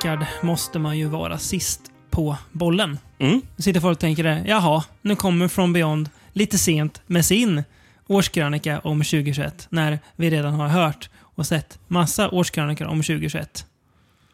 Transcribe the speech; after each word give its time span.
Rickard, 0.00 0.26
måste 0.42 0.78
man 0.78 0.98
ju 0.98 1.06
vara 1.06 1.38
sist 1.38 1.80
på 2.10 2.36
bollen. 2.52 2.98
Mm. 3.18 3.42
Sitter 3.58 3.80
folk 3.80 3.96
och 3.96 4.00
tänker 4.00 4.24
det, 4.24 4.44
jaha, 4.46 4.84
nu 5.02 5.16
kommer 5.16 5.48
From 5.48 5.72
Beyond 5.72 6.10
lite 6.32 6.58
sent 6.58 7.02
med 7.06 7.26
sin 7.26 7.62
årskrönika 8.06 8.78
om 8.78 8.98
2021. 8.98 9.66
När 9.70 9.98
vi 10.16 10.30
redan 10.30 10.54
har 10.54 10.68
hört 10.68 11.10
och 11.20 11.46
sett 11.46 11.78
massa 11.88 12.28
årskrönikor 12.30 12.86
om 12.86 13.02
2021. 13.02 13.66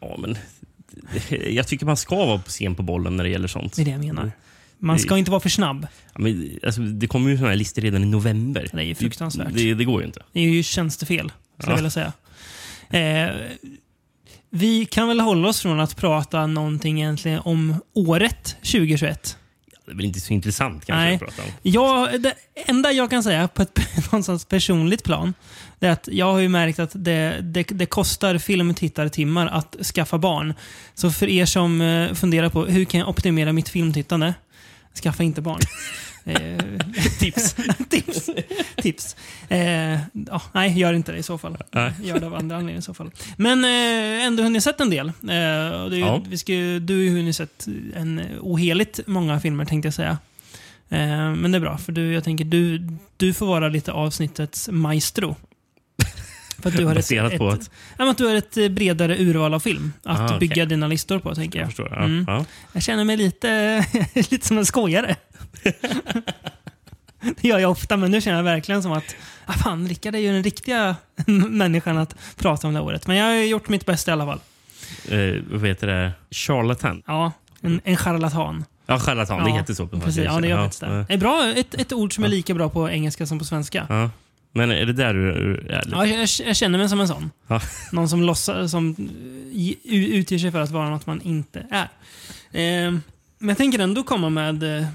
Ja, 0.01 0.15
men 0.19 0.37
jag 1.49 1.67
tycker 1.67 1.85
man 1.85 1.97
ska 1.97 2.15
vara 2.25 2.41
sen 2.45 2.75
på 2.75 2.83
bollen 2.83 3.17
när 3.17 3.23
det 3.23 3.29
gäller 3.29 3.47
sånt. 3.47 3.75
Det 3.75 3.81
är 3.81 3.85
det 3.85 3.91
jag 3.91 4.05
menar. 4.05 4.31
Man 4.77 4.99
ska 4.99 5.17
inte 5.17 5.31
vara 5.31 5.41
för 5.41 5.49
snabb. 5.49 5.87
Ja, 6.13 6.19
men, 6.19 6.59
alltså, 6.63 6.81
det 6.81 7.07
kommer 7.07 7.29
ju 7.29 7.37
såna 7.37 7.49
här 7.49 7.55
listor 7.55 7.81
redan 7.81 8.03
i 8.03 8.07
november. 8.07 8.69
Det 8.73 8.77
är 8.81 8.85
ju 8.85 8.95
fruktansvärt. 8.95 9.53
Det, 9.53 9.73
det 9.73 9.83
går 9.85 10.01
ju 10.01 10.07
inte. 10.07 10.23
Det 10.33 10.39
är 10.39 10.49
ju 10.49 10.63
tjänstefel, 10.63 11.17
skulle 11.27 11.31
Ja. 11.57 11.69
jag 11.69 11.75
vilja 11.75 11.89
säga. 11.89 12.13
Eh, 12.89 13.35
vi 14.49 14.85
kan 14.85 15.07
väl 15.07 15.19
hålla 15.19 15.47
oss 15.47 15.61
från 15.61 15.79
att 15.79 15.95
prata 15.95 16.47
någonting 16.47 17.01
egentligen 17.01 17.39
om 17.39 17.75
året 17.93 18.55
2021. 18.61 19.37
Det 19.85 19.91
är 19.91 19.95
väl 19.95 20.05
inte 20.05 20.19
så 20.19 20.33
intressant 20.33 20.85
kanske 20.85 21.05
Nej. 21.05 21.13
att 21.15 21.19
prata 21.19 21.43
om. 21.43 21.49
Ja, 21.61 22.09
det 22.19 22.33
enda 22.55 22.91
jag 22.91 23.09
kan 23.09 23.23
säga 23.23 23.47
på 23.47 23.61
ett 23.61 23.79
någonstans 24.11 24.45
personligt 24.45 25.03
plan 25.03 25.33
det 25.79 25.87
är 25.87 25.91
att 25.91 26.09
jag 26.11 26.31
har 26.31 26.39
ju 26.39 26.49
märkt 26.49 26.79
att 26.79 26.91
det, 26.93 27.39
det, 27.41 27.63
det 27.63 27.85
kostar 27.85 28.37
filmtittartimmar 28.37 29.47
att 29.47 29.75
skaffa 29.95 30.17
barn. 30.17 30.53
Så 30.93 31.11
för 31.11 31.27
er 31.27 31.45
som 31.45 31.81
eh, 31.81 32.13
funderar 32.13 32.49
på 32.49 32.65
hur 32.65 32.85
kan 32.85 32.99
jag 32.99 33.09
optimera 33.09 33.53
mitt 33.53 33.69
filmtittande? 33.69 34.33
Skaffa 35.03 35.23
inte 35.23 35.41
barn. 35.41 35.59
Eh, 36.27 36.57
Tips. 37.19 37.55
tips. 37.89 38.29
Tips. 38.75 39.15
Eh, 39.49 39.99
ja, 40.27 40.41
nej, 40.53 40.79
gör 40.79 40.93
inte 40.93 41.11
det 41.11 41.17
i 41.17 41.23
så 41.23 41.37
fall. 41.37 41.57
Nej. 41.71 41.91
Gör 42.03 42.19
det 42.19 42.25
av 42.27 42.35
andra 42.35 42.55
anledningar 42.55 42.79
i 42.79 42.81
så 42.81 42.93
fall. 42.93 43.11
Men 43.37 43.65
eh, 43.65 44.25
ändå 44.25 44.43
hunnit 44.43 44.63
sett 44.63 44.81
en 44.81 44.89
del. 44.89 45.07
Eh, 45.07 45.93
ju, 45.93 45.99
Ja. 45.99 46.21
vi 46.29 46.37
ska, 46.37 46.53
du 46.81 46.93
har 46.95 47.01
ju 47.01 47.09
hunnit 47.17 47.35
sett 47.35 47.67
en 47.95 48.21
oheligt 48.41 48.99
många 49.07 49.39
filmer 49.39 49.65
tänkte 49.65 49.87
jag 49.87 49.93
säga. 49.93 50.17
Eh, 50.89 51.31
men 51.35 51.51
det 51.51 51.57
är 51.57 51.59
bra, 51.59 51.77
för 51.77 51.91
du, 51.91 52.13
jag 52.13 52.23
tänker 52.23 52.45
du, 52.45 52.87
du 53.17 53.33
får 53.33 53.45
vara 53.45 53.69
lite 53.69 53.91
avsnittets 53.91 54.69
maestro. 54.71 55.35
För 56.61 56.69
att 56.69 56.77
du 56.77 56.85
har 56.85 56.91
ett, 56.91 56.97
Baserat 56.97 57.31
ett, 57.33 57.37
på 57.39 57.47
att... 57.49 57.71
ja, 57.97 58.09
att 58.11 58.17
du 58.17 58.25
har 58.27 58.35
ett 58.35 58.57
eh, 58.57 58.69
bredare 58.69 59.17
urval 59.17 59.53
av 59.53 59.59
film 59.59 59.93
att 60.03 60.19
Ah, 60.19 60.25
okej. 60.25 60.39
bygga 60.39 60.65
dina 60.65 60.87
listor 60.87 61.19
på, 61.19 61.35
tänker 61.35 61.59
Jag 61.59 61.63
jag. 61.65 61.69
förstår. 61.69 61.89
Ja, 61.91 62.03
Mm. 62.03 62.25
ja. 62.27 62.45
Jag 62.73 62.83
känner 62.83 63.03
mig 63.03 63.17
lite, 63.17 63.85
lite 64.13 64.47
som 64.47 64.57
en 64.57 64.65
skojare. 64.65 65.15
Det 67.41 67.43
gör 67.47 67.59
jag 67.59 67.71
ofta, 67.71 67.97
men 67.97 68.11
nu 68.11 68.21
känner 68.21 68.37
jag 68.37 68.43
verkligen 68.43 68.83
som 68.83 68.91
att 68.91 69.15
ah, 69.45 69.53
fan, 69.53 69.87
Rickard 69.87 70.15
är 70.15 70.19
ju 70.19 70.31
den 70.31 70.43
riktiga 70.43 70.95
människan 71.49 71.97
att 71.97 72.15
prata 72.35 72.67
om 72.67 72.73
det 72.73 72.79
här 72.79 72.85
året. 72.85 73.07
Men 73.07 73.17
jag 73.17 73.25
har 73.25 73.33
gjort 73.33 73.69
mitt 73.69 73.85
bästa 73.85 74.11
i 74.11 74.13
alla 74.13 74.25
fall. 74.25 74.39
Eh, 75.09 75.41
vad 75.51 75.67
heter 75.67 75.87
det? 75.87 76.11
Charlatan. 76.31 77.03
Ja, 77.07 77.31
en, 77.61 77.81
en 77.83 77.97
charlatan. 77.97 78.65
Ja, 78.85 78.99
charlatan. 78.99 79.43
Det 79.43 79.49
Ja, 79.49 79.55
heter 79.57 79.73
så. 79.73 79.87
på 79.87 79.99
Precis, 79.99 80.23
ja, 80.25 80.39
det 80.41 80.47
gör 80.47 80.57
faktiskt 80.63 80.81
det. 80.81 80.87
ja. 80.87 81.05
Det 81.07 81.13
är 81.13 81.17
bra, 81.17 81.53
ett, 81.55 81.73
ett 81.73 81.93
ord 81.93 82.15
som 82.15 82.23
är 82.23 82.27
lika 82.27 82.53
bra 82.53 82.69
på 82.69 82.89
engelska 82.89 83.25
som 83.25 83.39
på 83.39 83.45
svenska. 83.45 83.85
Ja. 83.89 84.09
Men 84.53 84.71
är 84.71 84.85
det 84.85 84.93
där 84.93 85.13
du 85.13 85.53
är? 85.69 85.83
Ja, 85.91 86.05
jag, 86.05 86.27
jag 86.45 86.55
känner 86.55 86.77
mig 86.77 86.89
som 86.89 86.99
en 86.99 87.07
sån. 87.07 87.31
Ja. 87.47 87.61
Någon 87.91 88.09
som, 88.09 88.21
låtsas, 88.23 88.71
som 88.71 88.95
utger 89.83 90.37
sig 90.37 90.51
för 90.51 90.61
att 90.61 90.69
vara 90.71 90.89
något 90.89 91.05
man 91.05 91.21
inte 91.21 91.65
är. 91.71 91.87
Eh, 92.51 92.91
men 93.39 93.49
jag 93.49 93.57
tänker 93.57 93.79
ändå 93.79 94.03
komma 94.03 94.29
med 94.29 94.77
eh, 94.77 94.87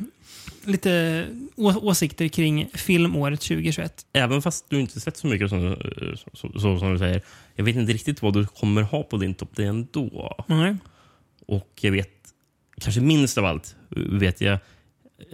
lite 0.65 1.27
åsikter 1.57 2.29
kring 2.29 2.69
filmåret 2.75 3.41
2021. 3.41 4.07
Även 4.13 4.43
fast 4.43 4.71
du 4.71 4.81
inte 4.81 5.01
sett 5.01 5.17
så 5.17 5.27
mycket 5.27 5.49
som, 5.51 5.77
så, 6.33 6.53
så, 6.61 6.79
som 6.79 6.93
du 6.93 6.99
säger. 6.99 7.23
Jag 7.55 7.65
vet 7.65 7.77
inte 7.77 7.93
riktigt 7.93 8.23
vad 8.23 8.35
du 8.35 8.47
kommer 8.47 8.83
ha 8.83 9.03
på 9.03 9.17
din 9.17 9.35
topp 9.35 9.51
10 9.57 9.69
ändå. 9.69 10.45
Nej. 10.49 10.77
Och 11.47 11.71
jag 11.81 11.93
vet, 11.93 12.11
kanske 12.81 13.01
minst 13.01 13.39
av 13.39 13.45
allt, 13.45 13.77
vet 14.11 14.41
jag, 14.41 14.59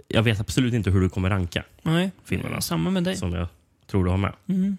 jag 0.07 0.23
vet 0.23 0.39
absolut 0.39 0.73
inte 0.73 0.89
hur 0.91 1.01
du 1.01 1.09
kommer 1.09 1.29
ranka 1.29 1.63
Nej. 1.83 2.11
filmerna 2.25 2.61
Samma 2.61 2.89
med 2.89 3.03
dig. 3.03 3.15
som 3.17 3.33
jag 3.33 3.47
tror 3.87 4.03
du 4.05 4.09
har 4.09 4.17
med. 4.17 4.33
Mm. 4.49 4.77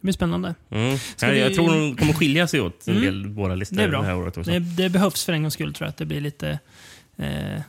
Det 0.00 0.06
blir 0.06 0.12
spännande. 0.12 0.54
Mm. 0.70 0.98
Ska 1.16 1.34
jag, 1.34 1.48
vi- 1.48 1.54
tror 1.54 1.68
de 1.68 1.96
kommer 1.96 2.12
skilja 2.12 2.46
sig 2.46 2.60
åt 2.60 2.88
en 2.88 2.96
Mm. 2.96 3.04
del 3.06 3.26
våra 3.26 3.54
listor 3.54 3.76
Det 3.76 3.82
är 3.82 3.88
bra. 3.88 4.00
det 4.00 4.06
här 4.06 4.16
året 4.16 4.36
också. 4.36 4.50
Det, 4.50 4.58
det 4.58 4.88
behövs 4.90 5.24
för 5.24 5.32
en 5.32 5.42
gångs 5.42 5.54
skull 5.54 5.74
tror 5.74 5.86
jag 5.86 5.90
att 5.90 5.96
det 5.96 6.06
blir 6.06 6.20
lite 6.20 6.58
eh, 7.16 7.60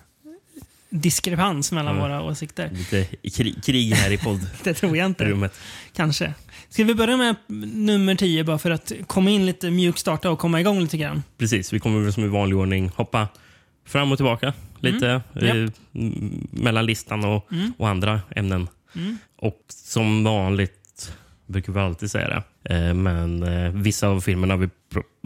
diskrepans 0.90 1.72
mellan 1.72 1.96
Ja. 1.96 2.02
våra 2.02 2.22
åsikter. 2.24 2.70
Lite 2.74 3.06
krig, 3.30 3.64
krig 3.64 3.92
här 3.94 4.12
i 4.12 4.20
Det 4.64 4.74
tror 4.74 4.98
jag 4.98 5.06
inte. 5.06 5.24
poddrummet. 5.24 5.54
Kanske. 5.96 6.34
Ska 6.70 6.84
vi 6.84 6.96
börja 6.96 7.18
med 7.18 7.36
nummer 7.76 8.16
10 8.16 8.44
bara 8.44 8.58
för 8.58 8.72
att 8.72 8.92
komma 9.08 9.30
in 9.30 9.46
lite 9.46 9.72
mjukstarta 9.72 10.30
och 10.32 10.40
komma 10.40 10.60
igång 10.62 10.80
lite 10.82 10.98
grann? 10.98 11.24
Precis, 11.38 11.74
vi 11.74 11.80
kommer 11.80 12.12
som 12.12 12.24
i 12.24 12.28
vanlig 12.28 12.58
ordning 12.58 12.92
hoppa 12.96 13.28
fram 13.86 14.12
och 14.12 14.18
tillbaka 14.18 14.54
lite 14.80 15.22
Mm. 15.36 15.66
eh, 15.66 15.72
mellan 16.52 16.86
listan 16.86 17.26
och, 17.26 17.52
Mm. 17.52 17.74
och 17.78 17.90
andra 17.90 18.22
ämnen. 18.36 18.68
Mm. 18.96 19.18
Och 19.38 19.60
som 19.68 20.24
vanligt 20.24 20.80
brukar 21.48 21.74
vi 21.74 21.80
alltid 21.80 22.12
säga 22.12 22.28
det. 22.64 22.76
Eh, 22.76 22.94
men 22.94 23.44
eh, 23.44 23.72
vissa 23.72 24.08
av 24.08 24.22
filmerna 24.22 24.56
vi 24.58 24.70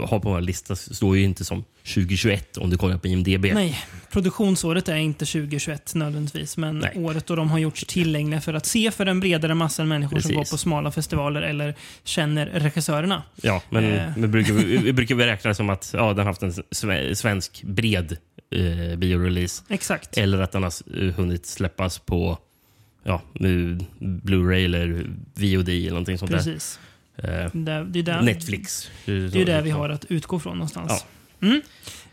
har 0.03 0.19
på 0.19 0.29
vår 0.29 0.41
lista 0.41 0.75
står 0.75 1.17
ju 1.17 1.23
inte 1.23 1.45
som 1.45 1.63
2021 1.93 2.57
om 2.57 2.69
du 2.69 2.77
kollar 2.77 2.97
på 2.97 3.07
IMDB. 3.07 3.45
Nej, 3.53 3.79
produktionsåret 4.11 4.89
är 4.89 4.95
inte 4.95 5.25
2021 5.25 5.95
nödvändigtvis, 5.95 6.57
men 6.57 6.79
Nej. 6.79 6.91
året 6.95 7.25
då 7.25 7.35
de 7.35 7.51
har 7.51 7.59
gjorts 7.59 7.85
tillgängliga 7.87 8.41
för 8.41 8.53
att 8.53 8.65
se 8.65 8.91
för 8.91 9.05
den 9.05 9.19
bredare 9.19 9.55
massan 9.55 9.87
människor 9.87 10.09
som 10.09 10.17
Precis. 10.21 10.35
går 10.35 10.43
på 10.51 10.57
smala 10.57 10.91
festivaler 10.91 11.41
eller 11.41 11.75
känner 12.03 12.45
regissörerna. 12.45 13.23
Ja, 13.41 13.61
men 13.69 13.83
Eh. 13.93 14.13
vi 14.17 14.27
brukar, 14.27 14.53
vi, 14.53 14.93
brukar 14.93 15.15
räkna 15.15 15.53
som 15.53 15.69
att 15.69 15.91
ja, 15.93 16.07
den 16.09 16.17
har 16.17 16.25
haft 16.25 16.43
en 16.43 16.51
sve- 16.51 17.13
svensk 17.13 17.63
bred 17.63 18.17
eh, 18.55 18.97
biorelease. 18.97 19.63
Exakt. 19.69 20.17
Eller 20.17 20.39
att 20.41 20.51
den 20.51 20.63
har 20.63 21.11
hunnit 21.11 21.45
släppas 21.45 21.99
på 21.99 22.37
ja, 23.03 23.21
Blu-ray 23.99 24.65
eller 24.65 25.05
VOD 25.33 25.69
eller 25.69 25.89
någonting 25.89 26.17
sånt 26.17 26.31
Precis. 26.31 26.79
där. 27.15 27.45
Eh, 27.45 27.51
Det, 27.53 27.83
det, 27.89 27.99
är 27.99 28.03
där, 28.03 28.21
Netflix. 28.21 28.89
det 29.05 29.11
är 29.11 29.35
ju 29.35 29.45
där 29.45 29.61
vi 29.61 29.69
har 29.69 29.89
att 29.89 30.05
utgå 30.05 30.39
från 30.39 30.57
någonstans. 30.57 31.05
Ja. 31.39 31.47
Mm. 31.47 31.61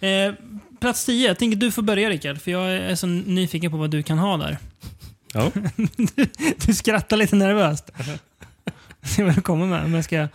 Eh, 0.01 0.35
plats 0.81 1.05
10. 1.07 1.29
Jag 1.29 1.39
tänker 1.39 1.57
du 1.57 1.71
får 1.71 1.83
börja 1.83 2.11
Rickard, 2.11 2.39
för 2.41 2.51
jag 2.51 2.73
är 2.77 2.95
så 2.95 3.07
nyfiken 3.07 3.71
på 3.71 3.77
vad 3.77 3.91
du 3.91 4.03
kan 4.03 4.19
ha 4.19 4.37
där. 4.37 4.59
Ja. 5.33 5.53
Du 6.67 6.75
skrattar 6.75 7.17
lite 7.17 7.37
nervöst. 7.37 7.91
Se 9.03 9.23
vad 9.25 9.35
du 9.35 9.41
kommer 9.41 9.67
med. 9.67 9.85
Om 9.85 9.95
jag 9.95 10.05
ska 10.05 10.29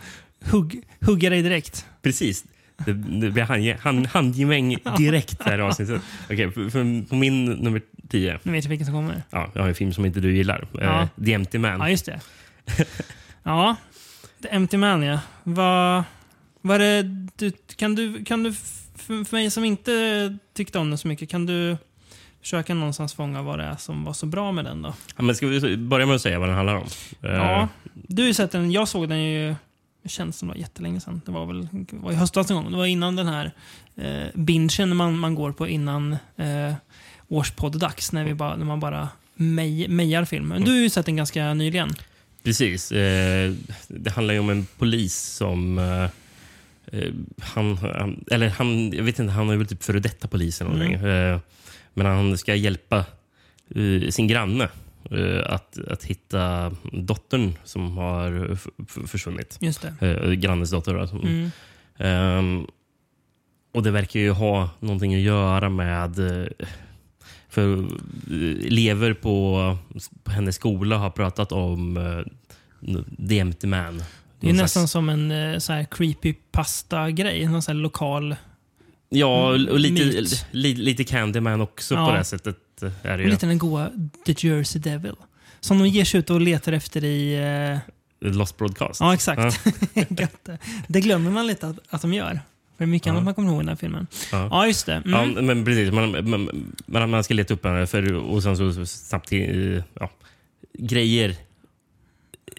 hugg, 0.44 0.82
hugga 1.00 1.30
dig 1.30 1.42
direkt. 1.42 1.86
Precis. 2.02 2.44
Det, 2.84 2.92
det 2.92 3.30
blir 3.30 3.42
hand, 3.42 3.64
hand, 3.80 4.06
handgemäng 4.06 4.76
direkt 4.98 5.38
det 5.38 5.50
här 5.50 5.58
avsnittet. 5.58 6.02
För, 6.28 6.70
för, 6.70 7.08
på 7.08 7.14
min 7.14 7.44
nummer 7.44 7.82
10. 8.12 8.38
Nu 8.42 8.52
vet 8.52 8.64
jag 8.64 8.68
vilken 8.68 8.86
som 8.86 8.94
kommer. 8.94 9.22
Ja, 9.30 9.50
jag 9.54 9.62
har 9.62 9.68
en 9.68 9.74
film 9.74 9.92
som 9.92 10.06
inte 10.06 10.20
du 10.20 10.36
gillar. 10.36 10.66
Ja. 10.72 11.02
Eh, 11.02 11.08
The 11.24 11.32
Empty 11.32 11.58
Man. 11.58 11.80
Ja, 11.80 11.90
just 11.90 12.06
det. 12.06 12.20
Ja, 13.42 13.76
The 14.42 14.48
Empty 14.48 14.76
Man 14.76 15.02
ja. 15.02 15.20
Vad 15.42 16.04
vad 16.60 16.76
är 16.76 16.78
det 17.02 17.28
du, 17.36 17.52
kan 17.76 17.94
du, 17.94 18.24
kan 18.24 18.42
du 18.42 18.52
för, 18.96 19.34
mig 19.34 19.50
som 19.50 19.64
inte 19.64 20.38
tyckte 20.54 20.78
om 20.78 20.90
den 20.90 20.98
så 20.98 21.08
mycket, 21.08 21.30
kan 21.30 21.46
du 21.46 21.76
försöka 22.40 22.74
någonstans 22.74 23.14
fånga 23.14 23.42
vad 23.42 23.58
det 23.58 23.64
är 23.64 23.76
som 23.76 24.04
var 24.04 24.12
så 24.12 24.26
bra 24.26 24.52
med 24.52 24.64
den 24.64 24.82
då? 24.82 24.94
Ja, 25.16 25.22
men 25.22 25.34
ska 25.34 25.46
vi 25.46 25.76
börja 25.76 26.06
med 26.06 26.14
att 26.14 26.22
säga 26.22 26.38
vad 26.38 26.48
den 26.48 26.56
handlar 26.56 26.76
om? 26.76 26.86
Eh, 27.22 27.30
Ja, 27.30 27.68
du 27.94 28.22
har 28.22 28.26
ju 28.26 28.34
sett 28.34 28.50
den. 28.50 28.70
Jag 28.70 28.88
såg 28.88 29.08
den 29.08 29.22
ju, 29.24 29.54
det 30.02 30.08
känns 30.08 30.38
som 30.38 30.48
det 30.48 30.54
var 30.54 30.60
jättelänge 30.60 31.00
sedan. 31.00 31.20
Det 31.26 31.32
var 31.32 31.46
väl 31.46 31.68
det 31.72 31.96
var 31.96 32.12
i 32.12 32.14
höstas 32.14 32.50
en 32.50 32.56
gång. 32.56 32.70
Det 32.70 32.76
var 32.76 32.86
innan 32.86 33.16
den 33.16 33.26
här 33.26 33.52
eh, 33.96 34.26
bingen 34.34 34.96
man, 34.96 35.18
man 35.18 35.34
går 35.34 35.52
på 35.52 35.68
innan 35.68 36.12
eh, 36.36 36.74
årspodd-dags, 37.32 38.12
när, 38.12 38.24
vi 38.24 38.34
bara, 38.34 38.56
när 38.56 38.64
man 38.64 38.80
bara 38.80 39.08
mej, 39.34 39.88
mejar 39.88 40.24
filmen. 40.24 40.64
Du 40.64 40.70
har 40.70 40.78
ju 40.78 40.90
sett 40.90 41.06
den 41.06 41.16
ganska 41.16 41.54
nyligen. 41.54 41.90
Precis. 42.42 42.92
Eh, 42.92 43.52
det 43.88 44.10
handlar 44.10 44.34
ju 44.34 44.40
om 44.40 44.50
en 44.50 44.66
polis 44.78 45.14
som... 45.16 45.78
Eh, 45.78 46.02
eh, 46.98 47.12
han, 47.40 47.76
han, 47.76 48.24
eller 48.30 48.48
han, 48.48 48.92
jag 48.92 49.04
vet 49.04 49.18
inte, 49.18 49.32
han 49.32 49.50
är 49.50 49.56
väl 49.56 49.66
typ 49.66 49.82
före 49.82 50.00
detta 50.00 50.28
polis 50.28 50.60
eller 50.60 50.70
någonting. 50.70 50.94
Mm. 50.94 51.34
Eh, 51.34 51.40
men 51.94 52.06
han 52.06 52.38
ska 52.38 52.54
hjälpa 52.54 53.04
eh, 53.74 54.10
sin 54.10 54.28
granne 54.28 54.68
eh, 55.10 55.54
att, 55.54 55.78
att 55.88 56.04
hitta 56.04 56.72
dottern 56.92 57.52
som 57.64 57.96
har 57.96 58.58
försvunnit. 59.06 59.58
Just 59.60 59.86
det. 60.00 60.36
Grannens 60.36 60.70
dotter. 60.70 61.06
Som, 61.06 61.20
Mm. 61.20 61.50
Ehm, 61.98 62.66
och 63.74 63.82
det 63.82 63.90
verkar 63.90 64.20
ju 64.20 64.30
ha 64.30 64.70
någonting 64.80 65.14
att 65.14 65.20
göra 65.20 65.68
med... 65.68 66.20
eh, 67.52 67.54
För 67.54 67.72
eh, 67.78 68.66
elever 68.66 69.14
på, 69.14 69.78
på 70.24 70.30
hennes 70.30 70.56
skola 70.56 70.98
har 70.98 71.10
pratat 71.10 71.52
om 71.52 71.96
uh, 71.96 72.24
The 73.28 73.38
Empty 73.38 73.66
Man. 73.66 74.02
Det 74.40 74.48
är 74.48 74.52
nästan 74.52 74.88
som 74.88 75.08
en 75.08 75.30
eh, 75.30 75.58
så 75.58 75.72
här 75.72 75.84
creepypasta-grej. 75.90 77.46
Någon 77.46 77.62
sån 77.62 77.78
lokal... 77.78 78.36
Ja, 79.14 79.46
och 79.48 79.78
lite, 79.80 80.04
myt. 80.04 80.46
li, 80.50 80.74
lite 80.74 81.04
Candyman 81.04 81.60
också 81.60 81.94
Ja. 81.94 82.06
på 82.06 82.14
det 82.16 82.24
sättet. 82.24 82.82
eh, 82.82 82.90
Är 83.02 83.18
det 83.18 83.24
Och 83.24 83.30
lite 83.30 83.46
den 83.46 83.58
goa 83.58 83.90
The 84.26 84.34
Jersey 84.48 84.80
Devil. 84.82 85.14
Som 85.60 85.78
de 85.78 85.88
ger 85.88 86.04
sig 86.04 86.20
ut 86.20 86.30
och 86.30 86.40
letar 86.40 86.72
efter 86.72 87.04
i... 87.04 87.34
Eh, 88.20 88.30
Lost 88.32 88.56
Broadcast. 88.58 89.00
ja, 89.00 89.14
exakt. 89.14 89.66
Gött. 90.20 90.48
det 90.88 91.00
glömmer 91.00 91.30
man 91.30 91.46
lite 91.46 91.68
att, 91.68 91.76
att 91.88 92.02
de 92.02 92.14
gör. 92.14 92.40
Är 92.82 92.86
mycket 92.86 93.08
annat 93.10 93.24
man 93.24 93.34
kommer 93.34 93.48
ihåg 93.48 93.56
i 93.58 93.62
den 93.64 93.68
här 93.68 93.76
filmen. 93.76 94.06
Ja. 94.32 94.66
Just 94.66 94.86
det. 94.86 95.02
Mm. 95.06 95.10
Ja, 95.36 95.42
men 95.42 95.64
precis. 95.64 95.92
Man, 95.92 96.30
man, 96.30 96.48
man, 96.86 97.10
man 97.10 97.24
ska 97.24 97.34
leta 97.34 97.54
upp 97.54 97.64
henne 97.64 97.86
för, 97.86 98.12
och 98.14 98.42
sen 98.42 98.56
så, 98.56 98.72
så 98.72 98.86
samtidigt... 98.86 99.84
Ja, 100.00 100.10
grejer 100.78 101.36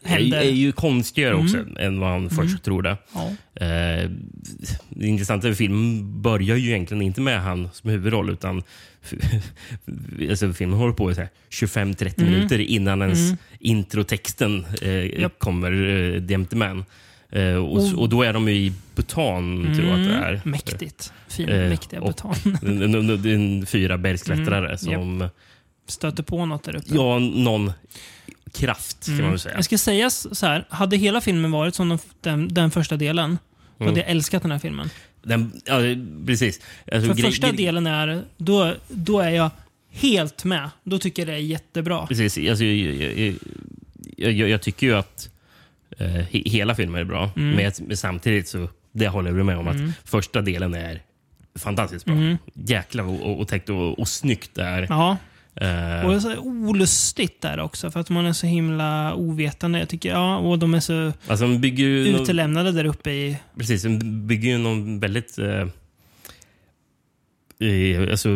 Händer. 0.04 0.38
är 0.38 0.50
ju 0.52 0.72
konstigare 0.72 1.34
Mm. 1.34 1.46
också 1.46 1.80
än 1.80 2.00
vad 2.00 2.10
han 2.10 2.30
först 2.30 2.64
trodde. 2.64 2.98
Ja. 3.14 3.28
Eh, 3.66 4.10
det 4.90 5.08
intressanta 5.08 5.48
med 5.48 5.58
filmen 5.58 6.22
börjar 6.22 6.56
ju 6.58 6.70
egentligen 6.70 7.02
inte 7.02 7.22
med 7.22 7.42
han 7.42 7.70
som 7.74 7.90
huvudroll 7.90 8.30
utan 8.30 8.64
alltså, 10.30 10.54
filmen 10.54 10.80
håller 10.80 10.94
på 10.94 11.12
i 11.12 11.16
så 11.16 11.22
här 11.22 11.30
25-30 11.50 12.14
Mm. 12.22 12.32
minuter 12.34 12.60
innan 12.60 13.02
ens 13.02 13.20
Mm. 13.28 13.38
introtexten 13.60 14.66
eh, 14.82 15.20
Japp. 15.22 15.40
kommer 15.40 15.72
uh, 15.72 16.28
The 16.28 16.34
Empty 16.34 16.56
Man. 16.56 16.86
Eh, 17.36 17.56
och, 17.56 17.78
Oh. 17.78 18.00
och 18.00 18.10
då 18.10 18.24
är 18.24 18.34
de 18.34 18.50
i 18.50 18.74
Bhutan, 18.96 19.74
tror 19.76 19.88
jag 19.88 20.00
att 20.00 20.08
det 20.08 20.14
är. 20.14 20.42
Mäktigt. 20.44 21.14
Fin, 21.28 21.50
Eh, 21.50 21.70
mäktiga 21.70 22.02
Bhutan. 22.02 22.36
En, 22.62 23.26
en 23.26 23.66
fyra 23.66 23.98
bergsklättrare 23.98 24.66
Mm. 24.66 24.78
som... 24.78 25.30
Stöter 25.88 26.24
på 26.24 26.46
något 26.46 26.64
där 26.64 26.76
uppe. 26.76 26.96
Ja, 26.96 27.20
någon 27.20 27.72
kraft 28.54 29.06
kan 29.06 29.14
Mm. 29.14 29.24
man 29.24 29.32
väl 29.32 29.40
säga. 29.40 29.56
Jag 29.56 29.66
ska 29.66 29.78
säga 29.78 30.10
så 30.10 30.46
här, 30.46 30.66
hade 30.70 30.98
hela 30.98 31.22
filmen 31.22 31.52
varit 31.52 31.76
som 31.76 31.90
de, 31.90 31.98
den, 32.22 32.48
den 32.54 32.72
första 32.72 32.98
delen, 32.98 33.38
då 33.78 33.84
Mm. 33.84 33.92
hade 33.94 34.00
jag 34.02 34.10
älskat 34.10 34.42
den 34.42 34.52
här 34.52 34.60
filmen. 34.60 34.90
Den, 35.24 35.62
ja, 35.66 35.78
precis. 36.28 36.62
Alltså, 36.92 37.14
För 37.16 37.22
första 37.22 37.52
delen 37.52 37.88
är, 37.88 38.24
då, 38.38 38.74
då 38.88 39.20
är 39.20 39.30
jag 39.30 39.50
helt 39.92 40.44
med. 40.44 40.70
Då 40.84 41.00
tycker 41.00 41.22
jag 41.22 41.28
det 41.30 41.34
är 41.34 41.38
jättebra. 41.38 42.08
Precis. 42.08 42.50
Alltså, 42.50 42.66
jag, 42.66 43.36
jag, 44.18 44.34
jag, 44.34 44.50
jag, 44.50 44.62
tycker 44.62 44.88
ju 44.88 44.94
att 44.96 45.30
he, 45.98 46.42
hela 46.46 46.76
filmen 46.76 47.02
är 47.02 47.06
bra. 47.06 47.32
Mm. 47.36 47.56
Men, 47.56 47.72
men 47.88 47.98
samtidigt 47.98 48.48
så 48.48 48.68
det 48.92 49.08
håller 49.08 49.32
jag 49.32 49.46
med 49.46 49.58
om 49.58 49.68
att 49.68 49.78
första 50.04 50.42
delen 50.42 50.74
är 50.74 51.02
fantastiskt 51.56 52.06
bra. 52.06 52.16
Mm. 52.16 52.38
Jäklar 52.54 53.04
och, 53.04 53.40
och, 53.40 53.48
täckt 53.48 53.70
och, 53.70 54.00
och 54.00 54.08
snyggt 54.08 54.50
det 54.56 54.64
är. 54.64 54.88
Ja, 54.90 55.18
Eh, 55.56 56.06
och 56.06 56.12
det 56.12 56.16
är 56.16 56.20
så 56.20 56.38
olustigt 56.38 57.42
där 57.42 57.60
också. 57.60 57.92
För 57.92 58.00
att 58.00 58.10
man 58.10 58.26
är 58.26 58.34
så 58.34 58.48
himla 58.48 59.16
ovetande. 59.16 59.80
Jag 59.80 59.90
tycker, 59.90 60.10
ja, 60.10 60.38
och 60.38 60.60
de 60.60 60.74
är 60.74 60.80
så 60.80 61.14
alltså, 61.28 61.48
de 61.48 61.60
bygger 61.60 61.86
ju 61.86 62.12
någon, 62.12 62.22
utelämnade 62.22 62.72
där 62.72 62.86
uppe 62.86 63.12
i... 63.12 63.38
precis, 63.58 63.84
de 63.84 64.28
bygger 64.28 64.50
ju 64.50 64.58
någon 64.58 65.00
väldigt 65.00 65.38
eh, 65.40 65.68
eh, 67.70 68.12
alltså, 68.12 68.30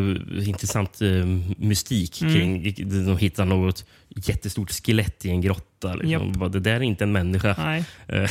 intressant 0.46 1.02
eh, 1.02 1.26
mystik 1.58 2.22
Mm. 2.22 2.34
kring... 2.34 2.74
De 3.06 3.18
hittar 3.18 3.46
något 3.46 3.86
jättestort 4.24 4.72
skelett 4.72 5.26
i 5.26 5.30
en 5.30 5.42
grotta. 5.42 5.94
Liksom. 5.96 6.32
Bara, 6.32 6.50
Det 6.50 6.60
där 6.60 6.76
är 6.76 6.82
inte 6.82 7.04
en 7.04 7.12
människa. 7.12 7.56
Nej. 7.58 7.86
Eh, 8.08 8.30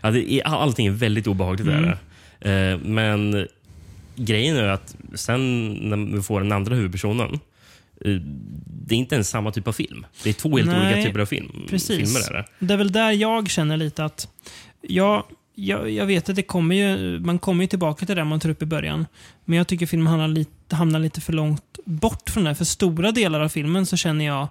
allting 0.44 0.86
är 0.86 0.90
väldigt 0.90 1.26
obehagligt. 1.26 1.68
Mm. 1.68 1.82
Där. 2.40 2.72
Eh, 2.72 2.78
men 2.78 3.46
grejen 4.16 4.56
är 4.56 4.68
att 4.68 4.96
sen 5.14 5.72
när 5.72 6.16
vi 6.16 6.22
får 6.22 6.40
den 6.40 6.52
andra 6.52 6.74
huvudpersonen 6.74 7.40
eh, 8.04 8.20
det 8.86 8.94
är 8.94 8.98
inte 8.98 9.14
ens 9.14 9.28
samma 9.28 9.52
typ 9.52 9.68
av 9.68 9.72
film. 9.72 10.06
Det 10.22 10.28
är 10.28 10.34
två 10.34 10.56
helt 10.56 10.70
Nej, 10.70 10.86
olika 10.92 11.06
typer 11.08 11.20
av 11.20 11.26
film, 11.26 11.66
precis. 11.68 11.96
filmer. 11.96 12.30
Är 12.30 12.32
det. 12.32 12.66
Det 12.66 12.74
är 12.74 12.78
väl 12.78 12.92
där 12.92 13.10
jag 13.10 13.50
känner 13.50 13.76
lite 13.76 14.04
att... 14.04 14.28
Jag, 14.80 15.24
jag, 15.54 15.90
jag 15.90 16.06
vet 16.06 16.28
att 16.28 16.36
det 16.36 16.42
kommer 16.42 16.76
ju, 16.76 17.20
man 17.20 17.38
kommer 17.38 17.64
ju 17.64 17.68
tillbaka 17.68 18.06
till 18.06 18.16
det 18.16 18.24
man 18.24 18.40
tar 18.40 18.48
upp 18.48 18.62
i 18.62 18.66
början. 18.66 19.06
Men 19.44 19.58
jag 19.58 19.66
tycker 19.66 19.86
filmen 19.86 20.06
hamnar 20.06 20.28
lite, 20.28 20.76
hamnar 20.76 21.00
lite 21.00 21.20
för 21.20 21.32
långt 21.32 21.78
bort 21.84 22.30
från 22.30 22.44
det. 22.44 22.54
För 22.54 22.64
stora 22.64 23.12
delar 23.12 23.40
av 23.40 23.48
filmen 23.48 23.86
så 23.86 23.96
känner 23.96 24.24
jag... 24.24 24.48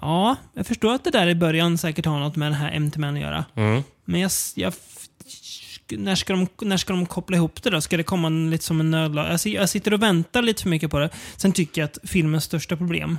Ja, 0.00 0.36
jag 0.54 0.66
förstår 0.66 0.94
att 0.94 1.04
det 1.04 1.10
där 1.10 1.26
i 1.26 1.34
början 1.34 1.78
säkert 1.78 2.06
har 2.06 2.18
något 2.20 2.36
med 2.36 2.46
den 2.46 2.54
här 2.54 2.72
Empty 2.72 3.00
Man 3.00 3.14
att 3.14 3.20
göra. 3.20 3.44
Mm. 3.54 3.82
Men 4.04 4.20
jag, 4.20 4.30
jag, 4.54 4.74
när, 5.90 6.14
ska 6.14 6.32
de, 6.32 6.46
när 6.60 6.76
ska 6.76 6.92
de 6.92 7.06
koppla 7.06 7.36
ihop 7.36 7.62
det 7.62 7.70
då? 7.70 7.80
Ska 7.80 7.96
det 7.96 8.02
komma 8.02 8.28
lite 8.28 8.64
som 8.64 8.80
en 8.80 8.90
nödlag? 8.90 9.32
Jag, 9.32 9.52
jag 9.52 9.68
sitter 9.68 9.94
och 9.94 10.02
väntar 10.02 10.42
lite 10.42 10.62
för 10.62 10.68
mycket 10.68 10.90
på 10.90 10.98
det. 10.98 11.10
Sen 11.36 11.52
tycker 11.52 11.80
jag 11.80 11.86
att 11.88 11.98
filmens 12.10 12.44
största 12.44 12.76
problem 12.76 13.18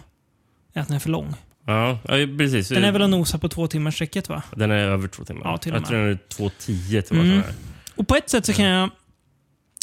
är 0.74 0.82
att 0.82 0.88
den 0.88 0.96
är 0.96 1.00
för 1.00 1.10
lång. 1.10 1.36
Ja, 1.66 2.00
precis. 2.38 2.70
Den 2.70 2.84
är 2.84 2.92
väl 2.92 3.02
att 3.02 3.10
nosa 3.10 3.38
på 3.38 3.50
två 3.50 3.68
timmars 3.68 3.96
sträcket 3.96 4.30
va? 4.30 4.44
Den 4.56 4.72
är 4.72 4.76
över 4.76 5.08
två 5.08 5.24
timmar. 5.24 5.42
Ja, 5.44 5.58
till 5.58 5.72
och 5.72 5.76
jag 5.76 5.82
med. 5.82 5.90
tror 5.90 6.00
den 6.00 6.10
är 6.10 6.50
2.10 6.50 7.02
till 7.02 7.18
Mm. 7.18 7.32
mm. 7.32 7.44
Och 7.96 8.08
på 8.08 8.16
ett 8.16 8.30
sätt 8.30 8.46
så 8.46 8.54
kan 8.54 8.66
jag... 8.66 8.90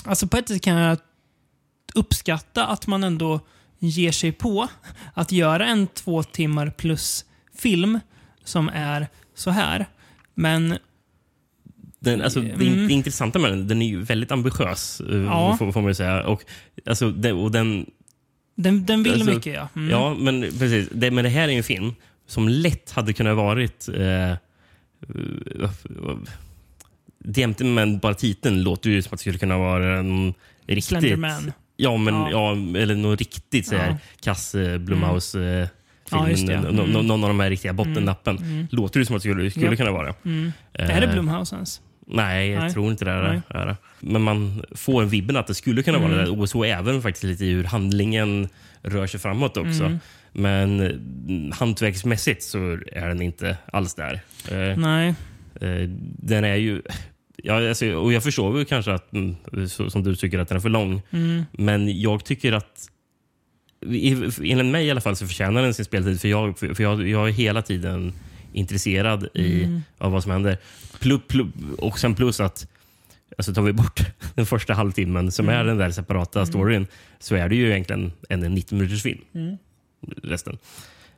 Alltså 0.04 0.26
på 0.26 0.36
ett 0.36 0.48
sätt 0.48 0.62
kan 0.62 0.74
jag 0.76 0.98
uppskatta 1.94 2.66
att 2.66 2.86
man 2.86 3.04
ändå 3.04 3.40
ger 3.80 4.12
sig 4.12 4.32
på 4.32 4.68
att 5.14 5.32
göra 5.32 5.66
en 5.66 5.86
två 5.86 6.22
timmar 6.22 6.70
plus 6.70 7.24
film 7.58 8.00
som 8.44 8.68
är 8.74 9.06
så 9.34 9.50
här. 9.50 9.86
Men 10.34 10.78
Den, 11.98 12.22
alltså, 12.22 12.40
det, 12.40 12.66
Mm. 12.66 12.88
det 12.88 12.92
intressanta 12.94 13.38
med 13.38 13.50
den, 13.50 13.68
den 13.68 13.82
är 13.82 13.86
ju 13.86 14.02
väldigt 14.02 14.32
ambitiös, 14.32 15.00
eh, 15.00 15.16
Ja. 15.16 15.56
får, 15.58 15.72
får 15.72 15.80
man 15.80 15.90
ju 15.90 15.94
säga. 15.94 16.26
Och, 16.26 16.42
alltså, 16.86 17.10
det, 17.10 17.32
och 17.32 17.50
den, 17.50 17.86
den, 18.54 18.86
den 18.86 19.02
vill 19.02 19.12
Alltså, 19.12 19.30
mycket 19.30 19.54
ja. 19.54 19.68
Mm. 19.76 19.90
Ja, 19.90 20.14
men 20.14 20.40
precis. 20.40 20.88
Det, 20.92 21.10
men 21.10 21.24
det 21.24 21.30
här 21.30 21.48
är 21.48 21.52
ju 21.52 21.56
en 21.58 21.62
film 21.64 21.94
som 22.26 22.48
lätt 22.48 22.90
hade 22.90 23.12
kunnat 23.12 23.36
varit... 23.36 23.88
Eh, 23.88 24.34
Jämte 27.24 27.64
men 27.64 27.98
bara 27.98 28.14
titeln 28.14 28.62
låter 28.62 28.90
ju 28.90 29.02
som 29.02 29.08
att 29.14 29.18
det 29.18 29.22
skulle 29.22 29.38
kunna 29.38 29.58
vara 29.58 29.98
en 29.98 30.34
riktigt... 30.66 30.84
Slenderman. 30.84 31.52
Ja, 31.82 31.96
men, 31.96 32.14
Ja. 32.14 32.30
ja. 32.30 32.78
eller 32.78 32.94
något 32.94 33.18
riktigt 33.18 33.66
så 33.66 33.76
här, 33.76 33.88
Ja. 33.88 33.96
kass 34.22 34.54
eh, 34.54 34.78
Blumhouse 34.78 35.40
eh, 35.40 35.68
Ja, 36.10 36.18
film. 36.18 36.30
just 36.30 36.46
det. 36.46 36.60
Nå- 36.60 36.68
Mm. 36.68 36.90
nå- 36.92 37.02
Någon 37.02 37.22
av 37.24 37.28
de 37.30 37.40
här 37.40 37.50
riktiga 37.50 37.72
bottennappen. 37.72 38.36
Mm. 38.38 38.66
Låter 38.70 39.00
det 39.00 39.06
som 39.06 39.16
att 39.16 39.22
det 39.22 39.28
skulle, 39.30 39.50
skulle 39.50 39.66
Ja. 39.66 39.76
kunna 39.76 39.90
vara. 39.92 40.14
Mm. 40.24 40.52
Är 40.72 41.00
det 41.00 41.06
Eh, 41.06 41.12
Blumhouse 41.12 41.54
ens? 41.56 41.80
Nej, 42.06 42.50
jag 42.50 42.60
Nej. 42.62 42.72
tror 42.72 42.90
inte 42.90 43.04
det. 43.04 43.10
Är, 43.10 43.22
det 43.22 43.58
är 43.58 43.66
det. 43.66 43.76
Men 44.00 44.22
man 44.22 44.64
får 44.74 45.02
en 45.02 45.08
vibben 45.08 45.36
att 45.36 45.46
det 45.46 45.54
skulle 45.54 45.82
kunna 45.82 45.98
vara 45.98 46.12
Mm. 46.12 46.24
det. 46.24 46.30
Och 46.30 46.48
så 46.48 46.64
även 46.64 47.02
faktiskt 47.02 47.24
lite 47.24 47.44
hur 47.44 47.64
handlingen 47.64 48.48
rör 48.82 49.06
sig 49.06 49.20
framåt 49.20 49.56
också. 49.56 49.84
Mm. 49.84 49.98
Men 50.32 50.80
mm, 50.80 51.52
hantverksmässigt 51.52 52.42
så 52.42 52.58
är 52.92 53.08
den 53.08 53.22
inte 53.22 53.56
alls 53.72 53.94
där. 53.94 54.20
Eh, 54.50 54.76
Nej. 54.78 55.14
eh, 55.60 55.88
den 56.18 56.44
är 56.44 56.54
ju... 56.56 56.82
Ja, 57.44 57.68
alltså, 57.68 57.86
och 57.92 58.12
jag 58.12 58.22
förstår 58.22 58.58
ju 58.58 58.64
kanske 58.64 58.92
att, 58.92 59.12
mm, 59.12 59.36
som 59.68 60.02
du 60.02 60.16
tycker 60.16 60.38
att 60.38 60.48
den 60.48 60.56
är 60.56 60.60
för 60.60 60.68
lång. 60.68 61.02
Mm. 61.10 61.42
Men 61.52 62.00
jag 62.00 62.24
tycker 62.24 62.52
att 62.52 62.88
enligt 64.42 64.66
mig 64.66 64.86
i 64.86 64.90
alla 64.90 65.00
fall 65.00 65.16
så 65.16 65.26
förtjänar 65.26 65.62
den 65.62 65.74
sin 65.74 65.84
speltid. 65.84 66.20
För 66.20 66.28
jag, 66.28 66.58
för 66.58 66.82
jag, 66.82 67.08
jag 67.08 67.28
är 67.28 67.32
hela 67.32 67.62
tiden 67.62 68.12
intresserad 68.52 69.28
i, 69.34 69.64
Mm. 69.64 69.82
av 69.98 70.12
vad 70.12 70.22
som 70.22 70.32
händer. 70.32 70.58
Plu, 71.00 71.18
plu, 71.18 71.46
och 71.78 71.98
sen 71.98 72.14
plus 72.14 72.40
att 72.40 72.66
alltså 73.38 73.54
tar 73.54 73.62
vi 73.62 73.72
bort 73.72 74.00
den 74.34 74.46
första 74.46 74.74
halvtimmen 74.74 75.32
som 75.32 75.48
Mm. 75.48 75.60
är 75.60 75.64
den 75.64 75.78
där 75.78 75.90
separata 75.90 76.46
storyn 76.46 76.86
så 77.18 77.34
är 77.34 77.48
det 77.48 77.56
ju 77.56 77.70
egentligen 77.70 78.12
en 78.28 78.40
90 78.40 78.74
minuters 78.78 79.02
film. 79.02 79.20
Mm. 79.34 79.56
Resten. 80.22 80.58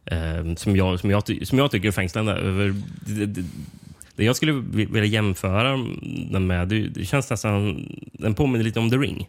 Ehm, 0.04 0.56
som, 0.56 0.76
jag, 0.76 1.00
som, 1.00 1.10
jag, 1.10 1.46
som 1.46 1.58
jag 1.58 1.70
tycker 1.70 1.88
är 1.88 1.92
fängslande. 1.92 2.32
Över, 2.32 2.74
det, 4.16 4.24
jag 4.24 4.36
skulle 4.36 4.52
vi- 4.52 4.84
vilja 4.84 5.04
jämföra 5.04 5.70
den 6.30 6.46
med, 6.46 6.68
det, 6.68 7.04
känns 7.04 7.30
nästan... 7.30 7.86
Den 8.12 8.34
påminner 8.34 8.64
lite 8.64 8.78
om 8.80 8.90
The 8.90 8.96
Ring. 8.96 9.28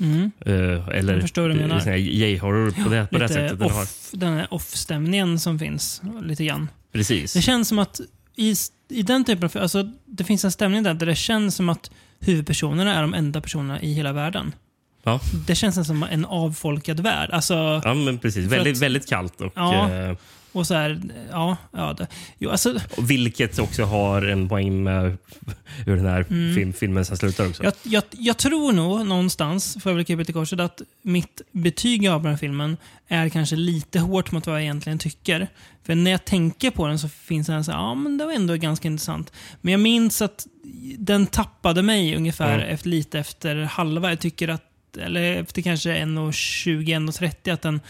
Mm. 0.00 0.30
Eh, 0.40 0.88
eller 0.88 1.96
J-horror 1.96 2.84
på 2.84 2.90
det, 2.90 3.06
på 3.12 3.18
det 3.18 3.28
sättet. 3.28 3.58
Den 3.58 3.70
har. 3.70 3.86
den 4.12 4.32
här 4.32 4.54
off-stämningen 4.54 5.38
som 5.38 5.58
finns. 5.58 6.02
Lite 6.22 6.44
grann. 6.44 6.68
Precis. 6.92 7.32
Det 7.32 7.42
känns 7.42 7.68
som 7.68 7.78
att 7.78 8.00
i, 8.36 8.54
i 8.88 9.02
den 9.02 9.24
typen 9.24 9.44
av 9.44 9.62
alltså, 9.62 9.90
det 10.06 10.24
finns 10.24 10.44
en 10.44 10.52
stämning 10.52 10.82
där, 10.82 10.94
där 10.94 11.06
det 11.06 11.14
känns 11.14 11.54
som 11.56 11.68
att 11.68 11.90
huvudpersonerna 12.20 12.94
är 12.94 13.02
de 13.02 13.14
enda 13.14 13.40
personerna 13.40 13.80
i 13.80 13.92
hela 13.92 14.12
världen. 14.12 14.54
Ja. 15.04 15.20
Det 15.46 15.54
känns 15.54 15.86
som 15.86 16.02
en 16.02 16.24
avfolkad 16.24 17.00
värld. 17.00 17.30
Alltså, 17.32 17.80
Ja, 17.84 17.94
men 17.94 18.18
precis. 18.18 18.46
Väldigt, 18.46 18.76
att- 18.76 18.82
väldigt 18.82 19.08
kallt. 19.08 19.40
Och, 19.40 19.52
Ja. 19.54 19.90
eh, 19.90 20.16
och 20.52 20.66
så 20.66 20.74
här, 20.74 21.00
ja, 21.30 21.56
ja. 21.72 21.92
Det, 21.92 22.06
jo, 22.38 22.50
alltså, 22.50 22.74
vilket 22.98 23.58
också 23.58 23.84
har 23.84 24.22
en 24.22 24.48
poäng 24.48 24.82
med 24.82 25.16
hur 25.86 25.96
den 25.96 26.06
här 26.06 26.22
film, 26.54 26.72
filmen 26.72 27.04
sen 27.04 27.16
slutar 27.16 27.48
också. 27.48 27.62
Mm. 27.62 27.72
jag, 27.84 27.92
jag, 27.92 28.04
jag 28.10 28.38
tror 28.38 28.72
nog 28.72 29.06
någonstans, 29.06 29.76
får 29.82 29.92
jag 29.92 29.96
väl 29.96 30.04
krypa 30.04 30.24
till 30.24 30.34
korset, 30.34 30.60
att 30.60 30.82
mitt 31.02 31.40
betyg 31.52 32.08
av 32.08 32.22
den 32.22 32.30
här 32.30 32.38
filmen 32.38 32.76
är 33.08 33.28
kanske 33.28 33.56
lite 33.56 34.00
hårt 34.00 34.32
mot 34.32 34.46
vad 34.46 34.56
jag 34.56 34.62
egentligen 34.62 34.98
tycker. 34.98 35.48
För 35.84 35.94
när 35.94 36.10
jag 36.10 36.24
tänker 36.24 36.70
på 36.70 36.86
den 36.86 36.98
så 36.98 37.08
finns 37.08 37.46
det 37.46 37.52
en 37.54 37.64
så 37.64 37.72
här, 37.72 37.78
ja 37.78 37.94
men 37.94 38.18
det 38.18 38.24
var 38.24 38.32
ändå 38.32 38.56
ganska 38.56 38.88
intressant. 38.88 39.32
Men 39.60 39.72
jag 39.72 39.80
minns 39.80 40.22
att 40.22 40.46
den 40.98 41.26
tappade 41.26 41.82
mig 41.82 42.16
ungefär 42.16 42.54
Mm. 42.54 42.68
efter, 42.68 42.88
lite 42.88 43.18
efter 43.18 43.56
halva. 43.56 44.08
Jag 44.08 44.20
tycker 44.20 44.48
att 44.48 44.62
eller 44.96 45.36
efter 45.36 45.62
kanske 45.62 46.04
1.20-1.30 46.04 47.52
att 47.52 47.62
den... 47.62 47.80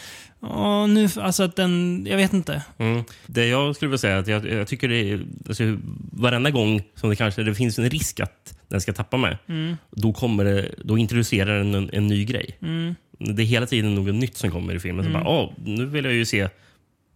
Åh, 0.41 0.89
nu, 0.89 1.09
alltså 1.17 1.43
att 1.43 1.57
den... 1.57 2.07
Jag 2.11 2.17
vet 2.17 2.33
inte. 2.33 2.63
Mm. 2.79 3.05
Det 3.27 3.47
jag 3.47 3.77
skulle 3.77 3.89
vilja 3.89 3.99
säga 3.99 4.15
är 4.17 4.19
att 4.21 4.27
jag, 4.27 4.47
jag 4.47 4.69
tycker 4.69 4.89
det 4.89 5.11
är, 5.11 5.21
alltså, 5.49 5.79
varenda 6.13 6.51
gång 6.51 6.83
som 6.95 7.11
det 7.11 7.17
kanske 7.17 7.43
det 7.43 7.55
finns 7.55 7.79
en 7.79 7.91
risk 7.91 8.21
att 8.21 8.59
den 8.69 8.81
ska 8.81 8.93
tappa 8.93 9.17
mig, 9.17 9.39
Mm, 9.49 9.77
då, 9.91 10.13
kommer 10.13 10.45
det, 10.45 10.75
då 10.85 10.99
introducerar 10.99 11.59
den 11.59 11.75
en, 11.75 11.91
en 11.93 12.07
ny 12.07 12.25
grej. 12.25 12.57
mm, 12.63 12.95
Det 13.19 13.43
är 13.43 13.47
hela 13.47 13.67
tiden 13.67 13.95
något 13.95 14.15
nytt 14.15 14.37
som 14.37 14.51
kommer 14.51 14.75
i 14.75 14.81
filmen. 14.81 15.05
Så 15.05 15.11
Mm. 15.11 15.23
bara, 15.25 15.31
Åh, 15.33 15.53
nu 15.65 15.87
vill 15.87 16.05
jag 16.05 16.15
ju 16.15 16.25
se 16.25 16.49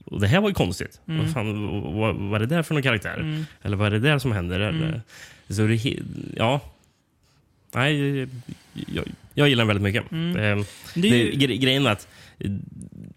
och 0.05 0.21
det 0.21 0.27
här 0.29 0.41
var 0.41 0.49
ju 0.49 0.55
konstigt. 0.55 1.01
Mm. 1.09 1.21
Vad, 1.25 1.33
fan, 1.33 1.67
vad, 1.99 2.15
vad 2.17 2.43
är 2.43 2.47
det 2.47 2.55
där 2.55 2.63
för 2.63 2.75
någon 2.75 2.83
karaktär? 2.83 3.17
mm. 3.21 3.45
Eller 3.63 3.77
vad 3.77 3.87
är 3.87 3.91
det 3.91 3.99
där 3.99 4.19
som 4.19 4.33
händer? 4.33 4.61
Eller, 4.61 5.01
så 5.49 5.67
det, 5.67 5.97
ja. 6.37 6.61
Nej, 7.75 8.19
jag, 8.95 9.05
jag 9.39 9.49
gillar 9.49 9.65
den 9.65 9.69
väldigt 9.69 9.83
mycket. 9.95 10.13
Mm. 10.13 10.59
Eh, 10.59 10.65
Det 10.95 11.09
är 11.09 11.15
ju- 11.17 11.31
det, 11.31 11.47
gre- 11.47 11.57
grejen 11.57 11.87
är 11.87 11.91
att 11.91 12.09
eh, 12.39 12.51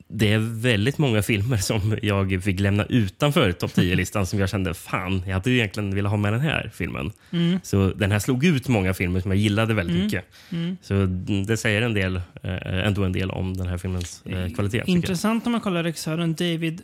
det 0.08 0.34
är 0.34 0.62
väldigt 0.62 0.98
många 0.98 1.22
filmer 1.22 1.58
som 1.58 1.98
jag 2.02 2.44
fick 2.44 2.60
lämna 2.60 2.86
utanför 2.86 3.52
topp 3.52 3.72
10-listan 3.76 4.26
som 4.26 4.40
jag 4.40 4.50
kände 4.50 4.74
fan, 4.74 5.24
jag 5.26 5.34
hade 5.34 5.52
egentligen 5.52 5.96
velat 5.96 6.10
ha 6.10 6.18
med 6.18 6.34
den 6.34 6.42
här 6.42 6.72
filmen. 6.74 7.12
Mm. 7.32 7.60
Så 7.64 7.90
den 7.94 8.12
här 8.12 8.20
slog 8.20 8.46
ut 8.46 8.68
många 8.68 8.94
filmer 8.94 9.20
som 9.20 9.32
jag 9.32 9.38
gillade 9.40 9.74
väldigt 9.74 9.94
Mm. 9.96 10.06
mycket. 10.06 10.26
Mm. 10.52 10.78
Så 10.82 11.06
det 11.48 11.58
säger 11.58 11.82
en 11.82 11.94
del, 11.94 12.16
eh, 12.16 12.88
ändå 12.88 13.04
en 13.04 13.12
del 13.12 13.32
om 13.32 13.58
den 13.58 13.68
här 13.68 13.78
filmens 13.78 14.24
eh, 14.26 14.32
kvalitet. 14.32 14.56
tycker 14.62 14.78
jag. 14.78 14.90
Intressant 14.90 15.46
om 15.46 15.52
man 15.52 15.62
kollar 15.62 15.84
regissören 15.84 16.34
David... 16.36 16.82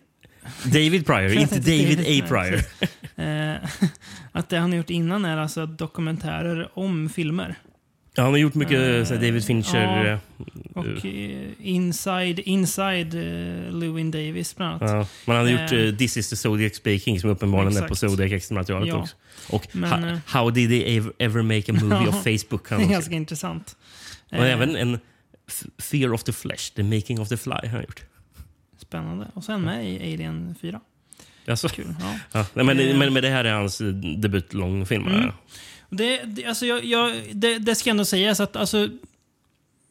David 0.64 1.06
Pryor, 1.06 1.32
inte 1.38 1.60
David 1.60 2.00
A. 2.00 2.26
Pryor. 2.28 2.60
Eh, 3.18 3.56
att 4.32 4.50
det 4.50 4.58
han 4.58 4.72
har 4.72 4.78
gjort 4.78 4.90
innan 4.90 5.26
är 5.26 5.38
alltså 5.38 5.66
dokumentärer 5.66 6.70
om 6.80 7.10
filmer. 7.10 7.56
Ja, 8.18 8.24
han 8.24 8.32
har 8.34 8.38
gjort 8.38 8.54
mycket 8.56 8.80
här 8.80 9.16
David 9.16 9.46
Fincher. 9.46 10.06
ja. 10.06 10.12
eh, 10.12 10.20
Och 10.74 11.06
eh, 11.06 11.48
Inside, 11.60 12.40
inside 12.40 13.16
uh, 13.16 13.72
Lewin 13.80 14.12
Davis 14.12 14.56
bland 14.56 14.84
annat. 14.84 14.92
Ja, 14.96 15.08
man 15.26 15.36
hade 15.38 15.52
gjort 15.52 15.72
Eh. 15.72 15.78
uh, 15.78 15.98
This 15.98 16.18
is 16.18 16.30
the 16.30 16.36
Zodiac 16.36 16.76
Speaking 16.76 17.20
som 17.20 17.30
uppenbarligen 17.30 17.78
är 17.78 17.88
på 17.88 17.94
Exakt. 17.94 18.12
Zodiac 18.12 18.32
extra-materialet 18.32 18.88
Ja. 18.90 18.96
också. 19.02 19.16
Och 19.50 19.68
Men, 19.76 20.04
ha, 20.04 20.20
How 20.26 20.50
did 20.50 20.70
they 20.70 20.98
ever, 20.98 21.14
ever 21.20 21.42
make 21.42 21.72
a 21.72 21.76
movie 21.82 22.08
of 22.08 22.16
Facebook? 22.24 22.70
Han 22.70 22.80
Det 22.80 22.86
är 22.86 22.90
ganska 22.90 23.16
intressant. 23.16 23.76
Eh, 24.32 24.54
även 24.54 24.76
en 24.76 25.00
Fear 25.78 26.14
of 26.14 26.24
the 26.24 26.34
Flesh, 26.34 26.74
The 26.76 26.84
Making 26.84 27.20
of 27.20 27.30
the 27.30 27.38
Fly 27.38 27.52
har 27.52 27.68
han 27.68 27.82
gjort. 27.82 28.04
Spännande. 28.82 29.28
Och 29.34 29.44
sen 29.44 29.62
med 29.62 29.92
i 29.92 30.14
Alien 30.14 30.56
4. 30.62 30.80
Alltså, 31.48 31.70
Kul. 31.70 31.96
Ja. 32.32 32.46
men, 32.54 32.66
men, 32.66 33.14
men 33.14 33.24
det 33.24 33.30
här 33.30 33.46
är 33.46 33.54
hans 33.54 33.78
debutlångfilm. 34.18 35.08
Mm. 35.08 35.32
Det, 35.90 36.24
det, 36.24 36.46
alltså 36.46 36.66
jag, 36.66 36.86
jag, 36.86 37.22
det, 37.34 37.58
det 37.58 37.76
ska 37.76 37.90
ändå 37.90 38.06
sägas 38.06 38.40
att 38.40 38.56
alltså, 38.56 38.90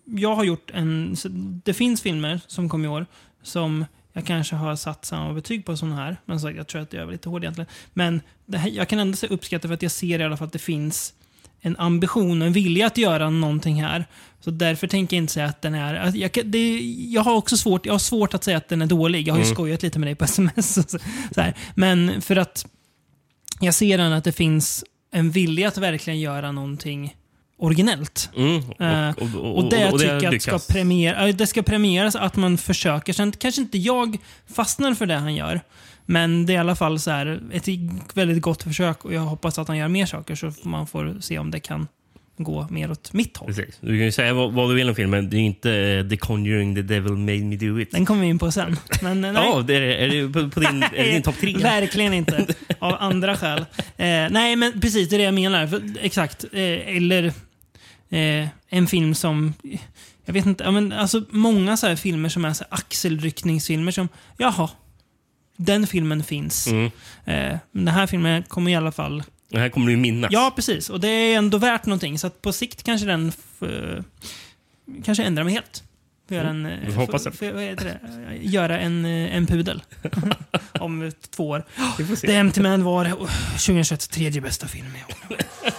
jag 0.05 0.35
har 0.37 0.45
gjort 0.45 0.71
en... 0.75 1.17
Det 1.65 1.75
finns 1.75 2.03
filmer 2.03 2.41
som 2.47 2.69
kom 2.69 2.85
i 2.85 2.89
år 2.89 3.07
som 3.43 3.85
jag 4.13 4.27
kanske 4.27 4.57
har 4.57 4.77
satt 4.77 5.05
samma 5.05 5.33
betyg 5.35 5.65
på 5.65 5.77
som 5.77 5.89
den 5.89 5.99
här. 5.99 6.17
Men 6.25 6.41
så, 6.41 6.51
jag 6.51 6.67
tror 6.67 6.83
att 6.83 6.93
jag 6.93 7.03
är 7.09 7.13
lite 7.13 7.29
hård 7.29 7.45
egentligen. 7.45 7.71
Men 7.93 8.21
här, 8.55 8.69
jag 8.69 8.89
kan 8.89 8.99
ändå 8.99 9.27
uppskatta 9.31 9.69
för 9.69 9.75
att 9.75 9.83
jag 9.83 9.93
ser 9.93 10.21
i 10.21 10.25
alla 10.25 10.37
fall 10.37 10.47
att 10.47 10.53
det 10.53 10.59
finns 10.59 11.15
en 11.61 11.77
ambition 11.77 12.41
och 12.43 12.47
en 12.47 12.53
vilja 12.53 12.87
att 12.87 12.99
göra 12.99 13.31
någonting 13.31 13.83
här. 13.83 14.05
Så 14.41 14.51
därför 14.51 14.87
tänker 14.87 15.17
jag 15.17 15.23
inte 15.23 15.33
säga 15.33 15.47
att 15.47 15.63
den 15.63 15.75
är... 15.75 15.95
Att 15.95 16.15
jag, 16.15 16.31
det, 16.45 16.81
jag 17.11 17.23
har 17.23 17.35
också 17.35 17.57
svårt, 17.57 17.87
jag 17.87 17.95
har 17.95 17.99
svårt 17.99 18.35
att 18.35 18.45
säga 18.45 18.57
att 18.57 18.69
den 18.69 18.83
är 18.83 18.87
dålig. 18.87 19.29
Jag 19.29 19.35
har 19.35 19.39
ju 19.39 19.45
Mm. 19.45 19.55
skojat 19.55 19.83
lite 19.83 19.99
med 19.99 20.07
dig 20.07 20.15
på 20.15 20.25
sms. 20.25 20.75
Så, 20.75 20.83
så 21.35 21.41
här. 21.41 21.55
Men 21.75 22.23
för 22.23 22.37
att 22.37 22.67
jag 23.61 23.75
ser 23.75 23.99
den 23.99 24.13
att 24.13 24.25
det 24.25 24.33
finns 24.33 24.85
en 25.15 25.31
vilja 25.31 25.69
att 25.69 25.79
verkligen 25.79 26.21
göra 26.21 26.53
någonting 26.53 27.17
originellt. 27.57 28.31
Mm. 28.37 28.57
Eh, 28.57 29.15
Och, 29.17 29.23
och, 29.23 29.35
och, 29.35 29.59
Och 29.59 29.71
det 29.71 29.93
och 29.93 30.01
tycker 30.01 30.23
jag 30.23 30.35
att 30.35 30.43
ska, 30.43 30.59
premiera, 30.59 31.33
det 31.33 31.47
ska 31.47 31.63
premieras 31.63 32.17
att 32.17 32.37
man 32.37 32.59
försöker. 32.59 33.13
Sen 33.13 33.33
kanske 33.33 33.61
inte 33.61 33.79
jag 33.79 34.19
fastnar 34.55 34.95
för 34.95 35.07
det 35.07 35.15
han 35.17 35.35
gör. 35.35 35.61
Men 36.07 36.47
det 36.47 36.53
är 36.53 36.55
i 36.55 36.59
alla 36.59 36.77
fall 36.77 37.01
så 37.01 37.11
här, 37.11 37.43
ett 37.53 37.69
väldigt 38.15 38.43
gott 38.43 38.63
försök 38.63 39.05
och 39.05 39.15
jag 39.15 39.21
hoppas 39.21 39.59
att 39.59 39.69
han 39.69 39.77
gör 39.77 39.89
mer 39.89 40.07
saker 40.07 40.35
så 40.35 40.53
man 40.63 40.87
får 40.87 41.17
se 41.21 41.39
om 41.39 41.51
det 41.51 41.61
kan 41.61 41.89
gå 42.37 42.67
mer 42.71 42.91
åt 42.91 43.13
mitt 43.13 43.37
håll. 43.37 43.47
Precis. 43.47 43.79
Du 43.81 43.89
kan 43.89 44.05
ju 44.05 44.13
säga 44.13 44.35
vad, 44.35 44.53
vad 44.53 44.71
du 44.71 44.75
vill 44.75 44.89
om 44.89 44.95
filmen. 44.95 45.31
Det 45.31 45.37
är 45.37 45.41
inte 45.41 45.73
eh, 45.73 46.09
The 46.09 46.17
Conjuring, 46.17 46.75
The 46.75 46.83
Devil 46.83 47.13
Made 47.13 47.45
Me 47.45 47.57
Do 47.57 47.81
It. 47.81 47.91
Den 47.91 48.07
kommer 48.07 48.21
vi 48.21 48.27
in 48.27 48.39
på 48.39 48.51
sen. 48.51 48.77
Men 49.03 49.25
eh, 49.25 49.33
nej. 49.33 49.43
Ja, 49.45 49.63
det 49.63 49.75
är, 49.75 49.81
är 49.81 50.09
det 50.09 50.33
på, 50.33 50.51
på 50.51 50.61
din, 50.61 50.83
är 50.83 51.05
det 51.05 51.11
din 51.11 51.23
topp 51.23 51.37
tre? 51.41 51.57
Verkligen 51.63 52.15
inte. 52.15 52.47
Av 52.79 52.97
andra 53.01 53.37
skäl. 53.37 53.59
Eh, 53.59 54.07
nej, 54.31 54.57
men 54.57 54.81
precis 54.81 55.09
det 55.09 55.17
är 55.17 55.19
det 55.19 55.25
jag 55.25 55.35
menar. 55.35 55.67
För, 55.67 55.83
exakt. 56.01 56.45
Eh, 56.53 56.97
eller 56.97 57.25
eh, 58.11 58.49
en 58.69 58.87
film 58.87 59.15
som... 59.15 59.55
Jag 60.27 60.35
vet 60.35 60.47
inte. 60.47 60.65
Ja, 60.65 60.71
men, 60.71 60.93
alltså, 60.93 61.25
många 61.31 61.77
så 61.77 61.87
här 61.87 61.97
filmer 61.97 62.29
som 62.29 62.45
är 62.45 62.53
så 62.53 62.65
axelryckningsfilmer 62.69 63.93
som... 63.93 64.09
Jaha. 64.37 64.71
Den 65.57 65.87
filmen 65.87 66.25
finns. 66.25 66.67
Mm. 66.67 66.85
Eh, 67.25 67.59
men 67.73 67.85
den 67.85 67.95
här 67.95 68.07
filmen 68.07 68.43
kommer 68.43 68.71
i 68.71 68.75
alla 68.75 68.93
fall... 68.93 69.23
Det 69.49 69.59
här 69.59 69.69
kommer 69.69 69.91
du 69.91 69.97
minnas. 69.97 70.33
Ja, 70.33 70.53
precis. 70.57 70.91
Och 70.91 71.01
det 71.01 71.09
är 71.09 71.37
ändå 71.39 71.59
värt 71.59 71.87
någonting. 71.87 72.19
Så 72.19 72.27
att 72.27 72.43
på 72.43 72.53
sikt 72.53 72.83
kanske 72.83 73.07
den... 73.07 73.33
f- 73.61 74.05
kanske 75.05 75.25
ändrar 75.25 75.45
mig 75.45 75.55
helt. 75.55 75.83
Får 76.29 76.37
göra 76.37 76.49
en, 76.49 76.79
får 76.87 76.93
hoppas 76.93 77.25
det. 77.25 77.99
Göra 78.41 78.79
en, 78.81 79.05
eh, 79.05 79.37
en 79.37 79.47
pudel. 79.47 79.83
Om 80.81 81.13
två 81.31 81.49
år. 81.49 81.65
The 82.27 82.35
Empty 82.35 82.61
Man 82.61 82.85
var 82.85 83.05
oh, 83.05 83.31
2021 83.53 84.11
tredje 84.11 84.41
bästa 84.41 84.69
film 84.69 84.87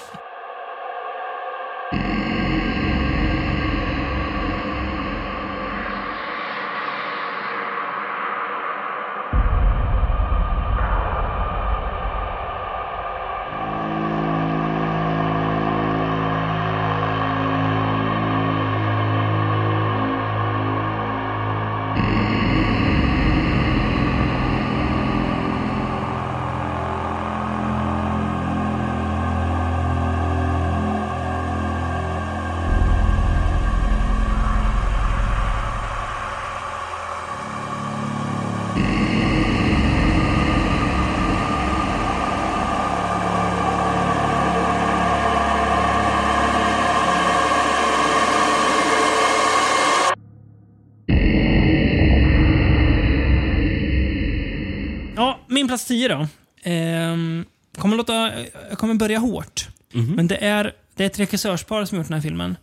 min 55.65 55.69
plats 55.69 55.85
10 55.85 56.07
då. 56.07 56.27
Ehm, 56.63 57.45
kommer 57.77 57.97
låta, 57.97 58.31
jag 58.69 58.77
kommer 58.77 58.93
börja 58.93 59.19
hårt. 59.19 59.67
Mhm. 59.93 60.11
Men 60.15 60.27
det 60.27 60.37
är, 60.37 60.73
det 60.95 61.03
är 61.03 61.07
ett 61.07 61.19
regissörspar 61.19 61.85
som 61.85 61.97
har 61.97 62.03
gjort 62.03 62.07
den 62.09 62.13
här 62.13 62.21
filmen. 62.21 62.57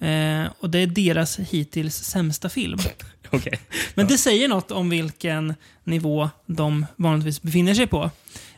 Eh, 0.00 0.52
och 0.60 0.70
det 0.70 0.78
är 0.78 0.86
deras 0.86 1.38
hittills 1.38 1.96
sämsta 1.96 2.48
film. 2.48 2.78
Okej. 3.30 3.58
Men 3.94 4.06
det 4.06 4.18
säger 4.18 4.48
något 4.48 4.70
om 4.70 4.90
vilken 4.90 5.54
nivå 5.84 6.30
de 6.46 6.86
vanligtvis 6.96 7.42
befinner 7.42 7.74
sig 7.74 7.86
på. 7.86 8.02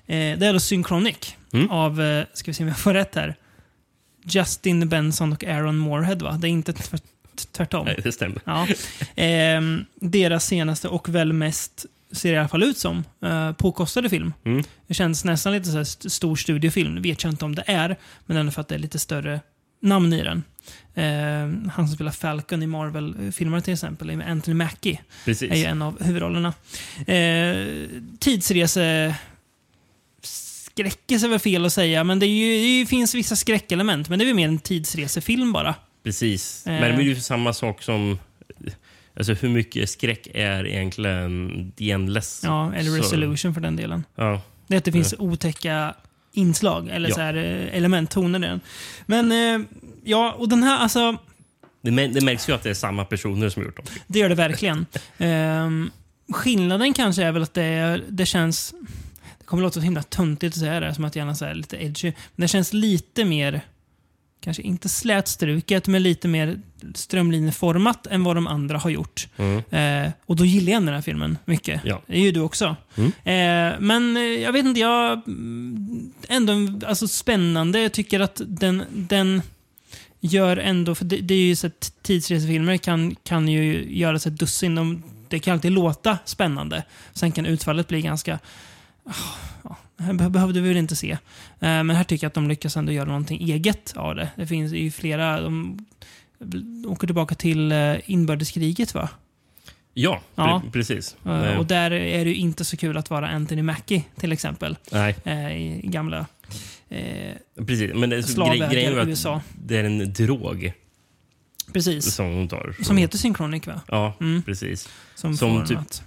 Eh, 0.07 0.38
det 0.38 0.47
är 0.47 0.52
då 0.52 0.61
Synchronic 0.61 1.35
Mm. 1.52 1.71
av, 1.71 2.02
eh, 2.02 2.25
ska 2.33 2.50
vi 2.50 2.54
se 2.54 2.62
om 2.64 2.69
jag 2.69 2.78
får 2.78 2.95
rätt 2.95 3.14
här, 3.14 3.37
Justin 4.25 4.88
Benson 4.88 5.33
och 5.33 5.45
Aaron 5.45 5.76
Moorhead 5.76 6.14
va? 6.16 6.33
Det 6.40 6.49
är 6.49 6.50
inte 6.50 6.73
tv- 6.73 6.99
tvärtom. 7.52 7.87
Nej, 7.87 8.00
det 8.04 8.12
stämmer. 8.12 8.40
Ja. 8.45 8.66
Ehm, 9.16 9.85
deras 9.95 10.47
senaste 10.47 10.88
och 10.88 11.09
väl 11.09 11.33
mest, 11.33 11.87
ser 12.12 12.33
i 12.33 12.38
alla 12.38 12.49
fall 12.49 12.62
ut 12.62 12.79
som, 12.79 13.05
eh, 13.25 13.52
påkostade 13.52 14.09
film. 14.11 14.33
Mm. 14.45 14.64
Det 14.87 14.95
känns 14.95 15.25
nästan 15.25 15.52
lite 15.52 15.67
så 15.67 15.73
här 15.76 15.81
st- 15.81 16.11
stor 16.11 16.37
studiofilm. 16.37 17.02
vet 17.02 17.25
jag 17.25 17.33
inte 17.33 17.45
om 17.45 17.55
det 17.55 17.64
är, 17.67 17.97
men 18.26 18.37
ändå 18.37 18.52
för 18.52 18.61
att 18.61 18.69
det 18.69 18.75
är 18.75 18.79
lite 18.79 18.99
större 18.99 19.40
namn 19.83 20.12
i 20.12 20.23
den. 20.23 20.43
Ehm, 20.95 21.71
han 21.75 21.87
som 21.88 21.95
spelar 21.95 22.12
Falcon 22.12 22.62
i 22.62 22.67
Marvel-filmer 22.67 23.61
till 23.61 23.73
exempel, 23.75 24.23
Anthony 24.23 24.55
Mackie, 24.55 25.00
Precis. 25.25 25.50
är 25.52 25.57
ju 25.57 25.64
en 25.64 25.83
av 25.83 26.02
huvudrollerna. 26.02 26.55
Eh, 27.07 27.67
tidsrese... 28.19 29.14
Skräckis 30.23 31.25
är 31.25 31.29
väl 31.29 31.38
fel 31.38 31.64
att 31.67 31.73
säga, 31.73 32.05
men 32.05 32.19
det, 32.19 32.26
ju, 32.26 32.81
det 32.81 32.87
finns 32.87 33.14
vissa 33.14 33.37
skräckelement. 33.37 34.09
Men 34.09 34.19
det 34.19 34.25
är 34.25 34.26
väl 34.26 34.35
mer 34.35 34.49
en 34.49 34.59
tidsresefilm 34.59 35.52
bara. 35.52 35.75
Precis. 36.05 36.67
Eh. 36.67 36.73
Men 36.81 36.97
det 36.97 37.02
är 37.02 37.07
ju 37.07 37.17
samma 37.21 37.52
sak 37.52 37.83
som... 37.83 38.19
Alltså 39.17 39.33
hur 39.33 39.49
mycket 39.49 39.90
skräck 39.90 40.29
är 40.35 40.67
egentligen 40.67 41.73
The 41.76 41.90
Endless? 41.90 42.40
Ja, 42.45 42.73
eller 42.75 42.90
Så- 42.90 42.97
Resolution 42.97 43.55
för 43.55 43.61
den 43.61 43.76
delen. 43.76 44.05
Ja. 44.14 44.43
Det 44.67 44.75
är 44.75 44.79
att 44.79 44.85
det 44.85 44.93
finns 44.93 45.14
otäcka 45.19 45.95
inslag, 46.33 46.88
eller 46.88 47.09
Ja. 47.09 47.14
så 47.14 47.21
här, 47.21 47.35
eh, 47.35 47.76
element, 47.76 48.11
toner 48.11 48.38
i 48.38 48.43
den. 48.43 48.61
Men 49.07 49.33
eh, 49.33 49.67
ja, 50.05 50.33
och 50.38 50.49
den 50.49 50.62
här, 50.62 50.79
alltså, 50.79 51.17
Det, 51.83 51.90
mär- 51.90 52.12
det 52.14 52.21
märks 52.25 52.49
ju 52.49 52.52
att 52.52 52.62
det 52.62 52.71
är 52.71 52.75
samma 52.75 53.05
personer 53.05 53.49
som 53.49 53.62
gjort 53.62 53.76
dem. 53.76 53.87
det 54.07 54.19
gör 54.19 54.29
det 54.29 54.35
verkligen. 54.35 54.87
Ehm, 55.19 55.90
skillnaden 56.33 56.93
kanske 56.95 57.23
är 57.25 57.33
väl 57.33 57.43
att 57.43 57.55
det, 57.55 58.00
det 58.09 58.26
känns... 58.26 58.75
Det 59.38 59.45
kommer 59.45 59.62
låta 59.62 59.75
så 59.75 59.81
himla 59.81 60.02
töntigt 60.02 60.55
att 60.57 60.61
säga 60.61 60.81
det, 60.81 60.95
som 60.95 61.05
att 61.05 61.17
jag 61.17 61.21
gärna 61.23 61.35
säger 61.35 61.55
lite 61.55 61.85
edgy. 61.85 62.12
Men 62.37 62.43
det 62.45 62.49
känns 62.49 62.73
lite 62.73 63.25
mer, 63.25 63.61
kanske 64.40 64.62
inte 64.62 64.88
slätstruket, 64.88 65.87
men 65.87 66.02
lite 66.02 66.28
mer 66.28 66.61
strömlinjeformat 66.94 68.06
än 68.06 68.25
vad 68.25 68.37
de 68.37 68.47
andra 68.47 68.78
har 68.78 68.90
gjort. 68.90 69.28
Mm. 69.37 69.62
Eh, 70.06 70.12
och 70.26 70.37
då 70.37 70.44
gillar 70.44 70.73
jag 70.73 70.82
den 70.82 70.94
här 70.94 71.02
filmen 71.02 71.38
mycket. 71.44 71.80
Ja. 71.85 72.02
Det 72.06 72.16
är 72.16 72.20
ju 72.20 72.32
du 72.32 72.40
också. 72.40 72.76
Mm. 72.97 73.09
Eh, 73.09 73.80
men 73.80 74.16
eh, 74.16 74.23
jag 74.23 74.52
vet 74.52 74.64
inte, 74.66 74.80
jag... 74.80 75.12
mm, 75.12 76.12
Ändå 76.28 76.87
alltså, 76.87 77.09
spännande. 77.09 77.80
Jag 77.80 77.92
tycker 77.92 78.20
att 78.20 78.40
den... 78.47 78.85
den 78.90 79.42
gör 80.23 80.56
ändå, 80.56 80.94
för 80.94 81.04
det, 81.04 81.16
det 81.16 81.35
är 81.35 81.38
ju 81.38 81.56
så 81.56 81.66
att 81.66 81.92
tidsresefilmer 82.02 82.76
kan, 82.76 83.16
kan 83.25 83.49
ju 83.49 83.97
göras 83.99 84.26
ett 84.26 84.38
dussin. 84.38 84.75
De, 84.75 85.02
det 85.28 85.38
kan 85.38 85.54
alltid 85.54 85.73
låta 85.73 86.18
spännande. 86.25 86.85
Sen 87.12 87.32
kan 87.32 87.47
utfallet 87.47 87.88
bli 87.88 88.02
ganska... 88.02 88.38
Ja, 89.62 89.76
här 90.00 90.12
be- 90.12 90.30
behövde 90.30 90.61
vi 90.61 90.69
väl 90.69 90.76
inte 90.76 90.97
se. 90.97 91.11
Eh, 91.11 91.19
Men 91.61 91.90
här 91.90 92.04
tycker 92.04 92.25
jag 92.25 92.28
att 92.28 92.35
de 92.35 92.49
lyckas 92.49 92.76
ändå 92.76 92.92
göra 92.92 93.09
någonting 93.09 93.42
eget 93.50 93.92
av 93.97 94.14
det. 94.14 94.30
Det 94.37 94.47
finns 94.47 94.73
ju 94.73 94.90
flera... 94.90 95.40
De 95.40 95.78
åker 96.87 97.07
tillbaka 97.07 97.35
till 97.35 97.73
eh, 97.73 97.95
inbördeskriget 98.07 98.95
va? 98.95 99.09
Ja, 99.95 100.21
Ja. 100.35 100.61
Pre 100.64 100.71
precis. 100.71 101.16
Eh, 101.26 101.59
Och 101.59 101.66
där 101.66 101.90
är 101.90 102.25
det 102.25 102.30
ju 102.30 102.37
inte 102.37 102.64
så 102.64 102.76
kul 102.76 102.97
att 102.97 103.11
vara 103.11 103.28
Anthony 103.28 103.62
Mackie 103.62 104.04
till 104.16 104.33
exempel. 104.33 104.76
Nej, 104.92 105.14
I 105.85 105.87
gamla 105.88 106.26
eh, 106.88 107.35
precis. 107.66 107.90
Men 107.95 108.11
det, 108.11 108.16
grej, 108.16 108.69
grejen 108.73 108.92
är 108.95 108.99
att 109.00 109.09
USA. 109.09 109.40
det 109.64 109.76
är 109.76 109.85
en 109.85 110.12
drog 110.12 110.73
Precis. 111.73 112.14
som 112.14 112.26
hon 112.35 112.49
tar. 112.49 112.75
Som 112.83 112.97
heter 112.97 113.19
Synchronic 113.19 113.66
va? 113.66 113.80
Ja, 113.88 114.14
Mm. 114.21 114.42
precis. 114.42 114.88
Som, 115.14 115.37
Som 115.37 115.66
typ- 115.66 115.78
något. 115.78 116.02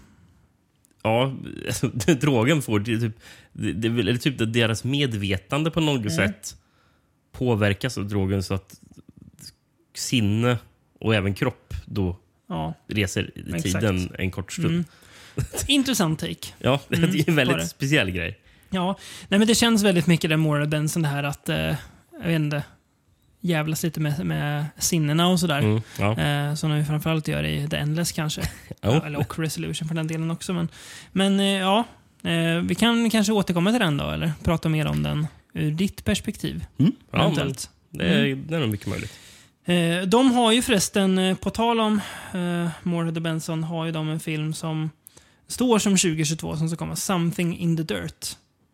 Ja, 1.03 1.33
alltså, 1.67 1.87
drogen 2.21 2.61
får 2.61 2.79
det 2.79 2.93
är 2.93 2.97
typ, 2.99 3.19
det, 3.53 3.73
det 3.73 3.89
väl 3.89 4.19
typ 4.19 4.41
att 4.41 4.53
deras 4.53 4.83
medvetande 4.83 5.71
på 5.71 5.79
något 5.81 5.99
Mm. 5.99 6.09
sätt 6.11 6.55
påverkas 7.31 7.97
av 7.97 8.07
drogen 8.07 8.43
så 8.43 8.53
att 8.53 8.79
sinne 9.95 10.57
och 10.99 11.15
även 11.15 11.33
kropp 11.33 11.73
då 11.85 12.17
Ja. 12.49 12.73
reser 12.87 13.31
i 13.35 13.41
Exakt. 13.55 13.63
tiden 13.63 14.15
en 14.19 14.31
kort 14.31 14.51
stund. 14.51 14.67
Mm. 14.73 14.85
Intressant 15.67 16.19
take. 16.19 16.47
Ja, 16.59 16.79
det 16.87 16.97
Mm, 16.97 17.09
är 17.09 17.29
en 17.29 17.35
väldigt 17.35 17.69
speciell 17.69 18.11
grej. 18.11 18.39
Ja, 18.69 18.97
nej 19.27 19.39
men 19.39 19.47
det 19.47 19.55
känns 19.55 19.83
väldigt 19.83 20.07
mycket 20.07 20.29
den 20.29 20.39
Moral 20.39 20.67
Benson 20.67 21.01
det 21.01 21.07
här 21.07 21.23
att, 21.23 21.49
eh, 21.49 21.57
jag 21.57 21.75
vet 22.27 22.35
inte, 22.35 22.63
jävlas 23.43 23.83
lite 23.83 23.99
med, 23.99 24.25
med 24.25 24.65
sinnena 24.77 25.27
och 25.27 25.39
sådär. 25.39 25.59
Mm, 25.59 25.81
ja. 25.99 26.17
Eh, 26.19 26.55
som 26.55 26.69
de 26.69 26.85
framförallt 26.85 27.27
gör 27.27 27.43
i 27.43 27.67
The 27.69 27.75
Endless 27.77 28.11
kanske. 28.11 28.41
Ja, 28.81 29.05
eller 29.05 29.19
och 29.19 29.39
Resolution 29.39 29.87
för 29.87 29.95
den 29.95 30.07
delen 30.07 30.31
också. 30.31 30.53
Men, 30.53 30.67
men 31.11 31.39
eh, 31.39 31.45
ja, 31.45 31.83
eh, 32.23 32.61
vi 32.63 32.75
kan 32.75 33.09
kanske 33.09 33.33
återkomma 33.33 33.71
till 33.71 33.79
den 33.79 33.97
då, 33.97 34.09
eller 34.09 34.31
prata 34.43 34.69
mer 34.69 34.85
om 34.87 35.03
den 35.03 35.27
ur 35.53 35.71
ditt 35.71 36.05
perspektiv. 36.05 36.65
Mm. 36.79 36.91
Ja, 37.11 37.17
men 37.35 37.53
det, 37.89 38.03
är, 38.05 38.25
Mm. 38.25 38.43
det 38.47 38.55
är 38.55 38.59
nog 38.59 38.69
mycket 38.69 38.87
möjligt. 38.87 39.13
Eh, 39.65 40.07
de 40.07 40.31
har 40.31 40.51
ju 40.51 40.61
förresten, 40.61 41.17
eh, 41.17 41.35
på 41.37 41.49
tal 41.49 41.79
om 41.79 42.01
eh, 42.33 42.69
Moorhead 42.83 43.15
och 43.15 43.21
Benson, 43.21 43.63
har 43.63 43.85
ju 43.85 43.91
de 43.91 44.09
en 44.09 44.19
film 44.19 44.53
som 44.53 44.89
står 45.47 45.79
som 45.79 45.91
2022 45.97 46.57
som 46.57 46.67
ska 46.69 46.77
komma. 46.77 46.95
Something 46.95 47.57
in 47.57 47.77
the 47.77 47.83
dirt. 47.83 48.27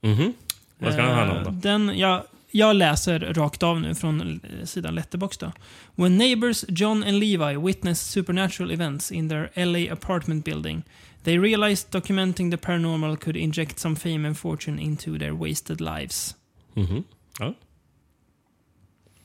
Mhm. 0.03 0.33
Vad 0.77 0.93
ska 0.93 1.01
den 1.01 1.15
handla 1.15 1.33
om 1.35 1.37
Eh, 1.39 1.43
då? 1.43 1.51
Den, 1.51 1.97
jag, 1.97 2.23
jag 2.51 2.75
läser 2.75 3.19
rakt 3.19 3.63
av 3.63 3.81
nu 3.81 3.95
från 3.95 4.21
eh, 4.21 4.65
sidan 4.65 4.95
Letterboxd. 4.95 5.41
Då. 5.41 5.51
When 5.95 6.17
neighbors 6.17 6.65
John 6.67 7.03
and 7.03 7.19
Levi 7.19 7.57
witness 7.57 8.01
supernatural 8.01 8.71
events 8.71 9.11
in 9.11 9.29
their 9.29 9.65
LA 9.65 9.93
apartment 9.93 10.45
building, 10.45 10.83
they 11.23 11.37
realized 11.39 11.87
documenting 11.91 12.51
the 12.51 12.57
paranormal 12.57 13.17
could 13.17 13.35
inject 13.37 13.79
some 13.79 13.95
fame 13.95 14.27
and 14.27 14.37
fortune 14.37 14.81
into 14.81 15.17
their 15.17 15.33
wasted 15.33 15.81
lives. 15.81 16.35
Mhm. 16.73 17.03
Ja. 17.39 17.53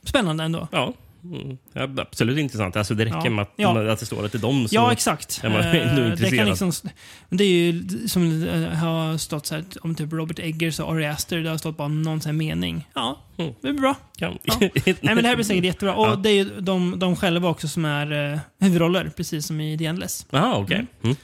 Spännande 0.05 0.45
ändå. 0.45 0.69
Ja. 0.73 0.93
Mm. 1.25 1.59
ja, 1.73 1.89
absolut 2.03 2.39
intressant. 2.39 2.77
Alltså 2.77 2.95
det 2.95 3.05
räcker 3.05 3.21
Ja. 3.25 3.31
med 3.31 3.43
att, 3.43 3.53
Ja. 3.57 3.93
att 3.93 4.01
det 4.01 4.07
står 4.07 4.25
att 4.25 4.33
det 4.33 4.39
är 4.39 4.43
dem. 4.43 4.69
Så, 4.69 4.75
Ja, 4.75 4.93
exakt. 4.93 5.41
är 5.45 5.49
man 5.49 5.61
Eh, 5.61 5.89
ändå 5.91 6.03
det, 6.03 6.09
intresserad. 6.11 6.39
kan 6.39 6.49
liksom, 6.69 6.91
det 7.31 7.45
är 7.45 7.49
ju 7.73 7.89
som 8.09 8.43
eh, 8.49 8.69
har 8.69 9.17
stått 9.19 9.47
så 9.47 9.55
här, 9.55 9.65
om 9.81 9.95
typ 9.95 10.13
Robert 10.13 10.39
Eggers 10.39 10.81
och 10.81 10.93
Ari 10.93 11.07
Aster. 11.07 11.39
Det 11.39 11.51
har 11.51 11.57
stått 11.59 11.77
bara 11.77 11.89
någon 11.89 12.21
sån 12.21 12.37
mening. 12.37 12.89
Ja, 12.95 13.21
Mm. 13.39 13.55
det 13.61 13.69
är 13.69 13.73
bra. 13.73 13.95
Ja. 14.17 14.33
Nej, 14.61 14.95
men 15.03 15.17
det 15.17 15.29
här 15.29 15.35
blir 15.35 15.45
säkert 15.45 15.65
jättebra. 15.65 15.95
Och 15.95 16.19
det 16.19 16.31
är 16.31 16.35
ju 16.35 16.61
de, 16.61 16.99
de 16.99 17.17
själva 17.17 17.49
också 17.49 17.69
som 17.69 17.85
är 17.85 18.33
eh, 18.33 18.39
huvudroller, 18.61 19.13
precis 19.17 19.47
som 19.47 19.61
i 19.61 19.79
The 19.79 19.87
Endless. 19.87 20.27
Jaha, 20.31 20.57
okej. 20.59 20.77
Mm. 20.77 20.89
Mm. 21.03 21.17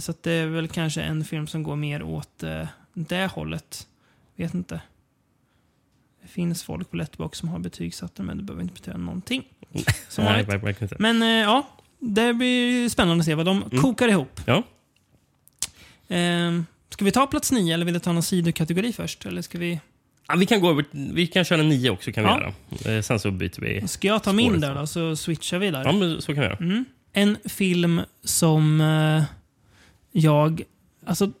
Så 0.00 0.14
det 0.22 0.32
är 0.32 0.46
väl 0.46 0.68
kanske 0.68 1.02
en 1.02 1.24
film 1.24 1.46
som 1.46 1.62
går 1.62 1.76
mer 1.76 2.02
åt 2.02 2.42
eh, 2.42 2.66
det 2.94 3.26
hållet. 3.26 3.86
Vet 4.36 4.54
inte. 4.54 4.80
Finns 6.28 6.62
folk 6.62 6.90
på 6.90 6.96
Letterboxd 6.96 7.40
som 7.40 7.48
har 7.48 7.58
betygsatt 7.58 8.14
den, 8.14 8.26
men 8.26 8.36
det 8.36 8.42
behöver 8.42 8.62
inte 8.62 8.74
betyda 8.74 8.96
någonting. 8.96 9.44
Som 10.08 10.24
Nej, 10.24 10.32
vanligt. 10.32 10.48
verkligen 10.48 10.60
verkligen 10.64 10.84
inte. 10.92 10.96
Men 10.98 11.22
eh, 11.22 11.28
ja, 11.28 11.68
det 11.98 12.34
blir 12.34 12.88
spännande 12.88 13.20
att 13.22 13.26
se 13.26 13.34
vad 13.34 13.46
de 13.46 13.62
Mm. 13.62 13.82
kokar 13.82 14.08
ihop. 14.08 14.40
Ja. 14.46 14.62
Ehm, 16.08 16.66
ska 16.90 17.04
vi 17.04 17.12
ta 17.12 17.26
plats 17.26 17.52
nio 17.52 17.74
eller 17.74 17.84
vill 17.84 17.94
du 17.94 18.00
ta 18.00 18.12
någon 18.12 18.22
sidokategori 18.22 18.92
först? 18.92 19.26
Eller 19.26 19.42
ska 19.42 19.58
vi... 19.58 19.80
Ja, 20.28 20.34
vi, 20.36 20.46
kan 20.46 20.60
gå 20.60 20.70
över, 20.70 20.84
vi 20.90 21.26
kan 21.26 21.44
köra 21.44 21.62
nio 21.62 21.90
också. 21.90 22.12
kan 22.12 22.24
vi 22.24 22.30
Ja. 22.30 22.52
göra. 22.84 22.96
Eh, 22.96 23.02
Sen 23.02 23.20
så 23.20 23.30
byter 23.30 23.60
vi. 23.60 23.88
Ska 23.88 24.08
jag 24.08 24.22
ta 24.22 24.32
min 24.32 24.46
Spåret. 24.46 24.60
där 24.60 24.74
då, 24.74 24.86
så 24.86 25.16
switchar 25.16 25.58
vi 25.58 25.70
där. 25.70 25.84
Ja, 25.84 25.92
men 25.92 26.22
så 26.22 26.34
kan 26.34 26.40
vi 26.40 26.46
göra. 26.46 26.56
Mm. 26.56 26.84
En 27.12 27.36
film 27.44 28.00
som 28.24 28.80
eh, 28.80 29.22
jag 30.12 30.62
alltså, 31.06 31.32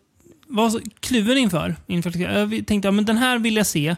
var 0.46 0.70
så 0.70 0.80
kluven 1.00 1.38
inför. 1.38 1.76
inför 1.86 2.18
jag 2.18 2.66
tänkte 2.66 2.88
att 2.88 3.06
den 3.06 3.16
här 3.18 3.38
vill 3.38 3.56
jag 3.56 3.66
se, 3.66 3.96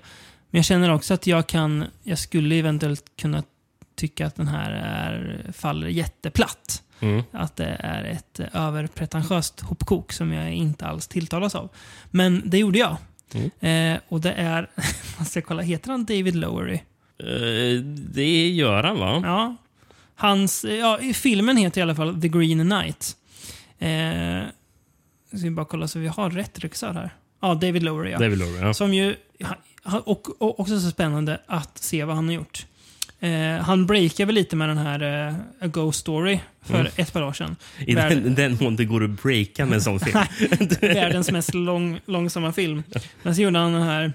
men 0.50 0.58
jag 0.58 0.64
känner 0.64 0.90
också 0.94 1.14
att 1.14 1.26
jag 1.26 1.46
kan, 1.46 1.84
jag 2.02 2.18
skulle 2.18 2.54
eventuellt 2.54 3.04
kunna 3.16 3.42
tycka 3.94 4.26
att 4.26 4.36
den 4.36 4.48
här 4.48 4.70
är, 4.70 5.44
faller 5.52 5.88
jätteplatt. 5.88 6.82
Mm. 7.00 7.22
Att 7.32 7.56
det 7.56 7.76
är 7.80 8.04
ett 8.04 8.40
överpretentiöst 8.52 9.60
hopkok 9.60 10.12
som 10.12 10.32
jag 10.32 10.52
inte 10.52 10.86
alls 10.86 11.08
tilltalas 11.08 11.54
av. 11.54 11.68
Men 12.10 12.42
det 12.44 12.58
gjorde 12.58 12.78
jag. 12.78 12.96
Mm. 13.34 13.94
Eh, 13.94 14.00
och 14.08 14.20
det 14.20 14.32
är, 14.32 14.70
måste 15.18 15.38
jag 15.38 15.46
kolla, 15.46 15.62
heter 15.62 15.90
han 15.90 16.04
David 16.04 16.36
Lowery? 16.36 16.74
Eh, 17.18 17.82
Det 17.84 18.48
gör 18.48 18.82
han, 18.82 18.98
va? 18.98 19.20
Ja. 19.24 19.56
Hans, 20.14 20.64
ja, 20.64 20.98
filmen 21.14 21.56
heter 21.56 21.80
i 21.80 21.82
alla 21.82 21.94
fall 21.94 22.20
The 22.20 22.28
Green 22.28 22.70
Knight. 22.70 23.16
Eh, 23.78 24.42
ska 25.28 25.44
vi 25.44 25.50
bara 25.50 25.66
kolla 25.66 25.88
så 25.88 25.98
vi 25.98 26.08
har 26.08 26.30
rätt 26.30 26.58
regissör 26.58 26.92
här. 26.92 27.10
Ja, 27.40 27.54
David 27.54 27.82
Lowery 27.82 28.10
ja. 28.10 28.18
David 28.18 28.38
Lowery, 28.38 28.60
ja. 28.66 28.74
Som 28.74 28.94
ju, 28.94 29.16
och, 30.04 30.42
och 30.42 30.60
också 30.60 30.80
så 30.80 30.90
spännande 30.90 31.40
att 31.46 31.78
se 31.78 32.04
vad 32.04 32.16
han 32.16 32.26
har 32.26 32.34
gjort. 32.34 32.66
Eh, 33.20 33.56
han 33.56 33.86
breakade 33.86 34.24
väl 34.24 34.34
lite 34.34 34.56
med 34.56 34.68
den 34.68 34.78
här 34.78 35.28
eh, 35.28 35.34
A 35.60 35.66
Ghost 35.66 36.00
Story 36.00 36.38
för 36.62 36.80
Mm. 36.80 36.92
ett 36.96 37.12
par 37.12 37.22
år 37.22 37.32
sedan. 37.32 37.56
I 37.78 37.94
Värld- 37.94 38.22
den, 38.22 38.34
den 38.34 38.58
mån 38.60 38.76
det 38.76 38.84
går 38.84 39.04
att 39.04 39.22
breaka 39.22 39.66
med 39.66 39.74
en 39.74 39.80
sån 39.82 40.00
film. 40.00 40.18
Världens 40.80 41.30
mest 41.30 41.54
lång, 41.54 42.00
långsamma 42.06 42.52
film. 42.52 42.82
Men 43.22 43.34
så 43.34 43.42
gjorde 43.42 43.58
han 43.58 43.72
den 43.72 43.82
här 43.82 44.12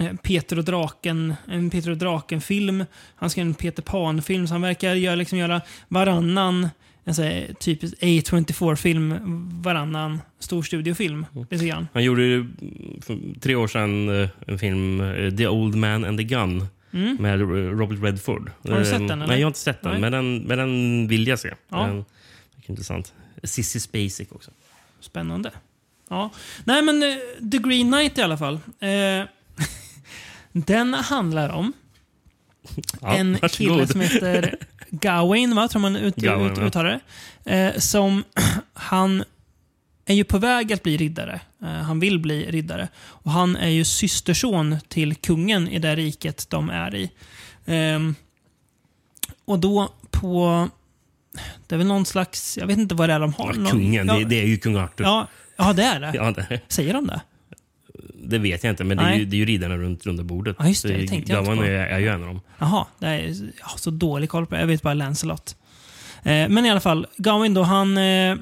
eh, 0.00 0.12
Peter 0.22 0.58
och 0.58 0.64
draken, 0.64 1.34
en 1.48 1.70
Peter 1.70 1.90
och 1.90 1.96
draken-film. 1.96 2.84
Han 3.16 3.30
skrev 3.30 3.46
en 3.46 3.54
Peter 3.54 3.82
Pan-film, 3.82 4.46
så 4.46 4.54
han 4.54 4.62
verkar 4.62 4.94
göra, 4.94 5.14
liksom 5.14 5.38
göra 5.38 5.60
varannan 5.88 6.68
en 7.04 7.14
sån 7.14 7.24
här 7.24 7.54
typisk 7.60 7.94
A24-film, 8.00 9.18
varannan 9.62 10.20
storstudiofilm. 10.38 11.26
Mm. 11.34 11.46
Lite 11.50 11.66
grann. 11.66 11.88
Han 11.92 12.04
gjorde 12.04 12.22
ju 12.22 12.46
för 13.00 13.40
tre 13.40 13.54
år 13.54 13.68
sedan 13.68 14.22
eh, 14.22 14.28
en 14.46 14.58
film, 14.58 15.00
eh, 15.00 15.34
The 15.34 15.46
Old 15.48 15.74
Man 15.74 16.04
and 16.04 16.18
the 16.18 16.24
Gun, 16.24 16.66
Mm. 16.94 17.16
med 17.20 17.40
Robert 17.78 18.02
Redford. 18.02 18.50
Har 18.68 18.78
du 18.78 18.84
sett 18.84 18.94
Eh, 19.00 19.06
den, 19.06 19.10
eller? 19.22 19.26
Nej, 19.26 19.40
jag 19.40 19.46
har 19.46 19.50
inte 19.50 19.58
sett 19.58 19.82
den, 19.82 19.92
Nej. 19.92 20.00
men 20.00 20.12
den, 20.12 20.38
men 20.38 20.58
den 20.58 21.08
vill 21.08 21.26
jag 21.26 21.38
se. 21.38 21.54
Ja. 21.68 21.78
Den, 21.86 21.96
det 21.96 22.66
är 22.66 22.70
intressant. 22.70 23.12
Sissy 23.42 23.80
Spacek 23.80 24.32
också. 24.34 24.50
Spännande. 25.00 25.50
Ja. 26.10 26.30
Nej, 26.64 26.82
men 26.82 27.00
The 27.50 27.58
Green 27.58 27.92
Knight 27.92 28.18
i 28.18 28.22
alla 28.22 28.36
fall. 28.38 28.54
Eh, 28.80 29.24
den 30.52 30.94
handlar 30.94 31.48
om 31.48 31.72
Ja, 33.00 33.14
en 33.16 33.32
varsågod. 33.42 33.74
kille 33.74 33.86
som 33.86 34.00
heter 34.00 34.54
Gawain, 35.00 35.54
va? 35.54 35.68
tror 35.68 35.82
man 35.82 35.96
ut, 35.96 36.16
Gawain, 36.16 36.52
ut, 36.52 36.58
uttalar 36.58 37.00
det. 37.44 37.56
Eh, 37.56 37.78
som, 37.78 38.24
han 38.74 39.24
är 40.04 40.14
ju 40.14 40.24
på 40.24 40.38
väg 40.38 40.72
att 40.72 40.82
bli 40.82 40.96
riddare. 40.96 41.40
Eh, 41.62 41.68
han 41.68 42.00
vill 42.00 42.18
bli 42.18 42.50
riddare. 42.50 42.88
Och 42.98 43.30
han 43.30 43.56
är 43.56 43.68
ju 43.68 43.84
systerson 43.84 44.76
till 44.88 45.14
kungen 45.14 45.68
i 45.68 45.78
det 45.78 45.96
riket 45.96 46.50
de 46.50 46.70
är 46.70 46.94
i. 46.94 47.10
Ehm, 47.66 48.14
och 49.44 49.58
då 49.58 49.92
på... 50.10 50.68
Det 51.66 51.74
är 51.74 51.78
väl 51.78 51.86
någon 51.86 52.06
slags... 52.06 52.58
Jag 52.58 52.66
vet 52.66 52.78
inte 52.78 52.94
vad 52.94 53.08
det 53.08 53.12
är 53.12 53.20
de 53.20 53.32
har. 53.32 53.52
Ja, 53.54 53.60
Någon- 53.60 53.70
kungen, 53.70 54.06
ja, 54.06 54.14
det, 54.14 54.24
det 54.24 54.40
är 54.40 54.46
ju 54.46 54.56
kung 54.56 54.76
Arthur. 54.76 55.04
Ja, 55.04 55.26
ja, 55.56 55.72
det 55.72 55.82
är 55.84 56.00
det. 56.00 56.10
Ja, 56.14 56.30
det, 56.30 56.60
Säger 56.68 56.94
de 56.94 57.06
det? 57.06 57.20
Det 58.32 58.38
vet 58.38 58.64
jag 58.64 58.72
inte, 58.72 58.84
men 58.84 58.96
det 58.96 59.02
är, 59.02 59.14
ju, 59.14 59.24
det 59.24 59.36
är 59.36 59.38
ju 59.38 59.44
riddarna 59.44 59.76
runt 59.76 60.06
runda 60.06 60.22
bordet. 60.22 60.56
Ja, 60.58 60.68
just 60.68 60.82
det, 60.82 60.96
det 60.96 61.06
tänkte 61.08 61.32
jag 61.32 61.44
inte 61.44 61.56
på. 61.56 61.62
är, 61.62 61.70
är 61.70 61.98
ju 61.98 62.08
en 62.08 62.20
av 62.20 62.26
dem. 62.26 62.40
Jaha, 62.58 62.86
det 62.98 63.06
är 63.06 63.26
jag 63.58 63.66
har 63.66 63.78
så 63.78 63.90
dålig 63.90 64.30
koll 64.30 64.46
på 64.46 64.54
det. 64.54 64.60
Jag 64.60 64.66
vet 64.66 64.82
bara 64.82 64.94
Lancelot. 64.94 65.56
Eh, 66.22 66.48
men 66.48 66.66
i 66.66 66.70
alla 66.70 66.80
fall, 66.80 67.06
Gawain 67.16 67.54
då, 67.54 67.62
han 67.62 67.98
eh, 67.98 68.36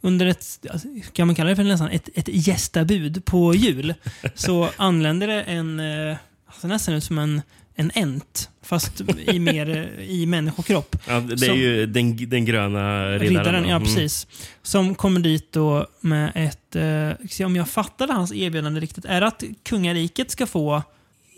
under 0.00 0.26
ett, 0.26 0.66
alltså, 0.70 0.88
kan 1.12 1.26
man 1.26 1.36
kalla 1.36 1.50
det 1.50 1.56
för 1.56 1.64
nästan 1.64 1.88
ett, 1.88 2.08
ett 2.14 2.28
gästabud 2.28 3.24
på 3.24 3.54
jul, 3.54 3.94
så 4.34 4.68
anländer 4.76 5.26
det 5.26 5.42
en, 5.42 5.80
eh, 5.80 6.16
alltså 6.46 6.68
nästan 6.68 6.94
ut 6.94 7.04
som 7.04 7.18
en, 7.18 7.42
en 7.80 7.90
ent, 7.94 8.50
fast 8.62 9.00
i 9.18 9.38
mer 9.38 9.70
eh, 9.98 10.04
i 10.10 10.26
människokropp. 10.26 10.96
Ja, 11.08 11.20
det 11.20 11.32
är 11.32 11.36
Som- 11.36 11.58
ju 11.58 11.86
den, 11.86 12.28
den 12.30 12.44
gröna 12.44 13.04
riddaren. 13.18 13.20
Riddaren, 13.28 13.64
ja 13.64 13.76
Mm. 13.76 13.82
precis. 13.82 14.26
Som 14.62 14.94
kommer 14.94 15.20
dit 15.20 15.52
då 15.52 15.86
med 16.00 16.32
ett, 16.34 16.76
eh, 16.76 17.26
se 17.30 17.44
om 17.44 17.56
jag 17.56 17.68
fattade 17.68 18.12
hans 18.12 18.32
erbjudande 18.32 18.80
riktigt, 18.80 19.04
är 19.04 19.20
det 19.20 19.26
att 19.26 19.42
kungariket 19.62 20.30
ska 20.30 20.46
få 20.46 20.82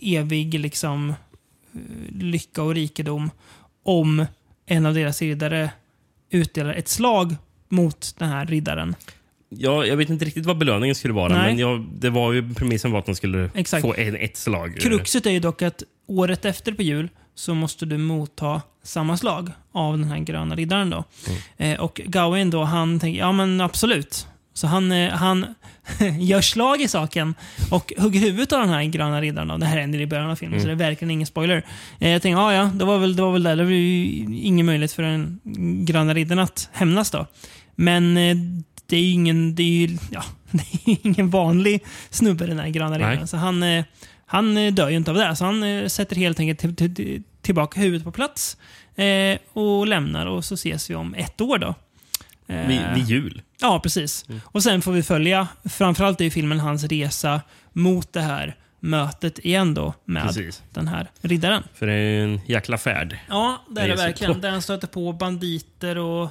evig 0.03 0.61
liksom 0.61 1.15
lycka 2.09 2.63
och 2.63 2.75
rikedom 2.75 3.31
om 3.85 4.27
en 4.67 4.87
av 4.87 4.95
deras 4.95 5.23
riddare 5.23 5.71
utdelar 6.31 6.75
ett 6.75 6.89
slag 6.89 7.37
mot 7.69 8.15
den 8.19 8.29
här 8.29 8.47
riddaren. 8.47 8.95
Ja, 9.49 9.85
jag 9.87 9.97
vet 9.97 10.09
inte 10.11 10.25
riktigt 10.25 10.47
vad 10.47 10.59
belöningen 10.59 10.95
skulle 10.95 11.15
vara, 11.15 11.33
Nej. 11.39 11.47
men 11.47 11.59
jag, 11.59 11.87
det 11.99 12.11
var 12.11 12.33
ju 12.33 12.55
premissen 12.55 12.91
var 12.91 12.99
att 12.99 13.07
de 13.07 13.15
skulle 13.15 13.51
Exakt. 13.55 13.83
få 13.83 13.95
en, 13.95 14.17
ett 14.17 14.37
slag. 14.37 14.77
Kruxet 14.81 15.27
är 15.27 15.31
ju 15.31 15.41
dock 15.41 15.63
att 15.63 15.83
året 16.07 16.45
efter 16.45 16.73
på 16.73 16.83
jul 16.83 17.09
så 17.35 17.55
måste 17.55 17.87
du 17.87 17.99
motta 17.99 18.63
samma 18.83 19.17
slag 19.17 19.51
av 19.73 19.99
den 19.99 20.11
här 20.11 20.19
gröna 20.19 20.55
riddaren. 20.55 20.91
Då. 20.91 21.05
Eh, 21.57 21.81
och 21.81 22.01
Gawain 22.05 22.51
då, 22.51 22.65
han 22.65 23.01
tänker, 23.01 23.21
ja 23.21 23.33
men 23.33 23.61
absolut. 23.61 24.27
Så 24.55 24.67
han, 24.67 24.93
eh, 24.93 25.11
han 25.13 25.55
gör 26.19 26.41
slag 26.41 26.81
i 26.81 26.89
saken 26.89 27.35
och 27.71 27.93
hugger 27.99 28.21
huvudet 28.21 28.53
av 28.53 28.61
den 28.61 28.69
här 28.69 28.85
gröna 28.85 29.21
riddaren. 29.21 29.49
Då. 29.49 29.57
Det 29.57 29.67
här 29.67 29.81
händer 29.81 30.01
i 30.01 30.07
början 30.07 30.31
av 30.31 30.37
filmen, 30.37 30.61
så 30.61 30.67
det 30.67 30.73
är 30.73 30.77
verkligen 30.77 31.11
ingen 31.11 31.27
spoiler. 31.27 31.65
Eh, 31.99 32.11
jag 32.11 32.23
tänker, 32.23 32.41
ja 32.41 32.53
ja, 32.53 32.71
det 32.75 32.85
var 32.85 32.99
väl, 32.99 33.17
det 33.17 33.23
var 33.23 33.33
väl 33.33 33.43
där. 33.43 33.57
Det 33.57 33.65
var 33.65 33.71
ju 33.71 34.07
ingen 34.37 34.67
möjlighet 34.67 34.93
för 34.93 35.03
den 35.03 35.41
gröna 35.85 36.15
riddaren 36.15 36.39
att 36.39 36.69
hämnas 36.73 37.11
då. 37.11 37.27
Men 37.75 38.17
eh, 38.17 38.37
det 38.87 38.97
är 38.97 39.01
ju 39.01 39.11
ingen, 39.11 39.55
det 39.55 39.63
är 39.63 39.89
ju, 39.89 39.99
ja, 40.11 40.25
det 40.51 40.63
är 40.63 41.07
ingen 41.07 41.31
vanlig 41.31 41.85
snubbe 42.11 42.47
den 42.47 42.59
här 42.59 42.69
gröna 42.69 42.99
riddaren. 42.99 43.29
Så 43.29 43.37
han, 43.37 43.63
eh, 43.63 43.85
han 44.33 44.57
eh, 44.57 44.73
dör 44.75 44.89
ju 44.89 44.97
inte 44.97 45.11
av 45.11 45.17
det. 45.17 45.37
Så 45.37 45.45
han 45.45 45.63
eh, 45.63 45.87
sätter 45.89 46.17
helt 46.17 46.41
enkelt 46.41 46.59
till, 46.61 46.77
till, 46.77 46.95
till, 46.95 47.23
tillbaka 47.43 47.81
huvudet 47.81 48.05
på 48.05 48.13
plats 48.13 48.57
eh, 48.97 49.39
och 49.53 49.87
lämnar 49.87 50.27
och 50.27 50.45
så 50.45 50.55
ses 50.55 50.91
vi 50.91 50.95
om 50.95 51.15
ett 51.15 51.41
år 51.41 51.59
då. 51.59 51.75
Vid, 52.47 52.81
vid 52.95 53.05
jul. 53.05 53.43
Ja, 53.61 53.81
precis. 53.83 54.25
Och 54.45 54.63
sen 54.63 54.83
får 54.83 54.93
vi 54.93 55.03
följa, 55.03 55.49
framförallt 55.65 56.21
i 56.21 56.31
filmen, 56.31 56.61
hans 56.61 56.85
resa 56.85 57.41
mot 57.73 58.13
det 58.13 58.21
här 58.21 58.57
mötet 58.81 59.39
igen 59.39 59.75
då 59.75 59.95
med 60.05 60.23
Precis. 60.23 60.63
den 60.71 60.89
här 60.89 61.11
riddaren. 61.21 61.63
För 61.75 61.87
det 61.87 61.93
är 61.93 62.25
en 62.25 62.41
jäkla 62.47 62.79
färd. 62.79 63.19
Ja, 63.29 63.63
det 63.71 63.81
är 63.81 63.89
det 63.89 63.95
verkligen. 63.95 64.35
på. 64.35 64.41
Där 64.41 64.51
han 64.51 64.63
stöter 64.63 64.87
på 64.87 65.13
banditer 65.13 65.99
och... 65.99 66.29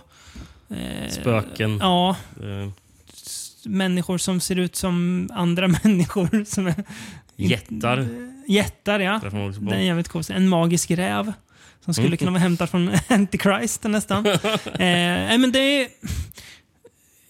eh, 0.69 1.09
Spöken. 1.09 1.77
Ja, 1.81 2.15
Eh, 2.41 2.69
människor 3.65 4.17
som 4.17 4.39
ser 4.39 4.55
ut 4.59 4.75
som 4.75 5.29
andra 5.33 5.67
människor. 5.83 6.45
Som 6.45 6.67
är, 6.67 6.75
jättar. 7.35 8.07
jättar, 8.47 8.99
ja. 8.99 9.19
Den 9.59 9.69
är 9.69 9.79
jävligt 9.79 10.07
konstig. 10.09 10.33
En 10.35 10.49
magisk 10.49 10.91
räv. 10.91 11.33
Som 11.85 11.93
skulle 11.93 12.07
Mm. 12.07 12.17
kunna 12.17 12.31
vara 12.31 12.39
hämtad 12.41 12.69
från 12.69 12.91
Antichrist 13.07 13.83
nästan. 13.83 14.25
eh, 14.65 15.37
men 15.37 15.51
det 15.51 15.59
är... 15.59 15.87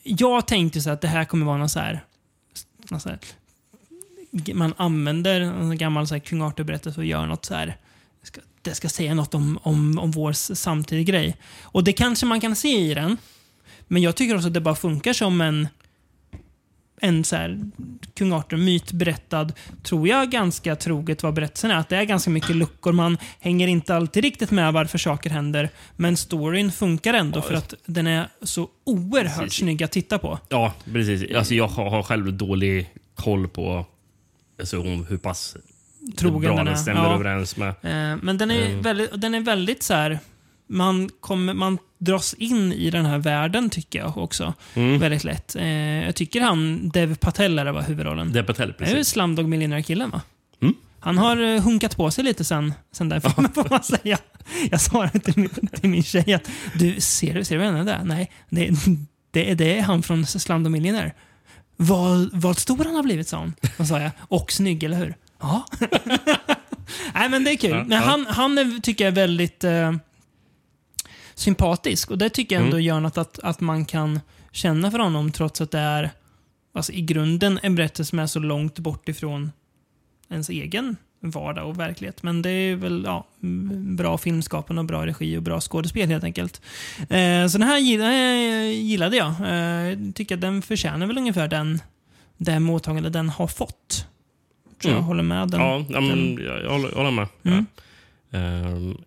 Jag 0.04 0.48
tänkte 0.48 0.82
så 0.82 0.90
att 0.90 1.02
det 1.02 1.08
här 1.08 1.26
kommer 1.26 1.46
vara 1.46 1.58
någon 1.58 1.70
så 1.70 1.80
här... 1.80 2.04
Någon 2.90 3.00
så 3.00 3.10
här 3.10 3.20
man 4.54 4.74
använder 4.78 5.42
en 5.42 5.78
gammal 5.78 6.08
så 6.08 6.16
här 6.16 6.20
kung 6.20 6.42
Arthur-berättelse 6.42 7.00
och 7.00 7.06
gör 7.06 7.26
något 7.26 7.46
så 7.46 7.54
här... 7.56 7.66
det 7.66 8.28
Ska, 8.28 8.42
det 8.62 8.76
ska 8.76 8.90
säga 8.90 9.14
något 9.14 9.34
om, 9.34 9.60
om, 9.64 10.00
om 10.00 10.12
vår 10.12 10.34
samtida 10.34 11.02
grej. 11.02 11.36
Och 11.62 11.84
det 11.84 11.94
kanske 11.94 12.26
man 12.26 12.42
kan 12.42 12.56
se 12.56 12.78
i 12.80 12.94
den. 12.94 13.18
Men 13.88 14.02
jag 14.02 14.16
tycker 14.16 14.36
också 14.36 14.48
att 14.48 14.54
det 14.54 14.62
bara 14.62 14.76
funkar 14.76 15.14
som 15.14 15.42
en 15.42 15.68
en 17.02 17.24
så 17.24 17.36
här 17.36 17.60
kung 18.14 18.32
Arthur-myt 18.34 18.92
berättad, 18.92 19.54
tror 19.84 20.08
jag 20.08 20.30
ganska 20.32 20.76
troget 20.76 21.24
vad 21.24 21.34
berättelsen 21.34 21.72
är. 21.72 21.76
Att 21.76 21.90
det 21.90 21.98
är 21.98 22.04
ganska 22.04 22.30
mycket 22.30 22.56
luckor. 22.56 22.92
Man 22.92 23.18
hänger 23.40 23.68
inte 23.68 23.96
alltid 23.96 24.24
riktigt 24.24 24.52
med 24.52 24.74
varför 24.74 24.98
saker 24.98 25.30
händer. 25.30 25.70
Men 25.96 26.18
storyn 26.18 26.72
funkar 26.72 27.14
ändå 27.14 27.42
för 27.42 27.54
att 27.54 27.74
den 27.86 28.08
är 28.08 28.28
så 28.42 28.68
oerhört 28.84 29.44
Precis. 29.44 29.60
snygg 29.60 29.84
att 29.84 29.92
titta 29.92 30.18
på. 30.20 30.40
Ja, 30.50 30.74
precis. 30.94 31.36
Alltså, 31.36 31.54
jag 31.56 31.68
har, 31.68 32.04
själv 32.04 32.34
dålig 32.34 32.90
koll 33.16 33.48
på 33.48 33.86
alltså, 34.60 34.82
hur 34.82 35.18
pass 35.18 35.58
Trogen 36.18 36.42
bra 36.42 36.58
den 36.58 36.68
är. 36.68 36.72
den 36.72 36.80
stämmer 36.80 37.04
Ja. 37.04 37.14
överens 37.16 37.58
med. 37.58 37.70
Eh, 37.70 38.18
Men 38.22 38.38
den 38.38 38.52
är, 38.52 38.66
Mm. 38.66 38.82
väldigt, 38.82 39.22
den 39.22 39.36
är 39.36 39.40
väldigt 39.40 39.84
så 39.84 39.94
här... 39.94 40.20
Man, 40.72 41.10
kommer, 41.20 41.54
man 41.54 41.78
dras 41.98 42.34
in 42.34 42.74
i 42.74 42.90
den 42.90 43.06
här 43.06 43.18
världen 43.18 43.70
tycker 43.70 44.00
jag 44.00 44.18
också. 44.18 44.54
Mm. 44.74 45.00
Väldigt 45.00 45.24
lätt. 45.24 45.56
Eh, 45.56 45.68
jag 46.06 46.16
tycker 46.16 46.42
han, 46.42 46.90
Dev 46.90 47.16
Patel, 47.16 47.60
är 47.60 47.66
det 47.66 47.72
var 47.72 47.82
huvudrollen. 47.82 48.32
Det 48.34 48.44
Patel, 48.44 48.74
Det 48.78 48.84
är 48.84 48.88
ju 48.88 48.94
precis. 48.94 49.08
Slumdog 49.14 49.50
Millionaire-killen 49.50 50.10
va? 50.10 50.22
Mm. 50.62 50.76
Han 51.00 51.18
har 51.18 51.38
eh, 51.56 51.62
hunkat 51.62 51.98
på 51.98 52.12
sig 52.12 52.24
lite 52.24 52.44
sen, 52.44 52.74
sen 52.92 53.10
den 53.10 53.22
filmen 53.22 53.52
får 53.56 53.68
man 53.70 53.84
säga. 53.84 54.18
Jag 54.72 54.82
sa 54.82 55.10
det 55.14 55.20
till 55.20 55.34
min, 55.38 55.50
till 55.68 55.90
min 55.90 56.04
tjej 56.04 56.34
att 56.34 56.50
du, 56.76 57.02
ser 57.02 57.34
du, 57.34 57.44
ser 57.44 57.56
du 57.56 57.62
vem 57.62 57.86
det 57.86 57.92
är? 57.92 58.04
Nej, 58.04 58.32
det, 58.50 58.72
det, 59.32 59.52
är- 59.52 59.56
det 59.56 59.78
är 59.78 59.82
han 59.82 60.04
från 60.04 60.26
Slumdog 60.26 60.72
Millionaire. 60.72 61.12
Vad, 61.78 62.30
vad 62.34 62.58
stor 62.58 62.86
han 62.86 62.96
har 62.96 63.04
blivit, 63.04 63.28
sa 63.28 63.38
hon. 63.38 63.54
Och 63.78 63.88
sa 63.88 64.00
jag. 64.00 64.12
Och 64.20 64.52
snygg, 64.52 64.84
eller 64.84 64.98
hur? 64.98 65.16
Ja. 65.42 65.66
Nej, 67.14 67.30
men 67.30 67.44
det 67.44 67.52
är 67.52 67.56
kul. 67.56 67.72
Ja, 67.72 67.84
men 67.84 68.04
han, 68.04 68.26
han 68.30 68.58
är, 68.58 68.80
tycker 68.82 69.04
jag 69.06 69.12
är 69.12 69.16
väldigt 69.16 69.64
eh, 69.64 69.94
sympatisk. 71.42 72.12
Och 72.12 72.18
det 72.18 72.30
tycker 72.30 72.56
jag 72.56 72.64
ändå 72.64 72.78
Mm. 72.78 72.86
gör 72.86 73.00
något 73.00 73.18
att, 73.18 73.40
att 73.40 73.60
man 73.60 73.86
kan 73.86 74.20
känna 74.52 74.92
för 74.92 75.00
honom 75.00 75.32
trots 75.32 75.62
att 75.62 75.72
det 75.72 75.80
är 75.80 76.12
alltså, 76.74 76.92
i 76.92 77.02
grunden 77.02 77.60
en 77.64 77.76
berättelse 77.76 78.10
som 78.10 78.20
är 78.20 78.28
så 78.28 78.40
långt 78.40 78.80
bort 78.80 79.10
ifrån 79.10 79.52
ens 80.30 80.50
egen 80.50 80.96
vardag 81.24 81.70
och 81.70 81.80
verklighet. 81.80 82.24
Men 82.24 82.42
det 82.42 82.50
är 82.50 82.76
väl 82.76 83.04
ja, 83.06 83.28
bra 83.98 84.18
filmskapande 84.18 84.80
och 84.80 84.86
bra 84.86 85.06
regi 85.06 85.38
och 85.38 85.42
bra 85.44 85.62
skådespel 85.62 86.10
helt 86.10 86.24
enkelt. 86.24 86.62
Eh, 87.00 87.48
så 87.48 87.58
den 87.58 87.68
här 87.68 87.78
gillade, 87.78 89.18
jag. 89.18 89.34
Eh, 89.42 89.90
jag 89.90 90.16
tycker 90.16 90.36
att 90.36 90.42
den 90.42 90.62
förtjänar 90.62 91.08
väl 91.08 91.18
ungefär 91.18 91.48
den, 91.48 91.80
det 92.38 92.60
mottagande 92.60 93.10
den 93.10 93.30
har 93.30 93.48
fått. 93.48 94.06
Tror 94.82 94.92
jag 94.94 94.98
Mm. 94.98 95.04
håller 95.06 95.24
med. 95.24 95.50
Den, 95.50 95.62
ja, 95.62 95.86
ja, 95.90 96.02
men, 96.02 96.36
den, 96.36 96.46
jag, 96.46 96.64
jag, 96.64 96.70
håller, 96.70 96.90
jag 96.90 96.96
håller 96.98 97.12
med. 97.12 97.28
Mm. 97.44 97.66
Ja. 98.30 98.40
Ehm, 98.40 98.98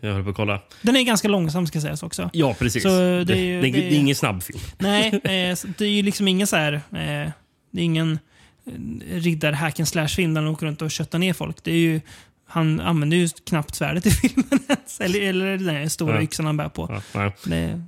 jag 0.00 0.10
håller 0.10 0.24
på 0.24 0.30
att 0.30 0.36
kolla. 0.36 0.62
den 0.82 0.96
är 0.96 1.02
ganska 1.02 1.28
långsam 1.28 1.66
ska 1.66 1.80
sägas 1.80 2.02
också. 2.02 2.30
Ja, 2.32 2.54
precis. 2.58 2.82
Så 2.82 2.88
det 2.88 3.24
det, 3.24 3.32
är 3.38 3.44
ju- 3.44 3.60
det, 3.62 3.70
det 3.70 3.86
är- 3.94 3.98
ingen 3.98 4.14
snabb 4.14 4.42
film. 4.42 4.58
Nej, 4.78 5.08
eh, 5.14 5.56
det 5.78 5.84
är 5.84 5.88
ju 5.88 6.02
liksom 6.02 6.28
ingen 6.28 6.46
så 6.46 6.56
här... 6.56 6.72
Eh, 6.72 7.30
det 7.70 7.80
är 7.80 7.84
ingen 7.84 8.18
eh, 8.66 8.72
riddar 9.20 9.52
hack 9.52 9.80
and 9.80 9.88
slash-film 9.88 10.34
där 10.34 10.42
han 10.42 10.50
åker 10.50 10.66
runt 10.66 10.82
och 10.82 10.90
köttar 10.90 11.18
ner 11.18 11.32
folk. 11.32 11.56
Det 11.64 11.70
är 11.72 11.76
ju, 11.78 12.00
han 12.46 12.80
använder 12.80 13.16
ju 13.16 13.28
knappt 13.28 13.74
svärdet 13.74 14.06
i 14.06 14.10
filmen 14.10 14.60
ens. 14.68 15.00
Eller, 15.00 15.20
eller 15.22 15.46
den 15.58 15.68
här 15.68 15.88
stora 15.88 16.14
Ja. 16.14 16.22
yxan 16.22 16.46
han 16.46 16.56
bär 16.56 16.68
på. 16.68 17.00
Ja. 17.14 17.32
Det, 17.46 17.80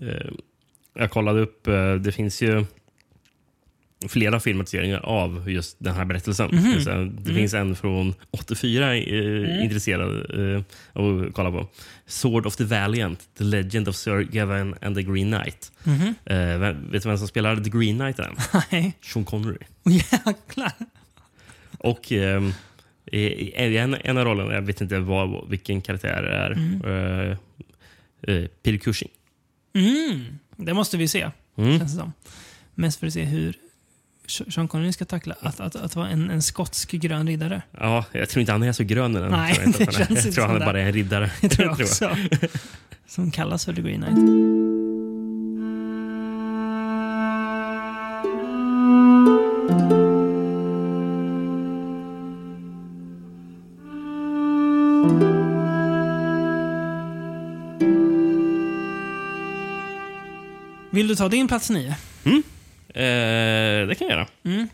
Eh, 0.00 0.30
Jag 0.94 1.10
kollade 1.10 1.40
upp, 1.40 1.66
eh, 1.66 1.94
det 1.94 2.12
finns 2.12 2.42
ju 2.42 2.64
flera 4.08 4.40
filmatiseringar 4.40 4.98
av 5.00 5.50
just 5.50 5.76
den 5.80 5.94
här 5.94 6.04
berättelsen. 6.04 6.50
Mhm. 6.52 6.80
Så 6.80 6.90
Det 7.22 7.34
finns 7.34 7.54
en 7.54 7.76
från 7.76 8.14
84 8.30 8.96
eh, 8.96 9.64
intresserad 9.64 10.10
eh, 10.56 10.62
att 10.92 11.34
kolla 11.34 11.50
på. 11.50 11.68
Sword 12.06 12.46
of 12.46 12.56
the 12.56 12.64
Valiant, 12.64 13.28
The 13.38 13.44
Legend 13.44 13.88
of 13.88 13.96
Sir 13.96 14.20
Gawain 14.22 14.74
and 14.82 14.96
the 14.96 15.02
Green 15.02 15.32
Knight. 15.32 15.72
Mhm. 15.84 16.14
Eh, 16.24 16.58
vem- 16.58 16.90
vet 16.90 17.02
du 17.02 17.08
vem 17.08 17.18
som 17.18 17.28
spelar 17.28 17.56
The 17.56 17.70
Green 17.70 17.98
Knight 17.98 18.20
nej. 18.70 18.92
Sean 19.00 19.24
Connery. 19.24 19.58
Jäklar. 19.84 20.72
Och 21.78 22.12
eh, 22.12 22.42
i- 23.06 23.52
i 23.64 23.76
en, 23.78 23.94
en 24.04 24.18
av 24.18 24.24
rollerna, 24.24 24.54
jag 24.54 24.62
vet 24.62 24.80
inte 24.80 24.98
vad, 24.98 25.48
vilken 25.50 25.80
karaktär 25.80 26.22
det 26.22 26.30
är, 26.30 27.30
eh, 27.30 27.36
eh, 28.36 28.46
Peter 28.62 28.78
Cushing. 28.78 29.10
Mm, 29.74 30.24
det 30.56 30.74
måste 30.74 30.96
vi 30.96 31.08
se, 31.08 31.30
Mm. 31.58 31.78
känns 31.78 31.92
det 31.92 31.98
som. 31.98 32.12
Mest 32.74 33.00
för 33.00 33.06
att 33.06 33.12
se 33.12 33.24
hur 33.24 33.54
Sean 34.32 34.68
Connery 34.68 34.92
ska 34.92 35.04
tackla 35.04 35.34
att, 35.40 35.60
att, 35.60 35.76
att 35.76 35.96
vara 35.96 36.08
en, 36.08 36.30
en 36.30 36.42
skotsk 36.42 36.90
grön 36.90 37.26
riddare. 37.26 37.62
Ja, 37.80 38.04
jag 38.12 38.28
tror 38.28 38.40
inte 38.40 38.52
han 38.52 38.62
är 38.62 38.72
så 38.72 38.84
grön 38.84 39.16
i 39.16 39.20
den. 39.20 39.30
Nej, 39.30 39.54
tror 39.54 39.62
jag 39.64 39.68
inte 39.68 39.84
det 39.84 39.92
han 39.92 40.02
är. 40.02 40.06
känns 40.06 40.24
jag 40.24 40.34
tror 40.34 40.44
han 40.46 40.54
är 40.56 40.60
det. 40.60 40.66
bara 40.66 40.80
en 40.80 40.92
riddare. 40.92 41.30
Det 41.40 41.48
tror 41.48 41.64
jag 41.68 41.80
också. 41.80 42.16
Som 43.06 43.30
kallas 43.30 43.64
för 43.64 43.72
The 43.72 43.82
Green 43.82 44.02
Knight. 44.02 44.18
Vill 60.90 61.08
du 61.08 61.16
ta 61.16 61.28
din 61.28 61.48
plats 61.48 61.70
nio? 61.70 61.96
Eh, 62.94 63.86
det 63.88 63.94
kan 63.98 64.08
jag 64.08 64.16
göra. 64.16 64.26
Mm. 64.44 64.68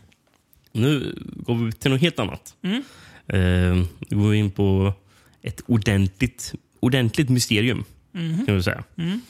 Nu 0.71 1.15
går 1.35 1.55
vi 1.65 1.71
till 1.71 1.91
något 1.91 2.01
helt 2.01 2.19
annat. 2.19 2.53
Mm. 2.63 2.83
Eh, 3.27 3.85
nu 4.09 4.17
går 4.17 4.29
vi 4.29 4.37
in 4.37 4.51
på 4.51 4.93
ett 5.41 5.61
ordentligt, 5.65 6.53
ordentligt 6.79 7.29
mysterium, 7.29 7.83
Mhm. 8.11 8.45
kan 8.45 8.55
vi 8.55 8.63
säga. 8.63 8.83
Mm. 8.97 9.21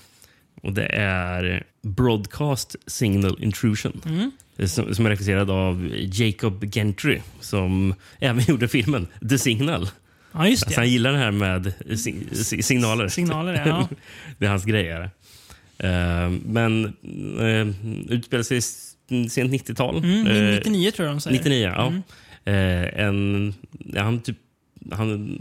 Och 0.63 0.73
Det 0.73 0.85
är 0.95 1.63
Broadcast 1.81 2.75
Signal 2.87 3.43
Intrusion. 3.43 4.01
Mm. 4.05 4.31
Som, 4.69 4.95
som 4.95 5.05
är 5.05 5.09
regisserad 5.09 5.49
av 5.49 5.89
Jacob 5.95 6.73
Gentry, 6.73 7.19
som 7.39 7.93
även 8.19 8.43
gjorde 8.47 8.67
filmen 8.67 9.07
The 9.29 9.37
Signal. 9.37 9.89
Ja, 10.31 10.47
just 10.47 10.63
Alltså, 10.63 10.79
det. 10.79 10.85
han 10.85 10.89
gillar 10.91 11.11
det 11.11 11.17
här 11.17 11.31
med 11.31 11.73
si, 11.99 12.15
si, 12.31 12.63
signaler. 12.63 13.07
Signaler, 13.07 13.53
ja. 13.67 13.89
det 14.37 14.45
är 14.45 14.49
hans 14.49 14.65
grej. 14.65 15.09
Eh, 15.79 16.29
men 16.45 16.85
uh, 17.39 17.67
utspelar 18.13 18.43
sig 18.43 18.61
sent 19.29 19.51
90-tal. 19.51 19.97
Mm, 19.97 20.27
Eh, 20.27 20.55
99 20.55 20.91
tror 20.91 21.07
jag 21.07 21.15
de 21.15 21.21
säger. 21.21 21.37
99, 21.37 21.71
ja. 21.75 21.87
Mm. 21.87 22.01
Eh, 22.45 23.05
en, 23.05 23.53
ja, 23.93 24.03
han, 24.03 24.21
typ, 24.21 24.37
han 24.91 25.39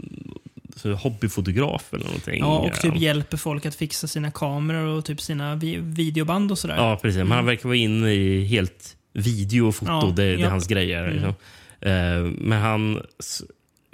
hobbyfotograf 0.97 1.93
eller 1.93 2.05
någonting. 2.05 2.39
Ja, 2.39 2.59
och 2.59 2.81
typ 2.81 2.97
hjälper 2.97 3.37
folk 3.37 3.65
att 3.65 3.75
fixa 3.75 4.07
sina 4.07 4.31
kameror 4.31 4.97
och 4.97 5.05
typ 5.05 5.21
sina 5.21 5.55
vi 5.55 5.77
videoband 5.77 6.51
och 6.51 6.59
sådär. 6.59 6.75
Ja, 6.75 6.99
precis. 7.01 7.17
Men 7.17 7.31
han 7.31 7.45
verkar 7.45 7.69
vara 7.69 7.77
inne 7.77 8.13
i 8.13 8.45
helt 8.45 8.97
video 9.13 9.67
och 9.67 9.75
foto. 9.75 9.91
Ja, 9.91 10.13
det, 10.15 10.23
det 10.23 10.33
är 10.33 10.37
ja. 10.37 10.49
hans 10.49 10.67
grejer. 10.67 11.03
Mm. 11.03 11.13
Liksom. 11.13 11.33
Eh, 11.81 12.41
men 12.41 12.61
hans 12.61 13.43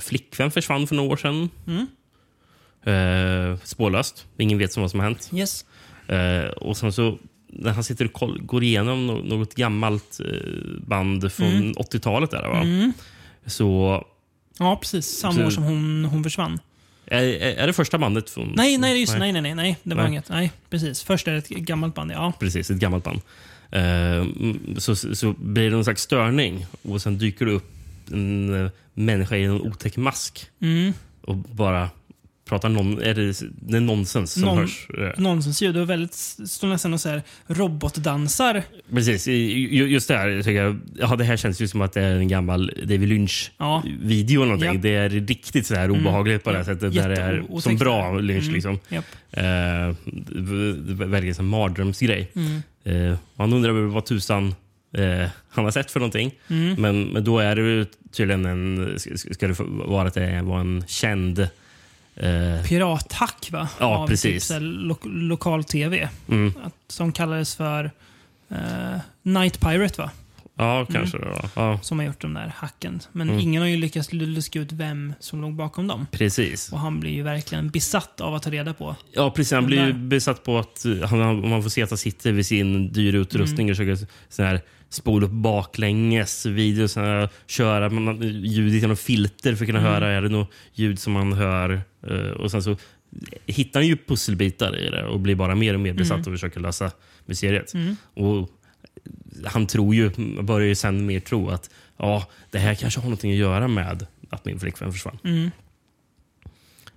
flickvän 0.02 0.52
försvann 0.52 0.88
för 0.88 0.96
några 0.96 1.12
år 1.12 1.18
sedan. 1.18 1.50
Mm. 1.68 1.88
Eh, 2.86 3.58
spårlöst. 3.64 4.26
Ingen 4.38 4.58
vet 4.58 4.78
vad 4.78 4.92
som 4.92 5.00
har 5.00 5.08
hänt. 5.08 5.30
Yes. 5.34 5.66
Eh, 6.08 6.46
och 6.50 6.78
sen 6.78 6.94
så 6.94 7.18
när 7.48 7.72
han 7.72 7.84
sitter 7.84 8.10
och 8.14 8.30
går 8.48 8.64
igenom 8.64 9.12
no- 9.12 9.30
något 9.30 9.56
gammalt 9.56 10.20
eh, 10.20 10.50
band 10.88 11.32
från 11.32 11.74
80-talet 11.76 12.32
där, 12.32 12.48
va? 12.48 12.62
Mm. 12.62 12.94
så 13.46 14.04
Ja, 14.60 14.76
precis. 14.82 15.06
Samma 15.06 15.34
Så- 15.34 15.46
år 15.46 15.50
som 15.50 15.64
hon, 15.64 16.06
hon 16.06 16.24
försvann. 16.24 16.60
är, 17.06 17.24
är 17.24 17.56
är 17.56 17.68
det 17.68 17.74
första 17.74 17.98
bandet 17.98 18.30
från... 18.30 18.54
Nej, 18.56 18.78
nej, 18.78 19.00
just, 19.00 19.18
nej. 19.18 19.32
nej, 19.32 19.42
nej, 19.42 19.56
nej. 19.56 19.78
Det 19.84 19.96
var 19.96 20.04
Nej. 20.04 20.12
inget. 20.12 20.30
Nej, 20.30 20.52
precis. 20.70 21.04
Först 21.04 21.28
är 21.28 21.32
det 21.32 21.38
ett 21.38 21.50
gammalt 21.50 21.96
band, 21.96 22.12
ja. 22.12 22.34
Precis, 22.40 22.72
ett 22.72 22.78
gammalt 22.78 23.04
band. 23.04 23.22
Eh, 23.72 23.82
mm, 24.18 24.76
så, 24.78 24.96
så 24.96 25.34
blir 25.38 25.64
det 25.64 25.70
någon 25.70 25.84
slags 25.84 26.02
störning 26.02 26.66
och 26.82 27.02
sen 27.02 27.18
dyker 27.18 27.46
det 27.46 27.52
upp 27.52 27.72
en 28.12 28.66
eh, 28.66 28.72
människa 28.94 29.36
i 29.36 29.44
en 29.44 29.62
otäck 29.62 29.98
mask 29.98 30.46
Mm. 30.62 30.94
och 31.22 31.36
bara 31.36 31.90
pratar 32.50 32.70
non, 32.70 33.02
är 33.02 33.14
det, 33.14 33.34
det 33.62 33.78
är 33.78 33.82
nonsens 33.82 34.32
som 34.34 34.44
Non- 34.44 34.58
hörs. 34.58 34.88
Eh, 34.98 35.22
Nonsensljud. 35.22 35.74
Det 35.76 35.80
var 35.80 35.86
väldigt, 35.88 36.14
står 36.50 36.68
nästan 36.68 36.94
och 36.94 37.02
så 37.02 37.10
här 37.10 37.22
robotdansar. 37.48 38.64
Precis, 38.90 39.28
just 39.28 40.08
det 40.08 40.18
här 40.18 40.38
tycker 40.42 40.64
jag, 40.64 40.80
ja, 41.00 41.16
det 41.16 41.24
här 41.24 41.38
känns 41.38 41.62
ju 41.62 41.68
som 41.68 41.82
att 41.82 41.94
det 41.94 42.02
är 42.02 42.16
en 42.16 42.28
gammal 42.28 42.72
David 42.84 43.02
Ja. 43.58 43.84
Lynch-video. 43.86 44.44
någonting. 44.46 44.74
Japp. 44.74 44.82
Det 44.82 44.96
är 44.96 45.10
riktigt 45.10 45.68
så 45.68 45.76
här 45.76 45.92
obehagligt 45.92 46.44
på 46.44 46.50
det 46.52 46.58
här 46.58 46.64
Ja, 46.64 46.74
sättet. 46.74 46.94
Där 46.94 47.10
det 47.10 47.22
är 47.22 47.60
som 47.60 47.78
bra 47.78 48.20
Lynch. 48.20 48.44
Mm. 48.44 48.54
Liksom. 48.54 48.80
Japp. 48.90 49.06
Eh, 49.32 49.44
det 50.76 51.06
verkar 51.06 51.34
som 51.34 51.46
en 51.46 51.50
mardrömsgrej. 51.50 52.32
Mm. 52.36 53.12
Eh, 53.12 53.18
man 53.36 53.54
undrar 53.54 53.72
vad 53.72 54.06
tusan 54.06 54.56
eh, 54.98 55.30
han 55.50 55.66
har 55.66 55.72
sett 55.72 55.92
för 55.92 56.00
någonting. 56.00 56.32
Mm. 56.50 56.82
Men, 56.82 57.04
men 57.04 57.24
då 57.24 57.40
är 57.40 57.56
det 57.56 57.86
tydligen 58.12 58.46
en... 58.46 58.96
Ska, 59.16 59.48
det 59.48 59.56
vara 59.70 60.08
att 60.08 60.14
det 60.14 60.42
var 60.42 60.60
en 60.60 60.84
känd... 60.88 61.48
Eh, 62.16 62.64
Pirathack, 62.66 63.50
va? 63.52 63.70
Ja, 63.80 63.86
Av 63.86 64.08
precis. 64.08 64.34
Typ 64.34 64.42
så 64.44 64.54
här 64.54 64.62
lo 64.62 64.98
lokal-tv. 65.04 66.10
mm, 66.30 66.54
Som 66.88 67.12
kallades 67.12 67.56
för 67.56 67.92
eh, 68.50 69.00
Night 69.24 69.60
Pirate, 69.60 70.02
va? 70.02 70.12
ja, 70.58 70.86
kanske 70.92 71.18
det 71.18 71.26
var. 71.26 71.50
Ja, 71.56 71.80
Som 71.82 72.00
har 72.00 72.06
gjort 72.06 72.22
de 72.22 72.34
där 72.34 72.54
hacken. 72.58 73.00
Men 73.12 73.30
Mm. 73.30 73.40
ingen 73.42 73.62
har 73.62 73.70
ju 73.70 73.78
lyckats 73.78 74.14
luska 74.14 74.60
ut 74.60 74.72
vem 74.72 75.14
som 75.20 75.42
låg 75.42 75.54
bakom 75.56 75.88
dem. 75.88 76.08
precis. 76.12 76.72
Och 76.72 76.80
han 76.80 77.00
blir 77.00 77.12
ju 77.12 77.24
verkligen 77.24 77.70
besatt 77.70 78.22
av 78.22 78.36
att 78.36 78.44
ta 78.44 78.50
reda 78.52 78.74
på. 78.74 78.96
Ja, 79.14 79.32
precis. 79.32 79.52
Han 79.54 79.66
blir 79.66 79.86
ju 79.88 79.94
besatt 79.94 80.44
på 80.44 80.58
att 80.60 80.86
han- 81.10 81.50
man 81.50 81.64
får 81.64 81.70
se 81.70 81.84
att 81.84 81.90
han 81.90 81.98
sitter 81.98 82.32
vid 82.32 82.46
sin 82.46 82.94
dyra 82.94 83.18
utrustning 83.18 83.70
och 83.72 83.78
försöker 83.78 84.08
sån 84.30 84.46
här, 84.46 84.62
spola 84.96 85.26
upp 85.26 85.32
baklänges 85.32 86.46
videos. 86.46 86.98
köra 87.48 87.90
man- 87.90 88.22
ljudet 88.46 88.82
genom 88.82 88.98
filter 88.98 89.56
för 89.56 89.64
att 89.66 89.68
kunna 89.68 89.80
höra 89.80 90.12
är 90.12 90.22
det 90.22 90.30
något 90.30 90.52
ljud 90.74 91.00
som 91.00 91.14
man 91.14 91.34
hör. 91.34 91.82
Eh, 92.08 92.18
och 92.18 92.52
sen 92.52 92.64
så 92.64 92.78
hittar 93.46 93.80
han 93.80 93.88
ju 93.88 93.98
pusselbitar 93.98 94.78
i 94.80 94.90
det 94.90 95.06
och 95.06 95.20
blir 95.20 95.36
bara 95.36 95.56
mer 95.56 95.74
och 95.74 95.80
mer 95.80 95.94
besatt 95.94 96.28
och 96.28 96.34
försöker 96.34 96.60
lösa 96.60 96.92
mysteriet. 97.26 97.74
Mm. 97.74 97.96
Och 98.14 98.50
han 99.46 99.68
tror 99.68 99.96
ju, 99.96 100.10
börjar 100.42 100.68
ju 100.68 100.76
sen 100.76 101.06
mer 101.06 101.20
tro 101.20 101.50
att 101.50 101.70
ja, 101.98 102.28
det 102.52 102.60
här 102.60 102.76
kanske 102.76 103.00
har 103.00 103.06
någonting 103.06 103.32
att 103.32 103.38
göra 103.38 103.68
med 103.68 104.06
att 104.30 104.46
min 104.46 104.60
flickvän 104.60 104.92
försvann. 104.92 105.18
Mm. 105.24 105.52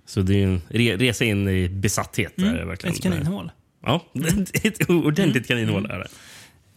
Så 0.05 0.21
det 0.21 0.43
är 0.43 0.47
en 0.47 0.61
re, 0.69 0.97
resa 0.97 1.25
in 1.25 1.47
i 1.49 1.69
besatthet. 1.69 2.33
Där, 2.35 2.49
Mm. 2.53 2.67
verkligen. 2.67 2.95
Ett 2.95 3.03
kaninhål. 3.03 3.51
Ja, 3.83 4.05
ett 4.63 4.89
ordentligt 4.89 5.47
kaninhål 5.47 5.85
är 5.85 5.99
det. 5.99 6.07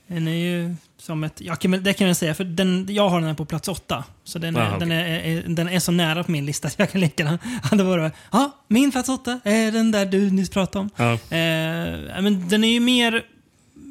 Den 0.07 0.29
är 0.29 0.35
ju 0.35 0.75
som 1.03 1.25
ett... 1.25 1.41
Ja, 1.41 1.57
det 1.81 1.93
kan 1.93 2.07
jag 2.07 2.17
säga, 2.17 2.35
för 2.35 2.45
den, 2.45 2.87
jag 2.91 3.09
har 3.09 3.21
den 3.21 3.29
här 3.29 3.35
på 3.35 3.45
plats 3.45 3.69
åtta. 3.69 4.05
Så 4.25 4.38
den 4.38 4.57
är, 4.57 4.61
Aha, 4.61 4.79
den 4.79 4.93
är, 4.93 5.05
är, 5.05 5.43
den 5.47 5.69
är 5.69 5.79
så 5.79 5.93
nära 5.93 6.25
på 6.25 6.31
min 6.31 6.47
lista 6.47 6.69
att 6.69 6.79
jag 6.79 6.91
kan 6.93 7.01
leka 7.01 7.25
den. 7.25 7.38
Hade 7.62 7.85
varit, 7.85 8.12
ja, 8.33 8.57
min 8.69 8.93
plats 8.93 9.09
åtta 9.09 9.41
är 9.45 9.73
den 9.73 9.91
där 9.91 10.07
du 10.07 10.31
nyss 10.31 10.51
pratade 10.51 10.79
om. 10.79 10.91
Ja, 10.97 11.12
Eh, 11.12 12.23
men 12.23 12.49
den 12.49 12.65
är 12.65 12.69
ju 12.69 12.81
mer 12.81 13.23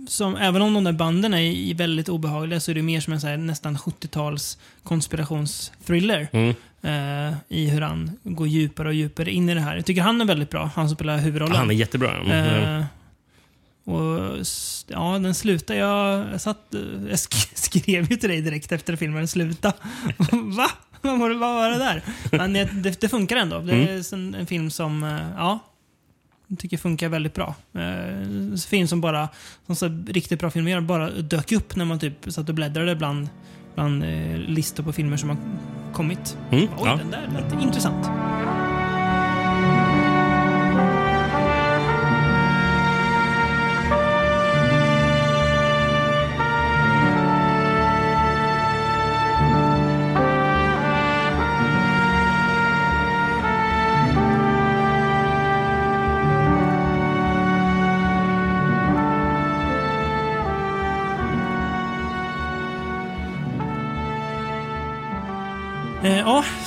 som, 0.07 0.35
även 0.35 0.61
om 0.61 0.73
de 0.73 0.83
där 0.83 0.91
banden 0.91 1.33
är 1.33 1.73
väldigt 1.75 2.09
obehagliga 2.09 2.59
så 2.59 2.71
är 2.71 2.75
det 2.75 2.81
mer 2.81 2.99
som 3.01 3.13
en 3.13 3.21
så 3.21 3.27
här, 3.27 3.37
nästan 3.37 3.77
70-tals 3.77 4.57
konspirationsthriller. 4.83 6.27
mm. 6.31 6.55
Eh, 6.83 7.33
I 7.49 7.69
hur 7.69 7.81
han 7.81 8.11
går 8.23 8.47
djupare 8.47 8.87
och 8.87 8.93
djupare 8.93 9.31
in 9.31 9.49
i 9.49 9.53
det 9.53 9.61
här. 9.61 9.75
Jag 9.75 9.85
tycker 9.85 10.01
han 10.01 10.21
är 10.21 10.25
väldigt 10.25 10.49
bra, 10.49 10.71
han 10.75 10.87
som 10.89 10.95
spelar 10.95 11.17
huvudrollen. 11.17 11.55
Han 11.55 11.69
är 11.69 11.75
jättebra. 11.75 12.15
Mm. 12.17 12.79
Eh, 12.79 12.85
och 13.85 14.37
ja, 14.87 15.19
den 15.19 15.35
slutar. 15.35 15.75
Jag, 15.75 16.31
jag, 16.33 16.41
satt, 16.41 16.73
eh, 16.73 16.81
jag 16.81 17.15
sk- 17.15 17.49
skrev 17.55 18.11
ju 18.11 18.17
till 18.17 18.29
dig 18.29 18.41
direkt 18.41 18.71
efter 18.71 18.95
filmen 18.95 19.27
slutade. 19.27 19.73
Va? 20.31 20.67
Vad 21.01 21.19
var, 21.19 21.29
vad 21.29 21.55
var 21.55 21.69
det 21.69 21.77
där? 21.77 22.03
Men 22.31 22.53
det, 22.53 22.65
det, 23.01 23.09
funkar 23.09 23.35
ändå. 23.35 23.59
Det 23.59 23.73
är 23.73 24.13
en, 24.13 24.35
en 24.35 24.45
film 24.45 24.71
som, 24.71 25.03
eh, 25.03 25.27
ja, 25.37 25.59
jag 26.47 26.59
tycker 26.59 26.77
funkar 26.77 27.09
väldigt 27.09 27.33
bra. 27.33 27.55
Eh, 27.73 27.81
en 27.83 28.57
film 28.67 28.87
som 28.87 29.01
bara, 29.01 29.29
som 29.65 29.75
så 29.75 30.03
riktigt 30.07 30.39
bra 30.39 30.51
filmer 30.51 30.81
bara 30.81 31.09
dök 31.09 31.51
upp 31.51 31.75
när 31.75 31.85
man 31.85 31.99
typ 31.99 32.31
satt 32.33 32.49
och 32.49 32.55
bläddrade 32.55 32.95
bland, 32.95 33.29
bland 33.75 34.03
eh, 34.03 34.37
listor 34.37 34.83
på 34.83 34.93
filmer 34.93 35.17
som 35.17 35.29
har 35.29 35.37
kommit. 35.93 36.37
Mm. 36.51 36.63
Oj, 36.63 36.69
Ja. 36.85 36.95
den 36.95 37.11
där 37.11 37.29
lät 37.33 37.63
intressant. 37.63 38.07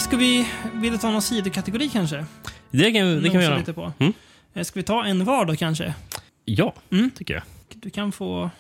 Ska 0.05 0.17
vi 0.17 0.49
vilja 0.75 0.99
ta 0.99 1.11
någon 1.11 1.23
sidokategori 1.23 1.89
kanske? 1.89 2.25
Det 2.71 2.93
kan, 2.93 3.23
det 3.23 3.31
kan 3.31 3.39
vi 3.39 3.45
göra. 3.45 3.59
Lite 3.59 3.73
på. 3.73 3.93
Mm. 3.99 4.13
Eh, 4.55 4.63
Ska 4.65 4.81
vi 4.81 4.85
ta 4.85 5.05
en 5.05 5.25
var 5.25 5.45
då 5.45 5.57
kanske? 5.57 5.95
Ja, 6.45 6.75
Mm. 6.91 7.11
tycker 7.11 7.35
jag. 7.35 7.43
Du 7.75 7.91
kan 7.91 8.13
få... 8.13 8.51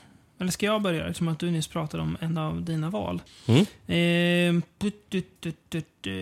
Eller 0.40 0.50
ska 0.50 0.66
jag 0.66 0.82
börja 0.82 1.06
eftersom 1.06 1.28
att 1.28 1.38
du 1.38 1.50
nyss 1.50 1.68
pratade 1.68 2.02
om 2.02 2.16
en 2.20 2.38
av 2.38 2.62
dina 2.62 2.90
val? 2.90 3.22
Mm. 3.46 3.60
Eh, 3.86 4.62
tut, 4.78 5.10
tut, 5.70 6.06
eh, 6.06 6.12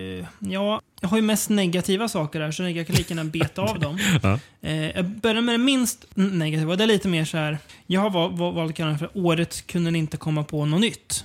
ja, 0.53 0.81
jag 1.01 1.09
har 1.09 1.17
ju 1.17 1.23
mest 1.23 1.51
negativa 1.51 2.09
saker 2.09 2.41
där 2.41 2.51
så 2.53 2.63
jag 2.69 2.87
kan 2.87 2.97
lika 2.97 3.15
gärna 3.15 3.31
beta 3.31 3.63
av 3.63 3.81
dem. 3.81 3.99
Ja. 4.23 4.39
Eh, 4.61 4.91
jag 4.91 5.05
börjar 5.05 5.41
med 5.43 5.55
det 5.55 5.59
minst 5.59 6.07
negativa. 6.15 6.77
Det 6.77 6.85
är 6.85 6.89
lite 6.89 7.09
mer 7.09 7.25
så 7.25 7.37
här. 7.37 7.59
Jag 7.87 8.01
har 8.01 8.11
val- 8.11 8.37
val- 8.37 8.55
valt 8.55 8.71
att 8.71 8.77
kalla 8.77 8.99
för 8.99 9.11
Året 9.15 9.67
kunde 9.67 9.91
ni 9.91 9.99
inte 9.99 10.17
komma 10.17 10.45
på 10.45 10.65
något 10.67 10.81
nytt. 10.81 11.25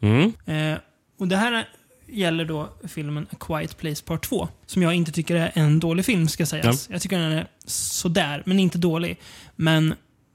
Mm. 0.00 0.32
Eh, 0.46 0.78
och 1.18 1.28
det 1.28 1.36
här 1.36 1.68
gäller 2.12 2.44
då 2.44 2.68
filmen 2.88 3.26
A 3.32 3.36
Quiet 3.40 3.78
Place 3.78 4.04
Part 4.04 4.24
2. 4.28 4.48
Som 4.66 4.82
jag 4.82 4.94
inte 4.94 5.12
tycker 5.12 5.34
är 5.36 5.50
en 5.54 5.80
dålig 5.80 6.04
film, 6.04 6.28
ska 6.28 6.46
sägas. 6.46 6.90
Jag 6.90 7.02
tycker 7.02 7.18
den 7.18 7.32
är 7.32 7.46
sådär, 7.66 8.42
men 8.46 8.58
inte 8.58 8.78
dålig. 8.78 9.20
Men 9.56 9.94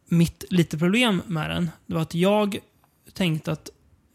mitt 0.10 0.44
lite 0.50 0.78
problem 0.78 1.22
med 1.28 1.50
den, 1.50 1.72
det 1.88 1.94
var 1.94 2.02
att 2.02 2.16
jag 2.16 2.58
tänkte 3.14 3.52
att 3.52 3.70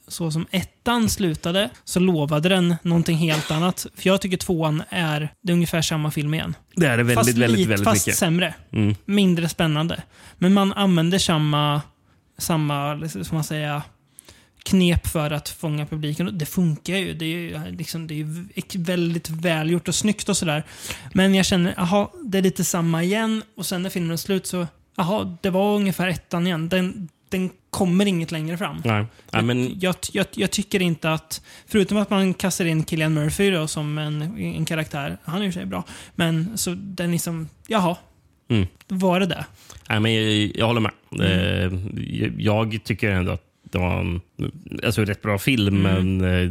så 0.08 0.30
som 0.30 0.46
ettan 0.50 1.08
slutade 1.08 1.70
så 1.84 2.00
lovade 2.00 2.48
den 2.48 2.76
någonting 2.82 3.16
helt 3.16 3.50
annat. 3.50 3.86
För 3.94 4.06
jag 4.08 4.20
tycker 4.20 4.36
tvåan 4.36 4.82
är, 4.88 5.34
det 5.42 5.52
är 5.52 5.54
ungefär 5.54 5.82
samma 5.82 6.10
film 6.10 6.34
igen. 6.34 6.54
Det 6.76 6.86
är 6.86 6.96
det 6.96 7.02
väldigt, 7.02 7.14
fast 7.14 7.28
väldigt, 7.28 7.50
lite- 7.58 7.68
väldigt 7.68 7.84
fast 7.84 8.06
mycket. 8.06 8.18
sämre. 8.18 8.54
Mm. 8.72 8.94
Mindre 9.04 9.48
spännande. 9.48 10.02
Men 10.38 10.54
man 10.54 10.72
använder 10.72 11.18
samma, 11.18 11.82
samma 12.38 13.08
som 13.08 13.24
man 13.32 13.44
säger, 13.44 13.82
knep 14.62 15.06
för 15.06 15.30
att 15.30 15.48
fånga 15.48 15.86
publiken. 15.86 16.26
Och 16.26 16.34
Det 16.34 16.46
funkar 16.46 16.96
ju. 16.96 17.14
Det 17.14 17.24
är 17.24 17.28
ju 17.38 17.76
liksom, 17.76 18.06
det 18.06 18.20
är 18.20 18.26
väldigt 18.78 19.30
välgjort 19.30 19.88
och 19.88 19.94
snyggt 19.94 20.28
och 20.28 20.36
sådär. 20.36 20.64
Men 21.14 21.34
jag 21.34 21.46
känner, 21.46 21.74
jaha, 21.76 22.08
det 22.24 22.38
är 22.38 22.42
lite 22.42 22.64
samma 22.64 23.02
igen. 23.02 23.42
Och 23.56 23.66
sen 23.66 23.82
när 23.82 23.90
filmen 23.90 24.10
är 24.10 24.16
slut 24.16 24.46
så, 24.46 24.66
jaha, 24.96 25.36
det 25.42 25.50
var 25.50 25.76
ungefär 25.76 26.08
ettan 26.08 26.46
igen. 26.46 26.68
Den, 26.68 27.08
den 27.28 27.50
kommer 27.70 28.06
inget 28.06 28.32
längre 28.32 28.58
fram. 28.58 28.82
Nej. 28.84 29.04
Nej, 29.30 29.42
men, 29.42 29.80
Jag, 29.80 29.94
jag, 30.12 30.26
jag 30.34 30.50
tycker 30.50 30.82
inte 30.82 31.12
att, 31.12 31.42
förutom 31.66 31.96
att 31.98 32.10
man 32.10 32.34
kastar 32.34 32.64
in 32.64 32.84
Killian 32.84 33.14
Murphy 33.14 33.50
då, 33.50 33.66
som 33.66 33.98
en, 33.98 34.22
en 34.38 34.64
karaktär, 34.64 35.18
han 35.24 35.40
är 35.40 35.44
ju 35.46 35.52
sig 35.52 35.66
bra, 35.66 35.84
men 36.14 36.58
så 36.58 36.74
den 36.78 37.12
liksom, 37.12 37.48
jaha, 37.66 37.96
Mm. 38.50 38.66
var 38.88 39.20
det 39.20 39.26
det? 39.26 39.44
nej, 39.88 40.00
men 40.00 40.14
jag, 40.14 40.52
jag 40.56 40.66
håller 40.66 40.80
med. 40.80 40.92
Mm. 41.12 41.86
Eh, 42.12 42.30
jag 42.38 42.80
tycker 42.84 43.10
ändå 43.10 43.32
att 43.32 43.42
det 43.70 43.78
var 43.78 44.00
en 44.00 44.20
alltså, 44.84 45.04
rätt 45.04 45.22
bra 45.22 45.38
film, 45.38 45.86
Mm. 45.86 46.16
men 46.18 46.44
eh, 46.44 46.50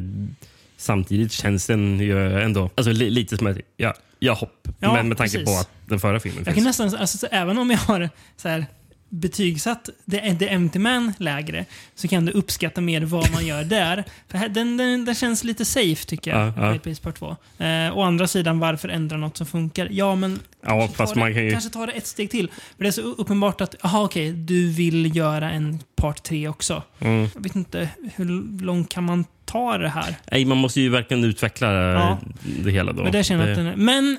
samtidigt 0.78 1.32
känns 1.32 1.68
den 1.68 2.00
ju 2.00 2.42
ändå 2.42 2.70
alltså, 2.76 2.92
li, 2.92 3.10
lite 3.10 3.38
som 3.38 3.48
ett 3.48 3.58
ja, 3.78 3.94
ja, 4.20 4.34
hopp. 4.34 4.68
Ja, 4.80 4.94
men 4.94 5.08
med 5.08 5.18
tanke 5.18 5.32
precis. 5.38 5.56
på 5.56 5.60
att 5.62 5.70
den 5.86 6.00
förra 6.00 6.20
filmen 6.20 6.38
Jag 6.40 6.46
kan 6.46 6.64
finns. 6.64 6.80
nästan, 6.80 7.00
alltså, 7.02 7.18
så 7.18 7.28
även 7.32 7.58
om 7.58 7.70
jag 7.70 7.78
har 7.78 8.10
så 8.38 8.50
här, 8.50 8.66
betygsatt 9.10 9.90
The, 10.12 10.48
Empty 10.48 10.80
Man 10.80 11.14
lägre 11.18 11.66
så 11.96 12.08
kan 12.08 12.26
du 12.26 12.32
uppskatta 12.32 12.82
mer 12.82 13.02
vad 13.02 13.32
man 13.32 13.46
gör 13.46 13.64
där. 13.64 14.04
För 14.28 14.38
här, 14.38 14.50
den, 14.50 14.78
den, 14.78 15.06
den 15.06 15.16
känns 15.16 15.44
lite 15.44 15.66
safe 15.66 16.06
tycker 16.06 16.32
jag, 16.32 16.54
Ja, 16.58 16.80
ja. 16.86 16.94
Part 17.02 17.16
2. 17.20 17.36
Eh, 17.66 17.98
å 17.98 18.02
andra 18.02 18.28
sidan, 18.28 18.60
varför 18.60 18.90
ändra 18.90 19.18
något 19.18 19.38
som 19.38 19.48
funkar? 19.48 19.88
Ja, 19.92 20.16
men 20.16 20.40
Ja, 20.66 20.90
kanske 20.98 21.14
ta 21.16 21.20
man 21.20 21.28
det, 21.30 21.34
kan 21.36 21.44
ju... 21.46 21.52
kanske 21.52 21.70
ta 21.70 21.86
det 21.86 21.92
ett 21.92 22.08
steg 22.08 22.32
till. 22.32 22.48
För 22.78 22.84
det 22.84 22.88
är 22.90 22.92
så 22.92 23.02
uppenbart 23.02 23.62
att, 23.62 23.76
aha 23.86 24.04
okej, 24.04 24.32
du 24.32 24.70
vill 24.72 25.16
göra 25.16 25.52
en 25.52 25.80
Part 25.96 26.24
3 26.24 26.48
också. 26.48 26.84
Mm. 27.00 27.30
Jag 27.36 27.44
vet 27.44 27.56
inte, 27.56 27.90
hur 28.16 28.62
långt 28.64 28.90
kan 28.90 29.04
man 29.04 29.26
ta 29.46 29.78
det 29.78 29.90
här? 29.90 30.16
Nej, 30.32 30.46
man 30.46 30.58
måste 30.58 30.82
ju 30.82 30.90
verkligen 30.90 31.24
utveckla 31.24 31.74
Ja. 31.74 32.20
det 32.64 32.72
hela 32.72 32.94
då. 32.94 33.04
Men, 33.04 33.12
det 33.12 33.24
känner 33.24 33.46
Det- 33.46 33.52
att 33.52 33.58
den 33.58 33.86
men 33.86 34.18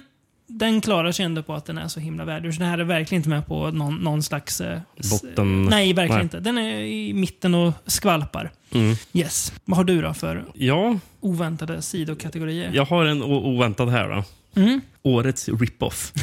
den 0.50 0.80
klarar 0.80 1.12
sig 1.12 1.24
ändå 1.24 1.42
på 1.42 1.54
att 1.54 1.64
den 1.64 1.78
är 1.78 1.88
så 1.88 2.00
himla 2.00 2.24
värd. 2.24 2.54
Så 2.54 2.60
den 2.60 2.68
här 2.68 2.78
är 2.78 2.84
verkligen 2.84 3.20
inte 3.20 3.28
med 3.28 3.46
på 3.46 3.70
någon, 3.70 3.96
någon 3.96 4.22
slags... 4.22 4.60
eh, 4.60 4.80
Botten- 5.10 5.66
Nej, 5.70 5.92
verkligen 5.92 6.16
Nej. 6.16 6.22
inte. 6.22 6.40
Den 6.40 6.58
är 6.58 6.80
i 6.80 7.12
mitten 7.12 7.54
och 7.54 7.72
skvalpar. 7.86 8.50
Mm. 8.74 8.94
Yes. 9.12 9.52
Vad 9.64 9.76
har 9.76 9.84
du 9.84 10.02
då 10.02 10.14
för 10.14 10.44
Ja, 10.54 10.98
oväntade 11.20 11.82
sidokategorier? 11.82 12.70
jag 12.74 12.84
har 12.84 13.04
en 13.04 13.22
oväntad 13.22 13.88
här 13.88 14.08
då. 14.08 14.24
Mm. 14.60 14.80
Årets 15.02 15.48
rip-off. 15.48 16.12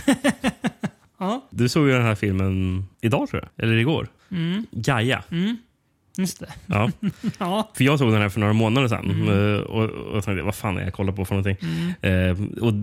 Ja. 1.20 1.48
Du 1.50 1.70
såg 1.70 1.88
ju 1.88 1.94
den 1.94 2.02
här 2.04 2.16
filmen 2.16 2.86
idag 3.02 3.30
tror 3.30 3.42
jag, 3.56 3.64
eller 3.66 3.78
igår. 3.78 4.08
Mm. 4.32 4.66
Gaia. 4.72 5.24
Mm. 5.32 5.58
Just 6.18 6.40
det. 6.40 6.50
Ja. 6.66 6.92
Ja. 7.40 7.72
För 7.74 7.84
jag 7.84 8.00
såg 8.00 8.12
den 8.12 8.22
här 8.22 8.30
för 8.30 8.40
några 8.40 8.54
månader 8.54 8.88
sedan 8.88 9.12
Mm. 9.12 9.56
eh, 9.56 9.60
och, 9.62 9.84
och 9.90 10.24
tänkte, 10.24 10.44
vad 10.44 10.56
fan 10.56 10.78
är 10.78 10.82
jag 10.84 10.94
kollar 10.94 11.14
på 11.14 11.26
för 11.26 11.36
någonting? 11.36 11.68
Eh, 12.02 12.64
och 12.64 12.74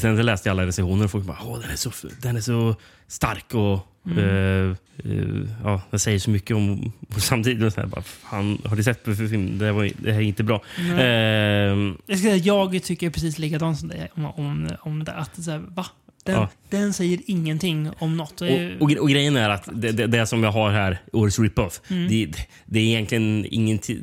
sen 0.00 0.16
så 0.16 0.22
läste 0.22 0.48
jag 0.48 0.54
alla 0.54 0.66
recensioner 0.66 1.04
och 1.04 1.10
folk 1.10 1.24
bara, 1.24 1.38
Åh, 1.44 1.58
den, 1.60 1.70
är 1.70 1.76
så, 1.76 1.90
den 2.22 2.36
är 2.36 2.40
så 2.40 2.74
stark 3.08 3.54
och 3.54 3.88
Mm. 4.06 4.18
eh, 4.18 4.76
eh, 5.04 5.48
ja, 5.64 5.80
den 5.90 6.00
säger 6.00 6.18
så 6.18 6.30
mycket 6.30 6.56
om... 6.56 6.92
Samtidigt 7.16 7.74
så 7.74 7.80
här, 7.80 7.88
bara, 7.88 8.02
fan, 8.02 8.58
har 8.64 8.76
du 8.76 8.82
sett 8.82 9.04
på 9.04 9.14
för 9.14 9.26
film? 9.26 9.58
Det, 9.58 9.72
var, 9.72 9.90
det 9.98 10.12
här 10.12 10.18
är 10.20 10.24
inte 10.24 10.42
bra. 10.44 10.62
Nej. 10.78 10.90
Eh, 10.92 11.92
Jag, 12.06 12.18
ska 12.18 12.28
säga, 12.28 12.36
jag 12.36 12.82
tycker 12.82 13.10
precis 13.10 13.38
likadant 13.38 13.78
som 13.78 13.88
dig 13.88 14.10
om, 14.14 14.26
om, 14.26 14.68
om 14.80 15.04
det. 15.04 15.12
Att 15.12 15.42
så 15.42 15.50
här, 15.50 15.58
va? 15.58 15.86
Den, 16.24 16.34
Ja. 16.34 16.48
den 16.70 16.92
säger 16.92 17.20
ingenting 17.26 17.90
om 17.98 18.16
något. 18.16 18.40
Och, 18.40 18.48
och, 18.80 18.90
och 18.92 19.08
grejen 19.08 19.36
är 19.36 19.50
att 19.50 19.68
det, 19.72 19.92
det, 19.92 20.06
det 20.06 20.26
som 20.26 20.44
jag 20.44 20.52
har 20.52 20.70
här, 20.70 20.98
årets 21.12 21.38
rip-off, 21.38 21.80
Mm. 21.90 22.08
det, 22.08 22.26
det 22.66 22.78
är 22.80 22.84
egentligen 22.84 23.46
ingenting... 23.50 23.98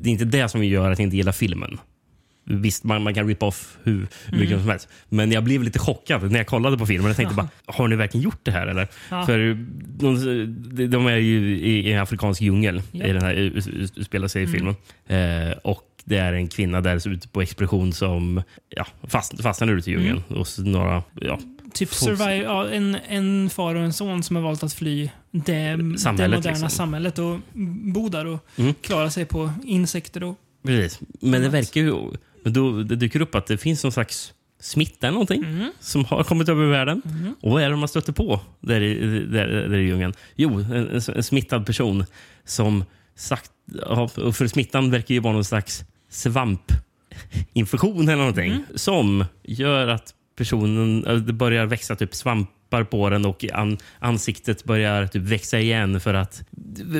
Det 0.00 0.08
är 0.08 0.12
inte 0.12 0.24
det 0.24 0.48
som 0.48 0.64
gör 0.64 0.90
att 0.90 0.98
jag 0.98 1.06
inte 1.06 1.16
gillar 1.16 1.32
filmen. 1.32 1.78
Visst, 2.48 2.84
man, 2.84 3.02
man 3.02 3.14
kan 3.14 3.26
rip 3.28 3.42
off 3.42 3.76
hur 3.82 3.92
hur 4.26 4.38
mycket 4.38 4.48
Mm. 4.50 4.60
som 4.60 4.68
helst. 4.70 4.88
Men 5.08 5.32
jag 5.32 5.44
blev 5.44 5.62
lite 5.62 5.78
chockad 5.78 6.30
när 6.30 6.38
jag 6.38 6.46
kollade 6.46 6.78
på 6.78 6.86
filmen. 6.86 7.06
Jag 7.06 7.16
tänkte 7.16 7.34
Jaha. 7.38 7.48
bara, 7.66 7.74
har 7.76 7.88
ni 7.88 7.96
verkligen 7.96 8.24
gjort 8.24 8.40
det 8.42 8.50
här? 8.50 8.66
Eller? 8.66 8.88
Ja. 9.10 9.26
För 9.26 9.38
de, 9.98 10.86
de 10.90 11.06
är 11.06 11.16
ju 11.16 11.56
i, 11.58 11.92
en 11.92 12.00
afrikansk 12.02 12.40
djungel, 12.42 12.82
Ja. 12.92 13.04
i 13.06 13.12
den 13.12 13.22
här, 13.22 13.34
utspelar 13.34 14.28
sig 14.28 14.42
i 14.42 14.44
Mm. 14.44 14.54
filmen. 14.56 14.74
Eh, 15.50 15.56
och 15.64 15.82
det 16.04 16.16
är 16.16 16.32
en 16.32 16.48
kvinna 16.48 16.80
där 16.80 17.08
ute 17.08 17.28
på 17.28 17.42
expedition 17.42 17.92
som 17.92 18.42
ja, 18.68 18.86
fast, 19.02 19.42
fastnar 19.42 19.68
ute 19.76 19.90
i 19.90 19.92
djungeln. 19.92 20.22
Mm. 20.28 20.40
Och 20.40 20.46
några, 20.58 21.02
ja, 21.20 21.38
Typ 21.76 21.94
survive, 21.94 22.36
ja, 22.42 22.68
en, 22.68 22.96
en 23.08 23.50
far 23.50 23.74
och 23.74 23.82
en 23.82 23.92
son 23.92 24.22
som 24.22 24.36
har 24.36 24.42
valt 24.42 24.62
att 24.62 24.72
fly 24.72 25.10
det, 25.30 25.76
det 25.76 25.98
Samhället, 25.98 26.38
moderna 26.38 26.52
liksom. 26.52 26.70
samhället 26.70 27.18
och 27.18 27.38
bo 27.92 28.08
där 28.08 28.26
och 28.26 28.46
Mm. 28.56 28.74
klara 28.80 29.10
sig 29.10 29.24
på 29.24 29.52
insekter. 29.64 30.22
Och, 30.22 30.36
Precis. 30.62 31.00
Men 31.20 31.42
det 31.42 31.48
verkar 31.48 31.80
ju... 31.80 32.10
Men 32.44 32.52
då, 32.52 32.82
det 32.82 32.96
dyker 32.96 33.20
upp 33.20 33.34
att 33.34 33.46
det 33.46 33.58
finns 33.58 33.82
någon 33.82 33.92
slags 33.92 34.32
smitta 34.60 35.06
eller 35.06 35.14
någonting 35.14 35.44
mm. 35.44 35.72
som 35.80 36.04
har 36.04 36.24
kommit 36.24 36.48
över 36.48 36.66
världen. 36.66 37.02
Mm. 37.04 37.34
Och 37.40 37.50
vad 37.50 37.62
är 37.62 37.70
det 37.70 37.76
man 37.76 37.88
stöter 37.88 38.12
på 38.12 38.40
där 38.60 38.80
i, 38.80 39.26
där, 39.26 39.46
där 39.46 39.78
i 39.78 39.86
djungeln? 39.86 40.14
Jo, 40.36 40.60
en, 40.60 41.00
en, 41.14 41.22
smittad 41.22 41.66
person 41.66 42.04
som 42.44 42.84
sagt... 43.14 43.50
För 44.32 44.46
smittan 44.46 44.90
verkar 44.90 45.14
ju 45.14 45.20
vara 45.20 45.32
någon 45.32 45.44
slags 45.44 45.84
svampinfektion 46.10 48.02
eller 48.02 48.16
någonting. 48.16 48.52
Mm. 48.52 48.64
Som 48.74 49.24
gör 49.42 49.88
att 49.88 50.14
personen... 50.36 51.02
Det 51.26 51.32
börjar 51.32 51.66
växa 51.66 51.96
typ 51.96 52.14
svampar 52.14 52.84
på 52.84 53.10
den 53.10 53.24
och 53.24 53.44
an, 53.52 53.78
ansiktet 53.98 54.64
börjar 54.64 55.06
typ 55.06 55.22
växa 55.22 55.58
igen 55.58 56.00
för 56.00 56.14
att... 56.14 56.42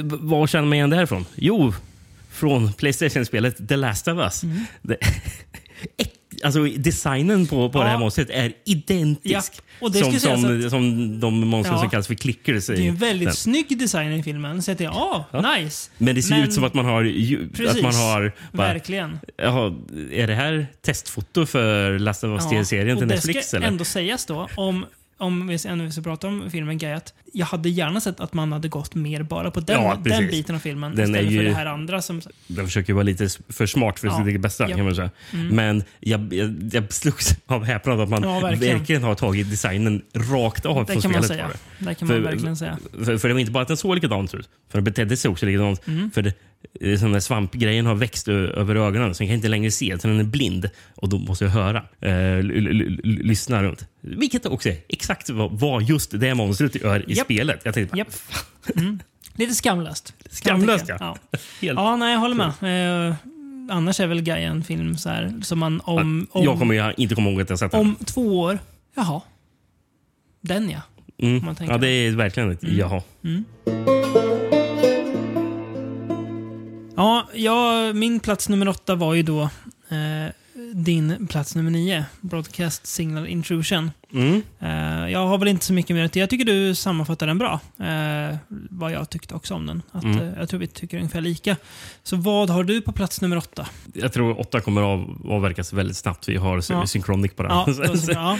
Var 0.04 0.46
känner 0.46 0.66
man 0.66 0.74
igen 0.74 0.90
det 0.90 0.96
här 0.96 1.02
ifrån? 1.02 1.24
Jo, 1.34 1.74
från 2.30 2.72
Playstation-spelet 2.72 3.68
The 3.68 3.76
Last 3.76 4.08
of 4.08 4.18
Us. 4.18 4.42
Mm. 4.42 4.64
Det, 4.82 4.96
alltså, 6.44 6.64
designen 6.64 7.46
på, 7.46 7.70
på 7.70 7.78
Ja. 7.78 7.82
det 7.84 7.90
här 7.90 7.98
monstret 7.98 8.30
är 8.30 8.52
identisk. 8.64 9.52
Ja, 9.80 9.90
som, 9.92 10.12
som, 10.20 10.64
att- 10.64 10.70
som 10.70 11.20
de 11.20 11.40
monster 11.48 11.74
Ja. 11.74 11.80
som 11.80 11.90
kallas 11.90 12.06
för 12.06 12.14
clickers. 12.14 12.66
Det 12.66 12.72
är 12.74 12.80
en 12.88 12.96
väldigt 12.96 13.26
den. 13.28 13.34
snygg 13.36 13.78
design 13.78 14.12
i 14.12 14.22
filmen. 14.22 14.62
Så 14.62 14.70
är, 14.70 14.88
ah, 14.88 15.24
Ja. 15.32 15.54
nice. 15.56 15.90
Men 15.98 16.14
det 16.14 16.22
ser 16.22 16.34
Men- 16.34 16.44
ut 16.44 16.52
som 16.52 16.64
att 16.64 16.74
man 16.74 16.84
har... 16.84 17.02
ju- 17.02 17.48
Precis. 17.48 17.76
Att 17.76 17.82
man 17.82 17.94
har 17.94 18.32
bara, 18.52 18.66
Verkligen. 18.72 19.18
jaha, 19.36 19.74
är 20.12 20.26
det 20.26 20.34
här 20.34 20.66
testfoto 20.82 21.46
för 21.46 21.98
Last 21.98 22.24
of 22.24 22.28
Us 22.42 22.50
TV-serien 22.50 22.96
till 22.96 23.02
och 23.04 23.08
det 23.08 23.14
Netflix? 23.14 23.48
ska 23.48 23.56
Eller? 23.56 23.66
ändå 23.66 23.84
sägas 23.84 24.26
då, 24.26 24.48
om, 24.54 24.86
om 25.18 25.46
vi 25.46 25.58
ändå 25.66 25.90
ska 25.90 26.02
prata 26.02 26.28
om 26.28 26.50
filmen 26.50 26.94
att 26.96 27.14
jag 27.32 27.46
hade 27.46 27.68
gärna 27.68 28.00
sett 28.00 28.20
att 28.20 28.34
man 28.34 28.52
hade 28.52 28.68
gått 28.68 28.94
mer 28.94 29.22
bara 29.22 29.50
på 29.50 29.60
den, 29.60 29.82
Ja, 29.82 29.98
den 30.04 30.26
biten 30.26 30.54
av 30.54 30.58
filmen 30.58 30.94
Den 30.96 31.10
istället 31.10 31.32
ju- 31.32 31.36
för 31.38 31.44
det 31.44 31.54
här 31.54 31.66
andra 31.66 32.02
som... 32.02 32.20
Den 32.46 32.64
försöker 32.66 32.92
vara 32.92 33.02
lite 33.02 33.28
för 33.48 33.66
smart 33.66 33.98
för 33.98 34.06
Ja. 34.08 34.18
sitt 34.18 34.26
eget 34.26 34.40
bästa. 34.40 34.70
Ja. 34.70 34.76
Kan 34.76 34.84
man 34.84 34.94
säga. 34.94 35.10
Mm. 35.32 35.46
Men 35.56 35.82
jag, 36.00 36.32
jag, 36.32 36.70
jag 36.72 36.92
slogs 36.92 37.36
av 37.46 37.64
häpnad 37.64 38.00
att 38.00 38.08
man 38.08 38.22
Ja, 38.22 38.40
verkligen. 38.40 38.78
verkligen. 38.78 39.02
har 39.02 39.14
tagit 39.14 39.50
designen 39.50 40.02
rakt 40.14 40.66
av 40.66 40.86
Det 40.86 40.92
från 40.92 41.02
spelet. 41.02 41.26
säga. 41.26 41.48
det. 41.78 41.84
Det 41.84 41.94
kan 41.94 42.08
För- 42.08 42.14
man 42.14 42.22
verkligen 42.24 42.56
säga. 42.56 42.78
För, 43.04 43.18
för 43.18 43.28
det 43.28 43.34
var 43.34 43.40
inte 43.40 43.52
bara 43.52 43.62
att 43.62 43.68
den 43.68 43.76
såg 43.76 43.94
likadant 43.94 44.34
ut, 44.34 44.48
för 44.70 44.78
den 44.78 44.84
betedde 44.84 45.16
sig 45.16 45.30
också 45.30 45.46
likadant. 45.46 45.86
Mm. 45.86 46.10
För 46.10 46.22
det, 46.22 46.34
eh, 46.80 46.98
sån 46.98 47.12
där 47.12 47.20
svampgrejen 47.20 47.86
har 47.86 47.94
växt 47.94 48.28
över 48.28 48.74
ögonen 48.74 49.14
så 49.14 49.18
den 49.18 49.28
kan 49.28 49.36
inte 49.36 49.48
längre 49.48 49.70
se, 49.70 49.98
så 49.98 50.08
den 50.08 50.20
är 50.20 50.24
blind. 50.24 50.70
Och 50.94 51.08
då 51.08 51.18
måste 51.18 51.44
jag 51.44 51.52
höra. 51.52 51.82
Eh, 52.00 52.42
lyssna 53.04 53.62
runt. 53.62 53.86
Vilket 54.00 54.46
också 54.46 54.68
är 54.68 54.76
exakt 54.88 55.30
vad, 55.30 55.82
just 55.82 56.20
det 56.20 56.34
monstret 56.34 56.74
gör 56.74 57.10
i 57.10 57.14
spelet. 57.16 57.60
Jag 57.64 57.74
tänkte, 57.74 57.98
Japp. 57.98 58.08
Mm. 58.76 59.00
Lite 59.34 59.54
skamlöst. 59.54 60.14
Skamlöst, 60.30 60.84
ja. 60.88 61.16
ja. 61.60 61.96
nej, 61.96 62.12
jag 62.12 62.20
håller 62.20 62.34
med. 62.60 63.08
Eh, 63.08 63.14
annars 63.70 64.00
är 64.00 64.06
väl 64.06 64.22
Gaia 64.22 64.48
en 64.48 64.64
film 64.64 64.96
så 64.96 65.08
här, 65.08 65.34
som 65.42 65.58
man 65.58 65.80
om, 65.84 66.26
om, 66.30 66.44
jag 66.44 66.58
kommer 66.58 67.00
inte 67.00 67.14
komma 67.14 67.30
ihåg 67.30 67.40
att 67.40 67.50
jag 67.50 67.58
sett 67.58 67.70
den. 67.70 67.80
om 67.80 67.96
två 68.04 68.40
år, 68.40 68.58
jaha. 68.94 69.20
Den 70.40 70.70
ja. 70.70 70.80
Mm. 71.18 71.54
Ja, 71.60 71.78
det 71.78 71.88
är 71.88 72.10
verkligen 72.10 72.50
ett 72.50 72.62
Mm. 72.62 72.78
jaha. 72.78 73.02
Ja, 76.96 77.28
ja, 77.34 77.92
min 77.92 78.20
plats 78.20 78.48
nummer 78.48 78.68
åtta 78.68 78.94
var 78.94 79.14
ju 79.14 79.22
då 79.22 79.42
eh, 79.88 80.32
din 80.74 81.26
plats 81.30 81.54
nummer 81.54 81.70
nio. 81.70 82.04
Broadcast 82.20 82.86
Signal 82.86 83.26
Intrusion. 83.26 83.90
Mm. 84.12 84.42
Eh, 84.60 85.10
jag 85.12 85.26
har 85.26 85.38
väl 85.38 85.48
inte 85.48 85.64
så 85.64 85.72
mycket 85.72 85.96
mer 85.96 86.04
att 86.04 86.16
Jag 86.16 86.30
tycker 86.30 86.44
du 86.44 86.74
sammanfattar 86.74 87.26
den 87.26 87.38
bra. 87.38 87.60
Eh, 87.80 88.36
vad 88.70 88.92
jag 88.92 89.10
tyckte 89.10 89.34
också 89.34 89.54
om 89.54 89.66
den. 89.66 89.82
Att, 89.92 90.04
Mm. 90.04 90.18
eh, 90.20 90.38
jag 90.38 90.48
tror 90.48 90.60
vi 90.60 90.66
tycker 90.66 90.96
ungefär 90.96 91.20
lika. 91.20 91.56
Så 92.02 92.16
vad 92.16 92.50
har 92.50 92.64
du 92.64 92.80
på 92.80 92.92
plats 92.92 93.20
nummer 93.20 93.36
åtta? 93.36 93.66
Jag 93.94 94.12
tror 94.12 94.40
åtta 94.40 94.60
kommer 94.60 94.82
av, 94.82 95.22
avverkas 95.28 95.72
väldigt 95.72 95.96
snabbt. 95.96 96.28
Vi 96.28 96.36
har 96.36 96.62
Ja. 96.68 96.86
Synchronic 96.86 97.32
på 97.34 97.42
den. 97.42 97.52
Ja, 97.52 97.64
då, 97.86 98.12
ja. 98.12 98.38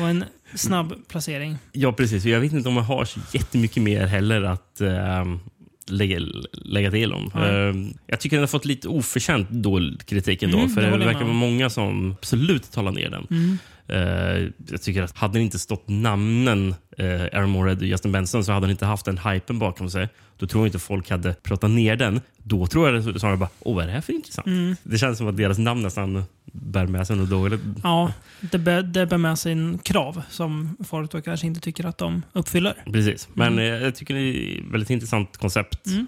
Och 0.00 0.08
en 0.08 0.24
snabb 0.54 0.94
placering. 1.08 1.58
Ja, 1.72 1.92
precis. 1.92 2.24
Jag 2.24 2.40
vet 2.40 2.52
inte 2.52 2.68
om 2.68 2.76
jag 2.76 2.82
har 2.82 3.04
så 3.04 3.20
jättemycket 3.32 3.82
mer 3.82 4.06
heller 4.06 4.42
att 4.42 4.80
ehm, 4.80 5.40
lägga, 5.86 6.20
lägga 6.52 6.90
till 6.90 7.12
om. 7.12 7.30
Ehm, 7.34 7.94
jag 8.06 8.20
tycker 8.20 8.36
den 8.36 8.42
har 8.42 8.48
fått 8.48 8.64
lite 8.64 8.88
oförtjänt 8.88 9.50
dålig 9.50 10.06
kritik 10.06 10.42
ändå. 10.42 10.58
Mm, 10.58 10.70
för 10.70 10.82
det 10.82 10.98
verkar 10.98 11.20
vara 11.20 11.32
många 11.32 11.70
som 11.70 12.12
absolut 12.12 12.72
talar 12.72 12.92
ner 12.92 13.10
den. 13.10 13.26
Mm. 13.30 13.58
Eh, 13.86 14.50
jag 14.70 14.82
tycker 14.82 15.02
att 15.02 15.16
hade 15.16 15.38
det 15.38 15.42
inte 15.42 15.58
stått 15.58 15.88
namnen 15.88 16.74
uh, 17.00 17.22
Aaron 17.32 17.50
Moorhead 17.50 17.76
och 17.76 17.86
Justin 17.86 18.12
Benson 18.12 18.44
så 18.44 18.52
hade 18.52 18.66
han 18.66 18.70
inte 18.70 18.86
haft 18.86 19.04
den 19.04 19.18
hypen 19.18 19.58
bakom 19.58 19.90
sig. 19.90 20.08
Då 20.38 20.46
tror 20.46 20.62
jag 20.62 20.68
inte 20.68 20.78
folk 20.78 21.10
hade 21.10 21.34
pratat 21.34 21.70
ner 21.70 21.96
den. 21.96 22.20
Då 22.38 22.66
tror 22.66 22.94
jag 22.94 23.20
snarare 23.20 23.36
bara, 23.36 23.48
åh 23.60 23.74
vad 23.74 23.82
är 23.82 23.86
det 23.86 23.92
här 23.94 24.00
för 24.00 24.12
intressant? 24.12 24.46
Mm. 24.46 24.76
Det 24.82 24.98
känns 24.98 25.18
som 25.18 25.28
att 25.28 25.36
deras 25.36 25.58
namn 25.58 25.82
nästan 25.82 26.24
bär 26.56 26.86
med 26.86 27.06
sig 27.06 27.16
något 27.16 27.30
dåligt. 27.30 27.60
Ja, 27.82 28.12
det 28.40 28.58
bär, 28.58 28.82
det 28.82 29.06
bär 29.06 29.18
med 29.18 29.38
sig 29.38 29.52
en 29.52 29.78
krav 29.78 30.22
som 30.30 30.76
folk 30.84 31.10
då 31.12 31.20
kanske 31.20 31.46
inte 31.46 31.60
tycker 31.60 31.86
att 31.86 31.98
de 31.98 32.22
uppfyller. 32.32 32.74
Precis. 32.92 33.28
Men 33.34 33.52
Mm. 33.52 33.58
eh, 33.74 33.82
jag 33.82 33.94
tycker 33.94 34.14
det 34.14 34.20
är 34.20 34.58
ett 34.58 34.64
väldigt 34.72 34.90
intressant 34.90 35.36
koncept. 35.36 35.86
Mm. 35.86 36.06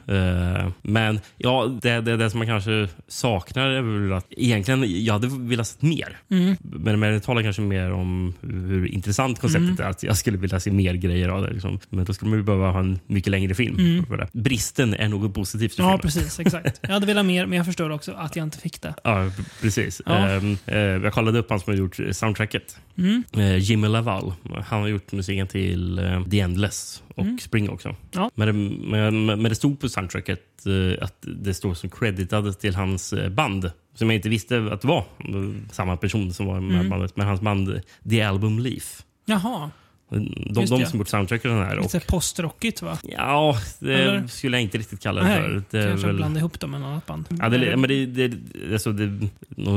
Eh, 0.56 0.68
men 0.82 1.20
ja, 1.36 1.78
det, 1.82 2.00
det, 2.00 2.16
det 2.16 2.30
som 2.30 2.38
man 2.38 2.46
kanske 2.46 2.88
saknar 3.08 3.66
är 3.68 3.82
väl 3.82 4.12
att 4.12 4.26
egentligen, 4.30 5.04
jag 5.04 5.12
hade 5.14 5.28
velat 5.28 5.66
se 5.66 5.76
mer. 5.86 6.18
Mm. 6.30 6.56
Men, 6.60 7.00
men 7.00 7.12
det 7.12 7.20
talar 7.20 7.42
kanske 7.42 7.62
mer 7.62 7.92
om 7.92 8.34
hur 8.42 8.86
intressant 8.86 9.40
konceptet 9.40 9.66
Mm. 9.70 9.86
är. 9.86 9.90
Att 9.90 10.02
jag 10.02 10.16
skulle 10.16 10.38
vilja 10.38 10.60
se 10.60 10.70
mer 10.70 10.94
grejer 10.94 11.28
av 11.28 11.42
det. 11.42 11.50
Liksom. 11.52 11.78
Men 11.90 12.04
då 12.04 12.12
skulle 12.12 12.28
man 12.28 12.38
ju 12.38 12.44
behöva 12.44 12.70
ha 12.70 12.80
en 12.80 12.98
mycket 13.06 13.30
längre 13.30 13.54
film. 13.54 13.76
Mm. 13.78 14.06
För 14.06 14.16
det. 14.16 14.28
Bristen 14.32 14.94
är 14.94 15.08
något 15.08 15.34
positivt 15.34 15.74
Ja, 15.78 15.84
filmen. 15.84 15.98
precis. 15.98 16.40
Exakt. 16.40 16.78
Jag 16.82 16.90
hade 16.90 17.06
velat 17.06 17.26
mer, 17.26 17.46
men 17.46 17.56
jag 17.56 17.66
förstår 17.66 17.90
också 17.90 18.12
att 18.12 18.36
jag 18.36 18.42
inte 18.42 18.58
fick 18.58 18.82
det. 18.82 18.94
Ja, 19.04 19.30
precis. 19.60 20.02
Ja. 20.06 20.35
Eh, 20.66 20.76
jag 20.78 21.12
kollade 21.12 21.38
upp 21.38 21.50
han 21.50 21.60
som 21.60 21.70
har 21.72 21.78
gjort 21.78 21.96
soundtracket. 22.12 22.78
Mm. 22.98 23.22
Eh, 23.36 23.56
Jimmy 23.56 23.88
Laval. 23.88 24.32
Han 24.66 24.80
har 24.80 24.88
gjort 24.88 25.12
musiken 25.12 25.46
till 25.46 25.98
eh, 25.98 26.24
The 26.24 26.40
Endless 26.40 27.02
och 27.14 27.22
Mm. 27.24 27.38
Spring 27.38 27.70
också. 27.70 27.96
Ja. 28.12 28.30
Men, 28.34 28.46
det, 28.46 28.52
men, 28.90 29.26
men 29.26 29.42
det 29.42 29.54
stod 29.54 29.80
på 29.80 29.88
soundtracket 29.88 30.66
eh, 30.66 31.04
att 31.04 31.14
det 31.20 31.54
står 31.54 31.74
som 31.74 31.90
creditad 31.90 32.58
till 32.58 32.74
hans 32.74 33.12
eh, 33.12 33.28
band. 33.28 33.70
Som 33.94 34.10
jag 34.10 34.16
inte 34.18 34.28
visste 34.28 34.68
att 34.72 34.80
det 34.80 34.88
var 34.88 34.98
eh, 34.98 35.70
samma 35.72 35.96
person 35.96 36.32
som 36.32 36.46
var 36.46 36.60
med 36.60 36.74
Mm. 36.76 36.88
bandet. 36.90 37.16
Men 37.16 37.26
hans 37.26 37.40
band 37.40 37.80
The 38.10 38.22
Album 38.22 38.58
Leaf. 38.58 39.02
Jaha. 39.26 39.70
De, 40.08 40.60
Just 40.60 40.72
de 40.72 40.86
som 40.86 40.98
gjort 40.98 41.08
soundtracket 41.08 41.42
till 41.42 41.50
den 41.50 41.58
här. 41.66 41.78
Och, 41.78 41.94
Lite 41.94 42.06
postrockigt 42.06 42.82
va? 42.82 42.98
ja, 43.02 43.56
det 43.78 43.94
Eller? 43.94 44.26
skulle 44.26 44.56
jag 44.56 44.62
inte 44.62 44.78
riktigt 44.78 45.00
kalla 45.00 45.20
det 45.22 45.28
Nej, 45.28 45.42
för. 45.42 45.62
Det 45.70 45.82
kanske 45.88 46.06
väl- 46.06 46.16
blanda 46.16 46.40
ihop 46.40 46.60
dem 46.60 46.70
med 46.70 46.80
något 46.80 46.88
annat 46.88 47.06
band. 47.06 47.26
Ja, 47.40 47.48
det, 47.48 47.76
men 47.76 47.88
det, 47.88 48.06
det, 48.06 48.32
alltså 48.72 48.92
det, 48.92 49.06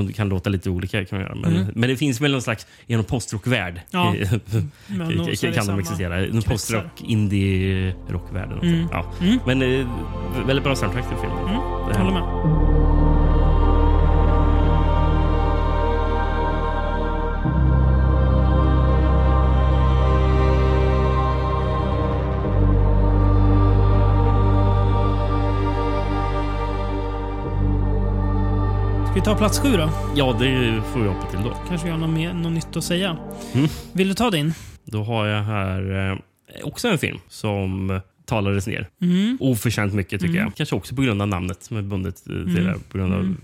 det 0.06 0.14
kan 0.14 0.30
låta 0.30 0.50
lite 0.50 0.70
olika. 0.70 1.06
Kan 1.06 1.20
man 1.20 1.28
göra. 1.28 1.36
Men, 1.36 1.56
Mm. 1.56 1.68
men 1.76 1.90
det 1.90 1.96
finns 1.98 2.22
väl 2.22 2.32
någon 2.32 2.42
slags 2.42 2.68
genom 2.88 3.06
postrockvärld. 3.06 3.82
Ja. 3.92 4.16
kan, 4.30 5.54
kan 5.54 5.68
de 5.68 5.80
existera. 5.80 6.16
Någon 6.18 6.32
kretsar. 6.32 6.52
postrock, 6.52 7.02
indie-rockvärlden. 7.08 8.58
och 8.58 8.64
Mm. 8.64 8.88
Ja. 8.92 9.12
Mm. 9.22 9.40
Men 9.46 9.62
eh, 9.62 9.88
väldigt 10.48 10.64
bra 10.64 10.76
soundtrack 10.76 11.08
till 11.10 11.18
filmen. 11.18 11.40
Mm. 11.40 11.56
Håller 11.58 12.12
med. 12.12 12.79
Vi 29.20 29.26
ta 29.26 29.36
plats 29.36 29.60
sju 29.60 29.78
då? 29.78 29.90
Ja, 30.16 30.36
det 30.40 30.82
får 30.94 31.00
vi 31.00 31.08
hoppa 31.08 31.26
till 31.32 31.40
då. 31.44 31.58
Kanske 31.68 31.86
vi 31.88 31.92
har 31.92 32.00
något, 32.00 32.10
mer, 32.10 32.34
något 32.34 32.52
nytt 32.52 32.76
att 32.78 32.84
säga. 32.84 33.18
Mm. 33.54 33.68
Vill 33.94 34.08
du 34.08 34.14
ta 34.14 34.30
din? 34.30 34.54
Då 34.86 35.04
har 35.04 35.26
jag 35.28 35.44
här 35.44 36.10
eh, 36.12 36.18
också 36.64 36.88
en 36.88 36.98
film 36.98 37.18
som 37.30 38.00
talades 38.26 38.68
ner. 38.68 38.88
Mm. 39.02 39.38
Oförtjänt 39.42 39.94
mycket 39.94 40.22
tycker 40.22 40.34
Mm. 40.34 40.44
jag. 40.44 40.56
Kanske 40.56 40.76
också 40.76 40.96
på 40.96 41.02
grund 41.02 41.22
av 41.22 41.28
namnet 41.28 41.64
som 41.64 41.78
är 41.78 41.82
bundet 41.82 42.16
eh, 42.28 42.34
till 42.34 42.58
Mm. 42.58 42.66
det. 42.66 42.76
På 42.92 42.98
grund 42.98 43.14
av 43.14 43.20
Mm. 43.20 43.38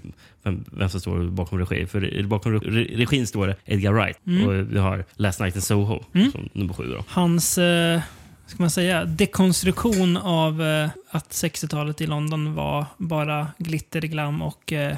vem, 0.43 0.63
vem 0.71 0.89
som 0.89 0.99
står 0.99 1.23
bakom 1.29 1.59
regi. 1.59 1.87
För 1.87 2.23
bakom 2.23 2.59
re- 2.59 2.97
regin 2.97 3.27
står 3.27 3.47
det 3.47 3.55
Edgar 3.65 3.91
Wright. 3.93 4.17
Mm. 4.27 4.47
Och 4.47 4.53
vi 4.75 4.79
har 4.79 5.05
Last 5.15 5.39
Night 5.39 5.55
in 5.55 5.61
Soho 5.61 6.03
Mm. 6.13 6.31
som 6.31 6.49
nummer 6.53 6.73
sju. 6.73 6.83
Då. 6.97 7.03
Hans, 7.07 7.57
eh, 7.57 8.01
ska 8.47 8.63
man 8.63 8.69
säga, 8.71 9.05
dekonstruktion 9.05 10.17
av 10.17 10.61
eh, 10.61 10.89
att 11.09 11.29
60-talet 11.33 12.01
i 12.01 12.07
London 12.07 12.53
var 12.55 12.85
bara 12.97 13.47
glitter, 13.57 14.01
glam 14.01 14.41
och 14.41 14.73
eh, 14.73 14.97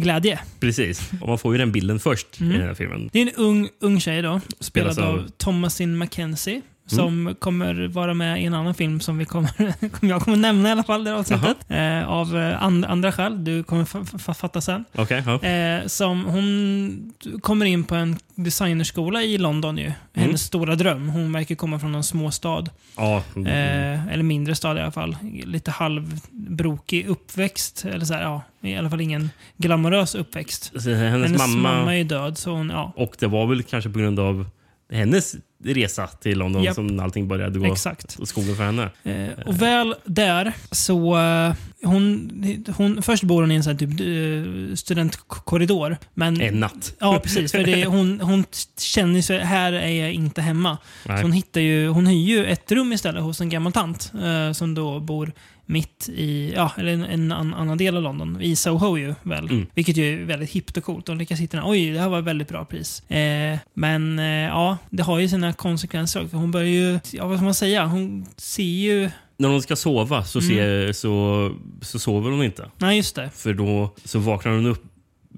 glädje. 0.00 0.40
Precis. 0.60 1.10
Och 1.20 1.28
man 1.28 1.38
får 1.38 1.54
ju 1.54 1.58
den 1.58 1.72
bilden 1.72 2.00
först 2.00 2.40
Mm. 2.40 2.52
i 2.54 2.58
den 2.58 2.66
här 2.66 2.74
filmen. 2.74 3.10
Det 3.12 3.18
är 3.18 3.22
en 3.26 3.32
ung, 3.36 3.68
ung 3.80 4.00
tjej 4.00 4.22
då, 4.22 4.40
spelad 4.60 4.92
Spelas 4.94 4.98
av 4.98 5.18
av- 5.18 5.28
Thomasin 5.36 5.98
McKenzie. 5.98 6.60
Som 6.96 7.34
kommer 7.38 7.88
vara 7.88 8.14
med 8.14 8.42
i 8.42 8.44
en 8.44 8.54
annan 8.54 8.74
film 8.74 9.00
som 9.00 9.18
vi 9.18 9.24
kommer, 9.24 9.74
jag 10.06 10.22
kommer 10.22 10.36
nämna 10.36 10.68
i 10.68 10.72
alla 10.72 10.84
fall, 10.84 11.04
det 11.04 11.14
avsnittet. 11.14 11.56
Eh, 11.68 12.08
av 12.08 12.36
eh, 12.38 12.62
and, 12.62 12.84
andra 12.84 13.12
skäl, 13.12 13.44
du 13.44 13.62
kommer 13.62 13.84
fa- 13.84 14.04
fa- 14.18 14.34
fatta 14.34 14.60
sen. 14.60 14.84
Ja. 14.92 15.42
Eh, 15.48 15.86
som 15.86 16.24
hon 16.24 17.12
kommer 17.40 17.66
in 17.66 17.84
på 17.84 17.94
en 17.94 18.18
designerskola 18.34 19.22
i 19.22 19.38
London 19.38 19.78
ju. 19.78 19.92
Hennes 20.14 20.26
Mm. 20.28 20.38
stora 20.38 20.74
dröm. 20.76 21.08
Hon 21.08 21.32
verkar 21.32 21.54
komma 21.54 21.78
från 21.78 21.94
en 21.94 22.02
småstad. 22.04 22.64
ja. 22.96 23.22
Eh, 23.36 24.06
eller 24.12 24.22
mindre 24.22 24.54
stad 24.54 24.76
i 24.76 24.80
alla 24.80 24.92
fall. 24.92 25.16
Lite 25.44 25.70
halvbrokig 25.70 27.06
uppväxt. 27.06 27.84
Eller 27.84 28.04
så 28.04 28.14
här, 28.14 28.22
ja, 28.22 28.42
I 28.60 28.76
alla 28.76 28.90
fall 28.90 29.00
ingen 29.00 29.30
glamorös 29.56 30.14
uppväxt. 30.14 30.72
Hennes, 30.84 30.98
Hennes 31.00 31.38
mamma, 31.38 31.72
mamma, 31.78 31.96
är 31.96 32.04
död, 32.04 32.38
så 32.38 32.50
hon, 32.50 32.70
ja. 32.70 32.92
Och 32.96 33.16
det 33.18 33.26
var 33.26 33.46
väl 33.46 33.62
kanske 33.62 33.90
på 33.90 33.98
grund 33.98 34.20
av 34.20 34.46
hennes 34.92 35.34
resa 35.64 36.06
till 36.06 36.38
London 36.38 36.62
Japp. 36.62 36.74
som 36.74 37.00
allting 37.00 37.28
började 37.28 37.58
gå 37.58 37.66
Exakt. 37.66 38.20
åt 38.20 38.28
skogen 38.28 38.56
för 38.56 38.64
henne. 38.64 38.90
Eh, 39.02 39.46
och 39.46 39.62
väl 39.62 39.94
där 40.04 40.52
så... 40.70 41.18
Eh, 41.18 41.52
hon, 41.82 42.30
hon, 42.76 43.02
först 43.02 43.22
bor 43.22 43.40
hon 43.40 43.52
i 43.52 43.54
en 43.54 43.64
sån 43.64 43.72
här 43.72 43.78
typ, 43.78 43.90
eh, 44.00 44.74
studentkorridor. 44.76 45.96
Men, 46.14 46.40
En 46.40 46.60
natt. 46.60 46.94
Ja, 46.98 47.20
precis. 47.22 47.52
För 47.52 47.64
det, 47.64 47.84
hon, 47.84 48.20
hon 48.20 48.44
känner 48.78 49.22
sig, 49.22 49.38
här 49.38 49.72
är 49.72 50.02
jag 50.02 50.12
inte 50.12 50.42
hemma. 50.42 50.78
Nej. 51.06 51.18
Så 51.18 51.22
hon, 51.22 51.32
hittar 51.32 51.60
ju, 51.60 51.88
hon 51.88 52.06
hyr 52.06 52.26
ju 52.26 52.46
ett 52.46 52.72
rum 52.72 52.92
istället 52.92 53.22
hos 53.22 53.40
en 53.40 53.48
gammal 53.48 53.72
tant 53.72 54.12
eh, 54.22 54.52
som 54.52 54.74
då 54.74 55.00
bor 55.00 55.32
mitt 55.70 56.08
i, 56.08 56.52
ja, 56.56 56.72
eller 56.78 56.92
en, 56.92 57.04
en 57.04 57.32
an- 57.32 57.54
annan 57.54 57.78
del 57.78 57.96
av 57.96 58.02
London. 58.02 58.38
I 58.42 58.56
Soho 58.56 58.96
ju 58.98 59.14
väl. 59.22 59.44
Mm. 59.44 59.66
Vilket 59.74 59.96
ju 59.96 60.22
är 60.22 60.24
väldigt 60.24 60.50
hippt 60.50 60.76
och 60.76 60.84
coolt. 60.84 61.06
De 61.06 61.18
lyckas 61.18 61.40
hitta 61.40 61.56
den. 61.56 61.66
Oj, 61.68 61.90
det 61.90 62.00
här 62.00 62.08
var 62.08 62.18
ett 62.18 62.24
väldigt 62.24 62.48
bra 62.48 62.64
pris. 62.64 63.10
Eh, 63.10 63.58
men 63.74 64.18
eh, 64.18 64.24
ja, 64.24 64.76
det 64.90 65.02
har 65.02 65.18
ju 65.18 65.28
sina 65.28 65.52
konsekvenser 65.52 66.24
också. 66.24 66.36
Hon 66.36 66.50
börjar 66.50 66.66
ju, 66.68 67.00
ja 67.12 67.26
vad 67.26 67.38
ska 67.38 67.44
man 67.44 67.54
säga? 67.54 67.86
Hon 67.86 68.26
ser 68.36 68.62
ju, 68.62 69.10
När 69.36 69.48
hon 69.48 69.62
ska 69.62 69.76
sova 69.76 70.24
så, 70.24 70.38
Mm. 70.38 70.48
ser, 70.50 70.92
så, 70.92 71.50
så 71.82 71.98
sover 71.98 72.30
hon 72.30 72.42
inte. 72.44 72.70
nej 72.78 72.96
just 72.96 73.14
det. 73.16 73.30
För 73.34 73.54
då 73.54 73.94
så 74.04 74.18
vaknar 74.18 74.52
hon 74.52 74.66
upp 74.66 74.84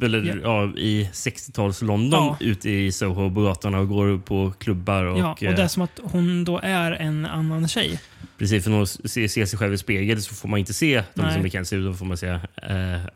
eller, 0.03 0.23
Ja. 0.25 0.35
ja. 0.43 0.73
i 0.79 1.09
60-tals 1.13 1.83
London 1.83 2.25
Ja. 2.25 2.37
ute 2.41 2.71
i 2.71 2.93
Soho 2.93 3.35
på 3.35 3.43
gatorna 3.43 3.79
och 3.79 3.89
går 3.89 4.19
på 4.19 4.53
klubbar. 4.59 5.05
Och, 5.05 5.19
ja, 5.19 5.33
och 5.33 5.39
det 5.41 5.47
eh, 5.47 5.61
är 5.65 5.69
som 5.69 5.83
att 5.83 6.01
hon 6.03 6.45
då 6.45 6.61
är 6.63 6.93
en 6.93 7.27
annan 7.27 7.69
tjej. 7.69 8.01
Precis, 8.39 8.65
för 8.65 8.71
när 8.71 8.77
hon 8.79 8.87
ser, 8.87 9.29
ser 9.29 9.47
sig 9.47 9.59
själv 9.59 9.75
i 9.75 9.79
spegel 9.79 10.23
så 10.23 10.35
får 10.35 10.49
man 10.49 10.59
inte 10.59 10.75
se 10.75 11.03
de 11.15 11.23
Nej. 11.23 11.33
som 11.35 11.43
bekant 11.43 11.69
ser 11.69 11.77
ut. 11.77 11.85
Då 11.85 11.95
får 11.95 12.05
man 12.07 12.17
se 12.17 12.29
eh, 12.29 12.41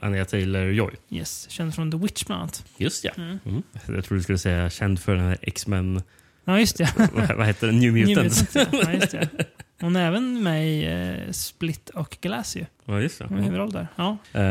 Anya 0.01 0.24
Taylor-Joy. 0.24 0.91
Yes, 1.11 1.47
känd 1.51 1.74
från 1.74 1.91
The 1.91 1.97
Witch 1.99 2.24
bland 2.24 2.43
annat. 2.43 2.64
Just 2.77 3.05
ja. 3.05 3.11
Mm. 3.16 3.39
Mm. 3.47 3.62
Jag 3.87 4.05
tror 4.05 4.16
du 4.16 4.22
skulle 4.22 4.39
säga 4.39 4.70
känd 4.70 5.01
för 5.01 5.14
den 5.14 5.24
här 5.24 5.39
X-Men... 5.43 6.03
Ja, 6.49 6.61
just 6.61 6.76
det. 6.78 6.88
vad 7.36 7.47
heter 7.47 7.66
den? 7.66 7.78
New 7.80 7.92
New 7.92 8.09
Mutants. 8.09 8.55
Mutants, 8.55 8.78
ja. 8.84 8.92
just 8.92 9.11
det. 9.11 9.28
Hon 9.80 9.97
är 9.97 10.07
även 10.07 10.42
med 10.42 10.68
i 10.68 10.84
eh, 11.26 11.32
Split 11.32 11.90
och 11.90 12.16
Glass 12.20 12.57
ju. 12.57 12.64
ja, 12.84 13.01
just 13.01 13.18
det. 13.18 13.24
Hon 13.28 13.38
är 13.38 13.42
huvudroll 13.42 13.70
där. 13.72 13.86
Ja. 13.97 14.16
Eh, 14.32 14.42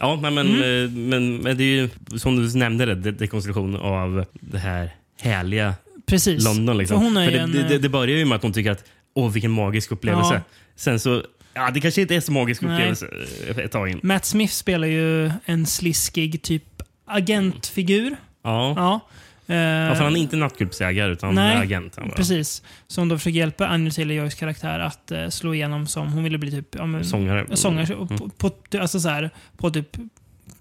ja, 0.00 0.18
men, 0.22 0.34
men, 0.34 0.46
Mm. 0.46 0.84
eh, 0.84 0.90
men, 0.90 1.36
men 1.36 1.56
det 1.56 1.64
är 1.64 1.76
ju 1.76 1.88
som 2.18 2.36
du 2.36 2.58
nämnde, 2.58 2.94
det, 2.94 3.12
dekonstruktion 3.12 3.76
av 3.76 4.24
det 4.32 4.58
här 4.58 4.90
härliga 5.20 5.74
Precis. 6.06 6.44
London. 6.44 6.78
Liksom. 6.78 6.98
För 6.98 7.04
hon 7.04 7.16
är 7.16 7.24
För 7.26 7.32
det, 7.32 7.38
en, 7.38 7.52
det, 7.52 7.62
det, 7.68 7.74
eh, 7.74 7.80
det 7.80 7.88
börjar 7.88 8.16
ju 8.16 8.24
med 8.24 8.36
att 8.36 8.42
hon 8.42 8.52
tycker 8.52 8.70
att 8.70 8.84
åh, 9.14 9.30
vilken 9.32 9.50
magisk 9.50 9.92
upplevelse. 9.92 10.34
Ja. 10.34 10.40
Sen 10.76 11.00
så, 11.00 11.22
ja, 11.54 11.70
det 11.70 11.80
kanske 11.80 12.00
inte 12.00 12.14
är 12.14 12.20
så 12.20 12.32
magisk 12.32 12.62
upplevelse 12.62 13.08
ett 13.56 13.72
tag 13.72 13.88
in. 13.88 14.00
Matt 14.02 14.24
Smith 14.24 14.52
spelar 14.52 14.86
ju 14.88 15.30
en 15.44 15.66
sliskig 15.66 16.42
typ 16.42 16.82
agentfigur. 17.06 18.16
Ja. 18.42 18.72
Ja. 18.76 19.00
Eh, 19.46 19.56
Ja, 19.56 19.94
för 19.94 20.04
han 20.04 20.16
är 20.16 20.20
inte 20.20 20.36
nattklubbsägare 20.36 21.12
utan 21.12 21.34
Nej, 21.34 21.56
agent. 21.56 21.98
Precis. 22.16 22.62
Som 22.86 23.08
då 23.08 23.18
försöker 23.18 23.38
hjälpa 23.38 23.66
Anya 23.66 23.90
Taylor-Joys 23.90 24.38
karaktär 24.38 24.78
att 24.78 25.10
eh, 25.10 25.28
slå 25.28 25.54
igenom 25.54 25.86
som 25.86 26.12
hon 26.12 26.24
ville 26.24 26.38
bli 26.38 26.50
typ 26.50 26.74
ja, 26.78 26.86
men, 26.86 27.04
Sångare. 27.04 27.56
sångare 27.56 27.86
på, 27.86 28.30
på, 28.38 28.50
alltså 28.78 29.00
så 29.00 29.08
här, 29.08 29.30
på 29.56 29.70
typ 29.70 29.96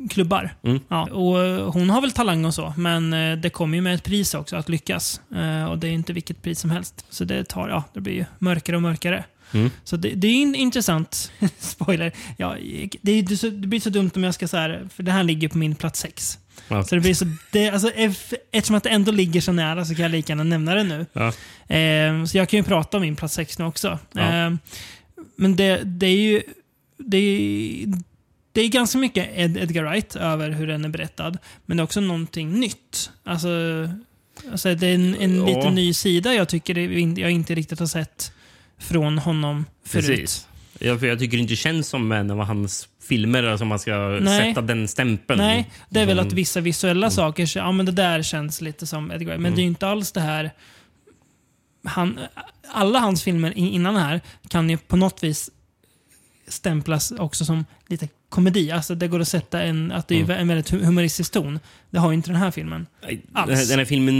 klubbar. 0.10 0.56
Mm. 0.64 0.80
Ja, 0.88 1.04
och 1.12 1.44
eh, 1.46 1.72
hon 1.72 1.90
har 1.90 2.02
väl 2.02 2.12
talang 2.12 2.46
och 2.46 2.54
så, 2.54 2.74
men 2.78 3.14
eh, 3.14 3.38
det 3.38 3.50
kommer 3.50 3.78
ju 3.78 3.82
med 3.82 3.96
ett 3.96 4.04
pris 4.04 4.34
också 4.34 4.56
att 4.56 4.70
lyckas. 4.70 5.22
Eh, 5.36 5.66
och 5.66 5.78
det 5.78 5.88
är 5.88 5.92
inte 5.92 6.14
vilket 6.14 6.42
pris 6.42 6.60
som 6.60 6.70
helst. 6.72 7.06
Så 7.10 7.24
det 7.24 7.44
tar, 7.44 7.70
ja, 7.70 7.84
det 7.94 8.02
blir 8.02 8.14
ju 8.14 8.26
mörkare 8.40 8.76
och 8.76 8.82
mörkare. 8.82 9.24
Mm. 9.54 9.70
Så 9.84 9.97
det, 9.97 10.10
det 10.10 10.28
är 10.28 10.43
en 10.43 10.56
intressant 10.56 11.32
spoiler. 11.60 12.12
Ja, 12.38 12.58
det, 13.01 13.38
så- 13.39 13.49
det 13.49 13.68
blir 13.68 13.80
så 13.80 13.89
dumt 13.89 14.12
om 14.16 14.24
jag 14.24 14.34
ska 14.34 14.47
så 14.47 14.58
här, 14.58 14.88
för 14.95 15.04
det 15.04 15.12
här 15.12 15.24
ligger 15.24 15.47
på 15.49 15.58
min 15.58 15.76
plats 15.76 15.99
sex. 15.99 16.39
Ja. 16.68 16.84
Så 16.84 16.95
det 16.95 17.01
blir 17.01 17.14
så, 17.14 17.26
det, 17.51 17.70
alltså, 17.70 17.89
eftersom 18.51 18.76
att 18.76 18.84
det 18.84 18.89
ändå 18.89 19.12
ligger 19.12 19.41
så 19.41 19.51
nära 19.51 19.86
så 19.86 19.95
kan 19.95 20.04
jag 20.04 20.12
lika 20.12 20.32
gärna 20.32 20.43
nämna 20.43 20.76
det 20.76 20.84
nu. 20.84 21.06
Ja. 21.14 21.28
Eh, 21.76 22.26
så 22.26 22.38
jag 22.38 22.49
kan 22.49 22.58
ju 22.58 22.64
prata 22.64 22.97
om 22.97 23.01
min 23.01 23.16
plats 23.16 23.34
sex 23.34 23.60
nu 23.60 23.66
också. 23.66 23.99
Ja. 24.12 24.45
Eh, 24.47 24.54
men 25.36 25.56
det, 25.56 25.82
det 25.84 26.08
är 26.08 26.18
ju... 26.18 26.41
Det 26.97 27.18
är, 27.18 27.86
det 28.51 28.62
är 28.62 28.68
ganska 28.68 28.97
mycket 28.97 29.30
Ed, 29.36 29.58
Edgar 29.58 29.84
Wright 29.84 30.16
över 30.16 30.49
hur 30.49 30.68
den 30.68 30.86
är 30.86 30.89
berättad. 30.89 31.38
Men 31.66 31.78
det 31.78 31.82
är 31.82 31.84
också 31.84 31.99
någonting 32.01 32.60
nytt. 32.60 33.12
Alltså, 33.24 33.49
alltså 34.51 34.76
det 34.76 34.88
är 34.88 34.95
en, 34.95 35.16
en 35.16 35.38
Ja. 35.38 35.45
lite 35.45 35.70
ny 35.70 35.93
sida 35.93 36.34
jag 36.34 36.49
tycker 36.49 36.74
det, 36.74 37.22
jag 37.22 37.32
inte 37.32 37.56
riktigt 37.56 37.80
har 37.80 37.88
sett 37.88 38.32
från 38.84 39.18
honom 39.18 39.66
förut. 39.86 40.06
Precis. 40.08 40.48
Ja, 40.80 40.98
för 40.98 41.08
jag 41.08 41.20
tycker 41.20 41.38
det 41.38 41.42
inte 41.42 41.56
känns 41.56 41.88
som 41.88 42.12
en 42.12 42.32
av 42.32 42.38
hans 42.40 42.88
filmer, 43.08 43.44
alltså 43.44 43.66
man 43.66 43.80
ska 43.80 43.96
Nej. 43.98 44.50
sätta 44.50 44.62
den 44.62 44.88
stämpeln. 44.88 45.38
Nej, 45.42 45.70
det 45.90 46.00
är 46.00 46.06
väl 46.06 46.20
att 46.20 46.34
vissa 46.34 46.62
visuella 46.62 47.10
saker, 47.12 47.46
så, 47.46 47.60
ja 47.60 47.72
men 47.72 47.86
det 47.86 47.92
där 47.92 48.22
känns 48.22 48.62
lite 48.62 48.86
som 48.88 49.12
Edgar. 49.12 49.38
Men 49.38 49.46
Mm. 49.46 49.56
det 49.56 49.60
är 49.60 49.64
ju 49.64 49.68
inte 49.68 49.88
alls 49.88 50.12
det 50.12 50.22
här... 50.22 50.52
Han, 51.86 52.20
alla 52.74 53.00
hans 53.00 53.24
filmer 53.24 53.54
innan 53.58 53.96
här 53.96 54.22
kan 54.48 54.70
ju 54.70 54.78
på 54.78 54.96
något 54.96 55.24
vis 55.24 55.50
stämplas 56.48 57.12
också 57.12 57.46
som 57.46 57.66
lite 57.88 58.08
komedi. 58.30 58.72
Alltså 58.72 58.96
det 58.96 59.08
går 59.08 59.20
att 59.20 59.28
sätta 59.28 59.62
en, 59.64 59.92
att 59.92 60.08
det 60.08 60.16
är 60.16 60.24
Mm. 60.24 60.38
en 60.40 60.48
väldigt 60.48 60.72
hu- 60.72 60.84
humoristisk 60.86 61.32
ton. 61.32 61.60
Det 61.94 62.00
har 62.00 62.12
ju 62.12 62.16
inte 62.16 62.30
den 62.30 62.41
här 62.41 62.52
filmen. 62.52 62.86
Nej, 63.04 63.22
Alls. 63.34 63.48
Den 63.50 63.58
här, 63.58 63.66
den 63.66 63.78
här 63.80 63.86
filmen 63.86 64.16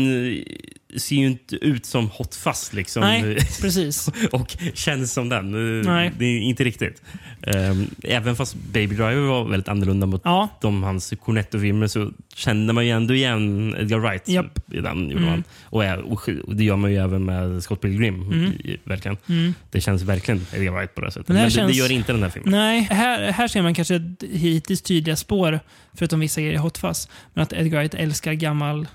ser 0.98 1.16
ju 1.16 1.26
inte 1.28 1.56
ut 1.56 1.86
som 1.86 2.10
Hot 2.10 2.36
Fuzz 2.36 2.74
liksom. 2.74 3.02
Nej, 3.02 3.36
precis. 3.62 4.10
och 4.32 4.58
känns 4.74 5.14
som 5.14 5.30
den. 5.30 5.80
Eh, 5.80 5.86
Nej. 5.92 6.12
Det 6.20 6.26
är 6.26 6.40
inte 6.40 6.64
riktigt. 6.64 7.02
Ehm, 7.42 7.88
Även 8.04 8.36
fast 8.36 8.56
Baby 8.56 8.96
Driver 8.96 9.16
var 9.28 9.46
väldigt 9.50 9.68
annorlunda 9.70 10.06
mot 10.08 10.22
Ja, 10.24 10.50
de 10.62 10.84
hans 10.84 11.14
Cornetto-filmer 11.22 11.88
så 11.88 12.12
kände 12.36 12.74
man 12.74 12.86
ju 12.86 12.92
ändå 12.92 13.14
igen 13.14 13.76
Edgar 13.80 13.98
Wright 14.00 14.28
Japp. 14.28 14.60
i 14.74 14.80
den. 14.82 15.10
Gjorde 15.10 15.24
Mm. 15.24 15.30
man. 15.30 15.44
Och, 15.64 15.84
och 16.12 16.30
och 16.48 16.56
det 16.56 16.64
gör 16.64 16.76
man 16.76 16.92
ju 16.92 16.98
även 16.98 17.26
med 17.26 17.64
Scott 17.64 17.82
Pilgrim. 17.82 18.22
Mm. 18.32 18.52
Verkligen. 18.84 19.18
mm. 19.30 19.54
Det 19.72 19.82
känns 19.82 20.02
verkligen 20.02 20.46
Edgar 20.56 20.72
Wright 20.72 20.96
på 20.96 21.02
det 21.02 21.12
sättet. 21.12 21.28
Men 21.28 21.36
det 21.36 21.40
här 21.42 21.48
det 21.48 21.52
känns- 21.56 21.76
gör 21.76 21.92
inte 21.92 22.12
den 22.12 22.24
här 22.24 22.30
filmen. 22.30 22.52
Nej, 22.52 22.82
här, 22.92 23.32
här 23.32 23.48
ser 23.48 23.62
man 23.62 23.74
kanske 23.74 24.02
hittills 24.32 24.82
tydliga 24.82 25.16
spår, 25.16 25.60
förutom 25.96 26.20
vissa 26.20 26.42
grejer 26.42 26.54
i 26.54 26.58
Hot 26.58 26.78
Fuzz, 26.78 27.10
men 27.34 27.44
att 27.44 27.54
Edgar 27.54 27.78
Wright 27.80 27.94
älskar 27.94 28.34
gammal 28.34 28.88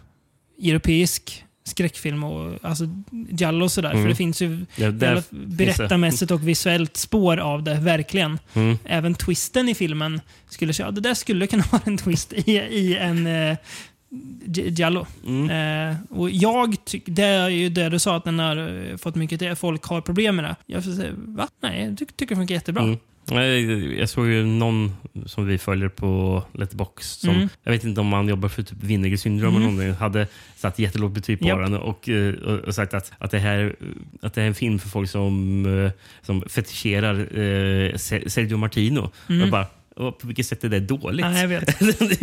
europeisk 0.63 1.45
skräckfilm 1.65 2.25
och 2.25 2.59
alltså 2.63 2.85
Giallo 3.31 3.65
och 3.65 3.73
sådär. 3.73 3.91
Mm. 3.91 4.03
För 4.03 4.09
det 4.09 4.15
finns 4.15 4.43
ju 4.43 4.67
Ja, 4.77 4.91
där, 4.91 5.23
berättarmässigt 5.31 6.31
och 6.31 6.49
visuellt 6.49 6.97
spår 6.97 7.37
av 7.37 7.63
det, 7.63 7.75
verkligen. 7.75 8.39
mm, 8.55 8.79
Även 8.85 9.15
twisten 9.15 9.69
i 9.69 9.75
filmen 9.75 10.21
skulle 10.49 10.73
säga, 10.73 10.87
ja, 10.87 10.91
det 10.93 11.01
där 11.01 11.15
skulle 11.15 11.47
kunna 11.47 11.65
vara 11.73 11.83
en 11.85 11.97
twist 11.97 12.33
i, 12.33 12.53
i 12.53 12.97
en 12.97 13.27
eh, 13.27 13.57
Gi- 14.45 14.69
Giallo. 14.71 15.07
mm. 15.27 15.51
Eh, 15.91 15.97
och 16.11 16.31
jag 16.31 16.85
tycker, 16.85 17.13
det 17.13 17.25
är 17.25 17.49
ju 17.49 17.69
det 17.69 17.89
du 17.89 17.99
sa, 17.99 18.17
att 18.17 18.25
den 18.25 18.39
har 18.39 18.87
eh, 18.91 18.97
fått 18.97 19.15
mycket 19.15 19.59
folk 19.59 19.85
har 19.85 20.01
problem 20.01 20.37
med 20.37 20.45
det. 20.45 20.57
Jag 20.67 20.85
får 20.85 20.91
säga, 20.93 21.13
va? 21.17 21.49
Nej, 21.63 21.85
jag 21.85 21.99
ty 21.99 22.05
tycker 22.07 22.35
det 22.35 22.37
funkar 22.39 22.55
jättebra. 22.55 22.97
Jag 23.99 24.09
såg 24.09 24.27
ju 24.29 24.45
någon 24.47 24.93
som 25.27 25.47
vi 25.47 25.59
följer 25.59 25.89
på 25.89 26.43
Letterboxd 26.53 27.21
som, 27.21 27.35
Mm. 27.35 27.49
jag 27.63 27.73
vet 27.73 27.85
inte 27.85 28.01
om 28.01 28.13
han 28.13 28.29
jobbar 28.29 28.49
för 28.49 28.63
typ 28.63 28.79
Vinegar 28.83 29.17
syndrom 29.17 29.57
Mm. 29.57 29.63
eller 29.63 29.73
någonting, 29.73 30.01
hade 30.01 30.27
satt 30.57 30.79
jättelågt 30.79 31.13
betyg 31.15 31.41
på 31.41 31.49
Japp. 31.49 31.59
den 31.59 31.75
och, 31.75 32.09
eh, 32.09 32.35
och, 32.35 32.59
och 32.59 32.75
sagt 32.75 32.95
att, 32.95 33.13
att, 33.19 33.31
det 33.31 33.39
här, 33.39 33.75
att 34.23 34.35
det 34.35 34.43
är 34.43 34.47
en 34.47 34.55
film 34.55 34.79
för 34.79 34.89
folk 34.89 35.11
som, 35.11 35.67
eh, 35.85 35.91
som 36.23 36.43
fetischerar 36.49 37.15
eh, 37.39 37.97
Se- 37.97 38.31
Sergio 38.31 38.57
Martino. 38.57 39.11
Mm. 39.29 39.51
Bara, 39.51 39.67
och 39.99 40.19
på 40.19 40.27
vilket 40.27 40.47
sätt 40.47 40.65
är 40.65 40.69
det 40.69 40.81
dåligt? 40.81 41.27
Nej, 41.27 41.41
jag 41.41 41.49
vet. 41.49 41.67
det, 41.79 41.83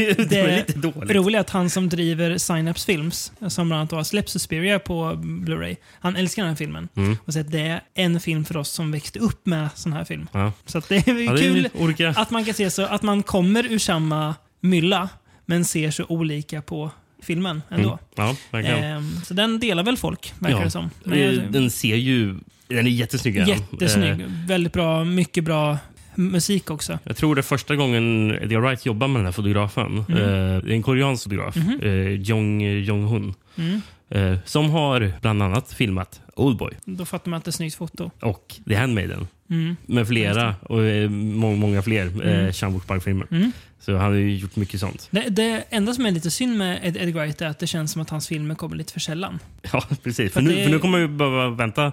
är, 0.09 0.15
det 0.15 0.23
Det 0.29 0.39
är 0.39 0.47
är 0.47 0.57
lite 0.57 0.79
dåligt. 0.79 1.11
Roligt 1.11 1.39
att 1.39 1.49
han 1.49 1.69
som 1.69 1.89
driver 1.89 2.37
Synapse 2.37 2.85
Films, 2.85 3.31
som 3.47 3.67
bland 3.67 3.79
annat 3.79 3.91
har 3.91 4.03
släppt 4.03 4.29
Suspiria 4.29 4.79
på 4.79 4.93
Blu-ray, 5.23 5.75
han 5.99 6.15
älskar 6.15 6.41
den 6.43 6.49
här 6.49 6.55
filmen. 6.55 6.87
Mm. 6.95 7.17
Och 7.25 7.33
säger 7.33 7.45
att 7.45 7.51
det 7.51 7.59
är 7.61 7.81
en 7.93 8.19
film 8.19 8.45
för 8.45 8.57
oss 8.57 8.69
som 8.69 8.91
växte 8.91 9.19
upp 9.19 9.45
med 9.45 9.69
sån 9.75 9.93
här 9.93 10.05
film. 10.05 10.27
Ja. 10.31 10.51
Så 10.65 10.81
det 10.89 10.95
är 11.07 11.25
Ja, 11.25 11.33
det 11.33 11.45
är 11.45 11.93
kul 11.93 12.13
att 12.15 12.31
man 12.31 12.45
kan 12.45 12.53
se 12.53 12.69
så 12.71 12.81
att 12.85 13.01
man 13.03 13.23
kommer 13.23 13.65
ur 13.65 13.79
samma 13.79 14.35
mylla, 14.61 15.09
men 15.45 15.65
ser 15.65 15.91
så 15.91 16.05
olika 16.09 16.61
på 16.61 16.91
filmen 17.21 17.61
ändå. 17.69 17.99
Mm. 18.17 18.35
Ja. 18.51 18.59
Ehm, 18.59 19.11
så 19.25 19.33
den 19.33 19.59
delar 19.59 19.83
väl 19.83 19.97
folk, 19.97 20.33
verkar 20.39 20.57
Ja. 20.57 20.63
det 20.63 20.71
som. 20.71 20.89
Men 21.03 21.19
Eh, 21.19 21.43
Den 21.51 21.71
ser 21.71 21.95
ju... 21.95 22.35
Den 22.67 22.87
är 22.87 22.91
jättesnygg. 22.91 23.37
är 23.37 23.45
jättesnygg. 23.47 24.21
Eh, 24.21 24.27
Väldigt 24.47 24.73
bra, 24.73 25.03
mycket 25.03 25.43
bra 25.43 25.77
musik 26.17 26.69
också. 26.71 26.99
Jag 27.03 27.17
tror 27.17 27.35
det 27.35 27.39
är 27.41 27.43
första 27.43 27.75
gången 27.75 28.31
Edgar 28.41 28.59
Wright 28.59 28.85
jobbar 28.85 29.07
med 29.07 29.19
den 29.19 29.25
här 29.25 29.31
fotografen. 29.31 30.05
Mm. 30.09 30.21
Eh, 30.21 30.63
det 30.63 30.71
är 30.71 30.75
en 30.75 30.83
koreansk 30.83 31.23
fotograf, 31.23 31.55
Mhm. 31.55 31.79
eh, 31.81 32.09
Jong 32.09 32.61
Jong-Hun. 32.61 33.33
Mm. 33.57 33.81
Eh, 34.09 34.37
som 34.45 34.69
har 34.69 35.11
bland 35.21 35.43
annat 35.43 35.73
filmat 35.73 36.21
Oldboy 36.35 36.71
Då 36.85 37.05
fattar 37.05 37.29
man 37.31 37.37
att 37.37 37.45
det 37.45 37.49
är 37.49 37.51
snyggt 37.51 37.75
foto. 37.75 38.11
och 38.19 38.55
The 38.67 38.75
Handmaiden. 38.75 39.27
Mm. 39.49 39.75
Med 39.85 40.07
flera 40.07 40.55
och 40.61 40.83
eh, 40.85 41.09
må- 41.09 41.55
många 41.55 41.81
fler 41.81 42.01
Mm. 42.07 42.21
eh, 42.45 42.51
Chan 42.51 42.79
Park-filmer. 42.79 43.27
Mm. 43.31 43.51
Så 43.79 43.91
han 43.91 44.01
har 44.01 44.11
ju 44.13 44.35
gjort 44.37 44.55
mycket 44.55 44.79
sånt. 44.79 45.07
Det, 45.11 45.29
det 45.29 45.63
enda 45.69 45.93
som 45.93 46.05
är 46.05 46.11
lite 46.11 46.31
synd 46.31 46.57
med 46.57 46.79
Ed, 46.83 46.97
Edgar 46.97 47.21
Wright 47.21 47.41
är 47.41 47.47
att 47.47 47.59
det 47.59 47.67
känns 47.67 47.91
som 47.91 48.01
att 48.01 48.09
hans 48.09 48.27
filmer 48.27 48.55
kommer 48.55 48.75
lite 48.75 48.93
för 48.93 48.99
sällan. 48.99 49.39
Ja, 49.73 49.83
precis. 50.03 50.33
För 50.33 50.39
För, 50.39 50.47
nu, 50.47 50.55
det- 50.55 50.63
för 50.63 50.71
nu 50.71 50.79
kommer 50.79 50.99
vi 50.99 51.07
behöva 51.07 51.49
vänta. 51.49 51.91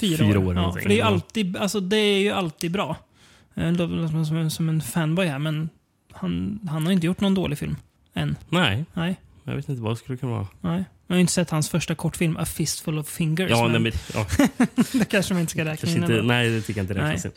Fyra, 0.00 0.18
Fyra 0.18 0.38
år 0.38 0.54
ja, 0.54 0.72
för 0.82 0.88
det 0.88 1.00
är, 1.00 1.04
alltid, 1.04 1.56
alltså, 1.56 1.80
det 1.80 1.96
är 1.96 2.18
ju 2.18 2.30
alltid 2.30 2.70
bra. 2.70 2.96
Jag 3.58 3.76
låter 3.76 4.08
som, 4.08 4.26
som, 4.26 4.50
som 4.50 4.68
en 4.68 4.80
fanboy 4.80 5.26
här, 5.26 5.38
men 5.38 5.68
han, 6.12 6.60
han 6.70 6.86
har 6.86 6.92
inte 6.92 7.06
gjort 7.06 7.20
någon 7.20 7.34
dålig 7.34 7.58
film. 7.58 7.76
Än. 8.14 8.36
Nej, 8.48 8.84
Nej. 8.94 9.20
jag 9.44 9.56
vet 9.56 9.68
inte 9.68 9.82
vad 9.82 9.92
det 9.92 9.96
skulle 9.96 10.18
kunna 10.18 10.32
vara. 10.32 10.46
nej. 10.60 10.84
Jag 11.06 11.16
har 11.16 11.20
inte 11.20 11.32
sett 11.32 11.50
hans 11.50 11.68
första 11.68 11.94
kortfilm, 11.94 12.36
A 12.36 12.44
Fistful 12.46 12.98
of 12.98 13.08
Fingers. 13.08 13.50
Ja, 13.50 13.62
men 13.68 13.82
nej, 13.82 13.92
men, 13.92 13.92
ja, 14.14 14.26
det 14.92 15.04
kanske 15.04 15.34
man 15.34 15.40
inte 15.40 15.50
ska 15.50 15.60
räkna 15.60 15.76
kanske 15.76 15.96
in. 15.96 16.02
inte, 16.02 16.22
nej, 16.22 16.50
det 16.50 16.60
tycker 16.62 16.80
jag 16.80 16.84
inte 16.84 16.94
räknas 16.94 17.24
in. 17.24 17.32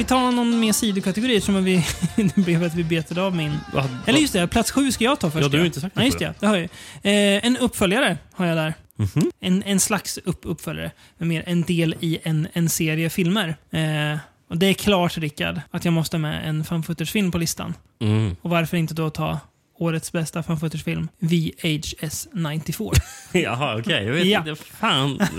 Vi 0.00 0.04
ta 0.04 0.30
någon 0.30 0.60
mer 0.60 0.72
sidokategori 0.72 1.40
som 1.40 1.64
vi, 1.64 1.86
det 2.16 2.36
blev 2.36 2.64
att 2.64 2.74
vi 2.74 2.84
betade 2.84 3.22
av 3.22 3.36
min... 3.36 3.56
Va- 3.74 3.88
Eller 4.06 4.18
just 4.20 4.32
det, 4.32 4.46
plats 4.46 4.70
sju 4.70 4.92
ska 4.92 5.04
jag 5.04 5.20
ta 5.20 5.30
först. 5.30 5.42
Ja, 5.42 5.48
du 5.48 5.56
har 5.56 5.62
ju 5.62 5.66
inte 5.66 5.80
sagt 5.80 5.96
Nej, 5.96 6.06
just 6.06 6.18
det. 6.18 6.34
det 6.40 6.46
har 6.46 6.56
jag. 6.56 6.64
Eh, 7.02 7.44
en 7.46 7.56
uppföljare 7.56 8.18
har 8.32 8.46
jag 8.46 8.56
där. 8.56 8.74
Mhm. 8.96 9.30
En, 9.40 9.62
en 9.62 9.80
slags 9.80 10.18
upp, 10.24 10.40
uppföljare. 10.42 10.90
Mer 11.18 11.42
en 11.46 11.62
del 11.62 11.94
i 12.00 12.18
en, 12.22 12.48
en 12.52 12.68
serie 12.68 13.10
filmer. 13.10 13.48
Eh, 13.70 14.18
och 14.50 14.56
det 14.56 14.66
är 14.66 14.74
klart, 14.74 15.18
Rickard, 15.18 15.60
att 15.70 15.84
jag 15.84 15.92
måste 15.94 16.16
ha 16.16 16.20
med 16.20 16.48
en 16.48 16.64
fan 16.64 16.82
film 17.06 17.30
på 17.32 17.38
listan. 17.38 17.74
Mm. 18.00 18.36
Och 18.42 18.50
varför 18.50 18.76
inte 18.76 18.94
då 18.94 19.10
ta 19.10 19.38
årets 19.78 20.12
bästa 20.12 20.42
fan 20.42 20.60
film 20.84 21.08
VHS 21.18 22.28
94. 22.32 22.90
Jaha, 23.32 23.78
okej. 23.78 24.04
Jag 24.04 24.12
vet 24.12 24.26
Ja. 24.26 24.38
inte. 24.38 24.54
Fan. 24.64 25.20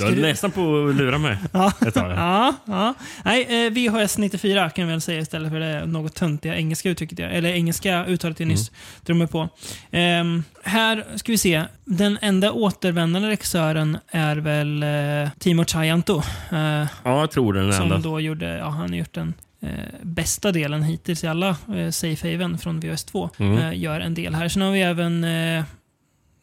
Jag 0.00 0.08
Ska 0.12 0.16
du- 0.16 0.22
nästan 0.28 0.50
på 0.50 0.86
att 0.88 0.94
lura 0.96 1.18
mig 1.18 1.36
Ja. 1.52 1.72
ett 1.86 1.94
tag. 1.94 2.10
Ja, 2.12 2.54
ja. 2.64 2.94
Nej, 3.24 3.66
eh, 3.66 3.72
VHS 3.72 4.18
94 4.18 4.70
kan 4.70 4.86
vi 4.86 4.90
väl 4.92 5.00
säga 5.00 5.20
istället 5.20 5.52
för 5.52 5.60
det 5.60 5.86
något 5.86 6.14
töntiga 6.14 6.56
engelska 6.56 6.90
uttrycket. 6.90 7.18
jag- 7.18 7.34
Eller 7.34 7.48
engelska 7.52 8.04
uttalet 8.06 8.40
jag 8.40 8.46
nyss 8.46 8.70
drog 9.04 9.18
mig 9.18 9.26
på. 9.26 9.48
Ehm, 9.90 10.44
här 10.64 11.04
ska 11.16 11.32
vi 11.32 11.38
se. 11.38 11.62
Den 11.84 12.18
enda 12.22 12.52
återvändande 12.52 13.28
regissören 13.28 13.98
är 14.10 14.36
väl 14.36 14.82
eh, 14.82 15.30
Timo 15.38 15.64
Chayanto. 15.64 16.22
Eh, 16.52 16.58
Ja, 16.58 16.86
jag 17.04 17.30
tror 17.30 17.52
den 17.52 17.68
är 17.68 17.72
som 17.72 17.82
enda. 17.82 17.98
då 17.98 18.20
gjorde, 18.20 18.56
ja 18.58 18.68
han 18.68 18.88
har 18.90 18.96
gjort 18.96 19.14
den 19.14 19.34
eh, 19.62 19.68
bästa 20.02 20.52
delen 20.52 20.82
hittills 20.82 21.24
i 21.24 21.26
alla 21.26 21.48
eh, 21.74 21.90
Safe 21.90 22.32
Haven 22.32 22.58
från 22.58 22.80
VHS 22.80 23.04
2. 23.04 23.30
Mm. 23.38 23.58
Eh, 23.58 23.78
gör 23.78 24.00
en 24.00 24.14
del 24.14 24.34
här. 24.34 24.48
Sen 24.48 24.62
har 24.62 24.70
vi 24.70 24.82
även 24.82 25.24
eh, 25.24 25.64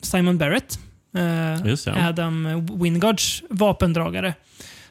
Simon 0.02 0.38
Barrett. 0.38 0.80
Eh. 1.18 2.08
Adam 2.08 2.66
Wingards 2.82 3.44
vapendragare. 3.50 4.34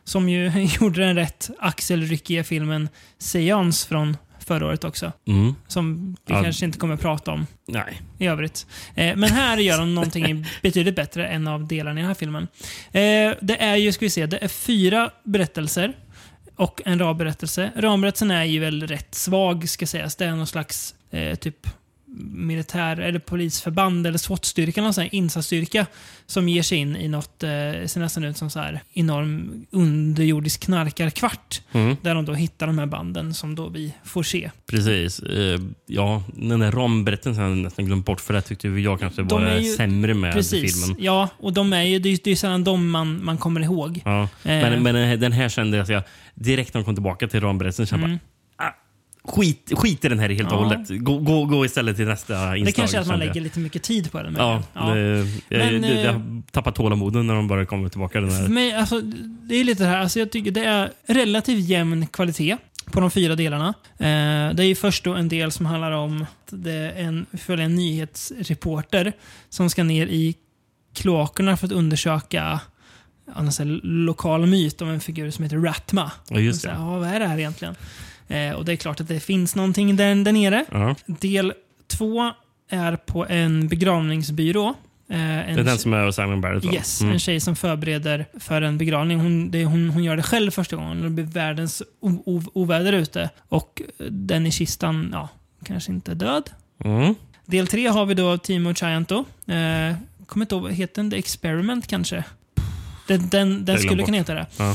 Som 0.04 0.28
ju 0.28 0.50
gjorde 0.80 1.00
den 1.00 1.16
rätt 1.16 1.50
axelryckiga 1.58 2.44
filmen 2.44 2.88
Seance 3.18 3.88
från 3.88 4.16
förra 4.46 4.66
året 4.66 4.84
också. 4.84 5.12
Mm. 5.26 5.54
Som 5.68 6.16
vi 6.26 6.34
Ja. 6.34 6.42
kanske 6.42 6.64
inte 6.64 6.78
kommer 6.78 6.94
att 6.94 7.00
prata 7.00 7.30
om 7.32 7.46
Nej. 7.68 8.02
i 8.18 8.26
övrigt. 8.26 8.66
Eh, 8.94 9.16
men 9.16 9.30
här 9.30 9.56
gör 9.56 9.78
de 9.78 9.94
någonting 9.94 10.46
betydligt 10.62 10.96
bättre 10.96 11.26
än 11.26 11.46
av 11.48 11.66
delarna 11.66 12.00
i 12.00 12.02
den 12.02 12.08
här 12.08 12.14
filmen. 12.14 12.42
Eh, 12.92 13.34
det 13.40 13.56
är 13.60 13.76
ju, 13.76 13.92
ska 13.92 14.04
vi 14.04 14.10
se, 14.10 14.26
det 14.26 14.38
är 14.44 14.48
fyra 14.48 15.10
berättelser 15.24 15.92
och 16.56 16.80
en 16.84 16.98
ramberättelse. 16.98 17.70
Ramberättelsen 17.76 18.30
är 18.30 18.44
ju 18.44 18.60
väl 18.60 18.86
rätt 18.86 19.14
svag, 19.14 19.68
ska 19.68 19.86
sägas. 19.86 20.16
Det 20.16 20.24
är 20.24 20.30
någon 20.30 20.46
slags 20.46 20.94
eh, 21.10 21.34
typ 21.34 21.66
militär 22.18 22.96
eller 23.00 23.18
polisförband 23.18 24.06
eller 24.06 24.18
SWAT-styrka, 24.18 24.82
någon 24.82 24.94
sån 24.94 25.02
här 25.02 25.14
insatsstyrka 25.14 25.86
som 26.26 26.48
ger 26.48 26.62
sig 26.62 26.78
in 26.78 26.96
i 26.96 27.08
något, 27.08 27.42
eh, 27.42 27.48
ser 27.86 27.98
nästan 27.98 28.24
ut 28.24 28.36
som 28.36 28.50
så 28.50 28.58
här 28.60 28.80
enorm 28.92 29.66
underjordisk 29.70 30.60
knarkarkvart. 30.64 31.62
Mm. 31.72 31.96
Där 32.02 32.14
de 32.14 32.24
då 32.24 32.32
hittar 32.34 32.66
de 32.66 32.78
här 32.78 32.86
banden 32.86 33.34
som 33.34 33.54
då 33.54 33.68
vi 33.68 33.92
får 34.04 34.22
se. 34.22 34.50
Precis. 34.70 35.18
Eh, 35.20 35.60
ja, 35.86 36.22
den 36.34 36.60
där 36.60 36.72
ramberättelsen 36.72 37.42
har 37.42 37.48
jag 37.50 37.58
nästan 37.58 37.84
glömt 37.86 38.06
bort 38.06 38.20
för 38.20 38.34
det 38.34 38.42
tyckte 38.42 38.68
jag 38.68 39.00
kanske 39.00 39.22
De 39.22 39.42
var 39.44 39.56
ju- 39.56 39.72
sämre 39.72 40.14
med 40.14 40.32
Precis. 40.32 40.82
filmen. 40.84 40.96
Ja, 41.04 41.28
och 41.38 41.52
de 41.52 41.72
är 41.72 41.82
ju, 41.82 41.98
det 41.98 42.08
är 42.08 42.28
ju 42.28 42.36
sällan 42.36 42.64
de 42.64 42.90
man, 42.90 43.24
man 43.24 43.38
kommer 43.38 43.60
ihåg. 43.60 44.00
Ja. 44.04 44.22
Eh. 44.22 44.28
Men, 44.44 44.82
men 44.82 45.20
den 45.20 45.32
här- 45.32 45.48
kände 45.48 45.76
jag 45.88 46.02
direkt 46.34 46.74
när 46.74 46.80
de 46.80 46.84
kom 46.84 46.94
tillbaka 46.94 47.28
till 47.28 47.40
ramberättelsen 47.40 47.86
kände 47.86 48.06
Mm. 48.06 48.18
bara, 48.18 48.35
skit, 49.28 49.72
skit 49.76 50.04
i 50.04 50.08
den 50.08 50.18
här 50.18 50.28
helt 50.28 50.52
och 50.52 50.58
Ja. 50.58 50.64
hållet. 50.64 50.88
Gå, 50.88 51.18
gå, 51.18 51.44
gå 51.44 51.64
istället 51.64 51.96
till 51.96 52.06
nästa 52.06 52.56
inslag. 52.56 52.66
Det 52.66 52.72
kanske 52.72 52.96
är 52.96 53.00
att 53.00 53.06
man 53.06 53.20
jag. 53.20 53.26
lägger 53.26 53.40
lite 53.40 53.58
mycket 53.60 53.82
tid 53.82 54.12
på 54.12 54.22
den. 54.22 54.34
Ja, 54.38 54.62
ja. 54.74 54.94
Det, 54.94 55.00
jag, 55.48 55.72
Men, 55.72 55.82
det, 55.82 55.88
jag 55.88 56.04
eh, 56.04 56.12
har 56.12 56.42
tappat 56.50 56.74
tålamoden 56.74 57.26
när 57.26 57.34
de 57.34 57.48
bara 57.48 57.66
kommer 57.66 57.88
tillbaka. 57.88 58.20
Den 58.20 58.30
här. 58.30 58.48
mig, 58.48 58.72
alltså, 58.74 59.00
det 59.42 59.54
är 59.54 59.64
lite 59.64 59.82
det 59.82 59.88
här. 59.88 59.98
Alltså, 59.98 60.18
jag 60.18 60.30
tycker 60.30 60.50
det 60.50 60.64
är 60.64 60.90
relativt 61.06 61.64
jämn 61.68 62.06
kvalitet 62.06 62.56
på 62.92 63.00
de 63.00 63.10
fyra 63.10 63.34
delarna. 63.36 63.68
Eh, 63.98 64.54
det 64.54 64.62
är 64.64 64.66
ju 64.66 64.74
först 64.74 65.04
då 65.04 65.14
en 65.14 65.28
del 65.28 65.52
som 65.52 65.66
handlar 65.66 65.92
om 65.92 66.22
att 66.22 66.48
det 66.50 66.72
är 66.72 67.02
en, 67.04 67.26
en 67.60 67.74
nyhetsreporter 67.74 69.12
som 69.48 69.70
ska 69.70 69.84
ner 69.84 70.06
i 70.06 70.34
kloakerna 70.94 71.56
för 71.56 71.66
att 71.66 71.72
undersöka 71.72 72.60
här 73.34 73.80
lokal 73.82 74.46
myt 74.46 74.82
om 74.82 74.88
en 74.88 75.00
figur 75.00 75.30
som 75.30 75.44
heter 75.44 75.56
Ratma. 75.56 76.10
Ja, 76.28 76.38
just 76.38 76.60
Så, 76.60 76.68
det. 76.68 76.74
ja, 76.74 76.98
vad 76.98 77.08
är 77.08 77.20
det 77.20 77.26
här 77.26 77.38
egentligen? 77.38 77.74
Eh, 78.28 78.52
och 78.52 78.64
det 78.64 78.72
är 78.72 78.76
klart 78.76 79.00
att 79.00 79.08
det 79.08 79.20
finns 79.20 79.54
någonting 79.54 79.96
där, 79.96 80.24
där 80.24 80.32
nere. 80.32 80.64
Ja. 80.70 80.94
Del 81.06 81.52
två 81.86 82.32
är 82.70 82.96
på 82.96 83.26
en 83.26 83.68
begravningsbyrå 83.68 84.74
Eh, 85.08 85.48
en 85.50 85.54
Det 85.56 85.60
är 85.60 85.64
den 85.64 85.78
som 85.78 85.92
är 85.92 86.10
Simon 86.10 86.40
Barrett 86.40 86.64
va? 86.64 86.72
Yes, 86.72 87.00
Mm. 87.00 87.12
en 87.12 87.18
tjej 87.18 87.40
som 87.40 87.56
förbereder 87.56 88.26
för 88.40 88.62
en 88.62 88.78
begravning. 88.78 89.18
Hon, 89.20 89.50
det, 89.50 89.64
hon, 89.64 89.90
hon 89.90 90.04
gör 90.04 90.16
det 90.16 90.22
själv 90.22 90.50
första 90.50 90.76
gången. 90.76 91.02
Det 91.02 91.10
blir 91.10 91.24
världens 91.24 91.82
o, 92.00 92.22
o, 92.26 92.42
oväder 92.54 92.92
ute. 92.92 93.30
Och 93.48 93.82
den 94.10 94.46
i 94.46 94.50
kistan, 94.50 95.08
ja, 95.12 95.28
kanske 95.64 95.92
inte 95.92 96.10
är 96.10 96.14
död. 96.14 96.50
Mm. 96.84 97.14
Del 97.44 97.66
tre 97.66 97.86
har 97.86 98.06
vi 98.06 98.14
då 98.14 98.38
Timo 98.38 98.74
Chianto. 98.74 99.24
Eh, 99.46 99.96
kommer 100.26 100.44
inte 100.44 100.54
ihåg, 100.54 100.72
heter 100.72 101.02
den 101.02 101.10
The 101.10 101.16
Experiment 101.18 101.86
kanske? 101.86 102.24
Den, 103.08 103.28
den, 103.28 103.64
den 103.64 103.78
skulle 103.78 104.02
kunna 104.02 104.16
heta 104.16 104.34
det. 104.34 104.46
Ja. 104.56 104.74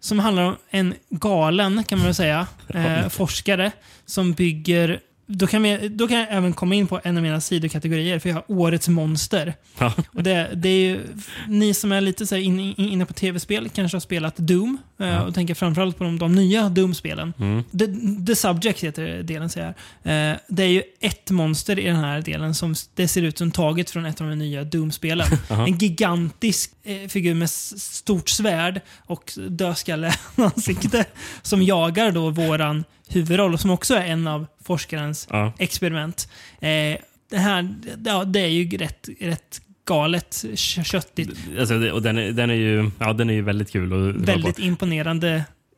Som 0.00 0.18
handlar 0.18 0.42
om 0.42 0.56
en 0.70 0.94
galen, 1.10 1.84
kan 1.84 1.98
man 1.98 2.04
väl 2.04 2.14
säga, 2.14 2.46
eh, 2.68 3.08
forskare 3.08 3.72
som 4.06 4.32
bygger 4.32 5.00
då 5.32 5.46
kan, 5.46 5.62
vi, 5.62 5.88
då 5.88 6.08
kan 6.08 6.18
jag 6.18 6.26
även 6.30 6.52
komma 6.52 6.74
in 6.74 6.86
på 6.86 7.00
en 7.04 7.16
av 7.16 7.22
mina 7.22 7.40
sidokategorier, 7.40 8.18
för 8.18 8.28
jag 8.28 8.36
har 8.36 8.44
Årets 8.46 8.88
monster. 8.88 9.54
Ja. 9.78 9.94
Och 10.14 10.22
det, 10.22 10.50
det 10.54 10.68
är 10.68 10.80
ju, 10.80 11.00
ni 11.48 11.74
som 11.74 11.92
är 11.92 12.00
lite 12.00 12.26
så 12.26 12.34
här 12.34 12.42
inne, 12.42 12.74
inne 12.76 13.06
på 13.06 13.12
tv-spel 13.12 13.68
kanske 13.68 13.96
har 13.96 14.00
spelat 14.00 14.36
Doom. 14.36 14.78
Eh, 15.00 15.18
Och 15.18 15.34
tänker 15.34 15.54
framförallt 15.54 15.98
på 15.98 16.04
de, 16.04 16.18
de 16.18 16.34
nya 16.34 16.68
Doom-spelen. 16.68 17.32
Mm. 17.38 17.64
The, 17.64 17.86
The 18.26 18.36
Subject 18.36 18.84
heter 18.84 19.22
delen, 19.22 19.50
säger 19.50 19.74
jag. 20.02 20.30
Eh, 20.32 20.36
det 20.48 20.62
är 20.62 20.68
ju 20.68 20.82
ett 21.00 21.30
monster 21.30 21.78
i 21.78 21.84
den 21.84 21.96
här 21.96 22.20
delen 22.22 22.54
som 22.54 22.74
det 22.94 23.08
ser 23.08 23.22
ut 23.22 23.38
som 23.38 23.50
taget 23.50 23.90
från 23.90 24.06
ett 24.06 24.20
av 24.20 24.28
de 24.28 24.34
nya 24.38 24.64
Doom-spelen. 24.64 25.26
En 25.48 25.78
gigantisk 25.78 26.70
eh, 26.82 27.08
figur 27.08 27.34
med 27.34 27.50
stort 27.50 28.28
svärd 28.28 28.80
och 29.06 29.32
dödskalleansikte 29.48 31.04
som 31.42 31.62
jagar 31.62 32.10
då 32.10 32.30
våran 32.30 32.84
huvudroll, 33.08 33.58
som 33.58 33.70
också 33.70 33.94
är 33.94 34.06
en 34.06 34.26
av 34.26 34.46
forskarens 34.64 35.26
Ja. 35.30 35.52
experiment. 35.58 36.28
Eh, 36.60 36.96
det 37.30 37.38
här 37.38 37.74
ja, 38.04 38.24
det 38.24 38.40
är 38.40 38.46
ju 38.46 38.76
rätt, 38.78 39.08
rätt 39.20 39.60
galet 39.94 40.44
kö- 40.56 40.84
köttigt. 40.84 41.30
Alltså, 41.58 41.74
och 41.90 42.02
den, 42.02 42.18
är, 42.18 42.32
den, 42.32 42.50
är 42.50 42.54
ju, 42.54 42.90
ja, 42.98 43.12
den 43.12 43.30
är 43.30 43.34
ju 43.34 43.42
väldigt 43.42 43.70
kul. 43.70 43.88
dra 43.90 43.98
Väldigt 44.32 44.56
på. 44.56 44.62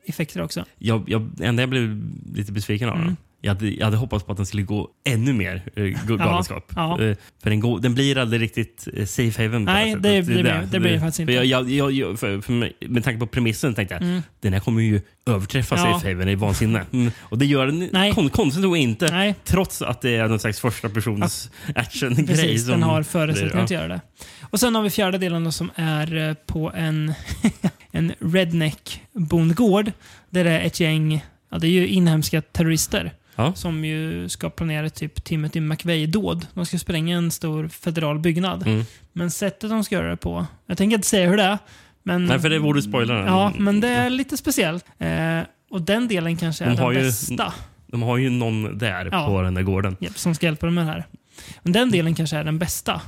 effekter 0.05 0.41
också. 0.41 0.65
Jag, 0.79 1.03
jag, 1.07 1.29
enda 1.41 1.61
jag 1.63 1.69
blev 1.69 2.01
lite 2.35 2.51
besviken 2.51 2.89
av 2.89 2.95
Mm. 2.95 3.07
den. 3.07 3.17
Jag 3.45 3.53
hade, 3.53 3.69
jag 3.69 3.85
hade 3.85 3.97
hoppats 3.97 4.25
på 4.25 4.31
att 4.31 4.37
den 4.37 4.45
skulle 4.45 4.63
gå 4.63 4.89
ännu 5.05 5.33
mer 5.33 5.61
eh, 5.75 5.83
galenskap. 6.17 6.71
ja. 6.75 7.01
Eh, 7.01 7.15
för 7.43 7.49
den, 7.49 7.59
går, 7.59 7.79
den 7.79 7.93
blir 7.93 8.17
aldrig 8.17 8.41
riktigt 8.41 8.87
eh, 8.93 9.05
safe 9.05 9.43
haven. 9.43 9.63
Nej, 9.63 9.89
sättet. 9.93 10.03
det 10.03 10.21
blir 10.21 10.43
det. 10.43 10.67
Det 10.71 10.79
blir 10.79 10.91
det 10.91 10.99
faktiskt 10.99 11.19
inte. 11.19 11.33
Jag, 11.33 11.69
jag, 11.69 11.91
jag, 11.91 12.19
för, 12.19 12.41
för 12.41 12.53
mig, 12.53 12.73
med 12.87 13.03
tanke 13.03 13.19
på 13.19 13.27
premissen 13.27 13.73
tänkte 13.73 13.95
jag 13.95 14.01
Mm. 14.03 14.21
den 14.41 14.53
här 14.53 14.59
kommer 14.59 14.81
ju 14.81 15.01
överträffa 15.25 15.75
Ja. 15.77 15.83
safe 15.93 16.07
haven 16.13 16.29
i 16.29 16.35
vansinne. 16.35 16.85
Mm. 16.93 17.11
Och 17.19 17.37
det 17.37 17.45
gör 17.45 17.65
den 17.65 17.89
Nej. 17.91 18.13
kon, 18.13 18.29
konstigt 18.29 18.63
nog 18.63 18.77
inte. 18.77 19.11
Nej, 19.11 19.35
Trots 19.43 19.81
att 19.81 20.01
det 20.01 20.15
är 20.15 20.27
någon 20.27 20.39
slags 20.39 20.59
första 20.59 20.89
persons 20.89 21.51
actiongrej. 21.75 22.27
precis. 22.27 22.61
som- 22.63 22.71
Den 22.71 22.83
har 22.83 23.03
förutsättningar 23.03 23.57
ja. 23.57 23.63
att 23.63 23.71
göra 23.71 23.87
det. 23.87 24.01
Och 24.49 24.59
sen 24.59 24.75
har 24.75 24.81
vi 24.83 24.89
fjärde 24.89 25.17
delen 25.17 25.51
som 25.51 25.71
är 25.75 26.35
på 26.45 26.71
en, 26.75 27.13
en 27.91 28.13
redneck-bondgård. 28.19 29.91
Där 30.29 30.43
det 30.43 30.49
är 30.51 30.59
ett 30.65 30.79
gäng, 30.79 31.25
ja 31.51 31.57
det 31.57 31.67
är 31.67 31.71
ju 31.71 31.87
inhemska 31.87 32.41
terrorister. 32.41 33.11
Ja. 33.35 33.53
Som 33.53 33.85
ju 33.85 34.29
ska 34.29 34.49
planera 34.49 34.89
typ 34.89 35.23
Timothy 35.23 35.59
McVeigh-dåd. 35.61 36.47
De 36.53 36.65
ska 36.65 36.77
spränga 36.79 37.17
en 37.17 37.31
stor 37.31 37.67
federal 37.67 38.19
byggnad. 38.19 38.67
Mm. 38.67 38.85
Men 39.13 39.31
sättet 39.31 39.69
de 39.69 39.83
ska 39.83 39.95
göra 39.95 40.09
det 40.09 40.17
på, 40.17 40.45
jag 40.65 40.77
tänker 40.77 40.95
inte 40.95 41.07
säga 41.07 41.29
hur 41.29 41.37
det 41.37 41.43
är. 41.43 41.57
Men, 42.03 42.25
Nej, 42.25 42.39
för 42.39 42.49
det 42.49 42.59
vore 42.59 42.81
spoilern. 42.81 43.25
Ja, 43.25 43.53
men 43.57 43.79
det 43.79 43.87
är 43.89 44.09
lite 44.09 44.37
speciellt. 44.37 44.85
Eh, 44.99 45.39
och 45.71 45.81
den 45.81 46.07
delen 46.07 46.37
kanske 46.37 46.63
är 46.63 46.67
De 46.69 46.75
den 46.75 46.83
har 46.85 46.91
ju- 46.91 46.99
bästa. 46.99 47.53
De 47.87 48.01
har 48.01 48.17
ju 48.17 48.29
någon 48.29 48.77
där 48.77 49.09
Ja. 49.11 49.27
på 49.27 49.41
den 49.41 49.53
där 49.53 49.61
gården. 49.61 49.97
Japp, 49.99 50.17
som 50.17 50.35
ska 50.35 50.45
hjälpa 50.45 50.65
dem 50.65 50.75
med 50.75 50.85
det 50.85 50.91
här. 50.91 51.05
Men 51.63 51.73
den 51.73 51.91
delen 51.91 52.15
kanske 52.15 52.37
är 52.37 52.43
den 52.43 52.59
bästa. 52.59 53.01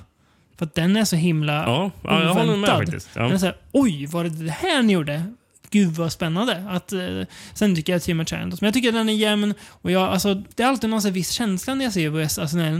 För 0.58 0.66
att 0.66 0.76
den 0.76 0.98
är 0.98 1.06
så 1.06 1.16
himla 1.16 1.54
Ja, 1.54 1.92
ja 2.04 2.24
jag 2.24 2.34
håller 2.34 2.56
med 2.58 2.70
faktiskt. 2.70 3.14
Den 3.14 3.26
är 3.26 3.30
Ja. 3.32 3.40
så 3.40 3.46
här, 3.46 3.56
oj, 3.72 4.06
var 4.06 4.24
det 4.24 4.30
det 4.30 4.52
här 4.52 4.84
ni 4.84 4.94
gjorde? 4.94 5.24
Gud 5.76 5.94
vad 5.94 6.12
spännande. 6.12 6.64
Att, 6.70 6.94
eh, 6.94 7.00
sen 7.54 7.76
tycker 7.76 7.94
jag 7.94 8.02
Tim 8.04 8.26
Chandos, 8.26 8.62
men 8.62 8.68
jag 8.68 8.74
tycker 8.74 8.92
den 8.92 9.10
är 9.10 9.14
jämn. 9.14 9.54
Och 9.70 9.92
jag, 9.92 10.04
alltså, 10.10 10.34
det 10.56 10.64
är 10.64 10.68
alltid 10.68 10.90
någon 10.90 11.02
så 11.02 11.10
viss 11.10 11.32
känsla 11.32 11.76
när 11.76 11.86
jag 11.86 11.94
ser 11.94 12.10
VS, 12.10 12.40
alltså 12.40 12.58
när 12.58 12.72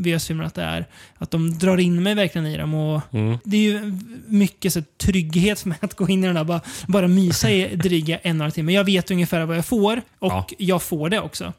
VS-filmer 0.00 0.44
att 0.44 0.54
det 0.54 0.62
är 0.62 0.86
att 1.18 1.30
de 1.30 1.58
drar 1.58 1.78
in 1.78 2.02
mig 2.02 2.14
verkligen 2.14 2.46
i 2.46 2.56
dem. 2.56 2.74
Och 2.74 3.00
Mm. 3.14 3.38
det 3.44 3.56
är 3.56 3.60
ju 3.60 3.98
mycket 4.26 4.72
så 4.72 4.82
trygghet 4.98 5.60
för 5.60 5.68
mig 5.68 5.78
att 5.80 5.94
gå 5.94 6.08
in 6.08 6.24
i 6.24 6.26
den 6.26 6.36
där 6.36 6.44
bara, 6.44 6.60
bara 6.88 7.08
mysa 7.08 7.50
i 7.50 7.76
dryga 7.82 8.18
en 8.18 8.40
och 8.40 8.44
en 8.46 8.52
timme. 8.52 8.72
Jag 8.72 8.84
vet 8.84 9.10
ungefär 9.10 9.44
vad 9.44 9.56
jag 9.56 9.66
får 9.66 10.02
och 10.18 10.32
Ja. 10.32 10.46
jag 10.58 10.82
får 10.82 11.08
det 11.08 11.20
också. 11.20 11.52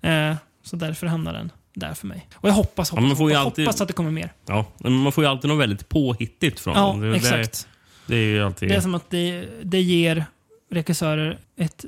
Eh, 0.00 0.34
så 0.64 0.76
därför 0.76 1.06
hamnar 1.06 1.32
den 1.32 1.52
där 1.74 1.94
för 1.94 2.06
mig. 2.06 2.26
Och 2.34 2.48
jag 2.48 2.54
hoppas, 2.54 2.90
hoppas, 2.90 3.04
ju 3.04 3.14
hoppas, 3.24 3.36
alltid- 3.36 3.66
hoppas 3.66 3.80
att 3.80 3.88
det 3.88 3.94
kommer 3.94 4.10
mer. 4.10 4.32
Ja, 4.46 4.66
man 4.78 5.12
får 5.12 5.24
ju 5.24 5.30
alltid 5.30 5.48
något 5.50 5.60
väldigt 5.60 5.88
påhittigt 5.88 6.60
från 6.60 6.74
Ja, 6.74 6.80
dem. 6.80 7.00
Det, 7.00 7.16
exakt. 7.16 7.68
Det, 8.06 8.16
är 8.16 8.26
ju 8.28 8.44
alltid... 8.44 8.68
Det 8.68 8.74
är 8.74 8.80
som 8.80 8.94
att 8.94 9.10
det, 9.10 9.44
det 9.62 9.80
ger 9.80 10.24
regissörer 10.70 11.38
ett, 11.56 11.84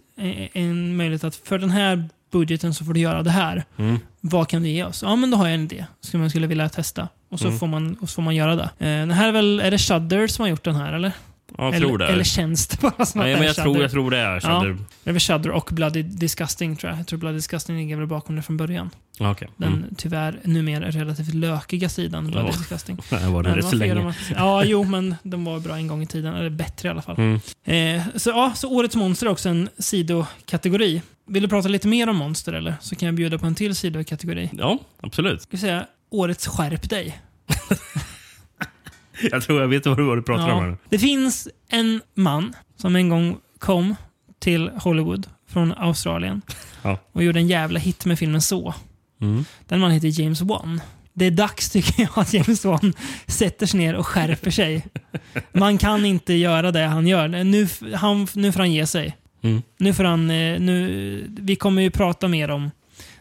en 0.52 0.96
möjlighet 0.96 1.24
att 1.24 1.36
för 1.36 1.58
den 1.58 1.70
här 1.70 2.08
budgeten 2.32 2.74
så 2.74 2.84
får 2.84 2.92
du 2.94 3.00
göra 3.00 3.22
det 3.22 3.30
här. 3.30 3.64
Mm. 3.76 3.98
Vad 4.20 4.48
kan 4.48 4.62
du 4.62 4.68
ge 4.68 4.84
oss? 4.84 5.02
Ja, 5.02 5.16
men 5.16 5.30
då 5.30 5.36
har 5.36 5.46
jag 5.46 5.54
en 5.54 5.62
idé 5.62 5.84
som 6.00 6.20
jag 6.20 6.30
skulle 6.30 6.46
vilja 6.46 6.68
testa. 6.68 7.08
Och 7.28 7.38
så, 7.40 7.46
Mm. 7.46 7.58
får, 7.58 7.66
man, 7.66 7.94
och 7.94 8.08
så 8.08 8.14
får 8.14 8.22
man 8.22 8.34
göra 8.36 8.56
det. 8.56 8.62
Eh, 8.78 8.86
den 8.86 9.10
här 9.10 9.28
är 9.28 9.32
väl, 9.32 9.60
är 9.60 9.70
det 9.70 9.78
Shudder 9.78 10.26
som 10.26 10.42
har 10.42 10.48
gjort 10.50 10.64
den 10.64 10.74
här 10.76 10.92
eller? 10.92 11.12
Ja, 11.59 11.64
jag 11.64 11.74
eller, 11.74 11.86
tror 11.86 11.98
det. 11.98 12.07
eller 12.07 12.24
känns 12.24 12.66
det 12.68 12.80
bara 12.80 12.90
som 12.90 13.00
att 13.02 13.14
Nej, 13.14 13.26
det 13.26 13.32
men 13.34 13.42
är 13.42 13.46
jag, 13.46 13.57
Shudder? 13.57 13.62
tror, 13.72 13.82
jag 13.82 13.90
tror 13.90 14.11
det 14.11 14.18
är 14.18 14.40
Shudder. 14.40 14.76
Det 15.05 15.11
är 15.11 15.12
väl 15.12 15.20
Shudder 15.20 15.50
och 15.50 15.68
Bloody 15.72 16.02
Disgusting 16.02 16.76
tror 16.76 16.90
jag. 16.92 16.98
Jag 17.00 17.07
tror 17.07 17.18
Bloody 17.18 17.36
Disgusting 17.36 17.76
ligger 17.76 17.96
väl 17.96 18.07
bakom 18.07 18.36
det 18.36 18.42
från 18.42 18.57
början. 18.57 18.90
Ja. 19.18 19.30
Okej. 19.30 19.48
Den 19.57 19.72
Mm. 19.72 19.84
tyvärr 19.96 20.38
numera 20.44 20.90
relativt 20.90 21.34
lökiga 21.34 21.88
sidan 21.88 22.26
Bloody 22.30 22.46
Ja. 22.46 22.52
Disgusting. 22.59 22.96
Det 23.11 23.16
var 23.28 23.42
det 23.42 23.48
Men 23.48 23.57
rätt 23.59 23.68
så 23.68 23.76
länge. 23.76 24.09
att- 24.09 24.16
Ja, 24.36 24.64
jo, 24.64 24.84
men 24.84 25.14
de 25.22 25.44
var 25.44 25.61
bra 25.61 25.76
en 25.76 25.86
gång 25.86 26.02
i 26.02 26.07
tiden. 26.07 26.34
Eller 26.34 26.50
bättre 26.50 26.88
i 26.88 26.90
alla 26.90 27.02
fall. 27.02 27.16
Mm. 27.18 27.40
Eh, 27.64 28.02
så, 28.16 28.30
ja, 28.30 28.52
så 28.57 28.68
Årets 28.70 28.96
monster 28.96 29.26
är 29.26 29.30
också 29.30 29.48
en 29.48 29.68
sidokategori. 29.78 31.02
Vill 31.26 31.42
du 31.42 31.48
prata 31.48 31.68
lite 31.68 31.88
mer 31.88 32.09
om 32.09 32.16
monster 32.16 32.52
eller? 32.52 32.74
Så 32.80 32.96
kan 32.96 33.07
jag 33.07 33.14
bjuda 33.14 33.38
på 33.38 33.46
en 33.46 33.55
till 33.55 33.74
sidokategori. 33.74 34.50
Ja, 34.52 34.78
absolut. 35.02 35.42
Ska 35.42 35.48
vi 35.50 35.59
säga 35.59 35.86
Årets 36.11 36.46
skärp 36.46 36.90
dig. 36.90 37.18
Jag 39.30 39.42
tror 39.42 39.60
jag 39.60 39.68
vet 39.68 39.86
vad 39.86 39.96
du, 39.96 40.02
vad 40.04 40.18
du 40.18 40.22
pratar 40.22 40.50
om. 40.50 40.64
här. 40.64 40.76
Det 40.88 40.98
finns 40.98 41.48
en 41.68 42.00
man 42.14 42.54
som 42.76 42.96
en 42.96 43.08
gång 43.08 43.36
kom 43.58 43.94
till 44.38 44.68
Hollywood 44.68 45.26
från 45.48 45.72
Australien 45.72 46.42
Ja. 46.82 46.98
och 47.12 47.22
gjorde 47.24 47.38
en 47.40 47.46
jävla 47.48 47.78
hit 47.78 48.04
med 48.06 48.18
filmen 48.18 48.40
Så. 48.42 48.74
Mm. 49.20 49.44
Den 49.68 49.80
man 49.80 49.90
heter 49.90 50.20
James 50.20 50.40
Wan. 50.40 50.80
Det 51.12 51.24
är 51.26 51.30
dags 51.30 51.70
tycker 51.70 52.02
jag 52.02 52.10
att 52.14 52.32
James 52.34 52.64
Wan 52.64 52.92
sätter 53.26 53.66
sig 53.66 53.80
ner 53.80 53.94
och 53.94 54.06
skärper 54.06 54.50
sig. 54.50 54.86
Man 55.52 55.78
kan 55.78 56.04
inte 56.04 56.34
göra 56.34 56.72
det 56.72 56.84
han 56.86 57.06
gör. 57.06 57.28
Nu, 57.28 57.68
han, 57.96 58.26
nu 58.34 58.52
får 58.52 58.60
han 58.60 58.72
ge 58.72 58.86
sig. 58.86 59.16
Mm. 59.42 59.62
Nu 59.78 59.94
får 59.94 60.04
han... 60.04 60.30
eh, 60.30 60.60
Nu, 60.60 61.24
vi 61.28 61.56
kommer 61.56 61.82
ju 61.82 61.90
prata 61.90 62.28
mer 62.28 62.50
om 62.50 62.70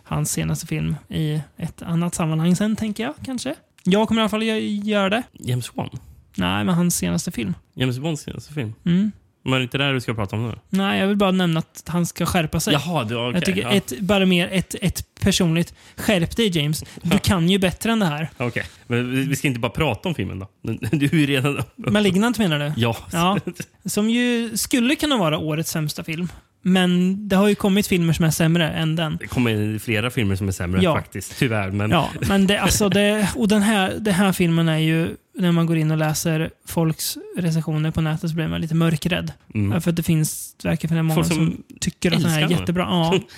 hans 0.03 0.31
senaste 0.31 0.67
film 0.67 0.95
i 1.09 1.41
ett 1.57 1.81
annat 1.81 2.15
sammanhang 2.15 2.55
sen, 2.55 2.75
tänker 2.75 3.03
jag 3.03 3.13
kanske. 3.25 3.55
Jag 3.83 4.07
kommer 4.07 4.21
i 4.21 4.23
alla 4.23 4.29
fall 4.29 4.43
gö- 4.43 4.83
göra 4.83 5.09
det. 5.09 5.23
James 5.33 5.71
Wan? 5.75 5.89
Nej, 6.35 6.63
men 6.65 6.75
hans 6.75 6.95
senaste 6.95 7.31
film. 7.31 7.53
James 7.75 7.97
Wands 7.97 8.21
senaste 8.21 8.53
film? 8.53 8.73
Mm. 8.85 9.11
Men 9.45 9.51
det 9.53 9.57
är 9.57 9.61
inte 9.61 9.77
det 9.77 9.93
du 9.93 10.01
ska 10.01 10.13
prata 10.13 10.35
om 10.35 10.47
nu? 10.47 10.55
Nej, 10.69 10.99
jag 10.99 11.07
vill 11.07 11.17
bara 11.17 11.31
nämna 11.31 11.59
att 11.59 11.83
han 11.87 12.05
ska 12.05 12.25
skärpa 12.25 12.59
sig. 12.59 12.73
Jaha, 12.73 13.03
du, 13.03 13.15
okej. 13.15 13.33
jag 13.33 13.45
tycker 13.45 13.61
ja. 13.61 13.71
ett, 13.71 13.99
bara 13.99 14.25
mer 14.25 14.49
ett, 14.51 14.75
ett 14.81 15.15
personligt 15.19 15.73
skärp 15.97 16.35
dig 16.35 16.57
James. 16.57 16.83
Du 17.01 17.19
kan 17.19 17.49
ju 17.49 17.59
bättre 17.59 17.91
än 17.91 17.99
det 17.99 18.05
här. 18.05 18.29
Okej, 18.37 18.65
men 18.87 19.11
vi 19.11 19.25
vi 19.25 19.35
ska 19.35 19.47
inte 19.47 19.59
bara 19.59 19.71
prata 19.71 20.09
om 20.09 20.15
filmen 20.15 20.39
då? 20.39 20.47
Du 20.91 21.05
är 21.05 21.13
ju 21.13 21.25
redan... 21.25 21.63
Malignant 21.75 22.37
menar 22.37 22.59
du? 22.59 22.73
Ja. 22.77 22.97
Ja. 23.11 23.37
Som 23.85 24.09
ju 24.09 24.57
skulle 24.57 24.95
kunna 24.95 25.17
vara 25.17 25.37
årets 25.37 25.71
sämsta 25.71 26.03
film. 26.03 26.27
Men 26.65 27.17
det 27.27 27.35
har 27.35 27.47
ju 27.47 27.55
kommit 27.55 27.87
filmer 27.87 28.13
som 28.13 28.25
är 28.25 28.31
sämre 28.31 28.69
än 28.69 28.95
den. 28.95 29.17
Det 29.19 29.27
kommer 29.27 29.79
flera 29.79 30.09
filmer 30.09 30.35
som 30.35 30.47
är 30.47 30.51
sämre 30.51 30.81
Ja. 30.83 30.95
faktiskt. 30.95 31.37
Tyvärr. 31.39 31.71
Men 31.71 31.91
Ja, 31.91 32.09
men 32.27 32.47
det, 32.47 32.57
alltså 32.57 32.89
det, 32.89 33.29
och 33.35 33.47
den 33.47 33.61
här, 33.61 33.93
den 33.99 34.13
här 34.13 34.31
filmen 34.31 34.69
är 34.69 34.77
ju, 34.77 35.09
när 35.37 35.51
man 35.51 35.65
går 35.65 35.77
in 35.77 35.91
och 35.91 35.97
läser 35.97 36.49
folks 36.67 37.17
recensioner 37.37 37.91
på 37.91 38.01
nätet 38.01 38.29
så 38.29 38.35
blir 38.35 38.47
man 38.47 38.61
lite 38.61 38.75
mörkrädd. 38.75 39.31
mm. 39.53 39.81
För 39.81 39.89
att 39.89 39.95
det 39.95 40.03
finns, 40.03 40.55
det 40.61 40.67
verkar 40.67 40.87
finnas 40.89 41.03
många 41.03 41.23
som, 41.23 41.35
som 41.35 41.63
tycker 41.79 42.11
att 42.11 42.21
den 42.21 42.31
här 42.31 42.41
är 42.41 42.49
jättebra. 42.49 42.83
Ja. 42.89 43.19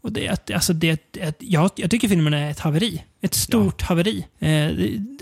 Och 0.00 0.12
det, 0.12 0.50
alltså 0.54 0.72
det, 0.72 1.16
ett- 1.20 1.36
jag, 1.38 1.70
jag 1.76 1.90
tycker 1.90 2.08
filmen 2.08 2.34
är 2.34 2.50
ett 2.50 2.60
haveri. 2.60 3.04
Ett 3.20 3.34
stort 3.34 3.82
haveri. 3.82 4.26
Eh, 4.38 4.70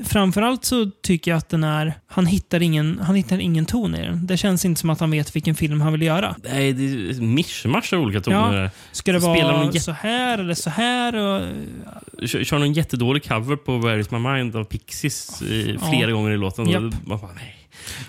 framförallt 0.06 0.64
så 0.64 0.90
tycker 1.02 1.30
jag 1.30 1.38
att 1.38 1.48
den 1.48 1.64
är... 1.64 1.94
Han 2.06 2.26
hittar, 2.26 2.62
ingen, 2.62 3.00
han 3.02 3.14
hittar 3.14 3.38
ingen 3.38 3.66
ton 3.66 3.94
i 3.94 4.02
den. 4.02 4.26
Det 4.26 4.36
känns 4.36 4.64
inte 4.64 4.80
som 4.80 4.90
att 4.90 5.00
han 5.00 5.10
vet 5.10 5.36
vilken 5.36 5.54
film 5.54 5.80
han 5.80 5.92
vill 5.92 6.02
göra. 6.02 6.36
Nej, 6.44 6.72
det 6.72 6.84
är 6.84 7.20
mischmasch 7.20 7.92
av 7.92 8.00
olika 8.00 8.20
toner. 8.20 8.62
Ja. 8.62 8.70
Ska 8.92 9.12
det 9.12 9.18
vara 9.18 9.72
så 9.72 9.92
här 9.92 10.38
eller 10.38 10.54
så 10.54 10.70
här? 10.70 11.16
Och, 11.16 11.42
Kör, 12.28 12.44
kör 12.44 12.58
någon 12.58 12.72
jättedålig 12.72 13.24
cover 13.28 13.56
på 13.56 13.78
Where 13.78 14.00
is 14.00 14.10
my 14.10 14.18
mind 14.18 14.56
av 14.56 14.64
Pixies 14.64 15.42
Ja. 15.80 15.90
flera 15.92 16.10
gånger 16.12 16.30
i 16.30 16.36
låten. 16.36 16.92
Man 17.04 17.18
bara, 17.20 17.30
nej. 17.34 17.52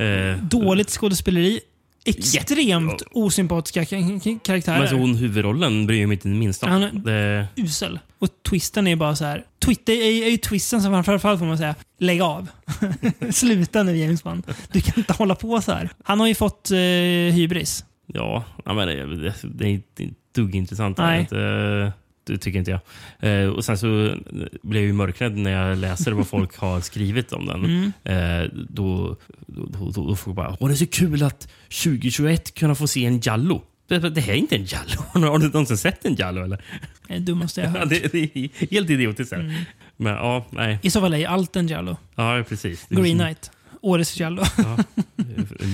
Eh, 0.07 0.38
dåligt 0.38 0.89
skådespeleri. 0.89 1.59
Extremt 2.08 3.01
osympatiska 3.12 3.84
ka- 3.84 4.20
ka- 4.22 4.39
karaktärer. 4.43 4.76
Men 4.76 4.82
alltså, 4.82 4.95
hon 4.97 5.16
huvudrollen 5.16 5.88
bryr 5.88 5.99
jag 6.01 6.08
mig 6.08 6.16
inte 6.16 6.28
det 6.30 6.36
minsta 6.36 6.66
om. 6.66 6.72
Han 6.72 6.84
är- 6.84 6.91
Det, 6.91 7.47
usel. 7.55 7.99
Och 8.20 8.30
twisten 8.49 8.88
är 8.88 8.95
bara 8.95 9.16
så 9.16 9.26
här. 9.26 9.43
Twitter 9.66 9.93
är, 9.93 10.26
är 10.26 10.30
ju 10.30 10.38
twisten 10.38 10.82
som 10.82 11.03
framförallt 11.03 11.39
får 11.39 11.45
man 11.45 11.58
säga, 11.58 11.76
lägg 11.99 12.22
av. 12.22 12.47
Sluta 13.32 13.84
nu 13.84 13.97
James 13.97 14.24
Bond. 14.24 14.43
Du 14.72 14.82
kan 14.82 14.93
inte 14.97 15.14
hålla 15.14 15.36
på 15.36 15.62
så 15.62 15.72
här. 15.72 15.89
Han 16.03 16.20
har 16.20 16.28
ju 16.28 16.36
fått 16.36 16.72
eh, 16.72 16.78
hybris. 17.34 17.86
ja, 18.08 18.43
men 18.66 18.88
det, 18.88 19.16
det, 19.16 19.34
det 19.43 19.66
är 19.66 19.70
inte 19.70 20.03
dugg 20.36 20.55
intressant. 20.55 20.97
Nej. 20.97 21.28
Det, 21.30 21.93
det 22.28 22.38
tycker 22.38 22.60
inte 22.60 22.72
jag. 22.72 22.80
Eh, 23.44 23.48
och 23.50 23.66
Sen 23.66 23.78
så 23.78 23.88
blir 24.64 24.82
jag 24.82 24.88
ju 24.88 24.94
mörkrädd 24.94 25.38
när 25.38 25.52
jag 25.52 25.78
läser 25.78 26.12
vad 26.12 26.28
folk 26.28 26.58
har 26.58 26.82
skrivit 26.82 27.34
om 27.34 27.46
den. 27.46 27.66
Mm. 27.66 27.92
Eh, 28.44 28.50
då, 28.70 29.16
då, 29.48 29.66
då, 29.96 30.08
då 30.08 30.16
får 30.16 30.32
jag 30.32 30.36
bara, 30.36 30.58
Åh, 30.60 30.68
det 30.68 30.74
är 30.74 30.76
så 30.76 30.88
kul 30.88 31.24
att 31.24 31.50
2021 31.84 32.54
kunna 32.54 32.76
få 32.76 32.88
se 32.88 33.06
en 33.06 33.20
Jallo. 33.20 33.62
Det, 33.88 34.20
här 34.20 34.30
är 34.34 34.36
inte 34.36 34.56
en 34.56 34.66
Jallo. 34.66 35.02
Har 35.32 35.40
du 35.40 35.46
någonsin 35.48 35.78
sett 35.78 36.06
en 36.06 36.16
Jallo? 36.16 36.44
Eller? 36.44 36.62
Dummaste 37.20 37.62
jag 37.62 37.70
har 37.70 37.78
Ja, 37.78 37.82
hört. 37.84 37.90
det, 37.90 38.12
det 38.12 38.24
är 38.40 38.72
helt 38.72 38.90
idiotiskt. 38.90 39.34
här. 39.34 39.66
Men 39.98 40.14
ja, 40.14 40.46
nej. 40.50 40.80
I 40.82 40.90
så 40.90 41.02
fall 41.02 41.14
är 41.14 41.28
allt 41.28 41.56
en 41.56 41.68
Jallo. 41.68 41.98
Ja, 42.16 42.44
precis. 42.50 42.86
Green 42.90 43.18
Knight. 43.20 43.52
Årets 43.88 44.20
Jallo. 44.20 44.44
Ja, 44.58 44.78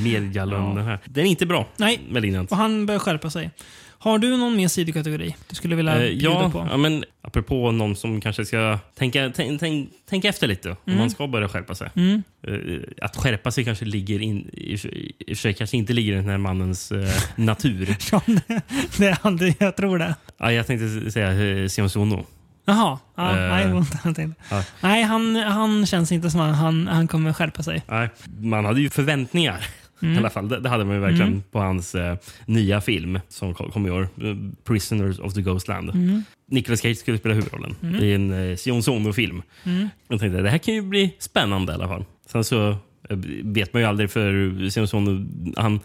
mer 0.04 0.32
Jallo 0.36 0.56
än 0.56 0.76
den 0.76 0.86
här. 0.86 1.00
Den 1.06 1.26
är 1.26 1.30
inte 1.30 1.46
bra. 1.46 1.68
Nej, 1.78 2.00
Malignant. 2.10 2.52
och 2.52 2.58
han 2.58 2.86
bör 2.86 3.00
skärpa 3.00 3.30
sig. 3.30 3.50
Har 3.98 4.18
du 4.18 4.38
någon 4.38 4.56
mer 4.56 4.68
sidokategori 4.68 5.36
du 5.50 5.56
skulle 5.56 5.76
vilja 5.76 5.94
Eh, 5.96 6.00
bjuda 6.10 6.24
ja, 6.30 6.50
på? 6.50 6.68
ja, 6.72 6.78
men 6.78 7.04
apropå 7.22 7.72
någon 7.72 7.96
som 7.96 8.22
kanske 8.22 8.46
ska 8.46 8.80
tänka, 8.98 9.32
tänk, 9.36 9.60
tänk, 9.60 9.90
tänk 10.10 10.26
efter 10.26 10.48
lite. 10.48 10.70
Om 10.86 10.98
man 10.98 11.10
ska 11.10 11.28
börja 11.28 11.50
skärpa 11.50 11.76
sig. 11.76 11.90
Mm. 11.96 12.24
Eh, 12.48 12.80
Att 13.06 13.16
skärpa 13.16 13.52
sig 13.52 13.66
kanske 13.66 13.86
ligger 13.86 14.22
in, 14.22 14.50
i, 14.54 14.74
i 14.74 14.78
och 15.24 15.28
för 15.28 15.36
sig 15.36 15.54
kanske 15.54 15.78
inte 15.78 15.94
ligger 15.94 16.14
i 16.14 16.16
den 16.16 16.30
här 16.30 16.38
mannens 16.38 16.92
eh, 16.92 17.10
natur. 17.36 17.96
Ja, 18.12 18.22
det- 18.26 18.62
det 18.98 19.08
är 19.08 19.18
han, 19.22 19.38
det- 19.38 19.56
jag 19.62 19.76
tror 19.76 19.98
det. 20.00 20.16
Ja, 20.38 20.52
jag 20.52 20.68
tänkte 20.68 21.12
säga 21.12 21.32
eh, 21.64 21.68
Sion 21.70 21.90
Sono. 21.90 22.26
Jaha. 22.66 23.00
Ja, 23.16 23.32
Eh, 23.32 23.50
nej, 23.50 23.84
han 24.04 24.14
tänkte. 24.16 24.44
ja. 24.52 24.64
nej 24.82 25.04
han, 25.04 25.36
han 25.36 25.86
känns 25.86 26.12
inte 26.12 26.30
som 26.30 26.42
att 26.42 26.56
han, 26.56 26.88
han 26.88 27.08
kommer 27.08 27.34
skärpa 27.34 27.64
sig. 27.64 27.82
Nej, 27.88 28.10
man 28.42 28.66
hade 28.66 28.82
ju 28.82 28.90
förväntningar. 28.90 29.66
Mm. 30.02 30.16
I 30.16 30.18
alla 30.18 30.30
fall. 30.30 30.50
Det, 30.50 30.60
det 30.60 30.70
hade 30.70 30.86
man 30.86 30.96
ju 30.96 31.02
verkligen 31.02 31.44
på 31.52 31.60
hans 31.60 31.96
eh, 31.96 32.16
nya 32.46 32.82
film 32.82 33.20
som 33.30 33.54
kom, 33.54 33.72
kom 33.72 33.88
i 33.88 33.90
år. 33.92 34.02
eh, 34.02 34.36
Prisoners 34.64 35.20
of 35.20 35.34
the 35.34 35.42
Ghostland. 35.42 35.90
Mm. 35.90 36.24
Nicolas 36.52 36.82
Cage 36.82 36.98
skulle 36.98 37.18
spela 37.18 37.36
huvudrollen 37.36 37.76
i 38.02 38.14
en 38.14 38.50
eh, 38.52 38.56
Sion 38.58 38.84
Sono-film. 38.84 39.42
Mm. 39.64 39.90
Jag 40.08 40.20
tänkte 40.20 40.42
det 40.42 40.50
här 40.50 40.58
kan 40.58 40.74
ju 40.74 40.82
bli 40.82 41.16
spännande 41.20 41.72
i 41.72 41.76
alla 41.76 41.88
fall. 41.88 42.06
Sen 42.32 42.44
så 42.44 42.70
eh, 43.10 43.18
vet 43.44 43.74
man 43.74 43.82
ju 43.82 43.88
aldrig 43.88 44.12
för 44.12 44.70
Sion 44.70 44.88
Sono, 44.88 45.26
han 45.58 45.80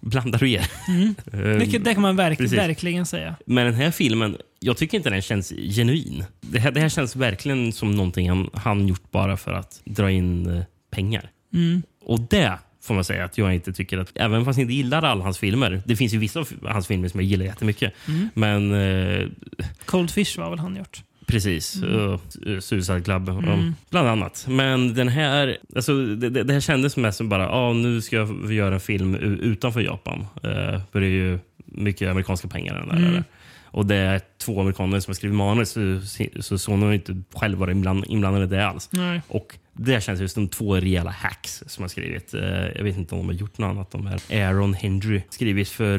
blandar 0.00 0.42
och 0.42 0.48
ger. 0.48 0.66
Eh, 1.32 1.38
Mycket, 1.58 1.84
det 1.84 1.94
kan 1.94 2.02
man 2.02 2.16
verk, 2.16 2.38
Precis. 2.38 2.58
verkligen 2.58 3.06
säga. 3.06 3.34
Men 3.46 3.64
den 3.66 3.74
här 3.74 3.90
filmen, 3.90 4.36
jag 4.62 4.76
tycker 4.76 4.96
inte 4.96 5.10
den 5.10 5.22
känns 5.22 5.52
genuin. 5.76 6.24
Det 6.40 6.58
här, 6.58 6.70
det 6.70 6.80
här 6.80 6.88
känns 6.88 7.16
verkligen 7.16 7.72
som 7.72 7.90
någonting 7.90 8.28
han, 8.28 8.50
han 8.54 8.88
gjort 8.88 9.10
bara 9.10 9.36
för 9.36 9.52
att 9.52 9.80
dra 9.84 10.10
in 10.10 10.46
eh, 10.56 10.62
pengar. 10.90 11.30
Mm. 11.54 11.82
Och 12.04 12.20
det 12.20 12.58
får 12.82 12.94
man 12.94 13.04
säga 13.04 13.24
att 13.24 13.38
jag 13.38 13.54
inte 13.54 13.72
tycker 13.72 13.98
att, 13.98 14.12
även 14.14 14.44
fast 14.44 14.58
jag 14.58 14.64
inte 14.64 14.74
gillar 14.74 15.02
alla 15.02 15.24
hans 15.24 15.38
filmer, 15.38 15.82
det 15.86 15.96
finns 15.96 16.14
ju 16.14 16.18
vissa 16.18 16.40
av 16.40 16.48
hans 16.68 16.86
filmer 16.86 17.08
som 17.08 17.20
jag 17.20 17.28
gillar 17.28 17.44
jättemycket. 17.44 17.92
Mm. 18.08 18.28
Men 18.34 18.72
eh, 18.72 19.28
Cold 19.84 20.10
Fish 20.10 20.38
var 20.38 20.50
väl 20.50 20.58
han 20.58 20.76
gjort. 20.76 21.02
precis, 21.26 21.76
mm. 21.82 22.18
Suicide 22.60 23.00
Club 23.00 23.28
Mm. 23.28 23.48
um, 23.50 23.74
bland 23.90 24.08
annat. 24.08 24.46
Men 24.48 24.94
den 24.94 25.08
här, 25.08 25.58
alltså, 25.76 26.06
det, 26.06 26.30
det 26.30 26.52
här 26.52 26.60
kändes 26.60 26.96
mest 26.96 27.18
som 27.18 27.28
bara, 27.28 27.50
ah, 27.50 27.72
nu 27.72 28.00
ska 28.00 28.16
jag 28.16 28.52
göra 28.52 28.74
en 28.74 28.80
film 28.80 29.14
utanför 29.40 29.80
Japan. 29.80 30.26
Eh, 30.42 30.80
för 30.92 31.00
det 31.00 31.06
är 31.06 31.10
ju 31.10 31.38
mycket 31.64 32.10
amerikanska 32.10 32.48
pengar 32.48 32.74
den 32.74 32.88
där. 32.88 33.08
Mm. 33.08 33.24
Och 33.72 33.86
det 33.86 33.96
är 33.96 34.20
två 34.38 34.60
amerikaner 34.60 35.00
som 35.00 35.10
har 35.10 35.14
skrivit 35.14 35.36
manus, 35.36 35.70
så, 35.70 36.00
så 36.42 36.58
Sono 36.58 36.86
har 36.86 36.92
inte 36.92 37.22
själv 37.34 37.58
varit 37.58 37.72
inbland, 37.74 38.04
inblandad 38.08 38.42
i 38.42 38.46
det 38.46 38.66
alls. 38.66 38.88
Nej. 38.92 39.20
Och 39.28 39.58
det 39.72 40.02
känns 40.04 40.20
ju 40.20 40.28
som 40.28 40.48
två 40.48 40.76
rejäla 40.76 41.10
hacks 41.10 41.62
som 41.66 41.82
har 41.82 41.88
skrivit. 41.88 42.34
Eh, 42.34 42.40
jag 42.76 42.82
vet 42.84 42.96
inte 42.96 43.14
om 43.14 43.20
de 43.20 43.26
har 43.26 43.34
gjort 43.34 43.58
något 43.58 43.70
annat. 43.70 43.90
De 43.90 44.06
här 44.06 44.20
Aaron 44.48 44.74
Hendry 44.74 45.22
skrivit 45.30 45.68
för 45.68 45.98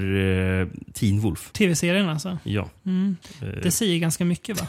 eh, 0.62 0.68
Teen 0.94 1.20
Wolf. 1.20 1.52
Tv-serien 1.52 2.10
alltså. 2.10 2.38
Ja, 2.44 2.70
Mm. 2.86 3.16
eh, 3.42 3.48
Det 3.64 3.72
säger 3.72 4.00
ganska 4.00 4.26
mycket 4.26 4.62
va? 4.62 4.68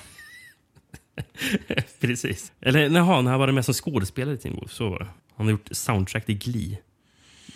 precis. 2.00 2.52
Eller 2.60 2.80
jaha, 2.90 3.14
han 3.14 3.26
har 3.26 3.38
varit 3.38 3.54
med 3.54 3.64
som 3.64 3.74
skådespelare 3.74 4.34
i 4.34 4.38
Teen 4.38 4.54
Wolf. 4.56 4.72
Så 4.72 4.88
var 4.90 4.98
det. 4.98 5.06
Han 5.36 5.46
har 5.46 5.50
gjort 5.50 5.68
soundtrack 5.70 6.26
till 6.26 6.38
Glee. 6.38 6.78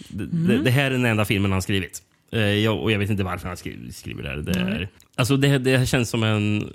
Det, 0.08 0.26
det, 0.26 0.62
det 0.62 0.70
här 0.70 0.84
är 0.84 0.90
den 0.90 1.04
enda 1.04 1.24
filmen 1.24 1.52
han 1.52 1.62
skrivit. 1.62 2.02
Eh, 2.32 2.40
jag, 2.40 2.82
och 2.82 2.92
jag 2.92 2.98
vet 2.98 3.10
inte 3.10 3.24
varför 3.24 3.48
han 3.48 3.56
skriver, 3.56 3.92
skriver 3.92 4.22
det 4.22 4.28
här. 4.28 4.36
Det, 4.36 4.60
är, 4.60 4.88
alltså 5.16 5.36
det, 5.36 5.58
det 5.58 5.78
här 5.78 5.84
känns 5.86 6.10
som 6.10 6.22
en, 6.22 6.70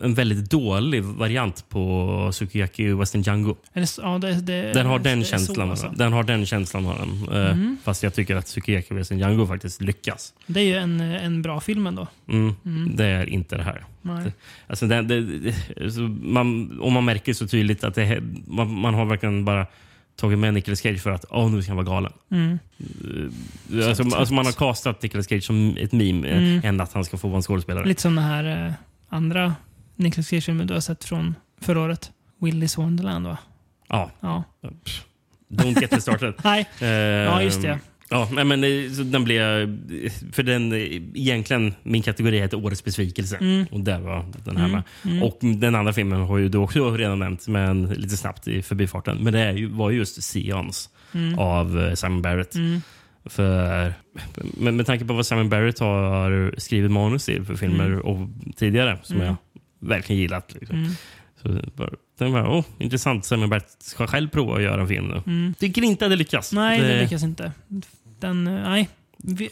en 0.00 0.14
väldigt 0.14 0.50
dålig 0.50 1.02
variant 1.04 1.64
på 1.68 2.30
Sukiyaki 2.32 2.92
Western 2.92 3.22
Django. 3.22 3.56
Ja, 4.02 4.18
det, 4.18 4.40
det, 4.40 4.72
Den 4.72 4.86
har 4.86 4.98
den 4.98 5.24
känslan. 5.24 5.70
alltså. 5.70 5.92
Den 5.96 6.12
har 6.12 6.22
den 6.22 6.46
känslan. 6.46 6.84
Har 6.84 6.98
den. 6.98 7.28
Eh, 7.42 7.50
Mm. 7.52 7.76
Fast 7.84 8.02
jag 8.02 8.14
tycker 8.14 8.36
att 8.36 8.46
Tsukiyaki 8.46 8.94
Western 8.94 9.18
Django 9.18 9.46
faktiskt 9.46 9.82
lyckas. 9.82 10.34
Det 10.46 10.60
är 10.60 10.64
ju 10.64 10.74
en, 10.74 11.00
en 11.00 11.42
bra 11.42 11.60
film 11.60 11.86
ändå. 11.86 12.06
Mm. 12.28 12.96
Det 12.96 13.04
är 13.04 13.26
inte 13.26 13.56
det 13.56 13.62
här. 13.62 13.84
Alltså 14.66 14.86
man, 16.22 16.78
och 16.80 16.92
man 16.92 17.04
märker 17.04 17.32
så 17.32 17.46
tydligt 17.46 17.84
att 17.84 17.98
man, 18.46 18.74
man 18.80 18.94
har 18.94 19.04
verkligen 19.04 19.44
bara 19.44 19.66
tagit 20.18 20.38
med 20.38 20.54
Nicolas 20.54 20.80
Cage 20.80 21.00
för 21.00 21.10
att 21.10 21.24
åh, 21.30 21.50
nu 21.50 21.62
ska 21.62 21.70
han 21.70 21.76
vara 21.84 21.86
galen. 21.86 22.12
Mm. 22.30 22.58
Eh, 23.80 23.88
Alltså, 23.88 24.02
alltså 24.16 24.34
man 24.34 24.46
har 24.46 24.52
castat 24.52 25.02
Nicolas 25.02 25.28
Cage 25.28 25.44
som 25.44 25.76
ett 25.78 25.92
meme 25.92 26.28
eh, 26.28 26.36
Mm. 26.38 26.60
än 26.64 26.80
att 26.80 26.92
han 26.92 27.04
ska 27.04 27.16
få 27.18 27.28
vara 27.28 27.36
en 27.36 27.42
skådespelare. 27.42 27.84
Lite 27.86 28.02
som 28.02 28.14
den 28.14 28.24
här 28.24 28.66
eh, 28.66 28.72
andra 29.08 29.54
Nicolas 29.96 30.28
Cage-filmen 30.28 30.66
du 30.66 30.74
har 30.74 30.80
sett 30.80 31.04
från 31.04 31.34
förra 31.60 31.80
året. 31.80 32.10
Willy's 32.40 32.76
Wonderland 32.76 33.26
va? 33.26 33.38
Ja, 33.88 34.10
Ja. 34.20 34.44
don't 35.48 35.80
get 35.80 35.90
me 35.90 36.00
started. 36.00 36.34
Nej, 36.44 36.68
Eh, 36.80 36.88
ja 36.88 37.42
just 37.42 37.62
det. 37.62 37.78
Ja, 38.10 38.28
nej, 38.32 38.44
men 38.44 38.64
eh, 38.64 38.90
den 38.90 39.24
blev... 39.24 39.78
För 40.32 40.42
den, 40.42 40.72
eh, 40.72 40.78
egentligen, 41.14 41.74
min 41.82 42.02
kategori 42.02 42.38
heter 42.40 42.64
Årets 42.64 42.84
besvikelse. 42.84 43.36
Mm. 43.36 43.66
Och 43.70 43.80
där 43.80 44.00
var 44.00 44.24
den 44.44 44.56
här 44.56 44.64
Mm, 44.68 44.70
med. 45.02 45.12
mm. 45.12 45.22
Och 45.22 45.38
den 45.42 45.74
andra 45.74 45.92
filmen 45.92 46.20
har 46.20 46.38
ju 46.38 46.48
du 46.48 46.58
också 46.58 46.90
redan 46.96 47.18
nämnt, 47.18 47.48
men 47.48 47.86
lite 47.86 48.16
snabbt 48.16 48.48
i 48.48 48.62
förbifarten. 48.62 49.18
Men 49.20 49.32
det 49.32 49.52
ju, 49.52 49.66
var 49.66 49.90
ju 49.90 49.98
just 49.98 50.22
Seance 50.22 50.88
Mm. 51.14 51.38
av 51.38 51.80
eh, 51.80 51.94
Simon 51.94 52.22
Barrett. 52.22 52.54
Mm. 52.54 52.80
För, 53.24 53.94
med, 54.34 54.74
med 54.74 54.86
tanke 54.86 55.04
på 55.04 55.12
vad 55.14 55.26
Simon 55.26 55.48
Barrett 55.48 55.78
har 55.78 56.54
skrivit 56.58 56.90
manus 56.90 57.24
till 57.24 57.44
för 57.44 57.54
filmer 57.56 57.86
Mm. 57.86 58.00
och 58.00 58.28
tidigare, 58.56 58.98
som 59.02 59.20
jag 59.20 59.36
verkligen 59.80 60.22
gillat. 60.22 60.54
Liksom. 60.60 60.94
Så 61.42 61.48
bara, 61.74 61.90
den 62.18 62.32
var, 62.32 62.46
åh, 62.48 62.64
intressant. 62.78 63.24
Simon 63.24 63.50
Barrett 63.50 63.76
ska 63.78 64.06
själv 64.06 64.28
prova 64.28 64.56
att 64.56 64.62
göra 64.62 64.80
en 64.80 64.88
film 64.88 65.06
nu. 65.08 65.22
Mm. 65.26 65.54
Tycker 65.58 65.82
inte 65.82 66.04
att 66.04 66.10
det 66.10 66.16
lyckas. 66.16 66.52
Nej, 66.52 66.80
det 66.80 67.00
lyckas 67.02 67.22
inte. 67.22 67.52
Den, 68.20 68.46
eh, 68.46 68.52
nej. 68.62 68.88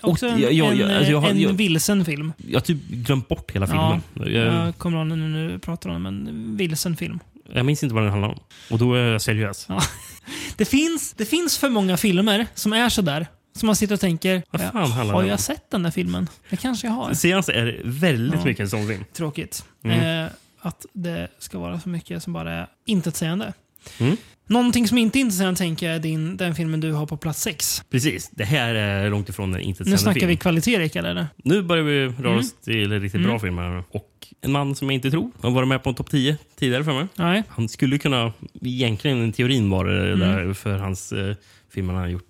Också 0.03 0.27
en, 0.27 0.41
jag- 0.41 0.53
jag- 0.53 0.81
en, 0.81 0.91
alltså, 0.97 1.13
jag 1.13 1.21
har- 1.21 1.29
en 1.31 1.41
jag- 1.41 1.53
vilsen 1.53 2.05
film. 2.05 2.33
Jag 2.37 2.55
har 2.57 2.61
typ 2.61 2.89
glömt 2.89 3.29
bort 3.29 3.51
hela 3.55 3.67
Ja, 3.67 4.01
filmen. 4.15 4.33
Jag, 4.35 4.55
Jag 4.67 4.79
kommer 4.79 4.99
ihåg 4.99 5.07
nu 5.07 5.17
när 5.17 5.49
du 5.49 5.59
pratar 5.59 5.91
om 5.91 6.03
den, 6.03 6.23
men 6.25 6.57
vilsen 6.57 6.97
film. 6.97 7.19
jag 7.53 7.67
minns 7.67 7.83
inte 7.83 7.95
vad 7.95 8.03
den 8.05 8.11
handlar 8.11 8.29
om. 8.29 8.39
Och 8.71 8.79
då 8.79 8.95
är 8.95 9.03
jag 9.13 9.23
seriös. 9.23 9.67
Ja. 9.69 9.83
Det 10.57 10.65
finns, 10.65 11.13
det 11.13 11.25
finns 11.25 11.59
för 11.59 11.69
många 11.71 11.97
filmer 11.97 12.47
som 12.55 12.73
är 12.73 12.89
sådär. 12.89 13.27
Som 13.57 13.67
man 13.67 13.77
sitter 13.77 13.95
och 13.95 14.01
tänker, 14.01 14.43
Vad 14.51 14.61
fan 14.61 14.71
"Ja, 14.75 14.81
har 15.13 15.23
jag 15.23 15.33
om?" 15.33 15.39
sett 15.39 15.71
den 15.71 15.83
där 15.83 15.91
filmen? 15.91 16.29
Det 16.51 16.57
kanske 16.57 16.87
jag 16.87 16.95
har. 16.95 17.15
Seance 17.15 17.53
är 17.53 17.81
väldigt 17.85 18.41
Ja. 18.41 18.45
mycket 18.45 18.61
en 18.61 18.71
sån 18.71 18.89
film. 18.89 19.05
Tråkigt. 19.13 19.65
Mm. 19.85 20.25
Eh, 20.25 20.31
att 20.61 20.87
det 20.93 21.29
ska 21.39 21.59
vara 21.59 21.81
så 21.81 21.89
mycket 21.89 22.23
som 22.23 22.33
bara 22.33 22.53
är 22.53 22.67
intetsägande. 22.87 23.53
Mm. 23.99 24.17
Någonting 24.49 24.89
som 24.89 24.99
inte 24.99 25.19
är 25.19 25.21
intetsägande 25.21 25.59
tänker 25.59 25.87
jag 25.87 25.95
är 25.97 26.01
din, 26.01 26.37
den 26.37 26.55
filmen 26.55 26.81
du 26.81 26.93
har 26.93 27.07
på 27.07 27.17
plats 27.17 27.43
sex. 27.43 27.83
Precis. 27.91 28.31
Det 28.33 28.45
här 28.45 28.75
är 28.75 29.11
långt 29.11 29.29
ifrån 29.29 29.45
en 29.55 29.61
Nu 29.61 29.61
intetsägande 29.63 29.99
snackar 29.99 30.21
film. 30.21 30.29
vi 30.29 30.37
kvalitet, 30.37 30.79
Rickard, 30.79 31.05
eller? 31.05 31.27
Nu 31.37 31.63
börjar 31.63 31.85
vi 31.85 32.07
röra 32.07 32.27
Mm. 32.29 32.39
oss 32.39 32.53
till 32.65 33.01
riktigt 33.01 33.15
Mm. 33.19 33.27
bra 33.31 33.39
filmer. 33.39 33.85
Och 33.91 34.11
en 34.41 34.53
man 34.53 34.75
som 34.75 34.89
jag 34.91 34.95
inte 34.95 35.11
tror 35.11 35.31
har 35.41 35.51
varit 35.51 35.69
med 35.69 35.83
på 35.83 35.89
en 35.91 35.95
topp 35.95 36.11
10 36.11 36.37
tidigare 36.59 36.85
för 36.85 36.93
mig. 36.93 37.07
Nej. 37.15 37.43
Han 37.49 37.69
skulle 37.69 37.99
kunna, 37.99 38.33
egentligen 38.63 39.29
i 39.29 39.33
teorin 39.33 39.71
vara 39.71 39.93
det 39.93 40.13
Mm. 40.13 40.19
där 40.21 40.53
för 40.55 40.79
hans 40.79 41.13
eh, 41.13 41.35
filmer 41.75 41.95
han 41.95 42.11
gjort, 42.11 42.25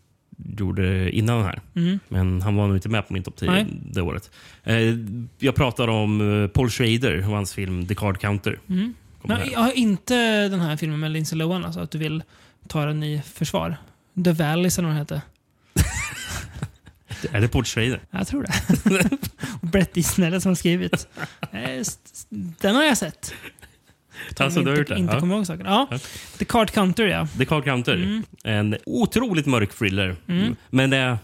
gjorde 0.58 1.10
innan 1.10 1.36
den 1.36 1.44
här. 1.46 1.60
Mm. 1.76 1.98
Men 2.08 2.42
han 2.42 2.56
var 2.56 2.66
nog 2.66 2.76
inte 2.76 2.88
med 2.88 3.06
på 3.08 3.12
min 3.12 3.22
topp 3.22 3.36
10 3.36 3.50
Nej. 3.50 3.66
det 3.92 4.02
året. 4.02 4.30
Eh, 4.64 4.76
jag 5.38 5.54
pratar 5.54 5.88
om 5.88 6.42
eh, 6.42 6.48
Paul 6.48 6.70
Schrader 6.70 7.16
och 7.18 7.24
hans 7.24 7.54
film 7.54 7.86
The 7.86 7.94
Card 7.94 8.18
Counter. 8.20 8.58
Mm. 8.68 8.94
Nej, 9.28 9.48
jag 9.52 9.60
har 9.60 9.72
inte 9.72 10.48
den 10.48 10.60
här 10.60 10.76
filmen 10.76 11.00
med 11.00 11.10
Lindsay 11.10 11.38
Lohan, 11.38 11.64
alltså 11.64 11.80
att 11.80 11.90
du 11.90 11.98
vill 11.98 12.22
ta 12.68 12.84
den 12.86 13.02
i 13.02 13.22
försvar. 13.34 13.76
The 14.24 14.32
Valleys 14.32 14.78
eller 14.78 14.88
vad 14.88 14.96
den 14.96 15.00
heter. 15.02 15.20
Är 17.32 17.40
det 17.40 17.48
Paul 17.48 17.64
Schrader? 17.64 18.00
Jag 18.10 18.26
tror 18.26 18.42
det. 18.42 19.10
och 19.60 19.68
Brett 19.68 19.96
Easton 19.96 20.40
som 20.40 20.50
har 20.50 20.54
skrivit. 20.56 21.08
Eh, 21.52 21.84
Den 22.60 22.74
har 22.76 22.84
jag 22.84 22.98
sett. 22.98 23.34
Alltså, 24.38 24.60
du 24.60 24.70
har 24.70 24.76
gjort 24.78 24.88
det? 24.88 24.98
Inte 24.98 25.14
Ja. 25.14 25.20
kommer 25.20 25.36
ihåg 25.36 25.46
saken. 25.46 25.66
Ja. 25.66 25.88
Ja. 25.90 25.98
The 26.38 26.44
Card 26.44 26.70
Counter, 26.70 27.06
ja. 27.06 27.28
The 27.38 27.44
Card 27.44 27.64
Counter. 27.64 27.94
Mm. 27.94 28.22
En 28.44 28.76
otroligt 28.86 29.46
mörk 29.46 29.74
thriller. 29.78 30.16
Mm. 30.28 30.56
Men 30.70 30.90
det 30.90 31.18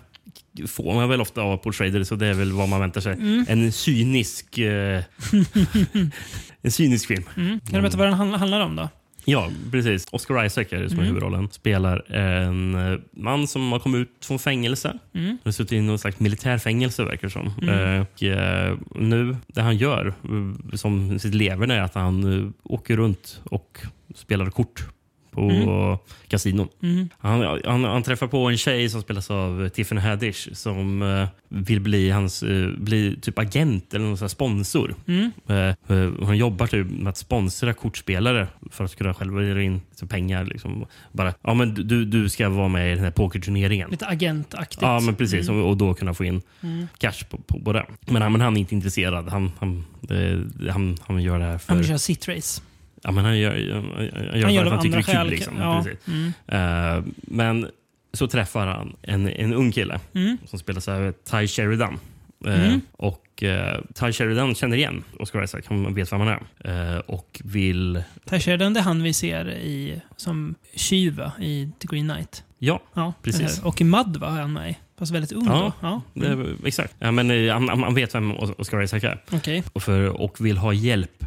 får 0.69 0.95
man 0.95 1.09
väl 1.09 1.21
ofta 1.21 1.41
av 1.43 1.57
Paul 1.57 1.73
Schrader, 1.73 2.05
så 2.05 2.15
det 2.15 2.27
är 2.27 2.35
väl 2.35 2.53
vad 2.53 2.69
man 2.69 2.81
väntar 2.81 3.01
sig. 3.01 3.13
Mm. 3.13 3.45
En 3.49 3.73
cynisk... 3.73 4.59
Eh, 4.59 5.03
en 6.63 6.71
cynisk 6.71 7.07
film. 7.09 7.25
Mm. 7.37 7.61
Kan 7.61 7.75
du 7.75 7.81
berätta 7.81 7.97
vad 7.99 8.07
den 8.07 8.15
handl- 8.15 8.37
handlar 8.37 8.61
om 8.61 8.77
då? 8.77 8.89
Ja, 9.25 9.51
precis. 9.71 10.07
Oscar 10.11 10.45
Isaac 10.45 10.65
är 10.71 10.81
det 10.83 10.89
som 10.89 10.99
är 10.99 11.03
Mm. 11.03 11.07
huvudrollen. 11.15 11.49
Spelar 11.53 12.13
en 12.13 12.75
eh, 12.93 12.99
man 13.17 13.47
som 13.47 13.73
har 13.73 13.79
kommit 13.79 13.99
ut 14.01 14.25
från 14.25 14.39
fängelse. 14.39 14.99
Mm. 15.15 15.27
Han 15.27 15.39
har 15.45 15.53
suttit 15.53 15.73
i 15.73 15.81
någon 15.81 15.99
slags 15.99 16.21
militärfängelse 16.21 17.05
verkar 17.05 17.29
det 17.29 17.33
som. 17.33 17.51
Mm. 17.63 18.01
Och, 18.03 18.23
eh, 18.23 18.79
nu, 18.95 19.37
det 19.47 19.61
han 19.63 19.77
gör 19.77 20.07
eh, 20.07 20.75
som 20.77 21.19
sitt 21.19 21.35
leverne 21.35 21.75
är 21.75 21.81
att 21.81 21.95
han 21.95 22.55
åker 22.63 22.97
runt 22.97 23.41
och 23.45 23.79
spelar 24.15 24.47
kort 24.47 24.85
på 25.33 25.41
Mm. 25.51 25.99
kasinon. 26.29 26.69
Mm. 26.83 27.09
Han, 27.19 27.61
han, 27.65 27.85
han 27.85 28.03
träffar 28.03 28.27
på 28.27 28.51
en 28.51 28.57
tjej 28.59 28.89
som 28.89 29.03
spelas 29.03 29.31
av 29.31 29.69
Tiffany 29.69 30.01
Haddish 30.01 30.49
som 30.53 31.03
eh, 31.03 31.29
vill 31.49 31.81
bli 31.81 32.11
hans 32.11 32.43
eh, 32.43 32.69
bli 32.79 33.17
typ 33.23 33.39
agent 33.39 33.95
eller 33.95 34.05
någon 34.05 34.17
sån 34.19 34.29
sponsor. 34.29 34.95
Mm. 35.09 35.31
Eh, 35.49 35.57
eh, 35.97 36.11
hon 36.21 36.37
jobbar 36.37 36.67
typ 36.67 36.87
med 36.91 37.09
att 37.11 37.17
sponsra 37.17 37.73
kortspelare 37.75 38.49
för 38.71 38.85
att 38.85 38.97
kunna 38.97 39.15
själva 39.15 39.43
göra 39.43 39.63
in 39.63 39.81
pengar. 40.09 40.45
Liksom. 40.45 40.87
Bara, 41.13 41.35
ja, 41.43 41.55
men 41.55 41.75
du, 41.75 42.05
du 42.05 42.29
ska 42.29 42.49
vara 42.49 42.69
med 42.69 42.93
i 42.93 42.95
den 42.95 43.05
här 43.05 43.11
pokerturneringen. 43.11 43.91
Lite 43.91 44.07
agentaktigt. 44.07 44.83
Ja, 44.83 45.01
men 45.01 45.15
precis. 45.15 45.49
Mm. 45.49 45.61
Och, 45.63 45.69
och 45.71 45.77
då 45.77 45.95
kunna 45.95 46.15
få 46.15 46.25
in 46.25 46.43
Mm. 46.63 46.87
cash 46.99 47.25
på, 47.31 47.37
på, 47.39 47.61
på 47.61 47.73
det. 47.73 47.87
Men, 48.07 48.23
han- 48.23 48.33
men 48.33 48.41
han 48.41 48.57
är 48.57 48.61
inte 48.61 48.75
intresserad. 48.75 49.29
Han, 49.29 49.53
han, 49.59 49.85
eh, 50.11 50.71
han, 50.73 50.97
han 51.07 51.23
gör 51.23 51.39
det 51.39 51.45
här 51.45 51.59
för... 51.59 51.69
Han 51.69 51.79
vill 51.79 51.87
köra 51.89 51.99
sitrace. 51.99 52.63
Ja, 53.03 53.11
men 53.11 53.25
han 53.25 53.39
gör, 53.39 53.51
han, 53.53 54.05
gör 54.39 54.43
Han 54.43 54.55
gör 54.55 54.65
av 54.65 54.73
han 54.73 54.83
tycker 54.83 54.97
det 54.97 55.13
är 55.13 55.23
kul. 55.23 55.31
Liksom. 55.31 55.55
ja. 55.59 55.83
Precis. 55.85 56.07
Mm. 56.09 56.33
Eh, 56.49 57.05
men 57.17 57.71
så 58.13 58.27
träffar 58.27 58.67
han 58.67 58.97
en, 59.03 59.29
en 59.29 59.55
ung 59.55 59.73
kille 59.73 60.01
Mm. 60.15 60.39
som 60.47 60.59
spelas 60.59 60.89
av 60.89 61.13
Ty 61.31 61.47
Sheridan. 61.47 61.99
Eh, 62.47 62.65
Mm. 62.67 62.81
Och 62.93 63.43
uh, 63.43 63.81
Ty 63.95 64.13
Sheridan 64.13 64.55
känner 64.55 64.77
igen 64.77 65.05
Oscar 65.19 65.45
Isaac. 65.45 65.63
Han 65.69 65.95
vet 65.95 66.13
vem 66.13 66.21
han 66.21 66.29
är. 66.65 66.93
Eh, 66.95 66.99
och 66.99 67.41
vill... 67.45 68.03
Ty 68.31 68.39
Sheridan, 68.41 68.75
det 68.75 68.81
är 68.81 68.85
han 68.85 69.03
vi 69.03 69.13
ser 69.13 69.51
i, 69.51 70.01
som 70.17 70.55
tjuv 70.75 71.23
i 71.41 71.71
The 71.79 71.87
Green 71.91 72.09
Knight. 72.09 72.45
Ja, 72.59 72.83
Ja, 72.95 73.13
Precis. 73.23 73.63
Och 73.63 73.81
i 73.81 73.85
Mud 73.85 74.17
var 74.17 74.29
han 74.29 74.53
med 74.53 74.75
Fast 75.03 75.13
väldigt 75.15 75.33
ung 75.33 75.47
Ja. 75.47 75.53
då. 75.81 75.87
Ja. 75.89 76.03
det, 76.15 76.27
Mm. 76.27 76.57
exakt. 76.65 76.95
Ja, 76.99 77.11
men, 77.13 77.31
eh, 77.31 77.53
han, 77.53 77.69
han 77.69 77.95
vet 77.95 78.15
vem 78.15 78.33
Os- 78.33 78.55
Oscar 78.59 78.83
Isaac 78.83 79.05
är. 79.05 79.23
Okej. 79.33 79.63
Och, 79.73 79.83
för, 79.83 80.21
och 80.21 80.37
vill 80.47 80.57
ha 80.57 80.73
hjälp 80.73 81.25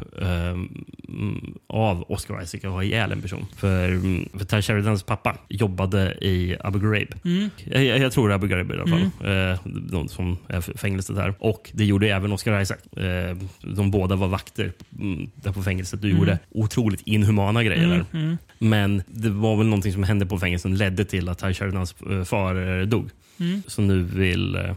mm, 1.08 1.54
av 1.68 2.04
Oscar 2.08 2.42
Isaac 2.42 2.60
att 2.64 2.70
ha 2.72 2.82
ihjäl 2.82 3.12
en 3.12 3.22
person. 3.22 3.46
För, 3.56 3.88
mm, 3.88 4.28
för 4.38 4.44
Ty 4.44 4.62
Sheridans 4.62 5.02
pappa 5.02 5.36
jobbade 5.48 6.14
i 6.20 6.56
Abu 6.60 6.78
Ghraib. 6.78 7.14
Mm. 7.24 7.50
Jag, 7.64 7.84
jag, 7.98 8.12
tror 8.12 8.32
Abu 8.32 8.48
Ghraib 8.48 8.70
i 8.70 8.74
alla 8.74 8.86
fall. 8.86 9.02
Eh, 9.52 9.58
de 9.90 10.08
som 10.08 10.38
är 10.48 10.60
fängelset 10.78 11.16
där. 11.16 11.34
Och 11.38 11.70
det 11.74 11.84
gjorde 11.84 12.08
även 12.08 12.32
Oscar 12.32 12.60
Isaac. 12.60 12.78
Eh, 12.96 13.36
de 13.62 13.90
båda 13.90 14.16
var 14.16 14.28
vakter 14.28 14.72
mm, 15.00 15.30
där 15.34 15.52
på 15.52 15.62
fängelset 15.62 15.98
och 16.00 16.04
Mm. 16.04 16.18
gjorde 16.18 16.38
otroligt 16.50 17.00
inhumana 17.04 17.62
grejer 17.64 17.84
Mm. 17.84 17.98
där. 18.12 18.38
Mm. 18.60 18.70
Men 18.70 19.02
det 19.06 19.30
var 19.30 19.56
väl 19.56 19.66
någonting 19.66 19.92
som 19.92 20.02
hände 20.02 20.26
på 20.26 20.38
fängelset 20.38 20.62
som 20.62 20.72
ledde 20.72 21.04
till 21.04 21.28
att 21.28 21.38
Ty 21.38 21.54
Sheridans 21.54 21.94
eh, 22.10 22.24
far 22.24 22.80
eh, 22.80 22.86
dog. 22.86 23.10
Mm. 23.40 23.62
Så 23.66 23.82
nu 23.82 24.02
vill 24.02 24.54
eh, 24.56 24.74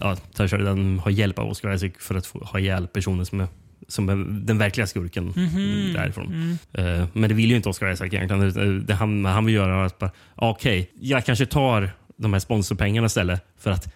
ja, 0.00 0.16
Ty 0.36 0.48
Sheridan 0.48 0.98
ha 0.98 1.10
hjälp 1.10 1.38
av 1.38 1.48
Oscar 1.48 1.74
Isaac 1.74 1.90
för 1.98 2.14
att 2.14 2.26
få 2.26 2.38
ha 2.38 2.58
ihjäl 2.58 2.86
personen 2.86 3.26
som 3.26 3.40
är, 3.40 3.46
som 3.88 4.08
är 4.08 4.16
den 4.46 4.58
verkliga 4.58 4.86
skurken 4.86 5.24
Mhm. 5.36 5.92
därifrån. 5.94 6.56
Mm. 6.72 7.06
Men 7.12 7.28
det 7.28 7.34
vill 7.34 7.50
ju 7.50 7.56
inte 7.56 7.68
Oscar 7.68 7.90
Isaac 7.92 8.06
egentligen. 8.06 8.84
Det, 8.86 8.94
han, 8.94 9.24
han 9.24 9.44
vill 9.44 9.54
göra 9.54 9.74
är 9.80 9.84
att 9.86 9.98
bara, 9.98 10.10
ja, 10.36 10.50
okej, 10.50 10.90
jag 11.00 11.26
kanske 11.26 11.46
tar 11.46 11.90
de 12.16 12.32
här 12.32 12.40
sponsorpengarna 12.40 13.06
istället 13.06 13.44
för 13.58 13.70
att 13.70 13.94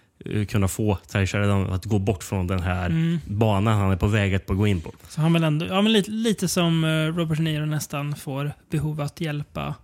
kunna 0.49 0.67
få 0.67 0.97
Ty 1.11 1.25
Sheridan 1.27 1.73
att 1.73 1.85
gå 1.85 1.99
bort 1.99 2.23
från 2.23 2.47
den 2.47 2.63
här 2.63 2.85
Mm. 2.85 3.19
banan 3.25 3.77
han 3.79 3.91
är 3.91 3.95
på 3.95 4.07
väg 4.07 4.35
att 4.35 4.47
gå 4.47 4.67
in 4.67 4.81
på. 4.81 4.91
Så 5.09 5.21
han 5.21 5.33
vill 5.33 5.43
ändå, 5.43 5.65
ja, 5.65 5.81
men 5.81 5.93
lite, 5.93 6.11
lite 6.11 6.47
som 6.47 6.83
eh, 6.83 6.87
Robert 6.89 7.37
De 7.37 7.43
Niro 7.43 7.65
nästan 7.65 8.15
får 8.15 8.51
behov 8.71 9.01
att 9.01 9.21
hjälpa 9.21 9.75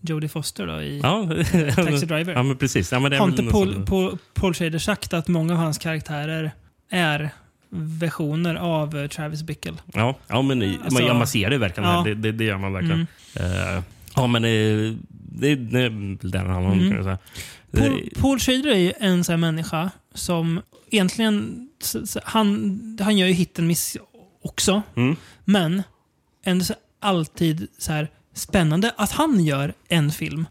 Jodie 0.00 0.28
Foster 0.28 0.66
då 0.66 0.82
i 0.82 1.00
Ja, 1.02 1.28
Taxi 1.74 2.06
Driver. 2.06 2.32
ja 2.32 2.42
men 2.42 2.56
precis. 2.56 2.92
Ja, 2.92 3.00
men 3.00 3.10
det 3.10 3.16
Har 3.18 3.28
inte 3.28 3.42
Paul, 3.42 3.86
Paul, 3.86 4.18
Paul 4.34 4.54
Schrader 4.54 4.78
sagt 4.78 5.14
att 5.14 5.28
många 5.28 5.52
av 5.52 5.58
hans 5.58 5.78
karaktärer 5.78 6.50
är 6.90 7.30
versioner 7.72 8.54
av 8.54 8.98
eh, 8.98 9.06
Travis 9.08 9.42
Bickle? 9.42 9.72
Ja, 9.94 10.16
ja 10.28 10.42
men 10.42 10.62
Alltså- 10.84 11.02
man, 11.06 11.18
man 11.18 11.26
ser 11.26 11.50
det 11.50 11.58
verkligen. 11.58 11.90
Ja. 11.90 12.02
Det, 12.06 12.14
det, 12.14 12.32
det 12.32 12.44
gör 12.44 12.58
man 12.58 12.72
verkligen. 12.72 13.06
Mm. 13.36 13.76
Eh, 13.76 13.82
ja, 14.16 14.26
men 14.26 14.44
eh, 14.44 14.94
det, 15.32 15.54
det 15.54 15.80
är 15.80 15.88
väl 15.88 16.30
den 16.30 16.46
han 16.46 16.64
har 16.64 16.72
Mm. 16.72 17.16
Paul, 17.70 18.10
Paul 18.20 18.38
Schrader 18.38 18.70
är 18.70 18.78
ju 18.78 18.92
en 18.98 19.24
sån 19.24 19.32
här 19.32 19.36
människa 19.38 19.90
som 20.14 20.60
egentligen... 20.90 21.68
Han, 22.24 22.98
han 23.00 23.18
gör 23.18 23.26
ju 23.26 23.32
hit 23.32 23.58
and 23.58 23.68
miss 23.68 23.96
också, 24.42 24.82
Mm. 24.96 25.16
men 25.44 25.82
ändå 26.44 26.64
så 26.64 26.74
alltid 27.00 27.68
så 27.78 27.92
här 27.92 28.08
spännande 28.34 28.94
att 28.96 29.10
han 29.12 29.44
gör 29.44 29.74
en 29.88 30.10
film. 30.12 30.46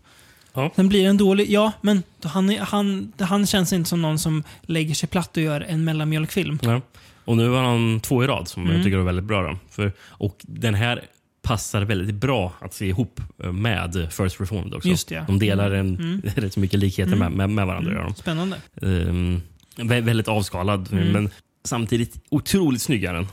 Ja. 0.54 0.72
Den 0.76 0.90
blir 0.90 1.06
en 1.10 1.18
dålig, 1.18 1.52
ja, 1.52 1.72
men 1.82 2.04
han, 2.24 2.50
han, 2.60 3.14
han 3.20 3.46
känns 3.48 3.74
inte 3.74 3.90
som 3.90 4.02
någon 4.02 4.20
som 4.20 4.44
lägger 4.62 4.96
sig 4.96 5.10
platt 5.10 5.38
och 5.38 5.44
gör 5.44 5.62
en 5.62 5.84
mellanmjölkfilm. 5.84 6.60
Ja. 6.62 6.82
Och 7.26 7.38
nu 7.38 7.50
har 7.50 7.64
han 7.64 8.00
två 8.00 8.24
i 8.24 8.28
rad 8.28 8.48
som 8.48 8.64
Mm. 8.64 8.76
jag 8.76 8.84
tycker 8.86 8.98
är 8.98 9.02
väldigt 9.02 9.26
bra. 9.26 9.42
Då. 9.42 9.58
För, 9.70 9.92
och 10.00 10.38
den 10.42 10.76
här 10.76 11.02
passar 11.50 11.82
väldigt 11.82 12.16
bra 12.16 12.54
att 12.62 12.74
se 12.74 12.86
ihop 12.88 13.22
eh, 13.44 13.52
med 13.52 14.08
First 14.12 14.40
Reformed 14.42 14.74
också. 14.74 14.90
Just 14.90 15.08
det, 15.08 15.16
ja. 15.16 15.24
De 15.28 15.40
delar 15.40 15.72
en, 15.72 15.96
Mm. 15.96 16.22
rätt 16.36 16.54
så 16.54 16.60
mycket 16.60 16.80
likheter 16.80 17.14
Mm. 17.14 17.34
med, 17.34 17.50
med, 17.50 17.68
varandra. 17.68 17.92
Mm, 17.92 18.04
de. 18.08 18.14
spännande. 18.16 18.58
Ehm, 18.82 19.42
vä- 19.76 20.02
väldigt 20.02 20.28
avskalad, 20.28 20.90
Mm. 20.94 21.12
men 21.12 21.30
samtidigt 21.64 22.22
otroligt 22.30 22.82
snyggare 22.82 23.28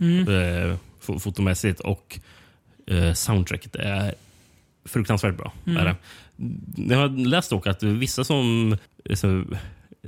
Mm. 0.00 0.18
eh, 0.28 0.76
fo- 1.06 1.18
fotomässigt. 1.18 1.80
Och 1.80 2.18
eh, 2.86 3.12
soundtracket 3.12 3.76
är 3.76 4.14
fruktansvärt 4.84 5.36
bra. 5.36 5.52
Mm. 5.66 5.76
Är 5.76 5.84
det. 5.84 5.96
Jag 6.92 6.98
har 6.98 7.08
läst 7.08 7.50
dock 7.50 7.66
att 7.66 7.82
vissa 7.82 8.24
som 8.24 8.76
så, 9.14 9.44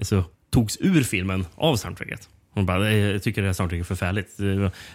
så, 0.02 0.24
togs 0.50 0.78
ur 0.80 1.02
filmen 1.02 1.46
av 1.54 1.76
soundtracket. 1.76 2.28
Hon 2.50 2.66
bara, 2.66 2.78
"Nej, 2.78 2.98
jag 2.98 3.22
tycker 3.22 3.42
det 3.42 3.48
här 3.48 3.52
soundtracket 3.52 3.84
är 3.84 3.86
förfärligt. 3.86 4.36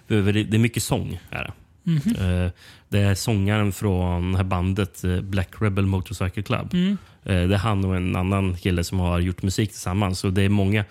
Det 0.07 0.55
är 0.55 0.57
mycket 0.57 0.83
sång. 0.83 1.19
Är 1.29 1.43
det. 1.43 1.53
Mhm. 1.83 2.01
Eh, 2.45 2.51
det 2.89 2.99
är 2.99 3.15
sångaren 3.15 3.71
från 3.71 4.31
det 4.31 4.37
här 4.37 4.43
bandet 4.43 5.03
eh, 5.03 5.21
Black 5.21 5.49
Rebel 5.59 5.85
Motorcycle 5.85 6.43
Club. 6.43 6.73
Mm. 6.73 6.97
Eh, 7.23 7.47
Det 7.47 7.53
är 7.53 7.57
han 7.57 7.85
och 7.85 7.95
en 7.95 8.15
annan 8.15 8.55
kille 8.57 8.83
som 8.83 8.99
har 8.99 9.19
gjort 9.19 9.43
musik 9.43 9.69
tillsammans. 9.69 10.19
Så 10.19 10.29
det 10.29 10.41
är 10.41 10.49
många 10.49 10.85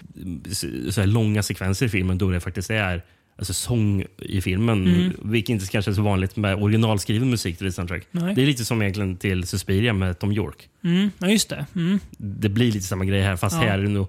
så 0.90 1.05
långa 1.05 1.43
sekvenser 1.43 1.86
i 1.86 1.88
filmen 1.88 2.18
då 2.18 2.30
det 2.30 2.40
faktiskt 2.40 2.70
är 2.70 3.03
alltså 3.38 3.53
sång 3.55 4.05
i 4.18 4.40
filmen. 4.40 4.86
Mm. 4.86 5.12
Vilket 5.22 5.49
inte 5.49 5.66
kanske 5.66 5.90
är 5.90 5.95
så 5.95 6.03
vanligt 6.03 6.36
med 6.36 6.62
originalskriven 6.62 7.30
musik 7.30 7.59
till 7.59 7.66
ett 7.66 7.74
soundtrack. 7.74 8.03
Nej. 8.11 8.34
Det 8.34 8.43
är 8.43 8.47
lite 8.47 8.64
som 8.64 8.82
egentligen 8.82 9.16
till 9.16 9.47
Suspiria 9.47 9.93
med 9.93 10.18
Tom 10.18 10.32
York. 10.32 10.68
Mm. 10.84 11.11
Ja, 11.18 11.28
just 11.28 11.49
det. 11.49 11.66
Mm. 11.76 11.99
Det 12.18 12.49
blir 12.49 12.66
lite 12.72 12.86
samma 12.86 13.05
grej 13.05 13.22
här 13.22 13.36
fast 13.36 13.57
Ja. 13.57 13.62
här 13.68 13.78
är 13.78 13.82
det 13.82 13.88
nog 13.88 14.07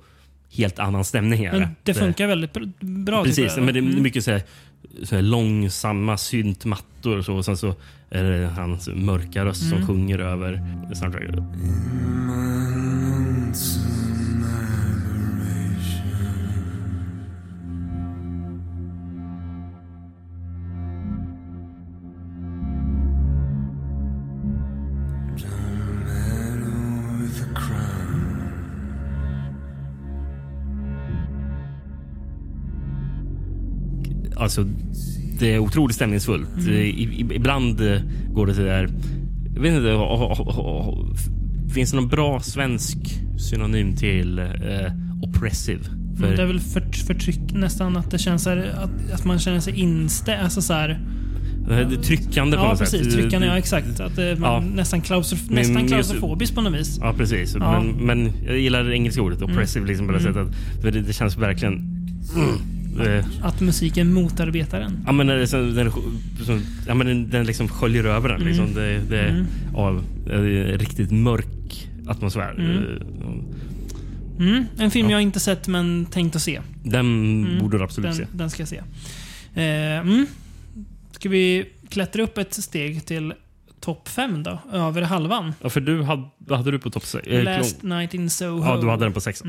helt 0.52 0.80
annan 0.80 1.06
stämning. 1.06 1.48
Här. 1.50 1.60
Men 1.60 1.70
det 1.84 1.94
funkar 1.94 2.28
väldigt 2.28 2.54
br- 2.54 3.04
bra. 3.04 3.24
Precis, 3.24 3.56
men 3.58 3.66
det 3.66 3.72
är 3.80 3.82
Mm. 3.82 4.04
mycket 4.04 4.24
så 4.24 4.32
här, 4.32 4.42
så 5.04 5.16
här 5.16 5.22
långsamma 5.22 6.18
syntmattor 6.18 7.18
och 7.18 7.26
så. 7.26 7.34
Och 7.36 7.46
sen 7.46 7.58
så 7.58 7.76
är 8.10 8.24
det 8.24 8.48
hans 8.48 8.90
mörka 8.96 9.46
röst 9.46 9.64
Mm. 9.64 9.78
som 9.78 9.88
sjunger 9.88 10.20
över 10.20 10.62
soundtracket. 10.96 11.36
Alltså, 34.44 34.68
det 35.40 35.54
är 35.54 35.60
otroligt 35.60 35.96
stämningsfullt. 35.96 36.50
Mm. 36.58 36.70
I, 36.74 36.80
i, 36.80 37.28
ibland 37.36 37.82
eh, 37.82 38.00
går 38.34 38.48
det 38.48 38.54
så 38.54 38.62
där... 38.62 38.90
Jag 39.56 39.62
vet 39.62 39.74
inte, 39.74 39.90
finns 41.74 41.92
det 41.92 41.96
någon 41.98 42.08
bra 42.08 42.40
svensk 42.40 42.98
synonym 43.38 43.96
till 43.96 44.40
eh, 44.40 44.46
oppressive? 45.22 45.84
För, 45.84 45.94
Mm, 46.24 46.36
Det 46.36 46.42
är 46.44 46.48
väl 46.48 46.60
för, 46.60 46.82
förtryck 47.08 47.40
nästan, 47.54 47.98
att 47.98 48.12
det 48.12 48.18
känns 48.18 48.44
så 48.44 48.50
här, 48.50 48.76
att, 48.84 49.12
att 49.14 49.26
man 49.26 49.40
känner 49.40 49.60
sig 49.60 49.80
inställd. 49.80 50.42
Alltså 50.44 50.62
så 50.62 50.74
här, 50.74 51.00
det 51.68 52.04
tryckande 52.04 52.58
på 52.58 52.64
ja, 52.64 52.70
något 52.70 52.80
precis. 52.80 53.04
sätt. 53.04 53.14
Tryckande, 53.14 53.48
ja 53.48 53.58
exakt. 53.58 54.00
Att 54.00 54.16
det, 54.16 54.40
man 54.40 54.64
Ja. 54.64 54.70
nästan, 54.76 55.02
klaustrof, 55.02 55.42
Men 55.48 55.56
nästan 55.56 55.88
klaustrofobiskt 55.88 56.56
på 56.56 56.62
något 56.62 56.74
vis. 56.80 56.98
Ja, 57.02 57.14
precis. 57.18 57.56
Ja. 57.60 57.82
Men, 57.82 58.06
men 58.06 58.32
jag 58.46 58.60
gillar 58.60 58.84
det 58.84 58.94
engelska 58.96 59.22
ordet, 59.22 59.42
oppressive, 59.42 59.88
liksom 59.88 60.08
på 60.08 60.14
det 60.14 60.20
Mm. 60.20 60.34
sättet. 60.34 60.56
För 60.82 60.92
det, 60.92 61.02
det 61.02 61.14
känns 61.14 61.38
verkligen... 61.38 61.74
Mm, 62.36 62.58
eh, 63.00 63.26
Att 63.42 63.62
musiken 63.62 64.14
motarbetar 64.14 64.80
den. 64.80 65.04
Ja, 65.06 65.12
men 65.12 65.28
det 65.28 65.46
den, 65.76 65.92
som- 66.46 66.62
ja, 66.88 66.94
men 66.94 67.08
den, 67.08 67.30
den 67.30 67.46
liksom 67.46 67.68
sköljer 67.68 68.04
över 68.04 68.30
den. 68.30 68.38
Mm. 68.42 68.48
Liksom. 68.48 68.74
Det, 68.74 69.00
det, 69.10 69.20
Mm. 69.30 69.46
ja, 69.74 70.02
det 70.26 70.34
är 70.34 70.72
en 70.74 70.80
riktigt 70.80 71.12
mörk 71.12 71.90
atmosfär. 72.08 72.52
Mm. 72.60 73.44
Mm, 74.40 74.66
en 74.80 74.92
film 74.92 75.10
Ja. 75.10 75.12
jag 75.16 75.22
inte 75.22 75.40
sett 75.40 75.68
men 75.68 76.06
tänkt 76.06 76.36
att 76.36 76.42
se. 76.42 76.62
Den 76.84 77.48
borde 77.60 77.78
du 77.78 77.84
absolut 77.84 78.16
se. 78.16 78.24
Den, 78.24 78.38
den 78.38 78.50
ska 78.50 78.62
jag 78.62 78.70
se. 78.70 78.78
Eh, 79.56 80.00
mm. 80.00 80.26
Ska 81.12 81.30
vi 81.30 81.66
klättra 81.90 82.24
upp 82.24 82.38
ett 82.38 82.54
steg 82.54 83.06
till 83.06 83.34
topp 83.80 84.08
fem 84.10 84.44
då? 84.44 84.60
Över 84.74 85.02
halvan. 85.02 85.54
Ja, 85.62 85.70
för 85.70 85.82
du 85.82 86.02
hade, 86.04 86.24
hade 86.50 86.72
du 86.72 86.80
på 86.80 86.90
topp 86.90 87.06
sex? 87.06 87.28
Eh, 87.28 87.44
Last 87.44 87.84
Night 87.84 88.14
in 88.14 88.30
Soho. 88.30 88.64
Ja, 88.66 88.78
du 88.82 88.90
hade 88.90 89.06
den 89.06 89.14
på 89.14 89.22
sex. 89.22 89.44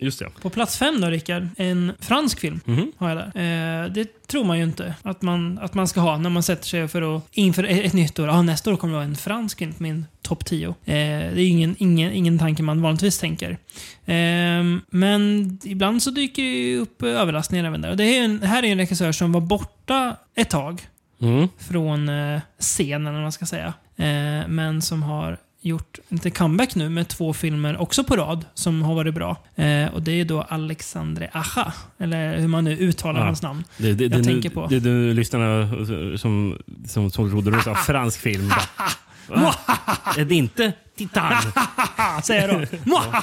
Mm. 0.00 0.06
Just 0.06 0.18
det. 0.18 0.30
På 0.42 0.50
plats 0.50 0.78
fem 0.78 1.00
då, 1.00 1.06
Rickard. 1.08 1.48
En 1.56 1.92
fransk 2.00 2.40
film 2.40 2.60
Mhm. 2.64 2.92
har 2.96 3.08
jag 3.08 3.18
där. 3.18 3.82
Eh, 3.84 3.90
det 3.92 4.26
tror 4.26 4.44
man 4.44 4.58
ju 4.58 4.64
inte 4.64 4.94
att 5.02 5.22
man, 5.22 5.58
att 5.58 5.74
man 5.74 5.88
ska 5.88 6.00
ha 6.00 6.16
när 6.18 6.30
man 6.30 6.42
sätter 6.42 6.64
sig 6.66 6.88
för 6.88 7.16
att 7.16 7.22
inför 7.32 7.64
ett, 7.64 7.92
nytt 7.92 8.18
år. 8.18 8.28
Ah, 8.28 8.42
nästa 8.42 8.72
år 8.72 8.76
kommer 8.76 8.92
det 8.92 8.96
vara 8.96 9.04
en 9.04 9.16
fransk 9.16 9.58
film 9.58 9.72
på 9.72 9.82
min 9.82 10.06
topp 10.22 10.44
10. 10.44 10.68
Eh, 10.68 10.74
det 10.84 10.94
är 11.42 11.48
ingen, 11.48 11.76
ingen, 11.78 12.12
ingen 12.12 12.38
tanke 12.38 12.62
man 12.62 12.82
vanligtvis 12.82 13.18
tänker. 13.18 13.50
Eh, 14.04 14.64
men 14.90 15.58
ibland 15.64 16.02
så 16.02 16.10
dyker 16.10 16.42
ju 16.42 16.78
upp 16.78 17.02
överraskningar 17.02 17.64
även 17.64 17.80
där. 17.80 17.90
Och 17.90 17.96
det, 17.96 18.04
är 18.18 18.24
en, 18.24 18.40
det 18.40 18.46
här 18.46 18.62
är 18.62 18.72
en 18.72 18.78
regissör 18.78 19.12
som 19.12 19.32
var 19.32 19.40
borta 19.40 20.16
ett 20.34 20.50
tag 20.50 20.82
Mm. 21.22 21.48
från 21.58 22.08
eh, 22.08 22.40
scenen, 22.58 23.12
vad 23.14 23.22
man 23.22 23.32
ska 23.32 23.46
säga. 23.46 23.74
Eh, 23.96 24.48
men 24.48 24.82
som 24.82 25.02
har 25.02 25.38
gjort 25.62 25.98
en 26.08 26.16
liten 26.16 26.30
comeback 26.30 26.74
nu 26.74 26.88
med 26.88 27.08
två 27.08 27.32
filmer 27.32 27.80
också 27.80 28.04
på 28.04 28.16
rad 28.16 28.44
som 28.54 28.82
har 28.82 28.94
varit 28.94 29.14
bra. 29.14 29.36
Eh, 29.56 29.94
och 29.94 30.02
det 30.02 30.12
är 30.12 30.24
då 30.24 30.42
Alexandre 30.42 31.30
Aja, 31.32 31.72
eller 31.98 32.38
hur 32.38 32.48
man 32.48 32.64
nu 32.64 32.76
uttalar 32.76 33.20
Ja. 33.20 33.26
hans 33.26 33.42
namn. 33.42 33.64
Det, 33.76 33.94
det, 33.94 34.04
Jag 34.04 34.12
det, 34.12 34.24
tänker 34.24 34.50
på. 34.50 34.66
Det 34.66 34.80
nu 34.80 35.14
lyssnarna 35.14 35.68
som, 36.18 36.58
som, 36.86 37.10
som 37.10 37.30
trodde 37.30 37.50
du 37.50 37.62
sa 37.62 37.74
fransk 37.74 38.20
film. 38.20 38.52
Är 40.16 40.24
det 40.24 40.34
inte 40.34 40.72
Titan? 40.96 41.32
Säger 42.22 42.48
jag 42.48 42.66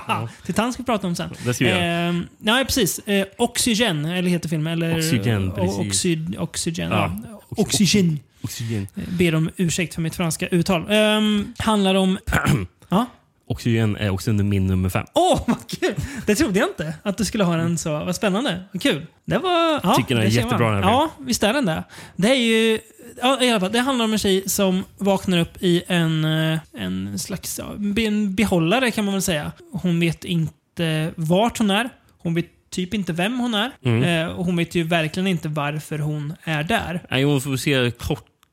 då. 0.07 0.29
Titan 0.45 0.73
ska 0.73 0.83
vi 0.83 0.85
prata 0.85 1.07
om 1.07 1.15
sen. 1.15 1.29
Eh, 1.61 2.23
nej, 2.37 2.65
precis. 2.65 2.99
Eh, 2.99 3.25
Oxygen, 3.37 4.05
eller 4.05 4.29
heter 4.29 4.49
filmen. 4.49 4.73
Eller, 4.73 4.97
Oxygen, 4.97 5.51
precis. 5.51 5.79
Oxy, 5.79 6.19
oxygen, 6.37 6.91
ja. 6.91 7.11
Oxygen. 7.49 8.19
Oxygen. 8.47 8.87
Eh, 8.95 9.03
Ber 9.17 9.35
om 9.35 9.49
ursäkt 9.57 9.93
för 9.93 10.01
mitt 10.01 10.15
franska 10.15 10.47
uttal. 10.47 10.85
Ehm, 10.89 11.53
handlar 11.57 11.95
om... 11.95 12.17
ja. 12.89 13.05
Oxygen 13.49 13.95
är 13.95 14.09
också 14.09 14.29
under 14.29 14.43
min 14.43 14.67
nummer 14.67 14.89
fem. 14.89 15.05
Åh, 15.13 15.41
vad 15.47 15.67
kul! 15.67 15.95
Det 16.25 16.35
trodde 16.35 16.59
jag 16.59 16.69
inte. 16.69 16.93
Att 17.03 17.17
du 17.17 17.25
skulle 17.25 17.43
ha 17.43 17.55
den 17.55 17.77
så. 17.77 17.89
Vad 17.91 18.15
spännande. 18.15 18.63
Vad 18.71 18.81
kul. 18.81 19.05
Det 19.25 19.37
var... 19.37 19.79
Ja, 19.83 19.95
Tycker 19.97 20.15
den 20.15 20.23
är 20.23 20.27
jättebra, 20.29 20.71
den 20.71 20.83
här 20.83 20.91
Ja, 20.91 21.09
visst 21.19 21.43
är 21.43 21.53
den 21.53 21.65
det. 21.65 21.83
Det 22.15 22.27
är 22.29 22.35
ju... 22.35 22.79
Ja, 23.21 23.41
i 23.41 23.49
alla 23.49 23.59
fall, 23.59 23.71
det 23.71 23.79
handlar 23.79 24.05
om 24.05 24.13
en 24.13 24.19
tjej 24.19 24.49
som 24.49 24.83
vaknar 24.97 25.37
upp 25.37 25.63
i 25.63 25.83
en, 25.87 26.25
eh, 26.25 26.59
en 26.73 27.19
slags 27.19 27.59
en 27.97 28.35
behållare 28.35 28.91
kan 28.91 29.05
man 29.05 29.13
väl 29.13 29.21
säga. 29.21 29.51
Hon 29.71 29.99
vet 29.99 30.25
inte 30.25 31.11
vart 31.15 31.57
hon 31.57 31.69
är. 31.71 31.89
Hon 32.17 32.33
vet 32.33 32.45
typ 32.69 32.93
inte 32.93 33.13
vem 33.13 33.39
hon 33.39 33.53
är. 33.53 33.71
Mm. 33.83 34.03
Eh, 34.03 34.35
och 34.35 34.45
hon 34.45 34.55
vet 34.55 34.75
ju 34.75 34.83
verkligen 34.83 35.27
inte 35.27 35.49
varför 35.49 35.99
hon 35.99 36.33
är 36.43 36.63
där. 36.63 37.01
Nej, 37.09 37.23
hon 37.23 37.41
får 37.41 37.57
se 37.57 37.91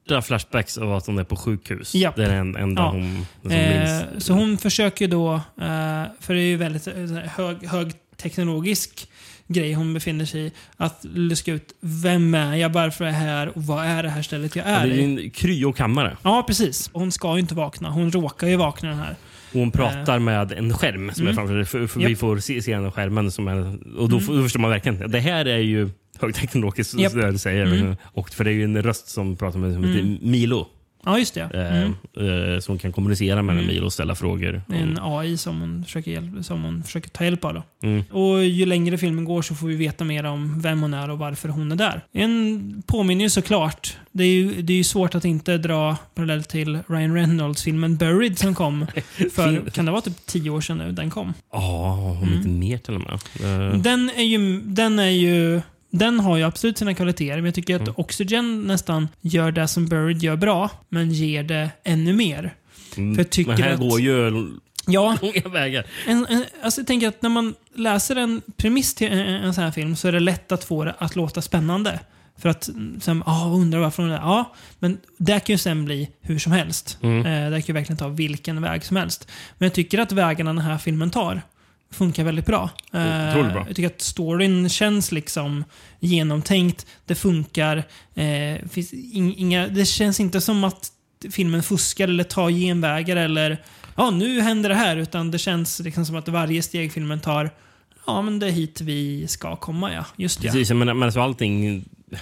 korta 0.08 0.22
flashbacks 0.22 0.78
av 0.78 0.92
att 0.94 1.06
hon 1.06 1.18
är 1.18 1.24
på 1.24 1.36
sjukhus. 1.36 1.94
Japp. 1.94 2.16
Det 2.16 2.24
är 2.24 2.28
den 2.34 2.56
enda 2.56 2.82
Ja. 2.82 2.88
hon 2.90 3.26
Eh, 3.52 3.80
minns. 4.10 4.24
så 4.24 4.32
hon 4.32 4.58
försöker 4.58 5.08
då, 5.08 5.34
eh, 5.34 6.02
för 6.20 6.34
det 6.34 6.40
är 6.40 6.46
ju 6.46 6.56
väldigt 6.56 6.86
eh, 6.86 6.94
hög, 7.36 7.66
högteknologisk 7.66 9.08
grej 9.46 9.72
hon 9.72 9.94
befinner 9.94 10.24
sig 10.24 10.46
i, 10.46 10.52
att 10.76 11.04
luska 11.14 11.52
ut 11.52 11.74
vem 11.80 12.34
är 12.34 12.54
jag, 12.56 12.68
varför 12.68 13.04
är 13.04 13.08
jag 13.08 13.14
här 13.14 13.48
och 13.56 13.62
vad 13.64 13.84
är 13.86 14.02
det 14.02 14.08
här 14.08 14.22
stället 14.22 14.56
jag 14.56 14.66
Ja, 14.66 14.70
är 14.70 14.86
det 14.86 14.92
är 14.92 14.96
ju 14.96 15.02
i. 15.02 15.24
en 15.24 15.30
kryokammare. 15.30 16.16
Ja, 16.22 16.44
precis. 16.46 16.90
Hon 16.92 17.12
ska 17.12 17.34
ju 17.34 17.40
inte 17.40 17.54
vakna. 17.54 17.90
Hon 17.90 18.10
råkar 18.10 18.46
ju 18.46 18.56
vakna 18.56 18.88
den 18.88 18.98
här. 18.98 19.16
Och 19.52 19.60
hon 19.60 19.70
pratar 19.70 20.18
med 20.18 20.52
en 20.52 20.72
skärm 20.74 21.10
som 21.14 21.26
är 21.26 21.30
Mm. 21.32 21.46
framför 21.48 21.86
för. 21.86 22.00
Vi 22.00 22.16
får 22.16 22.38
se, 22.38 22.62
se 22.62 22.72
den 22.74 22.92
skärmen. 22.92 23.30
Som 23.30 23.48
är, 23.48 23.78
och 23.98 24.08
då, 24.08 24.18
då 24.18 24.42
förstår 24.42 24.60
man 24.60 24.70
verkligen. 24.70 25.10
Det 25.10 25.20
här 25.20 25.44
är 25.44 25.58
ju 25.58 25.90
högteknologiskt, 26.20 26.96
där 26.98 27.32
du 27.32 27.38
säger. 27.38 27.64
Mm. 27.66 27.96
Och 28.02 28.30
för 28.30 28.44
det 28.44 28.50
är 28.50 28.54
ju 28.54 28.64
en 28.64 28.82
röst 28.82 29.08
som 29.08 29.36
pratar 29.36 29.58
med 29.58 29.74
som 29.74 29.84
heter 29.84 30.18
Milo. 30.22 30.66
Ja, 31.06 31.18
just 31.18 31.34
det. 31.34 31.40
Eh, 31.40 31.82
Mm. 31.82 32.54
eh, 32.54 32.60
som 32.60 32.78
kan 32.78 32.92
kommunicera 32.92 33.42
med 33.42 33.52
Mm. 33.54 33.66
Milo 33.66 33.84
och 33.86 33.92
ställa 33.92 34.14
frågor. 34.14 34.62
Det 34.68 34.76
en 34.76 34.98
AI 35.02 35.36
som 35.36 35.60
hon 35.60 35.84
försöker, 35.84 36.42
som 36.42 36.62
hon 36.62 36.82
försöker 36.82 37.08
ta 37.10 37.24
hjälp 37.24 37.44
av. 37.44 37.62
Mm. 37.82 38.02
Och 38.10 38.44
ju 38.44 38.66
längre 38.66 38.98
filmen 38.98 39.24
går 39.24 39.42
så 39.42 39.54
får 39.54 39.66
vi 39.66 39.76
veta 39.76 40.04
mer 40.04 40.24
om 40.24 40.60
vem 40.60 40.82
hon 40.82 40.94
är 40.94 41.10
och 41.10 41.18
varför 41.18 41.48
hon 41.48 41.72
är 41.72 41.76
där. 41.76 42.00
En 42.12 42.82
påminner 42.86 43.24
ju 43.24 43.30
såklart. 43.30 43.96
Det 44.12 44.24
är 44.24 44.28
ju, 44.28 44.62
det 44.62 44.72
är 44.72 44.76
ju 44.76 44.84
svårt 44.84 45.14
att 45.14 45.24
inte 45.24 45.58
dra 45.58 45.96
parallell 46.14 46.44
till 46.44 46.78
Ryan 46.88 47.14
Reynolds-filmen 47.14 47.96
Buried 47.96 48.38
som 48.38 48.54
kom 48.54 48.86
för, 49.32 49.70
kan 49.70 49.84
det 49.84 49.90
vara 49.92 50.02
typ 50.02 50.26
tio 50.26 50.50
år 50.50 50.60
sedan 50.60 50.78
nu 50.78 50.92
den 50.92 51.10
kom? 51.10 51.34
Ja, 51.52 51.92
om 51.92 52.22
Mm. 52.22 52.34
inte 52.34 52.48
mer 52.48 52.78
till 52.78 52.94
och 52.94 53.00
med. 53.00 53.12
Eh, 53.72 53.76
Den 53.78 54.10
är 54.16 54.22
ju, 54.24 54.60
den 54.60 54.98
är 54.98 55.08
ju 55.10 55.60
den 55.98 56.20
har 56.20 56.36
ju 56.36 56.42
absolut 56.42 56.78
sina 56.78 56.94
kvaliteter, 56.94 57.36
men 57.36 57.44
jag 57.44 57.54
tycker 57.54 57.74
att 57.76 57.80
Mm. 57.82 57.94
Oxygen 57.96 58.62
nästan 58.62 59.08
gör 59.20 59.52
det 59.52 59.68
som 59.68 59.86
Buried 59.88 60.22
gör 60.22 60.36
bra, 60.36 60.70
men 60.88 61.12
ger 61.12 61.42
det 61.42 61.70
ännu 61.84 62.12
mer. 62.12 62.54
mm. 62.96 63.14
för 63.14 63.22
jag 63.22 63.30
tycker 63.30 63.52
Men 63.52 63.62
här 63.62 63.72
att- 63.74 63.80
går 63.80 64.00
ju 64.00 64.46
Ja, 64.86 65.16
långa 65.22 65.48
vägar. 65.58 65.86
En, 66.06 66.26
en, 66.26 66.44
alltså 66.62 66.80
jag 66.80 66.86
tänker 66.86 67.08
att 67.08 67.22
när 67.22 67.30
man 67.30 67.54
läser 67.74 68.16
en 68.16 68.42
premiss 68.56 68.94
till 68.94 69.12
en, 69.12 69.18
en 69.18 69.54
sån 69.54 69.64
här 69.64 69.70
film 69.70 69.96
så 69.96 70.08
är 70.08 70.12
det 70.12 70.20
lätt 70.20 70.52
att 70.52 70.64
få 70.64 70.84
det 70.84 70.94
att 70.98 71.16
låta 71.16 71.42
spännande. 71.42 72.00
För 72.38 72.48
att 72.48 72.68
sen, 73.00 73.22
ah, 73.26 73.46
undrar 73.48 73.78
varför 73.80 74.02
hon 74.02 74.12
är. 74.12 74.16
Ja, 74.16 74.54
men 74.78 74.98
det 75.18 75.40
kan 75.40 75.52
ju 75.54 75.58
sen 75.58 75.84
bli 75.84 76.10
hur 76.20 76.38
som 76.38 76.52
helst. 76.52 76.98
Mm. 77.02 77.18
Eh, 77.26 77.50
det 77.50 77.62
kan 77.62 77.66
ju 77.66 77.74
verkligen 77.74 77.96
ta 77.98 78.08
vilken 78.08 78.62
väg 78.62 78.84
som 78.84 78.96
helst. 78.96 79.28
Men 79.58 79.66
jag 79.66 79.74
tycker 79.74 79.98
att 79.98 80.12
vägarna 80.12 80.52
den 80.52 80.62
här 80.62 80.78
filmen 80.78 81.10
tar 81.10 81.42
funkar 81.94 82.24
väldigt 82.24 82.46
bra. 82.46 82.70
Eh, 82.92 83.28
Otroligt 83.30 83.52
bra. 83.52 83.64
Jag 83.66 83.76
tycker 83.76 83.86
att 83.86 84.00
storyn 84.00 84.68
känns 84.68 85.12
liksom 85.12 85.64
genomtänkt. 86.00 86.86
Det 87.06 87.14
funkar. 87.14 87.76
Eh, 88.14 88.68
finns 88.70 88.92
in, 88.92 89.34
inga, 89.36 89.68
det 89.68 89.84
känns 89.84 90.20
inte 90.20 90.40
som 90.40 90.64
att 90.64 90.88
filmen 91.32 91.62
fuskar 91.62 92.08
eller 92.08 92.24
tar 92.24 92.50
genvägar 92.50 93.16
eller 93.16 93.62
ja, 93.96 94.10
nu 94.10 94.40
händer 94.40 94.68
det 94.68 94.74
här. 94.74 94.96
Utan 94.96 95.30
det 95.30 95.38
känns 95.38 95.80
liksom 95.80 96.06
som 96.06 96.16
att 96.16 96.28
varje 96.28 96.62
steg 96.62 96.92
filmen 96.92 97.20
tar, 97.20 97.50
ja 98.06 98.22
men 98.22 98.38
det 98.38 98.46
är 98.46 98.50
hit 98.50 98.80
vi 98.80 99.26
ska 99.28 99.56
komma 99.56 99.92
ja. 99.92 100.04
Just 100.16 100.42
det. 100.42 100.48
Precis, 100.48 100.70
men, 100.70 100.78
men 100.78 101.02
alltså 101.02 101.20
allting... 101.20 101.84
eh, 102.12 102.18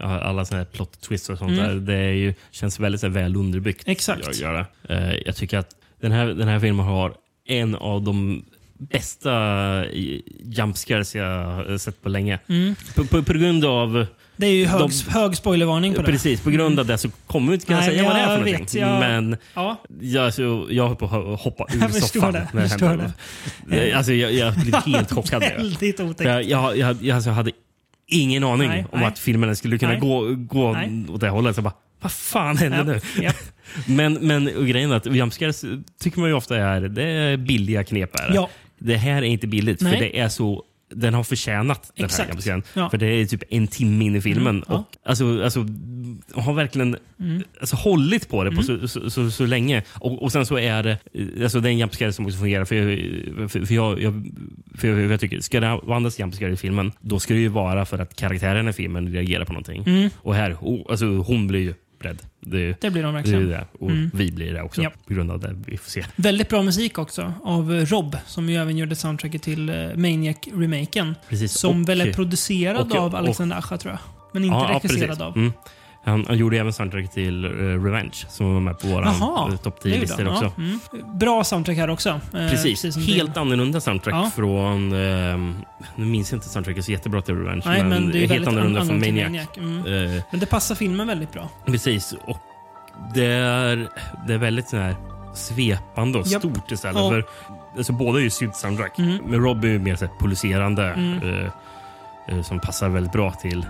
Alla 0.00 0.44
såna 0.44 0.58
här 0.58 0.64
plot 0.64 1.00
twists 1.00 1.28
och 1.30 1.38
sånt 1.38 1.50
Mm. 1.52 1.64
där. 1.66 1.74
Det 1.74 1.94
är 1.98 2.12
ju, 2.12 2.34
känns 2.50 2.80
väldigt 2.80 3.00
så 3.00 3.06
här, 3.06 3.14
väl 3.14 3.36
underbyggt. 3.36 3.88
Exakt. 3.88 4.40
Jag. 4.40 4.64
Eh, 4.88 5.12
jag 5.26 5.36
tycker 5.36 5.58
att 5.58 5.70
den 6.00 6.12
här, 6.12 6.26
den 6.26 6.48
här 6.48 6.60
filmen 6.60 6.86
har 6.86 7.14
en 7.50 7.74
av 7.74 8.02
de 8.02 8.44
bästa 8.78 9.32
eh, 9.84 10.20
jumpscares 10.44 11.14
jag 11.14 11.44
har 11.44 11.78
sett 11.78 12.02
på 12.02 12.08
länge. 12.08 12.38
Mm. 12.48 12.74
På, 12.94 13.04
på, 13.04 13.22
på 13.22 13.32
grund 13.32 13.64
av... 13.64 14.06
Det 14.36 14.46
är 14.46 14.50
ju 14.52 14.66
hög, 14.66 14.80
De- 14.80 15.10
hög 15.10 15.36
spoilervarning 15.36 15.94
på 15.94 16.02
det. 16.02 16.06
Precis, 16.12 16.40
på 16.40 16.50
grund 16.50 16.80
av 16.80 16.86
det 16.86 16.98
så 16.98 17.08
kommer 17.26 17.48
vi 17.48 17.54
inte 17.54 17.66
kunna 17.66 17.78
Nej, 17.80 17.88
säga 17.90 18.04
vad 18.04 18.14
det 18.14 18.20
är 18.20 18.24
för 18.26 18.32
jag 18.32 18.38
någonting. 18.38 18.64
vet, 18.64 18.74
jag- 18.74 19.00
Men 19.00 19.36
Ja, 19.54 19.76
jag, 20.00 20.34
så, 20.34 20.66
jag 20.70 20.86
höll 20.88 20.96
på 20.96 21.04
att 21.04 21.40
hoppa 21.40 21.66
ur 21.74 21.80
Jag 21.80 21.94
soffan 21.94 22.32
det, 22.32 22.48
när 22.52 22.62
det 22.62 22.68
förstår. 22.68 23.10
Det. 23.66 23.92
Alltså, 23.92 24.12
jag, 24.12 24.32
jag 24.32 24.54
blev 24.54 24.74
helt 24.74 25.12
chockad. 25.14 25.40
väldigt 25.42 26.00
otäckt. 26.00 26.28
jag, 26.28 26.42
jag, 26.44 26.76
jag, 26.78 26.96
jag 27.02 27.14
alltså, 27.16 27.30
hade 27.30 27.50
ingen 28.06 28.44
aning 28.44 28.68
Nej, 28.68 28.86
om 28.92 28.98
nej. 29.00 29.08
att 29.08 29.18
filmen 29.18 29.56
skulle 29.56 29.78
kunna 29.78 29.94
gå, 29.98 30.34
gå 30.34 30.76
åt 31.08 31.20
det 31.20 31.28
hållet. 31.28 31.56
Så 31.56 31.62
bara, 31.62 31.74
vad 32.00 32.12
fan 32.12 32.56
händer 32.56 32.84
nu? 32.84 33.00
ja. 33.22 33.32
Men, 33.86 34.12
men 34.14 34.56
och 34.56 34.66
grejen 34.66 34.90
är 34.90 34.96
att 34.96 35.06
jumpscares 35.06 35.64
tycker 36.00 36.20
man 36.20 36.28
ju 36.28 36.34
ofta 36.34 36.56
är, 36.56 36.80
det 36.80 37.02
är 37.02 37.36
billiga 37.36 37.84
knep. 37.84 38.20
Är 38.20 38.28
det. 38.28 38.34
Ja. 38.34 38.50
det 38.78 38.96
här 38.96 39.16
är 39.16 39.26
inte 39.26 39.46
billigt, 39.46 39.80
Nej. 39.80 39.92
för 39.92 40.00
det 40.00 40.18
är 40.18 40.28
så 40.28 40.64
den 40.94 41.14
har 41.14 41.24
förtjänat 41.24 41.92
den 41.96 42.04
Exakt. 42.04 42.28
här 42.28 42.34
jumpscaren. 42.34 42.62
Ja. 42.74 42.90
För 42.90 42.98
det 42.98 43.06
är 43.06 43.26
typ 43.26 43.42
en 43.50 43.66
timme 43.66 44.04
in 44.04 44.16
i 44.16 44.20
filmen. 44.20 44.56
Mm, 44.56 44.64
ja. 44.68 44.74
och, 44.74 45.08
alltså, 45.08 45.42
alltså, 45.44 45.66
har 46.34 46.52
verkligen 46.52 46.96
Mm. 47.20 47.42
alltså, 47.60 47.76
hållit 47.76 48.28
på 48.28 48.44
det 48.44 48.50
på 48.50 48.62
så, 48.62 48.88
så, 48.88 49.10
så, 49.10 49.30
så 49.30 49.46
länge. 49.46 49.82
Och, 49.88 50.22
och 50.22 50.32
sen 50.32 50.46
så 50.46 50.58
är 50.58 50.82
det 50.82 50.98
alltså, 51.42 51.60
det 51.60 51.68
är 51.68 51.70
en 51.70 51.78
jumpscare 51.78 52.12
som 52.12 52.26
också 52.26 52.38
fungerar. 52.38 52.64
För, 52.64 52.74
jag, 52.76 53.50
för, 53.50 53.66
för, 53.66 53.74
jag, 53.74 54.02
jag, 54.02 54.30
för 54.74 54.88
jag, 54.88 55.12
jag 55.12 55.20
tycker, 55.20 55.40
ska 55.40 55.60
det 55.60 55.68
användas 55.68 56.18
jumpscare 56.18 56.52
i 56.52 56.56
filmen, 56.56 56.92
då 57.00 57.18
ska 57.20 57.34
det 57.34 57.40
ju 57.40 57.48
vara 57.48 57.84
för 57.84 57.98
att 57.98 58.16
karaktären 58.16 58.68
i 58.68 58.72
filmen 58.72 59.12
reagerar 59.12 59.44
på 59.44 59.52
någonting. 59.52 59.82
Mm. 59.86 60.10
Och 60.16 60.34
här, 60.34 60.56
oh, 60.60 60.86
alltså, 60.90 61.06
hon 61.06 61.46
blir 61.46 61.60
ju 61.60 61.74
rädd. 62.04 62.18
Det, 62.40 62.80
Det 62.80 62.90
blir 62.90 63.02
de 63.02 63.08
det 63.14 63.18
är 63.18 63.22
verkligen. 63.22 63.40
ju 63.40 63.48
det. 63.48 63.64
Och 63.78 63.90
Mm. 63.90 64.10
vi 64.14 64.32
blir 64.32 64.52
det 64.54 64.62
också 64.62 64.82
Ja. 64.82 64.90
på 65.06 65.14
grund 65.14 65.30
av 65.30 65.40
det 65.40 65.56
vi 65.66 65.76
får 65.76 65.90
se. 65.90 66.04
Väldigt 66.16 66.48
bra 66.48 66.62
musik 66.62 66.98
också 66.98 67.32
av 67.44 67.70
Rob, 67.72 68.16
som 68.26 68.48
ju 68.48 68.56
även 68.56 68.76
gjorde 68.78 68.96
soundtracket 68.96 69.42
till 69.42 69.68
eh, 69.68 69.74
Maniac-remaken. 69.74 71.14
Som 71.48 71.82
Och- 71.82 71.88
väl 71.88 72.00
är 72.00 72.12
producerad 72.12 72.90
och- 72.92 72.98
av 72.98 73.16
Alexander 73.16 73.56
Acha, 73.56 73.78
tror 73.78 73.92
jag. 73.92 74.00
Men 74.32 74.44
inte 74.44 74.54
Ja, 74.56 74.68
ja, 74.72 74.78
regisserad 74.84 75.08
precis. 75.08 75.22
av. 75.22 75.36
Mm. 75.36 75.52
Han, 76.04 76.24
han 76.28 76.36
gjorde 76.38 76.58
även 76.58 76.72
soundtrack 76.72 77.10
till 77.10 77.44
eh, 77.44 77.48
Revenge 77.84 78.12
som 78.28 78.54
var 78.54 78.60
med 78.60 78.78
på 78.78 78.86
vår 78.86 79.02
Jaha, 79.04 79.56
topp 79.62 79.78
det 79.82 79.88
gjorde 79.88 80.00
10-listor 80.00 80.24
han. 80.24 80.32
också. 80.32 80.44
Ja, 80.56 80.62
mm. 80.62 81.18
Bra 81.18 81.44
soundtrack 81.44 81.76
här 81.76 81.90
också. 81.90 82.08
Eh, 82.08 82.20
Precis. 82.50 82.92
som 82.94 83.02
Helt 83.02 83.34
det- 83.34 83.40
annorlunda 83.40 83.80
soundtrack 83.80 84.14
Ja. 84.14 84.30
från... 84.36 84.92
ehm, 84.92 85.56
nu 85.96 86.04
minns 86.04 86.32
jag 86.32 86.36
inte 86.36 86.48
soundtracket 86.48 86.84
så 86.84 86.92
jättebra 86.92 87.22
till 87.22 87.34
Revenge, 87.36 87.62
Nej, 87.66 87.84
men, 87.84 88.10
det 88.10 88.24
är 88.24 88.28
helt 88.28 88.48
annorlunda 88.48 88.80
an- 88.80 88.86
från 88.86 89.02
till 89.02 89.14
Maniac. 89.14 89.48
Mm. 89.56 89.78
Eh, 90.16 90.22
Men 90.30 90.40
det 90.40 90.46
passar 90.46 90.74
filmen 90.74 91.06
väldigt 91.06 91.32
bra. 91.32 91.48
precis. 91.66 92.14
Och 92.26 92.38
det 93.14 93.26
är, 93.26 93.88
det 94.26 94.34
är 94.34 94.38
väldigt 94.38 94.68
sån 94.68 94.78
här 94.78 94.94
svepande 95.34 96.18
och 96.18 96.26
Japp. 96.26 96.42
stort 96.42 96.70
istället. 96.72 96.96
Ja. 96.96 97.10
För, 97.10 97.24
alltså, 97.76 97.92
båda 97.92 98.18
är 98.18 98.22
ju 98.22 98.30
synt-soundtrack, 98.30 98.98
Mm. 98.98 99.18
men 99.26 99.40
Rob 99.40 99.64
är 99.64 99.68
ju 99.68 99.78
mer 99.78 99.96
så 99.96 100.04
här, 100.06 100.12
pulserande 100.20 100.84
Mm. 100.92 101.18
eh, 101.22 101.46
eh, 102.28 102.42
som 102.42 102.60
passar 102.60 102.88
väldigt 102.88 103.12
bra 103.12 103.30
till 103.32 103.66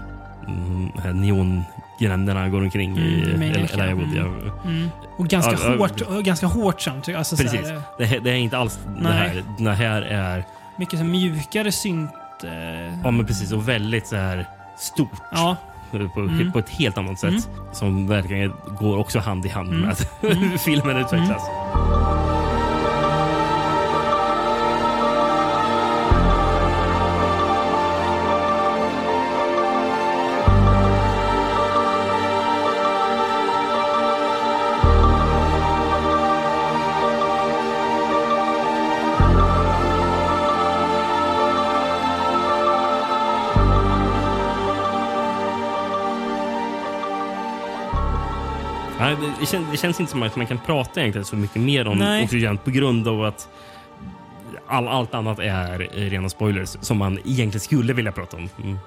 mm, 0.46 0.90
de 1.04 1.64
han 2.08 2.50
går 2.50 2.60
omkring 2.62 2.98
i 2.98 3.22
Mm, 3.24 3.38
Maniac, 3.40 3.72
Elijah 3.72 3.94
Wood. 3.98 4.08
ja. 4.14 4.22
Ja. 4.64 4.70
Mm. 4.70 4.88
Och 5.16 5.28
ganska 5.28 5.52
Ja, 5.52 5.58
ja, 5.64 5.76
hårt, 5.76 6.00
och 6.00 6.22
ganska 6.24 6.46
hårt 6.46 6.80
soundtrack. 6.80 7.16
Alltså 7.16 7.36
så 7.36 7.42
Precis. 7.42 7.60
här, 7.68 7.82
Det, 7.98 8.04
här- 8.04 8.20
det 8.20 8.30
är 8.30 8.34
inte 8.34 8.58
alls 8.58 8.78
det 8.96 9.02
Nej. 9.02 9.12
här. 9.12 9.42
Det 9.58 9.70
här 9.72 10.02
är 10.02 10.44
mycket 10.76 10.98
så 10.98 11.04
mjukare 11.04 11.72
synt... 11.72 12.10
Eh, 12.44 13.00
ja, 13.04 13.10
men 13.10 13.26
precis, 13.26 13.52
och 13.52 13.68
väldigt 13.68 14.06
så 14.06 14.16
här 14.16 14.46
stort. 14.78 15.10
ja. 15.32 15.56
På, 15.90 15.96
Mm. 16.20 16.52
på 16.52 16.58
ett 16.58 16.68
helt 16.68 16.98
annat 16.98 17.18
sätt. 17.18 17.30
Mm. 17.30 17.42
Som 17.72 18.06
verkligen 18.06 18.52
går 18.78 18.96
också 18.98 19.18
hand 19.18 19.46
i 19.46 19.48
hand 19.48 19.68
Mm. 19.68 19.80
med 19.80 19.96
Mm. 20.22 20.36
hur 20.50 20.58
filmen 20.58 20.96
utvecklas. 20.96 21.42
Nej, 49.18 49.30
det, 49.40 49.46
känns, 49.46 49.70
det 49.70 49.76
känns 49.76 50.00
inte 50.00 50.12
som 50.12 50.22
att 50.22 50.36
man 50.36 50.46
kan 50.46 50.58
prata 50.58 51.00
egentligen 51.00 51.24
så 51.24 51.36
mycket 51.36 51.62
mer 51.62 51.86
om 51.88 51.98
Nej. 51.98 52.24
Oxygen 52.24 52.58
på 52.58 52.70
grund 52.70 53.08
av 53.08 53.24
att 53.24 53.48
all, 54.66 54.88
allt 54.88 55.14
annat 55.14 55.38
är 55.38 55.80
eh, 55.80 56.10
rena 56.10 56.28
spoilers 56.28 56.68
som 56.80 56.96
man 56.98 57.18
egentligen 57.18 57.60
skulle 57.60 57.92
vilja 57.92 58.12
prata 58.12 58.36
om. 58.36 58.48
Mm. 58.62 58.78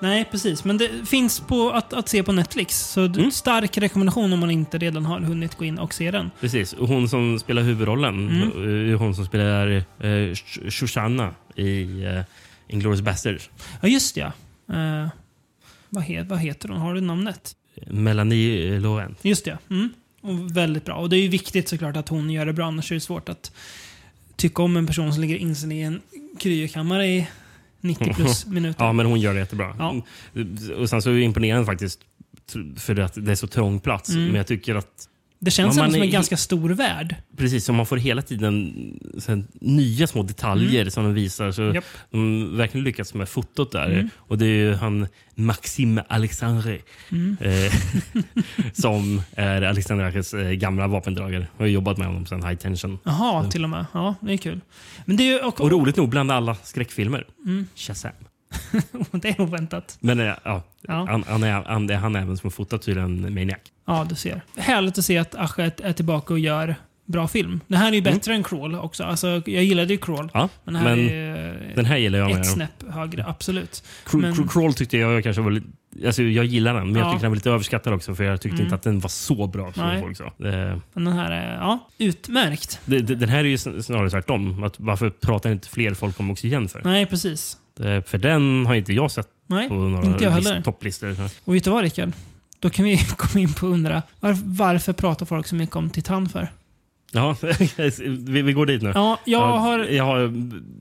Nej, 0.00 0.24
precis. 0.30 0.64
Men 0.64 0.78
det 0.78 0.90
finns 1.08 1.40
på 1.40 1.70
att, 1.70 1.92
att 1.92 2.08
se 2.08 2.22
på 2.22 2.32
Netflix. 2.32 2.80
Så 2.90 3.00
Mm. 3.04 3.30
stark 3.30 3.78
rekommendation 3.78 4.32
om 4.32 4.40
man 4.40 4.50
inte 4.50 4.78
redan 4.78 5.04
har 5.06 5.20
hunnit 5.20 5.54
gå 5.54 5.64
in 5.64 5.78
och 5.78 5.94
se 5.94 6.10
den. 6.10 6.30
Precis. 6.40 6.72
Och 6.72 6.88
hon 6.88 7.08
som 7.08 7.38
spelar 7.38 7.62
huvudrollen 7.62 8.28
Mm. 8.28 8.90
är 8.90 8.94
hon 8.94 9.14
som 9.14 9.26
spelar 9.26 9.68
eh, 9.68 9.82
Sh- 10.00 10.70
Shoshana 10.70 11.34
i 11.54 12.04
eh, 12.04 12.20
Inglourious 12.68 13.00
Basterds. 13.00 13.50
Ja, 13.80 13.88
just 13.88 14.16
ja. 14.16 14.26
Eh, 14.72 15.08
vad, 15.90 16.04
he, 16.04 16.22
vad 16.22 16.38
heter 16.38 16.68
hon? 16.68 16.78
Har 16.80 16.94
du 16.94 17.00
namnet? 17.00 17.56
Melanie 17.86 18.80
Laurent. 18.80 19.18
Just 19.22 19.44
det. 19.44 19.58
Mm. 19.70 19.88
Och 20.20 20.56
väldigt 20.56 20.84
bra. 20.84 20.94
Och 20.94 21.10
det 21.10 21.16
är 21.16 21.20
ju 21.20 21.28
viktigt 21.28 21.68
såklart 21.68 21.96
att 21.96 22.08
hon 22.08 22.30
gör 22.30 22.46
det 22.46 22.52
bra, 22.52 22.66
annars 22.66 22.90
är 22.90 22.94
det 22.94 23.00
svårt 23.00 23.28
att 23.28 23.52
tycka 24.36 24.62
om 24.62 24.76
en 24.76 24.86
person 24.86 25.12
som 25.12 25.22
ligger 25.22 25.36
inställd 25.36 25.72
i 25.72 25.80
en 25.80 26.00
kryokammare 26.38 27.06
i 27.06 27.26
90 27.80 28.14
plus 28.14 28.46
minuter. 28.46 28.84
Ja, 28.84 28.92
men 28.92 29.06
hon 29.06 29.20
gör 29.20 29.34
det 29.34 29.40
jättebra. 29.40 29.76
Ja. 29.78 30.02
Och 30.76 30.90
sen 30.90 31.02
så 31.02 31.10
är 31.10 31.14
det 31.14 31.22
imponerande 31.22 31.66
faktiskt 31.66 32.00
för 32.76 33.00
att 33.00 33.14
det 33.14 33.30
är 33.30 33.34
så 33.34 33.46
trång 33.46 33.80
plats. 33.80 34.08
Mm. 34.08 34.24
Men 34.24 34.34
jag 34.34 34.46
tycker 34.46 34.74
att 34.74 35.08
Det 35.44 35.50
känns 35.50 35.76
man 35.76 35.92
som 35.92 36.02
en 36.02 36.10
ganska 36.10 36.36
stor 36.36 36.70
värld. 36.70 37.14
Precis, 37.36 37.64
som 37.64 37.76
man 37.76 37.86
får 37.86 37.96
hela 37.96 38.22
tiden 38.22 38.72
här, 39.28 39.44
nya 39.60 40.06
små 40.06 40.22
detaljer 40.22 40.90
som 40.90 41.04
de 41.04 41.14
visar. 41.14 41.52
Så 41.52 41.62
Mm. 41.62 41.74
Japp. 41.74 41.84
De 42.10 42.56
verkligen 42.56 42.84
lyckats 42.84 43.14
med 43.14 43.28
fotot 43.28 43.72
där. 43.72 43.90
Mm. 43.90 44.08
Och 44.16 44.38
det 44.38 44.44
är 44.46 44.48
ju 44.48 44.74
han 44.74 45.06
Maxime 45.34 46.02
Alexandre 46.08 46.78
Mm. 47.10 47.36
eh, 47.40 47.72
som 48.72 49.22
är 49.36 49.62
Alexander 49.62 50.04
Akes 50.04 50.34
eh, 50.34 50.50
gamla 50.50 50.86
vapendragare. 50.86 51.46
Jag 51.56 51.64
har 51.64 51.68
jobbat 51.68 51.98
med 51.98 52.06
honom 52.06 52.26
sedan 52.26 52.42
High 52.44 52.56
Tension. 52.58 52.98
Jaha, 53.04 53.50
till 53.50 53.64
och 53.64 53.70
med. 53.70 53.86
Ja, 53.92 54.14
det 54.20 54.32
är 54.32 54.36
kul. 54.36 54.60
Men 55.04 55.16
det 55.16 55.22
är 55.22 55.32
ju... 55.32 55.38
Och, 55.38 55.60
Och 55.60 55.70
roligt 55.70 55.96
nog, 55.96 56.08
bland 56.08 56.30
alla 56.32 56.54
skräckfilmer, 56.62 57.24
Mm. 57.46 57.66
Shazam. 57.74 58.12
det 59.12 59.28
är 59.28 59.40
oväntat. 59.40 59.96
Men 60.00 60.20
eh, 60.20 60.32
ja, 60.44 60.62
Ja. 60.88 61.06
Han, 61.10 61.24
han, 61.28 61.42
är, 61.42 61.52
han, 61.52 61.86
det 61.86 61.94
är 61.94 61.98
han 61.98 62.16
även 62.16 62.36
som 62.36 62.46
har 62.46 62.50
fotat 62.50 62.82
tydligen 62.82 63.34
Maniac. 63.34 63.58
Ja, 63.86 64.06
du 64.08 64.14
ser. 64.14 64.40
Härligt 64.56 64.98
att 64.98 65.04
se 65.04 65.18
att 65.18 65.34
Aschet 65.34 65.80
är 65.80 65.92
tillbaka 65.92 66.32
och 66.34 66.38
gör 66.38 66.74
bra 67.06 67.28
film. 67.28 67.60
Det 67.66 67.76
här 67.76 67.88
är 67.88 67.94
ju 67.96 68.02
bättre 68.02 68.34
än 68.34 68.42
Crawl 68.42 68.74
också. 68.74 69.04
Alltså, 69.04 69.28
jag 69.46 69.64
gillade 69.64 69.92
ju 69.92 69.98
Crawl. 69.98 70.28
Ja, 70.34 70.48
Men 70.64 70.76
här 70.76 70.84
men 70.96 71.08
är 71.08 71.72
den 71.76 71.84
här 71.84 71.96
gillar 71.96 72.18
jag 72.18 72.30
ett 72.30 72.46
snäpp 72.52 72.84
högre, 72.90 73.26
absolut. 73.26 73.84
Cr- 74.06 74.16
men- 74.16 74.34
Cr- 74.34 74.48
Crawl 74.48 74.74
tyckte 74.74 74.98
jag 74.98 75.22
kanske 75.22 75.42
var 75.42 75.50
lite... 75.50 75.66
Alltså 76.06 76.22
jag 76.22 76.44
gillar 76.44 76.74
den, 76.74 76.86
men 76.86 76.96
jag 76.96 77.06
Ja. 77.08 77.10
tycker 77.12 77.22
den 77.22 77.30
var 77.30 77.36
lite 77.36 77.50
överskattad 77.50 77.92
också 77.92 78.14
för 78.14 78.24
jag 78.24 78.40
tyckte 78.40 78.54
Mm. 78.54 78.64
inte 78.66 78.74
att 78.74 78.82
den 78.82 79.00
var 79.00 79.08
så 79.08 79.46
bra 79.46 79.72
som 79.72 79.86
Nej. 79.86 80.00
folk 80.00 80.16
sa. 80.16 80.32
Det, 80.36 80.80
Men 80.92 81.04
den 81.04 81.12
här 81.14 81.30
är 81.30 81.54
ja, 81.54 81.88
utmärkt. 81.98 82.80
det, 82.84 83.00
det, 83.00 83.14
den 83.14 83.28
här 83.28 83.38
är 83.38 83.44
ju 83.44 83.56
sn- 83.56 83.82
snarare 83.82 84.10
tvärtom. 84.10 84.62
Att 84.64 84.74
varför 84.80 85.10
pratar 85.10 85.50
inte 85.52 85.68
fler 85.68 85.94
folk 85.94 86.20
om 86.20 86.30
Oxygen 86.30 86.68
för? 86.68 86.80
Nej, 86.84 87.06
precis. 87.06 87.56
Det, 87.76 88.02
för 88.08 88.18
den 88.18 88.66
har 88.66 88.74
inte 88.74 88.92
jag 88.92 89.10
sett 89.10 89.28
Nej, 89.46 89.68
på 89.68 89.74
några 89.74 90.06
inte 90.06 90.24
jag 90.24 90.30
heller. 90.30 90.54
list- 90.54 90.64
topplistor. 90.64 91.16
och 91.44 91.54
vet 91.54 91.64
du 91.64 91.70
vad 91.70 91.82
Rickard? 91.82 92.12
Då 92.58 92.70
kan 92.70 92.84
vi 92.84 92.98
komma 93.16 93.40
in 93.42 93.52
på 93.52 93.66
och 93.66 93.72
undra 93.72 94.02
var, 94.20 94.36
varför 94.44 94.92
pratar 94.92 95.26
folk 95.26 95.46
så 95.46 95.54
mycket 95.54 95.76
om 95.76 95.90
Titan 95.90 96.28
för? 96.28 96.52
Ja, 97.12 97.36
vi, 98.08 98.42
vi 98.42 98.52
går 98.52 98.66
dit 98.66 98.82
nu. 98.82 98.92
Ja, 98.94 99.18
jag 99.24 99.58
har... 99.58 99.78
Jag 99.84 100.04
har 100.04 100.32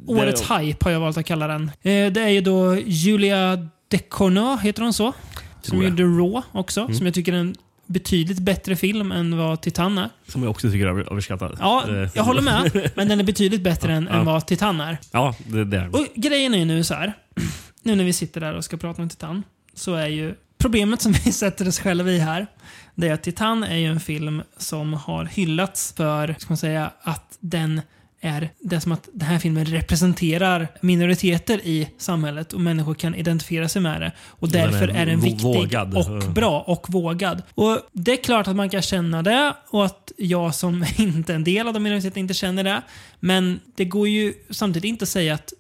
Årets 0.08 0.48
det, 0.48 0.58
hype 0.58 0.86
har 0.86 0.91
jag 0.91 1.00
valt 1.00 1.18
att 1.18 1.26
kalla 1.26 1.48
den. 1.48 1.64
Eh, 1.82 2.12
det 2.12 2.22
är 2.22 2.30
ju 2.30 2.41
då 2.41 2.76
Julia 2.86 3.68
Decorneau, 3.88 4.58
heter 4.58 4.82
hon 4.84 4.94
så? 4.94 5.14
Som 5.62 5.82
gjorde 5.84 6.04
Raw 6.04 6.41
också, 6.52 6.82
Mm. 6.82 6.94
som 6.96 7.06
jag 7.06 7.14
tycker 7.16 7.34
är 7.34 7.38
en 7.38 7.56
betydligt 7.88 8.39
bättre 8.39 8.75
film 8.75 9.11
än 9.11 9.38
vad 9.38 9.61
Titan 9.61 9.97
är. 9.97 10.09
Som 10.27 10.43
jag 10.43 10.51
också 10.51 10.71
tycker 10.71 10.86
är 10.86 10.89
över- 10.89 11.11
överskattad. 11.11 11.57
Ja, 11.59 11.84
Eh, 11.89 12.09
jag 12.15 12.23
håller 12.23 12.41
med. 12.41 12.91
Men 12.95 13.07
den 13.07 13.19
är 13.19 13.23
betydligt 13.23 13.61
bättre 13.61 13.93
än, 13.93 14.07
Ja. 14.11 14.19
än 14.19 14.25
vad 14.25 14.45
Titan 14.45 14.81
är. 14.81 14.97
Ja, 15.11 15.36
det, 15.47 15.65
det 15.65 15.77
är 15.77 15.95
Och 15.95 16.07
grejen 16.15 16.55
är 16.55 16.65
nu 16.65 16.84
så 16.84 16.93
här. 16.93 17.13
Nu 17.86 17.95
när 17.95 18.03
vi 18.03 18.13
sitter 18.13 18.41
där 18.41 18.53
och 18.53 18.65
ska 18.65 18.77
prata 18.77 19.01
om 19.01 19.09
Titan. 19.09 19.43
Så 19.73 19.95
är 19.95 20.07
ju 20.07 20.36
problemet 20.57 21.01
som 21.01 21.11
vi 21.25 21.31
sätter 21.31 21.67
oss 21.67 21.79
själva 21.79 22.09
i 22.11 22.19
här. 22.19 22.47
Det 22.95 23.07
är 23.09 23.13
att 23.13 23.23
Titan 23.23 23.63
är 23.63 23.77
ju 23.77 23.86
en 23.88 23.99
film 23.99 24.41
som 24.57 24.93
har 24.93 25.25
hyllats 25.25 25.93
för, 25.97 26.36
ska 26.39 26.49
man 26.49 26.57
säga, 26.57 26.91
att 27.01 27.38
den 27.39 27.81
är 28.26 28.49
det 28.59 28.82
som 28.82 28.91
att 28.91 29.09
den 29.13 29.28
här 29.28 29.39
filmen 29.39 29.65
representerar 29.65 30.67
minoriteter 30.82 31.61
i 31.63 31.89
samhället 31.97 32.53
och 32.53 32.59
människor 32.59 32.93
kan 32.93 33.15
identifiera 33.15 33.69
sig 33.69 33.81
med 33.81 34.02
det. 34.02 34.11
Och 34.27 34.49
den 34.49 34.72
därför 34.72 34.88
är 34.88 34.93
är 34.93 35.06
den 35.06 35.19
viktig 35.19 35.43
vågad. 35.43 35.98
och 35.98 36.34
bra 36.34 36.61
och 36.61 36.85
vågad. 36.89 37.43
Och 37.56 37.80
Det 37.91 38.11
är 38.11 38.23
klart 38.23 38.48
att 38.48 38.56
man 38.56 38.69
kan 38.69 38.81
känna 38.81 39.22
det 39.22 39.53
och 39.69 39.85
att 39.85 40.11
jag 40.18 40.56
som 40.56 40.85
inte 40.98 41.34
är 41.34 41.35
en 41.35 41.43
del 41.43 41.68
av 41.68 41.73
de 41.73 41.84
minoriteterna 41.84 42.19
inte 42.19 42.34
känner 42.34 42.64
det. 42.64 42.81
Men 43.19 43.60
det 43.76 43.85
går 43.85 44.07
ju 44.07 44.34
samtidigt 44.49 44.89
inte 44.89 45.03
att 45.03 45.10
säga 45.10 45.34
att 45.34 45.53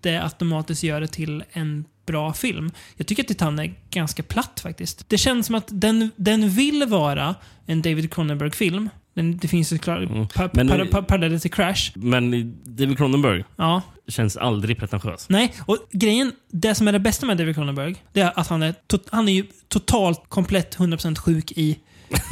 det 0.00 0.16
automatiskt 0.16 0.82
gör 0.82 1.00
det 1.00 1.06
till 1.06 1.44
en 1.52 1.84
bra 2.06 2.32
film. 2.32 2.70
Jag 2.96 3.06
tycker 3.06 3.22
att 3.22 3.28
Titan 3.28 3.58
är 3.58 3.74
ganska 3.90 4.22
platt 4.22 4.60
faktiskt. 4.60 5.08
Det 5.08 5.18
känns 5.18 5.46
som 5.46 5.54
att 5.54 5.68
den, 5.68 6.10
den 6.16 6.50
vill 6.50 6.84
vara 6.88 7.34
en 7.66 7.82
David 7.82 8.14
Cronenberg-film. 8.14 8.90
Den, 9.18 9.36
det 9.36 9.48
finns 9.48 9.72
ju 9.72 9.78
klart 9.78 9.98
Mm. 10.10 10.26
pa, 10.28 10.48
Men- 10.52 10.68
pa, 10.68 10.84
pa, 10.90 11.02
paralleller 11.02 11.38
till 11.38 11.50
Crash. 11.50 11.90
Men 11.94 12.30
David 12.64 12.96
Cronenberg 12.96 13.44
Ja. 13.56 13.82
känns 14.08 14.36
aldrig 14.36 14.78
pretentiös. 14.78 15.28
Nej, 15.28 15.52
och 15.60 15.76
grejen, 15.92 16.32
det 16.52 16.74
som 16.74 16.88
är 16.88 16.92
det 16.92 17.00
bästa 17.00 17.26
med 17.26 17.36
David 17.36 17.54
Cronenberg, 17.54 17.96
det 18.12 18.20
är 18.20 18.32
att 18.38 18.48
han 18.48 18.62
är, 18.62 18.74
to, 18.86 18.98
han 19.10 19.28
är 19.28 19.32
ju 19.32 19.44
totalt, 19.68 20.22
komplett 20.28 20.76
100% 20.78 21.18
sjuk 21.18 21.52
i 21.52 21.78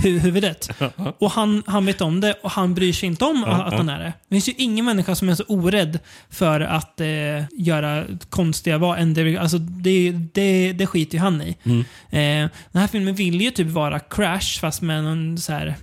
hu 0.03 0.19
huvudet. 0.19 0.71
Och 1.19 1.31
han, 1.31 1.63
han 1.67 1.87
vet 1.87 2.01
om 2.01 2.21
det 2.21 2.33
och 2.43 2.51
han 2.51 2.75
bryr 2.75 2.93
sig 2.93 3.07
inte 3.07 3.25
om 3.25 3.45
att 3.45 3.73
han 3.73 3.89
är 3.89 3.99
det. 3.99 4.13
Det 4.29 4.35
finns 4.35 4.49
ju 4.49 4.55
ingen 4.57 4.85
människa 4.85 5.15
som 5.15 5.29
är 5.29 5.35
så 5.35 5.45
orädd 5.49 5.99
för 6.31 6.61
att 6.61 7.01
eh, 7.01 7.07
göra 7.53 8.05
konstiga 8.31 8.79
val. 8.79 8.99
Alltså 9.39 9.59
det, 9.59 10.11
det, 10.11 10.73
det 10.73 10.87
skiter 10.87 11.15
ju 11.19 11.21
han 11.21 11.43
i. 11.43 11.57
Mm. 11.63 11.81
Eh, 12.11 12.51
den 12.73 12.81
här 12.81 12.87
filmen 12.87 13.15
vill 13.15 13.41
ju 13.41 13.51
typ 13.51 13.69
vara 13.69 14.01
Crash 14.01 14.61
fast 14.61 14.83
med 14.83 15.05
någon 15.05 15.39
så 15.39 15.53
här 15.53 15.75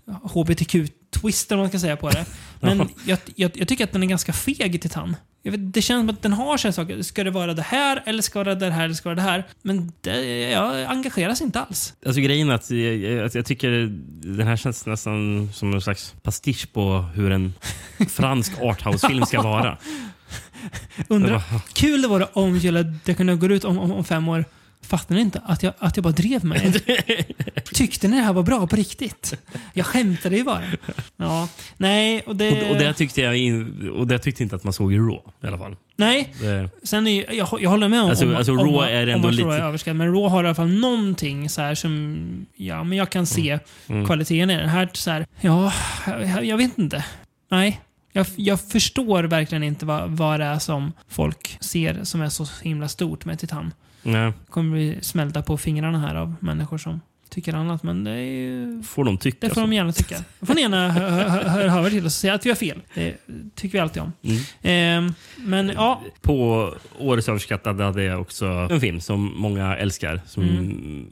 HBTQ-twist 1.14 1.52
eller 1.52 1.57
vad 1.57 1.64
man 1.64 1.69
ska 1.69 1.80
säga 1.80 1.98
på 1.98 2.10
det. 2.10 2.26
Men 2.60 2.90
jag, 3.06 3.19
jag, 3.35 3.52
jag 3.53 3.68
tycker 3.68 3.84
att 3.84 3.91
den 3.91 4.03
är 4.03 4.07
ganska 4.07 4.34
feg 4.34 4.76
i 4.76 4.80
Titan. 4.80 5.15
Jag 5.45 5.52
vet, 5.52 5.73
det 5.73 5.81
känns 5.81 6.02
som 6.02 6.10
att 6.10 6.22
den 6.22 6.34
har 6.34 6.57
sina 6.57 6.72
saker. 6.72 7.02
Ska 7.02 7.23
det 7.23 7.31
vara 7.31 7.53
det 7.53 7.61
här, 7.61 8.03
eller 8.06 8.22
ska 8.22 8.40
det 8.40 8.45
vara 8.45 8.60
det 8.60 8.72
här, 8.72 8.85
eller 8.85 8.95
ska 8.95 9.10
det 9.10 9.15
vara 9.15 9.26
det 9.26 9.31
här? 9.31 9.44
Men 9.61 9.91
det, 10.02 10.49
jag 10.49 10.85
engageras 10.85 11.41
inte 11.41 11.60
alls. 11.60 11.94
Alltså 12.06 12.22
grejen 12.22 12.49
är 12.49 12.53
att 12.53 12.72
jag, 12.72 12.95
jag, 12.95 13.35
jag 13.35 13.45
tycker 13.45 13.72
den 14.38 14.48
här 14.48 14.57
känns 14.57 14.85
nästan 14.85 15.49
som 15.53 15.73
en 15.73 15.81
slags 15.81 16.15
pastisch 16.23 16.73
på 16.73 17.06
hur 17.15 17.31
en 17.31 17.53
fransk 18.10 18.61
arthouse-film 18.61 19.26
ska 19.26 19.41
vara. 19.41 19.77
Undrar, 21.07 21.41
kul 21.73 22.02
det 22.02 22.07
vore 22.07 22.27
om 22.34 22.57
Julia 22.57 22.84
Decournau 22.84 23.35
går 23.35 23.52
ut 23.52 23.65
om, 23.65 23.80
om, 23.80 23.91
om 23.91 24.06
fem 24.06 24.30
år 24.30 24.45
Fattar 24.84 25.15
ni 25.15 25.22
inte 25.22 25.41
att 25.45 25.64
jag, 25.64 25.73
att 25.80 25.97
jag 25.97 26.03
bara 26.03 26.14
drev 26.14 26.45
med 26.45 26.65
er? 26.65 27.23
Tyckte 27.73 28.07
ni 28.07 28.15
det 28.18 28.23
här 28.23 28.34
var 28.34 28.43
bra 28.43 28.68
på 28.68 28.76
riktigt? 28.76 29.34
Jag 29.73 29.85
skämtade 29.85 30.38
ju 30.38 30.43
bara. 30.43 30.61
Ja, 31.18 31.47
nej, 31.77 32.22
och 32.26 32.35
det... 32.35 32.64
Och, 32.65 32.72
och 32.72 32.77
det 32.77 32.93
tyckte 32.93 33.22
jag 33.22 33.38
in, 33.38 33.89
och 33.89 34.07
det 34.07 34.19
tyckte 34.19 34.43
inte 34.43 34.55
att 34.55 34.64
man 34.64 34.73
såg 34.73 34.93
i 34.93 34.97
Raw 34.97 35.19
i 35.43 35.47
alla 35.47 35.57
fall. 35.57 35.76
Nej, 35.95 36.34
Det, 36.39 36.69
sen 36.84 37.07
är, 37.07 37.34
jag, 37.34 37.47
jag 37.61 37.69
håller 37.69 37.88
med 37.88 38.01
om, 38.01 38.10
Alltså- 38.10 38.26
om, 38.26 38.35
alltså, 38.35 38.51
om, 38.51 38.57
Raw 38.60 38.91
är 38.93 39.07
ändå 39.07 39.27
om 39.27 39.34
lite- 39.34 39.47
Raw 39.49 39.89
är. 39.91 39.93
Men 39.93 40.07
Raw 40.07 40.30
har 40.30 40.43
i 40.43 40.47
alla 40.47 40.55
fall 40.55 40.69
någonting 40.80 41.49
så 41.49 41.61
här 41.61 41.76
som 41.76 42.45
ja, 42.55 42.84
men 42.84 42.97
jag 42.97 43.10
kan 43.10 43.26
se 43.26 43.60
Mm. 43.88 44.05
kvaliteten 44.05 44.49
i 44.49 44.57
den. 44.57 44.69
Här, 44.69 44.89
så 44.93 45.11
här, 45.11 45.26
ja, 45.41 45.73
jag, 46.07 46.45
jag 46.45 46.57
vet 46.57 46.77
inte. 46.77 47.05
Nej. 47.51 47.81
Jag, 48.15 48.26
jag 48.35 48.61
förstår 48.61 49.23
verkligen 49.23 49.64
inte 49.64 49.85
vad, 49.85 50.10
vad 50.10 50.39
det 50.39 50.45
är 50.45 50.60
som 50.60 50.91
folk 51.10 51.57
ser 51.60 51.99
som 52.03 52.22
är 52.22 52.30
så 52.30 52.47
himla 52.61 52.88
stort 52.88 53.26
med 53.26 53.39
Titan. 53.39 53.73
Nej, 54.04 54.34
kommer 54.50 54.72
bli 54.72 54.98
smällda 55.02 55.42
på 55.42 55.58
fingrarna 55.58 56.00
här 56.00 56.16
av 56.16 56.36
människor 56.40 56.78
som 56.78 57.02
tycker 57.30 57.54
annat. 57.54 57.84
Men 57.84 58.04
det, 58.04 58.12
är 58.12 58.16
ju, 58.18 58.84
får 58.84 59.06
de 59.06 59.18
tycka 59.18 59.38
det 59.42 59.48
får 59.50 59.56
så. 59.56 59.62
de 59.62 59.74
gärna 59.74 59.92
tycka. 59.92 60.18
Då 60.40 60.46
får 60.46 60.54
ni 60.56 60.62
gärna 60.62 60.92
hö- 60.92 61.10
hö- 61.10 61.48
höra 61.50 61.76
av 61.80 61.86
er 61.86 61.90
till 61.90 62.00
oss 62.00 62.06
och 62.06 62.12
säga 62.12 62.34
att 62.34 62.46
vi 62.46 62.50
har 62.50 62.56
fel. 62.56 62.82
Det 62.94 63.16
tycker 63.56 63.78
vi 63.78 63.80
alltid 63.80 64.02
om. 64.02 64.12
Mm. 64.24 64.38
Ehm, 64.62 65.14
men 65.38 65.70
ja, 65.76 66.02
På 66.22 66.70
årets 67.00 67.30
överskattade 67.30 67.84
hade 67.84 68.04
jag 68.04 68.22
också 68.22 68.46
en 68.72 68.80
film 68.82 69.02
som 69.02 69.34
många 69.36 69.76
älskar, 69.78 70.22
som 70.26 70.44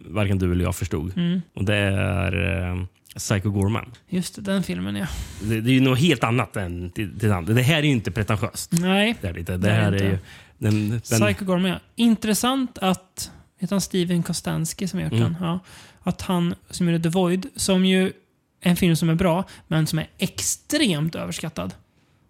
varken 0.07 0.39
du 0.39 0.51
eller 0.51 0.63
jag 0.63 0.75
förstod. 0.75 1.17
mm, 1.17 1.41
Och 1.53 1.63
det 1.63 1.75
är 1.75 2.69
eh, 2.71 2.83
Psycho 3.17 3.49
Gorman. 3.51 3.91
just 4.09 4.35
det, 4.35 4.41
den 4.41 4.63
filmen 4.63 4.95
ja. 4.95 5.07
Det, 5.43 5.61
det 5.61 5.69
är 5.69 5.73
ju 5.73 5.81
något 5.81 5.99
helt 5.99 6.23
annat 6.23 6.57
än 6.57 6.89
Titan. 6.89 7.45
Det 7.45 7.61
här 7.61 7.77
är 7.77 7.83
ju 7.83 7.89
inte 7.91 8.11
pretentiöst. 8.11 8.71
Nej, 8.71 9.15
Det 9.21 9.27
är, 9.27 9.33
lite. 9.33 9.51
Det 9.51 9.57
Det 9.57 9.69
är 9.71 9.81
här 9.81 9.91
det 9.91 9.97
är 9.99 10.09
ju... 10.11 10.17
Den, 10.61 10.89
den, 10.89 11.01
Psycho 11.01 11.45
Gorman 11.45 11.71
ja. 11.71 11.79
Intressant 11.95 12.77
att, 12.77 13.31
heter 13.59 13.75
han 13.75 13.81
Steven 13.81 14.23
Kostanski 14.23 14.87
som 14.87 14.99
har 14.99 15.03
gjort 15.03 15.13
Mm. 15.13 15.23
den? 15.33 15.35
Ja. 15.41 15.59
Att 16.03 16.21
han 16.21 16.55
som 16.69 16.89
gjorde 16.89 17.03
The 17.03 17.09
Void, 17.09 17.47
som 17.55 17.85
ju 17.85 18.07
är 18.07 18.69
en 18.69 18.75
film 18.75 18.95
som 18.95 19.09
är 19.09 19.15
bra, 19.15 19.43
men 19.67 19.87
som 19.87 19.99
är 19.99 20.09
extremt 20.17 21.15
överskattad. 21.15 21.73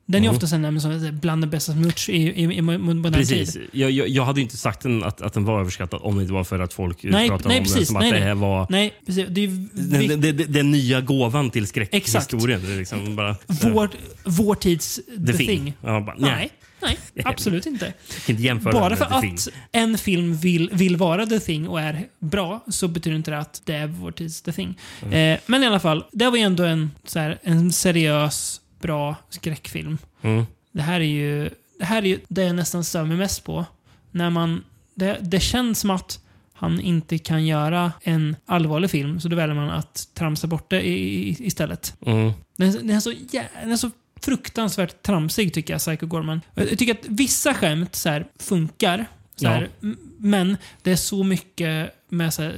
Den 0.06 0.24
är 0.24 0.28
Mm. 0.28 0.38
ofta 0.44 0.58
nämnd 0.58 0.82
som 0.82 1.20
bland 1.22 1.44
det 1.44 1.48
bästa 1.48 1.72
som 1.72 1.82
gjorts 1.84 2.10
i, 2.10 2.14
i, 2.14 2.44
i 2.44 2.62
modern 2.62 3.14
Precis. 3.14 3.54
tid. 3.54 3.70
Jag, 3.72 3.92
jag, 3.92 4.08
jag 4.08 4.26
hade 4.26 4.42
inte 4.42 4.58
sagt 4.58 4.82
den, 4.82 5.04
att, 5.04 5.22
att 5.22 5.34
den 5.34 5.46
var 5.46 5.60
överskattad 5.60 6.00
om 6.04 6.16
det 6.16 6.22
inte 6.22 6.34
var 6.34 6.44
för 6.44 6.60
att 6.60 6.74
folk 6.74 7.04
Nej, 7.04 7.30
pratade 7.30 7.50
nej, 7.50 7.58
om 7.58 7.64
precis. 7.64 7.78
den 7.78 7.86
som 7.86 7.98
Nej, 8.00 8.08
att 8.10 8.14
det 8.14 8.20
nej. 8.20 8.28
här 8.28 8.36
var 8.36 8.68
Nej, 8.70 8.94
precis. 9.06 9.26
Det 9.30 9.42
är 9.42 9.48
ju 9.48 9.68
den, 10.08 10.22
den, 10.22 10.52
den, 10.54 10.72
nya 10.72 11.02
gåvan 11.02 11.50
till 11.50 11.68
skräckhistorien. 11.68 12.62
Det 12.66 12.76
liksom 12.76 13.16
bara, 13.16 13.36
vår, 13.48 13.90
vår 14.24 14.56
tids 14.56 14.96
The, 14.96 15.26
The 15.32 15.34
Thing. 15.34 15.48
Thing. 15.48 15.74
Ja, 15.82 16.02
bara, 16.02 16.16
nej, 16.20 16.50
Nej, 16.82 16.98
absolut 17.26 17.66
inte. 17.66 17.94
inte 18.28 18.60
Bara 18.72 18.96
för 18.96 19.06
The 19.06 19.22
Thing. 19.22 19.34
att 19.34 19.48
en 19.72 19.98
film 19.98 20.36
vill, 20.36 20.70
vill 20.74 20.98
vara 20.98 21.26
The 21.26 21.40
Thing 21.40 21.68
och 21.68 21.82
är 21.82 22.08
bra 22.20 22.60
så 22.68 22.88
betyder 22.88 23.16
inte 23.18 23.32
det 23.32 23.38
att 23.40 23.62
det 23.66 23.74
är 23.76 23.88
vår 23.88 24.12
tids 24.12 24.42
The 24.42 24.52
Thing. 24.52 24.78
Mm. 25.02 25.34
Eh, 25.34 25.40
men 25.46 25.64
i 25.64 25.68
alla 25.68 25.80
fall, 25.80 26.06
det 26.12 26.30
var 26.30 26.38
ju 26.38 26.44
ändå 26.44 26.64
en, 26.64 26.92
så 27.06 27.20
här, 27.20 27.40
en 27.44 27.72
seriös, 27.72 28.62
bra 28.82 29.16
skräckfilm. 29.30 29.98
Mm. 30.22 30.46
Det 30.72 30.82
här 30.82 31.00
är 31.00 31.06
ju 31.06 31.50
det 31.80 31.86
här 31.86 32.02
är 32.02 32.06
ju 32.08 32.20
det 32.28 32.44
jag 32.44 32.56
nästan 32.56 32.84
stör 32.84 33.06
mig 33.06 33.18
mest 33.18 33.44
på. 33.44 33.66
När 34.12 34.30
man, 34.30 34.64
det, 34.96 35.18
det 35.22 35.40
känns 35.40 35.80
som 35.80 35.90
att 35.90 36.20
han 36.54 36.80
inte 36.80 37.18
kan 37.18 37.46
göra 37.46 37.92
en 38.02 38.36
allvarlig 38.46 38.92
film, 38.92 39.20
så 39.20 39.28
då 39.28 39.36
väljer 39.36 39.56
man 39.56 39.70
att 39.70 40.08
tramsa 40.14 40.48
bort 40.48 40.70
det 40.70 40.82
i, 40.82 41.30
i, 41.30 41.36
istället. 41.40 41.96
Mm. 42.06 42.32
Den, 42.58 42.72
den, 42.72 42.90
är 42.90 43.00
så, 43.00 43.12
jä- 43.12 43.48
den 43.62 43.72
är 43.72 43.78
så 43.78 43.92
fruktansvärt 44.26 45.04
tramsig 45.04 45.54
tycker 45.54 45.74
jag, 45.74 45.80
Psycho 45.82 46.06
Gorman. 46.08 46.42
Jag 46.56 46.78
tycker 46.78 46.92
att 46.94 47.06
vissa 47.08 47.54
skämt 47.54 47.96
så 47.96 48.10
här, 48.10 48.26
funkar. 48.40 49.06
Så 49.36 49.48
här, 49.48 49.70
m- 49.84 49.98
Men 50.18 50.58
det 50.82 50.92
är 50.92 50.96
så 50.96 51.24
mycket 51.24 51.92
med 52.10 52.34
så 52.34 52.42
här, 52.42 52.52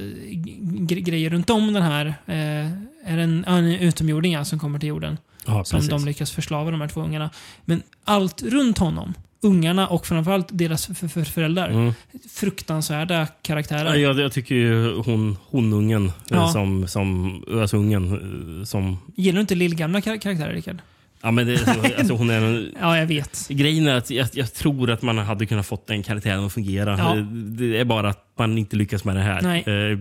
gre- 0.86 1.00
grejer 1.00 1.30
runt 1.30 1.50
om 1.50 1.72
den 1.72 1.82
här. 1.82 2.06
Eh, 2.26 2.70
är 3.06 3.18
en, 3.18 3.44
ja, 3.46 3.56
en 3.58 3.66
utomjording 3.66 4.32
ja, 4.32 4.44
som 4.44 4.58
kommer 4.58 4.78
till 4.78 4.88
jorden. 4.88 5.18
Ja, 5.46 5.64
Som 5.64 5.86
de 5.88 6.04
lyckas 6.04 6.30
förslava 6.30 6.70
de 6.70 6.80
här 6.80 6.88
två 6.88 7.00
ungarna. 7.00 7.30
Men 7.64 7.82
allt 8.04 8.42
runt 8.42 8.78
honom, 8.78 9.14
ungarna 9.40 9.86
och 9.88 10.06
framförallt 10.06 10.48
deras 10.50 10.90
f- 10.90 11.12
f- 11.16 11.28
föräldrar. 11.34 11.68
Mm. 11.68 11.92
Fruktansvärda 12.30 13.26
karaktärer. 13.42 13.94
Ja, 13.94 14.12
jag, 14.12 14.32
tycker 14.32 14.54
ju 14.54 14.94
hon, 14.96 15.36
honungen, 15.50 16.12
Ja. 16.28 16.36
eh, 16.36 16.52
som, 16.52 16.88
som 16.88 17.44
ösungen, 17.48 18.12
eh, 18.60 18.64
som... 18.64 18.98
Gillar 19.16 19.34
du 19.34 19.40
inte 19.40 19.54
lillgamla 19.54 20.00
kar- 20.00 20.16
karaktärer, 20.20 20.52
Rickard? 20.52 20.78
Ja, 21.24 21.30
men 21.30 21.46
det, 21.46 21.68
alltså, 21.98 22.14
hon 22.14 22.30
är 22.30 22.40
en, 22.42 22.72
Ja, 22.80 22.98
jag 22.98 23.06
vet. 23.06 23.48
Grejen 23.48 23.86
är 23.86 23.94
att 23.96 24.10
jag, 24.10 24.28
jag 24.32 24.54
tror 24.54 24.90
att 24.90 25.02
man 25.02 25.18
hade 25.18 25.46
kunnat 25.46 25.66
fått 25.66 25.86
den 25.86 26.02
karaktären 26.02 26.44
att 26.44 26.52
fungera. 26.52 26.98
Ja. 26.98 27.16
Eh, 27.16 27.22
Det 27.26 27.78
är 27.78 27.84
bara 27.84 28.08
att 28.08 28.24
man 28.38 28.58
inte 28.58 28.76
lyckas 28.76 29.04
med 29.04 29.16
det 29.16 29.22
här. 29.22 29.42
Nej. 29.42 29.60
Eh, 29.92 29.98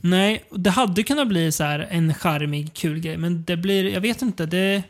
Nej, 0.00 0.44
det 0.50 0.70
hade 0.70 1.02
kunnat 1.02 1.28
bli 1.28 1.52
så 1.52 1.64
här 1.64 1.86
en 1.90 2.14
charmig, 2.14 2.74
kul 2.74 2.98
grej. 3.00 3.16
Men 3.16 3.44
det 3.44 3.56
blir, 3.56 3.84
jag 3.92 4.00
vet 4.00 4.22
inte. 4.22 4.46
Det, 4.46 4.82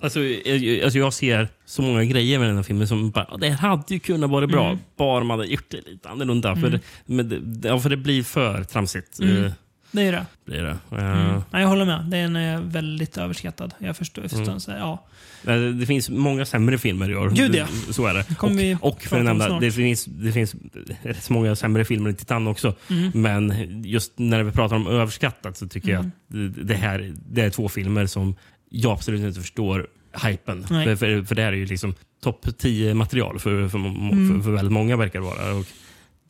Alltså, 0.00 0.20
jag, 0.20 0.80
alltså 0.84 0.98
jag 0.98 1.12
ser 1.12 1.48
så 1.66 1.82
många 1.82 2.04
grejer 2.04 2.38
med 2.38 2.48
den 2.48 2.56
här 2.56 2.62
filmen 2.62 2.88
som 2.88 3.10
bara, 3.10 3.26
"Ja, 3.30 3.36
det 3.36 3.48
hade 3.50 3.82
ju 3.94 3.98
kunnat 3.98 4.30
vara 4.30 4.46
bra. 4.46 4.66
Mm. 4.66 4.78
Bara 4.98 5.24
man 5.24 5.38
hade 5.38 5.50
gjort 5.50 5.70
det 5.70 5.80
lite 5.90 6.08
annorlunda. 6.08 6.56
För, 6.56 6.70
det, 6.70 6.80
men 7.06 7.60
ja, 7.64 7.80
för 7.80 7.90
det 7.90 7.96
blir 7.96 8.22
för 8.22 8.64
tramsigt. 8.64 9.20
Mm. 9.20 9.50
Eh, 9.98 10.04
det 10.04 10.10
det. 10.10 10.26
blir 10.44 10.62
det. 10.62 10.76
Eh, 10.92 11.20
Mm. 11.26 11.42
Nej, 11.50 11.62
jag 11.62 11.68
håller 11.68 11.84
med. 11.84 12.04
Den 12.04 12.36
är 12.36 12.60
väldigt 12.60 13.16
överskattad. 13.18 13.74
Jag 13.78 13.96
förstår. 13.96 14.24
Jag 14.24 14.30
förstår 14.30 14.46
Mm. 14.48 14.60
så 14.60 14.70
ja. 14.70 15.04
eh, 15.52 15.60
Det 15.60 15.86
finns 15.86 16.10
många 16.10 16.44
sämre 16.44 16.78
filmer 16.78 17.10
i 17.10 17.14
år. 17.16 17.30
Gud, 17.30 17.54
ja. 17.54 17.66
Så 17.90 18.06
är 18.06 18.14
det. 18.14 18.24
vi 18.48 18.74
Och, 18.80 18.88
och 18.92 19.02
för 19.02 19.34
snart. 19.46 19.60
det 19.60 19.70
finns, 19.72 20.04
det 20.04 20.32
finns 20.32 20.54
rätt 21.02 21.22
så 21.24 21.32
många 21.32 21.56
sämre 21.56 21.84
filmer 21.84 22.10
än 22.10 22.16
Titan 22.16 22.46
också. 22.46 22.74
Mm. 22.90 23.10
Men 23.14 23.54
just 23.84 24.12
när 24.18 24.42
vi 24.42 24.52
pratar 24.52 24.76
om 24.76 24.86
överskattat 24.86 25.56
så 25.56 25.68
tycker 25.68 25.88
Mm. 25.94 26.10
jag 26.30 26.46
att 26.46 26.54
det- 26.56 26.62
det 26.64 26.74
här 26.74 27.12
det 27.30 27.42
är 27.42 27.50
två 27.50 27.68
filmer 27.68 28.06
som 28.06 28.34
jag 28.70 28.92
absolut 28.92 29.20
inte 29.24 29.40
förstår 29.40 29.86
hypen. 30.26 30.66
Nej. 30.70 30.84
För, 30.86 30.96
för, 30.96 31.22
för 31.22 31.34
det 31.34 31.42
här 31.42 31.52
är 31.52 31.56
ju 31.56 31.66
liksom 31.66 31.94
topp 32.22 32.46
10 32.58 32.94
material 32.94 33.38
för, 33.38 33.68
för, 33.68 33.78
må- 33.78 34.12
Mm. 34.12 34.34
för, 34.36 34.44
för 34.44 34.50
väldigt 34.50 34.72
många 34.72 34.96
verkar 34.96 35.18
det 35.20 35.24
vara. 35.26 35.52
Och 35.54 35.66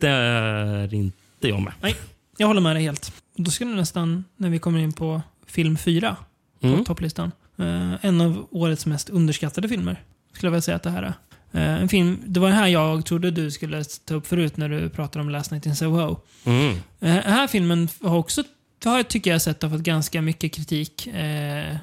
det 0.00 0.08
är 0.08 0.94
inte 0.94 1.16
jag 1.48 1.62
med. 1.62 1.94
Jag 2.38 2.46
håller 2.46 2.60
med 2.60 2.76
dig 2.76 2.82
helt. 2.82 3.12
Då 3.36 3.50
det 3.70 3.76
nästan, 3.80 4.24
när 4.36 4.50
vi 4.50 4.58
kommer 4.58 4.78
in 4.78 4.92
på 4.92 5.22
film 5.46 5.76
fyra 5.76 6.16
på 6.60 6.66
Mm. 6.66 6.84
topplistan. 6.84 7.32
Eh, 7.58 8.04
en 8.04 8.20
av 8.20 8.46
årets 8.50 8.86
mest 8.86 9.08
underskattade 9.10 9.68
filmer. 9.68 10.02
Skulle 10.32 10.46
jag 10.46 10.50
vilja 10.52 10.62
säga 10.62 10.76
att 10.76 10.82
det 10.82 10.90
här 10.90 11.02
är. 11.02 11.14
Eh, 11.52 11.82
en 11.82 11.88
film, 11.88 12.18
det 12.26 12.40
var 12.40 12.48
den 12.48 12.56
här 12.58 12.66
jag 12.66 13.04
trodde 13.06 13.30
du 13.30 13.50
skulle 13.50 13.84
ta 13.84 14.14
upp 14.14 14.26
förut 14.26 14.56
när 14.56 14.68
du 14.68 14.88
pratade 14.88 15.20
om 15.22 15.30
Last 15.30 15.50
Night 15.50 15.66
in 15.66 15.76
Soho. 15.76 16.16
Mm. 16.44 16.70
Eh, 16.74 16.80
Den 17.00 17.32
här 17.32 17.46
filmen 17.46 17.88
har 18.02 18.16
också, 18.16 18.42
har 18.84 18.96
jag, 18.96 19.08
tycker 19.08 19.30
jag, 19.30 19.42
sett 19.42 19.62
har 19.62 19.70
fått 19.70 19.80
ganska 19.80 20.22
mycket 20.22 20.52
kritik 20.52 21.06
eh, 21.06 21.76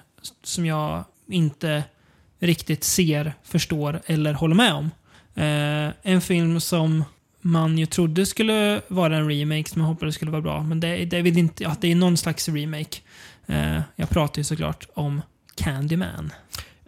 som 0.43 0.65
jag 0.65 1.03
inte 1.27 1.83
riktigt 2.39 2.83
ser, 2.83 3.33
förstår 3.43 4.01
eller 4.05 4.33
håller 4.33 4.55
med 4.55 4.73
om. 4.73 4.91
Eh, 5.35 5.93
en 6.01 6.21
film 6.21 6.59
som 6.59 7.03
man 7.45 7.77
ju 7.77 7.85
trodde 7.85 8.25
skulle 8.25 8.81
vara 8.87 9.17
en 9.17 9.29
remake 9.29 9.69
som 9.69 9.81
jag 9.81 9.87
hoppades 9.89 10.15
skulle 10.15 10.31
vara 10.31 10.41
bra, 10.41 10.63
men 10.63 10.79
det, 10.79 11.05
det, 11.05 11.21
väl 11.21 11.37
inte, 11.37 11.63
ja, 11.63 11.75
det 11.81 11.91
är 11.91 11.95
någon 11.95 12.17
slags 12.17 12.49
remake. 12.49 12.97
Eh, 13.47 13.79
jag 13.95 14.09
pratar 14.09 14.39
ju 14.39 14.43
såklart 14.43 14.87
om 14.93 15.21
Candyman. 15.55 16.31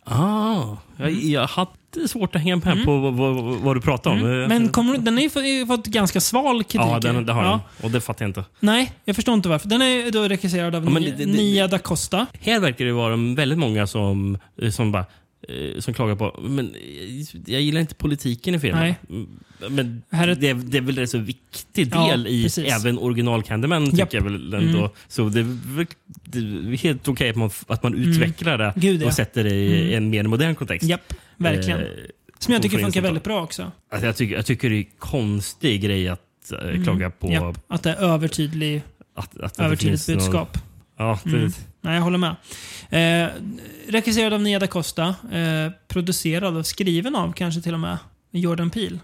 Ah, 0.03 0.77
jag, 0.97 1.11
jag 1.11 1.47
hade 1.47 2.07
svårt 2.07 2.35
att 2.35 2.41
hänga 2.41 2.55
med 2.55 2.67
Mm. 2.67 2.85
på 2.85 2.97
vad, 2.99 3.13
vad, 3.13 3.35
vad 3.59 3.75
du 3.75 3.81
pratade 3.81 4.15
om. 4.15 4.25
Mm. 4.25 4.47
Men 4.49 4.69
kommer, 4.69 4.93
du- 4.93 4.99
den 4.99 5.13
har 5.17 5.41
ju 5.43 5.65
fått, 5.65 5.85
ganska 5.87 6.21
sval 6.21 6.63
kritik. 6.63 6.81
Ja, 6.91 6.99
den, 6.99 7.25
det 7.25 7.33
har 7.33 7.43
Ja. 7.43 7.49
den. 7.49 7.85
Och 7.85 7.91
det 7.91 8.01
fattar 8.01 8.25
jag 8.25 8.29
inte. 8.29 8.43
Nej, 8.59 8.91
jag 9.05 9.15
förstår 9.15 9.33
inte 9.33 9.49
varför. 9.49 9.69
Den 9.69 9.81
är 9.81 10.11
då 10.11 10.23
regisserad 10.23 10.75
av 10.75 10.83
Ja, 10.83 10.89
Nia, 10.89 10.99
det- 11.11 11.17
det- 11.17 11.25
det- 11.25 11.31
Nia 11.37 11.67
da 11.67 11.77
Costa. 11.79 12.25
Här 12.41 12.59
verkar 12.59 12.85
det 12.85 12.91
vara 12.91 13.15
väldigt 13.35 13.57
många 13.59 13.87
som, 13.87 14.37
som 14.71 14.91
bara 14.91 15.01
eh, 15.01 15.07
som 15.79 15.93
klagar 15.93 16.15
på 16.15 16.39
men 16.43 16.75
eh, 16.75 17.25
jag 17.53 17.61
gillar 17.61 17.81
inte 17.81 17.95
politiken 17.95 18.55
i 18.55 18.59
filmen. 18.59 18.79
Nej. 18.81 18.95
Mm, 19.09 19.27
Men 19.69 20.01
är- 20.09 20.27
det, 20.35 20.49
är, 20.49 20.53
det 20.53 20.77
är 20.77 20.81
väl 20.81 20.97
en 20.97 21.07
så 21.07 21.17
viktig 21.17 21.89
Ja, 21.91 22.07
del 22.11 22.27
i 22.27 22.43
precis. 22.43 22.73
även 22.73 22.97
original 22.99 23.43
Candyman 23.43 23.85
tycker 23.85 23.97
Japp. 23.97 24.13
jag 24.13 24.21
väl 24.21 24.53
ändå. 24.53 24.77
Mm. 24.79 24.89
Så 25.07 25.29
det 25.29 25.39
är, 25.39 25.57
det 26.23 26.37
är 26.39 26.77
helt 26.77 27.07
okej 27.07 27.29
att 27.29 27.35
man, 27.35 27.49
att 27.67 27.83
man 27.83 27.93
utvecklar 27.95 28.57
det 28.57 28.73
Gud, 28.75 29.01
ja. 29.01 29.07
och 29.07 29.13
sätter 29.13 29.43
det 29.43 29.55
i 29.55 29.81
Mm. 29.93 29.97
en 30.03 30.09
mer 30.09 30.23
modern 30.23 30.55
kontext. 30.55 30.87
Japp, 30.89 31.13
verkligen. 31.37 31.79
Eh, 31.79 31.85
Som 32.39 32.53
jag 32.53 32.61
tycker 32.63 32.77
funkar 32.77 33.01
väldigt 33.01 33.23
bra 33.23 33.43
också. 33.43 33.71
Alltså 33.91 34.05
jag, 34.05 34.15
tycker, 34.15 34.35
jag 34.35 34.45
tycker 34.45 34.69
det 34.69 34.75
är 34.75 34.79
en 34.79 34.85
konstig 34.99 35.81
grej 35.81 36.07
att 36.09 36.21
eh, 36.51 36.59
Mm. 36.69 36.83
klaga 36.83 37.09
på 37.09 37.31
Japp, 37.31 37.57
att 37.67 37.83
det 37.83 37.89
är 37.89 37.95
övertydlig, 37.95 38.81
att, 39.15 39.37
att 39.41 39.53
det 39.55 39.63
övertydligt 39.63 40.05
finns 40.05 40.07
någon- 40.07 40.17
budskap. 40.17 40.57
Ja, 40.97 41.19
det, 41.23 41.29
Mm. 41.29 41.51
Nej, 41.81 41.95
jag 41.95 42.01
håller 42.01 42.17
med. 42.17 42.35
Eh, 42.89 43.29
regisserad 43.87 44.33
av 44.33 44.41
Nia 44.41 44.59
da 44.59 44.67
Costa. 44.67 45.15
Eh, 45.31 45.71
producerad 45.87 46.57
och 46.57 46.65
skriven 46.65 47.15
av 47.15 47.33
kanske 47.33 47.61
till 47.61 47.73
och 47.73 47.79
med 47.79 47.97
Jordan 48.31 48.69
Peele. 48.69 48.99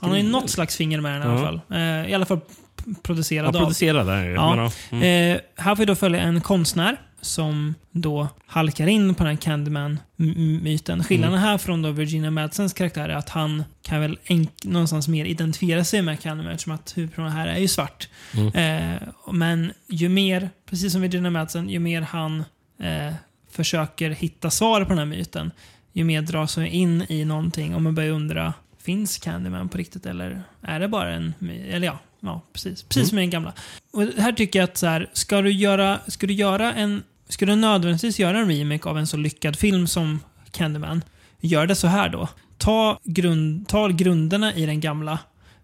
Han 0.00 0.10
har 0.10 0.16
ju 0.16 0.22
något 0.22 0.50
slags 0.50 0.76
finger 0.76 1.00
med 1.00 1.12
den 1.20 1.22
i 1.22 1.32
alla 1.32 1.40
fall. 1.46 1.60
Eh, 1.78 2.10
I 2.10 2.14
alla 2.14 2.26
fall 2.26 2.40
p- 2.40 2.46
Ja, 2.86 2.92
producerad 3.02 3.56
av. 3.56 3.60
producerad 3.60 4.08
är. 4.08 4.24
Ja. 4.28 4.56
Ja. 4.56 4.96
Mm. 4.96 5.32
Eh, 5.36 5.40
här 5.56 5.74
får 5.74 5.76
vi 5.82 5.84
då 5.84 5.94
följa 5.94 6.20
en 6.20 6.40
konstnär 6.40 6.96
som 7.26 7.74
då 7.90 8.28
halkar 8.46 8.86
in 8.86 9.14
på 9.14 9.24
den 9.24 9.32
här 9.36 9.40
Candyman-myten. 9.42 11.04
Skillnaden 11.04 11.38
här 11.38 11.58
från 11.58 11.82
då 11.82 11.90
Virginia 11.90 12.30
Madsens 12.30 12.72
karaktär 12.72 13.08
är 13.08 13.14
att 13.14 13.28
han 13.28 13.64
kan 13.82 14.00
väl 14.00 14.18
någonstans 14.64 15.08
mer 15.08 15.24
identifiera 15.24 15.84
sig 15.84 16.02
med 16.02 16.20
Candyman 16.20 16.52
eftersom 16.52 16.72
att 16.72 16.92
huvudpersonen 16.96 17.32
här 17.32 17.46
är 17.46 17.58
ju 17.58 17.68
svart. 17.68 18.08
Eh, 18.54 19.08
men 19.32 19.72
ju 19.88 20.08
mer, 20.08 20.50
precis 20.70 20.92
som 20.92 21.02
Virginia 21.02 21.30
Madsen, 21.30 21.68
ju 21.70 21.78
mer 21.78 22.02
han 22.02 22.44
eh, 22.80 23.14
försöker 23.50 24.10
hitta 24.10 24.50
svar 24.50 24.82
på 24.84 24.88
den 24.88 24.98
här 24.98 25.04
myten, 25.06 25.50
ju 25.92 26.04
mer 26.04 26.22
dras 26.22 26.56
man 26.56 26.66
in 26.66 27.04
i 27.08 27.24
någonting 27.24 27.74
och 27.74 27.82
man 27.82 27.94
börjar 27.94 28.10
undra, 28.10 28.54
finns 28.82 29.18
Candyman 29.18 29.68
på 29.68 29.78
riktigt 29.78 30.06
eller 30.06 30.42
är 30.62 30.80
det 30.80 30.88
bara 30.88 31.14
en 31.14 31.34
my- 31.38 31.68
Eller 31.70 31.86
ja, 31.86 31.98
ja 32.20 32.42
precis. 32.52 32.82
Precis 32.82 33.08
som 33.08 33.18
i 33.18 33.20
den 33.20 33.30
gamla. 33.30 33.52
Och 33.92 34.02
här 34.02 34.32
tycker 34.32 34.58
jag 34.58 34.64
att 34.64 34.76
så 34.76 34.86
här, 34.86 35.10
ska 35.12 35.42
du 35.42 35.52
göra, 35.52 35.98
ska 36.06 36.26
du 36.26 36.34
göra 36.34 36.74
en, 36.74 37.02
ska 37.28 37.46
du 37.46 37.56
nödvändigtvis 37.56 38.18
göra 38.18 38.38
en 38.38 38.48
remake 38.50 38.88
av 38.88 38.98
en 38.98 39.06
så 39.06 39.16
lyckad 39.16 39.56
film 39.56 39.86
som 39.86 40.20
Candyman, 40.50 41.04
gör 41.40 41.66
det 41.66 41.74
så 41.74 41.86
här 41.86 42.08
då. 42.08 42.28
Ta, 42.58 43.00
grund, 43.04 43.68
ta 43.68 43.88
grunderna 43.88 44.54
i 44.54 44.66
den 44.66 44.80
gamla, 44.80 45.18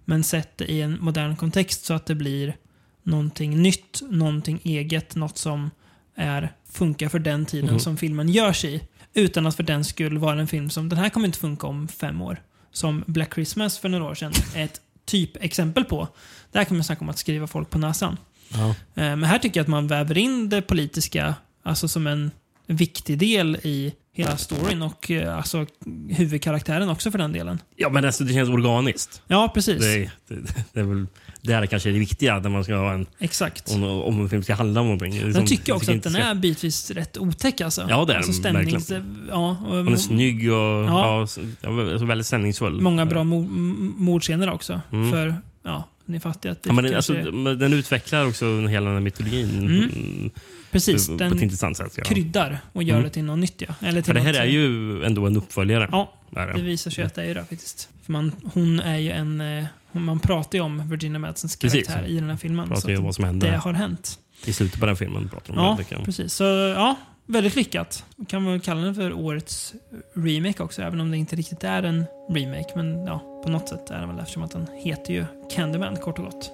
men 0.04 0.24
sätt 0.24 0.58
det 0.58 0.64
i 0.64 0.80
en 0.82 0.98
modern 1.00 1.36
kontext 1.36 1.84
så 1.84 1.94
att 1.94 2.06
det 2.06 2.14
blir 2.14 2.56
någonting 3.02 3.62
nytt, 3.62 4.02
någonting 4.10 4.60
eget, 4.64 5.14
något 5.14 5.38
som 5.38 5.70
är, 6.16 6.52
funkar 6.72 7.08
för 7.08 7.18
den 7.18 7.46
tiden 7.46 7.70
Mhm. 7.70 7.78
som 7.80 7.96
filmen 7.96 8.28
görs 8.28 8.64
i. 8.64 8.82
Utan 9.14 9.46
att 9.46 9.56
för 9.56 9.62
den 9.62 9.84
skull 9.84 10.18
vara 10.18 10.40
en 10.40 10.46
film 10.46 10.70
som, 10.70 10.88
den 10.88 10.98
här 10.98 11.08
kommer 11.08 11.26
inte 11.26 11.38
funka 11.38 11.66
om 11.66 11.88
fem 11.88 12.22
år. 12.22 12.42
Som 12.72 13.04
Black 13.06 13.34
Christmas 13.34 13.78
för 13.78 13.88
några 13.88 14.04
år 14.04 14.14
sedan 14.14 14.32
är 14.54 14.64
ett 14.64 14.80
typexempel 15.06 15.84
på. 15.84 16.08
Där 16.52 16.64
kan 16.64 16.76
man 16.76 16.84
snacka 16.84 17.00
om 17.00 17.08
att 17.08 17.18
skriva 17.18 17.46
folk 17.46 17.70
på 17.70 17.78
näsan. 17.78 18.16
Ja. 18.48 18.68
Eh, 18.68 18.74
Men 18.94 19.24
här 19.24 19.38
tycker 19.38 19.60
jag 19.60 19.64
att 19.64 19.68
man 19.68 19.86
väver 19.86 20.18
in 20.18 20.48
det 20.48 20.62
politiska 20.62 21.34
alltså 21.62 21.88
som 21.88 22.06
en 22.06 22.30
viktig 22.66 23.18
del 23.18 23.56
i 23.62 23.92
hela 24.14 24.36
storyn 24.36 24.82
och 24.82 25.10
eh, 25.10 25.36
alltså 25.36 25.66
huvudkaraktären 26.10 26.88
också 26.88 27.10
för 27.10 27.18
den 27.18 27.32
delen. 27.32 27.58
ja, 27.76 27.88
men 27.90 28.04
alltså, 28.04 28.24
det 28.24 28.32
känns 28.34 28.48
organiskt. 28.48 29.22
Ja, 29.28 29.50
precis. 29.54 29.80
Det, 29.80 30.10
det, 30.28 30.54
det 30.72 30.80
är 30.80 30.84
väl 30.84 31.06
det 31.44 31.54
här 31.54 31.62
är 31.62 31.66
kanske 31.66 31.90
det 31.90 31.98
viktiga 31.98 32.38
när 32.38 32.50
man 32.50 32.64
ska 32.64 32.74
ha 32.76 32.92
en, 32.92 33.06
Exakt. 33.18 33.70
om, 33.74 33.84
om 33.84 34.20
en 34.20 34.28
film 34.28 34.42
ska 34.42 34.54
handla 34.54 34.80
om 34.80 34.86
någonting. 34.86 35.20
Men 35.22 35.32
jag 35.34 35.46
tycker 35.46 35.74
också 35.74 35.92
att 35.92 36.02
den 36.02 36.16
är 36.16 36.34
bitvis 36.34 36.90
rätt 36.90 37.18
otäck 37.18 37.60
alltså. 37.60 37.86
Ja, 37.88 38.04
det 38.04 38.12
är 38.12 38.16
alltså 38.16 38.42
den, 38.42 38.54
verkligen. 38.54 38.80
stämnings... 38.80 39.18
Ja, 39.30 39.50
och 39.68 39.76
Hon 39.76 39.92
är 39.92 39.96
snygg 39.96 40.52
och 40.52 40.56
Ja. 40.58 41.18
ja. 41.20 41.26
så- 41.26 41.40
ja, 41.60 41.98
så 41.98 42.04
väldigt 42.04 42.26
stämningsfull. 42.26 42.80
många 42.80 43.06
bra 43.06 43.20
mo- 43.20 43.92
mordscener 43.96 44.50
också. 44.50 44.80
Mm. 44.92 45.10
För, 45.10 45.36
ja, 45.62 45.88
ni 46.06 46.20
fattar 46.20 46.50
att 46.50 46.62
det 46.62 46.68
Ja, 46.68 46.74
men 46.74 46.84
den, 46.84 46.92
kanske... 46.92 47.18
alltså, 47.18 47.54
den 47.54 47.72
utvecklar 47.72 48.26
också 48.26 48.66
hela 48.66 48.86
den 48.86 48.94
här 48.94 49.00
mytologin 49.00 49.58
Mm. 49.58 50.30
Precis, 50.72 51.08
på, 51.08 51.14
den 51.14 51.32
ett 51.32 51.42
intressant 51.42 51.76
sätt. 51.76 51.92
Ja. 51.96 52.04
kryddar 52.04 52.58
och 52.72 52.82
gör 52.82 52.94
Mm. 52.94 53.04
det 53.04 53.10
till 53.10 53.24
något 53.24 53.38
nytt. 53.38 53.60
Ja. 53.68 53.74
Eller 53.80 54.02
till 54.02 54.04
För 54.04 54.14
det 54.14 54.20
här 54.20 54.34
är 54.34 54.44
ju 54.44 55.04
ändå 55.04 55.26
en 55.26 55.36
uppföljare. 55.36 55.88
Ja, 55.92 56.12
det. 56.30 56.52
det 56.54 56.62
visar 56.62 56.90
sig 56.90 57.04
att 57.04 57.14
det 57.14 57.24
är 57.24 57.34
det 57.34 57.40
faktiskt. 57.44 57.88
För 58.04 58.12
man, 58.12 58.32
hon 58.54 58.80
är 58.80 58.98
ju 58.98 59.10
en... 59.10 59.40
eh, 59.40 59.64
Man 59.92 60.20
pratar 60.20 60.58
ju 60.58 60.62
om 60.64 60.88
Virginia 60.90 61.18
Madsens 61.18 61.56
Precis. 61.56 61.86
karaktär 61.86 62.08
i 62.08 62.14
den 62.14 62.30
här 62.30 62.36
filmen. 62.36 62.68
Pratar 62.68 62.80
så 62.82 62.90
ju 62.90 62.96
om 62.96 63.04
vad 63.04 63.14
som 63.14 63.24
hände 63.24 63.46
det 63.50 63.56
har 63.56 63.72
hänt. 63.72 64.18
i 64.44 64.52
slutet 64.52 64.80
på 64.80 64.86
den 64.86 64.96
filmen. 64.96 65.28
Pratar 65.28 65.54
de 65.54 65.62
Ja, 65.62 65.70
om 65.70 65.76
det, 65.76 65.84
kan- 65.84 66.04
precis. 66.04 66.32
Så 66.34 66.44
ja, 66.76 66.96
väldigt 67.26 67.56
lyckat. 67.56 68.04
Kan 68.28 68.42
man 68.42 68.60
kalla 68.60 68.80
den 68.80 68.94
för 68.94 69.12
årets 69.12 69.74
remake 70.14 70.62
också, 70.62 70.82
även 70.82 71.00
om 71.00 71.10
det 71.10 71.16
inte 71.16 71.36
riktigt 71.36 71.64
är 71.64 71.82
en 71.82 72.04
remake. 72.30 72.72
Men 72.76 73.06
ja, 73.06 73.40
på 73.44 73.50
något 73.50 73.68
sätt 73.68 73.90
är 73.90 73.98
den 74.00 74.08
väl 74.08 74.18
eftersom 74.18 74.42
att 74.42 74.50
den 74.50 74.66
heter 74.84 75.12
ju 75.14 75.24
Candyman 75.54 75.96
kort 75.96 76.18
och 76.18 76.24
gott. 76.24 76.50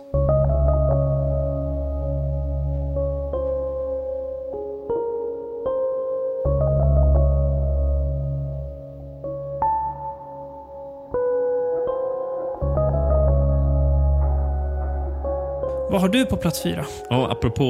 Vad 15.90 16.00
har 16.00 16.08
du 16.08 16.24
på 16.26 16.36
plats 16.36 16.62
fyra? 16.62 16.84
Ja, 17.10 17.30
apropå... 17.32 17.64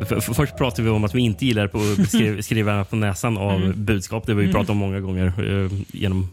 eh, 0.00 0.06
för, 0.06 0.20
för, 0.20 0.34
först 0.34 0.56
pratade 0.56 0.82
vi 0.82 0.88
om 0.90 1.04
att 1.04 1.14
vi 1.14 1.20
inte 1.20 1.46
gillar 1.46 1.66
på 1.68 1.78
att 1.78 1.96
beskriva, 1.96 2.42
skriva 2.42 2.84
på 2.84 2.96
näsan 2.96 3.38
av 3.38 3.52
Mm. 3.62 3.84
budskap. 3.84 4.26
Det 4.26 4.32
har 4.32 4.36
vi 4.36 4.44
Mm. 4.44 4.54
pratat 4.54 4.70
om 4.70 4.76
många 4.76 5.00
gånger 5.00 5.26
eh, 5.26 5.70
genom, 5.92 6.28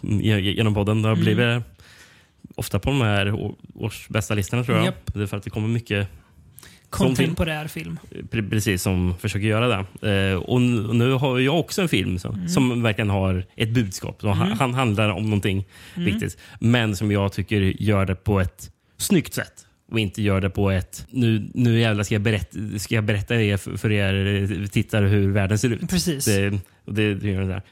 genom 0.40 0.74
podden. 0.74 1.02
Det 1.02 1.08
har 1.08 1.16
Mm. 1.16 1.24
blivit 1.24 1.62
ofta 2.54 2.78
på 2.78 2.90
de 2.90 3.00
här 3.00 3.34
å- 3.34 3.54
års 3.74 4.08
bästa 4.08 4.34
listorna 4.34 4.64
tror 4.64 4.76
jag. 4.76 4.86
Japp. 4.86 5.14
Det 5.14 5.22
är 5.22 5.26
för 5.26 5.36
att 5.36 5.42
det 5.42 5.50
kommer 5.50 5.68
mycket 5.68 6.08
Kontemporär 6.90 7.66
film. 7.68 7.98
pre- 8.10 8.50
precis 8.50 8.82
som 8.82 9.14
försöker 9.18 9.46
göra 9.46 9.68
det. 10.00 10.10
Eh, 10.32 10.34
och 10.36 10.60
nu 10.62 11.12
har 11.12 11.38
jag 11.38 11.60
också 11.60 11.82
en 11.82 11.88
film 11.88 12.18
som, 12.18 12.48
som 12.48 12.82
verkligen 12.82 13.10
har 13.10 13.44
ett 13.56 13.70
budskap. 13.70 14.20
Som 14.20 14.30
Mm. 14.42 14.58
han 14.58 14.74
handlar 14.74 15.08
om 15.08 15.24
någonting 15.24 15.64
viktigt. 15.94 16.38
Men 16.60 16.96
som 16.96 17.12
jag 17.12 17.32
tycker 17.32 17.60
gör 17.82 18.06
det 18.06 18.14
på 18.14 18.40
ett 18.40 18.70
snyggt 19.00 19.34
sätt. 19.34 19.66
Och 19.92 19.98
inte 20.00 20.22
gör 20.22 20.40
det 20.40 20.50
på 20.50 20.70
ett 20.70 21.06
nu, 21.10 21.50
nu 21.54 21.80
jävlar 21.80 22.04
ska 22.04 22.14
jag 22.14 22.22
berätta, 22.22 22.58
ska 22.78 22.94
jag 22.94 23.04
berätta 23.04 23.34
er 23.42 23.56
för, 23.76 23.92
er 23.92 24.42
eh, 24.52 24.66
tittare 24.66 25.06
hur 25.06 25.30
världen 25.30 25.58
ser 25.58 25.70
ut. 25.72 25.90
Precis. 25.90 26.24
Det, 26.24 26.60
och 26.84 26.94
det, 26.94 27.14
det 27.14 27.30
gör 27.30 27.40
det 27.42 27.48
där. 27.48 27.62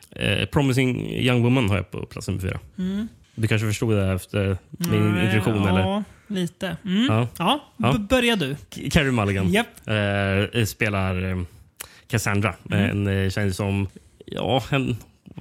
Eh, 0.41 0.47
Promising 0.47 1.11
Young 1.11 1.43
Woman 1.43 1.69
har 1.69 1.77
jag 1.77 1.91
på 1.91 2.07
plats 2.07 2.29
nummer 2.29 2.41
fyra. 2.41 2.59
Mm. 2.79 3.09
Du 3.35 3.49
kanske 3.49 3.67
förstod 3.67 3.95
det 3.97 4.13
efter 4.13 4.57
min 4.71 5.13
Nej, 5.13 5.25
introduktion? 5.25 5.63
Ja, 5.63 5.69
eller? 5.69 6.05
lite. 6.41 6.77
Mm. 6.85 7.05
Ja. 7.09 7.29
Ja, 7.39 7.73
Ja. 7.77 7.99
börja 7.99 8.37
du. 8.37 8.57
Carrie 8.91 9.13
Mulligan. 9.13 9.49
Japp. 9.53 9.89
eh, 10.55 10.65
spelar 10.65 11.25
eh, 11.31 11.43
Cassandra. 12.09 12.55
Mm. 12.71 13.07
En 13.07 13.25
eh, 13.25 13.31
tjej 13.31 13.55
som... 13.55 13.89
Ja, 14.27 14.63
en, 14.71 14.97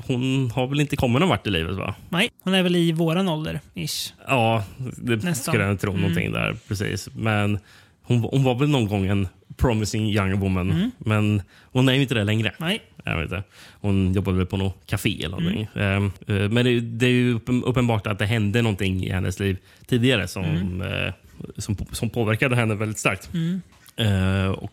hon 0.07 0.51
har 0.51 0.67
väl 0.67 0.79
inte 0.79 0.95
kommit 0.95 1.19
någon 1.19 1.29
vart 1.29 1.47
i 1.47 1.49
livet 1.49 1.75
va? 1.75 1.95
Nej, 2.09 2.29
hon 2.43 2.53
är 2.53 2.63
väl 2.63 2.75
i 2.75 2.91
våran 2.91 3.29
ålder, 3.29 3.59
ish. 3.73 4.13
Ja, 4.27 4.63
det 4.97 5.15
Nästan. 5.15 5.35
skulle 5.35 5.63
jag 5.63 5.79
tro 5.79 5.89
Mm. 5.91 6.01
någonting 6.01 6.31
där. 6.31 6.55
Precis. 6.67 7.09
Men 7.15 7.59
hon, 8.03 8.19
hon 8.23 8.43
var 8.43 8.55
väl 8.55 8.69
någon 8.69 8.87
gång 8.87 9.05
en 9.05 9.27
promising 9.57 10.09
young 10.09 10.39
woman. 10.39 10.71
Mm. 10.71 10.91
Men 10.97 11.41
hon 11.61 11.89
är 11.89 11.93
ju 11.93 12.01
inte 12.01 12.13
det 12.13 12.23
längre. 12.23 12.51
Nej. 12.59 12.81
Jag 13.03 13.15
vet 13.15 13.23
inte. 13.23 13.43
Hon 13.81 14.13
jobbar 14.13 14.33
väl 14.33 14.45
på 14.45 14.57
något 14.57 14.77
café 14.85 15.23
eller 15.23 15.37
någonting. 15.37 15.67
Mm. 15.75 16.11
Eh, 16.27 16.35
eh, 16.35 16.49
men 16.49 16.65
det, 16.65 16.79
det 16.79 17.05
är 17.05 17.09
ju 17.09 17.37
uppen- 17.37 17.63
uppenbart 17.65 18.07
att 18.07 18.19
det 18.19 18.25
hände 18.25 18.61
någonting 18.61 19.03
i 19.03 19.09
hennes 19.11 19.39
liv 19.39 19.57
tidigare 19.85 20.27
som, 20.27 20.81
eh, 20.81 21.13
som, 21.57 21.75
som 21.91 22.09
påverkade 22.09 22.55
henne 22.55 22.75
väldigt 22.75 22.99
starkt. 22.99 23.29
Mm. 23.33 23.61
Eh, 23.97 24.47
och, 24.49 24.71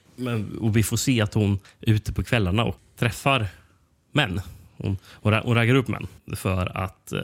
och 0.60 0.76
vi 0.76 0.82
får 0.82 0.96
se 0.96 1.20
att 1.20 1.34
hon 1.34 1.58
är 1.80 1.92
ute 1.92 2.12
på 2.12 2.22
kvällarna 2.24 2.64
och 2.64 2.76
träffar 2.98 3.46
män. 4.12 4.40
Hon, 4.84 4.96
hon, 5.12 5.34
hon 5.34 5.54
raggar 5.54 5.74
upp 5.74 5.88
män 5.88 6.06
för 6.36 6.76
att... 6.78 7.12
eh, 7.12 7.20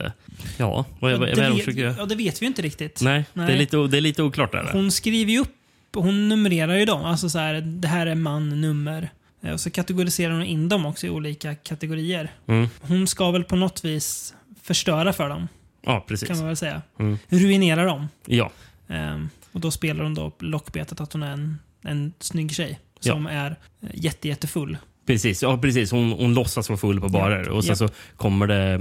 ja, 0.57 0.85
vad, 0.99 1.11
vad, 1.11 1.19
vad 1.19 1.29
är 1.29 1.35
det 1.35 1.47
hon 1.49 1.57
försöker 1.57 1.81
göra? 1.81 1.95
ja, 1.97 2.05
det 2.05 2.15
vet 2.15 2.41
vi 2.41 2.45
ju 2.45 2.47
inte 2.47 2.61
riktigt. 2.61 3.01
Nej, 3.01 3.25
Det, 3.33 3.41
Nej. 3.41 3.53
är 3.53 3.57
lite, 3.57 3.77
det 3.77 3.97
är 3.97 4.01
lite 4.01 4.23
oklart 4.23 4.51
där. 4.51 4.69
Hon 4.73 4.91
skriver 4.91 5.31
ju 5.31 5.39
upp, 5.39 5.55
hon 5.93 6.29
numrerar 6.29 6.75
ju 6.75 6.85
dem. 6.85 7.05
Alltså 7.05 7.29
så 7.29 7.39
här, 7.39 7.61
det 7.61 7.87
här 7.87 8.07
är 8.07 8.15
man, 8.15 8.61
nummer. 8.61 9.09
Eh, 9.43 9.53
Och 9.53 9.59
så 9.59 9.69
kategoriserar 9.71 10.33
hon 10.33 10.43
in 10.43 10.69
dem 10.69 10.85
också 10.85 11.07
i 11.07 11.09
olika 11.09 11.55
kategorier. 11.55 12.31
Mm. 12.47 12.67
Hon 12.81 13.07
ska 13.07 13.31
väl 13.31 13.43
på 13.43 13.55
något 13.55 13.85
vis 13.85 14.33
förstöra 14.63 15.13
för 15.13 15.29
dem, 15.29 15.47
Ja, 15.81 16.05
precis. 16.07 16.27
kan 16.27 16.37
man 16.37 16.47
väl 16.47 16.55
säga. 16.57 16.81
Mm. 16.99 17.17
Ruinera 17.29 17.85
dem. 17.85 18.07
Ja, 18.25 18.51
Ehm, 18.87 19.29
och 19.51 19.59
då 19.59 19.71
spelar 19.71 20.03
hon 20.03 20.13
då 20.13 20.31
lockbetet 20.39 21.01
att 21.01 21.13
hon 21.13 21.23
är 21.23 21.31
en, 21.31 21.59
en 21.81 22.13
snygg 22.19 22.51
tjej. 22.55 22.79
Ja. 23.01 23.13
Som 23.13 23.25
är 23.27 23.55
eh, 23.81 23.89
jätte, 23.93 24.27
jättefull. 24.27 24.77
Precis. 25.07 25.41
Ja, 25.43 25.57
precis. 25.57 25.91
Hon, 25.91 26.11
hon 26.11 26.33
låtsas 26.33 26.69
vara 26.69 26.77
full 26.77 27.01
på 27.01 27.09
barer 27.09 27.49
och 27.49 27.63
sen 27.63 27.77
så 27.77 27.87
kommer 28.17 28.47
det 28.47 28.77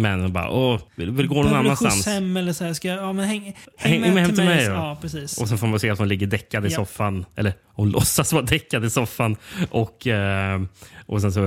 män 0.00 0.24
och 0.24 0.30
bara 0.30 0.50
Åh, 0.50 0.80
vill, 0.94 1.10
vill 1.10 1.26
gå 1.28 1.34
någon 1.34 1.44
Behöver 1.44 1.62
du 1.62 1.70
skjuts 1.70 1.82
annanstans. 1.82 2.06
hem 2.06 2.36
eller 2.36 2.52
så 2.52 2.64
här, 2.64 2.72
ska 2.72 2.88
jag, 2.88 2.98
ja 2.98 3.12
men 3.12 3.24
häng, 3.28 3.42
häng, 3.76 3.92
Häng 3.92 4.00
med, 4.00 4.14
med 4.14 4.22
hem 4.22 4.34
till 4.34 4.44
mig. 4.44 4.56
mig, 4.56 4.64
ja. 4.64 4.98
precis. 5.02 5.38
Och 5.38 5.48
så 5.48 5.56
får 5.56 5.66
man 5.66 5.80
se 5.80 5.90
att 5.90 5.98
hon 5.98 6.08
ligger 6.08 6.26
däckad 6.26 6.66
i 6.66 6.70
soffan. 6.70 7.24
Eller 7.36 7.52
hon 7.66 7.90
låtsas 7.96 8.32
vara 8.32 8.44
däckad 8.44 8.84
i 8.84 8.90
soffan. 8.90 9.36
Och, 9.70 10.06
eh, 10.06 10.60
och 11.06 11.20
sen 11.20 11.32
så 11.32 11.40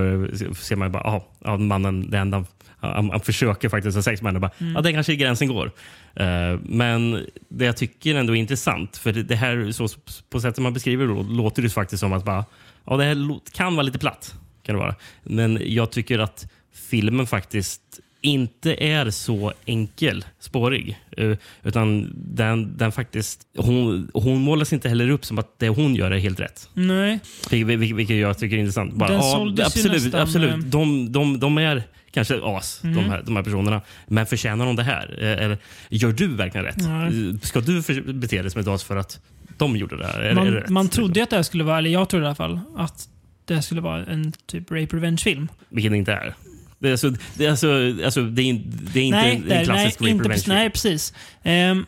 ser 0.55 0.75
man 0.75 0.91
bara, 0.91 1.03
ah, 1.03 1.27
ja, 1.43 1.57
mannen, 1.57 2.09
det 2.09 2.17
enda 2.17 2.45
han, 2.81 3.09
han 3.09 3.19
försöker 3.21 3.69
faktiskt 3.69 3.95
ha 3.95 4.01
sex 4.03 4.21
med 4.21 4.29
henne. 4.29 4.39
Bara, 4.39 4.51
Mm. 4.59 4.73
Ja, 4.75 4.81
det 4.81 4.93
kanske 4.93 5.15
gränsen 5.15 5.47
går. 5.47 5.71
Eh, 6.15 6.59
men 6.63 7.25
det 7.49 7.65
jag 7.65 7.77
tycker 7.77 8.15
ändå 8.15 8.35
är 8.35 8.39
intressant, 8.39 8.97
för 8.97 9.11
det, 9.11 9.23
det 9.23 9.35
här 9.35 9.71
så, 9.71 9.87
på 10.29 10.39
sättet 10.41 10.63
man 10.63 10.73
beskriver 10.73 11.07
det, 11.07 11.33
låter 11.33 11.61
det 11.61 11.69
faktiskt 11.69 11.99
som 11.99 12.13
att 12.13 12.25
bara, 12.25 12.45
ja, 12.89 12.97
det 12.97 13.03
här 13.03 13.39
kan 13.53 13.75
vara 13.75 13.83
lite 13.83 13.99
platt. 13.99 14.33
Kan 14.63 14.75
det 14.75 14.79
vara. 14.81 14.95
Men 15.23 15.59
jag 15.65 15.91
tycker 15.91 16.19
att 16.19 16.47
filmen 16.73 17.27
faktiskt 17.27 17.81
inte 18.21 18.83
är 18.83 19.09
så 19.09 19.53
enkel, 19.65 20.25
spårig. 20.39 20.99
Eh, 21.17 21.37
utan 21.63 22.13
den, 22.15 22.77
den 22.77 22.91
faktiskt, 22.91 23.41
hon, 23.57 24.11
hon 24.13 24.41
målas 24.41 24.73
inte 24.73 24.89
heller 24.89 25.09
upp 25.09 25.25
som 25.25 25.37
att 25.39 25.59
det 25.59 25.69
hon 25.69 25.95
gör 25.95 26.11
är 26.11 26.17
helt 26.19 26.39
rätt. 26.39 26.69
Nej. 26.73 27.19
Vil- 27.49 27.65
vil- 27.65 27.93
Vilket 27.95 28.17
jag 28.17 28.37
tycker 28.37 28.55
är 28.55 28.59
intressant. 28.59 28.93
Bara, 28.93 29.09
Den 29.09 29.17
ja, 29.19 29.65
absolut, 29.65 30.03
nästan, 30.03 30.21
absolut. 30.21 30.51
eh, 30.51 30.57
De, 30.57 31.11
de, 31.11 31.39
de 31.39 31.57
är 31.57 31.83
kanske 32.11 32.39
as, 32.43 32.81
Mm. 32.83 32.95
de, 32.95 33.09
här, 33.09 33.23
de 33.25 33.35
här 33.35 33.43
personerna. 33.43 33.81
Men 34.07 34.25
förtjänar 34.25 34.65
de 34.65 34.75
det 34.75 34.83
här? 34.83 35.17
Eh, 35.21 35.45
Eller 35.45 35.57
gör 35.89 36.11
du 36.11 36.27
verkligen 36.27 36.65
rätt? 36.65 36.77
Nej. 36.77 37.37
Ska 37.41 37.61
du 37.61 37.81
bete 38.13 38.41
dig 38.41 38.51
som 38.51 38.61
ett 38.61 38.67
as 38.67 38.83
för 38.83 38.95
att 38.95 39.19
de 39.59 39.77
gjorde 39.77 39.97
det 39.97 40.07
här? 40.07 40.19
Är, 40.19 40.25
är 40.25 40.51
det 40.51 40.61
Man, 40.61 40.73
man 40.73 40.89
trodde 40.89 41.23
att 41.23 41.29
det 41.29 41.35
här 41.35 41.43
skulle 41.43 41.63
vara, 41.63 41.77
eller 41.77 41.89
jag 41.89 42.09
trodde 42.09 42.23
i 42.23 42.27
alla 42.27 42.35
fall, 42.35 42.59
att 42.75 43.09
det 43.45 43.53
här 43.53 43.61
skulle 43.61 43.81
vara 43.81 44.05
en 44.05 44.31
typ 44.45 44.71
rape 44.71 44.95
revenge-film. 44.95 45.47
Vilket 45.69 45.91
det 45.91 45.97
inte 45.97 46.13
är. 46.13 46.35
Det 46.79 46.87
är, 46.87 46.91
alltså, 46.91 47.13
det 47.35 47.45
är, 47.45 47.49
alltså, 47.49 47.67
alltså, 48.05 48.23
det 48.23 48.41
är, 48.41 48.61
det 48.93 48.99
är 48.99 49.03
inte 49.03 49.17
nej, 49.17 49.35
en, 49.35 49.51
en 49.51 49.65
klassisk 49.65 49.99
nej, 49.99 50.11
rape 50.11 50.11
inte, 50.11 50.23
revenge 50.23 50.33
precis, 50.33 50.47
nej, 50.47 50.69
precis. 50.69 51.13
Um, 51.43 51.85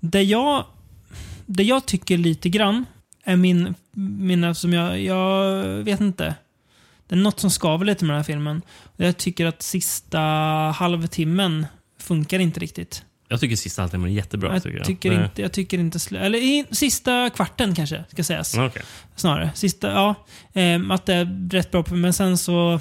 det, 0.00 0.22
jag, 0.22 0.64
det 1.46 1.62
jag 1.62 1.86
tycker 1.86 2.18
lite 2.18 2.48
grann 2.48 2.84
är 3.24 3.36
min, 3.36 3.74
mina 3.92 4.54
som 4.54 4.72
jag, 4.72 5.00
jag 5.00 5.64
vet 5.64 6.00
inte. 6.00 6.34
Det 7.06 7.14
är 7.14 7.18
något 7.18 7.40
som 7.40 7.50
skaver 7.50 7.84
lite 7.84 8.04
med 8.04 8.14
den 8.14 8.18
här 8.18 8.24
filmen. 8.24 8.62
Jag 8.96 9.16
tycker 9.16 9.46
att 9.46 9.62
sista 9.62 10.20
halvtimmen 10.74 11.66
funkar 11.98 12.38
inte 12.38 12.60
riktigt. 12.60 13.04
Jag 13.32 13.40
tycker 13.40 13.56
sista 13.56 13.82
halvtimmen 13.82 14.10
är 14.10 14.14
jättebra. 14.14 14.52
jag, 14.52 14.62
tycker 14.62 14.76
jag. 14.78 14.86
tycker 14.86 15.12
Eh, 15.12 15.24
inte, 15.24 15.42
jag 15.42 15.52
tycker 15.52 15.78
inte... 15.78 15.98
Eller 16.16 16.38
i, 16.38 16.66
sista 16.70 17.30
kvarten 17.30 17.74
kanske, 17.74 18.04
ska 18.08 18.24
sägas. 18.24 18.54
okej. 18.58 18.82
Snarare. 19.16 19.50
Sista, 19.54 19.90
ja. 19.92 20.14
ehm, 20.52 20.90
att 20.90 21.06
det 21.06 21.14
är 21.14 21.48
rätt 21.50 21.70
bra 21.70 21.84
men 21.90 22.12
sen 22.12 22.38
så... 22.38 22.80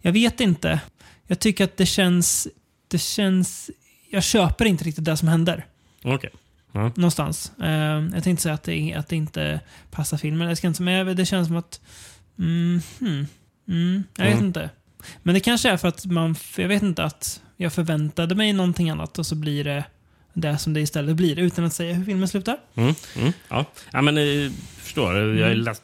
Jag 0.00 0.12
vet 0.12 0.40
inte. 0.40 0.80
Jag 1.26 1.38
tycker 1.38 1.64
att 1.64 1.76
det 1.76 1.86
känns... 1.86 2.48
Det 2.88 2.98
känns... 2.98 3.70
Jag 4.10 4.22
köper 4.22 4.64
inte 4.64 4.84
riktigt 4.84 5.04
det 5.04 5.16
som 5.16 5.28
händer. 5.28 5.66
Okej. 6.04 6.30
Ja. 6.72 6.92
Någonstans. 6.96 7.52
Ehm, 7.62 8.10
jag 8.14 8.24
tänkte 8.24 8.42
säga 8.42 8.54
att 8.54 8.62
det, 8.62 8.94
att 8.94 9.08
det 9.08 9.16
inte 9.16 9.60
passar 9.90 10.16
filmen. 10.16 10.48
Jag 10.48 10.58
ska 10.58 10.66
inte, 10.66 10.82
men 10.82 11.16
det 11.16 11.26
känns 11.26 11.46
som 11.48 11.56
att... 11.56 11.80
Mm, 12.38 12.80
hmm, 13.00 13.26
mm, 13.68 14.04
jag 14.16 14.24
vet 14.24 14.34
Mm. 14.34 14.46
inte. 14.46 14.70
Men 15.22 15.34
det 15.34 15.40
kanske 15.40 15.70
är 15.70 15.76
för 15.76 15.88
att 15.88 16.04
man... 16.06 16.36
Jag 16.56 16.68
vet 16.68 16.82
inte 16.82 17.04
att 17.04 17.40
jag 17.62 17.72
förväntade 17.72 18.34
mig 18.34 18.52
någonting 18.52 18.90
annat 18.90 19.18
och 19.18 19.26
så 19.26 19.34
blir 19.34 19.64
det 19.64 19.84
det 20.32 20.58
som 20.58 20.72
det 20.72 20.80
istället 20.80 21.16
blir. 21.16 21.38
Utan 21.38 21.64
att 21.64 21.72
säga 21.72 21.94
hur 21.94 22.04
filmen 22.04 22.28
slutar. 22.28 22.56
Mm, 22.74 22.94
mm, 23.16 23.32
ja. 23.48 23.64
ja, 23.92 24.02
men 24.02 24.18
eh, 24.18 24.50
förstår. 24.78 25.14
Jag 25.16 25.46
har 25.46 25.52
Mm. 25.54 25.74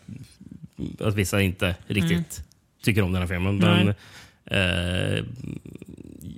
att 1.00 1.14
vissa 1.14 1.40
inte 1.40 1.74
riktigt 1.86 2.40
tycker 2.82 3.02
om 3.02 3.12
den 3.12 3.22
här 3.22 3.28
filmen. 3.28 3.56
Men, 3.58 3.88
eh, 4.44 5.24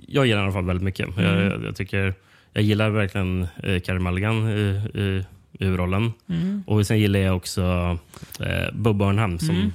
jag 0.07 0.25
gillar 0.27 0.37
den 0.37 0.43
i 0.43 0.43
alla 0.43 0.51
fall 0.53 0.65
väldigt 0.65 0.83
mycket. 0.83 1.07
Jag, 1.17 1.25
Mm. 1.25 1.45
jag, 1.51 1.63
jag, 1.63 1.75
tycker, 1.75 2.13
jag 2.53 2.63
gillar 2.63 2.89
verkligen 2.89 3.47
eh, 3.63 3.79
Carey 3.81 3.99
Mulligan 3.99 4.49
i, 4.49 4.81
i, 4.99 5.25
huvudrollen. 5.59 6.11
Mm. 6.29 6.63
Och 6.67 6.87
sen 6.87 6.99
gillar 6.99 7.19
jag 7.19 7.35
också 7.37 7.97
eh, 8.39 8.71
Bob 8.73 8.97
Burnham 8.97 9.39
som, 9.39 9.55
Mm. 9.55 9.71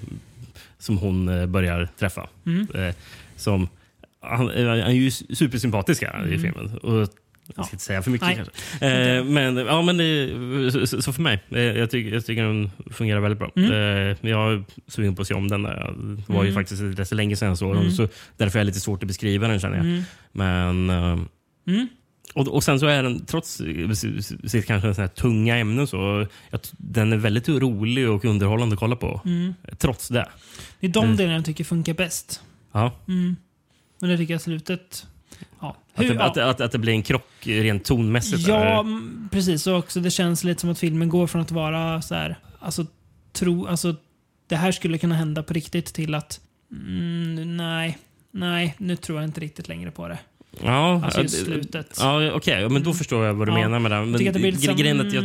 som 0.79 0.99
hon 0.99 1.29
eh, 1.29 1.47
börjar 1.47 1.89
träffa. 1.99 2.29
Mm. 2.47 2.67
Eh, 2.75 2.95
som, 3.37 3.69
han, 4.29 4.51
eh, 4.51 4.67
han 4.69 4.79
är 4.79 4.91
ju 4.91 5.11
supersympatisk 5.11 6.03
här 6.03 6.33
i 6.33 6.39
filmen. 6.39 6.79
Och, 6.83 7.09
jag 7.57 7.67
ska 7.67 7.75
inte 7.75 7.85
säga 7.85 8.03
för 8.03 8.11
mycket 8.11 8.27
Nej. 8.29 8.37
kanske. 8.37 8.87
Eh, 8.87 9.25
men 9.25 9.57
ja, 9.57 9.83
men 9.83 9.97
det, 9.97 10.87
så, 10.87 11.03
så 11.03 11.13
för 11.13 11.23
mig. 11.23 11.43
Eh, 11.51 11.61
jag, 11.61 11.91
tycker, 11.91 12.15
jag 12.15 12.27
tycker 12.27 12.43
den 12.43 12.71
fungerar 12.91 13.21
väldigt 13.21 13.39
bra. 13.39 13.51
Mm. 13.57 13.73
Eh, 13.73 14.17
jag 14.31 14.53
är 14.53 14.65
sugen 14.89 15.15
på 15.15 15.23
att 15.23 15.29
se 15.29 15.35
om 15.35 15.49
den. 15.49 15.63
Där. 15.63 15.95
Det 16.27 16.33
var 16.33 16.43
ju 16.45 16.51
Mm. 16.51 16.55
faktiskt 16.63 16.83
rätt 16.99 17.09
så 17.09 17.15
länge 17.15 17.37
sedan 17.37 17.57
den. 17.61 17.71
Mm. 17.77 17.91
Så 17.91 18.09
därför 18.37 18.59
är 18.59 18.63
det 18.65 18.67
lite 18.67 18.81
svårt 18.81 19.03
att 19.03 19.07
beskriva 19.09 19.49
den 19.49 19.61
känner 19.61 19.77
jag. 19.77 19.87
Mm. 19.87 20.03
Men, 20.33 20.91
eh, 20.91 21.21
Mm. 21.67 21.89
och, 22.35 22.49
och 22.49 22.65
sen 22.65 22.81
så 22.81 22.87
är 22.87 23.03
den, 23.03 23.25
trots 23.25 23.61
sitt- 23.95 24.51
sitt 24.51 24.67
kanske 24.67 24.95
sån 24.95 25.03
här 25.03 25.09
tunga 25.09 25.57
ämne, 25.57 25.87
så, 25.87 26.27
jag, 26.51 26.63
t- 26.63 26.69
den 26.79 27.13
är 27.13 27.17
väldigt 27.17 27.49
rolig 27.49 28.09
och 28.11 28.25
underhållande 28.25 28.73
att 28.75 28.81
kolla 28.81 28.97
på. 28.97 29.21
Mm. 29.25 29.55
Trots 29.79 30.09
det. 30.09 30.29
Det 30.81 30.87
är 30.87 30.91
de 30.91 31.05
Mm. 31.05 31.17
delarna 31.17 31.35
jag 31.37 31.45
tycker 31.45 31.65
funkar 31.65 31.95
bäst. 31.95 32.41
Ja. 32.73 32.93
Mm. 33.09 33.37
Men 34.05 34.11
det 34.11 34.19
tycker 34.19 34.35
jag 34.35 34.41
slutet... 34.41 35.07
Ja. 35.61 35.77
Att, 35.95 36.05
Hur, 36.05 36.15
det, 36.15 36.25
att, 36.25 36.37
att, 36.39 36.61
att 36.61 36.73
det 36.73 36.79
blir 36.79 36.93
en 36.93 37.03
krock 37.03 37.29
rent 37.43 37.85
tonmässigt. 37.85 38.49
ja, 38.49 38.55
där. 38.59 38.81
mm, 38.81 39.29
precis. 39.33 39.67
Och 39.67 39.77
också 39.79 40.01
det 40.01 40.11
känns 40.11 40.45
lite 40.45 40.61
som 40.61 40.71
att 40.71 40.79
filmen 40.79 41.09
går 41.09 41.27
från 41.27 41.43
att 41.43 41.51
vara 41.51 42.03
så 42.03 42.15
här, 42.15 42.39
alltså, 42.61 42.87
tro, 43.33 43.67
alltså, 43.67 43.95
det 44.47 44.57
här 44.57 44.73
skulle 44.73 44.99
kunna 44.99 45.15
hända 45.15 45.43
på 45.43 45.55
riktigt 45.55 45.87
till 45.87 46.15
att, 46.15 46.41
mm, 46.73 47.57
nej, 47.57 47.99
nej, 48.31 48.75
nu 48.79 48.97
tror 48.97 49.19
jag 49.21 49.29
inte 49.29 49.41
riktigt 49.41 49.69
längre 49.69 49.91
på 49.91 50.09
det. 50.09 50.19
ja, 50.63 51.05
Alltså 51.05 51.23
just 51.23 51.45
slutet. 51.45 51.97
Ja, 52.01 52.33
okej. 52.33 52.63
Ja, 52.63 52.69
men 52.69 52.83
då 52.83 52.93
förstår 52.95 53.25
jag 53.27 53.35
vad 53.35 53.49
du 53.49 53.53
Ja. 53.53 53.59
menar 53.59 53.79
med 53.79 53.91
det. 53.91 54.01
Men 54.01 54.11
Jag 54.11 54.19
tycker 54.19 54.31
att 54.31 54.35
det 54.35 54.41
blir 54.41 54.53
gre- 54.53 54.77
grejen 54.77 55.01
att 55.01 55.13
jag, 55.13 55.25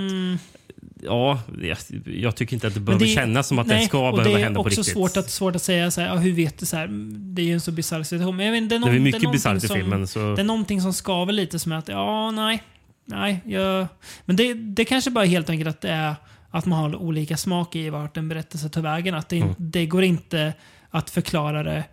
ja, 1.03 1.39
jag, 1.61 1.77
jag 2.05 2.35
tycker 2.35 2.53
inte 2.53 2.67
att 2.67 2.73
det 2.73 2.79
behöver 2.79 3.05
det- 3.05 3.11
kännas 3.11 3.47
som 3.47 3.59
att 3.59 3.67
nej, 3.67 3.79
det 3.79 3.85
ska 3.87 3.97
behöva 4.11 4.23
Det 4.23 4.29
hända 4.43 4.47
är 4.47 4.53
på 4.53 4.59
också 4.67 4.69
riktigt. 4.81 4.93
svårt 4.93 5.17
att, 5.17 5.29
svårt 5.29 5.55
att 5.55 5.61
säga 5.63 5.91
så 5.91 6.01
här, 6.01 6.07
ja, 6.07 6.15
hur 6.15 6.31
vet 6.33 6.57
du 6.59 6.65
så 6.65 6.77
här, 6.77 6.87
det 7.11 7.41
är 7.41 7.45
ju 7.45 7.53
en 7.53 7.61
så 7.61 7.71
bisarr 7.71 8.03
situation. 8.03 8.35
Men 8.35 8.45
jag 8.45 8.53
vet, 8.53 8.69
det 8.69 8.75
är, 8.75 8.79
det 8.79 8.85
är 8.85 8.89
någon- 8.89 8.89
det 8.91 8.97
är 8.97 8.99
mycket 9.13 9.31
bisarrt 9.31 9.63
i 9.63 9.67
som- 9.67 9.75
filmen. 9.75 10.07
Så, 10.07 10.35
Det 10.35 10.41
är 10.41 10.45
någonting 10.45 10.81
som 10.81 10.93
skaver 10.93 11.33
lite 11.33 11.59
som 11.59 11.71
är 11.71 11.75
att, 11.77 11.87
ja, 11.87 12.31
nej. 12.31 12.63
Nej, 13.05 13.41
jag... 13.45 13.87
Men 14.25 14.35
det, 14.35 14.53
det 14.53 14.85
kanske 14.85 15.11
bara 15.11 15.25
är 15.25 15.29
helt 15.29 15.49
enkelt 15.49 15.69
att 15.69 15.81
det 15.81 15.89
är 15.89 16.15
att 16.51 16.65
man 16.65 16.79
har 16.79 16.95
olika 16.95 17.37
smak 17.37 17.75
i 17.75 17.89
vart 17.89 18.17
en 18.17 18.29
berättelse 18.29 18.69
tar 18.69 18.81
vägen. 18.81 19.15
Att 19.15 19.29
det, 19.29 19.37
Mm. 19.37 19.55
det 19.57 19.85
går 19.85 20.03
inte 20.03 20.53
att 20.89 21.09
förklara 21.09 21.63
det. 21.63 21.83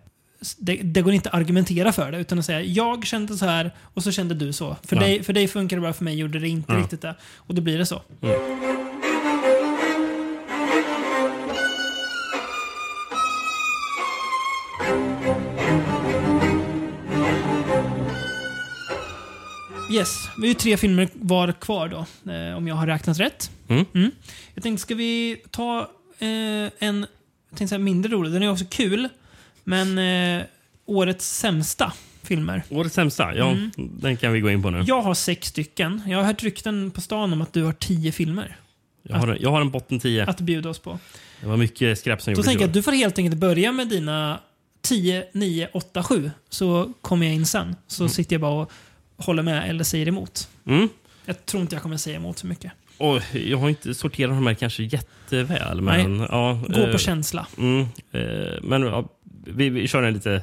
Det, 0.57 0.75
det 0.75 1.01
går 1.01 1.13
inte 1.13 1.29
att 1.29 1.35
argumentera 1.35 1.91
för 1.91 2.11
det 2.11 2.17
utan 2.19 2.39
att 2.39 2.45
säga 2.45 2.61
jag 2.61 3.05
kände 3.05 3.37
så 3.37 3.45
här 3.45 3.71
och 3.81 4.03
så 4.03 4.11
kände 4.11 4.35
du 4.35 4.53
så. 4.53 4.75
För, 4.83 4.95
Ja. 4.95 5.01
dig, 5.01 5.23
för 5.23 5.33
dig 5.33 5.47
funkar 5.47 5.77
det 5.77 5.81
bra, 5.81 5.93
för 5.93 6.03
mig 6.03 6.15
gjorde 6.15 6.39
det 6.39 6.47
inte 6.49 6.73
Ja. 6.73 6.79
riktigt 6.79 7.01
det. 7.01 7.15
Och 7.35 7.55
då 7.55 7.61
blir 7.61 7.77
det 7.77 7.85
så. 7.85 8.01
Yes, 19.97 20.29
vi 20.37 20.41
har 20.41 20.47
ju 20.47 20.53
tre 20.53 20.77
filmer 20.77 21.09
var 21.13 21.51
kvar 21.51 21.87
då, 21.87 22.31
eh, 22.31 22.57
om 22.57 22.67
jag 22.67 22.75
har 22.75 22.87
räknat 22.87 23.19
rätt. 23.19 23.51
Mm. 23.67 24.11
Jag 24.53 24.63
tänkte, 24.63 24.81
ska 24.81 24.95
vi 24.95 25.41
ta 25.51 25.79
eh, 26.19 26.27
en 26.79 27.05
jag 27.49 27.57
tänkte 27.57 27.67
säga 27.67 27.79
mindre 27.79 28.11
rolig, 28.11 28.31
den 28.33 28.43
är 28.43 28.51
också 28.51 28.65
kul, 28.69 29.09
men 29.63 29.97
eh, 29.97 30.43
årets 30.85 31.37
sämsta 31.37 31.93
filmer. 32.23 32.63
Årets 32.69 32.95
sämsta, 32.95 33.35
ja, 33.35 33.49
Mm. 33.51 33.71
den 33.75 34.17
kan 34.17 34.33
vi 34.33 34.39
gå 34.39 34.51
in 34.51 34.61
på 34.63 34.69
nu. 34.69 34.83
Jag 34.87 35.01
har 35.01 35.13
sex 35.13 35.47
stycken. 35.47 36.01
Jag 36.07 36.17
har 36.17 36.23
hört 36.25 36.43
rykten 36.43 36.91
på 36.91 37.01
stan 37.01 37.33
om 37.33 37.41
att 37.41 37.53
du 37.53 37.63
har 37.63 37.73
tio 37.73 38.11
filmer 38.11 38.57
Jag, 39.03 39.15
har, 39.17 39.27
en- 39.27 39.37
jag 39.41 39.51
har 39.51 39.61
en 39.61 39.69
botten 39.71 39.99
10. 39.99 40.25
att 40.25 40.39
bjuda 40.41 40.69
oss 40.69 40.79
på. 40.79 40.99
Det 41.41 41.47
var 41.47 41.57
mycket 41.57 41.99
skräp 41.99 42.21
som 42.21 42.33
Då 42.33 42.35
gjordes 42.35 42.45
tänker 42.45 42.59
i 42.59 42.63
jag 42.63 42.67
att 42.69 42.73
du 42.73 42.83
får 42.83 42.91
helt 42.91 43.17
enkelt 43.17 43.37
börja 43.37 43.71
med 43.71 43.87
dina 43.89 44.39
10, 44.81 45.25
9, 45.33 45.69
8, 45.73 46.03
7. 46.03 46.31
Så 46.49 46.93
kommer 47.01 47.25
jag 47.25 47.35
in 47.35 47.45
sen. 47.45 47.75
Så 47.87 48.09
sitter 48.09 48.33
jag 48.33 48.41
bara 48.41 48.61
och 48.61 48.71
håller 49.17 49.43
med 49.43 49.69
eller 49.69 49.83
säger 49.83 50.07
emot. 50.07 50.49
Mm. 50.65 50.89
Jag 51.25 51.45
tror 51.45 51.61
inte 51.61 51.75
jag 51.75 51.83
kommer 51.83 51.97
säga 51.97 52.15
emot 52.15 52.37
så 52.39 52.47
mycket. 52.47 52.71
Och 52.97 53.21
jag 53.33 53.57
har 53.57 53.69
inte 53.69 53.93
sorterat 53.93 54.31
de 54.31 54.47
här 54.47 54.53
kanske 54.53 54.83
jätteväl. 54.83 55.81
Men, 55.81 56.19
ja, 56.19 56.59
Gå 56.67 56.79
eh, 56.81 56.91
på 56.91 56.97
känsla. 56.97 57.47
Mm, 57.57 57.81
eh, 58.11 58.61
men 58.63 58.81
ja, 58.81 59.09
vi, 59.45 59.69
vi 59.69 59.87
kör 59.87 60.03
en 60.03 60.13
lite 60.13 60.41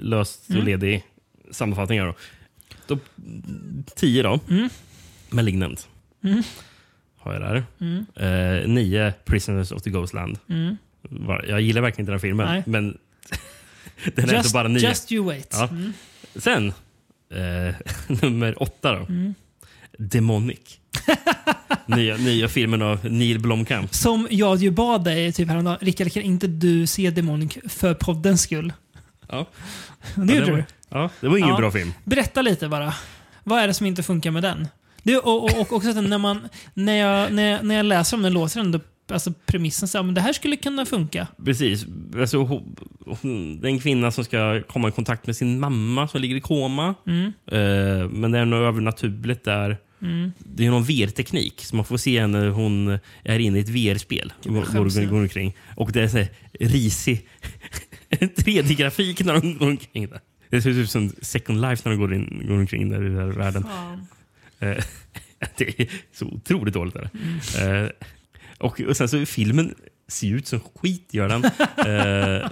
löst 0.00 0.44
och 0.48 0.54
Mm. 0.54 0.66
ledig 0.66 1.04
sammanfattning 1.50 2.00
här 2.00 2.06
då. 2.06 2.14
då 2.86 2.98
10 3.96 4.22
då. 4.22 4.40
Mm. 4.50 4.68
Malignant. 5.30 5.88
Mm. 6.24 6.42
Har 7.18 7.32
jag 7.32 7.42
där. 7.42 7.64
Mm. 7.80 8.06
Eh, 8.62 8.68
9 8.68 9.12
Prisoners 9.24 9.72
of 9.72 9.82
the 9.82 9.90
Ghostland. 9.90 10.38
Mm. 10.48 10.76
Jag 11.48 11.60
gillar 11.60 11.82
verkligen 11.82 12.02
inte 12.02 12.12
den 12.12 12.18
här 12.18 12.28
filmen. 12.28 12.46
Nej. 12.46 12.62
Men 12.66 12.84
den 14.14 14.24
är 14.24 14.28
ändå 14.28 14.34
Just, 14.34 14.52
bara 14.52 14.68
9. 14.68 14.88
just 14.88 15.12
you 15.12 15.24
wait. 15.24 15.48
Ja. 15.52 15.68
Mm. 15.68 15.92
Sen, 16.36 16.72
eh, 17.34 17.74
nummer 18.22 18.62
8 18.62 18.92
då. 18.92 18.98
Mm. 18.98 19.34
Demonic. 19.98 20.58
nya, 21.86 22.16
nya 22.16 22.48
filmen 22.48 22.82
av 22.82 23.04
Neil 23.04 23.38
Blomkamp. 23.38 23.94
Som 23.94 24.26
jag 24.30 24.56
ju 24.56 24.70
bad 24.70 25.04
dig 25.04 25.32
typ 25.32 25.48
häromdagen. 25.48 25.78
Rickard, 25.80 26.12
kan 26.12 26.22
inte 26.22 26.46
du 26.46 26.86
se 26.86 27.10
Demonic 27.10 27.58
för 27.68 27.94
poddens 27.94 28.42
skull? 28.42 28.72
Ja. 29.28 29.46
Det 30.14 30.32
Ja, 30.32 30.38
gjorde 30.38 30.50
var, 30.50 30.58
du. 30.58 30.64
Ja, 30.88 31.10
det 31.20 31.28
var 31.28 31.36
ingen 31.36 31.50
Ja. 31.50 31.56
bra 31.56 31.70
film. 31.70 31.92
Berätta 32.04 32.42
lite 32.42 32.68
bara. 32.68 32.94
Vad 33.44 33.58
är 33.62 33.66
det 33.66 33.74
som 33.74 33.86
inte 33.86 34.02
funkar 34.02 34.30
med 34.30 34.42
den? 34.42 34.68
Det, 35.02 35.16
och, 35.16 35.44
och, 35.44 35.60
och 35.60 35.72
också 35.72 35.90
att 35.90 36.04
när, 36.04 36.18
man, 36.18 36.48
när, 36.74 36.94
jag, 36.96 37.32
när, 37.32 37.50
jag, 37.50 37.64
när 37.64 37.74
jag 37.74 37.86
läser 37.86 38.16
om 38.16 38.22
den 38.22 38.32
låter 38.32 38.62
den, 38.62 38.80
alltså 39.10 39.32
premissen 39.46 39.88
så 39.88 39.98
här, 39.98 40.02
men 40.02 40.14
det 40.14 40.20
här 40.20 40.32
skulle 40.32 40.56
kunna 40.56 40.86
funka. 40.86 41.26
Precis. 41.44 41.86
Alltså, 42.16 42.38
hon, 42.38 42.76
hon, 43.06 43.60
det 43.60 43.68
är 43.68 43.70
en 43.70 43.78
kvinna 43.80 44.10
som 44.10 44.24
ska 44.24 44.62
komma 44.62 44.88
i 44.88 44.92
kontakt 44.92 45.26
med 45.26 45.36
sin 45.36 45.60
mamma 45.60 46.08
som 46.08 46.20
ligger 46.20 46.36
i 46.36 46.40
koma. 46.40 46.94
Mm, 47.06 47.32
Eh, 47.46 48.08
men 48.08 48.30
det 48.30 48.38
är 48.38 48.44
något 48.44 48.68
övernaturligt 48.68 49.44
där. 49.44 49.76
mm. 50.02 50.32
Det 50.38 50.66
är 50.66 50.70
någon 50.70 50.84
VR-teknik, 50.84 51.60
så 51.64 51.76
man 51.76 51.84
får 51.84 51.96
se 51.96 52.20
henne 52.20 52.48
hon 52.48 52.98
är 53.24 53.38
inne 53.38 53.58
i 53.58 53.60
ett 53.60 53.68
VR-spel. 53.68 54.32
Går, 54.44 55.06
går, 55.06 55.20
omkring. 55.20 55.56
Och 55.76 55.92
det 55.92 56.02
är 56.02 56.08
så 56.08 56.16
här 56.18 56.28
risig 56.60 57.26
3D-grafik 58.10 59.24
när 59.24 59.34
hon 59.40 59.58
går 59.58 59.66
omkring 59.66 60.08
där. 60.08 60.20
Det 60.50 60.62
ser 60.62 60.70
ut 60.70 60.90
som 60.90 61.12
Second 61.22 61.60
Life 61.60 61.82
när 61.88 61.96
de 61.96 62.00
går, 62.00 62.14
in, 62.14 62.42
går 62.48 62.54
omkring 62.54 62.88
där 62.88 63.06
i 63.06 63.08
den 63.08 63.16
här 63.18 63.26
världen. 63.26 63.64
Eh, 64.60 64.68
det 65.56 65.80
är 65.80 65.88
så 66.12 66.26
otroligt 66.26 66.74
dåligt. 66.74 66.94
Där. 66.94 67.10
Eh, 67.84 67.88
och, 68.60 68.80
och 68.80 68.96
sen 68.96 69.08
så 69.08 69.26
filmen 69.26 69.74
ser 70.08 70.26
ju 70.26 70.36
ut 70.36 70.46
som 70.46 70.60
skit, 70.60 71.08
gör 71.14 71.28
den. 71.28 71.44
Eh, 71.86 72.48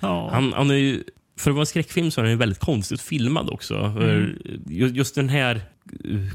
Ja. 0.00 0.30
han, 0.32 0.52
han 0.52 0.70
är 0.70 0.74
ju, 0.74 1.02
för 1.38 1.50
att 1.50 1.54
vara 1.54 1.62
en 1.62 1.66
skräckfilm 1.66 2.10
så 2.10 2.20
är 2.20 2.22
den 2.22 2.32
ju 2.32 2.38
väldigt 2.38 2.58
konstigt 2.58 3.00
filmad 3.00 3.50
också. 3.50 3.94
Ju- 4.68 4.86
Just 4.86 5.14
den 5.14 5.28
här 5.28 5.60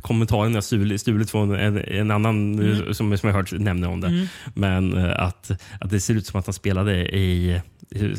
kommentaren 0.02 0.54
jag 0.54 0.64
stulit, 0.64 1.02
stulit 1.02 1.32
från 1.32 1.56
en, 1.56 1.78
en 1.78 2.12
annan 2.12 2.60
eh, 2.72 2.92
som, 2.92 3.18
som 3.18 3.30
jag 3.30 3.36
hört 3.36 3.52
nämna 3.52 3.90
om 3.90 4.02
det. 4.02 4.28
Men 4.54 4.98
eh, 4.98 5.20
att, 5.20 5.52
att 5.82 5.90
det 5.90 6.00
ser 6.00 6.14
ut 6.16 6.26
som 6.26 6.40
att 6.40 6.46
han 6.48 6.54
spelade 6.54 7.16
i 7.18 7.62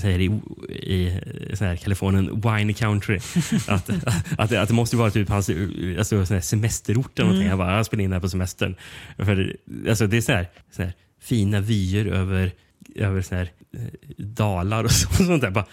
här, 0.02 0.20
i, 0.20 0.24
i 0.70 1.20
så 1.54 1.64
här, 1.64 1.76
Kalifornien, 1.76 2.40
wine 2.40 2.72
country. 2.72 3.16
att, 3.68 3.90
att, 4.38 4.50
det, 4.50 4.62
att 4.62 4.68
det 4.68 4.74
måste 4.74 4.96
vara 4.96 5.10
typ 5.10 5.28
hans 5.28 5.48
eh, 5.48 5.56
alltså, 5.98 6.26
så 6.26 6.34
här 6.34 6.40
semesterort 6.40 7.18
eller 7.18 7.28
någonting. 7.28 7.48
Jag 7.48 7.58
bara, 7.58 7.76
jag 7.76 7.86
spelar 7.86 8.04
in 8.04 8.10
det 8.10 8.16
här 8.16 8.20
på 8.20 8.28
semestern. 8.28 8.74
För, 9.16 9.56
alltså, 9.88 10.06
det 10.06 10.16
är 10.16 10.20
så 10.20 10.32
här, 10.32 10.46
så 10.76 10.82
här, 10.82 10.92
fina 11.22 11.60
vyer 11.60 12.06
över, 12.06 12.50
över 12.94 13.22
så 13.22 13.34
här, 13.34 13.50
eh, 13.76 13.80
dalar 14.24 14.84
och 14.84 14.90
så- 14.92 15.08
sånt 15.24 15.42
där. 15.42 15.50
Bara, 15.50 15.66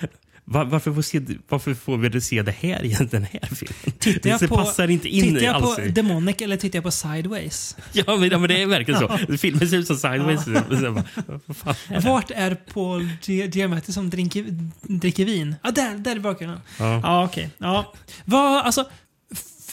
var, 0.52 0.66
varför, 0.66 0.94
får 0.94 1.02
se, 1.02 1.22
varför 1.50 1.74
får 1.74 1.98
vi 1.98 2.22
se 2.22 2.42
det 2.42 2.52
här 2.52 2.86
i 2.86 2.98
den 3.12 3.24
här 3.24 3.56
filmen? 3.56 4.00
Tittar 4.00 4.30
jag 4.30 4.40
det 4.40 4.48
på, 4.48 4.56
passar 4.56 4.88
inte 4.88 5.08
in 5.08 5.24
tittar 5.24 5.46
jag 5.46 5.56
alls. 5.56 5.76
på 5.76 5.82
Demonic 5.82 6.36
eller 6.40 6.58
tittar 6.58 6.78
jag 6.78 6.84
på 6.84 6.92
Sideways? 6.92 7.76
Ja 7.94 8.18
men, 8.18 8.30
ja, 8.30 8.38
men 8.38 8.50
det 8.50 8.62
är 8.62 8.66
verkligen 8.66 9.00
så. 9.00 9.38
Filmen 9.38 9.68
ser 9.68 9.78
ut 9.78 9.88
som 9.88 9.98
Sideways. 9.98 10.46
Bara, 10.46 11.76
är? 11.90 12.02
Vart 12.02 12.32
är 12.32 12.56
Paul 12.56 13.10
Giamatti 13.26 13.94
som 13.94 14.10
dricker, 14.10 14.46
dricker 14.82 15.26
vin? 15.26 15.56
Ja, 15.64 15.72
där, 15.72 15.98
där 15.98 16.16
i 16.16 16.20
bakgrunden. 16.20 16.62
Ja. 16.80 17.00
Ja, 17.04 17.26
okej. 17.26 17.50
Ja. 17.58 17.94
Vad, 18.26 18.66
alltså, 18.66 18.86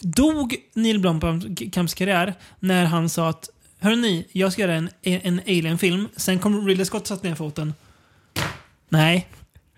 dog 0.01 0.57
Neil 0.75 0.99
Blomkamps 0.99 1.95
karriär 1.95 2.35
när 2.61 2.85
han 2.85 3.09
sa 3.09 3.29
att 3.29 3.49
Hörrni, 3.79 4.27
jag 4.33 4.53
ska 4.53 4.63
göra 4.63 4.75
en, 4.75 4.91
en 5.03 5.41
Alien-film. 5.47 6.09
Sen 6.17 6.39
kom 6.39 6.69
Ridley 6.69 6.87
Scott 6.87 7.03
och 7.03 7.09
satte 7.09 7.29
ner 7.29 7.35
foten. 7.35 7.75
Nej, 8.89 9.29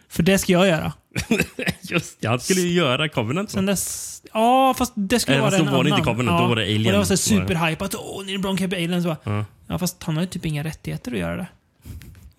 för 0.09 0.23
det 0.23 0.39
ska 0.39 0.53
jag 0.53 0.67
göra. 0.67 0.93
Just 1.81 2.17
ja, 2.21 2.31
han 2.31 2.41
skulle 2.41 2.61
ju 2.61 2.73
göra 2.73 3.09
Covenant. 3.09 3.51
Sen 3.51 3.67
dess... 3.67 4.23
Ja, 4.33 4.75
fast 4.79 4.93
det 4.97 5.21
skulle 5.21 5.37
Eh, 5.37 5.41
vara 5.43 5.51
fast 5.51 5.61
en 5.61 5.67
då 5.67 5.73
var 5.73 5.85
det 5.85 5.89
annan. 5.91 5.99
inte 5.99 6.11
Covenant, 6.11 6.37
ja. 6.39 6.43
då 6.43 6.49
var 6.49 6.57
det 6.57 6.63
Alien. 6.63 6.87
Och 6.87 6.93
det 6.93 6.99
var 6.99 7.05
så 7.05 7.13
det. 7.13 7.17
superhypat. 7.17 7.95
Åh, 7.95 8.25
Neil 8.27 8.39
Blomkamp 8.41 8.73
är 8.73 8.77
Alien. 8.77 9.03
Så 9.03 9.09
bara, 9.09 9.19
Ja. 9.25 9.45
Ja, 9.67 9.79
fast 9.79 10.03
han 10.03 10.15
har 10.17 10.23
ju 10.23 10.29
typ 10.29 10.47
inga 10.47 10.65
rättigheter 10.65 11.13
att 11.13 11.19
göra 11.19 11.37
det. 11.37 11.47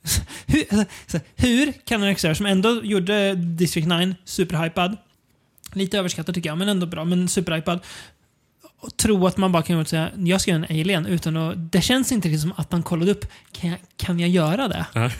hur, 0.45 0.63
alltså, 0.69 0.85
så, 1.07 1.19
hur 1.35 1.71
kan 1.85 2.01
en 2.01 2.07
regissör 2.07 2.33
som 2.33 2.45
ändå 2.45 2.81
gjorde 2.83 3.35
District 3.35 3.87
9 3.87 4.15
superhypad, 4.25 4.97
lite 5.73 5.97
överskattad 5.97 6.35
tycker 6.35 6.49
jag, 6.49 6.57
men 6.57 6.69
ändå 6.69 6.85
bra, 6.85 7.05
men 7.05 7.29
superhypad, 7.29 7.79
och 8.81 8.97
tro 8.97 9.27
att 9.27 9.37
man 9.37 9.51
bara 9.51 9.63
kan 9.63 9.85
säga 9.85 10.09
jag 10.17 10.41
ska 10.41 10.51
göra 10.51 10.65
en 10.65 10.79
alien 10.81 11.05
utan 11.05 11.37
att... 11.37 11.71
Det 11.71 11.81
känns 11.81 12.11
inte 12.11 12.27
riktigt 12.27 12.41
som 12.41 12.53
att 12.57 12.71
han 12.71 12.83
kollade 12.83 13.11
upp, 13.11 13.25
kan 13.51 13.69
jag, 13.69 13.79
kan 13.97 14.19
jag 14.19 14.29
göra 14.29 14.67
det? 14.67 14.85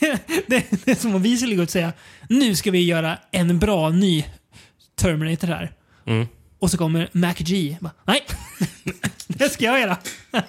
Det, 0.00 0.26
det? 0.46 0.64
Det 0.84 0.90
är 0.90 0.94
som 0.94 1.14
om 1.14 1.22
vi 1.22 1.36
skulle 1.36 1.54
gå 1.56 1.62
och 1.62 1.70
säga 1.70 1.92
nu 2.28 2.54
ska 2.56 2.70
vi 2.70 2.84
göra 2.84 3.18
en 3.30 3.58
bra 3.58 3.90
ny 3.90 4.24
Terminator 4.96 5.46
här. 5.48 5.72
Mm. 6.06 6.26
Och 6.58 6.70
så 6.70 6.78
kommer 6.78 7.08
Mac 7.12 7.34
G. 7.38 7.76
Bara, 7.80 7.92
Nej, 8.04 8.20
det 9.28 9.48
ska 9.48 9.64
jag 9.64 9.80
göra. 9.80 9.96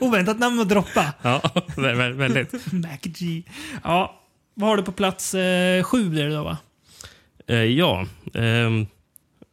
Oväntat 0.00 0.38
namn 0.38 0.60
att 0.60 0.68
droppa. 0.68 1.12
Ja, 1.22 1.40
vä- 1.76 1.94
vä- 1.96 2.12
väldigt. 2.12 2.72
Mac 2.72 2.98
G. 3.02 3.42
Ja, 3.84 4.20
vad 4.54 4.68
har 4.68 4.76
du 4.76 4.82
på 4.82 4.92
plats 4.92 5.34
eh, 5.34 5.82
sju 5.82 6.08
det 6.14 6.28
då 6.28 6.44
va? 6.44 6.58
Eh, 7.46 7.56
ja, 7.56 8.06
ehm, 8.34 8.86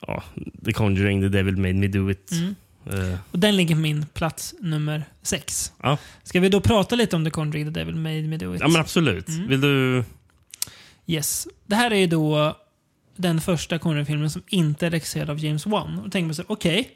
ja, 0.07 0.23
The 0.65 0.73
Conjuring, 0.73 1.21
The 1.21 1.29
Devil 1.29 1.57
Made 1.57 1.73
Me 1.73 1.87
Do 1.87 2.11
It. 2.11 2.31
Mm. 2.31 2.55
Eh, 2.89 3.17
Och 3.31 3.39
den 3.39 3.55
ligger 3.55 3.75
på 3.75 3.81
min 3.81 4.05
plats 4.05 4.55
nummer 4.59 5.03
sex. 5.21 5.71
ja. 5.83 5.97
Ska 6.23 6.39
vi 6.39 6.49
då 6.49 6.61
prata 6.61 6.95
lite 6.95 7.15
om 7.15 7.25
The 7.25 7.31
Conjuring, 7.31 7.65
The 7.65 7.79
Devil 7.79 7.95
Made 7.95 8.21
Me 8.21 8.37
Do 8.37 8.55
It? 8.55 8.61
ja, 8.61 8.67
men 8.67 8.81
absolut. 8.81 9.27
Mm. 9.27 9.47
Vill 9.47 9.61
du... 9.61 10.03
Yes. 11.07 11.47
Det 11.65 11.75
här 11.75 11.91
är 11.91 11.95
ju 11.99 12.07
då 12.07 12.57
den 13.15 13.41
första 13.41 13.77
Conjuring-filmen 13.79 14.29
som 14.29 14.41
inte 14.47 14.85
är 14.85 14.89
regisserad 14.91 15.29
av 15.29 15.39
James 15.39 15.65
Wan. 15.65 15.99
Och 15.99 16.11
tänker 16.11 16.25
man 16.25 16.35
så 16.35 16.41
här, 16.41 16.51
okej. 16.51 16.91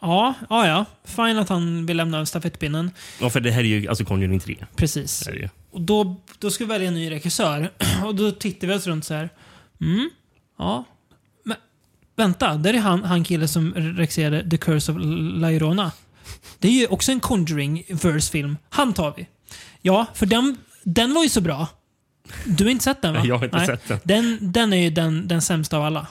Ja, 0.00 0.34
ja, 0.50 0.66
ja. 0.66 0.84
Fine 1.04 1.38
att 1.38 1.48
han 1.48 1.86
vill 1.86 1.96
lämna 1.96 2.16
över 2.16 2.24
stafettpinnen. 2.24 2.90
Ja, 3.20 3.30
för 3.30 3.40
det 3.40 3.50
här 3.50 3.60
är 3.60 3.64
ju 3.64 3.88
alltså 3.88 4.04
Conjuring 4.04 4.40
3. 4.40 4.56
Precis. 4.76 5.20
Det 5.20 5.32
ju. 5.36 5.48
Och 5.70 5.80
då, 5.80 6.20
då 6.38 6.50
ska 6.50 6.64
vi 6.64 6.68
välja 6.68 6.88
en 6.88 6.94
ny 6.94 7.10
regissör. 7.10 7.70
Och 8.04 8.14
då 8.14 8.30
tittar 8.30 8.68
vi 8.68 8.74
oss 8.74 8.86
runt 8.86 9.04
så 9.04 9.14
här. 9.14 9.28
Mm, 9.80 10.10
ja. 10.58 10.84
Vänta, 12.20 12.54
där 12.54 12.74
är 12.74 12.78
han, 12.78 13.04
han 13.04 13.24
killen 13.24 13.48
som 13.48 13.74
regisserade 13.74 14.50
The 14.50 14.56
Curse 14.56 14.92
of 14.92 14.98
La 15.00 15.50
Llorona. 15.50 15.92
Det 16.58 16.68
är 16.68 16.72
ju 16.72 16.86
också 16.86 17.12
en 17.12 17.20
Conjuring-verse-film. 17.20 18.56
Han 18.68 18.92
tar 18.92 19.14
vi. 19.16 19.28
Ja, 19.82 20.06
för 20.14 20.26
den, 20.26 20.56
den 20.82 21.14
var 21.14 21.22
ju 21.22 21.28
så 21.28 21.40
bra. 21.40 21.68
Du 22.46 22.64
har 22.64 22.70
inte 22.70 22.84
sett 22.84 23.02
den 23.02 23.14
va? 23.14 23.20
Nej, 23.20 23.28
jag 23.28 23.38
har 23.38 23.44
inte 23.44 23.66
sett 23.66 23.88
den. 23.88 24.00
Den, 24.04 24.52
den 24.52 24.72
är 24.72 24.76
ju 24.76 24.90
den, 24.90 25.28
den 25.28 25.42
sämsta 25.42 25.76
av 25.76 25.84
alla. 25.84 26.06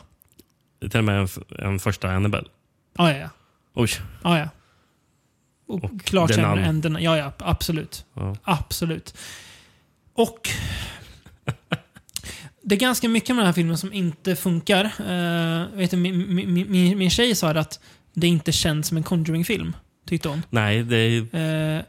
Till 0.79 0.97
och 0.97 1.03
med 1.03 1.19
en, 1.19 1.27
en 1.59 1.79
första 1.79 2.11
Annabelle. 2.11 2.47
Ja, 2.97 3.11
ja, 3.11 3.17
ja. 3.17 3.29
Oj. 3.73 3.89
ja, 4.23 4.39
ja. 4.39 4.49
Och, 5.67 5.83
Och 5.83 6.01
klart 6.03 6.33
sämre 6.33 6.65
än 6.65 6.81
den. 6.81 6.97
Ja, 7.03 7.17
ja. 7.17 7.31
Absolut. 7.37 8.05
Ja. 8.13 8.35
Absolut. 8.43 9.17
Och 10.13 10.49
det 12.69 12.75
är 12.75 12.79
ganska 12.79 13.09
mycket 13.09 13.29
med 13.35 13.37
den 13.37 13.45
här 13.45 13.53
filmen 13.53 13.77
som 13.77 13.93
inte 13.93 14.35
funkar. 14.35 14.85
Uh, 14.85 15.77
vet 15.77 15.91
du, 15.91 15.97
min, 15.97 16.35
min, 16.35 16.71
min, 16.71 16.97
min 16.97 17.09
tjej 17.09 17.35
sa 17.35 17.49
att 17.49 17.79
det 18.13 18.27
inte 18.27 18.51
känns 18.51 18.87
som 18.87 18.97
en 18.97 19.03
Conjuring-film. 19.03 19.75
Tyckte 20.07 20.29
hon. 20.29 20.43
Nej, 20.49 20.83
det 20.83 20.95
är... 20.97 21.75
Eh, 21.77 21.81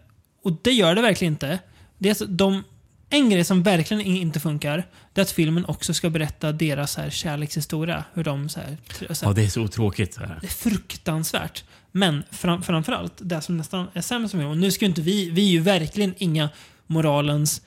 och 0.44 0.52
det 0.62 0.70
gör 0.70 0.94
det 0.94 1.02
verkligen 1.02 1.32
inte. 1.34 1.58
Det 1.98 2.20
är 2.20 2.26
de, 2.26 2.64
en 3.10 3.30
grej 3.30 3.44
som 3.44 3.62
verkligen 3.62 4.00
in- 4.00 4.16
inte 4.16 4.40
funkar, 4.40 4.86
det 5.12 5.20
är 5.20 5.22
att 5.22 5.30
filmen 5.30 5.64
också 5.64 5.94
ska 5.94 6.10
berätta 6.10 6.52
deras 6.52 6.96
här, 6.96 7.10
kärlekshistoria. 7.10 8.04
Hur 8.14 8.24
de 8.24 8.48
så 8.48 8.60
här, 8.60 8.76
så 9.14 9.24
här, 9.24 9.30
Ja, 9.30 9.32
det 9.32 9.44
är 9.44 9.48
så 9.48 9.68
tråkigt. 9.68 10.14
så 10.14 10.20
det 10.20 10.26
är 10.42 10.46
fruktansvärt. 10.46 11.64
Men 11.92 12.22
fram, 12.30 12.62
framförallt, 12.62 13.12
det 13.16 13.40
som 13.40 13.56
nästan 13.56 13.86
är 13.92 14.00
sämst 14.00 14.34
med 14.34 14.46
och 14.46 14.56
nu 14.56 14.70
ska 14.70 14.86
inte 14.86 15.00
vi, 15.00 15.30
vi 15.30 15.46
är 15.46 15.50
ju 15.50 15.60
verkligen 15.60 16.14
inga 16.18 16.48
moralens 16.86 17.62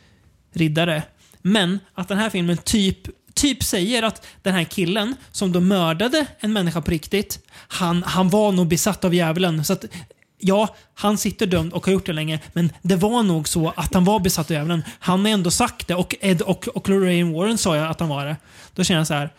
riddare. 0.54 1.04
Men 1.46 1.80
att 1.94 2.08
den 2.08 2.18
här 2.18 2.30
filmen 2.30 2.58
typ, 2.58 2.98
typ 3.34 3.64
säger 3.64 4.04
att 4.04 4.28
den 4.42 4.54
här 4.54 4.64
killen 4.64 5.16
som 5.32 5.52
då 5.52 5.60
mördade 5.60 6.26
en 6.40 6.54
människa 6.54 6.82
på 6.82 6.92
riktigt, 6.92 7.40
han, 7.68 8.04
han 8.04 8.30
var 8.30 8.52
nog 8.52 8.68
besatt 8.68 9.04
av 9.04 9.14
djävulen. 9.14 9.64
Så 9.64 9.74
att, 9.74 9.86
ja, 10.40 10.76
han 10.94 11.18
sitter 11.18 11.46
dömd 11.46 11.74
och 11.74 11.86
har 11.86 11.94
gjort 11.94 12.06
det 12.06 12.14
länge, 12.14 12.40
men 12.54 12.72
det 12.82 12.96
var 12.96 13.24
nog 13.24 13.48
så 13.48 13.74
att 13.76 13.94
han 13.94 14.06
var 14.06 14.20
besatt 14.20 14.52
av 14.52 14.52
djävulen. 14.52 14.84
Han 15.00 15.26
har 15.26 15.32
ändå 15.32 15.52
sagt 15.52 15.88
det 15.88 15.96
och 15.96 16.16
Ed 16.22 16.42
och, 16.42 16.68
och 16.68 16.90
Lorraine 16.90 17.34
Warren 17.34 17.58
sa 17.58 17.76
ju 17.76 17.82
att 17.82 18.00
han 18.00 18.10
var 18.10 18.26
det. 18.26 18.38
Då 18.74 18.84
känner 18.84 19.00
jag 19.00 19.08
så 19.08 19.14
här, 19.14 19.30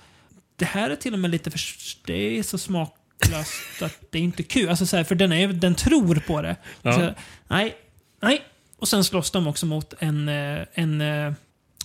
det 0.56 0.64
här 0.64 0.90
är 0.90 0.96
till 0.96 1.12
och 1.12 1.18
med 1.18 1.30
lite 1.30 1.50
för... 1.50 1.60
Det 2.06 2.38
är 2.38 2.42
så 2.42 2.58
smaklöst 2.58 3.52
att 3.82 3.98
det 4.10 4.18
är 4.18 4.22
inte 4.22 4.42
kul. 4.42 4.68
Alltså 4.68 4.86
så 4.86 4.96
här, 4.96 5.04
för 5.04 5.14
den, 5.14 5.32
är, 5.32 5.48
den 5.48 5.74
tror 5.74 6.14
på 6.14 6.42
det. 6.42 6.56
Ja. 6.82 6.92
Så, 6.92 7.14
nej, 7.48 7.76
nej. 8.22 8.42
Och 8.78 8.88
sen 8.88 9.04
slåss 9.04 9.30
de 9.30 9.46
också 9.46 9.66
mot 9.66 9.94
en, 9.98 10.28
eh, 10.28 10.66
en 10.74 11.00
eh, 11.00 11.32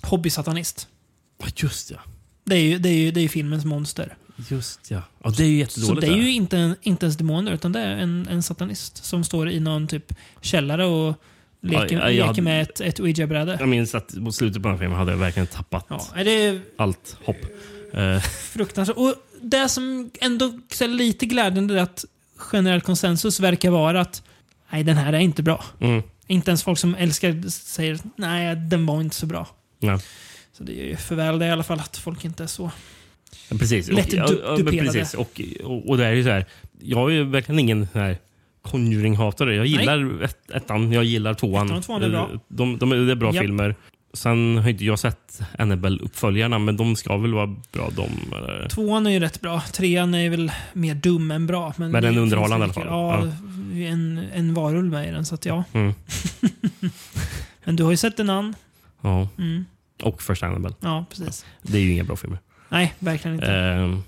hobbysatanist. 0.05 0.87
Ja, 1.39 1.47
Just 1.55 1.91
ja. 1.91 1.97
Det 2.43 2.55
är 2.55 2.61
ju, 2.61 2.79
det 2.79 2.89
är 2.89 2.93
ju, 2.93 3.11
det 3.11 3.19
är 3.19 3.21
ju 3.21 3.29
filmens 3.29 3.65
monster. 3.65 4.17
Just 4.49 4.91
ja. 4.91 5.01
ja 5.23 5.29
det 5.37 5.43
är 5.43 5.47
ju 5.47 5.65
Så 5.67 5.79
jättedåligt. 5.79 6.07
det 6.07 6.13
är 6.13 6.17
ju 6.17 6.31
inte, 6.31 6.57
en, 6.57 6.75
inte 6.81 7.05
ens 7.05 7.17
demoner, 7.17 7.51
utan 7.51 7.71
det 7.71 7.79
är 7.79 7.97
en, 7.97 8.27
en 8.31 8.43
satanist 8.43 9.05
som 9.05 9.23
står 9.23 9.49
i 9.49 9.59
någon 9.59 9.87
typ 9.87 10.13
källare 10.41 10.85
och 10.85 11.15
leker, 11.61 11.95
Ja, 11.95 12.01
ja, 12.01 12.03
jag 12.03 12.11
leker 12.13 12.25
hade- 12.27 12.41
med 12.41 12.61
ett, 12.61 12.81
ett 12.81 12.99
ouija-bräde. 12.99 13.57
Jag 13.59 13.69
minns 13.69 13.95
att 13.95 14.13
mot 14.15 14.35
slutet 14.35 14.61
på 14.61 14.67
den 14.67 14.77
här 14.77 14.79
filmen 14.83 14.97
hade 14.97 15.11
jag 15.11 15.17
verkligen 15.17 15.47
tappat 15.47 15.85
Ja, 15.89 16.23
det 16.23 16.61
allt 16.77 17.17
hopp. 17.25 17.37
Eh, 17.93 18.19
fruktansvärt. 18.21 18.97
Och 18.97 19.15
det 19.41 19.69
som 19.69 20.11
ändå 20.21 20.45
är 20.81 20.87
lite 20.87 21.25
glädjande 21.25 21.79
är 21.79 21.83
att 21.83 22.05
generell 22.37 22.81
konsensus 22.81 23.39
verkar 23.39 23.69
vara 23.71 24.01
att 24.01 24.23
nej, 24.71 24.83
den 24.83 24.97
här 24.97 25.13
är 25.13 25.19
inte 25.19 25.43
bra. 25.43 25.63
mm, 25.79 26.01
Inte 26.27 26.51
ens 26.51 26.63
folk 26.63 26.79
som 26.79 26.95
älskar 26.95 27.49
säger 27.49 27.99
nej, 28.15 28.55
den 28.55 28.85
var 28.85 29.01
inte 29.01 29.15
så 29.15 29.25
bra. 29.25 29.47
Ja. 29.79 29.99
Så 30.53 30.63
det 30.63 30.81
är 30.81 30.85
ju 30.85 30.95
för 30.95 31.15
väl 31.15 31.39
det 31.39 31.45
i 31.45 31.51
alla 31.51 31.63
fall 31.63 31.79
att 31.79 31.97
folk 31.97 32.25
inte 32.25 32.43
är 32.43 32.47
så. 32.47 32.71
Ja, 33.49 33.57
Precis. 33.57 33.91
Lätt 33.91 34.07
och, 34.07 34.13
ja, 34.13 34.27
du- 34.27 34.41
ja, 34.45 34.55
duperade. 34.55 34.91
precis. 34.91 35.13
Och, 35.13 35.41
och, 35.63 35.89
och 35.89 35.97
det 35.97 36.05
är 36.05 36.13
ju 36.13 36.23
så 36.23 36.29
här. 36.29 36.45
Jag 36.81 37.09
är 37.11 37.13
ju 37.13 37.23
verkligen 37.23 37.59
ingen 37.59 37.87
här 37.93 38.17
Conjuring-hatare. 38.61 39.55
Jag 39.55 39.65
gillar 39.65 40.23
ett, 40.23 40.51
ettan, 40.51 40.91
jag 40.91 41.03
gillar 41.03 41.33
tvåan. 41.33 41.65
Ettan 41.65 41.77
och 41.77 41.83
tvåan 41.83 42.03
är 42.03 42.09
bra. 42.09 42.29
Eh, 42.33 42.39
De, 42.47 42.77
de, 42.77 42.91
är- 42.91 42.95
det 42.95 43.11
är 43.11 43.15
bra 43.15 43.33
Japp. 43.33 43.41
filmer. 43.43 43.75
Sen 44.13 44.57
har 44.57 44.69
inte 44.69 44.85
jag 44.85 44.99
sett 44.99 45.39
Annabelle-uppföljarna, 45.57 46.59
men 46.59 46.77
de 46.77 46.95
ska 46.95 47.17
väl 47.17 47.33
vara 47.33 47.47
bra 47.71 47.89
de. 47.95 48.35
Eller? 48.37 48.67
Tvåan 48.69 49.07
är 49.07 49.11
ju 49.11 49.19
rätt 49.19 49.41
bra. 49.41 49.61
Trean 49.73 50.13
är 50.13 50.29
väl 50.29 50.51
mer 50.73 50.95
dum 50.95 51.31
än 51.31 51.47
bra. 51.47 51.73
Men, 51.77 51.91
Men 51.91 52.03
den 52.03 52.15
är 52.17 52.19
underhållande 52.21 52.63
i 52.65 52.69
alla 52.69 52.73
fall. 52.73 52.85
Ja, 52.87 53.27
en, 53.87 54.21
en 54.33 54.53
varulv 54.53 54.91
med 54.91 55.07
i 55.07 55.11
den, 55.11 55.25
så 55.25 55.35
att 55.35 55.45
ja. 55.45 55.63
Mm. 55.73 55.93
Men 57.63 57.75
du 57.75 57.83
har 57.83 57.91
ju 57.91 57.97
sett 57.97 58.19
en 58.19 58.29
annan. 58.29 58.55
Ja. 59.01 59.27
Mm. 59.37 59.65
Och 60.03 60.21
första 60.21 60.45
Annabelle. 60.47 60.75
Ja, 60.79 61.05
precis. 61.09 61.45
Det 61.61 61.77
är 61.77 61.81
ju 61.81 61.91
inga 61.93 62.03
bra 62.03 62.15
filmer. 62.15 62.39
Nej, 62.69 62.93
verkligen 62.99 63.35
inte. 63.35 63.53
Ehm, 63.53 64.03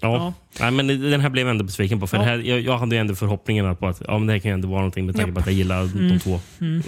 ja. 0.00 0.14
Ja. 0.16 0.34
Nej, 0.60 0.70
men 0.70 0.86
den 1.10 1.20
här 1.20 1.28
blev 1.28 1.46
jag 1.46 1.50
ändå 1.50 1.64
besviken 1.64 2.00
på. 2.00 2.06
För 2.06 2.16
Ja. 2.16 2.22
här, 2.22 2.38
jag, 2.38 2.60
jag 2.60 2.78
hade 2.78 2.94
ju 2.96 3.00
ändå 3.00 3.14
förhoppningarna 3.14 3.74
på 3.74 3.86
att 3.88 4.02
ja, 4.06 4.18
men 4.18 4.26
det 4.26 4.32
här 4.32 4.40
kan 4.40 4.48
ju 4.50 4.54
ändå 4.54 4.68
vara 4.68 4.78
någonting 4.80 5.06
med 5.06 5.14
tanke 5.16 5.28
Japp. 5.28 5.34
på 5.34 5.40
att 5.40 5.46
jag 5.46 5.54
gillar 5.54 5.86
de 5.86 5.98
Mm. 5.98 6.18
två 6.20 6.40
Mm. 6.60 6.82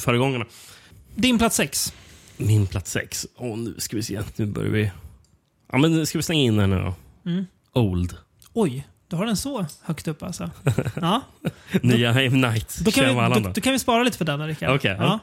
föregångarna. 0.00 0.44
Din 1.14 1.38
plats 1.38 1.56
sex. 1.56 1.94
Min 2.36 2.66
plats 2.66 2.90
sex. 2.90 3.26
Åh, 3.36 3.58
nu 3.58 3.74
ska 3.78 3.96
vi 3.96 4.02
se. 4.02 4.20
Nu 4.36 4.46
börjar 4.46 4.70
vi... 4.70 4.90
Ja, 5.72 5.78
men 5.78 6.06
ska 6.06 6.18
vi 6.18 6.22
slänga 6.22 6.42
in 6.42 6.56
den 6.56 6.70
nu 6.70 6.76
då? 6.78 6.94
Mm. 7.30 7.46
Old. 7.72 8.16
Oj, 8.52 8.86
du 9.08 9.16
har 9.16 9.26
den 9.26 9.36
så 9.36 9.66
högt 9.82 10.08
upp 10.08 10.22
alltså. 10.22 10.50
Ja. 11.00 11.20
Nya 11.82 12.20
M. 12.20 12.40
Night 12.40 12.78
Då 12.84 12.90
kan, 12.90 13.04
vi, 13.30 13.40
då, 13.40 13.50
då. 13.54 13.60
kan 13.60 13.72
vi 13.72 13.78
spara 13.78 14.02
lite 14.02 14.18
för 14.18 14.24
den, 14.24 14.46
Rickard. 14.46 14.76
Okej, 14.76 14.96
ja. 14.98 15.18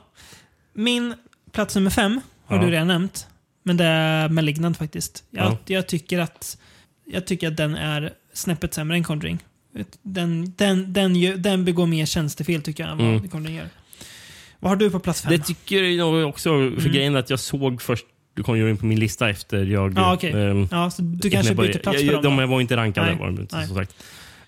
Min 0.73 1.13
plats 1.56 1.76
nummer 1.76 1.90
fem 1.90 2.22
har 2.45 2.57
Ja. 2.57 2.64
du 2.65 2.72
redan 2.72 2.88
nämnt. 2.88 3.27
Men 3.64 3.77
det 3.77 3.86
är 3.86 4.30
Malignant 4.30 4.77
faktiskt. 4.77 5.23
Jag, 5.32 5.45
Ja. 5.45 5.57
jag, 5.65 5.88
tycker 5.88 6.19
att, 6.19 6.57
jag 7.06 7.27
tycker 7.27 7.48
att 7.48 7.57
den 7.57 7.76
är 7.76 8.14
snäppet 8.34 8.73
sämre 8.73 8.98
än 8.98 9.03
Conjuring. 9.03 9.40
Den, 10.02 10.53
den, 10.57 10.94
den, 10.94 11.15
gör- 11.15 11.36
den 11.38 11.65
begår 11.65 11.86
mer 11.88 12.06
tjänstefel 12.06 12.61
tycker 12.61 12.84
jag 12.84 12.91
än 12.91 12.98
vad 12.98 13.07
Mm. 13.07 13.30
Conjuring 13.30 13.56
gör. 13.56 13.69
Vad 14.60 14.72
har 14.72 14.76
du 14.76 14.90
på 14.91 14.99
plats 14.99 15.22
fem? 15.22 15.32
Det 15.32 15.40
tycker 15.44 15.84
jag 15.84 16.30
också. 16.30 16.49
För 16.49 16.68
Mm. 16.68 16.91
grejen 16.91 17.15
är 17.15 17.19
att 17.19 17.30
jag 17.30 17.40
såg 17.40 17.82
först 17.82 18.06
du 18.34 18.44
kom 18.44 18.57
ju 18.57 18.69
in 18.69 18.77
på 18.77 18.86
min 18.86 18.99
lista 18.99 19.30
efter 19.30 19.65
jag... 19.65 19.94
Ja, 19.98 20.14
okej. 20.14 20.32
ehm, 20.32 20.68
ja, 20.72 20.90
så 20.91 21.02
du 21.02 21.30
kanske 21.30 21.56
byter 21.56 21.80
plats 21.80 22.02
jag, 22.02 22.06
för 22.15 22.22
dem 22.22 22.36
De 22.38 22.41
då? 22.44 22.48
var 22.48 22.61
inte 22.61 22.77
rankade, 22.77 23.07
Nej. 23.07 23.15
var 23.19 23.32
de 23.32 23.65
som 23.68 23.76
sagt. 23.76 23.95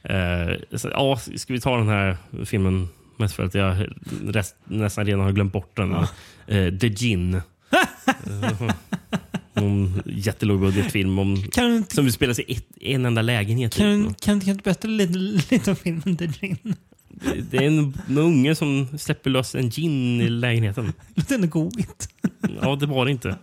Eh, 0.03 0.77
så, 0.77 0.89
ja, 0.89 1.19
ska 1.35 1.53
vi 1.53 1.59
ta 1.61 1.77
den 1.77 1.87
här 1.87 2.17
filmen 2.45 2.89
mest 3.19 3.35
för 3.35 3.43
att 3.43 3.53
jag 3.53 3.87
rest, 4.27 4.55
nästan 4.65 5.05
redan 5.05 5.21
har 5.21 5.31
glömt 5.31 5.53
bort 5.53 5.75
den. 5.77 5.89
Ja. 5.91 6.07
Eh, 6.55 6.73
The 6.77 6.87
Gin. 6.89 7.41
En 9.53 10.01
jättelågbudgetfilm 10.05 11.19
om, 11.19 11.43
Kan 11.51 11.69
du 11.69 11.77
inte 11.77 11.95
som 11.95 12.07
utspelar 12.07 12.41
i 12.41 12.59
en 12.79 13.05
enda 13.05 13.21
lägenhet. 13.21 13.75
kan, 13.75 14.07
typ. 14.07 14.21
kan, 14.21 14.39
kan 14.41 14.57
du 14.57 14.63
berätta 14.63 14.87
lite, 14.87 15.13
lite 15.53 15.69
om 15.69 15.75
filmen 15.75 16.17
The 16.17 16.27
Gin? 16.27 16.75
Det 17.51 17.57
är 17.57 17.61
en, 17.61 17.93
en 18.09 18.17
unge 18.17 18.55
som 18.55 18.87
släpper 18.97 19.29
lös 19.29 19.55
en 19.55 19.69
gin 19.71 20.21
i 20.21 20.29
lägenheten. 20.29 20.93
Låter 21.15 21.35
ändå 21.35 21.47
goigt. 21.47 22.09
Ja, 22.61 22.75
det 22.75 22.85
var 22.85 23.05
det 23.05 23.11
inte. 23.11 23.35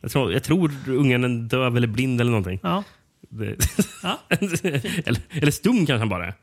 Jag 0.00 0.10
tror, 0.10 0.32
jag 0.32 0.42
tror 0.44 0.72
ungen 0.86 1.24
är 1.24 1.28
döv 1.48 1.76
eller 1.76 1.86
blind 1.88 2.20
eller 2.20 2.30
någonting. 2.30 2.60
Ja. 2.62 2.84
Det, 3.30 3.56
Ja. 4.02 4.18
eller, 4.28 5.20
eller 5.30 5.50
stum 5.50 5.76
kanske 5.76 5.98
han 5.98 6.08
bara 6.08 6.26
är. 6.26 6.34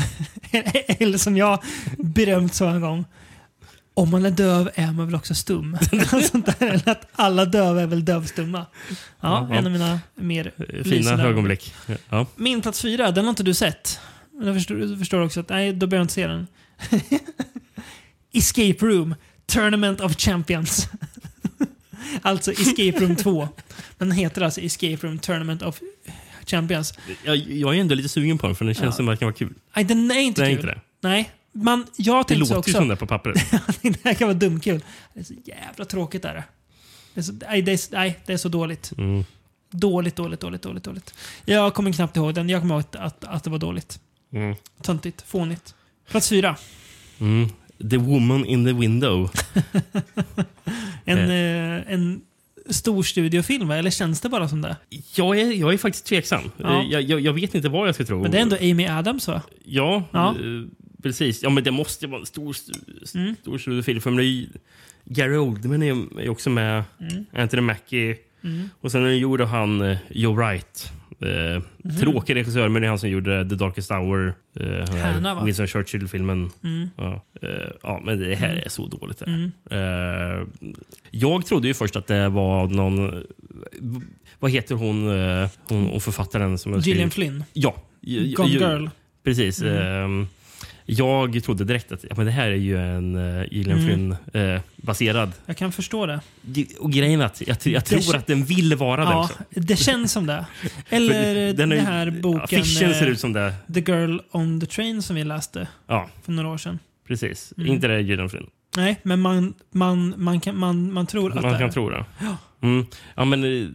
Eller 0.86 1.18
som 1.18 1.36
jag 1.36 1.62
berömt 1.98 2.54
så 2.54 2.66
en 2.66 2.80
gång. 2.80 3.04
Om 3.94 4.10
man 4.10 4.26
är 4.26 4.30
döv 4.30 4.70
är 4.74 4.92
man 4.92 5.06
väl 5.06 5.14
också 5.14 5.34
stum? 5.34 5.78
Sånt 6.30 6.46
där, 6.46 6.66
eller 6.66 6.88
att 6.88 7.08
alla 7.12 7.44
döva 7.44 7.82
är 7.82 7.86
väl 7.86 8.04
dövstumma. 8.04 8.66
Ja, 8.88 8.96
Ja, 9.50 9.56
en 9.56 9.66
av 9.66 9.72
mina 9.72 10.00
mer 10.14 10.52
Fina 10.68 10.82
lysande 10.82 11.24
ögonblick. 11.24 11.74
Ja. 12.08 12.26
Min 12.36 12.62
plats 12.62 12.82
fyra, 12.82 13.10
den 13.10 13.24
har 13.24 13.30
inte 13.30 13.42
du 13.42 13.54
sett. 13.54 14.00
Jag 14.42 14.54
förstår, 14.54 14.74
du 14.74 14.98
förstår 14.98 15.20
också 15.20 15.40
att 15.40 15.48
nej, 15.48 15.72
då 15.72 15.86
behöver 15.86 15.96
jag 15.96 16.04
inte 16.04 16.14
se 16.14 16.26
den. 16.26 16.46
Escape 18.32 18.86
Room, 18.86 19.14
Tournament 19.46 20.00
of 20.00 20.16
Champions. 20.16 20.88
alltså 22.22 22.52
Escape 22.52 23.00
Room 23.00 23.16
2. 23.16 23.48
Men 23.98 24.08
den 24.08 24.18
heter 24.18 24.42
alltså 24.42 24.60
Escape 24.60 25.06
Room 25.06 25.18
Tournament 25.18 25.62
of 25.62 25.80
Champions. 26.46 26.94
Jag, 27.24 27.36
jag 27.36 27.76
är 27.76 27.80
ändå 27.80 27.94
lite 27.94 28.08
sugen 28.08 28.38
på 28.38 28.46
den 28.46 28.56
för 28.56 28.64
den 28.64 28.74
känns 28.74 28.84
Ja. 28.86 28.92
som 28.92 29.08
att 29.08 29.12
den 29.12 29.16
kan 29.18 29.26
vara 29.26 29.34
kul. 29.36 29.54
Nej, 29.76 29.84
den 29.84 30.10
är 30.10 30.20
inte 30.20 30.40
Det 30.42 30.46
är 30.46 30.50
kul. 30.50 30.58
inte 30.58 30.66
det. 30.66 30.80
Nej, 31.00 31.30
man, 31.52 31.86
jag 31.96 32.24
Det 32.28 32.34
låter 32.34 32.52
ju 32.54 32.58
också. 32.58 32.72
som 32.72 32.88
det 32.88 32.96
på 32.96 33.06
pappret. 33.06 33.50
det 33.82 34.04
här 34.04 34.14
kan 34.14 34.28
vara 34.28 34.38
dumkul. 34.38 34.80
Det 35.14 35.20
är 35.20 35.24
så 35.24 35.34
jävla 35.44 35.84
tråkigt 35.84 36.24
är 36.24 36.34
det. 36.34 36.44
Det 37.14 37.20
är 37.20 37.22
så, 37.22 37.32
nej, 37.32 37.62
det 37.62 37.72
är, 37.72 37.78
nej, 37.92 38.18
det 38.26 38.32
är 38.32 38.36
så 38.36 38.48
dåligt. 38.48 38.92
Mm. 38.98 39.24
Dåligt, 39.70 40.16
dåligt, 40.16 40.40
dåligt, 40.40 40.62
dåligt, 40.62 40.84
dåligt. 40.84 41.14
Jag 41.44 41.74
kommer 41.74 41.92
knappt 41.92 42.16
ihåg 42.16 42.34
den. 42.34 42.48
Jag 42.48 42.60
kommer 42.60 42.74
ihåg 42.74 42.80
att, 42.80 42.96
att, 42.96 43.24
att 43.24 43.44
det 43.44 43.50
var 43.50 43.58
dåligt. 43.58 44.00
Mm. 44.32 44.54
Töntigt, 44.82 45.22
fånigt. 45.22 45.74
Plats 46.10 46.28
fyra. 46.28 46.56
Mm. 47.20 47.48
The 47.90 47.96
woman 47.96 48.44
in 48.46 48.64
the 48.66 48.72
window. 48.72 49.30
En, 51.04 51.18
eh, 51.18 51.92
en 51.92 52.20
stor 52.70 53.02
studiofilm, 53.02 53.70
eller 53.70 53.90
känns 53.90 54.20
det 54.20 54.28
bara 54.28 54.48
som 54.48 54.60
det? 54.62 54.76
Jag 55.14 55.38
är, 55.40 55.52
jag 55.52 55.72
är 55.72 55.78
faktiskt 55.78 56.06
tveksam. 56.06 56.50
Ja. 56.56 56.82
Eh, 56.82 56.90
Jag, 56.90 57.02
jag, 57.02 57.20
jag 57.20 57.32
vet 57.32 57.54
inte 57.54 57.68
vad 57.68 57.88
jag 57.88 57.94
ska 57.94 58.04
tro. 58.04 58.22
Men 58.22 58.30
det 58.30 58.38
är 58.38 58.42
ändå 58.42 58.56
Amy 58.56 58.86
Adams 58.86 59.28
va? 59.28 59.42
Ja, 59.64 60.04
Ja. 60.12 60.28
eh, 60.30 60.68
precis. 61.02 61.42
Ja, 61.42 61.50
men 61.50 61.64
det 61.64 61.70
måste 61.70 62.04
ju 62.04 62.10
vara 62.10 62.20
en 62.20 62.26
stor, 62.26 62.56
Mm. 63.14 63.36
stor 63.40 63.58
studiofilm. 63.58 64.00
För 64.00 64.10
det 64.10 64.22
är 64.22 64.24
ju- 64.24 64.48
Gary 65.04 65.36
Oldman 65.36 65.82
är 65.82 65.86
ju 65.86 66.06
är 66.24 66.28
också 66.28 66.50
med. 66.50 66.84
Mm. 67.00 67.24
Anthony 67.32 67.62
Mackie. 67.62 68.16
Mm. 68.44 68.70
Och 68.80 68.92
sen 68.92 69.18
gjorde 69.18 69.44
han 69.44 69.80
eh, 69.82 69.96
Joe 70.10 70.34
Wright. 70.34 70.92
Eh, 71.22 71.62
Mhm. 71.84 71.96
Tråkig 72.00 72.34
regissör, 72.36 72.68
men 72.68 72.82
det 72.82 72.86
är 72.86 72.88
han 72.88 72.98
som 72.98 73.08
gjorde 73.10 73.48
The 73.48 73.54
Darkest 73.54 73.90
Hour. 73.90 74.34
Eh, 74.60 74.66
här? 74.94 75.44
Winston 75.44 75.66
Churchill-filmen. 75.66 76.50
Mm. 76.64 76.88
Ja. 76.96 77.24
Eh, 77.42 77.48
ja, 77.82 78.00
men 78.04 78.18
det 78.20 78.34
här 78.34 78.50
Mm. 78.52 78.62
är 78.64 78.68
så 78.68 78.86
dåligt. 78.86 79.18
Det. 79.18 79.24
Mm. 79.24 79.52
Eh, 79.70 80.46
jag 81.10 81.46
trodde 81.46 81.68
ju 81.68 81.74
först 81.74 81.96
att 81.96 82.06
det 82.06 82.28
var 82.28 82.66
någon... 82.66 83.22
Vad 84.38 84.50
heter 84.50 84.74
hon, 84.74 85.08
hon, 85.68 85.86
hon 85.90 86.00
författaren 86.00 86.58
som 86.58 86.78
Gillian 86.80 87.10
Flynn. 87.10 87.44
Ja. 87.52 87.74
Gone 88.36 88.48
Girl. 88.50 88.86
Precis. 89.24 89.62
Mm. 89.62 90.26
Eh, 90.86 90.94
jag 90.98 91.44
trodde 91.44 91.64
direkt 91.64 91.92
att 91.92 92.04
ja, 92.10 92.14
men 92.16 92.26
det 92.26 92.32
här 92.32 92.46
är 92.50 92.54
ju 92.54 92.78
en 92.78 93.16
uh, 93.16 93.44
Gillian 93.50 93.78
Mm. 93.78 93.86
Flynn-baserad. 93.86 95.32
Jag 95.46 95.56
kan 95.56 95.72
förstå 95.72 96.06
det. 96.06 96.20
och 96.78 96.92
grejen 96.92 97.20
är 97.20 97.24
att 97.24 97.42
jag, 97.46 97.56
jag 97.64 97.84
tror 97.84 98.16
att 98.16 98.26
den 98.26 98.44
vill 98.44 98.74
vara 98.74 99.04
det 99.04 99.10
Ja, 99.10 99.24
också. 99.24 99.38
det 99.50 99.76
känns 99.76 100.12
som 100.12 100.26
det. 100.26 100.46
Eller 100.88 101.52
den 101.52 101.72
är- 101.72 101.76
här 101.80 102.10
boken 102.10 102.64
ser 102.64 103.02
eh, 103.02 103.08
ut 103.08 103.20
som 103.20 103.32
det. 103.32 103.54
The 103.74 103.80
Girl 103.80 104.18
on 104.30 104.60
the 104.60 104.66
Train 104.66 105.02
som 105.02 105.16
vi 105.16 105.24
läste 105.24 105.68
Ja, 105.86 106.08
för 106.22 106.32
några 106.32 106.48
år 106.48 106.58
sedan. 106.58 106.78
precis. 107.08 107.52
Mm. 107.56 107.72
Inte 107.72 107.88
det 107.88 108.00
Gillian 108.00 108.30
Flynn. 108.30 108.46
Nej, 108.76 109.00
men 109.02 109.20
man, 109.20 109.54
man, 109.70 110.14
man, 110.16 110.40
kan, 110.40 110.58
man, 110.58 110.92
man 110.92 111.06
tror 111.06 111.28
att 111.36 111.42
Man 111.42 111.52
det 111.52 111.58
kan 111.58 111.68
är. 111.68 111.72
tro 111.72 111.90
det. 111.90 112.04
Ja. 112.20 112.36
Mm. 112.62 112.86
Ja, 113.14 113.24
men 113.24 113.44
eh, 113.44 113.68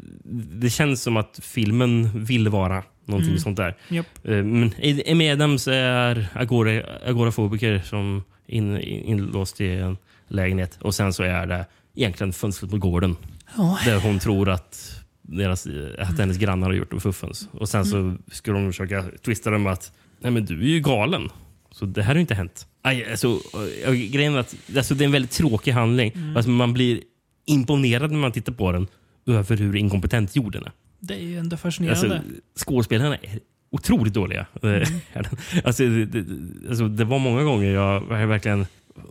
det 0.59 0.69
känns 0.69 1.01
som 1.03 1.17
att 1.17 1.39
filmen 1.43 2.25
vill 2.25 2.49
vara 2.49 2.83
någonting 3.07 3.29
Mm. 3.31 3.39
sånt 3.39 3.57
där. 3.57 3.75
Japp. 3.89 4.05
Eh, 4.23 4.43
Men 4.43 4.71
Amy 5.11 5.29
Adams 5.29 5.67
är 5.67 6.27
agora, 6.33 6.83
agorafobiker 7.05 7.79
som 7.85 8.23
in, 8.47 8.77
in, 8.77 9.03
inlåst 9.03 9.61
i 9.61 9.67
en 9.71 9.97
lägenhet. 10.27 10.77
Och 10.81 10.95
sen 10.95 11.13
så 11.13 11.23
är 11.23 11.45
det 11.45 11.65
egentligen 11.95 12.33
fönstret 12.33 12.71
på 12.71 12.77
gården. 12.77 13.15
Ja, 13.57 13.79
Där 13.85 13.99
hon 13.99 14.19
tror 14.19 14.49
att, 14.49 15.01
deras, 15.21 15.67
att 15.99 16.19
hennes 16.19 16.37
grannar 16.37 16.67
har 16.67 16.73
gjort 16.73 16.91
det 16.91 16.99
fuffens. 16.99 17.49
Och 17.51 17.69
sen 17.69 17.85
så 17.85 18.15
ska 18.31 18.51
de 18.51 18.67
försöka 18.71 19.03
twista 19.25 19.49
det 19.51 19.57
med 19.57 19.73
att 19.73 19.91
Nej, 20.19 20.31
men 20.31 20.45
du 20.45 20.61
är 20.61 20.67
ju 20.67 20.79
galen. 20.79 21.29
Så 21.71 21.85
det 21.85 22.01
här 22.01 22.07
har 22.07 22.15
ju 22.15 22.21
inte 22.21 22.35
hänt. 22.35 22.67
Aj, 22.81 23.11
alltså, 23.11 23.39
äh, 23.85 23.91
grejen 23.93 24.35
är 24.35 24.39
att 24.39 24.55
alltså, 24.77 24.95
det 24.95 25.03
är 25.03 25.05
en 25.05 25.11
väldigt 25.11 25.31
tråkig 25.31 25.71
handling. 25.71 26.11
Alltså, 26.35 26.49
man 26.51 26.73
blir 26.73 27.01
imponerad 27.45 28.11
när 28.11 28.19
man 28.19 28.31
tittar 28.31 28.53
på 28.53 28.71
den 28.71 28.87
över 29.27 29.57
hur 29.57 29.75
inkompetent 29.75 30.35
jorden 30.35 30.63
är. 30.63 30.71
Det 30.99 31.13
är 31.13 31.19
ju 31.19 31.37
ändå 31.39 31.57
fascinerande. 31.57 32.15
Alltså, 32.15 32.31
skådespelarna 32.65 33.15
är 33.15 33.39
otroligt 33.69 34.13
dåliga. 34.13 34.45
alltså, 35.63 35.83
det, 35.87 36.25
alltså, 36.69 36.87
det 36.87 37.03
var 37.05 37.19
många 37.19 37.43
gånger 37.43 37.71
jag 37.71 38.01
verkligen... 38.27 38.65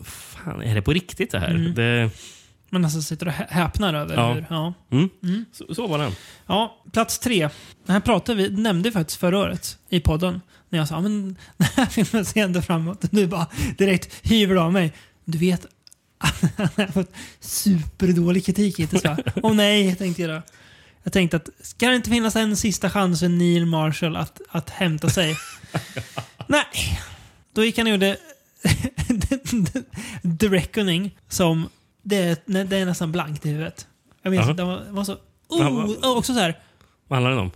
Fan, 0.05 0.63
är 0.63 0.75
det 0.75 0.83
på 0.83 0.93
riktigt 0.93 1.31
det 1.31 1.39
här? 1.39 1.51
Mm. 1.55 1.75
Det, 1.75 2.11
Man 2.71 2.83
nästan 2.83 3.03
sitter 3.03 3.27
och 3.27 3.33
hä- 3.33 3.47
häpnar 3.49 3.95
över 3.95 4.15
Ja. 4.15 4.33
hur... 4.35 4.47
Ja. 4.51 4.75
mm, 4.91 5.09
Mm. 5.23 5.45
så, 5.53 5.75
så 5.75 5.87
var 5.87 5.99
det. 5.99 6.11
Ja, 6.47 6.77
plats 6.93 7.19
tre. 7.19 7.49
Det 7.87 7.93
här 7.93 8.01
pratade 8.01 8.43
vi, 8.43 8.51
nämnde 8.63 8.89
vi 8.89 8.93
faktiskt 8.93 9.21
förra 9.21 9.39
året 9.39 9.79
i 9.89 10.01
podden. 10.01 10.41
När 10.69 10.79
jag 10.79 10.89
sa 10.89 11.01
men 11.01 11.37
den 11.57 11.69
här 11.77 11.87
filmen 11.87 12.25
ser 12.25 12.45
ändå 12.45 12.63
framåt. 12.63 13.05
Och 13.05 13.11
du 13.13 13.27
bara 13.27 13.47
direkt 13.79 14.27
hyver 14.27 14.57
av 14.57 14.73
mig. 14.73 14.93
Du 15.25 15.39
vet, 15.39 15.67
han 16.19 16.69
har 16.77 16.87
fått 16.93 17.13
superdålig 17.41 18.47
kritik 18.47 18.79
hittills 18.81 19.05
va? 19.05 19.19
Åh 19.43 19.55
nej, 19.55 19.95
tänkte 19.97 20.23
jag 20.23 20.31
då. 20.31 20.43
Jag 21.07 21.13
tänkte 21.13 21.37
att 21.37 21.49
ska 21.61 21.89
det 21.89 21.97
inte 21.97 22.11
finnas 22.11 22.37
en 22.37 22.57
sista 22.57 22.91
chans 22.91 23.21
för 23.21 23.29
Neil 23.29 23.67
Marshall 23.67 24.17
att, 24.17 24.41
att 24.49 24.71
hämta 24.71 25.09
sig? 25.09 25.37
nej. 26.47 27.01
Då 27.53 27.65
gick 27.65 27.79
han 27.79 27.87
och 27.87 27.93
gjorde 27.93 28.17
The 30.41 30.49
Reckoning 30.49 31.19
som 31.29 31.69
det 32.03 32.17
är, 32.17 32.65
det 32.65 32.77
är 32.77 32.87
nästan 32.87 33.13
blankt 33.13 33.47
i 33.47 33.49
huvudet. 33.49 33.87
Jag 34.23 34.31
minns 34.31 34.49
att 34.49 34.57
det 34.57 34.65
var, 34.65 34.83
var 34.91 35.05
så... 35.05 35.17
Oh, 35.49 36.17
också 36.17 36.35
så 36.35 36.41
här 36.41 36.59
Vad 37.09 37.17
handlar 37.17 37.31
den 37.31 37.41
om? 37.41 37.51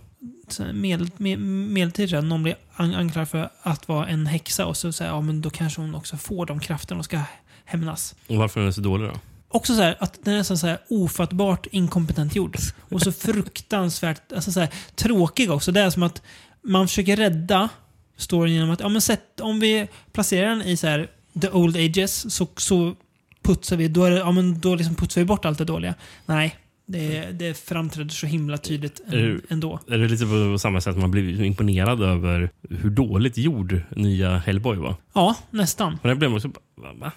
medel, 0.73 1.09
med, 1.17 1.39
medeltid 1.39 2.23
någon 2.23 2.43
blir 2.43 2.55
an, 2.73 2.95
anklagad 2.95 3.29
för 3.29 3.49
att 3.61 3.87
vara 3.87 4.07
en 4.07 4.27
häxa 4.27 4.65
och 4.65 4.77
så 4.77 4.91
säger 4.91 5.11
ja 5.11 5.21
men 5.21 5.41
då 5.41 5.49
kanske 5.49 5.81
hon 5.81 5.95
också 5.95 6.17
får 6.17 6.45
de 6.45 6.59
krafterna 6.59 6.99
och 6.99 7.05
ska 7.05 7.19
hämnas. 7.65 8.15
Och 8.27 8.35
varför 8.35 8.59
är 8.59 8.63
den 8.63 8.73
så 8.73 8.81
dålig 8.81 9.09
då? 9.09 9.19
Också 9.51 9.75
så 9.75 9.81
här, 9.81 9.95
att 9.99 10.19
den 10.23 10.33
är 10.33 10.43
så 10.43 10.67
här 10.67 10.77
ofattbart 10.89 11.67
inkompetent 11.71 12.35
gjord. 12.35 12.57
Och 12.79 13.01
så 13.01 13.11
fruktansvärt 13.11 14.31
alltså 14.31 14.51
så 14.51 14.59
här, 14.59 14.69
tråkig 14.95 15.51
också. 15.51 15.71
Det 15.71 15.81
är 15.81 15.89
som 15.89 16.03
att 16.03 16.21
man 16.63 16.87
försöker 16.87 17.15
rädda 17.15 17.69
storyn 18.17 18.53
genom 18.53 18.71
att 18.71 18.79
ja, 18.79 18.89
men 18.89 19.01
sätt, 19.01 19.39
om 19.39 19.59
vi 19.59 19.87
placerar 20.11 20.49
den 20.49 20.61
i 20.61 20.77
så 20.77 20.87
här, 20.87 21.09
the 21.41 21.49
old 21.49 21.77
ages 21.77 22.33
så, 22.33 22.47
så 22.57 22.95
putsar 23.43 23.77
vi, 23.77 23.87
då, 23.87 24.03
är 24.03 24.11
det, 24.11 24.17
ja, 24.17 24.31
men 24.31 24.59
då 24.59 24.75
liksom 24.75 24.95
putsar 24.95 25.21
vi 25.21 25.25
bort 25.25 25.45
allt 25.45 25.57
det 25.57 25.65
dåliga. 25.65 25.95
Nej, 26.25 26.55
Det, 26.85 27.31
det 27.31 27.57
framträder 27.57 28.09
så 28.09 28.27
himla 28.27 28.57
tydligt 28.57 29.01
ändå. 29.49 29.79
Är 29.87 29.97
det 29.97 30.07
lite 30.07 30.25
på 30.25 30.57
samma 30.59 30.81
sätt 30.81 30.97
man 30.97 31.11
blir 31.11 31.41
imponerad 31.43 32.01
över 32.01 32.49
hur 32.69 32.89
dåligt 32.89 33.37
gjord 33.37 33.81
nya 33.95 34.37
Hellboy 34.37 34.77
var? 34.77 34.95
Ja, 35.13 35.35
nästan. 35.49 35.97
Men 36.01 36.09
jag 36.09 36.17
blev 36.19 36.33
också 36.35 36.51
va? 36.99 37.11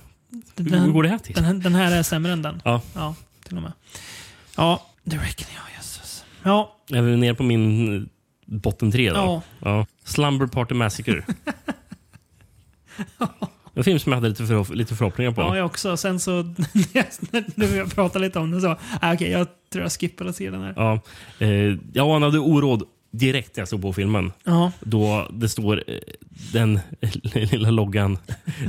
Den, 0.54 0.80
Hur 0.80 0.92
går 0.92 1.02
den, 1.02 1.02
det 1.02 1.08
här 1.08 1.18
till? 1.18 1.34
den, 1.34 1.60
den 1.60 1.74
här 1.74 1.92
är 1.92 2.02
sämre 2.02 2.32
än 2.32 2.42
den. 2.42 2.62
Ja. 2.64 2.80
Ja, 2.94 3.14
till 3.44 3.56
och 3.56 3.62
med. 3.62 3.72
Ja, 4.56 4.86
det 5.04 5.16
räcker. 5.16 5.46
Ja, 5.54 5.76
jösses. 5.76 6.24
Ja, 6.42 6.76
Är 6.90 7.02
vi 7.02 7.16
ner 7.16 7.34
på 7.34 7.42
min 7.42 8.08
botten 8.46 8.92
tre 8.92 9.10
då? 9.10 9.16
ja. 9.16 9.42
Ja. 9.58 9.86
Slumber 10.04 10.46
Party 10.46 10.74
Massacre. 10.74 11.24
En 13.76 13.84
film 13.84 13.98
som 13.98 14.12
jag 14.12 14.16
hade 14.16 14.28
lite, 14.28 14.46
för, 14.46 14.74
lite 14.74 14.94
förhoppningar 14.94 15.30
på. 15.32 15.40
Ja, 15.40 15.56
jag 15.56 15.66
också. 15.66 15.96
Sen 15.96 16.20
så, 16.20 16.32
när 16.32 17.44
du 17.60 17.70
och 17.70 17.76
jag 17.76 17.94
pratade 17.94 18.24
lite 18.24 18.38
om 18.38 18.50
det 18.50 18.60
så, 18.60 18.76
ah, 19.00 19.14
okej, 19.14 19.30
jag 19.30 19.46
tror 19.72 19.82
jag 19.84 19.92
skippar 19.92 20.24
att 20.24 20.36
se 20.36 20.50
den 20.50 20.60
här. 20.62 20.72
Ja, 20.76 21.00
eh, 21.38 21.76
jag 21.92 22.08
anade 22.16 22.38
oråd 22.38 22.82
direkt 23.18 23.56
när 23.56 23.60
jag 23.60 23.68
såg 23.68 23.82
på 23.82 23.92
filmen. 23.92 24.32
Ja, 24.44 24.72
Då 24.80 25.28
det 25.32 25.48
står 25.48 25.84
eh, 25.86 25.98
den 26.52 26.80
lilla 27.34 27.70
loggan 27.70 28.18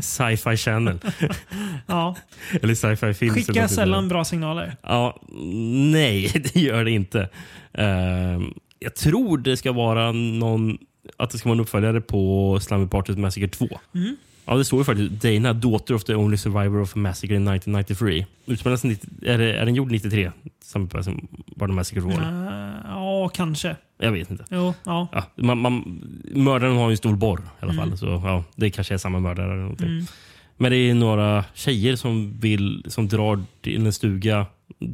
Sci-Fi 0.01 0.57
Channel. 0.57 0.99
ja. 1.87 2.15
Eller 2.61 2.75
Sci-Fi 2.75 3.13
Films. 3.13 3.21
eller 3.21 3.33
Skicka 3.33 3.51
något 3.61 3.69
sånt 3.69 3.71
sällan 3.71 4.07
bra 4.07 4.25
signaler. 4.25 4.75
Ja, 4.81 5.21
nej, 5.91 6.31
det 6.53 6.59
gör 6.59 6.83
det 6.83 6.91
inte. 6.91 7.29
Eh, 7.73 8.41
jag 8.79 8.95
tror 8.95 9.37
det 9.37 9.57
ska 9.57 9.71
vara 9.71 10.11
någon 10.11 10.77
att 11.17 11.29
det 11.29 11.37
ska 11.37 11.49
vara 11.49 11.55
en 11.55 11.59
uppföljare 11.59 12.01
på 12.01 12.59
Slumber 12.61 12.87
Party 12.87 13.13
Massacre 13.13 13.47
2. 13.47 13.67
Mm. 13.95 14.15
Ja, 14.45 14.55
det 14.55 14.65
står 14.65 14.79
ju 14.79 14.83
faktiskt 14.83 15.11
Dana, 15.11 15.53
daughter 15.53 15.93
of 15.93 16.03
the 16.03 16.15
only 16.15 16.37
survivor 16.37 16.81
of 16.81 16.95
a 16.95 16.99
massacre 16.99 17.35
in 17.35 17.47
1993. 17.47 18.25
Utspelas 18.45 18.83
90, 18.83 19.09
är, 19.21 19.37
det, 19.37 19.53
är 19.53 19.65
den 19.65 19.75
gjord 19.75 19.91
93? 19.91 20.31
Slumber 20.65 20.97
Party 20.97 21.11
var 21.55 21.67
det 21.67 21.73
Massacre 21.73 22.01
2? 22.01 22.09
Uh, 22.09 22.17
ja, 22.85 23.29
kanske. 23.33 23.75
Jag 23.97 24.11
vet 24.11 24.31
inte. 24.31 24.45
Jo, 24.49 24.73
ja. 24.83 25.07
Ja, 25.11 25.23
man, 25.35 25.57
man, 25.57 26.01
mördaren 26.35 26.77
har 26.77 26.89
ju 26.89 26.91
en 26.91 26.97
stor 26.97 27.15
borr 27.15 27.39
i 27.39 27.63
alla 27.63 27.73
Mm. 27.73 27.89
fall. 27.89 27.97
Så 27.97 28.05
ja, 28.05 28.43
Det 28.55 28.69
kanske 28.69 28.93
är 28.93 28.97
samma 28.97 29.19
mördare. 29.19 29.45
Eller 29.45 29.61
någonting. 29.61 29.87
Mm. 29.87 30.05
Men 30.57 30.71
det 30.71 30.77
är 30.77 30.93
några 30.93 31.45
tjejer 31.53 31.95
som, 31.95 32.39
vill, 32.39 32.85
som 32.87 33.07
drar 33.07 33.43
till 33.61 33.85
en 33.85 33.93
stuga 33.93 34.45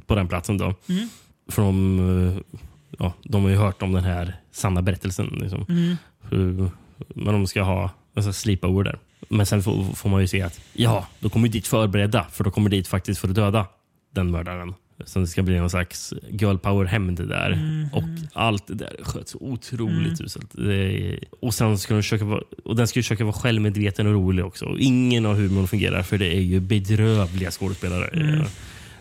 på 0.06 0.16
den 0.16 0.28
platsen. 0.28 0.58
Då. 0.58 0.66
Mm. 0.90 1.10
För 1.50 1.62
de, 1.62 2.00
eh, 2.28 2.58
ja, 3.00 3.14
de 3.24 3.44
har 3.44 3.50
ju 3.50 3.56
hört 3.58 3.82
om 3.82 3.92
den 3.92 4.04
här 4.04 4.36
sanna 4.52 4.82
berättelsen. 4.82 5.26
Liksom. 5.42 5.66
Mm. 5.70 6.70
Men 7.16 7.34
de 7.34 7.48
ska 7.48 7.62
ha 7.64 7.90
en 8.16 8.24
sån 8.24 8.34
sleepover 8.34 8.84
där. 8.84 9.00
Men 9.30 9.46
sen 9.46 9.64
får, 9.64 9.84
får 9.96 10.10
man 10.10 10.22
ju 10.22 10.28
se 10.28 10.42
att 10.42 10.62
ja, 10.74 11.08
då 11.20 11.30
kommer 11.30 11.48
dit 11.48 11.68
förberedda. 11.68 12.24
För 12.32 12.44
då 12.44 12.52
kommer 12.52 12.70
dit 12.70 12.88
faktiskt 12.88 13.22
för 13.22 13.28
att 13.28 13.36
döda 13.36 13.66
den 14.14 14.32
mördaren. 14.32 14.74
Så 15.06 15.20
det 15.20 15.28
ska 15.28 15.42
bli 15.44 15.60
någon 15.60 15.70
slags 15.70 16.14
girl 16.30 16.58
power 16.58 16.86
hämnd 16.86 17.28
där. 17.28 17.52
Mm. 17.52 17.88
Och 17.94 18.04
allt 18.34 18.68
det 18.68 18.74
där 18.76 18.96
sköts 19.04 19.36
otroligt 19.40 20.22
uselt. 20.22 20.52
Det 20.52 20.76
är- 20.76 21.20
Och 21.40 21.54
sen 21.54 21.78
ska 21.78 21.94
den 21.94 22.04
försöka 22.04 22.26
vara, 22.26 22.42
och 22.66 22.76
den 22.76 22.88
ska 22.88 23.00
ju 23.00 23.04
försöka 23.04 23.24
vara 23.24 23.34
självmedveten 23.34 24.08
och 24.08 24.14
rolig 24.14 24.46
också. 24.46 24.66
Och 24.66 24.80
ingen 24.80 25.26
av 25.26 25.36
humorn 25.36 25.68
fungerar 25.68 26.04
för 26.04 26.18
det 26.18 26.36
är 26.38 26.42
ju 26.42 26.60
bedrövliga 26.60 27.52
skådespelare. 27.52 28.08
Mm. 28.08 28.42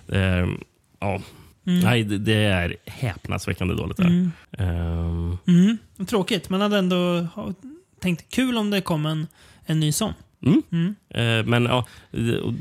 Eh, 0.09 0.49
ja. 1.01 1.21
Mm. 1.67 1.81
Nej, 1.81 2.05
det, 2.05 2.19
det 2.19 2.35
är 2.35 2.77
häpnadsväckande 2.87 3.75
dåligt. 3.75 3.97
Där. 3.97 4.05
Mm. 4.07 4.31
Ehm, 4.59 5.39
Mm. 5.47 5.79
Tråkigt. 6.07 6.51
Man 6.51 6.61
hade 6.61 6.79
ändå 6.79 7.27
tänkt 8.01 8.35
kul 8.35 8.57
om 8.59 8.71
det 8.71 8.81
kom 8.81 9.07
en, 9.07 9.27
en 9.67 9.81
ny 9.81 9.93
sån. 9.93 10.13
Mm. 10.47 10.63
Mm. 10.73 10.95
Eh, 11.11 11.47
men 11.51 11.65
ja, 11.65 11.87
och, 12.43 12.55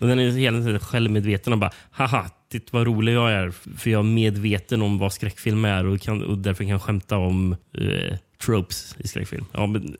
och 0.00 0.06
den 0.08 0.18
är 0.18 0.30
hela 0.30 0.58
tiden 0.58 0.80
självmedveten 0.80 1.52
och 1.52 1.58
bara 1.58 1.70
haha, 1.90 2.30
titta 2.50 2.68
vad 2.70 2.86
rolig 2.86 3.12
jag 3.14 3.32
är. 3.32 3.50
För 3.76 3.90
jag 3.90 3.98
är 3.98 4.02
medveten 4.02 4.82
om 4.82 4.98
vad 4.98 5.12
skräckfilm 5.12 5.64
är 5.64 5.86
och, 5.86 6.00
kan, 6.00 6.22
och 6.24 6.38
därför 6.38 6.64
kan 6.64 6.70
jag 6.70 6.82
skämta 6.82 7.16
om 7.16 7.56
eh, 7.78 8.16
tropes 8.44 8.96
i 8.98 9.08
skräckfilm. 9.08 9.44
Ja, 9.52 9.66
men 9.66 9.96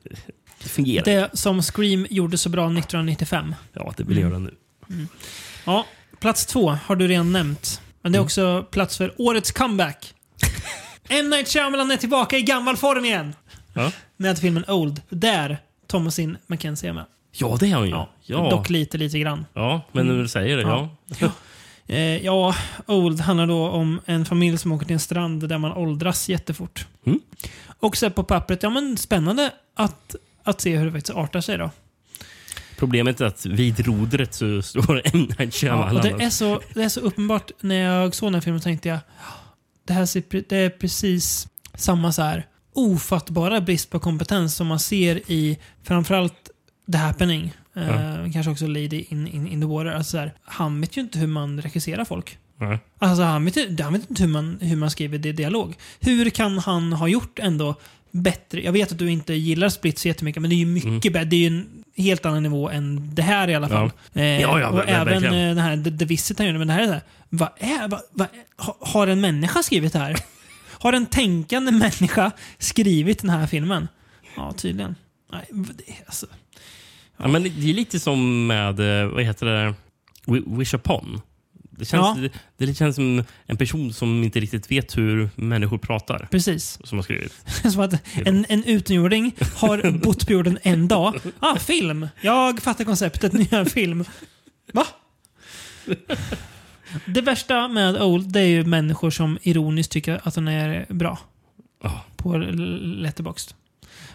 det 0.63 0.69
fungerar. 0.69 1.05
Det 1.05 1.29
som 1.33 1.61
Scream 1.61 2.07
gjorde 2.09 2.37
så 2.37 2.49
bra 2.49 2.63
1995. 2.65 3.55
Ja, 3.73 3.93
det 3.97 4.03
vill 4.03 4.17
jag 4.17 4.29
göra 4.29 4.39
nu. 4.39 4.53
Ja, 5.65 5.85
plats 6.19 6.45
två 6.45 6.69
har 6.85 6.95
du 6.95 7.07
redan 7.07 7.31
nämnt. 7.31 7.81
Men 8.01 8.11
det 8.11 8.17
är 8.17 8.21
också 8.21 8.65
plats 8.71 8.97
för 8.97 9.13
årets 9.17 9.51
comeback. 9.51 10.13
M. 11.09 11.29
Night 11.29 11.47
Shyamalan 11.47 11.91
är 11.91 11.97
tillbaka 11.97 12.37
i 12.37 12.41
gammal 12.41 12.77
form 12.77 13.05
igen. 13.05 13.35
Ja, 13.73 13.91
Med 14.17 14.39
filmen 14.39 14.63
Old. 14.67 15.01
Där 15.09 15.57
Thomasin 15.87 16.37
McKenzie 16.47 16.89
är 16.89 16.93
med. 16.93 17.05
ja 17.31 17.57
det 17.59 17.67
är 17.67 17.73
han 17.75 17.83
ju. 17.85 17.89
Ja, 17.91 18.09
Ja, 18.25 18.49
Dock 18.49 18.69
lite, 18.69 18.97
lite 18.97 19.19
grann. 19.19 19.45
ja 19.53 19.81
men 19.91 20.07
när 20.07 20.17
du 20.17 20.27
säger 20.27 20.57
det, 20.57 20.63
ja. 20.63 20.89
Ja. 21.19 21.31
Eh, 21.89 22.25
ja, 22.25 22.55
Old 22.85 23.19
handlar 23.19 23.47
då 23.47 23.67
om 23.67 24.01
en 24.05 24.25
familj 24.25 24.57
som 24.57 24.71
åker 24.71 24.85
till 24.85 24.93
en 24.93 24.99
strand 24.99 25.49
där 25.49 25.57
man 25.57 25.71
åldras 25.71 26.29
jättefort. 26.29 26.87
Mm. 27.05 27.19
Och 27.79 27.97
så 27.97 28.09
på 28.09 28.23
pappret, 28.23 28.63
ja 28.63 28.69
men 28.69 28.97
spännande 28.97 29.51
att, 29.75 30.15
att 30.43 30.61
se 30.61 30.77
hur 30.77 30.85
det 30.85 30.91
faktiskt 30.91 31.17
artar 31.17 31.41
sig 31.41 31.57
då. 31.57 31.71
Problemet 32.77 33.21
är 33.21 33.25
att 33.25 33.45
vid 33.45 33.85
rodret 33.87 34.33
så 34.33 34.61
står 34.61 35.01
M. 35.05 35.27
Night 35.39 35.53
Shyamalan. 35.53 36.01
det, 36.03 36.23
är 36.23 36.29
så, 36.29 36.61
det 36.73 36.83
är 36.83 36.89
så 36.89 36.99
uppenbart. 36.99 37.51
När 37.59 37.75
jag 37.75 38.15
såg 38.15 38.27
den 38.27 38.33
här 38.33 38.41
filmen 38.41 38.61
tänkte 38.61 38.89
jag 38.89 38.99
det, 39.85 39.93
här 39.93 40.49
det 40.49 40.57
är 40.57 40.69
precis 40.69 41.47
samma 41.73 42.11
så 42.11 42.21
här 42.21 42.45
ofattbara 42.73 43.61
brist 43.61 43.89
på 43.89 43.99
kompetens 43.99 44.55
som 44.55 44.67
man 44.67 44.79
ser 44.79 45.31
i 45.31 45.59
framförallt 45.83 46.49
The 46.91 46.97
Happening. 46.97 47.53
Eh, 47.83 48.31
kanske 48.31 48.51
också 48.51 48.67
Lady 48.67 49.05
in, 49.09 49.27
in, 49.27 49.47
in 49.47 49.61
the 49.61 49.67
Water. 49.67 49.91
Alltså 49.91 50.11
så 50.11 50.17
här, 50.17 50.33
han 50.43 50.81
vet 50.81 50.97
ju 50.97 51.01
inte 51.01 51.19
hur 51.19 51.27
man 51.27 51.61
regisserar 51.61 52.05
folk. 52.05 52.37
Nej. 52.57 52.79
Alltså 52.99 53.23
han 53.23 53.45
vet, 53.45 53.79
han 53.79 53.93
vet 53.93 54.09
inte 54.09 54.23
hur 54.23 54.29
man, 54.29 54.57
hur 54.61 54.75
man 54.75 54.91
skriver 54.91 55.17
di- 55.17 55.31
dialog. 55.31 55.75
Hur 55.99 56.29
kan 56.29 56.57
han 56.57 56.93
ha 56.93 57.07
gjort 57.07 57.39
ändå 57.39 57.75
bättre? 58.11 58.63
Jag 58.63 58.71
vet 58.71 58.91
att 58.91 58.97
du 58.99 59.11
inte 59.11 59.33
gillar 59.33 59.69
Split 59.69 59.99
så 59.99 60.07
jättemycket, 60.07 60.41
men 60.41 60.49
det 60.49 60.55
är 60.55 60.57
ju 60.57 60.65
mycket 60.65 61.13
bättre. 61.13 61.25
Det 61.25 61.35
är 61.35 61.39
ju 61.39 61.47
en 61.47 61.83
helt 61.97 62.25
annan 62.25 62.43
nivå 62.43 62.69
än 62.69 63.15
det 63.15 63.21
här 63.21 63.47
i 63.49 63.55
alla 63.55 63.69
fall. 63.69 63.91
Eh, 64.13 64.23
Ja, 64.41 64.59
ja, 64.59 64.69
och 64.69 64.79
ver- 64.79 64.83
även 64.87 65.05
verkligen. 65.21 65.33
eh, 65.49 65.55
den 65.55 65.57
här 65.57 65.83
The, 65.83 65.91
The 65.97 66.05
Visit 66.05 66.37
han 66.37 66.47
gjorde, 66.47 66.59
men 66.59 66.67
det 66.67 66.73
här 66.73 66.81
är 66.81 66.85
så 66.87 66.91
här, 66.93 67.01
vad 67.29 67.49
är, 67.57 67.87
vad, 67.87 68.01
vad, 68.11 68.27
ha- 68.57 68.77
har 68.81 69.07
en 69.07 69.21
människa 69.21 69.63
skrivit 69.63 69.93
det 69.93 69.99
här? 69.99 70.15
Har 70.81 70.93
en 70.93 71.05
tänkande 71.05 71.71
människa 71.71 72.31
skrivit 72.57 73.21
den 73.21 73.29
här 73.29 73.47
filmen? 73.47 73.87
Ja, 74.35 74.51
tydligen. 74.57 74.95
Nej, 75.31 75.45
det, 75.51 75.83
alltså, 76.05 76.25
Ja, 77.19 77.27
men 77.27 77.43
det 77.43 77.49
är 77.69 77.73
lite 77.73 77.99
som 77.99 78.47
med, 78.47 79.01
eh, 79.03 79.07
vad 79.09 79.23
heter 79.23 79.45
det, 79.45 79.73
Wi- 80.25 80.57
Wish 80.57 80.73
Upon. 80.73 81.21
Det 81.71 81.85
känns, 81.85 82.17
Ja. 82.17 82.29
det, 82.57 82.65
det 82.65 82.73
känns 82.73 82.95
som 82.95 83.23
en 83.45 83.57
person 83.57 83.93
som 83.93 84.23
inte 84.23 84.39
riktigt 84.39 84.71
vet 84.71 84.97
hur 84.97 85.29
människor 85.35 85.77
pratar. 85.77 86.27
precis. 86.31 86.79
Som 86.83 86.97
har 86.97 87.03
skrivit. 87.03 87.33
Som 87.71 87.81
att 87.81 87.93
en, 88.27 88.45
en 88.49 88.63
utomjording 88.63 89.35
har 89.55 89.91
bott 89.91 90.27
på 90.27 90.33
jorden 90.33 90.59
en 90.63 90.87
dag. 90.87 91.19
Ah, 91.39 91.55
film! 91.55 92.07
Jag 92.21 92.61
fattar 92.61 92.83
konceptet, 92.85 93.33
nu 93.33 93.45
gör 93.51 93.59
en 93.59 93.65
film. 93.65 94.05
Va? 94.73 94.85
Det 97.05 97.21
värsta 97.21 97.67
med 97.67 98.01
Old, 98.01 98.31
det 98.33 98.39
är 98.41 98.45
ju 98.47 98.63
människor 98.63 99.09
som 99.09 99.37
ironiskt 99.41 99.91
tycker 99.91 100.21
att 100.23 100.33
den 100.35 100.47
är 100.47 100.85
bra. 100.89 101.17
Ja. 101.83 102.03
På 102.17 102.37
Letterboxd. 102.37 103.53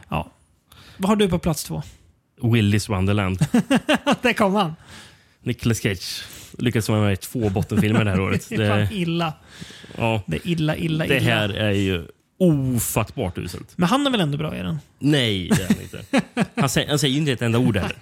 Ja. 0.08 0.30
Vad 0.96 1.08
har 1.08 1.16
du 1.16 1.28
på 1.28 1.38
plats 1.38 1.64
två? 1.64 1.82
Willis 2.42 2.88
Wonderland. 2.88 3.38
Där 4.22 4.32
kom 4.32 4.54
han. 4.54 4.74
Nicolas 5.42 5.78
Cage 5.78 6.22
lyckades 6.58 6.88
vara 6.88 7.00
med 7.00 7.12
i 7.12 7.16
två 7.16 7.48
bottenfilmer 7.50 8.04
det 8.04 8.10
här 8.10 8.20
året. 8.26 8.46
Det 8.48 8.54
är 8.54 8.68
fan 8.70 8.78
Det, 8.90 8.94
illa. 8.94 9.32
ja, 9.98 10.22
Det 10.26 10.36
är 10.36 10.48
illa, 10.48 10.76
illa, 10.76 11.06
det 11.06 11.16
illa. 11.16 11.24
här 11.34 11.48
är 11.48 11.70
ju 11.72 12.06
ofattbart 12.38 13.38
uselt. 13.38 13.72
Men 13.78 13.88
han 13.88 14.06
är 14.06 14.10
väl 14.10 14.20
ändå 14.20 14.38
bra 14.38 14.56
i 14.56 14.58
den? 14.62 14.78
Nej, 14.98 15.48
det 15.48 15.62
är 15.62 15.68
han 15.68 15.80
inte. 15.82 16.04
Han 16.60 16.68
säger, 16.68 16.88
han 16.88 16.98
säger 16.98 17.16
inte 17.16 17.32
ett 17.32 17.42
enda 17.42 17.58
ord 17.58 17.76
heller. 17.76 17.96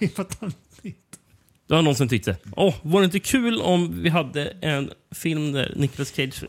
Det 1.67 1.73
var 1.75 1.81
någon 1.81 1.95
som 1.95 2.07
tyckte, 2.09 2.35
åh, 2.55 2.75
var 2.81 3.01
det 3.01 3.05
inte 3.05 3.19
kul 3.19 3.61
om 3.61 4.01
vi 4.03 4.09
hade 4.09 4.53
en 4.61 4.91
film 5.15 5.51
där 5.51 5.73
Nicolas 5.75 6.09
Cage 6.15 6.43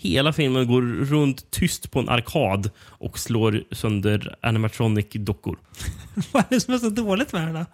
hela 0.00 0.32
filmen 0.32 0.66
går 0.66 0.82
runt 0.82 1.50
tyst 1.50 1.90
på 1.90 2.00
en 2.00 2.08
arkad 2.08 2.70
och 2.80 3.18
slår 3.18 3.62
sönder 3.72 4.36
animatronic-dockor. 4.42 5.56
Vad 6.32 6.42
är 6.42 6.46
det 6.50 6.60
som 6.60 6.74
är 6.74 6.78
så 6.78 6.90
dåligt 6.90 7.32
med 7.32 7.42
den 7.46 7.54
då? 7.54 7.64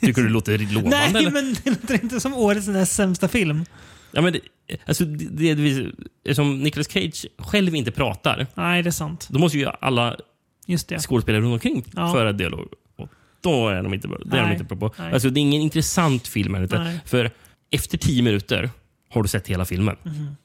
Tycker 0.00 0.22
du 0.22 0.28
det 0.28 0.32
låter 0.34 0.58
lovande? 0.74 0.90
Nej, 0.90 1.10
eller? 1.14 1.30
men 1.30 1.54
det 1.64 1.70
låter 1.70 1.94
inte 2.04 2.20
som 2.20 2.34
årets 2.34 2.68
näst 2.68 2.92
sämsta 2.92 3.28
film. 3.28 3.64
Ja, 4.12 4.20
men 4.20 4.32
det, 4.32 4.40
alltså, 4.86 5.04
det, 5.04 5.54
det, 5.54 5.86
eftersom 6.24 6.60
Nicolas 6.62 6.88
Cage 6.92 7.26
själv 7.38 7.74
inte 7.74 7.90
pratar, 7.90 8.46
Nej, 8.54 8.82
det 8.82 8.88
är 8.88 8.92
sant. 8.92 9.28
då 9.30 9.38
måste 9.38 9.58
ju 9.58 9.66
alla 9.80 10.16
skådespelare 10.98 11.42
runt 11.42 11.52
omkring 11.52 11.84
Ja. 11.96 12.12
föra 12.12 12.32
dialog. 12.32 12.68
Och 12.96 13.08
då 13.40 13.68
är 13.68 13.82
de 13.82 13.94
inte 13.94 14.08
bra. 14.08 14.18
Det 14.24 14.38
är 14.38 14.42
de 14.42 14.52
inte 14.52 14.64
bra 14.64 14.78
på. 14.88 14.94
Nej. 15.02 15.12
Alltså, 15.12 15.30
det 15.30 15.40
är 15.40 15.42
ingen 15.42 15.62
intressant 15.62 16.28
film. 16.28 16.54
här. 16.54 17.00
För 17.06 17.30
efter 17.70 17.98
tio 17.98 18.22
minuter 18.22 18.70
har 19.10 19.22
du 19.22 19.28
sett 19.28 19.46
hela 19.48 19.64
filmen. 19.64 19.96
Mhm. 20.02 20.36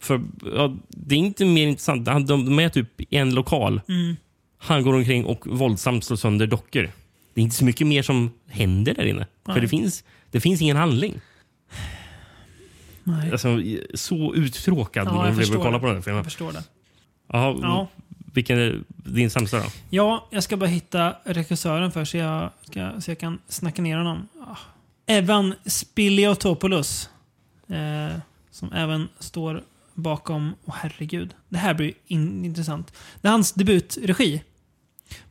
För, 0.00 0.22
ja, 0.54 0.76
det 0.88 1.14
är 1.14 1.18
inte 1.18 1.44
mer 1.44 1.66
intressant. 1.66 2.04
De, 2.04 2.26
de 2.26 2.58
är 2.58 2.68
typ 2.68 3.00
i 3.00 3.16
en 3.16 3.34
lokal. 3.34 3.80
Mm. 3.88 4.16
Han 4.58 4.82
går 4.82 4.94
omkring 4.94 5.24
och 5.24 5.46
våldsamt 5.46 6.04
slår 6.04 6.16
sönder 6.16 6.46
dockor. 6.46 6.90
Det 7.34 7.40
är 7.40 7.42
inte 7.42 7.56
så 7.56 7.64
mycket 7.64 7.86
mer 7.86 8.02
som 8.02 8.30
händer 8.48 8.94
där 8.94 9.04
inne. 9.04 9.26
För 9.44 9.52
Nej. 9.52 9.60
det 9.60 9.68
finns, 9.68 10.04
det 10.30 10.40
finns 10.40 10.62
ingen 10.62 10.76
handling. 10.76 11.20
Nej, 13.04 13.32
Alltså, 13.32 13.58
så 13.94 14.34
uttråkad 14.34 15.06
Ja, 15.06 15.10
jag 15.10 15.16
man 15.16 15.36
blev 15.36 15.56
att 15.56 15.62
kolla 15.62 15.78
på 15.78 15.86
den 15.86 15.94
jag 15.94 16.04
filmen. 16.04 16.24
förstår 16.24 16.52
det. 16.52 16.64
Ja, 17.28 17.58
Ja. 17.62 17.88
Vilken 18.34 18.58
är 18.58 18.80
din 18.88 19.30
sämsta 19.30 19.58
då? 19.58 19.64
Ja, 19.90 20.28
jag 20.30 20.42
ska 20.42 20.56
bara 20.56 20.66
hitta 20.66 21.16
regissören 21.24 21.92
för 21.92 22.04
så 22.04 22.16
jag, 22.16 22.50
ska, 22.62 23.00
så 23.00 23.10
jag 23.10 23.18
kan 23.18 23.38
snacka 23.48 23.82
ner 23.82 23.96
honom. 23.96 24.28
Ah. 24.40 24.56
Evan 25.06 25.54
Spiliotopoulos. 25.64 27.10
Eh, 27.68 28.18
som 28.52 28.72
även 28.72 29.08
står 29.18 29.64
bakom... 29.94 30.54
Åh 30.64 30.74
herregud. 30.78 31.34
Det 31.48 31.58
här 31.58 31.74
blir 31.74 31.92
in, 32.06 32.44
intressant. 32.44 32.92
Det 33.20 33.28
är 33.28 33.32
hans 33.32 33.52
debutregi. 33.52 34.42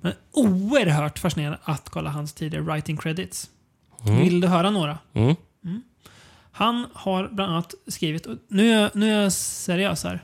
Men 0.02 0.14
oerhört 0.32 1.20
fascinerande 1.20 1.60
att 1.64 1.90
kolla 1.90 2.10
hans 2.10 2.34
tidigare 2.34 2.64
writing 2.64 2.98
credits. 2.98 3.50
Mm. 4.06 4.20
Vill 4.20 4.42
du 4.42 4.48
höra 4.48 4.70
några? 4.70 4.98
Mm. 5.14 5.36
Han 6.52 6.88
har 6.94 7.28
bland 7.28 7.52
annat 7.52 7.74
skrivit, 7.88 8.28
nu 8.48 8.72
är 8.72 8.82
jag, 8.82 8.96
nu 8.96 9.14
är 9.14 9.22
jag 9.24 9.34
seriös 9.34 10.04
här. 10.04 10.24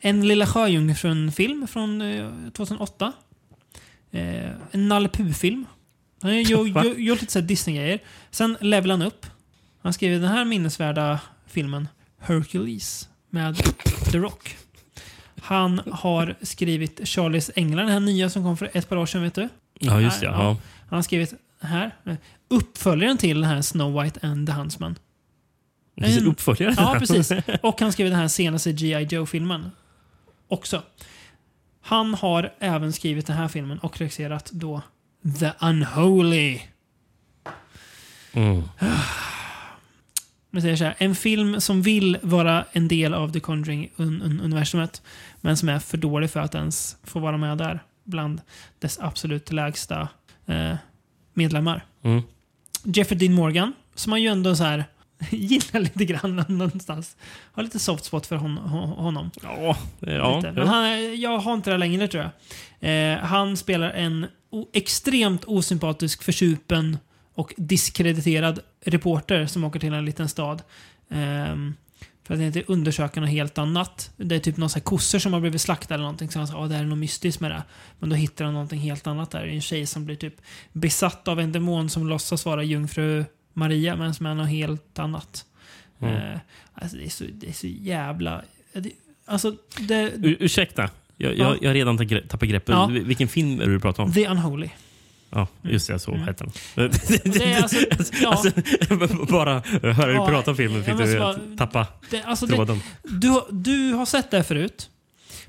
En 0.00 0.28
Lilla 0.28 0.46
Sjöjungfrun-film 0.46 1.66
från 1.66 2.02
eh, 2.02 2.30
2008. 2.52 3.12
Eh, 4.10 4.50
en 4.70 4.88
Nalle 4.88 5.08
Puh-film. 5.08 5.66
Han 6.22 6.30
har 6.30 6.38
gjort 6.98 7.20
lite 7.20 7.40
Disney-grejer. 7.40 7.98
Sen 8.30 8.56
level 8.60 8.90
han 8.90 9.02
upp. 9.02 9.26
Han 9.82 9.92
skrev 9.92 10.20
den 10.20 10.30
här 10.30 10.44
minnesvärda 10.44 11.20
filmen 11.46 11.88
Hercules 12.26 13.08
med 13.30 13.56
The 14.12 14.18
Rock. 14.18 14.56
Han 15.42 15.80
har 15.92 16.34
skrivit 16.42 17.08
Charlies 17.08 17.50
Änglar, 17.54 17.82
den 17.82 17.92
här 17.92 18.00
nya 18.00 18.30
som 18.30 18.42
kom 18.42 18.56
för 18.56 18.70
ett 18.74 18.88
par 18.88 18.96
år 18.96 19.06
sedan, 19.06 19.22
vet 19.22 19.34
du? 19.34 19.48
Ja, 19.80 20.00
just 20.00 20.20
det. 20.20 20.26
Ja. 20.26 20.56
Han 20.88 20.96
har 20.96 21.02
skrivit 21.02 21.34
här, 21.60 21.96
uppföljaren 22.48 23.18
till 23.18 23.40
den 23.40 23.50
här 23.50 23.62
Snow 23.62 24.02
White 24.02 24.20
and 24.26 24.46
the 24.46 24.52
Huntsman. 24.52 24.98
Det 25.96 26.04
finns 26.04 26.16
en 26.16 26.22
En- 26.22 26.30
uppföljare. 26.30 26.74
Ja, 26.76 26.96
precis. 26.98 27.32
Och 27.62 27.80
han 27.80 27.92
skrev 27.92 28.10
den 28.10 28.18
här 28.18 28.28
senaste 28.28 28.72
G.I. 28.72 29.02
Joe-filmen. 29.10 29.70
Också. 30.48 30.82
Han 31.82 32.14
har 32.14 32.52
även 32.58 32.92
skrivit 32.92 33.26
den 33.26 33.36
här 33.36 33.48
filmen 33.48 33.78
och 33.78 33.98
regisserat 34.00 34.50
då 34.52 34.82
The 35.40 35.50
Unholy. 35.60 36.60
Mm. 38.32 38.62
Men 40.54 40.62
säger 40.62 40.76
så 40.76 40.84
här, 40.84 40.94
en 40.98 41.14
film 41.14 41.60
som 41.60 41.82
vill 41.82 42.18
vara 42.22 42.64
en 42.72 42.88
del 42.88 43.14
av 43.14 43.32
The 43.32 43.40
Conjuring-universumet 43.40 45.02
men 45.40 45.56
som 45.56 45.68
är 45.68 45.78
för 45.78 45.96
dålig 45.98 46.30
för 46.30 46.40
att 46.40 46.54
ens 46.54 46.96
få 47.02 47.20
vara 47.20 47.36
med 47.36 47.58
där 47.58 47.82
bland 48.04 48.40
dess 48.78 48.98
absolut 49.00 49.52
lägsta 49.52 50.08
eh, 50.46 50.74
medlemmar. 51.32 51.84
Mm. 52.02 52.22
Jeffrey 52.84 53.18
Dean 53.18 53.34
Morgan, 53.34 53.72
som 53.94 54.10
man 54.10 54.22
ju 54.22 54.28
ändå 54.28 54.56
så 54.56 54.64
här 54.64 54.84
gillar 55.30 55.80
lite 55.80 56.04
grann 56.04 56.44
någonstans. 56.48 57.16
Har 57.52 57.62
lite 57.62 57.78
soft 57.78 58.04
spot 58.04 58.26
för 58.26 58.36
hon, 58.36 58.58
hon- 58.58 58.88
honom. 58.88 59.30
Ja, 59.42 59.76
ja, 60.00 60.36
lite. 60.36 60.52
Men 60.52 60.68
han, 60.68 61.20
jag 61.20 61.38
har 61.38 61.54
inte 61.54 61.70
det 61.70 61.78
längre 61.78 62.08
tror 62.08 62.30
jag. 62.80 63.12
Eh, 63.14 63.18
han 63.18 63.56
spelar 63.56 63.90
en 63.90 64.26
extremt 64.72 65.44
osympatisk, 65.44 66.22
försupen 66.22 66.98
och 67.34 67.54
diskrediterad 67.56 68.60
reporter 68.84 69.46
som 69.46 69.64
åker 69.64 69.80
till 69.80 69.92
en 69.92 70.04
liten 70.04 70.28
stad. 70.28 70.62
Ehm, 71.10 71.74
för 72.24 72.34
att 72.34 72.40
inte 72.40 72.62
undersöka 72.66 73.20
något 73.20 73.30
helt 73.30 73.58
annat. 73.58 74.10
Det 74.16 74.34
är 74.34 74.38
typ 74.38 74.56
så 74.56 74.62
här 74.62 74.80
kossor 74.80 75.18
som 75.18 75.32
har 75.32 75.40
blivit 75.40 75.60
slaktade 75.60 75.94
eller 75.94 76.02
någonting. 76.02 76.30
Så 76.30 76.38
han 76.38 76.48
sa 76.48 76.64
att 76.64 76.70
det 76.70 76.76
är 76.76 76.84
något 76.84 76.98
mystiskt 76.98 77.40
med 77.40 77.50
det. 77.50 77.62
Men 77.98 78.08
då 78.08 78.16
hittar 78.16 78.44
han 78.44 78.54
någonting 78.54 78.80
helt 78.80 79.06
annat 79.06 79.30
där. 79.30 79.46
En 79.46 79.60
tjej 79.60 79.86
som 79.86 80.04
blir 80.04 80.16
typ 80.16 80.34
besatt 80.72 81.28
av 81.28 81.40
en 81.40 81.52
demon 81.52 81.90
som 81.90 82.08
låtsas 82.08 82.44
vara 82.44 82.62
jungfru 82.62 83.24
Maria 83.52 83.96
men 83.96 84.14
som 84.14 84.26
är 84.26 84.34
något 84.34 84.48
helt 84.48 84.98
annat. 84.98 85.44
Mm. 86.00 86.14
Eh, 86.14 86.38
alltså 86.74 86.96
det 86.96 87.04
är, 87.04 87.10
så, 87.10 87.24
det 87.32 87.48
är 87.48 87.52
så 87.52 87.66
jävla... 87.66 88.42
Det, 88.72 88.90
alltså, 89.26 89.56
det, 89.78 90.02
Ur, 90.02 90.36
ursäkta. 90.40 90.90
Jag, 91.16 91.32
Ja. 91.32 91.36
jag, 91.36 91.62
jag 91.62 91.74
redan 91.74 91.98
tappat 92.28 92.48
greppet. 92.48 92.72
Ja. 92.72 92.86
Vilken 92.86 93.28
film 93.28 93.60
är 93.60 93.66
det 93.66 93.72
du 93.72 93.80
pratar 93.80 94.02
om? 94.02 94.12
The 94.12 94.26
Unholy. 94.28 94.68
Ja, 95.34 95.46
just 95.62 95.86
det. 95.88 95.98
Så 95.98 96.10
Mm. 96.14 96.26
heter 96.28 96.44
den. 96.74 96.90
Det 97.32 97.54
alltså, 97.54 97.76
ja, 98.22 98.30
Alltså, 98.30 98.50
bara 99.32 99.60
höra 99.82 100.06
dig 100.06 100.14
Ja, 100.14 100.26
prata 100.28 100.50
om 100.50 100.56
filmen 100.56 100.76
jag 100.86 100.98
fick 100.98 101.06
du 101.06 101.18
bara- 101.18 101.56
tappa 101.56 101.86
det, 102.10 102.22
alltså 102.22 102.46
det, 102.46 102.54
tråden. 102.54 102.80
du, 103.02 103.28
har- 103.28 103.46
du 103.50 103.92
har 103.92 104.06
sett 104.06 104.30
det 104.30 104.44
förut. 104.44 104.90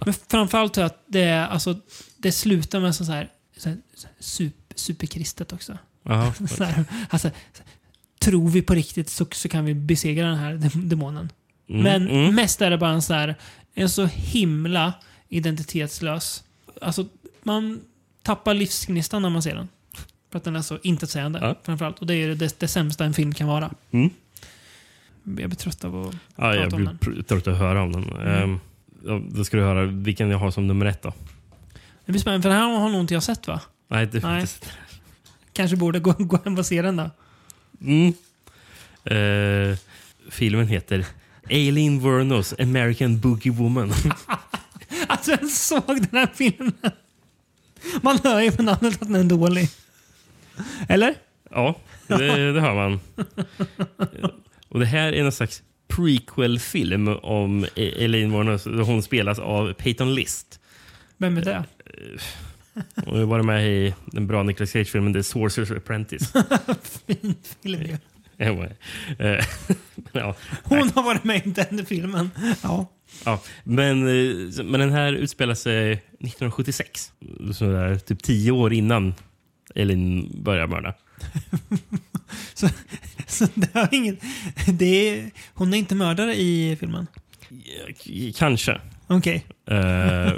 Men 0.05 0.13
framförallt 0.29 0.77
jag 0.77 0.85
att 0.85 1.03
det, 1.07 1.47
alltså, 1.47 1.75
det 2.17 2.31
slutar 2.31 2.79
med 2.79 2.95
så 2.95 3.03
här, 3.03 3.29
så 3.57 3.69
här, 3.69 3.77
super, 4.19 4.75
superkristet 4.75 5.53
också. 5.53 5.77
Så 6.57 6.63
här, 6.63 6.85
alltså, 7.09 7.29
tror 8.19 8.49
vi 8.49 8.61
på 8.61 8.73
riktigt 8.73 9.09
så, 9.09 9.25
så 9.31 9.49
kan 9.49 9.65
vi 9.65 9.73
besegra 9.73 10.27
den 10.27 10.37
här 10.37 10.53
dem- 10.55 10.89
demonen. 10.89 11.31
Mm, 11.69 11.83
Men 11.83 12.09
mm. 12.09 12.35
mest 12.35 12.61
är 12.61 12.69
det 12.69 12.77
bara 12.77 12.91
en 12.91 13.01
så 13.01 13.13
här, 13.13 13.35
en 13.73 13.89
så 13.89 14.05
himla 14.05 14.93
identitetslös. 15.29 16.43
Alltså, 16.81 17.05
man 17.43 17.81
tappar 18.23 18.53
livsgnistan 18.53 19.21
när 19.21 19.29
man 19.29 19.41
ser 19.43 19.55
den. 19.55 19.67
För 20.35 20.37
att 20.37 20.43
den 20.43 20.55
är 20.55 20.61
så 20.61 20.79
intetsägande. 20.83 21.39
Ja. 21.41 21.55
Framförallt. 21.63 21.99
Och 21.99 22.07
det 22.07 22.15
är 22.15 22.35
det, 22.35 22.59
det 22.59 22.67
sämsta 22.67 23.05
en 23.05 23.13
film 23.13 23.33
kan 23.33 23.47
vara. 23.47 23.71
Mm. 23.91 24.09
Jag 25.23 25.35
blir 25.49 25.55
trött 25.55 25.83
av 25.83 26.01
att 26.07 26.15
Ja, 26.35 26.55
jag 26.55 26.63
prata 26.63 26.75
om 26.75 26.81
blir 26.81 26.87
den. 27.13 27.15
pr- 27.15 27.23
trött 27.23 27.47
att 27.47 27.57
höra 27.57 27.81
om 27.81 27.91
den. 27.91 28.03
Mm. 28.03 28.59
Ehm, 29.07 29.29
då 29.33 29.43
ska 29.45 29.57
du 29.57 29.63
höra 29.63 29.85
vilken 29.85 30.29
jag 30.29 30.37
har 30.37 30.51
som 30.51 30.67
nummer 30.67 30.85
ett 30.85 31.01
då. 31.01 31.13
Det 32.05 32.11
blir 32.11 32.21
spännande, 32.21 32.41
för 32.41 32.49
den 32.49 32.57
här 32.57 32.79
har 32.79 32.89
nog 32.89 33.01
inte 33.01 33.13
jag 33.13 33.23
sett 33.23 33.47
va? 33.47 33.61
Nej, 33.87 34.05
det, 34.07 34.23
Nej. 34.23 34.45
Kanske 35.53 35.77
borde 35.77 35.99
gå, 35.99 36.11
gå 36.17 36.39
hem 36.43 36.57
och 36.57 36.65
se 36.65 36.81
den 36.81 36.95
då. 36.95 37.09
Mm. 37.81 38.13
Eh, 39.03 39.77
filmen 40.29 40.67
heter 40.67 41.05
Aileen 41.49 41.99
Wuornos 41.99 42.53
American 42.59 43.19
Boogie 43.19 43.51
Woman. 43.51 43.91
Alltså 45.07 45.31
jag 45.31 45.49
såg 45.49 45.83
den 45.87 46.07
här 46.19 46.29
filmen. 46.35 46.73
Man 48.01 48.19
hör 48.23 48.41
ju 48.41 48.51
på 48.51 48.63
namnet 48.63 48.93
att 49.01 49.07
den 49.07 49.15
är 49.15 49.23
dålig. 49.23 49.69
Eller? 50.89 51.15
ja, 51.51 51.75
det, 52.07 52.53
det 52.53 52.61
hör 52.61 52.73
man. 52.75 52.99
Och 54.69 54.79
Det 54.79 54.85
här 54.85 55.13
är 55.13 55.23
en 55.25 55.31
slags 55.31 55.63
prequel-film 55.87 57.07
om 57.07 57.63
E- 57.75 57.93
Aileen 57.99 58.31
Wuornos. 58.31 58.65
Hon 58.65 59.03
spelas 59.03 59.39
av 59.39 59.73
Peyton 59.73 60.15
List. 60.15 60.59
Vem 61.17 61.37
är 61.37 61.41
det? 61.41 61.63
Hon 63.05 63.19
har 63.19 63.25
varit 63.25 63.45
med 63.45 63.67
i 63.67 63.93
den 64.05 64.27
bra 64.27 64.43
Nicolas 64.43 64.69
Cage-filmen 64.71 65.13
The 65.13 65.19
Sorcerer's 65.19 65.77
Apprentice. 65.77 66.33
Fin 67.07 67.35
film 67.63 67.81
ju. 67.81 67.97
Anyway. 68.47 68.69
Eh, 69.19 69.45
ja. 70.11 70.35
Hon 70.63 70.89
har 70.95 71.03
varit 71.03 71.23
med 71.23 71.47
i 71.47 71.49
den 71.49 71.85
filmen. 71.85 72.29
Ja. 72.63 72.91
Ja, 73.25 73.41
men, 73.63 74.07
eh, 74.07 74.63
men 74.63 74.79
den 74.79 74.91
här 74.91 75.13
utspelar 75.13 75.55
sig 75.55 75.91
1976. 75.91 77.11
Så 77.53 77.65
där, 77.65 77.95
typ 77.95 78.23
tio 78.23 78.51
år 78.51 78.73
innan 78.73 79.13
Elin 79.75 80.31
börjar 80.43 80.67
mörda. 80.67 80.93
Så, 82.53 82.69
så 83.27 83.47
det 83.53 83.73
har 83.73 83.89
inget... 83.91 84.19
Det 84.67 85.09
är, 85.09 85.31
hon 85.53 85.73
är 85.73 85.77
inte 85.77 85.95
mördare 85.95 86.35
i 86.35 86.77
filmen? 86.79 87.07
Kanske. 88.35 88.81
Okej. 89.07 89.45
Eh, 89.67 89.75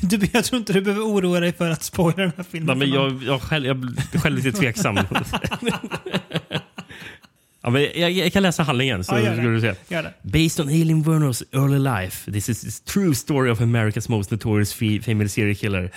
Du, 0.00 0.28
jag 0.32 0.44
tror 0.44 0.58
inte 0.58 0.72
du 0.72 0.80
behöver 0.80 1.04
oroa 1.04 1.40
dig 1.40 1.52
för 1.52 1.70
att 1.70 1.82
spoila 1.82 2.16
den 2.22 2.32
här 2.36 2.44
filmen. 2.50 2.78
nej, 2.78 2.88
men 2.88 2.96
jag, 2.96 3.22
jag, 3.22 3.42
själv, 3.42 3.66
jag 3.66 3.76
blir 3.76 4.18
själv 4.20 4.36
lite 4.36 4.52
tveksam. 4.58 4.98
ja, 7.62 7.70
men 7.70 7.82
jag, 7.82 8.10
jag 8.10 8.32
kan 8.32 8.42
läsa 8.42 8.62
handlingen 8.62 9.04
så 9.04 9.18
Ja, 9.18 9.34
du 9.34 9.60
se. 9.60 9.74
Based 10.22 10.66
on 10.66 10.68
Aileen 10.72 11.02
Wuornos 11.02 11.42
early 11.52 11.78
life, 11.78 12.32
this 12.32 12.48
is 12.48 12.80
the 12.80 12.92
true 12.92 13.14
story 13.14 13.50
of 13.50 13.60
America's 13.60 14.10
most 14.10 14.30
notorious 14.30 14.74
fe- 14.74 15.00
female 15.02 15.28
serial 15.28 15.56
killer. 15.56 15.90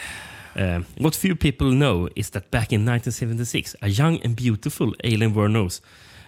Uh, 0.56 0.82
what 0.98 1.16
few 1.16 1.36
people 1.36 1.72
know 1.72 2.10
is 2.16 2.30
that 2.32 2.52
back 2.52 2.74
in 2.74 2.86
1976, 2.86 3.76
a 3.82 3.90
young 3.90 4.18
and 4.22 4.36
beautiful 4.36 4.94
Aileen 5.06 5.34
Wuornos 5.34 5.82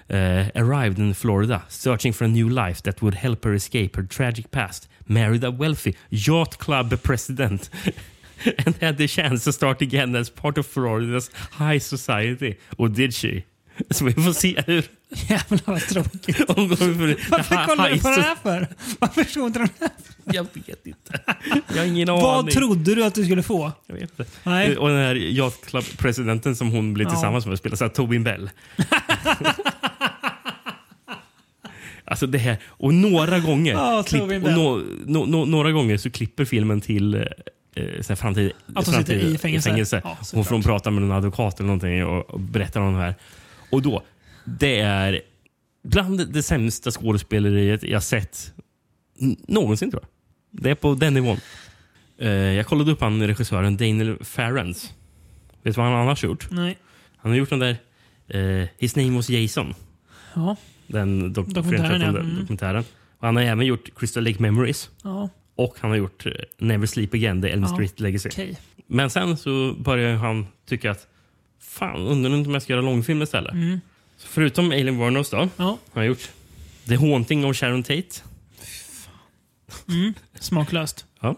uh, 0.10 0.16
eh, 0.16 0.50
arrived 0.56 1.00
in 1.00 1.14
Florida, 1.14 1.66
searching 1.70 2.14
for 2.14 2.26
a 2.26 2.28
new 2.28 2.48
life 2.48 2.82
that 2.84 3.02
would 3.02 3.16
help 3.16 3.44
her 3.44 3.54
escape 3.54 3.96
her 3.96 4.04
tragic 4.04 4.52
past, 4.52 4.88
married 5.08 5.44
a 5.44 5.52
wealthy 5.52 5.96
yacht 6.10 6.58
club 6.58 6.94
president, 7.04 7.70
and 8.66 8.76
had 8.78 8.98
the 8.98 9.08
chance 9.08 9.44
to 9.44 9.52
start 9.52 9.82
again 9.82 10.16
as 10.16 10.30
part 10.30 10.58
of 10.58 10.66
Floridas 10.66 11.30
high 11.54 11.78
society. 11.78 12.58
Or 12.78 12.90
did 12.90 13.14
she? 13.14 13.46
Så 13.90 14.06
vi 14.06 14.14
får 14.14 14.34
se 14.34 14.64
hur 14.68 14.86
Jävlar 15.30 15.60
vad 15.66 15.82
tråkigt. 15.82 16.38
hon 16.48 16.78
för 16.78 17.30
Varför 17.32 17.66
kollar 17.66 17.90
du 17.90 18.00
på 18.00 18.10
den 18.10 18.22
här 18.22 18.36
för? 18.36 18.68
Varför 19.00 19.24
såg 19.24 19.54
du 19.54 19.60
den 19.60 19.70
här? 19.80 19.90
Jag 20.26 20.48
vet 20.54 20.88
inte. 20.88 21.20
Jag 21.68 21.78
har 21.78 21.86
ingen 21.86 22.08
Vad 22.08 22.40
aning. 22.40 22.54
trodde 22.54 22.96
du 22.96 23.04
att 23.06 23.16
du 23.16 23.26
skulle 23.26 23.44
få? 23.44 23.72
Jag 23.88 23.94
vet 23.96 24.04
inte. 24.20 24.26
Nej. 24.44 24.78
Och 24.78 24.88
den 24.90 24.98
här 24.98 25.16
Yacht 25.16 25.66
Club-presidenten 25.66 26.56
som 26.56 26.72
hon 26.72 26.94
blir 26.94 27.06
Ja. 27.06 27.10
tillsammans 27.12 27.46
med 27.46 27.58
spelar 27.58 27.76
så 27.76 27.84
här 27.84 27.90
Tobin 27.90 28.24
Bell. 28.24 28.50
alltså 32.06 32.28
det 32.28 32.38
här, 32.38 32.58
och 32.68 32.94
några 32.94 33.40
gånger 33.40 33.74
Ja, 33.74 34.04
klipp, 34.08 34.22
och 34.22 34.30
nå- 34.52 34.82
nå- 35.06 35.26
nå- 35.26 35.46
några 35.46 35.72
gånger 35.72 35.98
så 35.98 36.10
klipper 36.12 36.46
filmen 36.46 36.82
till 36.82 37.16
eh, 37.16 37.22
här 38.10 38.16
framtid, 38.16 38.52
Att 38.76 38.86
hon 38.86 38.96
sitter 38.96 39.14
i 39.16 39.38
fängelse. 39.38 40.02
Ja, 40.04 40.16
hon 40.18 40.26
såklart. 40.26 40.48
får 40.48 40.62
prata 40.62 40.92
med 40.92 41.04
en 41.04 41.12
advokat 41.12 41.60
eller 41.60 41.68
någonting 41.68 42.06
och, 42.06 42.30
och 42.30 42.40
berättar 42.40 42.82
om 42.82 42.94
det 42.94 43.00
här. 43.00 43.16
Och 43.74 43.82
då, 43.82 44.04
det 44.46 44.80
är 44.80 45.22
bland 45.84 46.34
det 46.34 46.44
sämsta 46.44 46.92
skådespeleriet 46.92 47.84
jag 47.84 48.04
sett 48.04 48.54
någonsin 49.48 49.92
tror 49.92 50.04
jag. 50.04 50.10
Det 50.64 50.70
är 50.70 50.76
på 50.76 50.94
den 50.96 51.14
nivån. 51.14 51.38
Eh, 52.18 52.30
jag 52.32 52.66
kollade 52.66 52.92
upp 52.92 53.02
han 53.02 53.28
regissören 53.28 53.78
Daniel 53.78 54.18
Farrens. 54.24 54.94
Vet 55.64 55.76
du 55.76 55.82
vad 55.82 55.92
han 55.92 55.96
annars 56.02 56.24
gjort? 56.24 56.48
Nej. 56.52 56.78
Han 57.18 57.32
har 57.32 57.38
gjort 57.38 57.50
den 57.50 57.60
där 57.60 57.78
eh, 58.28 58.68
His 58.78 58.96
name 58.96 59.16
was 59.16 59.30
Jason. 59.30 59.74
Ja. 60.36 60.56
Den 60.88 61.34
dok- 61.36 61.54
Dokumentären, 61.54 62.02
ja. 62.02 62.08
Mm. 62.08 62.40
dokumentären. 62.40 62.84
Och 63.20 63.26
han 63.28 63.36
har 63.36 63.44
även 63.44 63.66
gjort 63.66 63.90
Crystal 64.00 64.24
Lake 64.24 64.42
Memories. 64.42 64.90
Ja. 65.04 65.30
Och 65.56 65.76
han 65.80 65.90
har 65.90 65.98
gjort 65.98 66.26
eh, 66.26 66.32
Never 66.58 66.86
Sleep 66.88 67.14
Again, 67.14 67.42
The 67.42 67.50
Elm 67.50 67.64
Ja. 67.64 67.68
Street 67.70 68.00
Legacy. 68.00 68.30
Okej. 68.30 68.58
Men 68.88 69.10
sen 69.10 69.38
så 69.38 69.74
började 69.80 70.18
han 70.18 70.48
tycka 70.70 70.92
att 70.92 71.08
fan, 71.74 72.08
undrar 72.08 72.32
om 72.34 72.54
jag 72.54 72.62
ska 72.62 72.74
göra 72.74 72.82
långfilm 72.82 73.22
istället. 73.22 73.54
Mm. 73.54 73.82
Så 74.18 74.28
förutom 74.28 74.72
Alien 74.72 74.98
Warnos 74.98 75.30
då, 75.30 75.38
Ja. 75.58 75.64
har 75.64 75.78
han 75.94 76.06
gjort 76.06 76.30
The 76.88 76.96
Haunting 76.96 77.46
of 77.46 77.58
Sharon 77.58 77.84
Tate. 77.84 78.04
Mm. 79.90 80.14
Smaklöst. 80.40 81.06
Ja. 81.22 81.36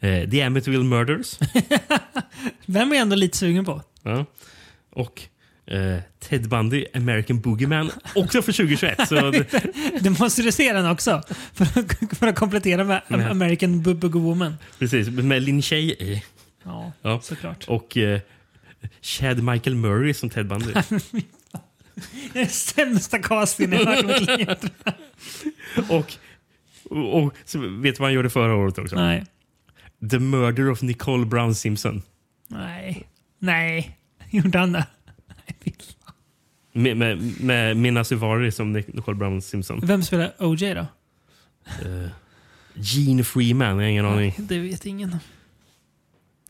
Eh, 0.00 0.30
The 0.30 0.42
Amityville 0.42 0.84
Murders. 0.84 1.38
Vem 2.66 2.90
är 2.92 2.94
jag 2.96 3.02
ändå 3.02 3.16
lite 3.16 3.38
sugen 3.38 3.64
på? 3.64 3.82
ja. 4.02 4.26
Och 4.94 5.22
eh, 5.66 5.98
Ted 6.20 6.48
Bundy, 6.48 6.86
American 6.94 7.40
Boogeyman. 7.40 7.90
Också 8.14 8.42
för 8.42 8.52
2021. 8.52 9.08
Så 9.08 9.14
det, 9.30 9.46
Du 10.00 10.10
måste 10.10 10.42
du 10.42 10.52
se 10.52 10.72
den 10.72 10.86
också. 10.86 11.22
För 11.54 11.64
att, 11.64 12.16
för 12.18 12.26
att 12.26 12.36
komplettera 12.36 12.84
med 12.84 13.02
Nej. 13.08 13.24
American 13.30 13.82
Bu- 13.84 13.94
Boogie 13.94 14.20
Woman. 14.22 14.54
precis, 14.78 15.08
med 15.08 15.42
Lin 15.42 15.62
Shay 15.62 15.90
i. 15.90 16.22
Ja, 16.64 16.92
Ja. 17.02 17.20
såklart. 17.22 17.64
Och 17.68 17.96
eh, 17.96 18.20
Chad 19.00 19.42
Michael 19.42 19.76
Murray 19.76 20.14
som 20.14 20.30
Ted 20.30 20.46
Bundy. 20.48 20.72
Det 22.32 22.40
är 22.40 22.46
sämsta 22.46 23.18
castingen 23.18 23.72
jag 23.80 23.86
hört 23.86 24.04
i 24.04 24.06
mitt 24.06 24.38
liv. 24.38 24.70
och, 25.88 26.14
och, 26.90 27.22
och 27.24 27.34
så 27.44 27.58
vet 27.58 27.94
du 27.94 27.98
vad 27.98 28.06
han 28.08 28.12
gjorde 28.12 28.30
förra 28.30 28.54
året 28.56 28.78
också? 28.78 28.96
Nej. 28.96 29.24
The 30.10 30.18
Murder 30.18 30.70
of 30.70 30.82
Nicole 30.82 31.26
Brown 31.26 31.54
Simpson. 31.54 32.02
Nej. 32.48 33.02
Nej. 33.38 33.98
Gjorde 34.30 34.58
han 34.58 34.72
det? 34.72 34.86
Med, 36.72 36.96
med, 36.96 37.40
med 37.40 37.76
Mina 37.76 38.04
Suvari 38.04 38.52
som 38.52 38.76
Nic- 38.76 38.94
Nicole 38.96 39.16
Brown 39.16 39.42
Simpson. 39.42 39.80
Vem 39.82 40.02
spelar 40.02 40.32
OJ 40.38 40.74
då? 40.74 40.86
Uh, 41.86 42.08
Gene 42.74 43.24
Freeman, 43.24 43.68
jag 43.68 43.74
har 43.76 43.82
ingen 43.82 44.06
aning. 44.06 44.34
Det 44.38 44.58
vet 44.58 44.86
ingen. 44.86 45.16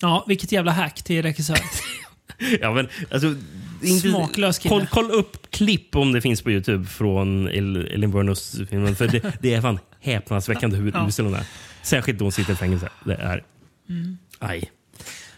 Ja, 0.00 0.24
vilket 0.28 0.52
jävla 0.52 0.72
hack 0.72 1.02
till 1.02 1.22
regissör. 1.22 1.58
Ja, 2.60 2.72
men, 2.74 2.88
alltså, 3.10 3.34
inte, 3.82 4.08
Smaklös 4.08 4.58
kille. 4.58 4.70
koll, 4.74 4.86
koll 4.86 5.10
upp 5.10 5.50
klipp 5.50 5.96
om 5.96 6.12
det 6.12 6.20
finns 6.20 6.42
på 6.42 6.50
Youtube 6.50 6.86
från 6.86 7.48
El- 7.48 7.86
Elin 7.86 8.10
Burnos 8.10 8.56
filmen. 8.70 8.96
För 8.96 9.08
det, 9.08 9.32
det 9.42 9.54
är 9.54 9.60
fan 9.60 9.78
häpnadsväckande 10.00 10.76
hur 10.76 10.92
Ja. 10.94 11.06
usel 11.08 11.24
hon 11.24 11.34
är. 11.34 11.46
Särskilt 11.82 12.18
då 12.18 12.24
hon 12.24 12.32
sitter 12.32 12.52
i 12.52 12.56
fängelse. 12.56 12.88
Det 13.04 13.14
är... 13.14 13.44
Mm. 13.88 14.18
Aj. 14.38 14.70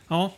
Ja. 0.09 0.35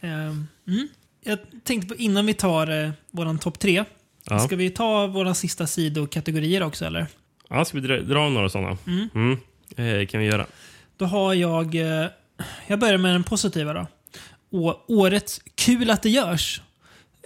ehm, 0.00 0.46
mm. 0.68 0.88
Jag 1.24 1.38
tänkte 1.64 1.88
på 1.88 1.94
innan 2.02 2.26
vi 2.26 2.34
tar 2.34 2.84
eh, 2.84 2.90
våran 3.10 3.38
topp 3.38 3.58
tre. 3.58 3.84
Ja. 4.24 4.38
Ska 4.38 4.56
vi 4.56 4.70
ta 4.70 5.06
våra 5.06 5.34
sista 5.34 5.66
sidokategorier 5.66 6.62
också 6.62 6.84
eller? 6.84 7.06
Ja, 7.50 7.64
ska 7.64 7.80
vi 7.80 7.86
dra, 7.86 8.00
dra 8.00 8.28
några 8.28 8.48
sådana? 8.48 8.78
Mm. 8.86 9.08
Mm. 9.14 9.38
Eh, 10.00 10.06
kan 10.06 10.20
vi 10.20 10.26
göra. 10.26 10.46
Då 10.96 11.04
har 11.04 11.34
jag... 11.34 11.74
eh, 11.74 12.06
Jag 12.66 12.78
börjar 12.78 12.98
med 12.98 13.14
den 13.14 13.22
positiva 13.24 13.72
då. 13.72 13.86
Årets 14.50 15.40
Kul 15.54 15.90
att 15.90 16.02
det 16.02 16.10
görs. 16.10 16.62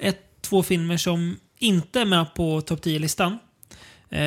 Ett, 0.01 0.21
två 0.41 0.63
filmer 0.63 0.97
som 0.97 1.37
inte 1.59 2.01
är 2.01 2.05
med 2.05 2.35
på 2.35 2.61
topp 2.61 2.85
10-listan. 2.85 3.39
Eh, 4.11 4.19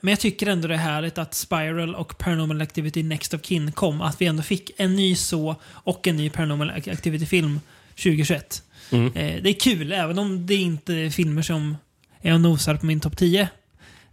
men 0.00 0.08
jag 0.08 0.20
tycker 0.20 0.46
ändå 0.46 0.68
det 0.68 0.74
är 0.74 0.78
härligt 0.78 1.18
att 1.18 1.34
Spiral 1.34 1.94
och 1.94 2.18
Paranormal 2.18 2.60
Activity 2.60 3.02
Next 3.02 3.34
of 3.34 3.40
Kin 3.44 3.72
kom. 3.72 4.00
Att 4.00 4.20
vi 4.20 4.26
ändå 4.26 4.42
fick 4.42 4.70
en 4.76 4.96
ny 4.96 5.14
så 5.16 5.56
och 5.64 6.06
en 6.06 6.16
ny 6.16 6.30
Paranormal 6.30 6.70
Activity-film 6.70 7.60
2021. 7.90 8.62
Mm. 8.92 9.06
Eh, 9.06 9.42
det 9.42 9.50
är 9.50 9.60
kul, 9.60 9.92
även 9.92 10.18
om 10.18 10.46
det 10.46 10.54
inte 10.54 10.94
är 10.94 11.10
filmer 11.10 11.42
som 11.42 11.76
är 12.20 12.34
och 12.34 12.40
nosar 12.40 12.74
på 12.76 12.86
min 12.86 13.00
topp 13.00 13.16
10. 13.16 13.48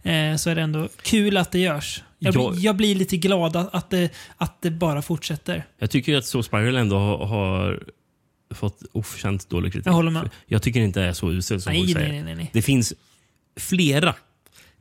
Eh, 0.02 0.36
så 0.36 0.50
är 0.50 0.54
det 0.54 0.62
ändå 0.62 0.88
kul 1.02 1.36
att 1.36 1.50
det 1.52 1.58
görs. 1.58 2.02
Jag, 2.18 2.34
Jag- 2.36 2.52
blir, 2.52 2.64
jag 2.64 2.76
blir 2.76 2.94
lite 2.94 3.16
glad 3.16 3.56
att, 3.56 3.74
att, 3.74 3.90
det, 3.90 4.10
att 4.36 4.62
det 4.62 4.70
bara 4.70 5.02
fortsätter. 5.02 5.64
Jag 5.78 5.90
tycker 5.90 6.16
att 6.16 6.26
Så 6.26 6.42
Spiral 6.42 6.76
ändå 6.76 6.96
har, 6.98 7.26
har 7.26 7.82
fått 8.50 8.82
oförtjänt 8.92 9.48
dålig 9.50 9.72
kritik. 9.72 9.86
Jag 9.86 9.92
håller 9.92 10.10
med. 10.10 10.30
Jag 10.46 10.62
tycker 10.62 10.80
inte 10.80 11.00
det 11.00 11.06
är 11.06 11.12
så 11.12 11.32
usel 11.32 11.60
som 11.60 11.72
Nej, 11.72 11.82
nej, 11.84 11.94
säger. 11.94 12.08
nej, 12.12 12.22
nej, 12.22 12.34
nej. 12.34 12.50
Det 12.52 12.62
finns 12.62 12.92
flera 13.56 14.14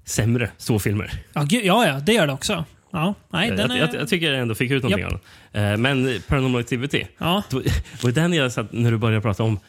sämre 0.05 0.49
så-filmer. 0.57 1.11
Ja, 1.33 1.43
gud, 1.43 1.65
ja, 1.65 1.87
ja, 1.87 1.99
det 1.99 2.13
gör 2.13 2.27
det 2.27 2.33
också. 2.33 2.65
Ja, 2.91 3.13
nej, 3.29 3.49
den 3.51 3.57
jag, 3.71 3.79
jag, 3.79 3.95
är... 3.95 3.99
jag 3.99 4.09
tycker 4.09 4.31
jag 4.31 4.41
ändå 4.41 4.55
fick 4.55 4.71
ut 4.71 4.83
någonting 4.83 5.03
Japp. 5.03 5.13
av 5.13 5.19
den. 5.51 5.71
Eh, 5.71 5.77
Men 5.77 6.21
Paranormal 6.27 6.61
Activity, 6.61 7.05
Ja, 7.17 7.43
då, 7.49 7.61
var 8.01 8.11
den 8.11 8.33
jag 8.33 8.51
satt 8.51 8.71
när 8.71 8.91
du 8.91 8.97
började 8.97 9.21
prata 9.21 9.43
om 9.43 9.59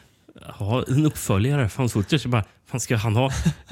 ha 0.45 0.83
en 0.87 1.05
uppföljare, 1.05 1.69
fan 1.69 1.89
footage. 1.89 2.21
Jag 2.25 2.31
bara, 2.31 2.43
fan 2.69 2.79
ska 2.79 2.95
han 2.95 3.15
ha 3.15 3.31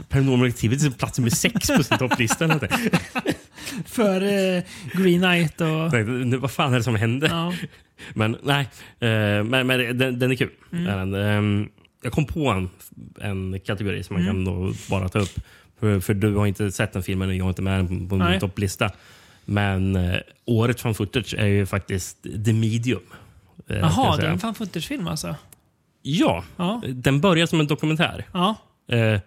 Paranormal 0.10 0.48
Activity 0.48 0.84
som 0.84 0.94
plats 0.94 1.20
nummer 1.20 1.30
sex 1.32 1.68
på 1.78 1.84
sin 1.84 1.98
topplista? 1.98 2.46
eller 2.46 2.70
för 3.86 4.22
eh, 4.22 4.64
Green 4.94 5.20
Knight 5.22 5.62
och... 5.62 5.92
Tänkte, 5.92 6.12
nu, 6.12 6.38
Vad 6.38 6.52
fan 6.52 6.74
är 6.74 6.78
det 6.78 6.84
som 6.84 6.96
händer? 6.96 7.28
Ja, 7.30 7.54
Men 8.14 8.38
nej, 8.44 8.62
eh, 9.00 9.44
men, 9.44 9.68
men 9.68 9.98
den, 9.98 10.20
den 10.20 10.32
är 10.32 10.36
kul. 10.36 10.50
Mm. 10.74 11.14
Ehm, 11.16 11.70
jag 12.04 12.14
kom 12.14 12.26
på 12.26 12.48
en, 12.50 12.70
en 13.22 13.60
kategori 13.60 14.04
som 14.04 14.14
man 14.16 14.28
Mm. 14.28 14.46
kan 14.46 14.76
bara 14.90 15.10
ta 15.10 15.20
upp. 15.20 15.40
För, 15.80 16.00
för 16.00 16.14
du 16.14 16.36
har 16.36 16.48
inte 16.48 16.72
sett 16.72 16.94
den 16.94 17.04
filmen 17.04 17.30
och 17.30 17.36
jag 17.36 17.44
har 17.44 17.50
inte 17.50 17.62
med 17.62 17.80
den 17.80 18.10
på, 18.10 18.16
Nej. 18.16 18.32
min 18.32 18.40
topplista. 18.40 18.92
Men 19.46 19.96
eh, 19.96 20.20
årets 20.46 20.82
fan 20.82 20.94
footage 20.96 21.34
är 21.38 21.46
ju 21.48 21.66
faktiskt 21.66 22.24
The 22.46 22.54
Medium. 22.54 23.02
eh, 23.70 23.78
Jaha, 23.78 24.12
det 24.12 24.18
säga. 24.18 24.28
är 24.30 24.34
en 24.34 24.40
fan 24.40 24.56
footage-film 24.56 25.08
alltså? 25.08 25.36
Ja, 26.02 26.44
Ja, 26.58 26.82
den 26.88 27.22
börjar 27.22 27.46
som 27.46 27.60
en 27.60 27.68
dokumentär. 27.68 28.26
ja 28.34 28.56
Eh, 28.88 29.20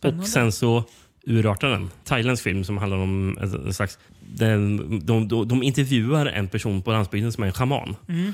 och 0.00 0.26
sen 0.26 0.52
så 0.52 0.84
urartar 1.26 1.70
den. 1.70 1.90
Thailändsk 2.04 2.44
film 2.44 2.64
som 2.64 2.78
handlar 2.78 2.98
om 2.98 3.38
en, 3.40 3.74
slags... 3.74 3.98
Den, 4.20 4.76
de, 5.06 5.28
de, 5.28 5.48
de 5.48 5.62
intervjuar 5.62 6.26
en 6.26 6.48
person 6.48 6.82
på 6.82 6.90
landsbygden 6.90 7.32
som 7.32 7.42
är 7.42 7.46
en 7.46 7.52
shaman. 7.52 7.96
Mm. 8.08 8.32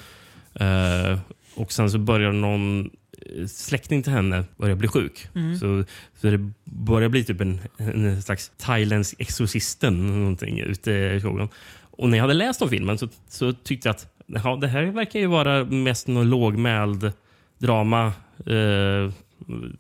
Eh, 0.55 1.19
och 1.55 1.73
sen 1.73 1.91
så 1.91 1.99
börjar 1.99 2.33
någon 2.33 2.91
eh, 3.13 3.47
släkting 3.47 4.03
till 4.03 4.13
henne 4.13 4.45
börja 4.57 4.77
bli 4.77 4.89
sjuk. 4.89 5.29
Mm. 5.35 5.57
Så, 5.57 5.85
så 6.21 6.27
det 6.27 6.51
börjar 6.65 7.09
bli 7.09 7.25
typ 7.25 7.41
en, 7.41 7.61
en 7.79 8.23
slags 8.23 8.53
thailändsk 8.57 9.15
exorcisten 9.19 10.21
någonting 10.21 10.61
ute 10.61 10.93
i 10.93 11.21
skogen. 11.21 11.49
Och 11.91 12.09
när 12.09 12.19
jag 12.19 12.23
hade 12.23 12.35
läst 12.35 12.63
om 12.63 12.69
filmen 12.69 12.99
så, 12.99 13.09
så 13.29 13.53
tyckte 13.53 13.89
jag 13.89 13.95
att 13.95 14.09
ja, 14.27 14.59
det 14.61 14.69
här 14.69 14.83
verkar 14.83 15.21
ju 15.21 15.27
vara 15.27 15.65
mest 15.65 16.07
någon 16.07 16.31
lågmäld 16.31 17.13
drama. 17.59 18.13
Eh, 18.47 19.13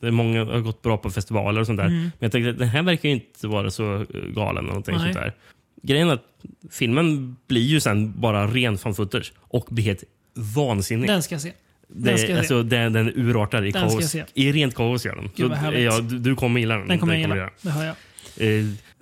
det 0.00 0.06
är 0.06 0.10
många 0.10 0.44
har 0.44 0.60
gått 0.60 0.82
bra 0.82 0.96
på 0.96 1.10
festivaler 1.10 1.60
och 1.60 1.66
sånt 1.66 1.78
där. 1.78 1.84
Mm. 1.86 1.98
Men 2.00 2.12
jag 2.18 2.32
tänkte 2.32 2.50
att 2.50 2.58
den 2.58 2.68
här 2.68 2.82
verkar 2.82 3.08
ju 3.08 3.14
inte 3.14 3.46
vara 3.46 3.70
så 3.70 3.94
eh, 3.94 4.06
galen. 4.34 4.56
eller 4.58 4.68
Någonting 4.68 4.94
Nej. 4.96 5.04
sånt 5.04 5.14
där. 5.14 5.34
Grejen 5.82 6.08
är 6.08 6.12
att 6.14 6.24
filmen 6.70 7.36
blir 7.48 7.62
ju 7.62 7.80
sen 7.80 8.20
bara 8.20 8.46
ren 8.46 8.78
fan 8.78 8.94
footage 8.94 9.32
och 9.38 9.66
blir 9.70 9.84
helt 9.84 10.04
vansinnig. 10.34 11.08
Den 11.08 11.22
ska 11.22 11.34
jag 11.34 11.42
se. 11.42 11.52
den 11.88 12.18
ska 12.18 12.26
Det, 12.26 12.32
jag 12.32 12.38
alltså, 12.38 12.62
den, 12.62 12.92
den 12.92 13.12
urartar 13.14 13.64
i 13.64 13.70
Den 13.70 13.88
kaos. 13.88 14.16
I 14.34 14.52
rent 14.52 14.74
kaos 14.74 15.06
gör 15.06 15.16
den. 15.16 15.30
Gud, 15.36 15.52
Så, 15.52 15.72
ja, 15.78 16.00
du, 16.00 16.18
du 16.18 16.36
kommer 16.36 16.60
gilla 16.60 16.76
den. 16.78 16.88
Den 16.88 16.98
kommer 16.98 17.12
jag 17.14 17.20
gilla. 17.22 17.50
Det 17.62 17.70
hör 17.70 17.84
jag. 17.84 17.86
göra. 17.86 17.94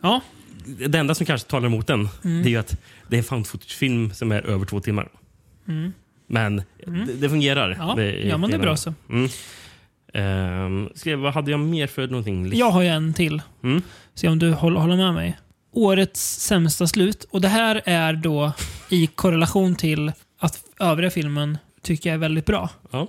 Ja, 0.03 0.21
Eh, 0.79 0.89
det 0.89 0.99
enda 0.99 1.15
som 1.15 1.27
kanske 1.27 1.49
talar 1.51 1.67
emot 1.67 1.87
den 1.87 2.09
Mm. 2.25 2.43
det 2.43 2.49
är 2.49 2.51
ju 2.51 2.57
att 2.57 2.81
det 3.09 3.17
är 3.17 3.19
en 3.19 3.25
found 3.25 3.47
footage-film 3.47 4.11
som 4.13 4.33
är 4.33 4.43
över 4.47 4.67
två 4.67 4.81
timmar. 4.81 5.09
Mm. 5.69 5.93
Men 6.27 6.57
det, 7.07 7.13
det 7.21 7.29
fungerar. 7.29 7.77
ja. 7.79 7.95
Det 7.97 8.05
är 8.05 8.27
gör 8.27 8.39
man 8.39 8.51
det 8.51 8.55
hela- 8.57 8.65
bra 8.65 8.77
så. 8.77 8.95
Mm. 9.11 9.29
Ehm, 10.15 10.89
ska 10.95 11.11
jag, 11.11 11.19
vad 11.19 11.35
hade 11.35 11.51
jag 11.51 11.61
mer 11.61 11.87
för 11.87 12.07
någonting? 12.09 12.57
Jag 12.57 12.71
har 12.71 12.83
ju 12.83 12.89
en 12.89 13.15
till. 13.15 13.43
Mm. 13.63 13.83
Se 14.15 14.29
om 14.29 14.39
du 14.39 14.53
håller, 14.53 14.81
håller 14.81 14.97
med 14.97 15.15
mig. 15.15 15.39
Årets 15.73 16.41
sämsta 16.41 16.87
slut. 16.87 17.27
Och 17.31 17.41
det 17.41 17.49
här 17.49 17.83
är 17.85 18.13
då 18.13 18.53
i 18.91 19.07
korrelation 19.07 19.75
till 19.77 20.13
att 20.39 20.65
övriga 20.81 21.11
filmen 21.11 21.59
tycker 21.83 22.11
jag 22.11 22.15
är 22.15 22.19
väldigt 22.19 22.47
bra. 22.47 22.69
Ja. 22.91 23.07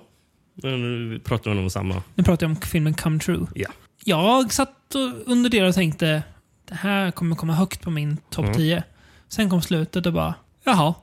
Nu 0.54 1.20
pratar 1.24 1.52
vi 1.52 1.60
om 1.60 1.70
samma. 1.70 2.04
Nu 2.16 2.24
pratar 2.24 2.46
jag 2.48 2.52
om 2.52 2.62
filmen 2.62 2.94
Come 2.94 3.20
True. 3.20 3.48
Ja. 3.56 3.70
Jag 4.04 4.54
satt 4.54 4.96
under 5.26 5.50
det 5.50 5.64
och 5.64 5.76
tänkte 5.76 6.24
det 6.68 6.76
här 6.76 7.12
kommer 7.12 7.36
komma 7.36 7.54
högt 7.54 7.82
på 7.82 7.90
min 7.90 8.18
topp 8.30 8.46
Mm. 8.46 8.58
10. 8.58 8.84
Sen 9.30 9.50
kom 9.50 9.62
slutet 9.62 10.06
och 10.06 10.14
bara, 10.14 10.34
jaha. 10.64 10.94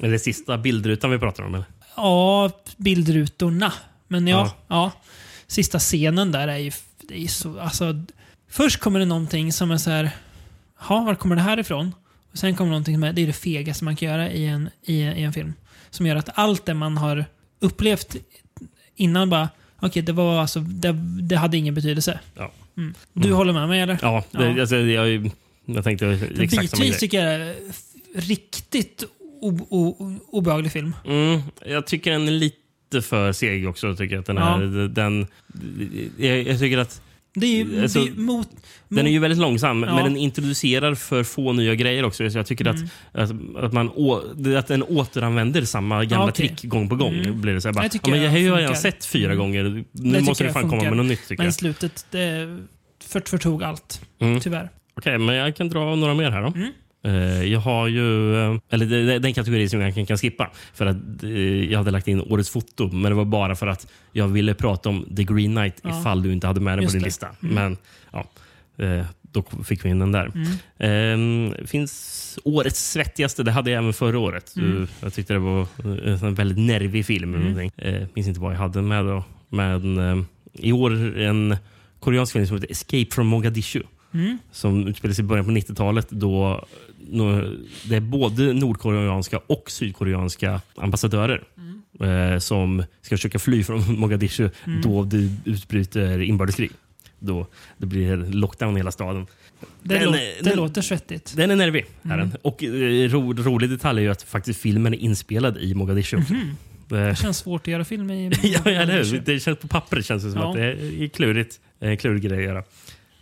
Är 0.00 0.08
det 0.10 0.18
sista 0.18 0.58
bildrutan 0.58 1.10
vi 1.10 1.18
pratar 1.18 1.42
om? 1.42 1.54
Eller? 1.54 1.66
Ja, 1.96 2.50
bildrutorna. 2.76 3.72
Men 4.08 4.26
ja, 4.26 4.38
Ja. 4.38 4.52
ja. 4.68 4.92
Sista 5.46 5.78
scenen 5.78 6.32
där 6.32 6.48
är 6.48 6.56
ju, 6.56 6.72
det 7.08 7.22
är 7.24 7.28
så... 7.28 7.60
Alltså, 7.60 7.94
först 8.50 8.80
kommer 8.80 8.98
det 8.98 9.06
någonting 9.06 9.52
som 9.52 9.70
är 9.70 9.76
så 9.76 9.90
här... 9.90 10.10
Ja, 10.88 11.00
var 11.00 11.14
kommer 11.14 11.36
det 11.36 11.42
här 11.42 11.58
ifrån? 11.58 11.94
Och 12.32 12.38
sen 12.38 12.54
kommer 12.56 12.70
någonting 12.70 12.94
som 12.94 13.02
är, 13.04 13.12
det 13.12 13.22
är 13.22 13.26
det 13.26 13.32
fegaste 13.32 13.84
man 13.84 13.96
kan 13.96 14.08
göra 14.08 14.30
i 14.30 14.46
en, 14.46 14.70
i, 14.82 14.94
i 15.02 15.22
en 15.22 15.32
film. 15.32 15.52
Som 15.90 16.06
gör 16.06 16.16
att 16.16 16.28
allt 16.34 16.66
det 16.66 16.74
man 16.74 16.96
har 16.96 17.24
upplevt 17.60 18.16
innan 18.96 19.30
bara... 19.30 19.48
Okej, 19.80 20.02
det 20.02 20.12
var 20.12 20.40
alltså... 20.40 20.60
Det, 20.60 20.92
det 21.22 21.36
hade 21.36 21.56
ingen 21.56 21.74
betydelse. 21.74 22.20
Ja. 22.34 22.50
Du 23.12 23.32
håller 23.32 23.52
med 23.52 23.68
mig 23.68 23.80
eller? 23.80 23.98
Ja, 24.02 24.24
det, 24.30 24.44
Ja. 24.44 24.60
Alltså, 24.60 24.76
jag, 24.76 25.30
jag 25.64 25.84
tänkte 25.84 26.06
exakt 26.06 26.50
samma 26.50 26.60
Bitvis 26.60 26.78
grej. 26.90 26.98
tycker 26.98 27.26
jag 27.28 27.54
riktigt 28.14 29.04
o- 29.40 29.66
o- 29.70 30.18
obehaglig 30.26 30.72
film. 30.72 30.96
Mm, 31.06 31.40
jag 31.66 31.86
tycker 31.86 32.10
den 32.12 32.28
är 32.28 32.32
lite 32.32 32.56
för 33.02 33.32
seg 33.32 33.68
också. 33.68 33.96
Tycker 33.96 34.14
jag, 34.14 34.20
att 34.20 34.26
den, 34.26 34.36
Ja. 34.36 34.62
är, 34.62 34.88
den, 34.88 35.26
jag, 36.18 36.42
jag 36.42 36.58
tycker 36.58 36.78
att 36.78 37.02
Det 37.34 37.46
är 37.46 37.64
ju 37.64 37.82
Alltså, 37.82 37.98
det 37.98 38.04
är 38.04 38.08
ju 38.10 38.20
mot, 38.20 38.48
den 38.88 38.98
är 38.98 39.02
mot- 39.02 39.12
ju 39.12 39.18
väldigt 39.18 39.40
långsam, 39.40 39.82
Ja. 39.82 39.94
men 39.94 40.04
den 40.04 40.16
introducerar 40.16 40.94
för 40.94 41.24
få 41.24 41.52
nya 41.52 41.74
grejer 41.74 42.04
också. 42.04 42.30
Så 42.30 42.38
jag 42.38 42.46
tycker 42.46 42.66
Mm. 42.66 42.84
att, 43.12 43.20
att, 43.30 43.64
att, 43.64 43.72
man, 43.72 43.90
å, 43.94 44.22
att 44.58 44.66
den 44.66 44.82
återanvänder 44.82 45.62
samma 45.62 46.04
gamla 46.04 46.16
Ja, 46.26 46.30
okej. 46.30 46.48
trick 46.48 46.64
gång 46.70 46.88
på 46.88 46.96
gång. 46.96 47.14
Mm. 47.14 47.40
Blir 47.40 47.54
det 47.54 47.60
så 47.60 47.68
här, 47.68 47.72
bara, 47.74 47.84
Jag 47.84 47.94
ja, 47.94 48.10
men 48.10 48.22
jag 48.22 48.30
har 48.30 48.38
ju 48.38 48.54
redan 48.56 48.76
sett 48.76 49.04
fyra 49.04 49.26
Mm. 49.32 49.38
gånger. 49.38 49.84
Nu 49.92 50.20
måste 50.20 50.44
jag 50.44 50.52
fan 50.52 50.62
komma 50.62 50.72
funkar. 50.72 50.90
med 50.90 50.96
något 50.96 51.06
nytt. 51.06 51.22
Tycker 51.28 51.36
Men 51.42 51.46
jag. 51.46 51.54
slutet 51.54 52.06
det 52.10 52.58
för, 53.04 53.22
förtog 53.26 53.62
allt. 53.62 54.00
Mm. 54.20 54.40
Tyvärr. 54.40 54.70
Okej, 54.96 55.18
men 55.18 55.34
jag 55.34 55.56
kan 55.56 55.68
dra 55.68 55.94
några 55.96 56.14
mer 56.14 56.30
här 56.30 56.42
då. 56.42 56.48
Mm. 56.48 56.72
Eh, 57.06 57.42
jag 57.52 57.60
har 57.60 57.88
ju... 57.88 58.34
eh, 58.36 58.58
Eller 58.70 58.86
det, 58.86 59.06
det, 59.06 59.18
den 59.18 59.34
kategori 59.34 59.68
som 59.68 59.80
jag 59.80 60.06
kan, 60.08 60.18
skippa. 60.18 60.50
För 60.74 60.86
att 60.86 61.22
eh, 61.22 61.30
Jag 61.72 61.78
hade 61.78 61.90
lagt 61.90 62.08
in 62.08 62.20
årets 62.20 62.50
foto, 62.50 62.88
men 62.92 63.02
det 63.10 63.14
var 63.16 63.24
bara 63.24 63.56
för 63.56 63.66
att 63.66 63.86
jag 64.12 64.28
ville 64.28 64.54
prata 64.54 64.88
om 64.88 65.06
The 65.16 65.24
Green 65.24 65.54
Knight 65.56 65.74
Ja. 65.82 66.00
ifall 66.00 66.22
du 66.22 66.32
inte 66.32 66.46
hade 66.46 66.60
med 66.60 66.72
den 66.72 66.78
på 66.78 66.82
Just 66.84 66.92
din 66.92 67.00
det. 67.02 67.06
lista. 67.06 67.28
Mm. 67.42 67.54
Men 67.54 67.76
ja, 68.12 68.24
då 69.32 69.44
fick 69.64 69.84
vi 69.84 69.88
in 69.88 69.98
den 69.98 70.12
där. 70.12 70.32
Mm. 70.78 71.52
Eh, 71.52 71.66
finns 71.66 72.38
årets 72.44 72.90
svettigaste. 72.92 73.42
Det 73.42 73.50
hade 73.52 73.70
jag 73.70 73.78
även 73.82 73.92
förra 73.92 74.18
året. 74.18 74.56
Mm. 74.56 74.88
Jag 75.00 75.14
tyckte 75.14 75.32
det 75.32 75.38
var 75.38 75.66
en 76.26 76.34
väldigt 76.34 76.58
nervig 76.58 77.06
film. 77.06 77.34
eller 77.34 77.44
någonting. 77.44 77.70
Eh, 77.76 78.02
minns 78.14 78.28
inte 78.28 78.40
vad 78.40 78.52
jag 78.52 78.58
hade 78.58 78.82
med 78.82 79.04
då. 79.04 79.24
Men 79.48 79.98
eh, 79.98 80.24
i 80.52 80.72
år 80.72 81.18
en 81.18 81.56
koreansk 82.00 82.32
film 82.32 82.46
som 82.46 82.56
heter 82.56 82.70
Escape 82.70 83.06
from 83.10 83.26
Mogadishu 83.26 83.82
Mm. 84.18 84.38
som 84.52 84.86
utspelar 84.88 85.14
sig 85.14 85.24
i 85.24 85.26
början 85.28 85.44
på 85.44 85.50
90-talet. 85.50 86.06
Då 86.10 86.64
det 87.84 87.96
är 87.96 88.00
både 88.00 88.52
nordkoreanska 88.52 89.40
och 89.46 89.70
sydkoreanska 89.70 90.60
ambassadörer 90.76 91.42
eh, 92.00 92.38
som 92.38 92.84
ska 93.02 93.16
försöka 93.16 93.38
fly 93.38 93.64
från 93.64 93.94
Mogadishu 94.00 94.50
då 94.82 95.04
det 95.04 95.30
utbryter 95.44 96.22
inbördeskrig. 96.22 96.70
Då 97.18 97.46
det 97.78 97.86
blir 97.86 98.16
lockdown 98.16 98.76
i 98.76 98.80
hela 98.80 98.92
staden. 98.92 99.26
Det, 99.82 99.94
Den- 99.94 100.04
låt, 100.04 100.14
det 100.14 100.42
den- 100.42 100.56
låter 100.56 100.82
svettigt. 100.82 101.32
Den 101.36 101.50
är 101.50 101.56
nervig. 101.56 101.86
Är 102.02 102.16
den. 102.18 102.32
Och 102.42 102.64
eh, 102.64 103.08
ro, 103.10 103.32
rolig 103.32 103.70
detalj 103.70 103.98
är 104.00 104.04
ju 104.04 104.10
att 104.10 104.22
faktiskt 104.22 104.60
filmen 104.60 104.94
är 104.94 104.98
inspelad 104.98 105.56
i 105.58 105.74
Mogadishu. 105.74 106.16
Det 106.88 106.98
Eh, 106.98 107.14
känns 107.14 107.38
svårt 107.38 107.60
att 107.62 107.66
göra 107.68 107.84
film 107.84 108.10
i 108.10 108.30
ja, 108.42 108.70
eller 108.70 109.02
hur? 109.04 109.22
Det 109.24 109.40
känns 109.40 109.58
på 109.58 109.68
pappret 109.68 110.04
känns 110.04 110.24
det 110.24 110.30
som 110.30 110.40
Ja. 110.40 110.48
att 110.48 110.54
det 110.56 110.62
är 111.04 111.08
klurigt. 111.08 111.60
Eh, 111.80 111.96
klurig 111.96 112.22
grej 112.22 112.38
att 112.38 112.44
göra. 112.44 112.62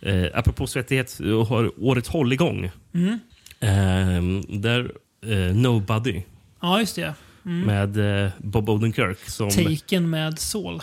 Eh, 0.05 0.25
apropå 0.33 0.67
svettighet, 0.67 1.19
har 1.49 1.71
året 1.83 2.07
hålligång. 2.07 2.71
Mm. 2.93 3.19
Eh, 3.59 4.57
där 4.59 4.91
eh, 5.25 5.55
Nobody 5.55 6.21
Ja, 6.61 6.79
just 6.79 6.95
det. 6.95 7.13
Mm. 7.45 7.61
med 7.61 8.23
eh, 8.25 8.31
Bob 8.37 8.69
Odenkirk. 8.69 9.19
Som, 9.29 9.49
Taken 9.49 10.09
med 10.09 10.39
Saul. 10.39 10.81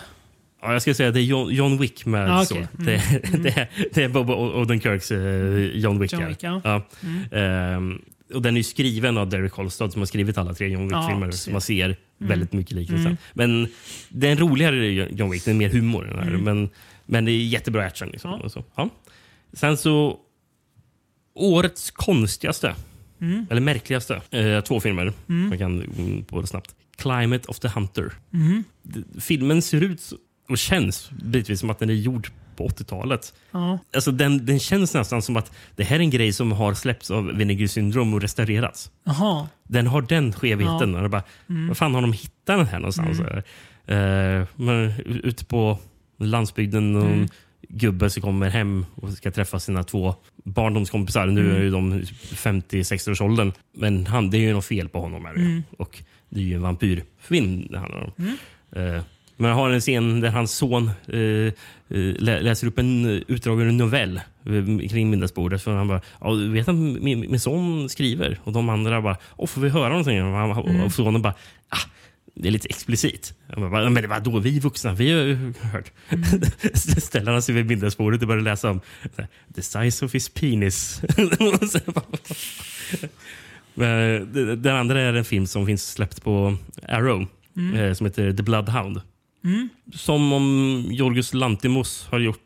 ja, 0.61 0.73
jag 0.73 0.81
ska 0.81 0.93
säga 0.93 1.11
det 1.11 1.19
är 1.19 1.23
John, 1.23 1.49
John 1.53 1.77
Wick 1.77 2.05
med 2.05 2.29
Ah, 2.31 2.43
okej. 2.43 2.57
Mm. 2.79 2.85
Det, 2.85 3.37
det, 3.43 3.49
är- 3.57 3.69
det 3.93 4.03
är 4.03 4.09
Bob 4.09 4.29
Odenkirks 4.29 5.11
eh, 5.11 5.77
John 5.77 5.99
Wick. 5.99 6.13
John 6.13 6.21
ja. 6.21 6.27
Wick, 6.27 6.43
ja. 6.43 6.61
Ja. 6.63 6.81
Mm. 7.03 7.93
Eh, 7.93 7.99
och 8.35 8.41
den 8.41 8.57
är 8.57 8.63
skriven 8.63 9.17
av 9.17 9.29
Derek 9.29 9.51
Kolstad 9.51 9.89
som 9.91 10.01
har 10.01 10.05
skrivit 10.05 10.37
alla 10.37 10.53
tre 10.53 10.67
John 10.67 10.89
Ja, 10.91 10.99
Wick-filmer. 10.99 11.31
så 11.31 11.51
man 11.51 11.61
ser 11.61 11.95
väldigt 12.17 12.53
mycket 12.53 12.71
liknelser. 12.75 13.05
Mm. 13.05 13.17
Men 13.33 13.67
det 14.09 14.27
är 14.27 14.31
en 14.31 14.37
roligare 14.37 14.85
John 15.11 15.31
Wick, 15.31 15.45
det 15.45 15.51
är 15.51 15.55
mer 15.55 15.69
humor. 15.69 16.03
Den 16.03 16.19
här, 16.19 16.27
Mm. 16.27 16.41
men, 16.43 16.69
men 17.05 17.25
det 17.25 17.31
är 17.31 17.45
jättebra 17.45 17.85
action. 17.85 18.09
Liksom, 18.09 18.39
Ja. 18.43 18.49
så. 18.49 18.63
Ja. 18.75 18.89
Sen 19.53 19.77
så, 19.77 20.17
årets 21.35 21.91
konstigaste, 21.91 22.75
Mm. 23.21 23.45
eller 23.49 23.61
märkligaste, 23.61 24.21
eh, 24.31 24.61
två 24.61 24.79
filmer. 24.79 25.13
Man 25.25 25.57
kan 25.57 25.83
på 26.29 26.41
det 26.41 26.47
snabbt. 26.47 26.75
Climate 26.97 27.47
of 27.47 27.59
the 27.59 27.67
Hunter. 27.67 28.11
Mm. 28.33 28.63
Filmen 29.19 29.61
ser 29.61 29.81
ut 29.81 30.13
och 30.49 30.57
känns 30.57 31.11
bitvis 31.11 31.59
som 31.59 31.69
att 31.69 31.79
den 31.79 31.89
är 31.89 31.93
gjord 31.93 32.29
på 32.55 32.65
80-talet. 32.67 33.33
Ja. 33.51 33.79
Alltså 33.95 34.11
den, 34.11 34.45
den 34.45 34.59
känns 34.59 34.93
nästan 34.93 35.21
som 35.21 35.37
att 35.37 35.51
det 35.75 35.83
här 35.83 35.95
är 35.95 35.99
en 35.99 36.09
grej 36.09 36.33
som 36.33 36.51
har 36.51 36.73
släppts 36.73 37.11
av 37.11 37.25
Vinegar 37.25 37.67
Syndrome 37.67 38.15
och 38.15 38.21
restaurerats. 38.21 38.91
Jaha. 39.03 39.47
Den 39.63 39.87
har 39.87 40.01
den 40.01 40.33
skevheten. 40.33 40.93
Ja. 40.93 41.07
Bara, 41.09 41.23
Var 41.47 41.73
fan 41.75 41.93
har 41.95 42.01
de 42.01 42.13
hittat 42.13 42.57
den 42.57 42.65
här 42.67 42.79
någonstans? 42.79 43.19
Eh, 43.85 44.47
men 44.55 44.93
ute 45.05 45.45
på 45.45 45.79
landsbygden, 46.17 46.93
någon 46.93 47.13
Mm. 47.13 47.27
gubbe 47.69 48.09
som 48.09 48.21
kommer 48.21 48.49
hem 48.49 48.85
och 48.95 49.09
ska 49.13 49.31
träffa 49.31 49.59
sina 49.59 49.83
två 49.83 50.15
barndomskompisar. 50.43 51.25
Nu 51.25 51.41
Mm. 51.45 51.55
är 51.55 51.61
ju 51.61 51.69
de 51.71 52.01
50-60 52.35 53.11
års 53.11 53.21
åldern. 53.21 53.51
Men 53.73 54.05
han, 54.07 54.29
det 54.29 54.37
är 54.37 54.41
ju 54.41 54.53
något 54.53 54.65
fel 54.65 54.89
på 54.89 54.99
honom. 55.01 55.25
Här, 55.25 55.33
Mm. 55.35 55.63
Och 55.77 56.03
det 56.29 56.39
är 56.39 56.43
ju 56.43 56.55
en 56.55 56.61
vampyrfilm 56.61 57.67
det 57.69 57.77
handlar 57.79 57.99
om. 58.03 58.11
Eh, 58.75 59.01
men 59.37 59.49
jag 59.49 59.55
har 59.55 59.69
en 59.69 59.79
scen 59.81 60.19
där 60.19 60.29
hans 60.29 60.51
son 60.51 60.91
eh, 61.07 61.19
eh, 61.19 61.53
lä- 62.19 62.41
läser 62.41 62.67
upp 62.67 62.79
en 62.79 63.05
utdrag 63.27 63.61
ur 63.61 63.67
en 63.67 63.77
novell 63.77 64.21
kring 64.89 65.09
middagsbordet. 65.09 65.61
Så 65.61 65.71
han 65.71 65.87
bara, 65.87 66.01
ja, 66.21 66.33
du 66.33 66.49
vet 66.51 66.67
att 66.67 66.75
min, 66.75 67.19
min 67.19 67.39
son 67.39 67.89
skriver? 67.89 68.39
Och 68.43 68.51
de 68.53 68.69
andra 68.69 69.01
bara, 69.01 69.17
Åh, 69.37 69.47
får 69.47 69.61
vi 69.61 69.69
höra 69.69 69.89
någonting? 69.89 70.23
Och, 70.23 70.33
han, 70.37 70.81
och 70.81 70.91
sonen 70.91 71.21
bara, 71.21 71.33
ah, 71.69 71.77
det 72.35 72.47
är 72.47 72.51
lite 72.51 72.67
explicit. 72.69 73.33
Bara, 73.57 73.89
men 73.89 74.01
det 74.03 74.07
var 74.07 74.19
då 74.19 74.39
vi 74.39 74.59
vuxna, 74.59 74.93
vi 74.93 75.11
har 75.11 75.53
hört. 75.71 75.91
Ställer 77.03 77.31
han 77.31 77.41
sig 77.41 77.55
vid 77.55 77.65
middagsbordet 77.65 78.21
och 78.21 78.27
börjar 78.27 78.41
läsa 78.43 78.69
om 78.69 78.81
the 79.55 79.61
size 79.61 80.05
of 80.05 80.13
his 80.15 80.29
penis. 80.29 81.01
Det- 83.75 84.55
Den 84.55 84.75
andra 84.75 85.01
är 85.01 85.13
en 85.13 85.25
film 85.25 85.47
som 85.47 85.65
finns 85.65 85.91
släppt 85.91 86.23
på 86.23 86.57
Arrow 86.87 87.27
eh, 87.75 87.93
som 87.93 88.05
heter 88.05 88.33
The 88.33 88.43
Bloodhound. 88.43 89.01
Mm. 89.43 89.69
Som 89.93 90.33
om 90.33 90.85
Jorgos 90.89 91.33
Lantimos 91.33 92.07
har 92.11 92.19
gjort 92.19 92.39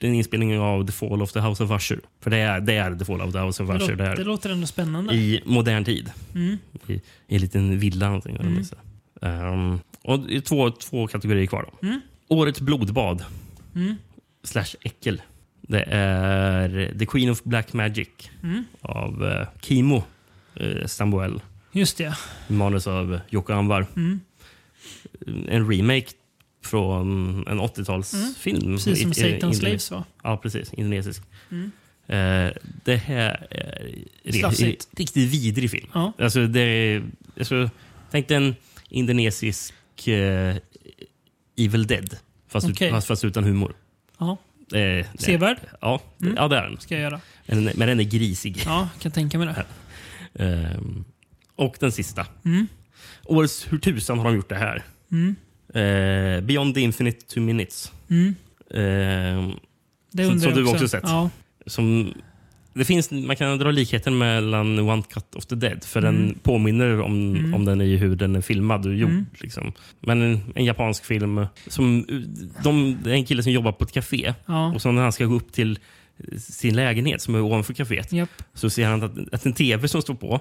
en 0.00 0.14
inspelning 0.14 0.58
av 0.58 0.86
The 0.86 0.92
Fall 0.92 1.22
of 1.22 1.32
the 1.32 1.40
House 1.40 1.64
of 1.64 1.70
Usher. 1.70 2.00
För 2.20 2.30
det 2.30 2.36
är, 2.36 2.60
det 2.60 2.74
är 2.74 2.94
The 2.94 3.04
Fall 3.04 3.20
of 3.20 3.32
the 3.32 3.38
House 3.38 3.62
of 3.62 3.68
Det, 3.68 3.74
Usher. 3.76 3.88
låter, 3.90 4.04
Det 4.10 4.14
det 4.16 4.24
låter 4.24 4.50
ändå 4.50 4.66
spännande. 4.66 5.14
I 5.14 5.42
modern 5.46 5.84
tid. 5.84 6.10
Mm. 6.34 6.58
I, 6.86 6.92
i 6.92 7.00
en 7.28 7.40
liten 7.40 7.78
villa. 7.78 8.06
Någonting, 8.06 8.36
mm. 8.36 8.64
Um, 9.22 9.80
och 10.02 10.20
det 10.20 10.36
är 10.36 10.40
två, 10.40 10.70
två 10.70 11.06
kategorier 11.06 11.46
kvar. 11.46 11.68
Då. 11.72 11.86
Mm. 11.86 12.00
Årets 12.28 12.60
blodbad. 12.60 13.24
Mm. 13.74 13.94
Slash 14.44 14.76
äckel. 14.80 15.22
Det 15.60 15.82
är 15.90 16.94
The 16.98 17.06
Queen 17.06 17.30
of 17.30 17.42
Black 17.42 17.72
Magic 17.72 18.08
Mm. 18.42 18.64
av 18.80 19.22
uh, 19.22 19.46
Kimo 19.60 20.02
uh, 20.60 20.86
Samuel. 20.86 21.40
Just 21.72 21.98
det. 21.98 22.14
Manus 22.48 22.86
av 22.86 23.20
Jocke 23.28 23.54
Anwar. 23.54 23.86
Mm. 23.96 24.20
En 25.48 25.70
remake 25.70 26.06
från 26.64 27.08
en 27.48 27.60
80-talsfilm. 27.60 28.62
Mm. 28.62 28.76
Precis 28.76 29.02
som 29.02 29.12
Satan's 29.12 29.52
Slaves 29.52 29.90
var. 29.90 30.04
Ja, 30.22 30.36
precis. 30.36 30.72
Indonesisk. 30.72 31.22
Mm. 31.50 31.70
Eh, 32.06 32.52
det 32.84 32.96
här 32.96 33.46
är 34.24 34.32
Slafsigt. 34.32 34.88
riktigt 34.96 35.32
vidrig 35.32 35.70
film. 35.70 35.88
Ja. 35.94 36.12
Alltså, 36.18 36.46
det 36.46 36.60
är, 36.60 37.02
alltså, 37.38 37.70
tänk 38.10 38.30
en 38.30 38.54
indonesisk 38.92 39.74
eh, 40.08 40.56
Evil 41.56 41.86
Dead. 41.86 42.16
Fast, 42.48 42.68
ut- 42.68 42.72
Okej. 42.76 42.90
fast, 42.90 43.06
fast 43.06 43.24
utan 43.24 43.44
humor. 43.44 43.74
Eh, 44.74 45.06
Sevärd. 45.18 45.56
Ja, 45.80 46.00
Mm. 46.22 46.34
ja, 46.36 46.48
det 46.48 46.56
är 46.58 46.62
den. 46.62 46.80
Ska 46.80 46.94
jag 46.94 47.02
göra. 47.02 47.20
Men, 47.46 47.64
men 47.64 47.78
den 47.88 48.00
är 48.00 48.04
grisig. 48.04 48.62
Ja, 48.66 48.88
kan 49.00 49.12
tänka 49.12 49.38
mig 49.38 49.46
det. 49.46 49.64
Ehm, 50.44 51.04
och 51.56 51.76
den 51.80 51.92
sista. 51.92 52.26
Mm. 52.44 52.66
Årets 53.24 53.72
Hur 53.72 53.78
tusan 53.78 54.18
har 54.18 54.24
de 54.24 54.34
gjort 54.34 54.48
det 54.48 54.56
här? 54.56 54.82
Mm. 55.12 55.34
Eh, 55.74 56.40
Beyond 56.44 56.74
the 56.74 56.80
Infinite 56.80 57.26
Two 57.26 57.40
Minutes. 57.40 57.92
Mm. 58.10 58.34
Det 60.12 60.24
Som- 60.26 60.40
som 60.40 60.54
du 60.54 60.64
också 60.66 60.88
sett. 60.88 61.02
Ja. 61.06 61.30
som, 61.66 62.14
det 62.74 62.84
finns, 62.84 63.10
man 63.10 63.36
kan 63.36 63.58
dra 63.58 63.70
likheten 63.70 64.18
mellan 64.18 64.78
One 64.78 65.02
Cut 65.02 65.34
of 65.34 65.46
the 65.46 65.54
Dead. 65.54 65.84
För 65.84 66.00
Mm. 66.02 66.14
den 66.26 66.38
påminner 66.42 67.00
om, 67.00 67.36
Mm. 67.36 67.54
om 67.54 67.64
den 67.64 67.80
i 67.80 67.96
hur 67.96 68.16
den 68.16 68.36
är 68.36 68.40
filmad 68.40 68.86
och 68.86 68.94
gjord. 68.94 69.10
Mm. 69.10 69.26
Liksom. 69.40 69.72
Men 70.00 70.22
en, 70.22 70.40
en 70.54 70.64
japansk 70.64 71.04
film. 71.04 71.46
Som, 71.66 72.06
de, 72.64 72.98
det 73.04 73.10
är 73.10 73.14
en 73.14 73.24
kille 73.24 73.42
som 73.42 73.52
jobbar 73.52 73.72
på 73.72 73.84
ett 73.84 73.92
café. 73.92 74.34
Ja. 74.46 74.72
Och 74.74 74.82
så 74.82 74.92
när 74.92 75.02
han 75.02 75.12
ska 75.12 75.24
gå 75.24 75.34
upp 75.34 75.52
till 75.52 75.78
sin 76.38 76.76
lägenhet 76.76 77.22
som 77.22 77.34
är 77.34 77.40
ovanför 77.40 77.74
kaféet 77.74 78.12
Japp. 78.12 78.42
så 78.54 78.70
ser 78.70 78.86
han 78.86 79.02
att, 79.02 79.12
att 79.34 79.46
en 79.46 79.52
tv 79.52 79.88
som 79.88 80.02
står 80.02 80.14
på 80.14 80.40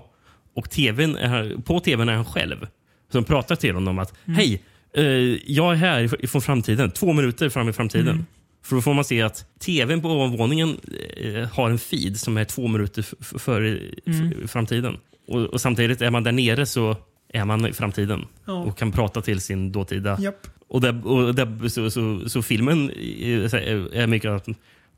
och 0.55 0.69
tvn 0.69 1.15
är, 1.15 1.61
på 1.61 1.79
tvn 1.79 2.09
är 2.09 2.13
han 2.13 2.25
själv 2.25 2.67
som 3.11 3.23
pratar 3.23 3.55
till 3.55 3.73
honom 3.75 3.99
att 3.99 4.13
Mm. 4.25 4.35
hej, 4.37 4.61
eh, 4.93 5.03
jag 5.51 5.71
är 5.71 5.75
här 5.75 6.23
ifrån 6.25 6.41
framtiden, 6.41 6.91
två 6.91 7.13
minuter 7.13 7.49
fram 7.49 7.69
i 7.69 7.73
framtiden. 7.73 8.25
Mm. 8.61 8.67
För 8.69 8.75
då 8.75 8.81
får 8.81 8.93
man 8.93 9.03
se 9.05 9.21
att 9.21 9.45
tvn 9.59 10.01
på 10.01 10.09
ovanvåningen 10.09 10.77
eh, 11.17 11.49
har 11.49 11.69
en 11.69 11.79
feed 11.79 12.19
som 12.19 12.37
är 12.37 12.45
två 12.45 12.67
minuter 12.67 13.05
före 13.39 13.79
Mm. 14.05 14.47
framtiden. 14.47 14.97
Och, 15.27 15.41
och 15.41 15.61
samtidigt 15.61 16.01
är 16.01 16.09
man 16.11 16.23
där 16.23 16.31
nere 16.31 16.65
så 16.65 16.95
är 17.33 17.45
man 17.45 17.67
i 17.67 17.73
framtiden 17.73 18.25
Ja. 18.45 18.53
och 18.53 18.77
kan 18.77 18.91
prata 18.91 19.21
till 19.21 19.39
sin 19.41 19.71
dåtida 19.71 20.17
Japp. 20.21 20.47
och, 20.67 20.81
där, 20.81 21.07
och 21.07 21.35
där, 21.35 21.69
så, 21.69 21.91
så, 21.91 22.29
så 22.29 22.41
filmen 22.41 22.91
är, 22.91 23.93
är 23.95 24.07
mycket 24.07 24.31
att 24.31 24.47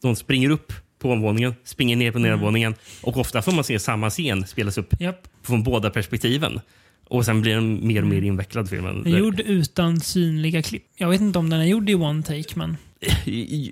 de 0.02 0.16
springer 0.16 0.50
upp 0.50 0.74
på 1.00 1.08
ovanvåningen, 1.08 1.56
springer 1.64 1.96
ner 1.96 2.12
på 2.12 2.20
nedervåningen 2.20 2.76
och 3.02 3.18
ofta 3.18 3.42
får 3.42 3.52
man 3.52 3.64
se 3.64 3.80
samma 3.80 4.10
scen 4.10 4.48
spelas 4.48 4.78
upp 4.78 4.94
Japp. 5.02 5.28
från 5.44 5.64
båda 5.64 5.90
perspektiven. 5.90 6.60
Och 7.08 7.26
sen 7.26 7.42
blir 7.42 7.56
den 7.56 7.88
mer 7.88 8.02
och 8.02 8.08
mer 8.08 8.22
invecklad 8.22 8.70
filmen. 8.70 9.04
Den 9.04 9.14
är 9.14 9.18
gjord 9.18 9.40
utan 9.40 10.00
synliga 10.00 10.62
klipp. 10.62 10.84
Jag 10.98 11.10
vet 11.10 11.22
inte 11.22 11.40
om 11.40 11.50
den 11.50 11.60
är 11.60 11.66
gjord 11.66 11.90
i 11.90 11.96
one 11.96 12.24
take, 12.24 12.50
men... 12.56 12.78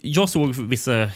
Jag 0.02 0.30
såg 0.30 0.56
vissa 0.56 1.10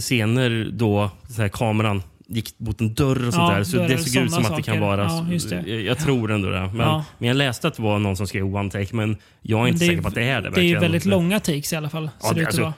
scener 0.00 0.70
då 0.72 1.10
så 1.28 1.42
här, 1.42 1.48
kameran 1.48 2.02
gick 2.26 2.54
mot 2.58 2.80
en 2.80 2.94
dörr 2.94 3.26
och 3.28 3.34
sånt 3.34 3.50
Ja, 3.50 3.56
där. 3.56 3.64
Så 3.64 3.76
det 3.76 3.98
såg 3.98 4.22
ut 4.22 4.32
som 4.32 4.44
att 4.46 4.56
det 4.56 4.62
kan 4.62 4.80
vara... 4.80 5.02
Ja, 5.04 5.38
det. 5.50 5.80
Jag, 5.82 5.98
tror 5.98 6.30
ändå 6.32 6.48
det. 6.50 6.60
Men, 6.60 6.76
Ja. 6.76 7.04
men 7.18 7.28
jag 7.28 7.36
läste 7.36 7.68
att 7.68 7.74
det 7.74 7.82
var 7.82 7.98
någon 7.98 8.16
som 8.16 8.26
skrev 8.26 8.56
one 8.56 8.70
take, 8.70 8.96
men 8.96 9.16
jag 9.42 9.64
är 9.64 9.68
inte 9.68 9.84
det 9.84 9.86
säker 9.86 10.02
på 10.02 10.08
att 10.08 10.14
det 10.14 10.22
är 10.22 10.34
det. 10.34 10.40
Det 10.40 10.46
är 10.46 10.50
verkligen. 10.50 10.80
väldigt 10.80 11.04
långa 11.04 11.40
takes 11.40 11.72
i 11.72 11.76
alla 11.76 11.90
fall. 11.90 12.10
Ja, 12.22 12.32
det 12.32 12.46
alltså, 12.46 12.62
vara. 12.62 12.74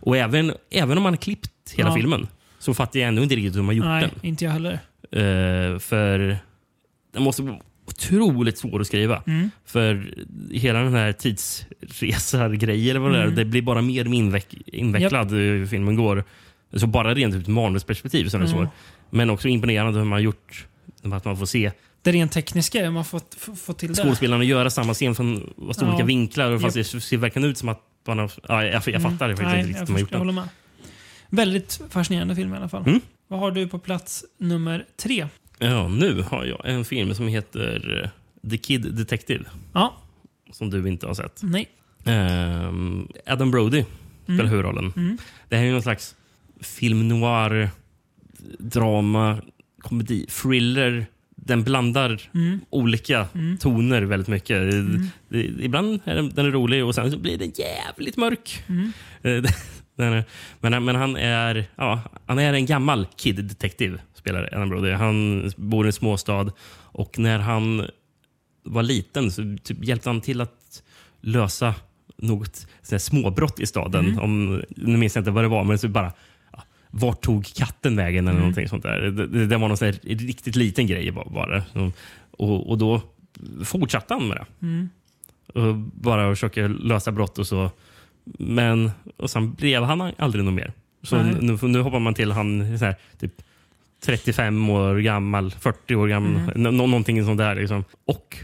Och 0.00 0.16
även, 0.16 0.52
även 0.70 0.96
om 0.96 1.02
man 1.02 1.12
har 1.12 1.16
klippt 1.18 1.50
hela 1.76 1.94
filmen 1.94 2.26
så 2.58 2.74
fattar 2.74 3.00
jag 3.00 3.08
ändå 3.08 3.22
inte 3.22 3.34
riktigt 3.36 3.56
hur 3.56 3.62
har 3.62 3.72
gjort 3.72 3.86
Nej, 3.86 4.00
den. 4.02 4.10
inte 4.22 4.44
jag 4.44 4.52
heller. 4.52 4.72
Eh, 5.12 5.78
för 5.78 6.18
den 7.12 7.22
måste 7.22 7.58
otroligt 8.00 8.58
svår 8.58 8.80
att 8.80 8.86
skriva. 8.86 9.22
Mm. 9.26 9.50
För 9.66 10.14
hela 10.50 10.78
den 10.78 10.94
här 10.94 11.12
tidsresar-grejen, 11.12 12.90
eller 12.90 13.00
vad 13.00 13.12
det 13.12 13.18
är, 13.18 13.22
Mm. 13.22 13.34
det 13.34 13.44
blir 13.44 13.62
bara 13.62 13.82
mer 13.82 14.14
inveck 14.14 14.54
invecklad 14.66 15.30
hur 15.30 15.66
filmen 15.66 15.96
går. 15.96 16.24
Så 16.76 16.86
bara 16.86 17.14
rent 17.14 17.34
ut 17.34 17.46
manusperspektiv 17.48 18.28
så 18.28 18.36
är 18.36 18.40
det 18.40 18.46
Mm. 18.46 18.58
svårt. 18.58 18.68
Men 19.10 19.30
också 19.30 19.48
imponerande 19.48 19.98
hur 19.98 20.04
man 20.04 20.12
har 20.12 20.20
gjort 20.20 20.66
att 21.02 21.24
man 21.24 21.36
får 21.36 21.46
se 21.46 21.72
Det 22.02 22.12
rent 22.12 22.32
tekniska, 22.32 22.90
man 22.90 23.04
fått, 23.04 23.36
f- 23.40 23.58
fått 23.64 23.78
till 23.78 23.88
det. 23.88 23.94
skådespelarna 24.02 24.44
göra 24.44 24.70
samma 24.70 24.94
scen 24.94 25.14
från 25.14 25.52
Ja. 25.80 25.88
olika 25.88 26.04
vinklar. 26.04 26.50
Och 26.50 26.60
fast 26.60 26.76
Japp. 26.76 26.86
det 26.92 27.00
ser 27.00 27.16
verkligen 27.16 27.48
ut 27.50 27.58
som 27.58 27.68
att 27.68 27.80
man 28.06 28.18
har... 28.18 28.32
Ja, 28.48 28.64
jag, 28.64 28.82
jag 28.88 29.02
fattar 29.02 29.28
det 29.28 29.36
faktiskt 29.36 29.40
Mm. 29.40 29.58
Inte 29.58 29.68
riktigt 29.68 29.76
jag, 29.80 29.86
hur 29.86 29.92
man 29.92 30.00
gjort 30.00 30.10
jag 30.12 30.18
håller 30.18 30.32
med. 30.32 30.48
Väldigt 31.28 31.80
fascinerande 31.90 32.36
film 32.36 32.54
i 32.54 32.56
alla 32.56 32.68
fall. 32.68 32.82
Mm. 32.86 33.00
Vad 33.28 33.40
har 33.40 33.50
du 33.50 33.68
på 33.68 33.78
plats 33.78 34.24
nummer 34.38 34.84
tre? 35.02 35.26
Ja, 35.62 35.88
nu 35.88 36.22
har 36.22 36.44
jag 36.44 36.60
en 36.64 36.84
film 36.84 37.14
som 37.14 37.28
heter 37.28 38.02
eh, 38.44 38.50
The 38.50 38.58
Kid 38.58 38.94
Detective. 38.94 39.44
Ja, 39.72 39.96
Som 40.52 40.70
du 40.70 40.88
inte 40.88 41.06
har 41.06 41.14
sett. 41.14 41.40
nej. 41.42 41.68
Ehm, 42.04 43.08
Adam 43.26 43.50
Brody 43.50 43.84
spelar 44.24 44.38
Mm. 44.40 44.50
huvudrollen. 44.50 44.92
Mm. 44.96 45.18
Det 45.48 45.56
här 45.56 45.64
är 45.64 45.72
någon 45.72 45.82
slags 45.82 46.14
film 46.60 47.08
noir, 47.08 47.70
drama, 48.58 49.42
komedi, 49.80 50.26
thriller. 50.42 51.06
Den 51.36 51.62
blandar 51.62 52.20
Mm. 52.34 52.60
olika 52.70 53.28
Mm. 53.34 53.58
toner 53.58 54.02
väldigt 54.02 54.28
mycket. 54.28 54.56
Mm. 54.74 55.06
Ibland 55.60 56.00
är 56.04 56.14
den, 56.14 56.28
den 56.34 56.46
är 56.46 56.50
rolig 56.50 56.84
och 56.84 56.94
sen 56.94 57.10
så 57.10 57.18
blir 57.18 57.38
den 57.38 57.52
jävligt 57.58 58.16
mörk. 58.16 58.64
Är, 60.02 60.24
men, 60.60 60.84
men 60.84 60.96
han 60.96 61.16
är 61.16 61.64
ja, 61.76 62.00
han 62.26 62.38
är 62.38 62.52
en 62.52 62.66
gammal 62.66 63.06
kid 63.16 63.44
detective, 63.44 63.98
spelar 64.14 64.48
Adam 64.52 64.68
Brody. 64.68 64.90
Han 64.92 65.50
bor 65.56 65.86
i 65.86 65.88
en 65.88 65.92
småstad 65.92 66.52
och 66.92 67.18
när 67.18 67.38
han 67.38 67.86
var 68.62 68.82
liten 68.82 69.30
så 69.30 69.56
typ 69.62 69.84
hjälpte 69.84 70.08
han 70.08 70.20
till 70.20 70.40
att 70.40 70.82
lösa 71.20 71.74
något 72.16 72.66
småbrott 72.82 73.60
i 73.60 73.66
staden. 73.66 74.06
Mm. 74.06 74.18
Om, 74.18 74.62
nu 74.68 74.96
minns 74.96 75.14
jag 75.16 75.20
inte 75.20 75.30
vad 75.30 75.44
det 75.44 75.48
var, 75.48 75.64
men 75.64 75.78
så 75.78 75.88
bara 75.88 76.12
vart 76.90 77.22
tog 77.22 77.44
katten 77.44 77.96
vägen 77.96 78.24
eller 78.24 78.30
Mm. 78.30 78.40
någonting 78.40 78.68
sånt 78.68 78.82
där. 78.82 79.00
Det, 79.00 79.46
det, 79.46 79.56
var 79.56 79.68
någon 79.68 79.76
sån 79.76 79.86
här 79.86 79.98
riktigt 80.02 80.56
liten 80.56 80.86
grej 80.86 81.10
bara. 81.10 81.64
och, 82.30 82.70
och 82.70 82.78
då 82.78 83.02
fortsatte 83.64 84.14
han 84.14 84.28
med 84.28 84.36
det. 84.36 84.66
Mm. 84.66 84.88
Och 85.54 85.74
bara 85.76 86.32
försöka 86.32 86.68
lösa 86.68 87.12
brott 87.12 87.38
och 87.38 87.46
så. 87.46 87.70
Men 88.38 88.90
och 89.16 89.30
sen 89.30 89.54
blev 89.54 89.82
han 89.82 90.00
aldrig 90.18 90.44
något 90.44 90.54
mer. 90.54 90.72
Så 91.02 91.22
nu, 91.22 91.58
nu 91.62 91.80
hoppar 91.80 91.98
man 91.98 92.14
till 92.14 92.32
han 92.32 92.78
så 92.78 92.84
här, 92.84 92.96
typ 93.20 93.32
35 94.04 94.70
år 94.70 94.96
gammal, 94.98 95.50
40 95.50 95.94
år 95.94 96.08
gammal, 96.08 96.50
Mm. 96.54 96.62
nå- 96.76 96.86
någonting 96.86 97.24
sånt 97.24 97.38
där. 97.38 97.54
Liksom. 97.54 97.84
Och 98.06 98.36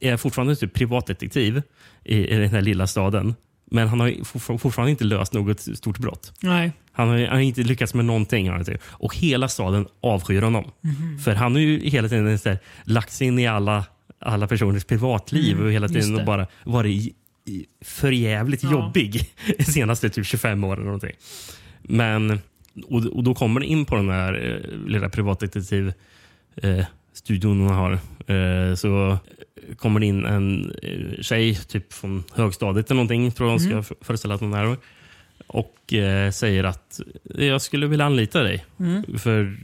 är 0.00 0.16
fortfarande 0.16 0.56
typ 0.56 0.74
privatdetektiv 0.74 1.62
i, 2.04 2.16
i 2.26 2.36
den 2.36 2.48
här 2.50 2.60
lilla 2.62 2.86
staden. 2.86 3.34
Men 3.70 3.88
han 3.88 4.00
har 4.00 4.12
fortfarande 4.58 4.90
inte 4.90 5.04
löst 5.04 5.32
något 5.32 5.60
stort 5.60 5.98
brott. 5.98 6.32
Nej. 6.42 6.72
Han 6.92 7.08
har, 7.08 7.18
han 7.18 7.28
har 7.36 7.40
inte 7.40 7.62
lyckats 7.62 7.94
med 7.94 8.04
någonting. 8.04 8.46
har 8.46 8.52
han 8.52 8.60
inte. 8.60 8.78
Och 8.84 9.16
hela 9.16 9.48
staden 9.48 9.86
avskyr 10.00 10.42
honom. 10.42 10.70
Mhm. 10.80 11.18
För 11.18 11.34
han 11.34 11.52
har 11.52 11.60
ju 11.60 11.78
hela 11.88 12.08
tiden 12.08 12.38
så 12.38 12.48
här, 12.48 12.58
lagt 12.84 13.12
sig 13.12 13.26
in 13.26 13.38
i 13.38 13.46
alla, 13.46 13.84
alla 14.18 14.46
personers 14.46 14.84
privatliv 14.84 15.52
Mm, 15.54 15.66
och 15.66 15.72
hela 15.72 15.88
tiden 15.88 16.14
och 16.18 16.24
bara 16.24 16.46
varit 16.64 17.16
i- 17.50 17.54
i- 17.56 17.66
för 17.84 18.12
jävligt 18.12 18.62
Ja. 18.62 18.70
jobbig 18.72 19.30
de 19.58 19.64
senaste 19.72 20.10
typ 20.10 20.26
25 20.26 20.64
åren. 20.64 20.84
Någonting. 20.84 21.12
Men, 21.82 22.38
och, 22.88 23.06
och 23.06 23.24
då 23.24 23.34
kommer 23.34 23.60
det 23.60 23.66
in 23.66 23.84
på 23.84 23.96
den 23.96 24.08
här 24.08 24.34
eh, 24.34 24.88
lilla 24.88 25.08
privatdetektiv 25.08 25.92
eh, 26.56 26.84
studion 27.12 27.60
hon 27.60 27.70
har. 27.70 27.92
Eh, 28.34 28.74
så 28.74 29.18
kommer 29.76 30.00
det 30.00 30.06
in 30.06 30.24
en 30.24 30.72
eh, 30.82 31.20
tjej 31.22 31.54
typ 31.54 31.92
från 31.92 32.24
högstadiet 32.32 32.90
eller 32.90 32.96
någonting, 32.96 33.32
tror 33.32 33.50
jag 33.50 33.60
Mm. 33.60 33.82
ska 33.82 33.94
föreställa 34.04 34.34
att 34.34 34.40
hon 34.40 34.54
är. 34.54 34.76
Och 35.46 35.92
eh, 35.92 36.30
säger 36.30 36.64
att 36.64 37.00
jag 37.34 37.62
skulle 37.62 37.86
vilja 37.86 38.04
anlita 38.06 38.42
dig. 38.42 38.64
Mm. 38.80 39.18
För 39.18 39.56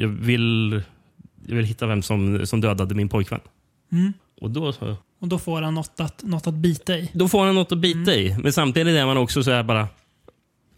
jag 0.00 0.08
vill, 0.08 0.82
jag 1.46 1.56
vill 1.56 1.64
hitta 1.64 1.86
vem 1.86 2.02
som, 2.02 2.46
som 2.46 2.60
dödade 2.60 2.94
min 2.94 3.08
pojkvän. 3.08 3.40
Mm. 3.92 4.12
Och 4.40 4.50
då, 4.50 4.72
så, 4.72 4.96
Och 5.24 5.28
då 5.30 5.38
får 5.38 5.62
han 5.62 5.74
något 5.74 6.00
att, 6.00 6.22
något 6.22 6.46
att 6.46 6.54
bita 6.54 6.98
i. 6.98 7.10
då 7.12 7.28
får 7.28 7.44
han 7.46 7.54
något 7.54 7.72
att 7.72 7.78
bita 7.78 8.12
Mm. 8.14 8.26
i. 8.26 8.36
Men 8.42 8.52
samtidigt 8.52 8.94
är 8.96 9.06
man 9.06 9.16
också 9.16 9.42
så 9.42 9.50
här 9.50 9.62
bara... 9.62 9.88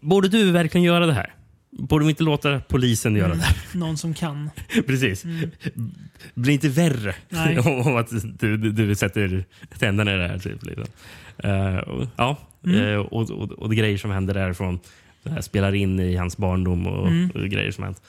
Borde 0.01 0.27
du 0.27 0.51
verkligen 0.51 0.83
göra 0.85 1.05
det 1.05 1.13
här? 1.13 1.33
Borde 1.71 2.05
vi 2.05 2.09
inte 2.09 2.23
låta 2.23 2.59
polisen 2.59 3.15
göra 3.15 3.25
Mm. 3.33 3.37
det? 3.39 3.77
Någon 3.79 3.97
som 3.97 4.13
kan. 4.13 4.49
Precis. 4.87 5.23
Mm. 5.25 5.51
Blir 6.33 6.53
inte 6.53 6.69
värre 6.69 7.15
om 7.85 7.95
att 7.97 8.09
du, 8.39 8.57
du, 8.57 8.95
sätter 8.95 9.45
tänderna 9.79 10.13
i 10.13 10.17
det 10.17 10.27
här. 10.27 10.39
Typ, 10.39 10.65
liksom. 10.65 10.85
Eh, 11.37 11.75
och- 11.77 12.07
ja, 12.15 12.37
Mm. 12.65 12.79
Eh, 12.93 12.95
och, 12.99 13.29
och, 13.31 13.51
och 13.51 13.69
det 13.69 13.75
grejer 13.75 13.97
som 13.97 14.11
händer 14.11 14.33
därifrån 14.33 14.79
här 15.25 15.41
spelar 15.41 15.75
in 15.75 15.99
i 15.99 16.15
hans 16.15 16.37
barndom 16.37 16.87
och, 16.87 17.07
Mm. 17.07 17.29
och 17.29 17.41
grejer 17.49 17.71
som 17.71 17.83
hänt. 17.83 18.01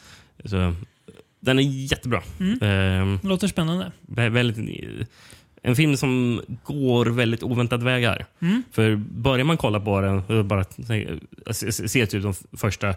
Så, 0.44 0.74
den 1.40 1.59
är 1.59 1.62
jättebra. 1.62 2.23
Mm. 2.40 3.19
Det 3.23 3.28
låter 3.28 3.48
spännande. 3.48 3.93
Vä- 4.06 4.31
väldigt, 4.31 5.09
en 5.63 5.77
film 5.77 5.97
som 5.97 6.41
går 6.65 7.07
väldigt 7.07 7.43
oväntade 7.43 7.85
vägar. 7.85 8.27
Mm. 8.43 8.63
För 8.73 8.97
börjar 8.97 9.45
man 9.45 9.57
kolla 9.57 9.81
på 9.81 10.01
den 10.01 10.49
bara 10.49 10.65
tänka- 10.65 11.13
se- 11.51 11.73
se 11.73 11.89
se 11.89 12.07
typ 12.07 12.23
de 12.23 12.35
första 12.57 12.95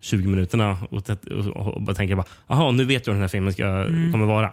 20 0.00 0.28
minuterna 0.28 0.78
och, 0.90 1.10
och, 1.56 1.74
och 1.74 1.82
bara 1.82 1.94
tänka 1.96 2.16
bara, 2.16 2.26
aha, 2.46 2.70
nu 2.70 2.84
vet 2.84 3.06
jag 3.06 3.14
hur 3.14 3.18
den 3.18 3.22
här 3.22 3.28
filmen 3.28 3.52
ska, 3.52 3.64
Mm. 3.66 4.12
kommer 4.12 4.26
vara. 4.26 4.52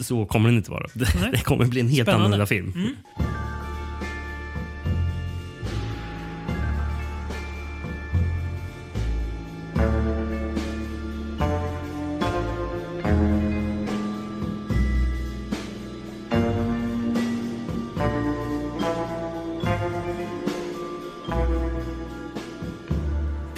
Så 0.00 0.26
kommer 0.26 0.48
den 0.48 0.56
inte 0.58 0.70
vara. 0.70 0.86
Det, 0.94 1.06
det 1.32 1.44
kommer 1.44 1.64
bli 1.64 1.80
en 1.80 1.88
helt 1.88 2.02
Spännande. 2.08 2.24
annorlunda 2.24 2.46
film. 2.46 2.72
Mm. 2.76 2.90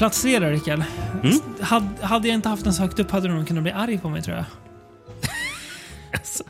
Då, 0.01 0.09
Rickard. 0.51 0.83
Mm. 1.25 1.39
Hade, 1.61 2.07
hade 2.07 2.29
jag 2.29 2.35
inte 2.35 2.49
haft 2.49 2.65
den 2.65 2.73
så 2.75 2.83
högt 2.83 2.99
upp 2.99 3.11
hade 3.11 3.29
du 3.29 3.35
nog 3.35 3.49
kunnat 3.49 3.63
bli 3.63 3.73
arg 3.73 3.99
på 3.99 4.09
mig 4.09 4.23
tror 4.23 4.37
jag. 4.37 4.45
Alltså. 6.13 6.45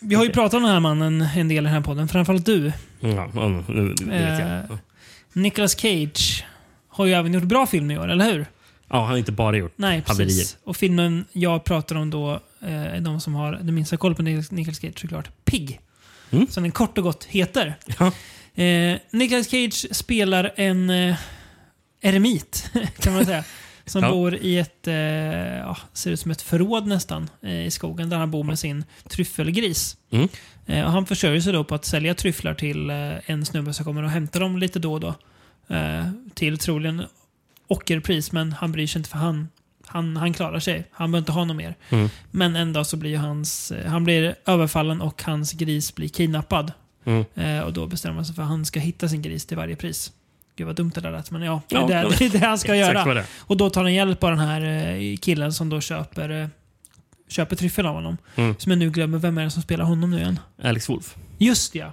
Vi 0.00 0.14
har 0.14 0.24
ju 0.24 0.30
pratat 0.30 0.54
om 0.54 0.62
den 0.62 0.72
här 0.72 0.80
mannen 0.80 1.20
en 1.36 1.48
del 1.48 1.58
i 1.58 1.60
den 1.60 1.72
här 1.72 1.80
podden, 1.80 2.08
framförallt 2.08 2.46
du. 2.46 2.72
Ja, 3.00 3.30
nu, 3.34 3.64
nu 3.68 3.94
vet 4.10 4.40
Eh, 4.40 4.48
jag. 4.68 4.78
Nicolas 5.32 5.76
Cage 5.80 6.44
har 6.88 7.06
ju 7.06 7.12
även 7.12 7.32
gjort 7.34 7.42
bra 7.42 7.66
film 7.66 7.90
i 7.90 7.98
år, 7.98 8.08
eller 8.10 8.24
hur? 8.32 8.46
Ja, 8.88 8.96
han 9.00 9.06
har 9.06 9.16
inte 9.16 9.32
bara 9.32 9.56
gjort 9.56 9.72
Nej, 9.76 10.02
haverier. 10.06 10.26
precis. 10.28 10.56
Och 10.64 10.76
filmen 10.76 11.24
jag 11.32 11.64
pratar 11.64 11.96
om 11.96 12.10
då, 12.10 12.40
eh, 12.66 13.00
de 13.02 13.20
som 13.20 13.34
har 13.34 13.52
den 13.52 13.74
minsta 13.74 13.96
koll 13.96 14.14
på 14.14 14.22
Nic- 14.22 14.54
Nicolas 14.54 14.78
Cage 14.80 14.98
såklart, 15.00 15.30
Pig. 15.44 15.80
Mm. 16.30 16.46
Som 16.50 16.62
den 16.62 16.72
kort 16.72 16.98
och 16.98 17.04
gott 17.04 17.24
heter. 17.24 17.74
Ja. 17.98 18.06
Eh, 18.62 18.98
Nicolas 19.10 19.48
Cage 19.48 19.86
spelar 19.96 20.52
en 20.56 20.90
eh, 20.90 21.16
eremit, 22.00 22.70
kan 23.00 23.14
man 23.14 23.24
säga. 23.26 23.44
Som 23.88 24.02
Ja. 24.02 24.10
bor 24.10 24.34
i 24.36 24.58
ett, 24.58 24.86
eh, 24.88 24.94
ja, 24.94 25.76
ser 25.92 26.10
ut 26.10 26.20
som 26.20 26.30
ett 26.30 26.42
förråd 26.42 26.86
nästan, 26.86 27.30
eh, 27.42 27.66
i 27.66 27.70
skogen 27.70 28.08
där 28.10 28.16
han 28.16 28.30
bor 28.30 28.44
med 28.44 28.58
sin 28.58 28.84
tryffelgris. 29.08 29.96
Mm. 30.10 30.28
Eh, 30.66 30.84
och 30.84 30.92
han 30.92 31.06
försörjer 31.06 31.40
sig 31.40 31.52
då 31.52 31.64
på 31.64 31.74
att 31.74 31.84
sälja 31.84 32.14
tryfflar 32.14 32.54
till 32.54 32.90
eh, 32.90 33.30
en 33.30 33.46
snubbe 33.46 33.74
som 33.74 33.84
kommer 33.84 34.02
och 34.02 34.10
hämtar 34.10 34.40
dem 34.40 34.58
lite 34.58 34.78
då 34.78 34.92
och 34.92 35.00
då. 35.00 35.14
Eh, 35.74 36.06
till 36.34 36.58
troligen 36.58 37.02
ockerpris, 37.68 38.32
men 38.32 38.52
han 38.52 38.72
bryr 38.72 38.86
sig 38.86 38.98
inte 38.98 39.10
för 39.10 39.18
han, 39.18 39.48
han, 39.86 40.16
han 40.16 40.32
klarar 40.32 40.60
sig. 40.60 40.88
Han 40.92 41.12
behöver 41.12 41.22
inte 41.22 41.32
ha 41.32 41.44
något 41.44 41.56
mer. 41.56 41.74
Mm. 41.90 42.08
Men 42.30 42.56
en 42.56 42.72
dag 42.72 42.86
så 42.86 42.96
blir 42.96 43.16
hans, 43.18 43.70
eh, 43.72 43.86
han 43.90 44.04
blir 44.04 44.34
överfallen 44.46 45.00
och 45.00 45.22
hans 45.22 45.52
gris 45.52 45.94
blir 45.94 46.08
kidnappad. 46.08 46.72
Mm. 47.04 47.64
Och 47.64 47.72
då 47.72 47.86
bestämmer 47.86 48.14
man 48.14 48.24
sig 48.26 48.34
för 48.34 48.42
att 48.42 48.48
han 48.48 48.66
ska 48.66 48.80
hitta 48.80 49.08
sin 49.08 49.22
gris 49.22 49.46
till 49.46 49.56
varje 49.56 49.76
pris. 49.76 50.12
Gud 50.56 50.66
vad 50.66 50.76
dumt 50.76 50.92
det 50.94 51.00
där 51.00 51.12
lät, 51.12 51.30
men 51.30 51.42
ja, 51.42 51.62
det 51.68 51.76
är, 51.76 51.80
Ja, 51.80 51.86
det, 51.86 52.16
det, 52.18 52.24
är 52.24 52.30
det 52.30 52.38
han 52.38 52.58
ska 52.58 52.76
göra. 52.76 53.24
Och 53.38 53.56
då 53.56 53.70
tar 53.70 53.82
han 53.82 53.94
hjälp 53.94 54.24
av 54.24 54.30
den 54.30 54.38
här 54.38 54.60
eh, 54.94 55.16
killen 55.16 55.52
som 55.52 55.68
då 55.68 55.80
köper, 55.80 56.42
eh, 56.42 56.48
köper 57.28 57.56
tryffel 57.56 57.86
av 57.86 57.94
honom. 57.94 58.16
Mm. 58.36 58.54
Som 58.58 58.72
jag 58.72 58.78
nu 58.78 58.90
glömmer, 58.90 59.18
vem 59.18 59.38
är 59.38 59.44
det 59.44 59.50
som 59.50 59.62
spelar 59.62 59.84
honom 59.84 60.10
nu 60.10 60.18
igen? 60.18 60.40
Alex 60.62 60.88
Wolf. 60.88 61.14
Just 61.38 61.74
ja. 61.74 61.92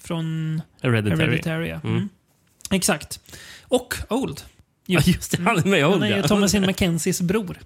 Från 0.00 0.62
Hereditary. 0.82 1.20
Hereditary. 1.20 1.68
ja. 1.68 1.80
Mm. 1.84 1.96
Mm. 1.96 2.08
Exakt. 2.70 3.20
Och 3.62 3.94
Old. 4.08 4.40
Ja, 4.86 5.00
just 5.04 5.32
det. 5.32 5.42
Han 5.42 5.58
är 5.58 5.64
med 5.64 5.78
i 5.78 5.82
Han 5.82 5.92
Old, 5.92 6.02
är 6.02 6.08
ju 6.08 6.16
ja. 6.16 6.28
Thomasin 6.28 6.62
McKenzies 6.66 7.20
bror. 7.20 7.58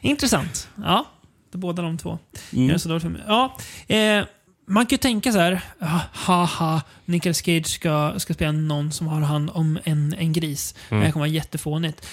Intressant. 0.00 0.68
Ja, 0.84 1.06
det 1.52 1.58
båda 1.58 1.82
de 1.82 1.98
två. 1.98 2.18
Mm. 2.52 2.68
Gör 2.68 2.78
så 2.78 2.88
dåligt 2.88 3.02
för 3.02 3.10
mig. 3.10 3.22
Ja, 3.26 3.56
eh, 3.88 4.24
man 4.66 4.86
kan 4.86 4.94
ju 4.96 4.98
tänka 4.98 5.32
så 5.32 5.38
här, 5.38 5.60
ah, 5.78 6.00
haha, 6.12 6.82
Nicolas 7.04 7.38
Cage 7.44 7.66
ska, 7.66 8.14
ska 8.18 8.34
spela 8.34 8.52
någon 8.52 8.92
som 8.92 9.06
har 9.06 9.20
hand 9.20 9.50
om 9.54 9.78
en, 9.84 10.14
en 10.18 10.32
gris. 10.32 10.74
Mm. 10.88 11.00
Det 11.00 11.06
här 11.06 11.12
kommer 11.12 11.22
vara 11.26 11.34
jättefånigt. 11.34 12.06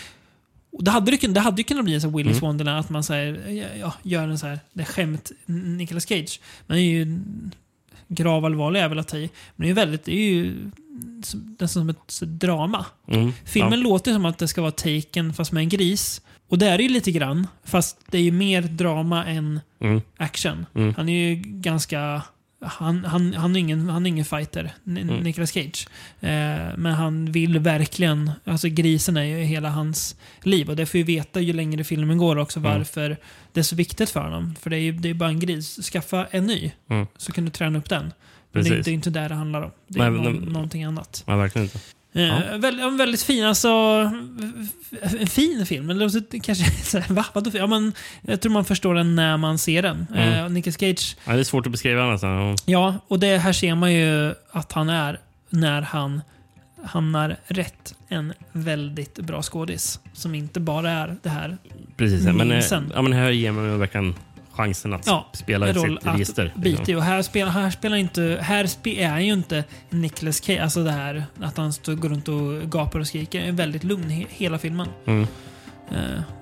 Och 0.71 0.83
Det 0.83 0.91
hade, 0.91 1.11
kun- 1.11 1.33
det 1.33 1.39
hade 1.39 1.57
ju 1.57 1.63
kunnat 1.63 1.83
bli 1.85 1.93
en 1.93 2.01
sån 2.01 2.09
här 2.09 2.17
Willis 2.17 2.37
Mm. 2.37 2.47
Wonderland, 2.47 2.79
att 2.79 2.89
man 2.89 3.03
säger, 3.03 3.49
ja, 3.51 3.65
ja, 3.79 3.93
gör 4.03 4.27
en 4.27 4.39
så 4.39 4.47
här, 4.47 4.59
det 4.73 4.81
är 4.81 4.85
skämt 4.85 5.31
Nicolas 5.45 6.05
Cage. 6.07 6.39
Men 6.67 6.77
det 6.77 6.83
är 6.83 6.85
ju 7.05 7.19
gravallvarlig 8.07 8.79
är 8.79 8.89
väl 8.89 8.99
att 8.99 9.07
ta 9.07 9.17
i. 9.17 9.29
Men 9.55 9.63
det 9.63 9.65
är 9.65 9.67
ju 9.67 9.73
väldigt, 9.73 10.05
det 10.05 10.11
är 10.13 10.25
ju 10.33 10.55
som- 11.23 11.55
nästan 11.59 11.67
som 11.81 11.89
ett 11.89 11.97
så, 12.07 12.25
drama. 12.25 12.85
Mm. 13.07 13.33
Filmen 13.45 13.79
låter 13.79 14.13
som 14.13 14.25
att 14.25 14.37
det 14.37 14.47
ska 14.47 14.61
vara 14.61 14.71
Taken 14.71 15.33
fast 15.33 15.51
med 15.51 15.61
en 15.61 15.69
gris. 15.69 16.21
Och 16.49 16.57
det 16.57 16.67
är 16.67 16.77
det 16.77 16.83
ju 16.83 16.89
lite 16.89 17.11
grann. 17.11 17.47
Fast 17.63 17.97
det 18.11 18.17
är 18.17 18.21
ju 18.21 18.31
mer 18.31 18.61
drama 18.61 19.25
än 19.25 19.59
Ja. 19.79 19.87
Mm. 19.87 20.01
action. 20.17 20.65
Mm. 20.75 20.93
Han 20.97 21.09
är 21.09 21.27
ju 21.29 21.35
ganska... 21.45 22.21
Han, 22.63 23.05
han, 23.05 23.33
han, 23.33 23.55
är 23.55 23.59
ingen, 23.59 23.89
han 23.89 24.05
är 24.05 24.09
ingen 24.09 24.25
fighter, 24.25 24.73
N- 24.87 24.97
Mm. 24.97 25.17
Nicolas 25.19 25.51
Cage. 25.51 25.87
Eh, 26.21 26.29
men 26.77 26.85
han 26.85 27.31
vill 27.31 27.59
verkligen... 27.59 28.31
Alltså 28.45 28.67
grisen 28.69 29.17
är 29.17 29.23
ju 29.23 29.37
hela 29.43 29.69
hans 29.69 30.15
liv. 30.43 30.69
Och 30.69 30.75
det 30.75 30.85
får 30.85 30.97
vi 30.97 31.03
veta 31.03 31.41
ju 31.41 31.53
längre 31.53 31.83
filmen 31.83 32.17
går 32.17 32.37
också 32.37 32.59
Mm. 32.59 32.71
varför 32.71 33.17
det 33.53 33.59
är 33.59 33.63
så 33.63 33.75
viktigt 33.75 34.09
för 34.09 34.19
honom. 34.19 34.55
För 34.61 34.69
det 34.69 34.75
är 34.77 34.79
ju 34.81 34.91
det 34.91 35.09
är 35.09 35.13
bara 35.13 35.29
en 35.29 35.39
gris. 35.39 35.79
Skaffa 35.91 36.27
en 36.31 36.45
ny, 36.45 36.71
Mm. 36.89 37.07
så 37.17 37.31
kan 37.31 37.45
du 37.45 37.51
träna 37.51 37.79
upp 37.79 37.89
den. 37.89 38.13
Men 38.51 38.63
det, 38.63 38.69
det 38.81 38.91
är 38.91 38.93
inte 38.93 39.09
det 39.09 39.27
det 39.27 39.35
handlar 39.35 39.61
om. 39.61 39.71
Det 39.87 39.99
är 39.99 40.09
Nej, 40.09 40.21
men- 40.21 40.33
någonting 40.53 40.83
annat. 40.83 41.23
Ja, 41.27 41.35
verkligen 41.37 41.63
inte. 41.65 41.79
Eh, 42.13 42.21
Ja. 42.23 42.57
väldigt, 42.57 42.99
väldigt 42.99 43.23
fin, 43.23 43.43
alltså... 43.45 43.69
En 45.19 45.27
fin 45.27 45.65
film. 45.65 45.89
Eller 45.89 46.09
så- 46.09 46.21
kanske 46.43 46.71
så 46.71 46.99
här, 46.99 47.13
va? 47.13 47.25
Vadå? 47.33 47.51
Ja, 47.53 47.67
men, 47.67 47.93
jag 48.21 48.41
tror 48.41 48.51
man 48.51 48.65
förstår 48.65 48.95
den 48.95 49.15
när 49.15 49.37
man 49.37 49.57
ser 49.57 49.81
den. 49.81 50.07
Mm. 50.15 50.33
Eh, 50.45 50.49
Nicolas 50.49 50.77
Cage, 50.79 51.15
Ja, 51.25 51.33
det 51.33 51.39
är 51.39 51.43
svårt 51.43 51.65
att 51.65 51.71
beskriva 51.71 52.05
nästan. 52.11 52.31
Ja. 52.31 52.55
ja, 52.65 52.95
och 53.07 53.19
det 53.19 53.37
här 53.37 53.53
ser 53.53 53.75
man 53.75 53.93
ju 53.93 54.33
att 54.51 54.71
han 54.71 54.89
är 54.89 55.19
när 55.49 55.81
han 55.81 56.21
hamnar 56.83 57.37
rätt. 57.47 57.95
En 58.07 58.33
väldigt 58.51 59.15
bra 59.19 59.41
skådis. 59.41 59.99
Som 60.13 60.35
inte 60.35 60.59
bara 60.59 60.91
är 60.91 61.15
det 61.23 61.29
här 61.29 61.57
Precis. 61.97 62.23
Men, 62.25 62.41
eh, 62.41 62.45
Minsen. 62.47 62.91
ja, 62.95 63.01
men 63.01 63.13
här 63.13 63.29
ger 63.29 63.51
man 63.51 63.79
verkligen 63.79 64.15
chansen 64.53 64.93
att 64.93 65.07
Ja, 65.07 65.25
spela 65.33 65.73
roll 65.73 65.97
sitt 65.97 66.07
register. 66.13 66.53
bita 66.55 66.91
i. 66.91 66.95
Och 66.95 67.03
här 67.03 67.21
spelar, 67.21 67.51
här 67.51 67.69
spelar 67.69 67.97
inte... 67.97 68.37
Här 68.41 68.65
spe, 68.67 69.03
är 69.03 69.19
ju 69.19 69.33
inte 69.33 69.63
Nicolas 69.89 70.41
Cage. 70.43 70.59
Alltså 70.61 70.83
det 70.83 70.91
här 70.91 71.25
att 71.41 71.57
han 71.57 71.73
står, 71.73 71.93
går 71.93 72.09
runt 72.09 72.27
och 72.27 72.71
gapar 72.71 72.99
och 72.99 73.07
skriker. 73.07 73.41
är 73.41 73.51
väldigt 73.51 73.83
lugn 73.83 74.09
he, 74.09 74.25
hela 74.29 74.57
filmen. 74.57 74.87
Mm. 75.05 75.21
Eh, 75.21 75.27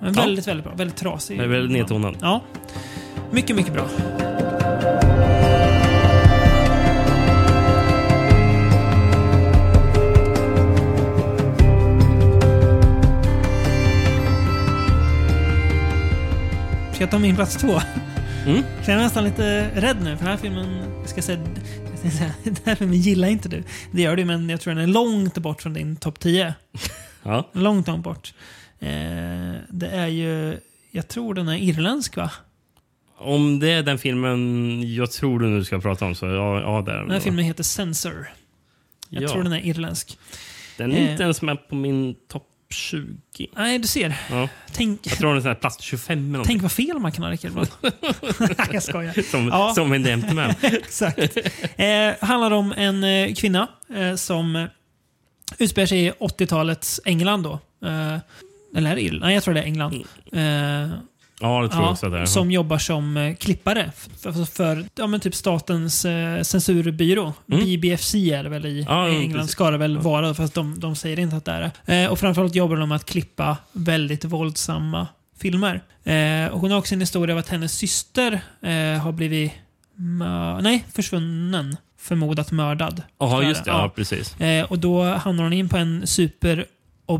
men 0.00 0.14
Ja. 0.14 0.22
väldigt, 0.22 0.46
väldigt 0.48 0.64
bra. 0.66 0.74
Väldigt 0.74 0.96
trasig. 0.96 1.38
Är 1.38 1.46
väldigt 1.46 1.72
nedtonad. 1.72 2.16
Ja. 2.20 2.40
Mycket, 3.30 3.56
mycket 3.56 3.72
bra. 3.72 3.88
Jag 17.02 17.10
ta 17.10 17.18
min 17.18 17.36
plats 17.36 17.56
två? 17.56 17.80
Mm. 18.46 18.62
Jag 18.78 18.88
är 18.88 18.96
nästan 18.96 19.24
lite 19.24 19.70
rädd 19.80 19.96
nu, 20.02 20.16
för 20.16 20.24
den 20.24 20.26
här 20.26 20.36
filmen, 20.36 20.66
ska 21.06 21.16
jag 21.16 21.24
säga, 21.24 21.40
jag 21.90 21.98
ska 21.98 22.10
säga, 22.10 22.34
den 22.44 22.56
här 22.64 22.74
filmen 22.74 22.96
gillar 22.98 23.28
inte 23.28 23.48
du. 23.48 23.62
Det 23.90 24.02
gör 24.02 24.16
du, 24.16 24.24
men 24.24 24.48
jag 24.48 24.60
tror 24.60 24.74
den 24.74 24.82
är 24.82 24.86
långt 24.92 25.38
bort 25.38 25.62
från 25.62 25.72
din 25.74 25.96
topp 25.96 26.20
10. 26.20 26.54
Ja. 27.24 27.48
Långt, 27.52 27.86
långt 27.86 28.04
bort. 28.04 28.34
Eh, 28.80 28.88
det 29.68 29.88
är 29.92 30.06
ju, 30.06 30.58
jag 30.90 31.08
tror 31.08 31.34
den 31.34 31.48
är 31.48 31.56
irländsk 31.56 32.16
va? 32.16 32.30
Om 33.18 33.58
det 33.60 33.70
är 33.72 33.82
den 33.82 33.98
filmen 33.98 34.94
jag 34.94 35.10
tror 35.10 35.40
du 35.40 35.46
nu 35.46 35.64
ska 35.64 35.80
prata 35.80 36.04
om 36.04 36.14
så 36.14 36.26
ja, 36.26 36.60
ja 36.60 36.82
det 36.86 36.92
är 36.92 36.98
Den 36.98 37.10
här 37.10 37.20
filmen 37.20 37.44
heter 37.44 37.62
Censor. 37.64 38.32
Jag 39.08 39.22
Ja. 39.22 39.28
tror 39.28 39.42
den 39.42 39.52
är 39.52 39.66
irländsk. 39.66 40.18
Den 40.78 40.92
är 40.92 40.96
eh. 40.96 41.10
inte 41.10 41.22
ens 41.22 41.42
med 41.42 41.68
på 41.68 41.74
min 41.74 42.14
topp 42.28 42.48
20. 42.72 43.46
Nej, 43.56 43.78
du 43.78 43.88
ser. 43.88 44.14
Ja. 44.30 44.48
Tänk, 44.72 45.00
Jag 45.06 45.18
tror 45.18 45.34
den 45.34 45.46
är 45.46 45.54
plats 45.54 45.82
25 45.82 46.34
eller 46.34 46.44
tänk 46.44 46.62
vad 46.62 46.72
fel 46.72 46.98
man 46.98 47.12
kan 47.12 47.24
ha 47.24 47.30
Rickard 47.30 47.50
ibland. 47.50 47.68
Nej, 48.58 48.68
jag 48.72 48.82
skojar. 48.82 49.30
Som, 49.30 49.48
Ja. 49.48 49.72
som 49.74 49.92
en 49.92 50.04
gentleman. 50.04 50.50
Exakt. 50.62 51.18
Eh, 51.76 52.12
handlar 52.28 52.50
om 52.50 52.72
en 52.76 53.04
eh, 53.04 53.34
kvinna 53.34 53.68
eh, 53.94 54.14
som 54.14 54.56
eh, 54.56 54.64
utspelar 55.58 55.86
sig 55.86 56.06
i 56.06 56.10
80-talets 56.10 57.00
England 57.04 57.42
då. 57.42 57.52
Eh, 57.88 58.18
eller 58.76 58.90
är 58.90 58.94
det 58.94 59.02
Irland? 59.02 59.22
Nej, 59.24 59.34
jag 59.34 59.42
tror 59.42 59.54
det 59.54 59.60
är 59.60 59.64
England. 59.64 59.94
Eh, 60.32 60.90
Ja, 61.42 61.62
det 61.62 61.68
tror 61.68 61.82
jag 61.82 61.92
också 61.92 62.06
att 62.06 62.12
det 62.12 62.18
är. 62.18 62.26
som 62.26 62.50
jobbar 62.50 62.78
som 62.78 63.16
eh, 63.16 63.34
klippare 63.34 63.92
för, 64.18 64.32
för, 64.32 64.44
för 64.44 64.84
ja, 64.94 65.06
men 65.06 65.20
typ 65.20 65.34
statens 65.34 66.04
eh, 66.04 66.42
censurbyrå. 66.42 67.32
Mm. 67.52 67.64
BBFC 67.64 68.14
är 68.14 68.42
det 68.42 68.48
väl 68.48 68.66
i, 68.66 68.86
Ja, 68.88 69.08
England. 69.08 69.32
precis. 69.32 69.50
Ska 69.52 69.70
det 69.70 69.78
väl 69.78 69.98
vara, 69.98 70.34
fast 70.34 70.54
de, 70.54 70.80
de 70.80 70.96
säger 70.96 71.18
inte 71.18 71.36
att 71.36 71.44
det 71.44 71.52
är 71.52 71.72
det. 71.86 72.02
Eh, 72.02 72.10
och 72.10 72.18
framförallt 72.18 72.54
jobbar 72.54 72.76
de 72.76 72.88
med 72.88 72.96
att 72.96 73.04
klippa 73.06 73.56
väldigt 73.72 74.24
våldsamma 74.24 75.06
filmer. 75.38 75.82
Eh, 76.04 76.52
och 76.52 76.60
hon 76.60 76.70
har 76.70 76.78
också 76.78 76.94
en 76.94 77.00
historia 77.00 77.34
av 77.34 77.38
att 77.38 77.48
hennes 77.48 77.72
syster 77.72 78.32
eh, 78.60 79.02
har 79.02 79.12
blivit 79.12 79.52
nej, 80.62 80.84
försvunnen. 80.94 81.76
Förmodat 81.98 82.52
mördad. 82.52 83.02
Är 83.20 83.42
just 83.42 83.64
det. 83.64 83.70
Ja, 83.70 83.92
precis. 83.96 84.40
Eh, 84.40 84.64
och 84.64 84.78
då 84.78 85.04
hamnar 85.04 85.44
hon 85.44 85.52
in 85.52 85.68
på 85.68 85.76
en 85.76 86.06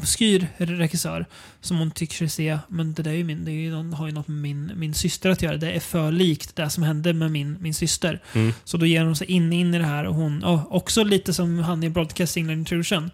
superobskyr 0.01 0.49
regissör 0.59 1.27
som 1.61 1.79
hon 1.79 1.91
tycker 1.91 2.15
sig 2.17 2.29
se, 2.29 2.59
men 2.69 2.95
det 2.95 3.03
där 3.03 3.11
är 3.11 3.15
ju 3.15 3.25
min, 3.25 3.45
det 3.45 3.51
är 3.51 3.55
ju, 3.55 3.71
någon- 3.71 3.93
har 3.93 4.07
ju 4.07 4.13
något 4.13 4.29
med 4.29 4.37
min, 4.43 4.73
min 4.77 4.95
syster 4.95 5.31
att 5.31 5.43
göra. 5.43 5.57
Det 5.57 5.73
är 5.73 5.81
för 5.81 6.13
likt 6.13 6.57
det 6.57 6.71
som 6.71 6.83
hände 6.83 7.13
med 7.13 7.31
min, 7.31 7.57
min 7.61 7.75
syster. 7.75 8.21
Mm. 8.35 8.53
Så 8.65 8.77
då 8.77 8.87
ger 8.87 9.05
hon 9.05 9.17
sig 9.17 9.27
in, 9.31 9.53
in 9.53 9.75
i 9.75 9.79
det 9.79 9.85
här 9.85 10.05
och 10.05 10.15
hon, 10.15 10.45
och 10.45 10.77
också 10.77 11.05
lite 11.05 11.35
som 11.35 11.59
han 11.59 11.83
i 11.85 11.91
Broadcasting 11.91 12.51
Intrusion, 12.51 13.11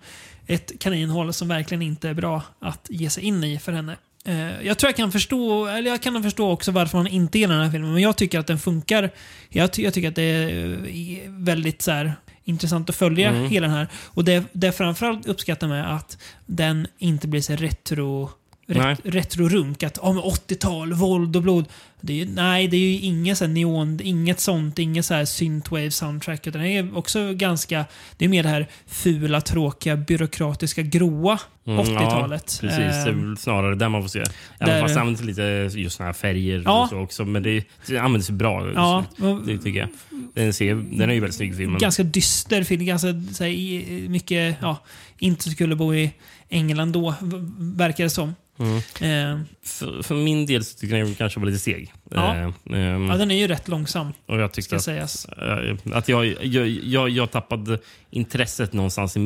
ett 0.46 0.72
kaninhål 0.80 1.32
som 1.32 1.48
verkligen 1.48 1.82
inte 1.82 2.08
är 2.08 2.14
bra 2.14 2.42
att 2.60 2.86
ge 2.90 3.10
sig 3.10 3.24
in 3.24 3.44
i 3.44 3.58
för 3.58 3.72
henne. 3.72 3.96
Eh, 4.24 4.66
Jag 4.66 4.78
tror 4.78 4.88
jag 4.88 4.96
kan 4.96 5.12
förstå, 5.12 5.66
eller 5.66 5.90
jag 5.90 6.02
kan 6.02 6.22
förstå 6.22 6.50
också 6.50 6.70
varför 6.72 6.98
hon 6.98 7.06
inte 7.06 7.38
gillar 7.38 7.54
den 7.54 7.64
här 7.64 7.70
filmen, 7.72 7.92
men 7.92 8.02
jag 8.02 8.16
tycker 8.16 8.38
att 8.38 8.46
den 8.46 8.58
funkar. 8.58 9.10
Jag, 9.48 9.72
ty 9.72 9.82
jag 9.82 9.94
tycker 9.94 10.08
att 10.08 10.14
det 10.16 10.22
är 10.22 10.72
eh, 10.72 11.30
väldigt 11.30 11.82
så 11.82 11.90
här, 11.90 12.14
intressant 12.48 12.90
att 12.90 12.96
följa 12.96 13.28
Mm. 13.28 13.50
hela 13.50 13.66
den 13.66 13.76
här. 13.76 13.88
Och 13.94 14.24
det, 14.24 14.44
det 14.52 14.66
jag 14.66 14.76
framförallt 14.76 15.26
uppskattar 15.26 15.68
med 15.68 15.94
att 15.94 16.18
den 16.46 16.86
inte 16.98 17.28
blir 17.28 17.40
så 17.40 17.52
retro 17.56 18.30
ret, 18.66 19.00
retrorunk. 19.04 19.82
Att 19.82 19.98
men 20.02 20.22
80-tal, 20.22 20.92
våld 20.92 21.36
och 21.36 21.42
blod. 21.42 21.64
Det 22.00 22.12
är 22.12 22.16
ju, 22.16 22.32
nej, 22.34 22.68
det 22.68 22.76
är 22.76 22.80
ju 22.80 22.98
inget 23.00 23.38
så 23.38 23.44
här 23.44 23.52
neon, 23.52 24.00
inget 24.02 24.40
sånt, 24.40 24.78
inget 24.78 25.04
så 25.04 25.14
här 25.14 25.24
synthwave 25.24 25.90
soundtrack. 25.90 26.46
Utan 26.46 26.62
det 26.62 26.68
är 26.68 26.96
också 26.96 27.32
ganska, 27.34 27.84
det 28.16 28.24
är 28.24 28.28
mer 28.28 28.42
det 28.42 28.48
här 28.48 28.66
fula, 28.86 29.40
tråkiga, 29.40 29.96
byråkratiska, 29.96 30.82
gråa 30.82 31.38
Mm, 31.66 31.80
80-talet. 31.80 32.58
Ja, 32.62 32.68
precis. 32.68 32.78
Det 32.78 32.84
är 32.84 33.08
Eh, 33.08 33.14
väl 33.14 33.36
snarare 33.36 33.74
där 33.74 33.88
man 33.88 34.02
får 34.02 34.08
se. 34.08 34.18
Även 34.18 34.34
där- 34.74 34.80
fast 34.82 34.94
det 34.94 35.00
används 35.00 35.22
lite 35.22 35.42
just 35.74 35.96
såna 35.96 36.06
här 36.06 36.12
färger 36.12 36.62
Ja. 36.64 36.82
och 36.82 36.88
så 36.88 36.98
också. 36.98 37.24
Men 37.24 37.42
det, 37.42 37.64
det 37.86 37.98
används 37.98 38.30
bra. 38.30 38.70
ja, 38.74 39.04
Det 39.46 39.58
tycker 39.58 39.80
jag. 39.80 39.88
Den, 40.34 40.52
ser, 40.52 40.74
den 40.74 41.10
är 41.10 41.14
ju 41.14 41.20
väldigt 41.20 41.36
snygg 41.36 41.56
filmen. 41.56 41.78
ganska 41.78 42.02
dyster 42.02 42.62
film. 42.62 42.84
Ganska 42.86 43.08
så 43.32 43.44
här, 43.44 44.08
mycket, 44.08 44.56
ja, 44.60 44.76
inte 45.18 45.50
skulle 45.50 45.76
bo 45.76 45.94
i 45.94 46.10
England 46.48 46.92
då, 46.92 47.14
verkar 47.58 48.04
det 48.04 48.10
som. 48.10 48.34
Mm. 48.58 48.76
Eh, 48.76 49.40
För, 49.62 50.02
för 50.02 50.14
min 50.14 50.46
del 50.46 50.64
så 50.64 50.78
tycker 50.78 50.96
jag 50.96 51.06
den 51.06 51.14
kanske 51.14 51.40
var 51.40 51.46
lite 51.46 51.58
seg. 51.58 51.92
Ja. 52.10 52.36
Eh, 52.36 52.42
ehm, 52.72 53.06
ja, 53.10 53.16
den 53.16 53.30
är 53.30 53.36
ju 53.38 53.46
rätt 53.46 53.68
långsam, 53.68 54.12
och 54.26 54.40
jag 54.40 54.50
ska 54.50 54.54
tyckte 54.54 54.76
att, 54.76 54.82
sägas. 54.82 55.24
eh, 55.24 55.76
att 55.92 56.08
jag, 56.08 56.26
jag, 56.42 56.68
jag, 56.68 57.08
jag 57.08 57.30
tappade 57.30 57.78
intresset 58.10 58.72
någonstans 58.72 59.16
i 59.16 59.20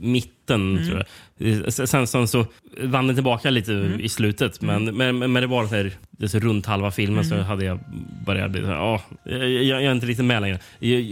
mitten. 0.00 0.76
Mm. 0.76 0.86
Tror 0.88 1.04
jag. 1.38 1.48
Eh, 1.52 1.66
Sen, 1.68 1.86
sen 1.86 2.06
så, 2.06 2.26
så 2.26 2.46
vann 2.82 3.06
den 3.06 3.16
tillbaka 3.16 3.50
lite 3.50 3.72
Mm. 3.72 4.00
i 4.00 4.08
slutet. 4.08 4.60
Men, 4.62 4.84
men, 4.84 5.18
men 5.18 5.34
det 5.34 5.46
var 5.46 5.66
så 5.66 5.74
här, 5.74 5.92
det 6.10 6.28
så 6.28 6.38
runt 6.38 6.66
halva 6.66 6.90
filmen 6.90 7.24
så 7.24 7.34
Mm. 7.34 7.46
hade 7.46 7.64
jag 7.64 7.78
börjat... 8.26 8.56
Ja, 8.56 9.02
jag, 9.24 9.48
jag 9.64 9.82
är 9.84 9.92
inte 9.92 10.06
riktigt 10.06 10.24
med 10.26 10.42
längre. 10.42 10.58
Jag, 10.78 11.02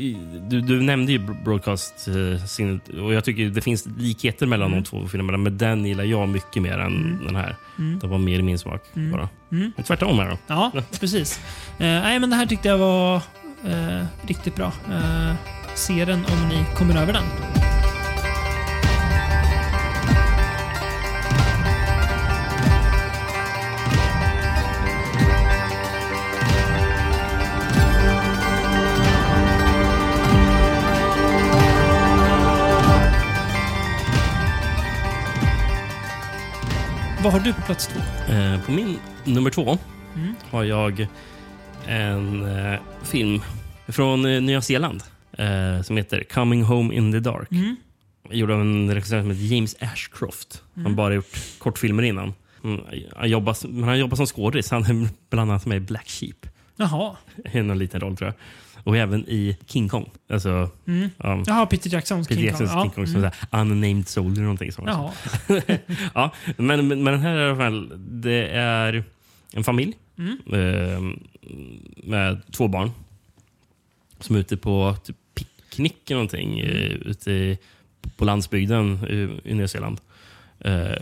du, 0.50 0.60
du 0.60 0.82
nämnde 0.82 1.12
ju 1.12 1.18
Broadcast 1.44 2.08
eh, 2.08 2.44
sin, 2.44 2.80
och 3.02 3.14
jag 3.14 3.24
tycker 3.24 3.44
det 3.48 3.60
finns 3.60 3.88
likheter 3.98 4.46
mellan 4.46 4.66
Mm. 4.72 4.82
de 4.82 4.88
två 4.88 5.08
filmerna. 5.08 5.38
Men 5.38 5.58
den 5.58 5.86
gillar 5.86 6.04
jag 6.04 6.28
mycket 6.28 6.62
mer 6.62 6.78
än 6.78 7.18
den 7.26 7.36
här. 7.36 7.56
Mm. 7.78 7.98
Det 7.98 8.06
var 8.06 8.18
mer 8.18 8.38
i 8.38 8.42
min 8.42 8.58
smak 8.58 8.82
Mm. 8.96 9.12
bara. 9.12 9.28
Mm. 9.52 9.72
Tvärtom 9.86 10.18
här 10.18 10.28
då. 10.30 10.38
Ja, 10.46 10.72
precis. 11.00 11.40
Eh, 11.78 11.86
nej, 11.86 12.18
men 12.18 12.30
det 12.30 12.36
här 12.36 12.46
tyckte 12.46 12.68
jag 12.68 12.78
var 12.78 13.16
eh, 13.64 14.04
riktigt 14.26 14.56
bra. 14.56 14.72
Eh, 14.92 15.34
se 15.74 16.04
den 16.04 16.24
om 16.26 16.48
ni 16.48 16.64
kommer 16.76 17.02
över 17.02 17.12
den. 17.12 17.24
Vad 37.22 37.32
har 37.32 37.40
du 37.40 37.52
på 37.54 37.60
plats 37.62 37.86
två? 37.86 38.00
Eh, 38.32 38.60
på 38.64 38.72
min 38.72 38.98
nummer 39.24 39.50
två 39.50 39.78
Mm. 40.16 40.34
har 40.50 40.64
jag 40.64 41.06
en 41.86 42.56
eh, 42.58 42.80
film 43.02 43.40
från 43.88 44.24
eh, 44.24 44.40
Nya 44.42 44.62
Zeeland 44.62 45.02
eh, 45.38 45.82
som 45.82 45.96
heter 45.96 46.24
Coming 46.24 46.62
Home 46.62 46.94
in 46.94 47.12
the 47.12 47.20
Dark. 47.20 47.50
Mm. 47.52 47.76
Gjord 48.30 48.50
av 48.50 48.60
en 48.60 48.94
regissör 48.94 49.20
som 49.20 49.30
heter 49.30 49.54
James 49.54 49.76
Ashcroft. 49.80 50.62
Han 50.74 50.84
har 50.84 50.92
bara 50.92 51.14
gjort 51.14 51.36
kortfilmer 51.58 52.02
innan. 52.02 52.34
Mm, 52.64 52.80
Han 53.16 53.30
jobbar, 53.30 53.66
men 53.68 53.88
han 53.88 53.98
jobbar 53.98 54.16
som 54.16 54.26
skådis. 54.26 54.70
Han 54.70 54.84
är 54.84 55.08
bland 55.30 55.50
annat 55.50 55.66
med 55.66 55.76
i 55.76 55.80
Black 55.80 56.08
Sheep. 56.08 56.46
Jaha. 56.76 57.16
I 57.52 57.62
någon 57.62 57.78
liten 57.78 58.00
roll 58.00 58.16
tror 58.16 58.28
jag. 58.28 58.34
Och 58.84 58.96
även 58.96 59.24
i 59.28 59.56
King 59.66 59.88
Kong. 59.88 60.10
Alltså, 60.30 60.70
Mm. 60.86 61.10
ja, 61.18 61.42
Jaha, 61.46 61.66
Peter 61.66 61.90
Jacksons 61.90 62.28
Peter 62.28 62.40
King 62.40 62.48
Jacksons 62.50 62.70
Kong. 62.72 62.82
King 62.82 62.90
Kong. 62.90 63.04
Ja. 63.04 63.10
Som 63.12 63.16
Mm. 63.20 63.30
så 63.30 63.46
här 63.56 63.60
Unnamed 63.60 64.08
Soldier 64.08 64.42
någonting 64.42 64.72
sånt. 64.72 64.88
Ja, 66.14 66.32
men, 66.56 66.88
men, 66.88 67.02
men 67.02 67.04
den 67.04 67.20
här 67.20 67.38
i 67.38 67.44
alla 67.48 67.56
fall, 67.56 67.92
det 68.22 68.48
är 68.48 69.04
en 69.52 69.64
familj 69.64 69.94
Mm. 70.18 70.38
eh, 70.52 71.00
med 72.04 72.42
två 72.52 72.68
barn 72.68 72.90
som 74.20 74.36
är 74.36 74.40
ute 74.40 74.56
på 74.56 74.96
typ, 75.04 75.16
picknick 75.34 76.10
eller 76.10 76.16
någonting 76.16 76.60
Mm. 76.60 76.76
eh, 76.76 76.92
ute 77.10 77.56
på 78.16 78.24
landsbygden 78.24 78.98
i, 79.10 79.50
i 79.50 79.54
Nya 79.54 79.68
Zeeland. 79.68 80.00
Eh, 80.58 80.92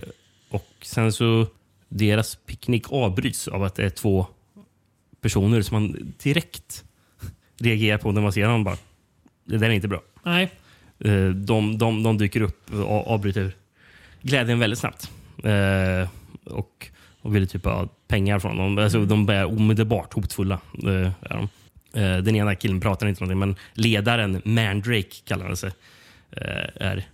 och 0.50 0.66
sen 0.82 1.12
så 1.12 1.46
deras 1.88 2.34
picknick 2.46 2.92
avbryts 2.92 3.48
av 3.48 3.62
att 3.64 3.74
det 3.74 3.84
är 3.84 3.90
två 3.90 4.26
personer 5.20 5.62
som 5.62 5.74
man 5.82 6.14
direkt 6.22 6.84
reagerar 7.59 7.98
på 7.98 8.12
när 8.12 8.20
man 8.20 8.32
ser 8.32 8.48
dem. 8.48 8.64
Bara, 8.64 8.76
det 9.44 9.59
där 9.59 9.66
är 9.66 9.70
inte 9.70 9.89
bra. 9.89 10.02
Nej. 10.22 10.51
Eh, 10.98 11.28
de, 11.28 11.78
de, 11.78 12.02
de 12.02 12.18
dyker 12.18 12.40
upp 12.40 12.72
och 12.72 13.10
avbryter 13.10 13.52
glädjen 14.22 14.59
väldigt 14.59 14.78
snabbt. 14.78 15.10
Eh, 15.44 16.09
och, 16.44 16.89
och 17.20 17.36
vill 17.36 17.48
typ 17.48 17.64
ha 17.64 17.89
pengar 18.09 18.39
från 18.39 18.56
dem. 18.56 18.78
Alltså, 18.78 19.05
de 19.05 19.28
är 19.28 19.44
omedelbart 19.44 20.14
hotfulla. 20.14 20.60
Eh, 20.82 21.10
är 21.20 21.36
de. 21.36 21.48
Den 22.24 22.36
ena 22.36 22.55
killen 22.55 22.80
pratar 22.80 23.06
inte 23.06 23.24
någonting, 23.24 23.39
men 23.39 23.56
ledaren, 23.74 24.43
Mandrake 24.44 25.16
kallar 25.24 25.47
han 25.47 25.56
sig, 25.56 25.70
är 26.74 27.06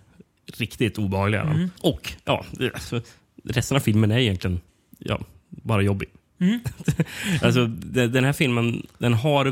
riktigt 0.57 0.99
obehaglig. 0.99 1.39
Mm. 1.39 1.71
Och 1.81 2.13
ja, 2.25 2.45
alltså, 2.75 3.01
resten 3.45 3.77
av 3.77 3.81
filmen 3.81 4.11
är 4.11 4.19
egentligen 4.19 4.61
ja, 4.99 5.21
bara 5.49 5.83
jobbig. 5.83 6.09
Mm. 6.41 6.61
alltså, 7.43 7.67
den, 7.67 8.25
här 8.25 8.33
filmen 8.33 8.87
den 8.99 9.15
har 9.15 9.45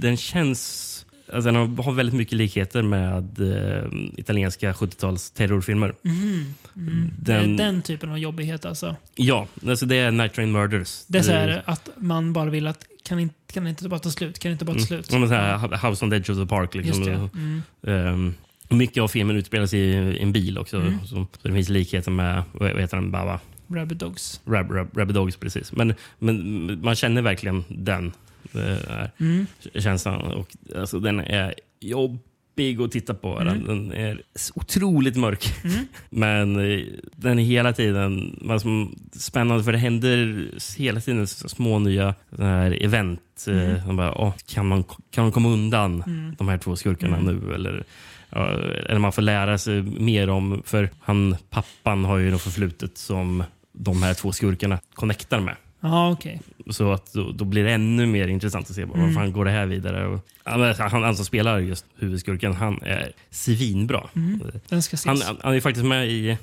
den 0.00 0.16
känns 0.16 0.88
Alltså 1.32 1.52
den 1.52 1.76
har, 1.78 1.92
väldigt 1.92 2.14
mycket 2.14 2.32
likheter 2.38 2.82
med 2.82 3.40
eh, 3.40 3.84
italienska 4.16 4.72
70-tals 4.72 5.30
terrorfilmer. 5.30 5.94
Mm. 6.04 6.54
Mm. 6.76 7.10
Den- 7.18 7.56
den 7.56 7.82
typen 7.82 8.10
av 8.10 8.18
jobbighet 8.18 8.64
alltså. 8.64 8.96
Ja, 9.14 9.46
alltså 9.68 9.86
det 9.86 9.96
är 9.96 10.10
Night 10.10 10.34
Train 10.34 10.52
Murders. 10.52 11.04
Det 11.06 11.18
är 11.18 11.22
så 11.22 11.32
här 11.32 11.62
att 11.64 11.88
man 11.96 12.32
bara 12.32 12.50
vill 12.50 12.66
att 12.66 12.84
kan 13.04 13.18
inte, 13.18 13.34
kan 13.52 13.66
inte 13.66 13.88
bara 13.88 14.00
ta 14.00 14.10
slut? 14.10 14.38
Kan 14.38 14.52
inte 14.52 14.64
bara 14.64 14.76
ta 14.76 14.82
slut? 14.82 15.10
Mm. 15.12 15.22
Ja, 15.22 15.28
men 15.28 15.28
så 15.28 15.34
här, 15.34 15.88
House 15.90 16.04
on 16.04 16.10
the 16.10 16.16
Edge 16.16 16.30
of 16.30 16.38
the 16.38 16.46
Park. 16.46 16.74
Liksom. 16.74 17.02
Mm. 17.34 17.62
Ehm, 17.86 18.34
mycket 18.68 19.02
av 19.02 19.08
filmen 19.08 19.36
utspelar 19.36 19.66
sig 19.66 19.80
i, 19.80 20.18
en 20.18 20.32
bil 20.32 20.58
också. 20.58 20.76
Mm. 20.76 20.98
Så, 21.06 21.26
så 21.42 21.48
det 21.48 21.54
finns 21.54 21.68
likheter 21.68 22.10
med 22.10 22.42
vad 22.52 22.80
heter 22.80 22.96
den, 22.96 23.10
Baba? 23.10 23.40
Rabid 23.74 23.98
Dogs. 23.98 24.40
Rab, 24.46 24.70
Rab, 24.70 24.98
Rabid 24.98 25.14
Dogs. 25.14 25.36
Precis. 25.36 25.72
Men, 25.72 25.94
men 26.18 26.80
man 26.84 26.94
känner 26.94 27.22
verkligen 27.22 27.64
den 27.68 28.12
eh, 28.54 29.06
Mm. 29.20 29.46
känslan. 29.74 30.20
Och, 30.20 30.48
alltså, 30.76 31.00
den 31.00 31.20
är 31.20 31.54
jobbig 31.80 32.80
att 32.82 32.90
titta 32.92 33.14
på. 33.14 33.38
Mm. 33.40 33.66
Den, 33.66 33.92
är 33.92 34.22
otroligt 34.54 35.16
mörk. 35.16 35.54
Mm. 35.64 35.86
Men 36.10 36.70
eh, 36.72 36.80
den 37.16 37.38
är 37.38 37.42
hela 37.44 37.72
tiden 37.72 38.38
som, 38.60 38.96
spännande 39.12 39.64
för 39.64 39.72
det 39.72 39.78
händer 39.78 40.48
hela 40.78 41.00
tiden 41.00 41.26
små 41.26 41.78
nya 41.78 42.14
här 42.38 42.82
event. 42.84 43.44
Mm. 43.48 43.70
Eh, 43.70 43.86
de 43.86 43.96
bara, 43.96 44.18
åh, 44.18 44.34
kan, 44.46 44.66
man, 44.68 44.84
kan 44.84 45.24
de 45.24 45.32
komma 45.32 45.48
undan 45.48 46.02
Mm. 46.06 46.34
de 46.38 46.48
här 46.48 46.58
två 46.58 46.76
skurkarna 46.76 47.16
Mm. 47.16 47.36
nu? 47.36 47.54
Eller, 47.54 47.84
ja, 48.30 48.48
eller 48.88 48.98
man 48.98 49.12
får 49.12 49.22
lära 49.22 49.58
sig 49.58 49.82
mer 49.82 50.30
om, 50.30 50.62
för 50.66 50.90
han, 51.00 51.36
pappan 51.50 52.04
har 52.04 52.18
ju 52.18 52.30
något 52.30 52.42
förflutet 52.42 52.98
som 52.98 53.44
de 53.72 54.02
här 54.02 54.14
två 54.14 54.32
skurkarna 54.32 54.78
connectar 54.94 55.40
med. 55.40 55.56
Ja, 55.80 56.10
okej. 56.10 56.40
Så 56.70 56.92
att 56.92 57.12
då, 57.12 57.32
då 57.32 57.44
blir 57.44 57.64
det 57.64 57.72
ännu 57.72 58.06
mer 58.06 58.28
intressant 58.28 58.70
att 58.70 58.76
se 58.76 58.84
vad 58.84 58.98
Mm. 58.98 59.14
fan 59.14 59.32
går 59.32 59.44
det 59.44 59.50
här 59.50 59.66
vidare. 59.66 60.06
Och, 60.06 60.26
han, 60.44 61.02
han 61.02 61.16
som 61.16 61.24
spelar 61.24 61.58
just 61.58 61.84
huvudskurken, 61.98 62.52
han 62.52 62.82
är 62.82 63.12
svinbra. 63.30 64.08
Mm. 64.16 64.40
Den 64.68 64.82
ska 64.82 64.94
ses. 64.94 65.06
Han, 65.06 65.22
han, 65.22 65.38
han 65.42 65.54
är 65.54 65.60
faktiskt 65.60 65.86
med 65.86 66.08
i... 66.10 66.36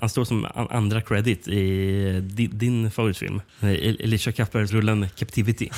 Han, 0.00 0.08
står 0.08 0.24
som 0.24 0.46
an, 0.54 0.66
andra 0.70 1.00
credit 1.02 1.48
i 1.48 2.20
din, 2.24 2.58
din 2.58 2.90
favoritfilm. 2.90 3.40
Eh, 3.60 3.68
Elisha 3.70 4.30
Cuthbert-rullen 4.32 5.08
Captivity. 5.08 5.68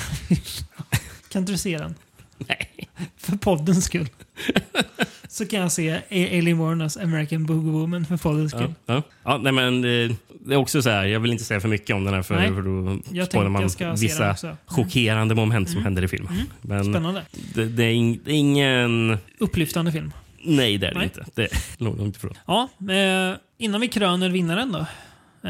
Kan 1.29 1.39
inte 1.41 1.51
du 1.51 1.57
se 1.57 1.77
den? 1.77 1.95
Nej. 2.37 2.89
För 3.17 3.37
poddens 3.37 3.85
skull. 3.85 4.09
Så 5.33 5.45
kan 5.45 5.59
jag 5.59 5.71
se 5.71 5.91
A- 5.91 6.01
Alien 6.09 6.57
Warners 6.57 6.97
American 6.97 7.45
Boogie 7.45 7.71
Woman 7.71 8.05
för 8.05 8.17
poddens 8.17 8.51
skull. 8.51 8.73
Ja, 8.85 8.93
ja. 8.93 9.01
ja, 9.23 9.37
nej, 9.37 9.51
men 9.51 9.75
eh, 9.83 10.11
det 10.45 10.53
är 10.53 10.55
också 10.55 10.81
så 10.81 10.89
här, 10.89 11.05
jag 11.05 11.19
vill 11.19 11.31
inte 11.31 11.43
säga 11.43 11.59
för 11.61 11.67
mycket 11.69 11.95
om 11.95 12.03
den 12.05 12.13
här 12.13 12.21
för, 12.21 12.35
Nej. 12.35 12.47
för 12.53 12.61
då 12.61 13.25
spoilar 13.25 13.49
man 13.49 13.69
vissa. 13.95 14.35
Mm. 14.43 14.55
chockerande 14.65 15.35
moment 15.35 15.69
som 15.69 15.83
händer 15.83 16.03
i 16.03 16.07
filmen. 16.07 16.33
Mm. 16.33 16.45
Men 16.61 16.83
Spännande. 16.93 17.21
det, 17.53 17.65
det, 17.65 17.83
är 17.83 18.27
ingen... 18.27 19.17
Upplyftande 19.39 19.91
film. 19.91 20.11
Nej, 20.43 20.77
det 20.77 20.87
är 20.87 20.91
det 20.93 20.97
Nej. 20.97 21.03
inte. 21.05 21.25
Det 21.35 21.43
är 21.43 21.83
långt 21.83 22.15
ifrån. 22.17 22.33
Ja, 22.47 22.69
eh, 22.93 23.35
innan 23.57 23.81
vi 23.81 23.87
kröner 23.87 24.29
vinnaren 24.29 24.71
då. 24.71 24.79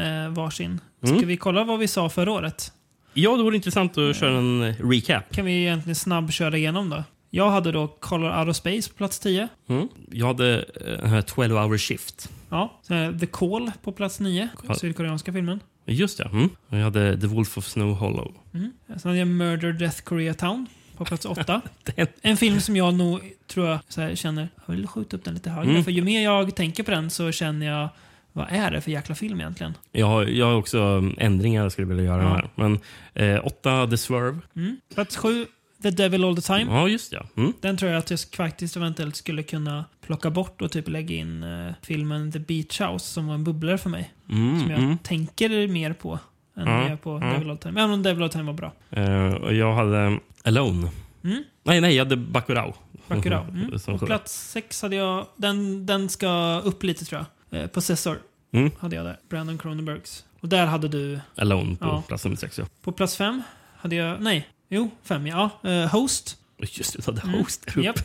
Eh, 0.00 0.28
varsin. 0.28 0.80
Ska 1.04 1.14
Mm. 1.14 1.28
vi 1.28 1.36
kolla 1.36 1.64
vad 1.64 1.78
vi 1.78 1.88
sa 1.88 2.08
förra 2.08 2.32
året? 2.32 2.72
Ja, 3.14 3.36
det 3.36 3.42
vore 3.42 3.56
intressant 3.56 3.98
att 3.98 4.16
köra 4.16 4.38
en 4.38 4.74
recap. 4.90 5.34
Kan 5.34 5.44
vi 5.44 5.52
egentligen 5.60 5.94
snabbköra 5.94 6.56
igenom 6.56 6.90
då? 6.90 7.04
Jag 7.34 7.50
hade 7.50 7.72
då 7.72 7.86
Color 7.86 8.40
Out 8.40 8.48
of 8.48 8.56
Space 8.56 8.90
på 8.90 8.96
plats 8.96 9.18
10. 9.18 9.48
Mm. 9.68 9.88
Jag 10.10 10.26
hade 10.26 10.56
eh, 10.58 10.86
den 10.86 11.10
här 11.10 11.22
12 11.22 11.56
hour 11.56 11.78
shift. 11.78 12.30
Ja. 12.50 12.80
The 13.20 13.26
Call 13.26 13.70
på 13.82 13.92
plats 13.92 14.20
9. 14.20 14.48
Ja. 14.68 14.74
Sydkoreanska 14.74 15.32
filmen. 15.32 15.60
Just 15.86 16.18
det. 16.18 16.24
Mm. 16.24 16.48
Jag 16.68 16.78
hade 16.78 17.20
The 17.20 17.26
Wolf 17.26 17.58
of 17.58 17.66
Snow 17.66 17.94
Hollow. 17.94 18.34
Mm. 18.54 18.72
Sen 18.86 18.98
hade 19.04 19.18
jag 19.18 19.28
Murder 19.28 19.72
Death 19.72 20.00
Koreatown 20.02 20.66
på 20.96 21.04
plats 21.04 21.24
8. 21.26 21.60
Den, 21.96 22.06
En 22.22 22.36
film 22.36 22.60
som 22.60 22.76
jag 22.76 22.94
nog 22.94 23.20
tror 23.46 23.66
jag 23.66 23.78
här, 23.96 24.14
känner, 24.14 24.48
jag 24.66 24.74
vill 24.74 24.86
skjuta 24.86 25.16
upp 25.16 25.24
den 25.24 25.34
lite 25.34 25.50
högre. 25.50 25.70
Mm. 25.70 25.84
För 25.84 25.90
ju 25.90 26.02
mer 26.02 26.24
jag 26.24 26.56
tänker 26.56 26.82
på 26.82 26.90
den 26.90 27.10
så 27.10 27.32
känner 27.32 27.66
jag, 27.66 27.88
vad 28.32 28.46
är 28.50 28.70
det 28.70 28.80
för 28.80 28.90
jäkla 28.90 29.14
film 29.14 29.40
egentligen? 29.40 29.74
jag, 29.92 30.06
har, 30.06 30.24
jag 30.24 30.46
har 30.46 30.54
också 30.54 30.78
um, 30.78 31.14
ändringar 31.18 31.62
jag 31.62 31.72
skulle 31.72 31.86
vilja 31.86 32.04
göra 32.04 32.22
Ja. 32.22 32.28
här. 32.28 32.48
Men 32.54 32.78
eh, 33.14 33.46
åtta 33.46 33.86
The 33.86 33.96
Swerve. 33.96 34.38
Mm. 34.56 34.76
Plats 34.94 35.16
7, 35.16 35.46
The 35.84 35.90
Devil 35.90 36.24
All 36.24 36.36
The 36.36 36.42
Time. 36.42 36.64
Ja, 36.72 36.88
just 36.88 37.10
det. 37.10 37.22
Mm. 37.36 37.52
Den 37.60 37.76
tror 37.76 37.90
jag 37.90 37.98
att 37.98 38.10
jag 38.10 38.20
faktiskt 38.20 38.76
eventuellt 38.76 39.16
skulle 39.16 39.42
kunna 39.42 39.84
plocka 40.06 40.30
bort 40.30 40.62
och 40.62 40.70
typ 40.70 40.88
lägga 40.88 41.14
in 41.16 41.42
eh, 41.42 41.72
filmen 41.82 42.32
The 42.32 42.38
Beach 42.38 42.80
House 42.80 43.06
som 43.06 43.26
var 43.26 43.34
en 43.34 43.44
bubblare 43.44 43.78
för 43.78 43.90
mig. 43.90 44.14
Mm, 44.30 44.60
Som 44.60 44.70
jag 44.70 44.78
mm. 44.78 44.98
tänker 44.98 45.68
mer 45.68 45.92
på 45.92 46.18
än 46.56 46.66
Ja, 46.66 46.88
jag 46.88 47.02
på 47.02 47.18
ja. 47.22 47.26
Devil 47.32 47.50
All 47.50 47.56
The 47.56 47.62
Time. 47.62 47.80
Även 47.80 47.94
om 47.94 48.02
Devil 48.02 48.22
All 48.22 48.28
The 48.28 48.32
Time 48.38 48.44
var 48.44 48.52
bra. 48.52 48.72
Eh, 48.90 49.34
och 49.34 49.54
jag 49.54 49.74
hade 49.74 50.18
Alone. 50.44 50.88
Mm. 51.24 51.42
Nej, 51.62 51.80
nej, 51.80 51.94
jag 51.96 52.04
hade 52.04 52.16
Bacurau. 52.16 52.72
Bacurau. 53.08 53.44
Mm. 53.48 53.98
På 53.98 54.06
plats 54.06 54.50
6 54.50 54.82
hade 54.82 54.96
jag, 54.96 55.26
den, 55.36 55.86
den 55.86 56.08
ska 56.08 56.60
upp 56.64 56.82
lite 56.82 57.04
tror 57.04 57.24
jag. 57.50 57.60
Eh, 57.60 57.66
Possessor 57.66 58.18
Mm. 58.52 58.70
hade 58.78 58.96
jag 58.96 59.04
där. 59.04 59.16
Brandon 59.28 59.58
Cronenbergs. 59.58 60.24
Och 60.40 60.48
där 60.48 60.66
hade 60.66 60.88
du, 60.88 61.20
Alone 61.36 61.76
på 61.76 61.86
Ja. 61.86 62.02
plats 62.08 62.24
nummer 62.24 62.36
sex. 62.36 62.58
Ja. 62.58 62.64
på 62.82 62.92
plats 62.92 63.16
5 63.16 63.42
hade 63.76 63.96
jag, 63.96 64.20
nej, 64.22 64.48
jo, 64.68 64.90
5 65.02 65.26
ja. 65.26 65.50
Eh, 65.64 65.86
Host. 65.86 66.36
Just 66.58 66.92
det, 66.92 66.98
du 66.98 67.12
hade 67.12 67.20
Mm. 67.28 67.40
Host 67.40 67.62
där 67.66 67.72
uppe. 67.72 67.80
Japp. 67.80 67.98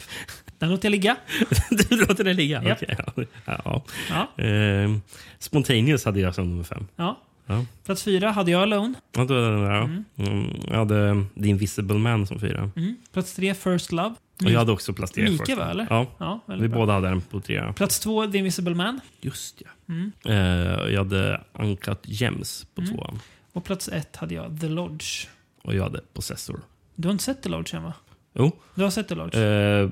Den 0.60 0.69
låter 0.69 0.86
jag 0.86 0.91
ligga. 0.91 1.15
du 1.90 1.98
låter 1.98 2.23
det 2.23 2.34
ligga? 2.34 2.64
Japp. 2.64 2.80
Okej, 2.84 2.95
ja. 3.45 3.52
ja. 3.65 3.84
Ja. 4.38 4.44
Eh, 4.45 4.95
Spontaneous 5.40 6.06
hade 6.06 6.19
jag 6.19 6.36
som 6.36 6.49
nummer 6.49 6.64
fem. 6.64 6.88
ja. 6.95 7.19
Ja. 7.52 7.65
Plats 7.86 8.03
4 8.03 8.31
hade 8.31 8.52
jag 8.52 8.61
Alone. 8.61 8.94
Ja, 9.15 9.26
då, 9.26 9.34
ja. 9.36 9.84
Mm. 9.84 10.03
Mm, 10.18 10.49
jag 10.68 10.77
hade 10.77 11.26
The 11.41 11.48
Invisible 11.48 11.98
Man 11.98 12.27
som 12.27 12.40
fyra. 12.40 12.72
Mm. 12.76 12.95
Plats 13.14 13.34
3 13.36 13.53
First 13.53 13.91
Love. 13.91 14.15
Och 14.44 14.52
jag 14.52 14.60
hade 14.60 14.72
också 14.72 14.94
plats 14.94 15.11
tre 15.11 15.30
Mike, 15.30 15.56
va, 15.56 15.72
eller? 15.72 15.88
Ja, 15.90 16.07
Ja, 16.18 16.40
vi 16.48 16.68
bra. 16.68 16.80
båda 16.80 16.94
hade 16.94 17.07
den 17.10 17.22
på 17.22 17.40
tre. 17.41 17.73
Plats 17.73 17.99
2 17.99 18.27
The 18.27 18.38
Invisible 18.38 18.76
Man. 18.76 18.99
Just 19.22 19.61
ja. 19.61 19.69
Mm. 19.94 20.11
Eh, 20.26 20.91
jag 20.94 20.98
hade 20.98 21.41
Uncut 21.53 21.99
Gems 22.03 22.65
på 22.76 22.81
Mm. 22.81 22.94
tvåan. 22.95 23.19
Och 23.53 23.64
plats 23.64 23.88
1 23.90 24.15
hade 24.15 24.34
jag 24.36 24.60
The 24.61 24.68
Lodge. 24.68 25.27
Och 25.64 25.76
jag 25.76 25.84
hade 25.84 26.02
Possessor. 26.14 26.60
Du 26.95 27.07
har 27.07 27.11
inte 27.11 27.23
sett 27.23 27.44
The 27.44 27.49
Lodge 27.49 27.73
än 27.73 27.84
va? 27.84 27.94
Jo. 28.34 28.52
Du 28.76 28.84
har 28.84 28.90
sett 28.90 29.07
The 29.07 29.15
Lodge? 29.15 29.36
Eh, 29.36 29.90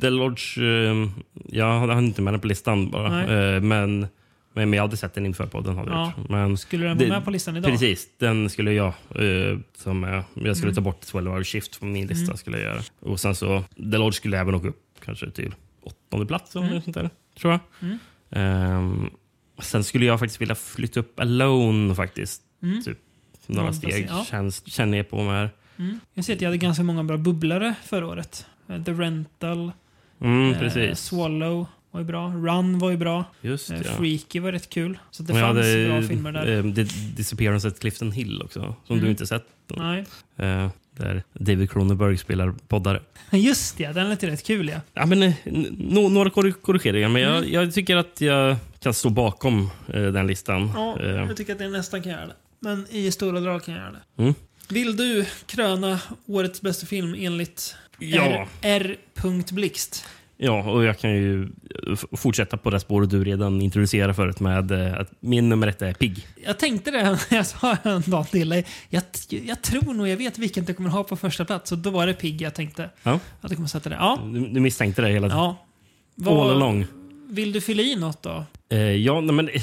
The 0.00 0.10
Lodge, 0.10 0.58
eh, 0.58 1.08
jag 1.48 1.80
hade 1.80 1.98
inte 1.98 2.22
med 2.22 2.32
den 2.34 2.40
på 2.40 2.46
listan 2.46 2.90
bara. 2.90 3.08
Nej. 3.26 3.54
Eh, 3.54 3.60
men, 3.62 4.06
men 4.52 4.72
jag 4.72 4.82
hade 4.82 4.96
sett 4.96 5.14
den 5.14 5.26
inför 5.26 5.46
podden. 5.46 5.76
Hade 5.76 5.90
Ja. 5.90 6.12
gjort. 6.16 6.28
Men 6.30 6.56
Skulle 6.56 6.86
den 6.86 6.96
vara 6.96 7.04
det- 7.08 7.12
med 7.14 7.24
på 7.24 7.30
listan 7.30 7.56
idag? 7.56 7.70
Precis, 7.70 8.08
den 8.18 8.50
skulle 8.50 8.72
jag 8.72 8.86
eh, 9.14 9.58
som 9.76 10.04
eh, 10.04 10.10
Jag 10.34 10.56
skulle 10.56 10.70
Mm. 10.70 10.74
ta 10.74 10.80
bort 10.80 11.06
12 11.06 11.30
hour 11.30 11.44
shift 11.44 11.76
från 11.76 11.92
min 11.92 12.06
lista. 12.06 12.24
Mm. 12.24 12.36
skulle 12.36 12.58
jag 12.58 12.66
göra. 12.72 12.82
Och 13.00 13.20
sen 13.20 13.34
så, 13.34 13.62
The 13.76 13.98
Lodge 13.98 14.14
skulle 14.16 14.38
även 14.38 14.54
åka 14.54 14.68
upp 14.68 14.82
kanske 15.04 15.30
till 15.30 15.54
åttonde 15.82 16.26
plats 16.26 16.56
eller 16.56 16.64
Mm. 16.66 16.74
något 16.74 16.84
sånt 16.84 16.94
där, 16.96 17.10
tror 17.40 17.52
jag. 17.52 17.60
Mm. 17.82 17.98
Ehm, 18.30 19.10
Sen 19.58 19.84
skulle 19.84 20.06
jag 20.06 20.18
faktiskt 20.18 20.40
vilja 20.40 20.54
flytta 20.54 21.00
upp 21.00 21.20
Alone 21.20 21.94
faktiskt. 21.94 22.42
Typ 22.84 22.98
några 23.46 23.62
Någon 23.64 23.74
steg 23.74 24.06
ja. 24.10 24.24
känns, 24.30 24.66
känner 24.66 24.96
jag 24.98 25.10
på 25.10 25.22
mig 25.22 25.32
här. 25.34 25.50
Jag 26.14 26.24
ser 26.24 26.34
att 26.34 26.40
jag 26.40 26.48
hade 26.48 26.58
ganska 26.58 26.82
många 26.82 27.04
bra 27.04 27.16
bubblare 27.16 27.74
förra 27.84 28.06
året. 28.06 28.46
Eh, 28.68 28.82
The 28.82 28.92
Rental, 28.92 29.72
Mm, 30.20 30.52
eh. 30.54 30.94
Swallow 30.94 31.66
var 31.90 32.00
ju 32.00 32.06
bra. 32.06 32.28
Run 32.28 32.78
var 32.78 32.90
ju 32.90 32.96
bra. 32.96 33.24
Just 33.40 33.70
Eh, 33.70 33.76
ja. 33.84 33.92
Freaky 33.92 34.40
var 34.40 34.52
rätt 34.52 34.70
kul. 34.70 34.98
Så 35.10 35.22
det 35.22 35.32
fanns 35.32 35.42
hade, 35.44 35.88
bra 35.88 36.02
filmer 36.02 36.32
där. 36.32 36.58
eh, 36.58 36.64
Disappearance 37.16 37.68
at 37.68 37.80
Clifton 37.80 38.12
Hill 38.12 38.42
också, 38.42 38.60
som 38.86 38.94
Mm. 38.96 39.04
du 39.04 39.10
inte 39.10 39.26
sett. 39.26 39.44
Nej. 39.76 40.04
Eh, 40.36 40.68
där 40.96 41.22
David 41.32 41.70
Cronenberg 41.70 42.16
spelar 42.18 42.54
poddare. 42.68 43.00
Just 43.30 43.76
det, 43.78 43.92
den 43.92 44.08
lät 44.08 44.22
ju 44.22 44.26
rätt 44.30 44.46
kul 44.46 44.68
ja. 44.68 44.80
Ja, 44.94 45.06
men, 45.06 45.22
eh, 45.22 45.34
no, 45.78 46.08
några 46.08 46.30
korri- 46.30 46.52
korrigeringar, 46.62 47.08
men 47.08 47.22
jag, 47.22 47.36
Mm. 47.38 47.52
jag 47.52 47.74
tycker 47.74 47.96
att 47.96 48.20
jag 48.20 48.56
kan 48.80 48.94
stå 48.94 49.10
bakom 49.10 49.70
eh, 49.88 50.02
den 50.02 50.26
listan. 50.26 50.70
Ja, 50.74 51.02
jag 51.02 51.36
tycker 51.36 51.52
att 51.52 51.58
det 51.58 51.68
nästan 51.68 52.02
kan 52.02 52.12
göra 52.12 52.26
det. 52.26 52.34
Men 52.60 52.86
i 52.90 53.10
stora 53.10 53.40
drag 53.40 53.64
kan 53.64 53.74
jag 53.74 53.82
göra 53.82 53.92
det. 54.16 54.22
Mm. 54.22 54.34
Vill 54.68 54.96
du 54.96 55.26
kröna 55.46 56.00
årets 56.26 56.60
bästa 56.62 56.86
film 56.86 57.14
enligt 57.18 57.74
Ja. 57.98 58.46
R. 58.62 58.96
R. 59.14 59.54
Blixt? 59.54 60.04
Ja, 60.38 60.70
och 60.70 60.84
jag 60.84 60.98
kan 60.98 61.10
ju 61.10 61.48
fortsätta 62.16 62.56
på 62.56 62.70
det 62.70 62.80
spåret 62.80 63.10
du 63.10 63.24
redan 63.24 63.62
introducerade 63.62 64.14
förut 64.14 64.40
med 64.40 64.70
eh, 64.70 65.00
att 65.00 65.12
min 65.20 65.48
nummer 65.48 65.66
ett 65.66 65.82
är 65.82 65.92
Pigg. 65.94 66.26
Jag 66.44 66.58
tänkte 66.58 66.90
det 66.90 67.02
när 67.02 67.18
jag 67.36 67.46
sa 67.46 67.76
en 67.82 68.02
dag 68.06 68.30
till 68.30 68.48
dig. 68.48 68.66
Jag, 68.88 69.02
jag 69.28 69.62
tror 69.62 69.94
nog 69.94 70.08
jag 70.08 70.16
vet 70.16 70.38
vilken 70.38 70.64
du 70.64 70.74
kommer 70.74 70.90
ha 70.90 71.04
på 71.04 71.16
första 71.16 71.44
plats. 71.44 71.72
Och 71.72 71.78
då 71.78 71.90
var 71.90 72.06
det 72.06 72.14
Pigg 72.14 72.42
jag 72.42 72.54
tänkte 72.54 72.90
Ja. 73.02 73.20
att 73.40 73.50
du 73.50 73.56
kommer 73.56 73.68
sätta 73.68 73.88
det. 73.88 73.96
Ja. 73.96 74.18
Du, 74.32 74.46
du 74.48 74.60
misstänkte 74.60 75.02
det 75.02 75.08
hela 75.08 75.28
tiden. 75.28 75.38
ja. 75.38 75.56
All 76.26 76.50
along. 76.50 76.86
Vill 77.28 77.52
du 77.52 77.60
fylla 77.60 77.82
i 77.82 77.96
något 77.96 78.22
då? 78.22 78.44
Eh, 78.68 78.78
ja, 78.78 79.20
nej, 79.20 79.34
men 79.34 79.48
eh, 79.48 79.62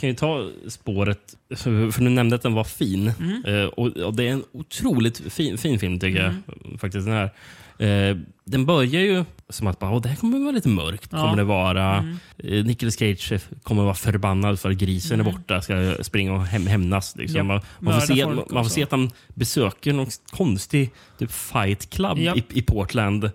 kan, 0.00 0.08
ju 0.08 0.14
ta 0.14 0.50
spåret, 0.68 1.34
för 1.56 2.00
du 2.00 2.08
nämnde 2.10 2.36
att 2.36 2.42
den 2.42 2.54
var 2.54 2.64
fin. 2.64 3.12
Mm. 3.20 3.44
Eh, 3.44 3.64
och, 3.64 3.86
och 3.86 4.14
Det 4.14 4.24
är 4.28 4.32
en 4.32 4.44
otroligt 4.52 5.32
fin, 5.32 5.58
fin 5.58 5.78
film 5.78 5.98
tycker 6.00 6.20
Mm. 6.24 6.42
jag. 6.70 6.80
Faktiskt 6.80 7.06
den 7.06 7.14
här. 7.14 7.30
Eh, 7.78 8.16
den 8.44 8.66
börjar 8.66 9.00
ju 9.02 9.24
som 9.48 9.66
att 9.66 9.78
bara, 9.78 9.98
det 9.98 10.08
här 10.08 10.16
kommer 10.16 10.38
vara 10.38 10.50
lite 10.50 10.68
mörkt. 10.68 11.08
Ja. 11.12 11.18
Kommer 11.22 11.36
det 11.36 11.44
vara. 11.44 11.96
Mm. 11.96 12.16
Eh, 12.38 12.64
Nicolas 12.64 12.94
Cage 12.98 13.32
kommer 13.62 13.82
vara 13.82 13.94
förbannad 13.94 14.60
för 14.60 14.70
att 14.70 14.76
grisen 14.76 15.20
Mm. 15.20 15.26
är 15.26 15.32
borta. 15.32 15.62
Ska 15.62 15.94
springa 16.02 16.32
och 16.34 16.42
häm 16.46 16.66
hämnas. 16.66 17.16
Liksom. 17.16 17.36
Ja, 17.36 17.42
Man, 17.42 17.60
man, 17.78 18.00
får 18.00 18.06
se, 18.14 18.26
man, 18.26 18.64
får 18.64 18.70
se 18.70 18.82
att 18.82 18.90
han 18.90 19.10
besöker 19.34 19.92
någon 19.92 20.06
konstig 20.30 20.90
typ, 21.18 21.32
fight 21.32 21.90
club 21.90 22.18
Ja. 22.18 22.36
i, 22.36 22.42
i 22.58 22.62
Portland 22.62 23.30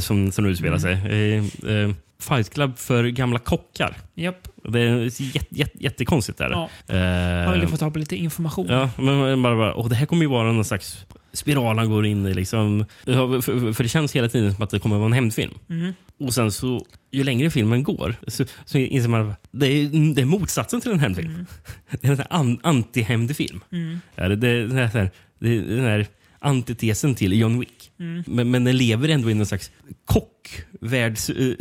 som, 0.00 0.32
som 0.32 0.46
utspelar 0.46 0.78
sig. 0.78 0.92
Mm. 0.94 1.50
Eh, 1.66 1.74
eh, 1.74 1.90
fight 2.18 2.50
club 2.50 2.78
för 2.78 3.04
gamla 3.04 3.38
kockar. 3.38 3.96
Japp. 4.14 4.48
Det 4.64 4.80
är 4.80 5.22
jätte, 5.34 5.54
jätte, 5.58 5.84
jättekonstigt. 5.84 6.38
Där. 6.38 6.50
Ja. 6.50 6.68
Eh, 6.96 7.46
Man 7.50 7.60
vill 7.60 7.68
få 7.68 7.76
ta 7.76 7.90
på 7.90 7.98
lite 7.98 8.16
information. 8.16 8.66
Ja, 8.68 8.90
men 8.96 9.42
bara, 9.42 9.56
bara, 9.56 9.74
och 9.74 9.88
det 9.88 9.94
här 9.94 10.06
kommer 10.06 10.22
ju 10.22 10.28
vara 10.28 10.52
någon 10.52 10.64
slags 10.64 11.06
spiral 11.32 11.78
han 11.78 11.90
går 11.90 12.06
in 12.06 12.26
i. 12.26 12.34
Liksom. 12.34 12.84
För, 13.04 13.72
för 13.72 13.82
det 13.82 13.88
känns 13.88 14.16
hela 14.16 14.28
tiden 14.28 14.54
som 14.54 14.64
att 14.64 14.70
det 14.70 14.78
kommer 14.78 14.96
vara 14.96 15.06
en 15.06 15.12
hämndfilm. 15.12 15.54
Mm. 15.70 15.92
Och 16.20 16.34
sen 16.34 16.52
så, 16.52 16.86
ju 17.10 17.24
längre 17.24 17.50
filmen 17.50 17.82
går, 17.82 18.14
så, 18.26 18.44
så 18.64 18.78
inser 18.78 19.08
man 19.08 19.30
att 19.30 19.48
det 19.50 19.66
är, 19.66 20.14
det 20.14 20.22
är 20.22 20.26
motsatsen 20.26 20.80
till 20.80 20.92
en 20.92 21.00
hämndfilm. 21.00 21.46
Det 22.00 22.08
är 22.08 22.12
en 22.12 22.22
an, 22.30 22.58
anti-hämndfilm. 22.62 23.60
Mm. 23.72 24.00
Ja, 24.14 24.28
det, 24.28 24.36
det, 24.36 24.66
det, 24.66 25.10
det 25.38 25.56
är 25.56 25.62
den 25.62 25.84
här 25.84 26.06
antitesen 26.42 27.14
till 27.14 27.32
John 27.40 27.60
Wick. 27.60 27.90
Mm. 28.00 28.24
Men, 28.26 28.50
men 28.50 28.64
den 28.64 28.76
lever 28.76 29.08
ändå 29.08 29.30
i 29.30 29.34
någon 29.34 29.46
slags 29.46 29.70
kockvärlds... 30.04 31.30
Uh, 31.30 31.54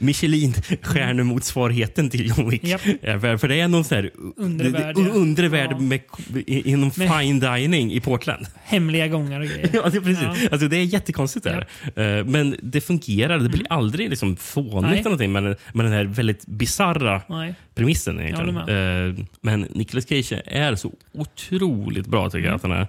Michelin-stjärnemotsvarigheten 0.00 2.10
till 2.10 2.26
John 2.28 2.50
Wick. 2.50 2.64
Japp. 2.64 2.80
Ja, 3.02 3.20
för, 3.38 3.48
det 3.48 3.60
är 3.60 3.68
någon 3.68 3.84
sån 3.84 3.96
här 3.96 4.10
Undre 4.36 4.70
det- 4.70 4.92
det- 5.42 5.48
värld, 5.48 5.68
ja. 5.72 5.78
med, 5.78 6.00
inom 6.46 6.90
Med- 6.96 7.10
fine 7.20 7.40
dining 7.40 7.92
i 7.92 8.00
Portland. 8.00 8.46
Hemliga 8.64 9.08
gångar 9.08 9.40
och 9.40 9.46
grejer. 9.46 9.70
Ja, 9.72 9.88
det, 9.90 10.00
precis. 10.00 10.22
Ja. 10.22 10.36
Alltså, 10.52 10.68
det 10.68 10.76
är 10.76 10.84
jättekonstigt. 10.84 11.44
Där. 11.44 11.66
Eh, 11.96 12.24
Men 12.24 12.56
det 12.62 12.80
fungerar. 12.80 13.38
Det 13.38 13.48
blir 13.48 13.66
aldrig 13.72 14.10
liksom 14.10 14.36
fånigt 14.36 14.82
Nej. 14.82 14.92
eller 14.92 15.02
någonting 15.04 15.32
med, 15.32 15.42
med 15.72 15.86
den 15.86 15.92
här 15.92 16.04
väldigt 16.04 16.46
bizarra 16.46 17.22
Nej. 17.28 17.54
premissen. 17.74 18.20
Egentligen. 18.20 18.56
Eh, 18.56 19.14
Men 19.40 19.60
Nicolas 19.60 20.08
Cage 20.08 20.32
är 20.46 20.74
så 20.74 20.92
otroligt 21.12 22.06
bra 22.06 22.30
tycker 22.30 22.46
jag. 22.46 22.54
Att 22.54 22.62
han 22.62 22.72
är. 22.72 22.86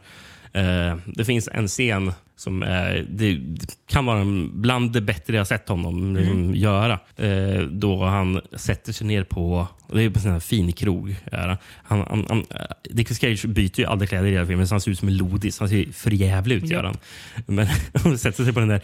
Eh, 0.57 0.97
Det 1.05 1.25
finns 1.25 1.49
en 1.53 1.67
scen 1.67 2.11
som 2.35 2.63
är, 2.63 3.05
det 3.09 3.33
det 3.35 3.77
kan 3.87 4.05
vara 4.05 4.25
bland 4.53 4.91
det 4.91 5.01
bättre 5.01 5.35
jag 5.35 5.47
sett 5.47 5.69
honom 5.69 6.15
liksom, 6.15 6.55
göra. 6.55 6.99
Eh, 7.15 7.61
Då 7.61 8.05
han 8.05 8.41
sätter 8.55 8.93
sig 8.93 9.07
ner 9.07 9.23
på, 9.23 9.67
det 9.93 10.03
är 10.03 10.09
på 10.09 10.29
en 10.29 10.41
fin 10.41 10.71
krog. 10.73 11.15
Han, 11.31 11.57
han, 11.83 12.25
han, 12.29 12.39
eh, 12.39 12.61
Nicolas 12.89 13.19
Cage 13.19 13.45
byter 13.47 13.79
ju 13.79 13.85
aldrig 13.85 14.09
kläder 14.09 14.27
i 14.27 14.31
hela 14.31 14.45
filmen 14.45 14.67
så 14.67 14.73
han 14.73 14.81
ser 14.81 14.91
ut 14.91 14.99
som 14.99 15.07
en 15.07 15.17
lodis. 15.17 15.59
Han 15.59 15.69
ser 15.69 15.91
för 15.91 16.11
jävlig 16.11 16.55
ut. 16.55 16.69
Gör 16.69 16.83
han. 16.83 16.97
Men 17.45 17.67
han 17.93 18.17
sätter 18.17 18.43
sig 18.43 18.53
på 18.53 18.59
den 18.59 18.69
där 18.69 18.81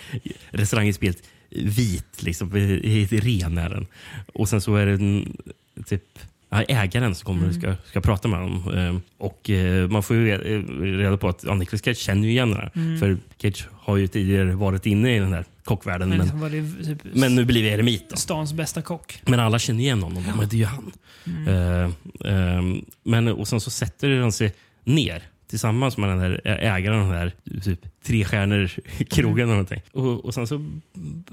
restaurangen 0.52 0.94
spelet 0.94 1.24
vit, 1.50 2.24
liksom, 2.24 2.58
i 2.58 3.06
ren 3.12 3.58
är 3.58 3.70
den. 3.70 3.86
Och 4.34 4.50
sen 4.50 4.62
så 4.62 4.76
är 4.76 4.86
det 4.86 4.92
en, 4.94 5.38
typ 5.86 6.20
ägaren 6.62 7.16
som 7.16 7.26
kommer 7.26 7.48
och 7.48 7.56
ska, 7.56 7.76
ska 7.86 8.02
prata 8.02 8.28
med 8.28 8.40
honom. 8.40 8.78
Eh, 8.78 8.96
Och 9.18 9.50
eh, 9.50 9.90
man 9.90 10.04
får 10.04 10.16
ju 10.16 10.38
re- 10.38 10.98
reda 10.98 11.18
på 11.18 11.28
att 11.30 11.44
ja, 11.44 11.54
Nicolas 11.56 11.84
Cage 11.84 11.98
känner 11.98 12.24
ju 12.24 12.30
igen 12.30 12.50
den 12.50 12.58
här. 12.60 13.00
För 13.00 13.18
Cage 13.38 13.68
har 13.74 13.98
ju 13.98 14.08
tidigare 14.08 14.56
varit 14.56 14.86
inne 14.86 15.16
i 15.16 15.20
den 15.20 15.34
här 15.34 15.46
kockvärlden. 15.64 16.10
Men 16.10 16.18
Men, 16.18 16.52
liksom 16.52 16.78
det 16.78 16.86
typ 16.86 17.14
men 17.16 17.36
nu 17.36 17.46
blir 17.46 17.64
vi 17.64 17.70
eremit. 17.70 18.10
Då. 18.10 18.16
stans 18.16 18.54
bästa 18.54 18.82
kock. 18.82 19.20
Men 19.26 19.40
alla 19.40 19.60
känner 19.60 19.80
igen 19.80 20.04
honom. 20.04 20.24
Men 20.38 20.50
det 20.50 20.56
är 20.56 20.58
ju 20.58 20.66
han. 20.66 20.92
Eh, 21.48 21.84
eh, 22.34 22.62
men, 23.04 23.28
och 23.28 23.48
sen 23.48 23.60
så 23.62 23.70
sätter 23.70 24.20
han 24.20 24.32
sig 24.32 24.54
ner 24.84 25.24
tillsammans 25.54 25.98
med 25.98 26.10
den 26.10 26.20
här 26.20 26.42
ägaren 26.46 27.00
av 27.00 27.08
den 27.08 27.18
här 27.18 27.32
typ, 27.64 27.80
tre 28.04 28.26
stjärnor 28.26 28.72
krogen. 29.10 29.48
någonting. 29.48 29.82
Och, 29.92 30.26
och 30.26 30.34
sen 30.34 30.48
så, 30.48 30.66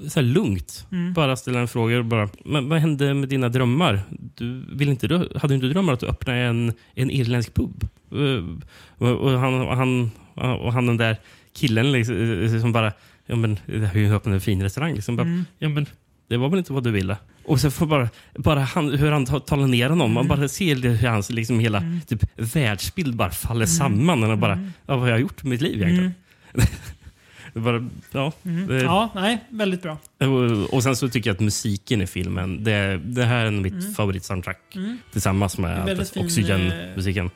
så 0.09 0.21
här 0.21 0.27
lugnt 0.27 0.87
bara 1.15 1.37
ställa 1.37 1.61
en 1.61 1.69
fråga. 1.69 1.99
och 1.99 2.05
Bara, 2.05 2.29
men 2.45 2.69
vad 2.69 2.79
hände 2.79 3.15
med 3.15 3.29
dina 3.29 3.49
drömmar? 3.49 4.01
Du, 4.35 4.65
vill 4.73 4.89
inte, 4.89 5.09
du, 5.09 5.17
hade 5.17 5.49
du 5.49 5.55
inte 5.55 5.67
drömmar 5.67 5.93
att 5.93 6.03
öppna 6.03 6.35
en, 6.35 6.73
en 6.95 7.11
irländsk 7.11 7.55
pub? 7.55 7.89
Eh, 8.13 9.09
och, 9.09 9.31
han, 9.31 9.61
och, 9.61 9.77
han, 9.77 10.11
och 10.35 10.73
han 10.73 10.87
den 10.87 10.97
där 10.97 11.17
killen 11.53 11.93
liksom, 11.93 12.43
eh, 12.43 12.61
som 12.61 12.73
bara 12.73 12.93
Ja, 13.31 13.37
men, 13.37 13.59
det 13.67 13.87
har 13.87 13.95
ju 13.95 14.15
öppnat 14.15 14.35
en 14.35 14.41
fin 14.41 14.63
restaurang. 14.63 14.95
Liksom 14.95 15.17
bara, 15.17 15.45
ja, 15.59 15.69
men, 15.69 15.87
det 16.29 16.37
var 16.37 16.49
väl 16.49 16.59
inte 16.59 16.73
vad 16.73 16.85
du 16.85 16.91
ville? 16.91 17.17
Och 17.51 17.61
så 17.61 17.71
får 17.71 17.87
bara, 17.87 18.09
bara 18.37 18.61
han, 18.61 18.91
hur 18.91 19.11
han 19.13 19.27
ta- 19.27 19.41
talar 19.41 19.67
ner 19.67 19.91
honom. 19.91 20.13
Man 20.13 20.29
bara 20.29 20.49
ser 20.49 20.77
hur 20.77 21.09
hans 21.09 21.31
liksom 21.31 21.61
hela 21.61 21.83
typ, 22.07 22.25
världsbild 22.37 23.17
bara 23.17 23.31
faller 23.31 23.67
samman. 23.67 24.23
Och 24.25 24.39
bara, 24.39 24.59
ja, 24.87 24.97
vad 24.97 24.99
har 25.01 25.09
jag 25.09 25.21
gjort 25.21 25.43
med 25.43 25.51
mitt 25.51 25.61
liv 25.61 25.83
egentligen? 25.83 26.15
det 27.55 27.61
bara, 27.61 27.89
ja, 28.13 28.33
det, 28.43 28.83
Ja, 28.83 29.11
nej, 29.15 29.45
väldigt 29.49 29.83
bra. 29.83 29.99
och, 30.19 30.75
och 30.75 30.83
sen 30.83 30.97
så 30.97 31.09
tycker 31.09 31.31
jag 31.31 31.35
att 31.35 31.41
musiken 31.41 32.03
i 32.03 32.07
filmen, 32.07 32.65
det, 32.65 33.01
det 33.05 33.25
här 33.25 33.47
är 33.47 33.51
mitt 33.51 33.97
favoritsoundtrack. 33.97 34.77
Tillsammans 35.13 35.59
med 35.59 36.01
Oxygen-musiken. 36.17 37.31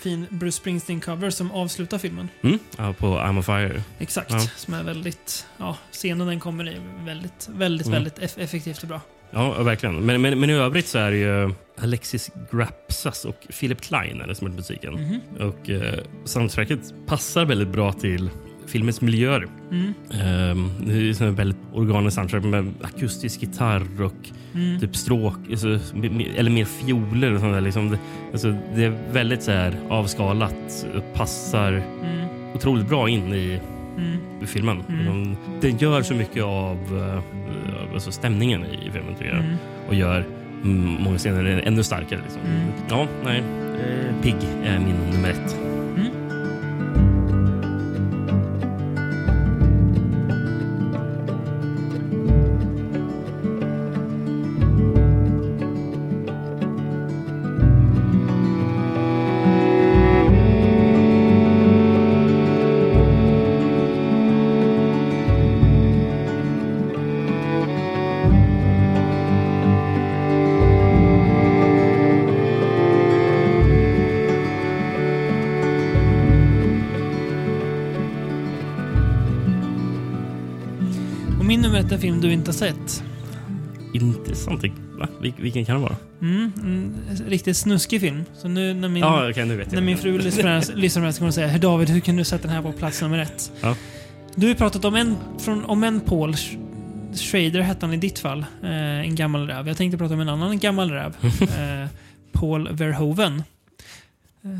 Fin 0.00 0.26
Bruce 0.30 0.62
Springsteen-cover 0.62 1.30
som 1.30 1.50
avslutar 1.52 1.98
filmen. 1.98 2.28
Mm, 2.42 2.58
ja, 2.76 2.92
på 2.92 3.06
I'm 3.06 3.36
on 3.36 3.42
fire. 3.42 3.82
Exakt. 3.98 4.30
Ja. 4.32 4.40
Som 4.56 4.74
är 4.74 4.82
väldigt... 4.82 5.46
Ja, 5.58 5.76
scenen 5.92 6.26
den 6.26 6.40
kommer 6.40 6.68
i 6.68 6.76
väldigt, 7.04 7.48
väldigt, 7.52 7.86
Mm. 7.86 7.94
väldigt 8.02 8.18
eff- 8.18 8.40
effektivt 8.42 8.82
och 8.82 8.88
bra. 8.88 9.00
Ja, 9.30 9.62
verkligen. 9.62 9.94
Men, 10.06 10.20
men, 10.22 10.40
men 10.40 10.50
i 10.50 10.52
övrigt 10.52 10.86
så 10.86 10.98
är 10.98 11.10
det 11.10 11.16
ju 11.16 11.52
Alexis 11.82 12.30
Grapsas 12.52 13.24
och 13.24 13.36
Philip 13.60 13.80
Klein 13.80 14.20
är 14.20 14.26
det 14.26 14.34
som 14.34 14.46
har 14.46 14.50
gjort 14.52 14.58
musiken. 14.58 14.92
Mhm. 14.94 15.20
Och 15.48 15.70
eh, 15.70 15.94
soundtracket 16.24 16.94
passar 17.06 17.44
väldigt 17.44 17.68
bra 17.68 17.92
till 17.92 18.30
filmens 18.66 19.00
miljöer. 19.00 19.46
Mm. 19.70 19.92
Ehm, 20.12 20.70
det 20.86 20.92
är 20.92 21.20
här 21.24 21.30
väldigt 21.30 21.58
organisk 21.74 22.14
soundtrack 22.14 22.44
med 22.44 22.72
akustisk 22.82 23.42
gitarr 23.42 24.02
och 24.02 24.14
Mm. 24.54 24.80
typ 24.80 24.96
stråk, 24.96 25.34
alltså, 25.50 25.68
eller 26.36 26.50
mer 26.50 26.64
fioler 26.64 27.32
och 27.34 27.40
sånt 27.40 27.52
där. 27.54 27.60
Liksom. 27.60 27.90
Det, 27.90 27.98
alltså, 28.32 28.54
det 28.74 28.84
är 28.84 28.98
väldigt 29.12 29.42
så 29.42 29.50
här 29.50 29.76
avskalat 29.88 30.86
och 30.96 31.14
passar 31.14 31.72
Mm. 31.72 32.28
otroligt 32.54 32.88
bra 32.88 33.08
in 33.08 33.34
i 33.34 33.60
Mm. 33.98 34.46
filmen. 34.46 34.82
Mm. 34.88 35.06
De, 35.06 35.36
den 35.68 35.78
gör 35.78 36.02
så 36.02 36.14
mycket 36.14 36.44
av 36.44 36.78
uh, 36.94 37.94
alltså 37.94 38.12
stämningen 38.12 38.64
i, 38.64 38.90
filmen 38.92 39.14
tycker 39.14 39.30
jag. 39.30 39.44
Mm. 39.44 39.56
Och 39.88 39.94
gör 39.94 40.24
många 40.98 41.18
scener 41.18 41.62
ännu 41.66 41.82
starkare. 41.82 42.20
Liksom. 42.22 42.42
Mm. 42.42 42.68
Ja, 42.88 43.06
nej. 43.24 43.38
Eh, 43.38 44.22
Pig 44.22 44.36
är 44.64 44.78
min 44.78 44.96
nummer 45.12 45.30
ett. 45.30 45.77
En 81.98 82.02
film 82.02 82.20
du 82.20 82.32
inte 82.32 82.48
har 82.48 82.54
sett. 82.54 83.02
Intressant. 83.94 84.64
Va? 84.98 85.08
Vil- 85.20 85.34
Vilken 85.36 85.64
kan 85.64 85.74
det 85.74 85.80
vara? 85.82 85.96
Mm, 86.20 86.52
en 86.60 86.94
riktigt 87.28 87.56
snuskig 87.56 88.00
film. 88.00 88.24
Så 88.36 88.48
nu 88.48 88.74
när 88.74 88.88
min, 88.88 89.02
Ja, 89.02 89.30
okej, 89.30 89.46
nu 89.46 89.56
vet 89.56 89.66
jag. 89.66 89.74
när 89.74 89.82
min 89.86 89.98
fru 89.98 90.18
lyssnar 90.18 90.42
på 90.42 90.48
den 90.48 90.62
här- 90.62 91.12
kommer 91.12 91.20
hon 91.20 91.32
säga 91.32 91.46
"Hej, 91.46 91.60
David, 91.60 91.88
hur 91.90 92.00
kunde 92.00 92.20
du 92.20 92.24
sätta 92.24 92.42
den 92.48 92.56
här 92.56 92.62
på 92.62 92.72
plats 92.72 93.02
nummer 93.02 93.18
ett? 93.18 93.52
Ja. 93.60 93.76
Du 94.34 94.42
har 94.46 94.48
ju 94.48 94.54
pratat 94.54 94.84
om 94.84 94.94
en, 94.94 95.16
från, 95.38 95.64
om 95.64 95.84
en 95.84 96.00
Paul 96.00 96.32
Sch- 96.32 96.58
Schrader 97.14 97.60
hette 97.60 97.86
han 97.86 97.94
i 97.94 97.96
ditt 97.96 98.18
fall. 98.18 98.44
Eh, 98.62 98.70
en 99.00 99.14
gammal 99.14 99.46
räv. 99.46 99.68
Jag 99.68 99.76
tänkte 99.76 99.98
prata 99.98 100.14
om 100.14 100.20
en 100.20 100.28
annan 100.28 100.58
gammal 100.58 100.90
räv. 100.90 101.16
eh, 101.40 101.88
Paul 102.32 102.68
Verhoeven. 102.72 103.42
Eh, 104.44 104.50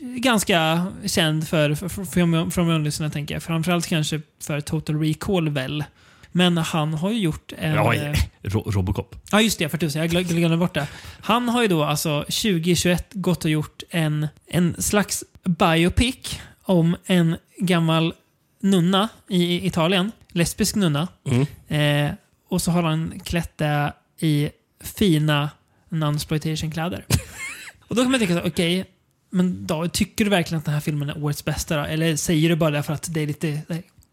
ganska 0.00 0.86
känd 1.06 1.48
för, 1.48 1.74
för, 1.74 1.88
för, 1.88 2.04
för, 2.04 2.50
från 2.50 2.66
munlyssnarna 2.66 3.10
tänker 3.12 3.34
jag. 3.34 3.42
Framförallt 3.42 3.86
kanske 3.86 4.20
för 4.42 4.60
Total 4.60 5.00
Recall 5.00 5.48
väl. 5.48 5.84
Men 6.32 6.58
han 6.58 6.94
har 6.94 7.10
ju 7.10 7.18
gjort 7.18 7.52
en... 7.58 7.74
Ja, 7.74 7.94
eh, 7.94 8.14
Ro 8.42 8.70
Robocop. 8.70 9.16
Ja, 9.32 9.40
just 9.40 9.58
det. 9.58 9.68
För 9.68 9.78
tusen. 9.78 10.02
Jag 10.02 10.10
glö- 10.10 10.22
glömde 10.22 10.56
bort 10.56 10.74
det. 10.74 10.86
Han 11.20 11.48
har 11.48 11.62
ju 11.62 11.68
då 11.68 11.84
alltså 11.84 12.20
2021 12.20 13.06
gått 13.12 13.44
och 13.44 13.50
gjort 13.50 13.82
en, 13.90 14.28
en 14.46 14.82
slags 14.82 15.24
biopic 15.44 16.40
om 16.62 16.96
en 17.06 17.36
gammal 17.58 18.14
nunna 18.60 19.08
i 19.28 19.66
Italien. 19.66 20.12
Lesbisk 20.32 20.74
nunna. 20.74 21.08
Mm. 21.24 21.46
Eh, 21.68 22.14
och 22.48 22.62
så 22.62 22.70
har 22.70 22.82
han 22.82 23.20
klätt 23.24 23.58
det 23.58 23.92
i 24.18 24.50
fina 24.80 25.50
non-exploitation-kläder. 25.88 27.04
och 27.88 27.96
då 27.96 28.02
kan 28.02 28.10
man 28.10 28.20
tänka 28.20 28.40
så 28.40 28.46
okej, 28.46 28.84
men 29.30 29.66
då, 29.66 29.88
tycker 29.88 30.24
du 30.24 30.30
verkligen 30.30 30.58
att 30.58 30.64
den 30.64 30.74
här 30.74 30.80
filmen 30.80 31.10
är 31.10 31.24
årets 31.24 31.44
bästa 31.44 31.76
då? 31.76 31.82
Eller 31.82 32.16
säger 32.16 32.48
du 32.48 32.56
bara 32.56 32.70
det 32.70 32.82
för 32.82 32.92
att 32.92 33.14
det 33.14 33.20
är 33.20 33.26
lite 33.26 33.62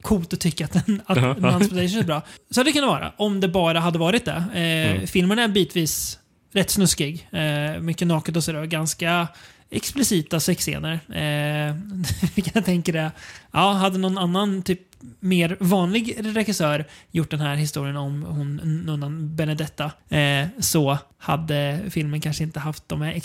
coolt 0.06 0.34
att 0.34 0.40
tycka 0.40 0.66
att, 0.66 0.72
den, 0.86 1.02
att 1.06 1.18
Ja. 1.18 1.34
non-exploitation 1.34 2.00
är 2.00 2.04
bra? 2.04 2.22
Så 2.52 2.64
det 2.64 2.72
kunnat 2.72 2.90
vara, 2.90 3.14
om 3.18 3.40
det 3.40 3.48
bara 3.48 3.80
hade 3.80 4.00
varit 4.00 4.26
det. 4.26 4.44
Eh, 4.54 4.92
Mm. 4.96 5.08
Filmen 5.08 5.40
är 5.40 5.48
bitvis 5.48 6.20
rätt 6.54 6.70
snuskig. 6.70 7.28
Eh, 7.32 7.80
mycket 7.82 8.08
naket 8.08 8.36
och 8.38 8.44
sådär. 8.44 8.66
Ganska 8.66 9.28
explicita 9.70 10.40
sexscener. 10.40 10.94
Eh, 11.10 11.76
vilket 12.36 12.56
jag 12.56 12.66
tänker 12.66 12.94
är, 12.94 13.12
ja, 13.52 13.72
hade 13.74 13.98
någon 13.98 14.18
annan 14.18 14.62
typ 14.62 14.80
mer 15.20 15.58
vanlig 15.60 16.16
regissör 16.20 16.86
gjort 17.12 17.32
den 17.32 17.40
här 17.40 17.56
historien 17.56 17.98
om 17.98 18.24
hon 18.24 18.56
nunnan 18.86 19.36
Benedetta 19.36 19.92
eh, 20.10 20.48
så 20.60 20.98
hade 21.18 21.80
filmen 21.90 22.22
kanske 22.22 22.44
inte 22.44 22.60
haft 22.60 22.90
de 22.90 23.02
här 23.02 23.22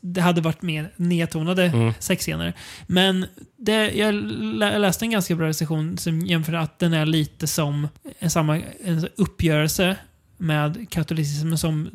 Det 0.00 0.20
hade 0.20 0.40
varit 0.40 0.62
mer 0.62 0.92
nedtonade 0.96 1.64
Mm. 1.64 1.92
sexscener. 1.98 2.52
Men 2.86 3.26
det, 3.56 3.90
jag 3.90 4.14
lä- 4.14 4.78
läste 4.78 5.04
en 5.04 5.10
ganska 5.10 5.34
bra 5.34 5.48
recension 5.48 5.98
som 5.98 6.20
jämför 6.26 6.52
att 6.52 6.78
den 6.78 6.92
är 6.92 7.06
lite 7.06 7.46
som 7.46 7.88
en, 8.18 8.30
samma, 8.30 8.60
en 8.84 9.08
uppgörelse 9.16 9.96
med 10.36 10.90
katolicismen 10.90 11.58
som 11.58 11.90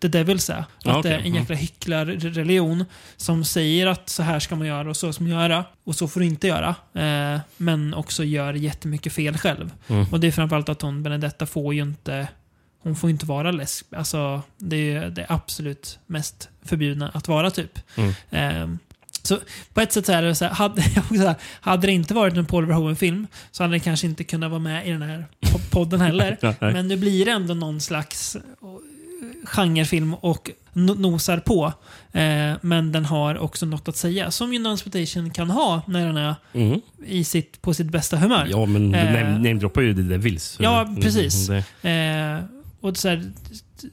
The- 0.00 0.08
Devils 0.08 0.50
är. 0.50 0.64
Ja, 0.82 0.96
att 0.96 1.02
det 1.02 1.14
är 1.14 1.18
en 1.18 1.34
jäkla 1.34 1.56
hycklarreligion 1.56 2.84
som 3.16 3.44
säger 3.44 3.86
att 3.86 4.08
så 4.08 4.22
här 4.22 4.40
ska 4.40 4.56
man 4.56 4.66
göra 4.66 4.90
och 4.90 4.96
så 4.96 5.12
ska 5.12 5.24
man 5.24 5.32
göra 5.32 5.64
och 5.84 5.96
så 5.96 6.08
får 6.08 6.20
du 6.20 6.26
inte 6.26 6.46
göra. 6.46 6.74
Eh, 6.94 7.40
men 7.56 7.94
också 7.94 8.24
gör 8.24 8.54
jättemycket 8.54 9.12
fel 9.12 9.38
själv. 9.38 9.70
Mm. 9.88 10.06
Och 10.10 10.20
det 10.20 10.26
är 10.26 10.32
framförallt 10.32 10.68
att 10.68 10.82
hon, 10.82 11.02
Benedetta, 11.02 11.46
får 11.46 11.74
ju 11.74 11.82
inte 11.82 12.28
hon 12.82 12.96
får 12.96 13.10
inte 13.10 13.26
vara 13.26 13.50
lesb. 13.50 13.94
Alltså, 13.94 14.42
det 14.58 14.92
är 14.92 15.10
det 15.10 15.26
absolut 15.28 15.98
mest 16.06 16.48
förbjudna 16.62 17.08
att 17.14 17.28
vara 17.28 17.50
typ. 17.50 17.78
Mm. 17.96 18.12
Ehm, 18.30 18.78
så 19.22 19.38
på 19.74 19.80
ett 19.80 19.92
sätt 19.92 20.06
så 20.06 20.12
är 20.12 20.22
det 20.22 20.34
så 20.34 20.44
här, 20.44 20.52
hade, 20.52 20.80
här, 21.22 21.34
hade 21.60 21.86
det 21.86 21.92
inte 21.92 22.14
varit 22.14 22.36
en 22.36 22.46
Paul 22.46 22.66
Verhoeven-film 22.66 23.26
så 23.50 23.62
hade 23.62 23.72
den 23.72 23.80
kanske 23.80 24.06
inte 24.06 24.24
kunnat 24.24 24.50
vara 24.50 24.60
med 24.60 24.88
i 24.88 24.90
den 24.90 25.02
här 25.02 25.26
po- 25.40 25.70
podden 25.70 26.00
heller. 26.00 26.38
Nej. 26.42 26.72
Men 26.72 26.88
nu 26.88 26.96
blir 26.96 27.24
det 27.24 27.30
ändå 27.30 27.54
någon 27.54 27.80
slags 27.80 28.36
eh, 28.36 28.40
genrefilm 29.44 30.14
och 30.14 30.50
no- 30.72 30.98
nosar 31.00 31.38
på. 31.38 31.72
Eh, 32.12 32.52
men 32.60 32.92
den 32.92 33.04
har 33.04 33.38
också 33.38 33.66
något 33.66 33.88
att 33.88 33.96
säga. 33.96 34.30
Som 34.30 34.52
ju 34.52 34.58
Non-Exploitation 34.58 35.30
kan 35.30 35.50
ha 35.50 35.82
när 35.86 36.06
den 36.06 36.16
är 36.16 36.34
Mm. 36.52 36.80
i 37.06 37.24
sitt, 37.24 37.62
på 37.62 37.74
sitt 37.74 37.86
bästa 37.90 38.16
humör. 38.16 38.46
Ja, 38.50 38.66
men 38.66 38.90
du 38.92 38.98
Eh. 38.98 39.04
name- 39.12 39.38
namedroppar 39.38 39.82
ju 39.82 39.94
The 39.94 40.02
Devils. 40.02 40.56
Ja, 40.60 40.80
Mm, 40.82 41.00
precis. 41.00 41.46
det- 41.82 41.90
Eh, 41.90 42.44
och 42.80 42.96
så 42.96 43.08
här, 43.08 43.30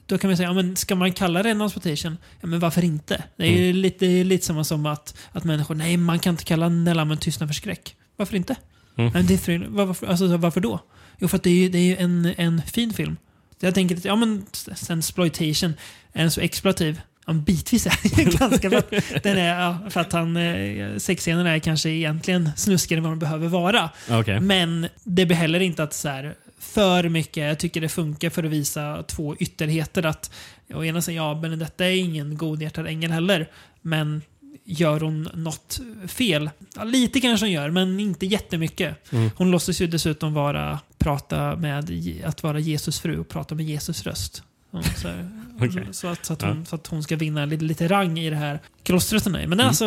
då 0.06 0.18
kan 0.18 0.30
man 0.30 0.36
säga, 0.36 0.48
ja, 0.48 0.52
men 0.52 0.76
ska 0.76 0.94
man 0.94 1.12
kalla 1.12 1.42
det 1.42 1.54
non-exploitation? 1.54 2.16
Ja, 2.40 2.46
men 2.46 2.60
varför 2.60 2.84
inte? 2.84 3.24
Det 3.36 3.46
är 3.46 3.50
ju 3.66 3.72
lite, 3.72 4.06
det 4.06 4.20
är 4.20 4.24
lite 4.24 4.46
samma 4.46 4.64
som 4.64 4.86
att, 4.86 5.16
att 5.32 5.44
människor, 5.44 5.74
nej 5.74 5.96
man 5.96 6.18
kan 6.18 6.30
inte 6.34 6.44
kalla 6.44 6.68
Nellammen 6.68 7.18
tystnad 7.18 7.48
för 7.48 7.54
skräck. 7.54 7.94
Varför 8.16 8.36
inte? 8.36 8.56
Mm. 8.98 9.10
Men 9.12 9.26
det 9.26 9.34
är 9.34 9.38
för, 9.38 9.58
var- 9.68 9.84
varför, 9.86 10.06
alltså, 10.06 10.36
varför 10.36 10.60
då? 10.60 10.80
Jo, 11.18 11.28
för 11.28 11.36
att 11.36 11.42
det 11.42 11.50
är 11.50 11.54
ju, 11.54 11.68
det 11.68 11.78
är 11.78 11.82
ju 11.82 11.96
en, 11.96 12.34
en 12.38 12.62
fin 12.62 12.92
film. 12.92 13.16
Så 13.60 13.66
jag 13.66 13.74
tänker 13.74 13.96
att, 13.96 14.04
ja 14.04 14.16
men 14.16 14.46
sen 14.52 14.98
exploitation, 14.98 15.74
är 16.12 16.20
den 16.22 16.30
så 16.30 16.40
exploativ? 16.40 17.00
Ja, 17.26 17.32
bitvis 17.32 17.86
är 17.86 18.16
den 18.16 18.30
ganska 18.38 18.70
för 18.70 18.76
att, 18.76 18.90
den 19.22 19.38
är, 19.38 19.60
ja, 19.60 19.78
för 19.90 20.00
att 20.00 20.12
han, 20.12 20.36
eh, 20.36 20.96
sexscenerna 20.98 21.50
är 21.54 21.58
kanske 21.58 21.90
egentligen 21.90 22.50
snuskigare 22.56 22.98
än 22.98 23.02
vad 23.04 23.12
de 23.12 23.18
behöver 23.18 23.48
vara. 23.48 23.90
Okej. 24.10 24.40
Men 24.40 24.88
det 25.04 25.26
blir 25.26 25.36
heller 25.36 25.60
inte 25.60 25.82
att 25.82 25.94
så 25.94 26.08
här, 26.08 26.34
för 26.72 27.08
mycket. 27.08 27.46
Jag 27.46 27.58
tycker 27.58 27.80
det 27.80 27.88
funkar 27.88 28.30
för 28.30 28.44
att 28.44 28.50
visa 28.50 29.02
två 29.02 29.36
ytterligheter. 29.36 30.06
Att 30.06 30.30
å 30.74 30.84
ena 30.84 31.02
sidan, 31.02 31.24
ja, 31.24 31.34
Benedetta 31.34 31.86
är 31.86 31.96
ingen 31.96 32.36
godhjärtad 32.36 32.86
ängel 32.86 33.10
heller. 33.10 33.50
Men 33.82 34.22
gör 34.64 35.00
hon 35.00 35.28
något 35.34 35.80
fel? 36.06 36.50
Ja, 36.76 36.84
lite 36.84 37.20
kanske 37.20 37.46
hon 37.46 37.52
gör, 37.52 37.70
men 37.70 38.00
inte 38.00 38.26
jättemycket. 38.26 39.12
Mm. 39.12 39.30
Hon 39.36 39.50
låtsas 39.50 39.80
ju 39.80 39.86
dessutom 39.86 40.34
vara, 40.34 40.80
prata 40.98 41.56
med, 41.56 41.90
att 42.24 42.42
vara 42.42 42.58
Jesus 42.58 43.00
fru 43.00 43.18
och 43.18 43.28
prata 43.28 43.54
med 43.54 43.66
Jesus 43.66 44.06
röst. 44.06 44.42
Hon, 44.70 44.82
så, 44.82 45.08
här, 45.08 45.30
Okej. 45.60 45.86
så, 45.90 46.06
att, 46.08 46.24
så, 46.24 46.32
att 46.32 46.42
hon, 46.42 46.66
så 46.66 46.74
att 46.76 46.86
hon 46.86 47.02
ska 47.02 47.16
vinna 47.16 47.44
lite, 47.44 47.64
lite 47.64 47.88
rang 47.88 48.18
i 48.18 48.30
det 48.30 48.36
här 48.36 48.58
klostret. 48.82 49.24
hon. 49.24 49.32
Men 49.32 49.52
Mm. 49.52 49.66
alltså 49.66 49.84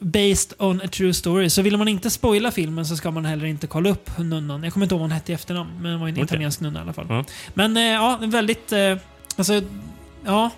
based 0.00 0.52
on 0.58 0.80
a 0.84 0.88
true 0.92 1.14
story. 1.14 1.50
Så 1.50 1.62
vill 1.62 1.76
man 1.76 1.88
inte 1.88 2.10
spoila 2.10 2.50
filmen 2.50 2.86
så 2.86 2.96
ska 2.96 3.10
man 3.10 3.24
heller 3.24 3.46
inte 3.46 3.66
kolla 3.66 3.90
upp 3.90 4.18
nunnan. 4.18 4.62
Jag 4.64 4.72
kommer 4.72 4.84
inte 4.86 4.94
ihåg 4.94 5.00
vad 5.00 5.10
hon 5.10 5.14
hette 5.14 5.32
i 5.32 5.34
efternamn, 5.34 5.70
men 5.80 5.92
det 5.92 5.98
var 5.98 6.08
en 6.08 6.14
Okej. 6.14 6.24
italiensk 6.24 6.60
nunna 6.60 6.78
i 6.78 6.82
alla 6.82 6.92
fall. 6.92 7.06
Ja. 7.08 7.24
Men 7.54 7.76
eh, 7.76 7.82
ja, 7.82 8.18
väldigt... 8.22 8.72
Eh, 8.72 8.96
alltså, 9.36 9.62
ja. 10.24 10.50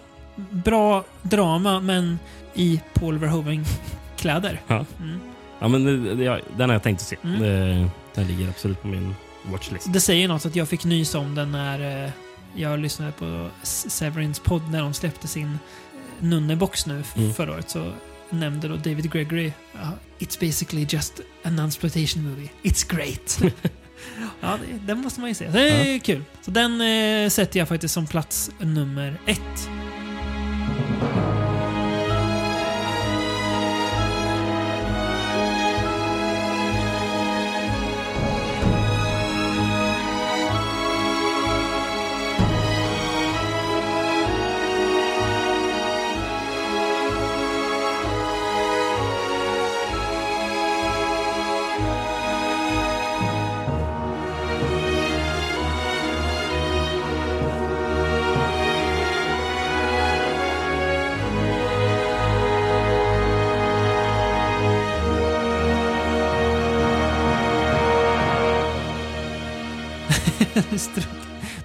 Bra 0.50 1.04
drama, 1.22 1.80
men 1.80 2.18
i 2.54 2.80
Paul 2.94 3.18
Verhoeven-kläder. 3.18 4.60
Ja. 4.66 4.84
Mm. 5.00 5.20
Ja, 5.60 5.68
men 5.68 5.84
det- 5.84 6.14
det- 6.14 6.24
ja, 6.24 6.38
den 6.56 6.68
har 6.68 6.74
jag 6.74 6.82
tänkt 6.82 7.00
att 7.00 7.06
se. 7.08 7.16
Mm. 7.24 7.40
Det- 7.40 7.88
Den 8.14 8.26
ligger 8.26 8.48
absolut 8.48 8.82
på 8.82 8.88
min 8.88 9.14
watchlist. 9.50 9.92
Det 9.92 10.00
säger 10.00 10.28
något 10.28 10.46
att 10.46 10.56
jag 10.56 10.68
fick 10.68 10.84
nys 10.84 11.14
om 11.14 11.34
den 11.34 11.52
när 11.52 12.04
eh, 12.04 12.10
jag 12.56 12.78
lyssnade 12.78 13.12
på 13.12 13.50
Severins 13.62 14.38
podd 14.38 14.62
när 14.70 14.82
de 14.82 14.94
släppte 14.94 15.28
sin 15.28 15.46
eh, 15.48 16.24
nunnebox 16.24 16.86
nu 16.86 17.02
Mm. 17.16 17.34
förra 17.34 17.52
året. 17.52 17.70
Så 17.70 17.92
nämnde 18.30 18.68
då 18.68 18.76
David 18.76 19.12
Gregory 19.12 19.46
uh, 19.74 19.90
It's 20.18 20.40
basically 20.40 20.86
just 20.90 21.20
a 21.44 21.50
non-exploitation 21.50 22.22
movie. 22.22 22.48
It's 22.62 22.94
great. 22.96 23.38
ja, 24.40 24.58
det, 24.66 24.86
den 24.86 24.98
måste 24.98 25.20
man 25.20 25.28
ju 25.30 25.34
se. 25.34 25.48
Det 25.50 25.70
är 25.94 25.98
kul. 25.98 26.24
Så 26.42 26.50
den 26.50 26.80
eh, 26.80 27.28
sätter 27.30 27.58
jag 27.58 27.68
faktiskt 27.68 27.94
som 27.94 28.06
plats 28.06 28.50
nummer 28.58 29.20
ett. 29.26 29.68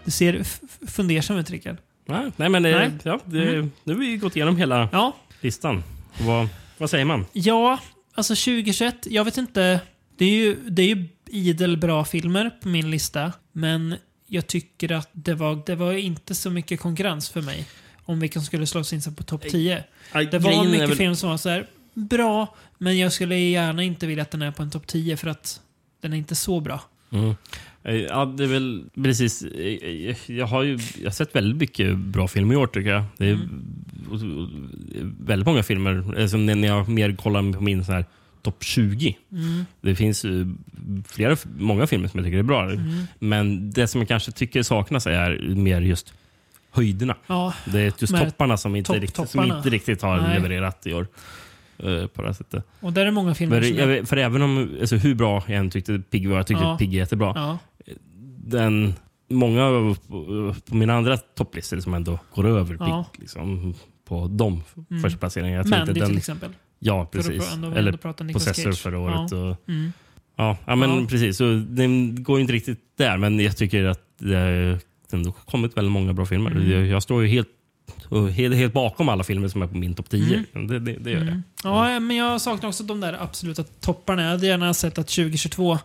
Du 0.06 0.12
ser 0.12 0.44
fundersam 0.88 1.38
ut, 1.38 1.50
Rickard. 1.50 1.78
Ja, 2.06 2.32
nej, 2.36 2.50
men 2.50 2.64
Nej. 2.64 2.92
Ja, 3.04 3.20
det, 3.26 3.44
Mm. 3.50 3.72
nu 3.84 3.94
har 3.94 4.00
vi 4.00 4.18
gått 4.18 4.36
igenom 4.36 4.58
hela 4.58 4.90
Ja, 4.92 5.16
listan. 5.42 5.84
Vad, 6.22 6.48
vad 6.78 6.90
säger 6.90 7.06
man? 7.06 7.26
Ja, 7.34 7.80
alltså 8.14 8.36
2021. 8.36 8.96
Jag 9.10 9.26
vet 9.26 9.38
inte. 9.38 9.80
Det 10.18 10.26
är 10.26 10.30
ju, 10.30 10.56
det 10.70 10.82
är 10.82 10.88
ju 10.88 11.08
idel 11.28 11.78
bra 11.78 12.06
filmer 12.06 12.50
på 12.62 12.68
min 12.68 12.92
lista. 12.92 13.32
Men 13.52 13.96
jag 14.28 14.48
tycker 14.48 14.92
att 14.92 15.10
det 15.12 15.34
var, 15.34 15.64
det 15.66 15.76
var 15.76 15.94
inte 15.94 16.36
så 16.36 16.50
mycket 16.50 16.80
konkurrens 16.80 17.30
för 17.30 17.42
mig. 17.42 17.66
Om 18.06 18.20
vilken 18.20 18.42
skulle 18.42 18.68
slås 18.68 18.94
in 18.94 19.02
sig 19.02 19.16
på 19.16 19.24
topp 19.24 19.42
10. 19.50 19.84
Det 20.32 20.40
var 20.40 20.66
mycket 20.66 20.90
väl- 20.90 20.98
filmer 20.98 21.16
som 21.16 21.30
var 21.30 21.38
så 21.38 21.50
här 21.50 21.68
bra, 21.94 22.56
men 22.78 22.98
jag 23.00 23.14
skulle 23.14 23.36
gärna 23.38 23.84
inte 23.84 24.08
vilja 24.08 24.22
att 24.24 24.32
den 24.32 24.42
är 24.42 24.52
på 24.52 24.64
en 24.64 24.72
topp 24.72 24.88
10 24.88 25.18
för 25.18 25.28
att 25.28 25.62
den 26.02 26.14
är 26.14 26.18
inte 26.18 26.36
så 26.36 26.60
bra. 26.60 26.82
Mm. 27.12 27.36
Eh, 27.84 27.96
Ja, 27.96 28.26
det 28.26 28.44
är 28.44 28.48
väl 28.48 28.84
precis. 29.04 29.44
eh, 29.44 30.16
Jag 30.36 30.46
har 30.48 30.64
ju 30.64 30.80
jag 30.98 31.06
har 31.06 31.12
sett 31.12 31.36
väldigt 31.36 31.58
mycket 31.60 31.98
bra 31.98 32.28
filmer 32.28 32.54
i 32.54 32.58
år 32.58 32.68
tycker 32.68 32.90
jag. 32.90 33.04
Det 33.18 33.30
är 33.30 33.40
och- 34.12 34.20
väldigt 35.20 35.46
många 35.48 35.64
filmer. 35.64 36.22
Alltså, 36.22 36.38
när 36.38 36.68
jag 36.68 36.90
mer 36.90 37.16
kollar 37.16 37.54
på 37.54 37.62
min 37.62 37.86
så 37.86 37.92
här 37.92 38.06
topp 38.42 38.64
20. 38.64 39.18
Mm. 39.32 39.66
Det 39.82 39.96
finns 39.96 40.26
ju 40.26 40.48
flera, 41.08 41.38
många 41.60 41.88
filmer 41.88 42.08
som 42.08 42.18
jag 42.18 42.26
tycker 42.28 42.38
är 42.40 42.44
bra. 42.44 42.64
Mm. 42.72 43.04
Men 43.20 43.72
det 43.72 43.88
som 43.88 44.02
jag 44.02 44.08
kanske 44.08 44.32
tycker 44.32 44.64
saknas 44.64 45.08
är 45.08 45.56
mer 45.56 45.82
just 45.82 46.14
höjderna. 46.72 47.16
Ja, 47.28 47.54
Det 47.66 47.80
är 47.80 47.94
just 48.00 48.18
topparna 48.18 48.58
som 48.58 48.76
inte, 48.76 48.88
topp- 48.94 49.02
riktigt, 49.02 49.30
som 49.30 49.44
inte 49.44 49.70
riktigt 49.70 50.02
har 50.02 50.22
Nej. 50.22 50.34
levererat 50.40 50.88
i 50.88 50.94
år. 50.94 51.08
eh, 51.78 52.08
På 52.08 52.22
det 52.22 52.28
här 52.28 52.34
sättet. 52.34 52.64
och 52.80 52.94
där 52.94 53.06
är 53.06 53.12
många 53.12 53.36
filmer 53.36 53.62
vet- 53.88 54.10
för 54.10 54.18
även 54.18 54.42
om, 54.42 54.70
alltså, 54.82 54.96
hur 54.96 55.16
bra 55.16 55.44
jag 55.48 55.58
än 55.58 55.70
tyckte 55.70 56.00
Pigg 56.00 56.30
var, 56.30 56.38
jag 56.38 56.48
tyckte 56.48 56.64
Ja. 56.64 56.78
Pigg 56.78 56.94
är 56.94 56.98
jättebra. 56.98 57.32
Ja, 57.36 57.58
Den, 58.46 58.94
många 59.30 59.96
på, 60.08 60.56
mina 60.76 60.94
andra 60.94 61.18
topplistor 61.18 61.80
som 61.80 61.94
ändå 61.94 62.20
går 62.36 62.46
över 62.48 62.78
Ja. 62.80 63.06
Pigg 63.14 63.22
liksom, 63.22 63.74
på 64.08 64.28
de 64.28 64.64
Mm. 64.90 65.02
första 65.04 65.18
placeringarna. 65.20 65.70
Mandy 65.70 65.94
den, 65.94 66.08
till 66.10 66.18
exempel. 66.18 66.50
Ja, 66.80 67.06
För 67.12 67.18
precis. 67.20 67.54
ändå- 67.54 67.72
Eller 67.72 67.92
Possessor 68.34 68.64
Cage. 68.64 68.78
förra 68.78 69.00
året. 69.00 69.32
Ja. 69.32 69.38
Och, 69.50 69.70
Mm. 69.70 69.94
ja, 70.36 70.58
ja, 70.66 70.76
men 70.76 70.90
Ja. 70.90 71.06
precis. 71.10 71.38
Så 71.38 71.54
den 71.70 72.24
går 72.24 72.40
inte 72.40 72.54
riktigt 72.54 72.80
där, 72.98 73.18
men 73.18 73.40
jag 73.40 73.58
tycker 73.58 73.86
att 73.86 74.00
det 74.20 74.36
har 74.36 74.80
ändå 75.18 75.32
kommit 75.32 75.78
väldigt 75.78 75.92
många 75.92 76.14
bra 76.14 76.26
filmer. 76.26 76.52
Mm. 76.52 76.86
Jag, 76.88 77.04
står 77.04 77.22
ju 77.22 77.28
helt, 77.28 77.48
helt, 78.36 78.56
helt 78.56 78.74
bakom 78.74 79.10
alla 79.10 79.24
filmer 79.24 79.48
som 79.48 79.62
är 79.62 79.68
på 79.68 79.78
min 79.78 79.94
topp 79.94 80.10
10. 80.10 80.44
Mm. 80.54 80.68
Det, 80.68 80.80
det, 80.80 80.94
det 80.94 81.10
gör 81.12 81.18
jag. 81.20 81.28
Mm. 81.28 81.44
Ja, 81.64 82.00
men 82.00 82.18
jag 82.18 82.42
saknar 82.42 82.70
också 82.70 82.84
de 82.84 83.00
där 83.02 83.18
absoluta 83.24 83.64
topparna. 83.64 84.22
Jag 84.24 84.30
hade 84.30 84.48
gärna 84.48 84.74
sett 84.74 84.98
att 84.98 85.08
2022 85.08 85.78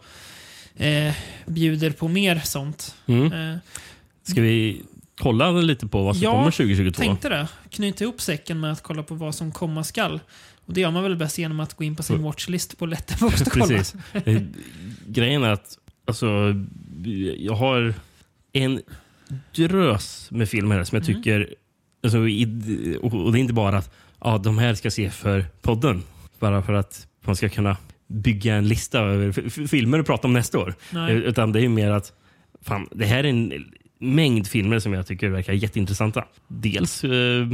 eh, 0.78 1.14
bjuder 1.46 1.90
på 1.90 2.08
mer 2.08 2.40
sånt. 2.44 2.94
Mm. 3.06 3.32
Eh, 3.32 3.58
Ska 4.22 4.40
vi 4.42 4.82
kolla 5.20 5.50
lite 5.50 5.86
på 5.86 6.02
vad 6.02 6.16
som 6.16 6.22
Ja, 6.24 6.30
kommer 6.32 6.50
2022? 6.50 7.02
tänkte 7.02 7.28
det. 7.28 7.48
Knyta 7.70 8.04
ihop 8.04 8.20
säcken 8.20 8.60
med 8.60 8.72
att 8.72 8.82
kolla 8.82 9.02
på 9.02 9.14
vad 9.14 9.34
som 9.34 9.52
komma 9.52 9.84
skall. 9.84 10.20
Och 10.66 10.74
det 10.74 10.80
gör 10.80 10.90
man 10.90 11.02
väl 11.02 11.16
bäst 11.16 11.38
genom 11.38 11.60
att 11.60 11.74
gå 11.74 11.84
in 11.84 11.96
på 11.96 12.02
sin 12.02 12.14
Mm. 12.16 12.24
watchlist 12.24 12.78
på 12.78 12.86
Letterboxd 12.86 13.46
och 13.46 13.52
kolla. 13.52 13.66
Precis. 13.66 13.94
Eh, 14.26 14.42
Grejen 15.06 15.42
är 15.44 15.48
att 15.50 15.78
alltså, 16.06 16.54
jag 17.38 17.54
har 17.54 17.94
en 18.52 18.80
drös 19.56 20.28
med 20.30 20.48
filmer 20.48 20.84
som 20.84 20.96
jag 20.96 21.08
Mm. 21.08 21.16
tycker... 21.22 21.54
Alltså, 22.02 22.18
och 22.18 23.32
det 23.32 23.38
är 23.38 23.40
inte 23.40 23.52
bara 23.54 23.78
att 23.78 23.94
ja, 24.20 24.38
de 24.38 24.58
här 24.58 24.74
ska 24.74 24.90
se 24.90 25.10
för 25.10 25.44
podden. 25.62 26.02
Bara 26.38 26.62
för 26.62 26.72
att 26.72 27.06
man 27.20 27.36
ska 27.36 27.48
kunna 27.48 27.76
bygga 28.08 28.54
en 28.54 28.68
lista 28.68 29.00
över 29.00 29.66
filmer 29.68 29.98
att 29.98 30.06
prata 30.06 30.26
om 30.28 30.32
nästa 30.32 30.58
år. 30.58 30.74
Nej. 30.90 31.14
Utan 31.14 31.52
det 31.52 31.60
är 31.64 31.68
mer 31.68 31.90
att 31.90 32.12
fan, 32.62 32.88
det 32.90 33.04
här 33.06 33.24
är 33.24 33.28
en 33.28 33.64
mängd 33.98 34.46
filmer 34.46 34.78
som 34.78 34.92
jag 34.92 35.06
tycker 35.06 35.28
verkar 35.28 35.52
jätteintressanta. 35.52 36.24
Dels 36.48 37.04
eh, 37.04 37.48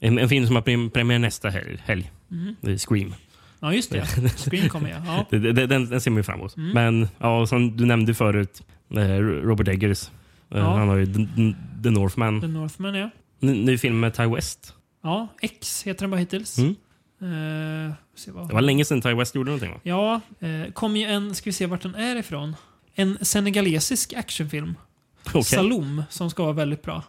en, 0.00 0.18
en 0.18 0.28
film 0.28 0.46
som 0.46 0.54
har 0.56 0.62
prem- 0.62 0.90
premiär 0.90 1.18
nästa 1.18 1.50
helg. 1.50 1.78
helg. 1.84 2.10
Mm. 2.30 2.78
Scream. 2.78 3.14
Ja, 3.60 3.74
just 3.74 3.90
det. 3.90 4.06
Screen 4.36 4.68
kommer 4.68 4.90
jag. 4.90 5.00
Ja. 5.06 5.26
Det- 5.38 5.66
Den, 5.66 5.86
den 5.90 6.00
ser 6.00 6.10
man 6.10 6.16
ju 6.18 6.22
fram 6.22 6.38
emot. 6.38 6.56
Mm. 6.56 6.70
Men 6.70 7.08
ja, 7.18 7.46
som 7.46 7.76
du 7.76 7.84
nämnde 7.84 8.14
förut, 8.14 8.62
eh, 8.96 8.98
Robert 9.20 9.68
Eggers. 9.68 10.02
Eh, 10.08 10.10
Ja. 10.58 10.76
Han 10.76 10.88
har 10.88 10.96
ju 10.96 11.06
The, 11.06 11.26
The 11.82 11.90
Northman. 11.90 12.40
The 12.40 12.46
Northman, 12.46 12.94
ja. 12.94 13.10
Ny, 13.40 13.64
ny 13.64 13.78
film 13.78 14.00
med 14.00 14.14
Ty 14.14 14.22
West. 14.26 14.74
Ja, 15.02 15.28
X 15.42 15.82
heter 15.86 16.00
den 16.00 16.10
bara 16.10 16.16
hittills. 16.20 16.58
Mm. 16.58 16.74
Se 18.14 18.30
vad 18.30 18.48
Det 18.48 18.54
var 18.54 18.60
länge 18.60 18.84
sedan 18.84 19.00
Ty 19.02 19.14
West 19.14 19.34
gjorde 19.34 19.50
någonting 19.50 19.70
va? 19.70 19.80
Ja, 19.82 20.20
eh, 20.40 20.72
kom 20.72 20.96
ju 20.96 21.04
en, 21.06 21.34
ska 21.34 21.48
vi 21.50 21.52
se 21.52 21.66
vart 21.66 21.82
den 21.82 21.94
är 21.94 22.16
ifrån. 22.16 22.56
En 22.94 23.18
senegalesisk 23.20 24.12
actionfilm. 24.12 24.74
Okej. 25.28 25.42
Salom, 25.42 26.02
som 26.10 26.30
ska 26.30 26.42
vara 26.42 26.52
väldigt 26.52 26.82
bra. 26.82 27.02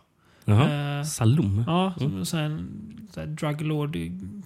Eh, 0.46 1.04
Salom? 1.04 1.64
ja, 1.68 1.94
Mm. 2.02 2.26
så 2.26 2.38
här, 2.38 2.66
så 3.14 3.20
här 3.20 3.28
druglord, 3.28 3.98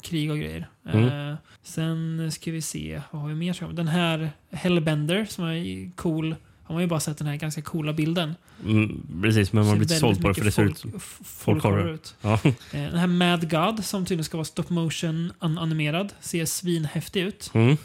krig 0.02 0.32
och 0.32 0.38
grejer. 0.38 0.68
Mm. 0.90 1.36
Sen 1.64 2.32
ska 2.32 2.52
vi 2.52 2.62
se, 2.62 3.02
vad 3.12 3.22
har 3.22 3.30
vi 3.30 3.36
mer? 3.36 3.74
Den 3.74 3.88
här 3.88 4.30
Hellbender 4.52 5.26
som 5.26 5.46
är 5.46 5.92
cool. 5.96 6.36
Har 6.66 6.76
man 6.76 6.82
ju 6.84 6.88
bara 6.88 7.00
sett 7.00 7.18
den 7.18 7.28
här 7.28 7.36
ganska 7.36 7.62
coola 7.62 7.94
bilden. 7.94 8.36
Mm, 8.66 9.02
precis, 9.22 9.54
men 9.54 9.64
man 9.66 9.72
Ser 9.72 9.78
blir 9.80 9.84
inte 9.86 9.96
såld 10.00 10.22
på 10.22 10.28
det 10.28 10.34
för 10.34 10.46
det 10.46 10.52
ser 10.52 10.64
ut 10.66 10.78
som... 10.78 10.92
f- 10.98 11.20
folk 11.24 11.64
horror. 11.64 11.78
horror 11.78 11.94
ut. 11.94 12.16
Ja. 12.22 12.40
Eh, 12.44 12.52
Den 12.72 12.98
här 12.98 13.08
Mad 13.08 13.50
God 13.52 13.86
som 13.86 14.06
tydligen 14.06 14.24
ska 14.24 14.38
vara 14.38 14.46
stop 14.46 14.64
motion 14.70 15.32
un- 15.40 15.60
animerad. 15.60 16.14
Ser 16.20 16.46
svinhäftig 16.46 17.22
ut. 17.22 17.52
Mm. 17.54 17.78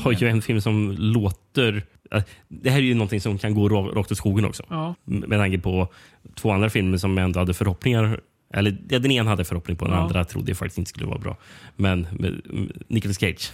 Har 0.00 0.12
ju 0.12 0.28
en 0.28 0.42
film 0.42 0.60
som 0.60 0.92
låter... 0.98 1.82
eh, 2.10 2.22
Det 2.48 2.70
här 2.70 2.78
är 2.78 2.82
ju 2.82 2.94
någonting 2.94 3.20
som 3.20 3.38
kan 3.38 3.54
gå 3.54 3.68
ra- 3.68 3.94
rakt 3.94 4.12
åt 4.12 4.18
skogen 4.18 4.44
också. 4.44 4.62
Ja, 4.68 4.94
Med 5.04 5.38
tanke 5.38 5.58
på 5.58 5.88
två 6.34 6.50
andra 6.50 6.70
filmer 6.70 6.98
som 6.98 7.16
jag 7.16 7.24
ändå 7.24 7.38
hade 7.40 7.54
förhoppningar 7.54 8.20
eller 8.54 8.78
ja, 8.88 8.98
den 8.98 9.10
ena 9.10 9.30
hade 9.30 9.44
förhoppning 9.44 9.76
på, 9.76 9.84
den 9.84 9.94
Ja. 9.94 10.00
andra 10.00 10.24
trodde 10.24 10.50
jag 10.50 10.58
faktiskt 10.58 10.78
inte 10.78 10.88
skulle 10.88 11.06
vara 11.06 11.18
bra. 11.18 11.36
Men 11.76 12.06
Nicolas 12.88 13.18
Cage. 13.18 13.50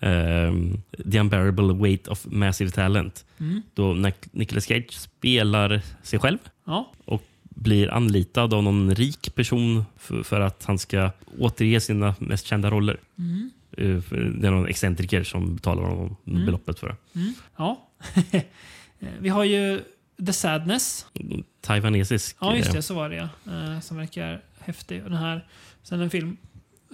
Ehm, 0.00 0.82
The 1.12 1.20
unbearable 1.20 1.72
weight 1.74 2.08
of 2.08 2.26
massive 2.30 2.70
talent. 2.70 3.24
mm. 3.38 3.62
Då 3.74 3.92
Nic- 3.94 4.28
Nicolas 4.32 4.64
Cage 4.64 4.92
spelar 4.92 5.80
sig 6.02 6.18
själv 6.18 6.38
ja. 6.64 6.92
och 7.04 7.22
blir 7.42 7.90
anlitad 7.90 8.54
av 8.54 8.62
någon 8.62 8.94
rik 8.94 9.34
person 9.34 9.84
för, 9.96 10.22
för 10.22 10.40
att 10.40 10.64
han 10.64 10.78
ska 10.78 11.10
återge 11.38 11.80
sina 11.80 12.14
mest 12.18 12.46
kända 12.46 12.70
roller. 12.70 12.96
Mm. 13.18 13.50
Eh, 13.76 14.02
Det 14.40 14.46
är 14.46 14.50
någon 14.50 14.66
excentriker 14.68 15.24
som 15.24 15.54
betalar 15.56 15.82
honom 15.82 16.16
Mm. 16.26 16.46
beloppet 16.46 16.78
för 16.78 16.88
det. 16.88 17.20
Mm. 17.20 17.34
ja. 17.56 17.88
Eh, 19.02 19.08
vi 19.20 19.28
har 19.28 19.44
ju 19.44 19.80
The 20.26 20.32
Sadness. 20.32 21.06
Taiwanesisk. 21.60 22.36
Ja, 22.40 22.56
just 22.56 22.68
eh, 22.68 22.74
det. 22.74 22.82
Så 22.82 22.94
var 22.94 23.08
det 23.08 23.16
ja. 23.16 23.28
Eh, 23.52 23.80
som 23.80 23.96
verkar 23.96 24.40
häftig. 24.60 25.02
Och 25.04 25.10
den 25.10 25.18
här, 25.18 25.44
sen 25.82 26.00
en 26.00 26.10
film 26.10 26.36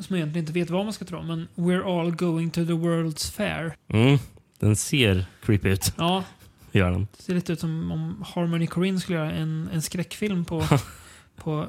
som 0.00 0.16
jag 0.16 0.18
egentligen 0.18 0.42
inte 0.42 0.52
vet 0.52 0.70
vad 0.70 0.84
man 0.84 0.92
ska 0.92 1.04
tro 1.04 1.22
men 1.22 1.48
We're 1.54 2.00
all 2.00 2.10
going 2.10 2.50
to 2.50 2.64
the 2.66 2.72
World's 2.72 3.32
Fair. 3.32 3.76
Mm, 3.88 4.18
den 4.58 4.76
ser 4.76 5.26
creepy 5.42 5.68
ut, 5.68 5.92
Ja, 5.98 6.24
gör 6.72 6.90
den. 6.90 7.06
det 7.16 7.22
ser 7.22 7.34
lite 7.34 7.52
ut 7.52 7.60
som 7.60 7.92
om 7.92 8.24
Harmony 8.34 8.66
Korine 8.66 9.00
skulle 9.00 9.18
göra 9.18 9.32
en, 9.32 9.68
en 9.72 9.82
skräckfilm 9.82 10.44
på, 10.44 10.64
på 11.36 11.66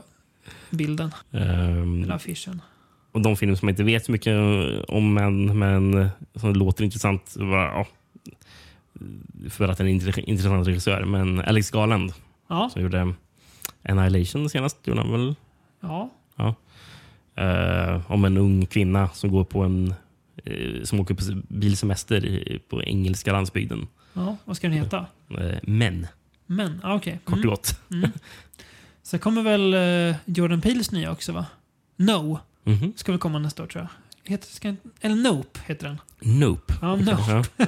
bilden. 0.70 1.12
Ehm, 1.32 2.04
Eller 2.04 2.14
affischen. 2.16 2.62
och 3.12 3.22
de 3.22 3.38
filmer 3.38 3.56
som 3.56 3.68
jag 3.68 3.74
inte 3.74 3.84
vet 3.84 4.06
så 4.06 4.12
mycket 4.12 4.36
om 4.88 5.14
men, 5.14 5.60
men 5.60 6.10
som 6.36 6.54
låter 6.54 6.84
intressant. 6.84 7.34
Var, 7.38 7.58
ja, 7.58 7.88
för 9.50 9.68
att 9.68 9.78
den 9.78 9.88
är 9.88 9.92
en 9.92 10.02
intre- 10.02 10.20
intressant 10.24 10.68
regissör. 10.68 11.06
Men 11.06 11.40
Alex 11.42 11.72
Garland 11.72 12.14
Ja, 12.50 12.70
som 12.74 12.82
gjorde 12.82 13.14
Annihilation 13.90 14.50
senast. 14.50 14.88
Gjorde 14.88 15.02
han 15.02 15.12
väl? 15.12 15.36
ja. 15.82 16.56
Eh, 17.38 18.11
om 18.11 18.25
en 18.25 18.38
ung 18.38 18.66
kvinna 18.66 19.09
som 19.09 19.32
går 19.32 19.43
på 19.43 19.64
en 19.64 19.93
eh, 20.45 20.83
som 20.83 20.99
åker 20.99 21.14
på 21.16 21.24
bilsemester 21.48 22.25
i, 22.25 22.59
på 22.69 22.83
engelska 22.83 23.32
landsbygden. 23.32 23.88
ja. 24.14 24.38
Vad 24.45 24.57
ska 24.57 24.67
den 24.69 24.77
heta? 24.77 25.06
Eh, 25.40 25.57
men, 25.64 26.07
Men, 26.45 26.82
ah, 26.83 26.95
okej. 26.95 27.19
kort 27.24 27.33
och 27.33 27.38
Mm. 27.38 27.49
gott. 27.49 27.80
Mm. 27.91 28.09
Sen 29.03 29.19
kommer 29.19 29.41
väl 29.41 29.74
eh, 29.74 30.16
Jordan 30.25 30.61
Peels 30.61 30.91
nya 30.91 31.11
också 31.11 31.32
va? 31.32 31.45
No. 31.95 32.40
Mhm. 32.64 32.93
Ska 32.95 33.11
väl 33.11 33.19
komma 33.19 33.40
nästa 33.40 33.64
år 33.64 33.67
tror 33.67 33.83
jag. 33.83 34.32
Heter, 34.32 34.48
ska, 34.48 34.75
eller 35.01 35.16
Nope 35.16 35.59
heter 35.66 35.88
den. 35.88 35.98
Nope. 36.40 36.74
Ja, 36.82 36.95
Nope. 36.95 37.11
ja. 37.27 37.43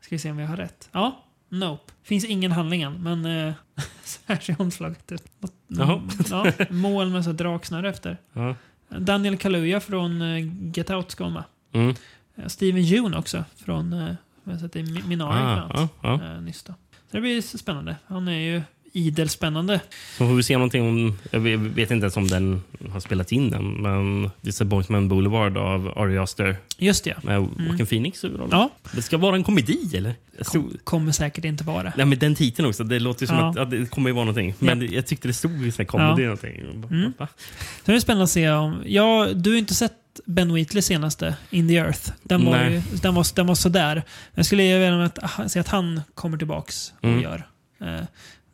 Ska 0.00 0.14
vi 0.14 0.18
se 0.18 0.30
om 0.30 0.36
vi 0.36 0.44
har 0.44 0.56
rätt. 0.56 0.88
Ja, 0.92 1.24
Nope. 1.48 1.92
Finns 2.02 2.24
ingen 2.24 2.52
handling 2.52 2.82
än, 2.82 2.92
men 3.02 3.24
eh, 3.48 3.54
så 4.04 4.20
här 4.26 4.36
ser 4.40 4.56
omslaget 4.60 5.12
ut. 5.12 5.22
Något-. 5.68 6.30
Ja, 6.30 6.52
mål 6.70 7.10
med 7.10 7.24
så 7.24 7.32
draksnöre 7.32 7.88
efter. 7.90 8.16
Ja. 8.32 8.54
Daniel 8.88 9.36
Kaluuya 9.36 9.80
från 9.80 10.22
eh, 10.22 10.48
Get 10.74 10.90
Out 10.90 11.10
ska 11.10 11.28
med. 11.28 11.44
Mm. 11.72 11.94
Eh, 12.36 12.46
Steven 12.46 12.80
Yeun 12.82 13.14
också 13.14 13.44
från 13.56 13.92
eh, 13.92 14.14
jag 14.44 14.52
har 14.52 14.58
sett 14.58 14.76
i 14.76 14.82
Mi- 14.82 15.06
Minari 15.06 15.32
bland 15.42 15.58
Ah, 15.58 15.62
annat. 15.78 15.90
ja, 16.02 16.20
ja. 16.22 16.34
Eh, 16.34 16.40
nyss 16.40 16.62
då. 16.62 16.72
Så 17.10 17.16
det 17.16 17.20
blir 17.20 17.40
spännande. 17.40 17.96
Han 18.06 18.28
är 18.28 18.38
ju 18.40 18.62
idel 19.06 19.28
spännande. 19.28 19.80
Så 20.18 20.26
får 20.28 20.34
vi 20.34 20.42
se 20.42 20.54
någonting 20.54 20.82
om... 20.82 21.18
Jag 21.30 21.40
vet- 21.40 21.90
inte 21.90 21.94
ens 22.04 22.16
om 22.16 22.28
den 22.28 22.62
har 22.92 23.00
spelats 23.00 23.32
in 23.32 23.54
än, 23.54 23.72
men 23.82 24.30
Disappointment 24.40 25.10
Boulevard 25.10 25.56
av 25.56 25.98
Ari 25.98 26.18
Aster 26.18 26.56
Just 26.78 27.04
det. 27.04 27.24
med 27.24 27.48
Joaquin 27.58 27.86
Phoenix 27.86 28.24
i 28.24 28.26
huvudrollen. 28.26 28.58
Ja, 28.58 28.70
Det 28.92 29.02
ska 29.02 29.18
vara 29.18 29.36
en 29.36 29.44
komedi, 29.44 29.90
eller? 29.94 30.14
Kom, 30.44 30.78
kommer 30.84 31.12
säkert 31.12 31.44
inte 31.44 31.64
vara. 31.64 31.92
Nej, 31.96 32.06
men 32.06 32.18
den 32.18 32.34
titeln 32.34 32.68
också. 32.68 32.84
Det 32.84 32.98
låter 32.98 33.26
som 33.26 33.36
Ja. 33.36 33.48
att 33.50 33.56
ja, 33.56 33.64
det 33.64 33.90
kommer 33.90 34.12
vara 34.12 34.24
någonting. 34.24 34.54
Men 34.58 34.92
jag 34.92 35.06
tyckte 35.06 35.28
det 35.28 35.34
stod 35.34 35.66
i 35.66 35.72
sån 35.72 35.78
här 35.78 35.84
comedy 35.84 36.22
någonting. 36.22 36.60
Mm. 36.90 37.12
Va? 37.18 37.28
Så 37.84 37.90
det 37.90 37.94
är 37.94 38.00
spännande 38.00 38.24
att 38.24 38.30
se 38.30 38.50
om... 38.50 38.82
Ja, 38.86 39.28
du 39.34 39.50
har 39.50 39.58
inte 39.58 39.74
sett 39.74 39.92
Ben 40.26 40.54
Wheatley 40.54 40.82
senaste, 40.82 41.34
In 41.50 41.68
the 41.68 41.74
Earth. 41.76 42.10
Den 42.22 42.44
var, 42.44 42.64
ju, 42.64 42.82
den 43.02 43.14
var, 43.14 43.26
den 43.34 43.46
var 43.46 43.54
sådär. 43.54 44.02
Jag 44.34 44.46
skulle 44.46 44.62
vilja 44.78 45.04
att, 45.04 45.52
se 45.52 45.60
att 45.60 45.68
han 45.68 46.00
kommer 46.14 46.38
tillbaks 46.38 46.92
och 47.00 47.04
Mm. 47.08 47.20
gör 47.22 47.46
eh, 47.80 48.04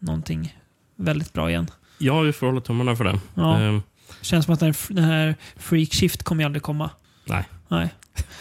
någonting 0.04 0.56
väldigt 0.96 1.32
bra 1.32 1.50
igen. 1.50 1.70
Jag 1.98 2.12
har 2.14 2.24
ju 2.24 2.32
får 2.32 2.46
hålla 2.46 2.60
tummarna 2.60 2.96
för 2.96 3.04
den. 3.04 3.20
Ja. 3.34 3.58
Ehm, 3.60 3.82
Känns 4.20 4.44
som 4.44 4.54
att 4.54 4.60
den, 4.60 4.66
här- 4.68 4.94
den 4.94 5.04
här 5.04 5.34
Freak 5.56 5.92
Shift 5.92 6.22
kommer 6.22 6.42
ju 6.42 6.46
aldrig 6.46 6.62
komma. 6.62 6.90
nej. 7.24 7.44
Nej. 7.68 7.88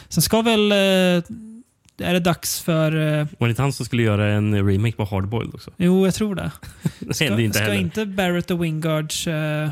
Sen 0.10 0.22
ska 0.24 0.42
väl 0.42 0.72
eh, 0.72 0.78
är 0.78 2.14
det 2.14 2.20
dags 2.20 2.62
för... 2.62 2.92
eh, 3.20 3.28
Var 3.38 3.48
det 3.48 3.50
inte 3.50 3.62
han 3.62 3.74
som 3.74 3.86
skulle 3.86 4.04
göra 4.04 4.32
en 4.34 4.68
remake 4.68 4.96
på 4.96 5.06
Hardboiled 5.06 5.56
också? 5.56 5.72
jo, 5.78 6.06
jag 6.06 6.14
tror 6.16 6.36
det. 6.36 6.52
Det 7.00 7.14
Ska, 7.14 7.40
inte 7.40 7.54
ska 7.58 7.64
heller. 7.64 7.80
inte 7.82 8.06
Barrett 8.06 8.52
och 8.52 8.64
Wingards... 8.64 9.28
eh, 9.28 9.70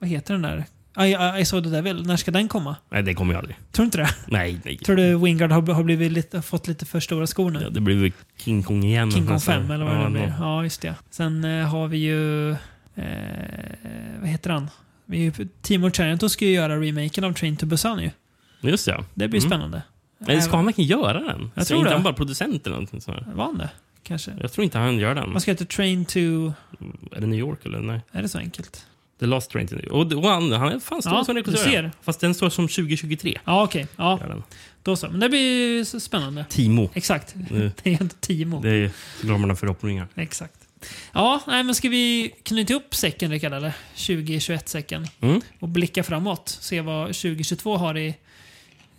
vad 0.00 0.10
heter 0.10 0.34
den 0.34 0.42
där? 0.42 0.64
I, 0.98 1.02
I, 1.02 1.40
I 1.40 1.44
saw 1.44 1.70
the 1.70 1.76
devil. 1.76 2.06
När 2.06 2.16
ska 2.16 2.30
den 2.30 2.48
komma? 2.48 2.76
Nej, 2.90 3.02
det 3.02 3.14
kommer 3.14 3.34
jag 3.34 3.38
aldrig. 3.40 3.56
Tror 3.72 3.84
du 3.84 3.86
inte 3.86 3.98
det? 3.98 4.08
Nej, 4.26 4.60
nej. 4.64 4.78
Tror 4.78 4.96
du 4.96 5.16
Wingard 5.18 5.52
har, 5.52 5.62
har 5.74 5.82
blivit 5.82 6.12
lite, 6.12 6.42
fått 6.42 6.68
lite 6.68 6.86
för 6.86 7.00
stora 7.00 7.26
skor 7.26 7.50
nu? 7.50 7.60
Ja, 7.62 7.68
det 7.70 7.80
blir 7.80 8.02
väl 8.02 8.12
King 8.36 8.62
Kong 8.62 8.84
igen. 8.84 9.10
King 9.10 9.24
Kong 9.26 9.34
nästan. 9.34 9.62
5 9.62 9.70
eller 9.70 9.84
vad 9.84 9.96
ja, 9.96 10.04
det 10.04 10.10
blir. 10.10 10.34
Ja, 10.38 10.62
just 10.64 10.80
det. 10.80 10.94
Sen 11.10 11.44
eh, 11.44 11.66
har 11.68 11.88
vi 11.88 11.98
ju... 11.98 12.50
Eh, 12.50 12.56
vad 14.20 14.28
heter 14.28 14.50
han? 14.50 14.70
Vi, 15.06 15.18
ju- 15.18 15.48
Timo 15.62 15.90
Tjärnto 15.90 16.28
ska 16.28 16.44
ju 16.44 16.50
göra 16.52 16.80
remaken 16.80 17.24
av 17.24 17.32
Train 17.32 17.56
to 17.56 17.66
Busan 17.66 17.98
ju. 18.02 18.10
Just 18.60 18.86
ja. 18.86 19.04
Det 19.14 19.28
blir 19.28 19.40
Mm. 19.40 19.50
spännande. 19.50 19.82
Men 20.18 20.42
ska 20.42 20.56
han 20.56 20.64
verkligen 20.66 20.90
göra 20.90 21.20
den? 21.20 21.50
Jag 21.54 21.64
Så 21.66 21.68
tror 21.68 21.78
inte 21.78 21.90
det. 21.90 21.94
han 21.94 22.02
bara 22.02 22.14
producent 22.14 22.66
eller 22.66 22.76
någonting 22.76 23.00
sånt? 23.00 23.26
Var 23.34 23.44
han 23.44 23.58
det? 23.58 23.70
Kanske. 24.02 24.32
Jag 24.40 24.52
tror 24.52 24.64
inte 24.64 24.78
han 24.78 24.98
gör 24.98 25.14
den. 25.14 25.30
Man 25.32 25.40
ska 25.40 25.50
heta 25.50 25.64
Train 25.64 26.04
to... 26.04 26.18
Är 26.18 27.20
det 27.20 27.26
New 27.26 27.38
York 27.38 27.66
eller? 27.66 27.80
Nej. 27.80 28.00
Är 28.12 28.22
det 28.22 28.28
så 28.28 28.38
enkelt? 28.38 28.86
The 29.20 29.26
Lost 29.26 29.50
Train 29.50 29.68
to 29.68 29.74
New 29.74 29.84
York. 29.84 30.12
Och, 30.16 30.24
han, 30.30 30.52
han 30.52 30.72
är 30.72 30.78
fan 30.80 31.02
stor 31.02 31.12
Ja, 31.14 31.24
som 31.24 31.34
regissör. 31.36 31.64
ser. 31.70 31.92
Fast 32.02 32.20
den 32.20 32.34
står 32.34 32.50
som 32.50 32.68
2023. 32.68 33.38
Ja, 33.44 33.64
okej. 33.64 33.86
Ja, 33.96 34.18
Gör 34.20 34.28
den. 34.28 34.42
då 34.82 34.96
så. 34.96 35.08
Men 35.08 35.20
det 35.20 35.28
blir 35.28 35.98
spännande. 35.98 36.44
Timo. 36.48 36.90
Exakt. 36.94 37.34
Mm. 37.34 37.70
Det 37.82 37.90
är 37.94 38.02
inte 38.02 38.16
Timo. 38.16 38.60
Det 38.60 38.70
är 38.70 38.90
glömmarna 39.22 39.56
förhoppningar. 39.56 40.08
Exakt. 40.14 40.54
Ja, 41.12 41.40
nej, 41.46 41.62
men 41.64 41.74
ska 41.74 41.88
vi 41.88 42.34
knyta 42.42 42.74
upp 42.74 42.94
säcken, 42.94 43.30
Rickard? 43.30 43.52
Eller? 43.52 43.72
2021-säcken. 43.96 45.06
Mm. 45.20 45.40
Och 45.60 45.68
blicka 45.68 46.02
framåt. 46.02 46.48
Se 46.60 46.80
vad 46.80 47.06
2022 47.06 47.76
har 47.76 47.98
i 47.98 48.14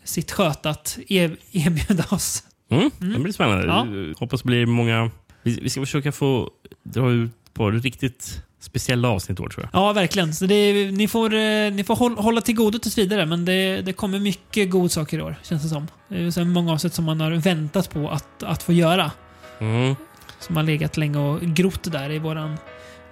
sitt 0.03 0.31
sköt 0.31 0.65
att 0.65 0.99
erbjuda 1.07 2.05
oss. 2.09 2.43
Mm. 2.69 2.91
Det 2.99 3.19
blir 3.19 3.33
spännande. 3.33 3.65
Ja. 3.65 3.87
Hoppas 4.19 4.41
det 4.41 4.45
blir 4.47 4.65
många... 4.65 5.11
Vi, 5.43 5.59
vi 5.61 5.69
ska 5.69 5.81
försöka 5.81 6.11
få 6.11 6.51
dra 6.83 7.11
ut 7.11 7.31
på 7.53 7.71
riktigt 7.71 8.41
speciella 8.59 9.09
avsnitt 9.09 9.39
år 9.39 9.49
tror 9.49 9.69
jag. 9.71 9.81
Ja, 9.81 9.93
verkligen. 9.93 10.33
Så 10.33 10.45
det, 10.45 10.91
ni 10.91 11.07
får, 11.07 11.33
eh, 11.33 11.71
ni 11.71 11.83
får 11.87 11.95
håll, 11.95 12.17
hålla 12.17 12.41
till 12.41 12.55
godo 12.55 12.79
tills 12.79 12.97
vidare, 12.97 13.25
men 13.25 13.45
det, 13.45 13.81
det 13.81 13.93
kommer 13.93 14.19
mycket 14.19 14.69
god 14.69 14.91
saker 14.91 15.17
i 15.17 15.21
år, 15.21 15.35
känns 15.43 15.63
det 15.63 15.69
som. 15.69 15.87
Det 16.07 16.23
är 16.23 16.31
så 16.31 16.45
många 16.45 16.73
avsnitt 16.73 16.93
som 16.93 17.05
man 17.05 17.21
har 17.21 17.31
väntat 17.31 17.89
på 17.89 18.09
att, 18.09 18.43
att 18.43 18.63
få 18.63 18.73
göra. 18.73 19.11
Mm. 19.59 19.95
Som 20.39 20.55
har 20.55 20.63
legat 20.63 20.97
länge 20.97 21.19
och 21.19 21.41
grott 21.41 21.91
där 21.91 22.11
i 22.11 22.19
våran, 22.19 22.57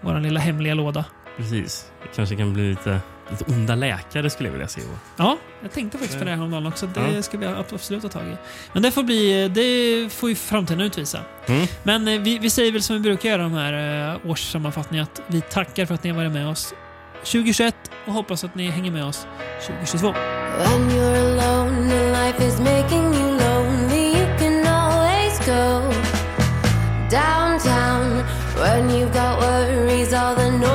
våran 0.02 0.24
lilla 0.24 0.40
hemliga 0.40 0.74
låda. 0.74 1.06
Precis. 1.38 1.92
Det 2.02 2.16
kanske 2.16 2.36
kan 2.36 2.54
bli 2.54 2.70
lite, 2.70 3.00
lite 3.32 3.44
onda 3.52 3.76
läkare 3.76 4.30
skulle 4.30 4.50
jag 4.50 4.54
vilja 4.54 4.68
se. 4.68 4.82
Ja, 5.18 5.38
jag 5.62 5.72
tänkte 5.72 5.98
faktiskt 5.98 6.20
på 6.20 6.26
det 6.26 6.30
här 6.32 6.38
häromdagen 6.38 6.66
också. 6.68 6.88
Det 6.88 7.12
Ja. 7.16 7.22
ska 7.22 7.38
vi 7.38 7.46
ab- 7.46 7.66
absolut 7.74 8.02
ta 8.02 8.10
tag 8.10 8.28
i. 8.28 8.36
Men 8.74 8.84
det 8.84 8.92
får, 8.92 9.04
bli, 9.04 9.48
det 9.50 10.14
får 10.14 10.30
ju 10.30 10.36
framtiden 10.36 10.82
utvisa. 10.82 11.20
Mm. 11.46 11.68
Men 11.84 12.08
eh, 12.08 12.20
vi, 12.22 12.38
vi 12.40 12.50
säger 12.50 12.72
väl 12.72 12.84
som 12.84 12.96
vi 12.96 13.02
brukar 13.02 13.30
göra 13.30 13.42
de 13.42 13.54
här 13.54 14.12
eh, 14.14 14.30
årssammanfattningarna 14.32 15.08
att 15.14 15.22
vi 15.28 15.42
tackar 15.42 15.86
för 15.86 15.94
att 15.96 16.04
ni 16.04 16.10
har 16.10 16.18
varit 16.18 16.32
med 16.32 16.48
oss 16.48 16.74
2021 17.20 17.76
och 18.06 18.14
hoppas 18.14 18.44
att 18.44 18.56
ni 18.56 18.68
hänger 18.70 18.92
med 18.92 19.06
oss 19.06 19.28
2022. 19.68 20.08
When 20.08 20.90
you're 20.90 21.18
alone 21.18 21.94
and 21.94 22.12
life 22.12 22.48
is 22.48 22.60
making 22.60 23.04
you 23.14 23.32
lonely, 23.40 24.08
you 24.18 24.38
can 24.40 24.68
always 24.68 25.40
go 25.46 25.94
downtown. 27.12 28.24
When 28.58 28.90
you've 28.90 29.14
got 29.14 29.40
worries, 29.42 30.14
all 30.14 30.36
the 30.36 30.52
noise 30.52 30.75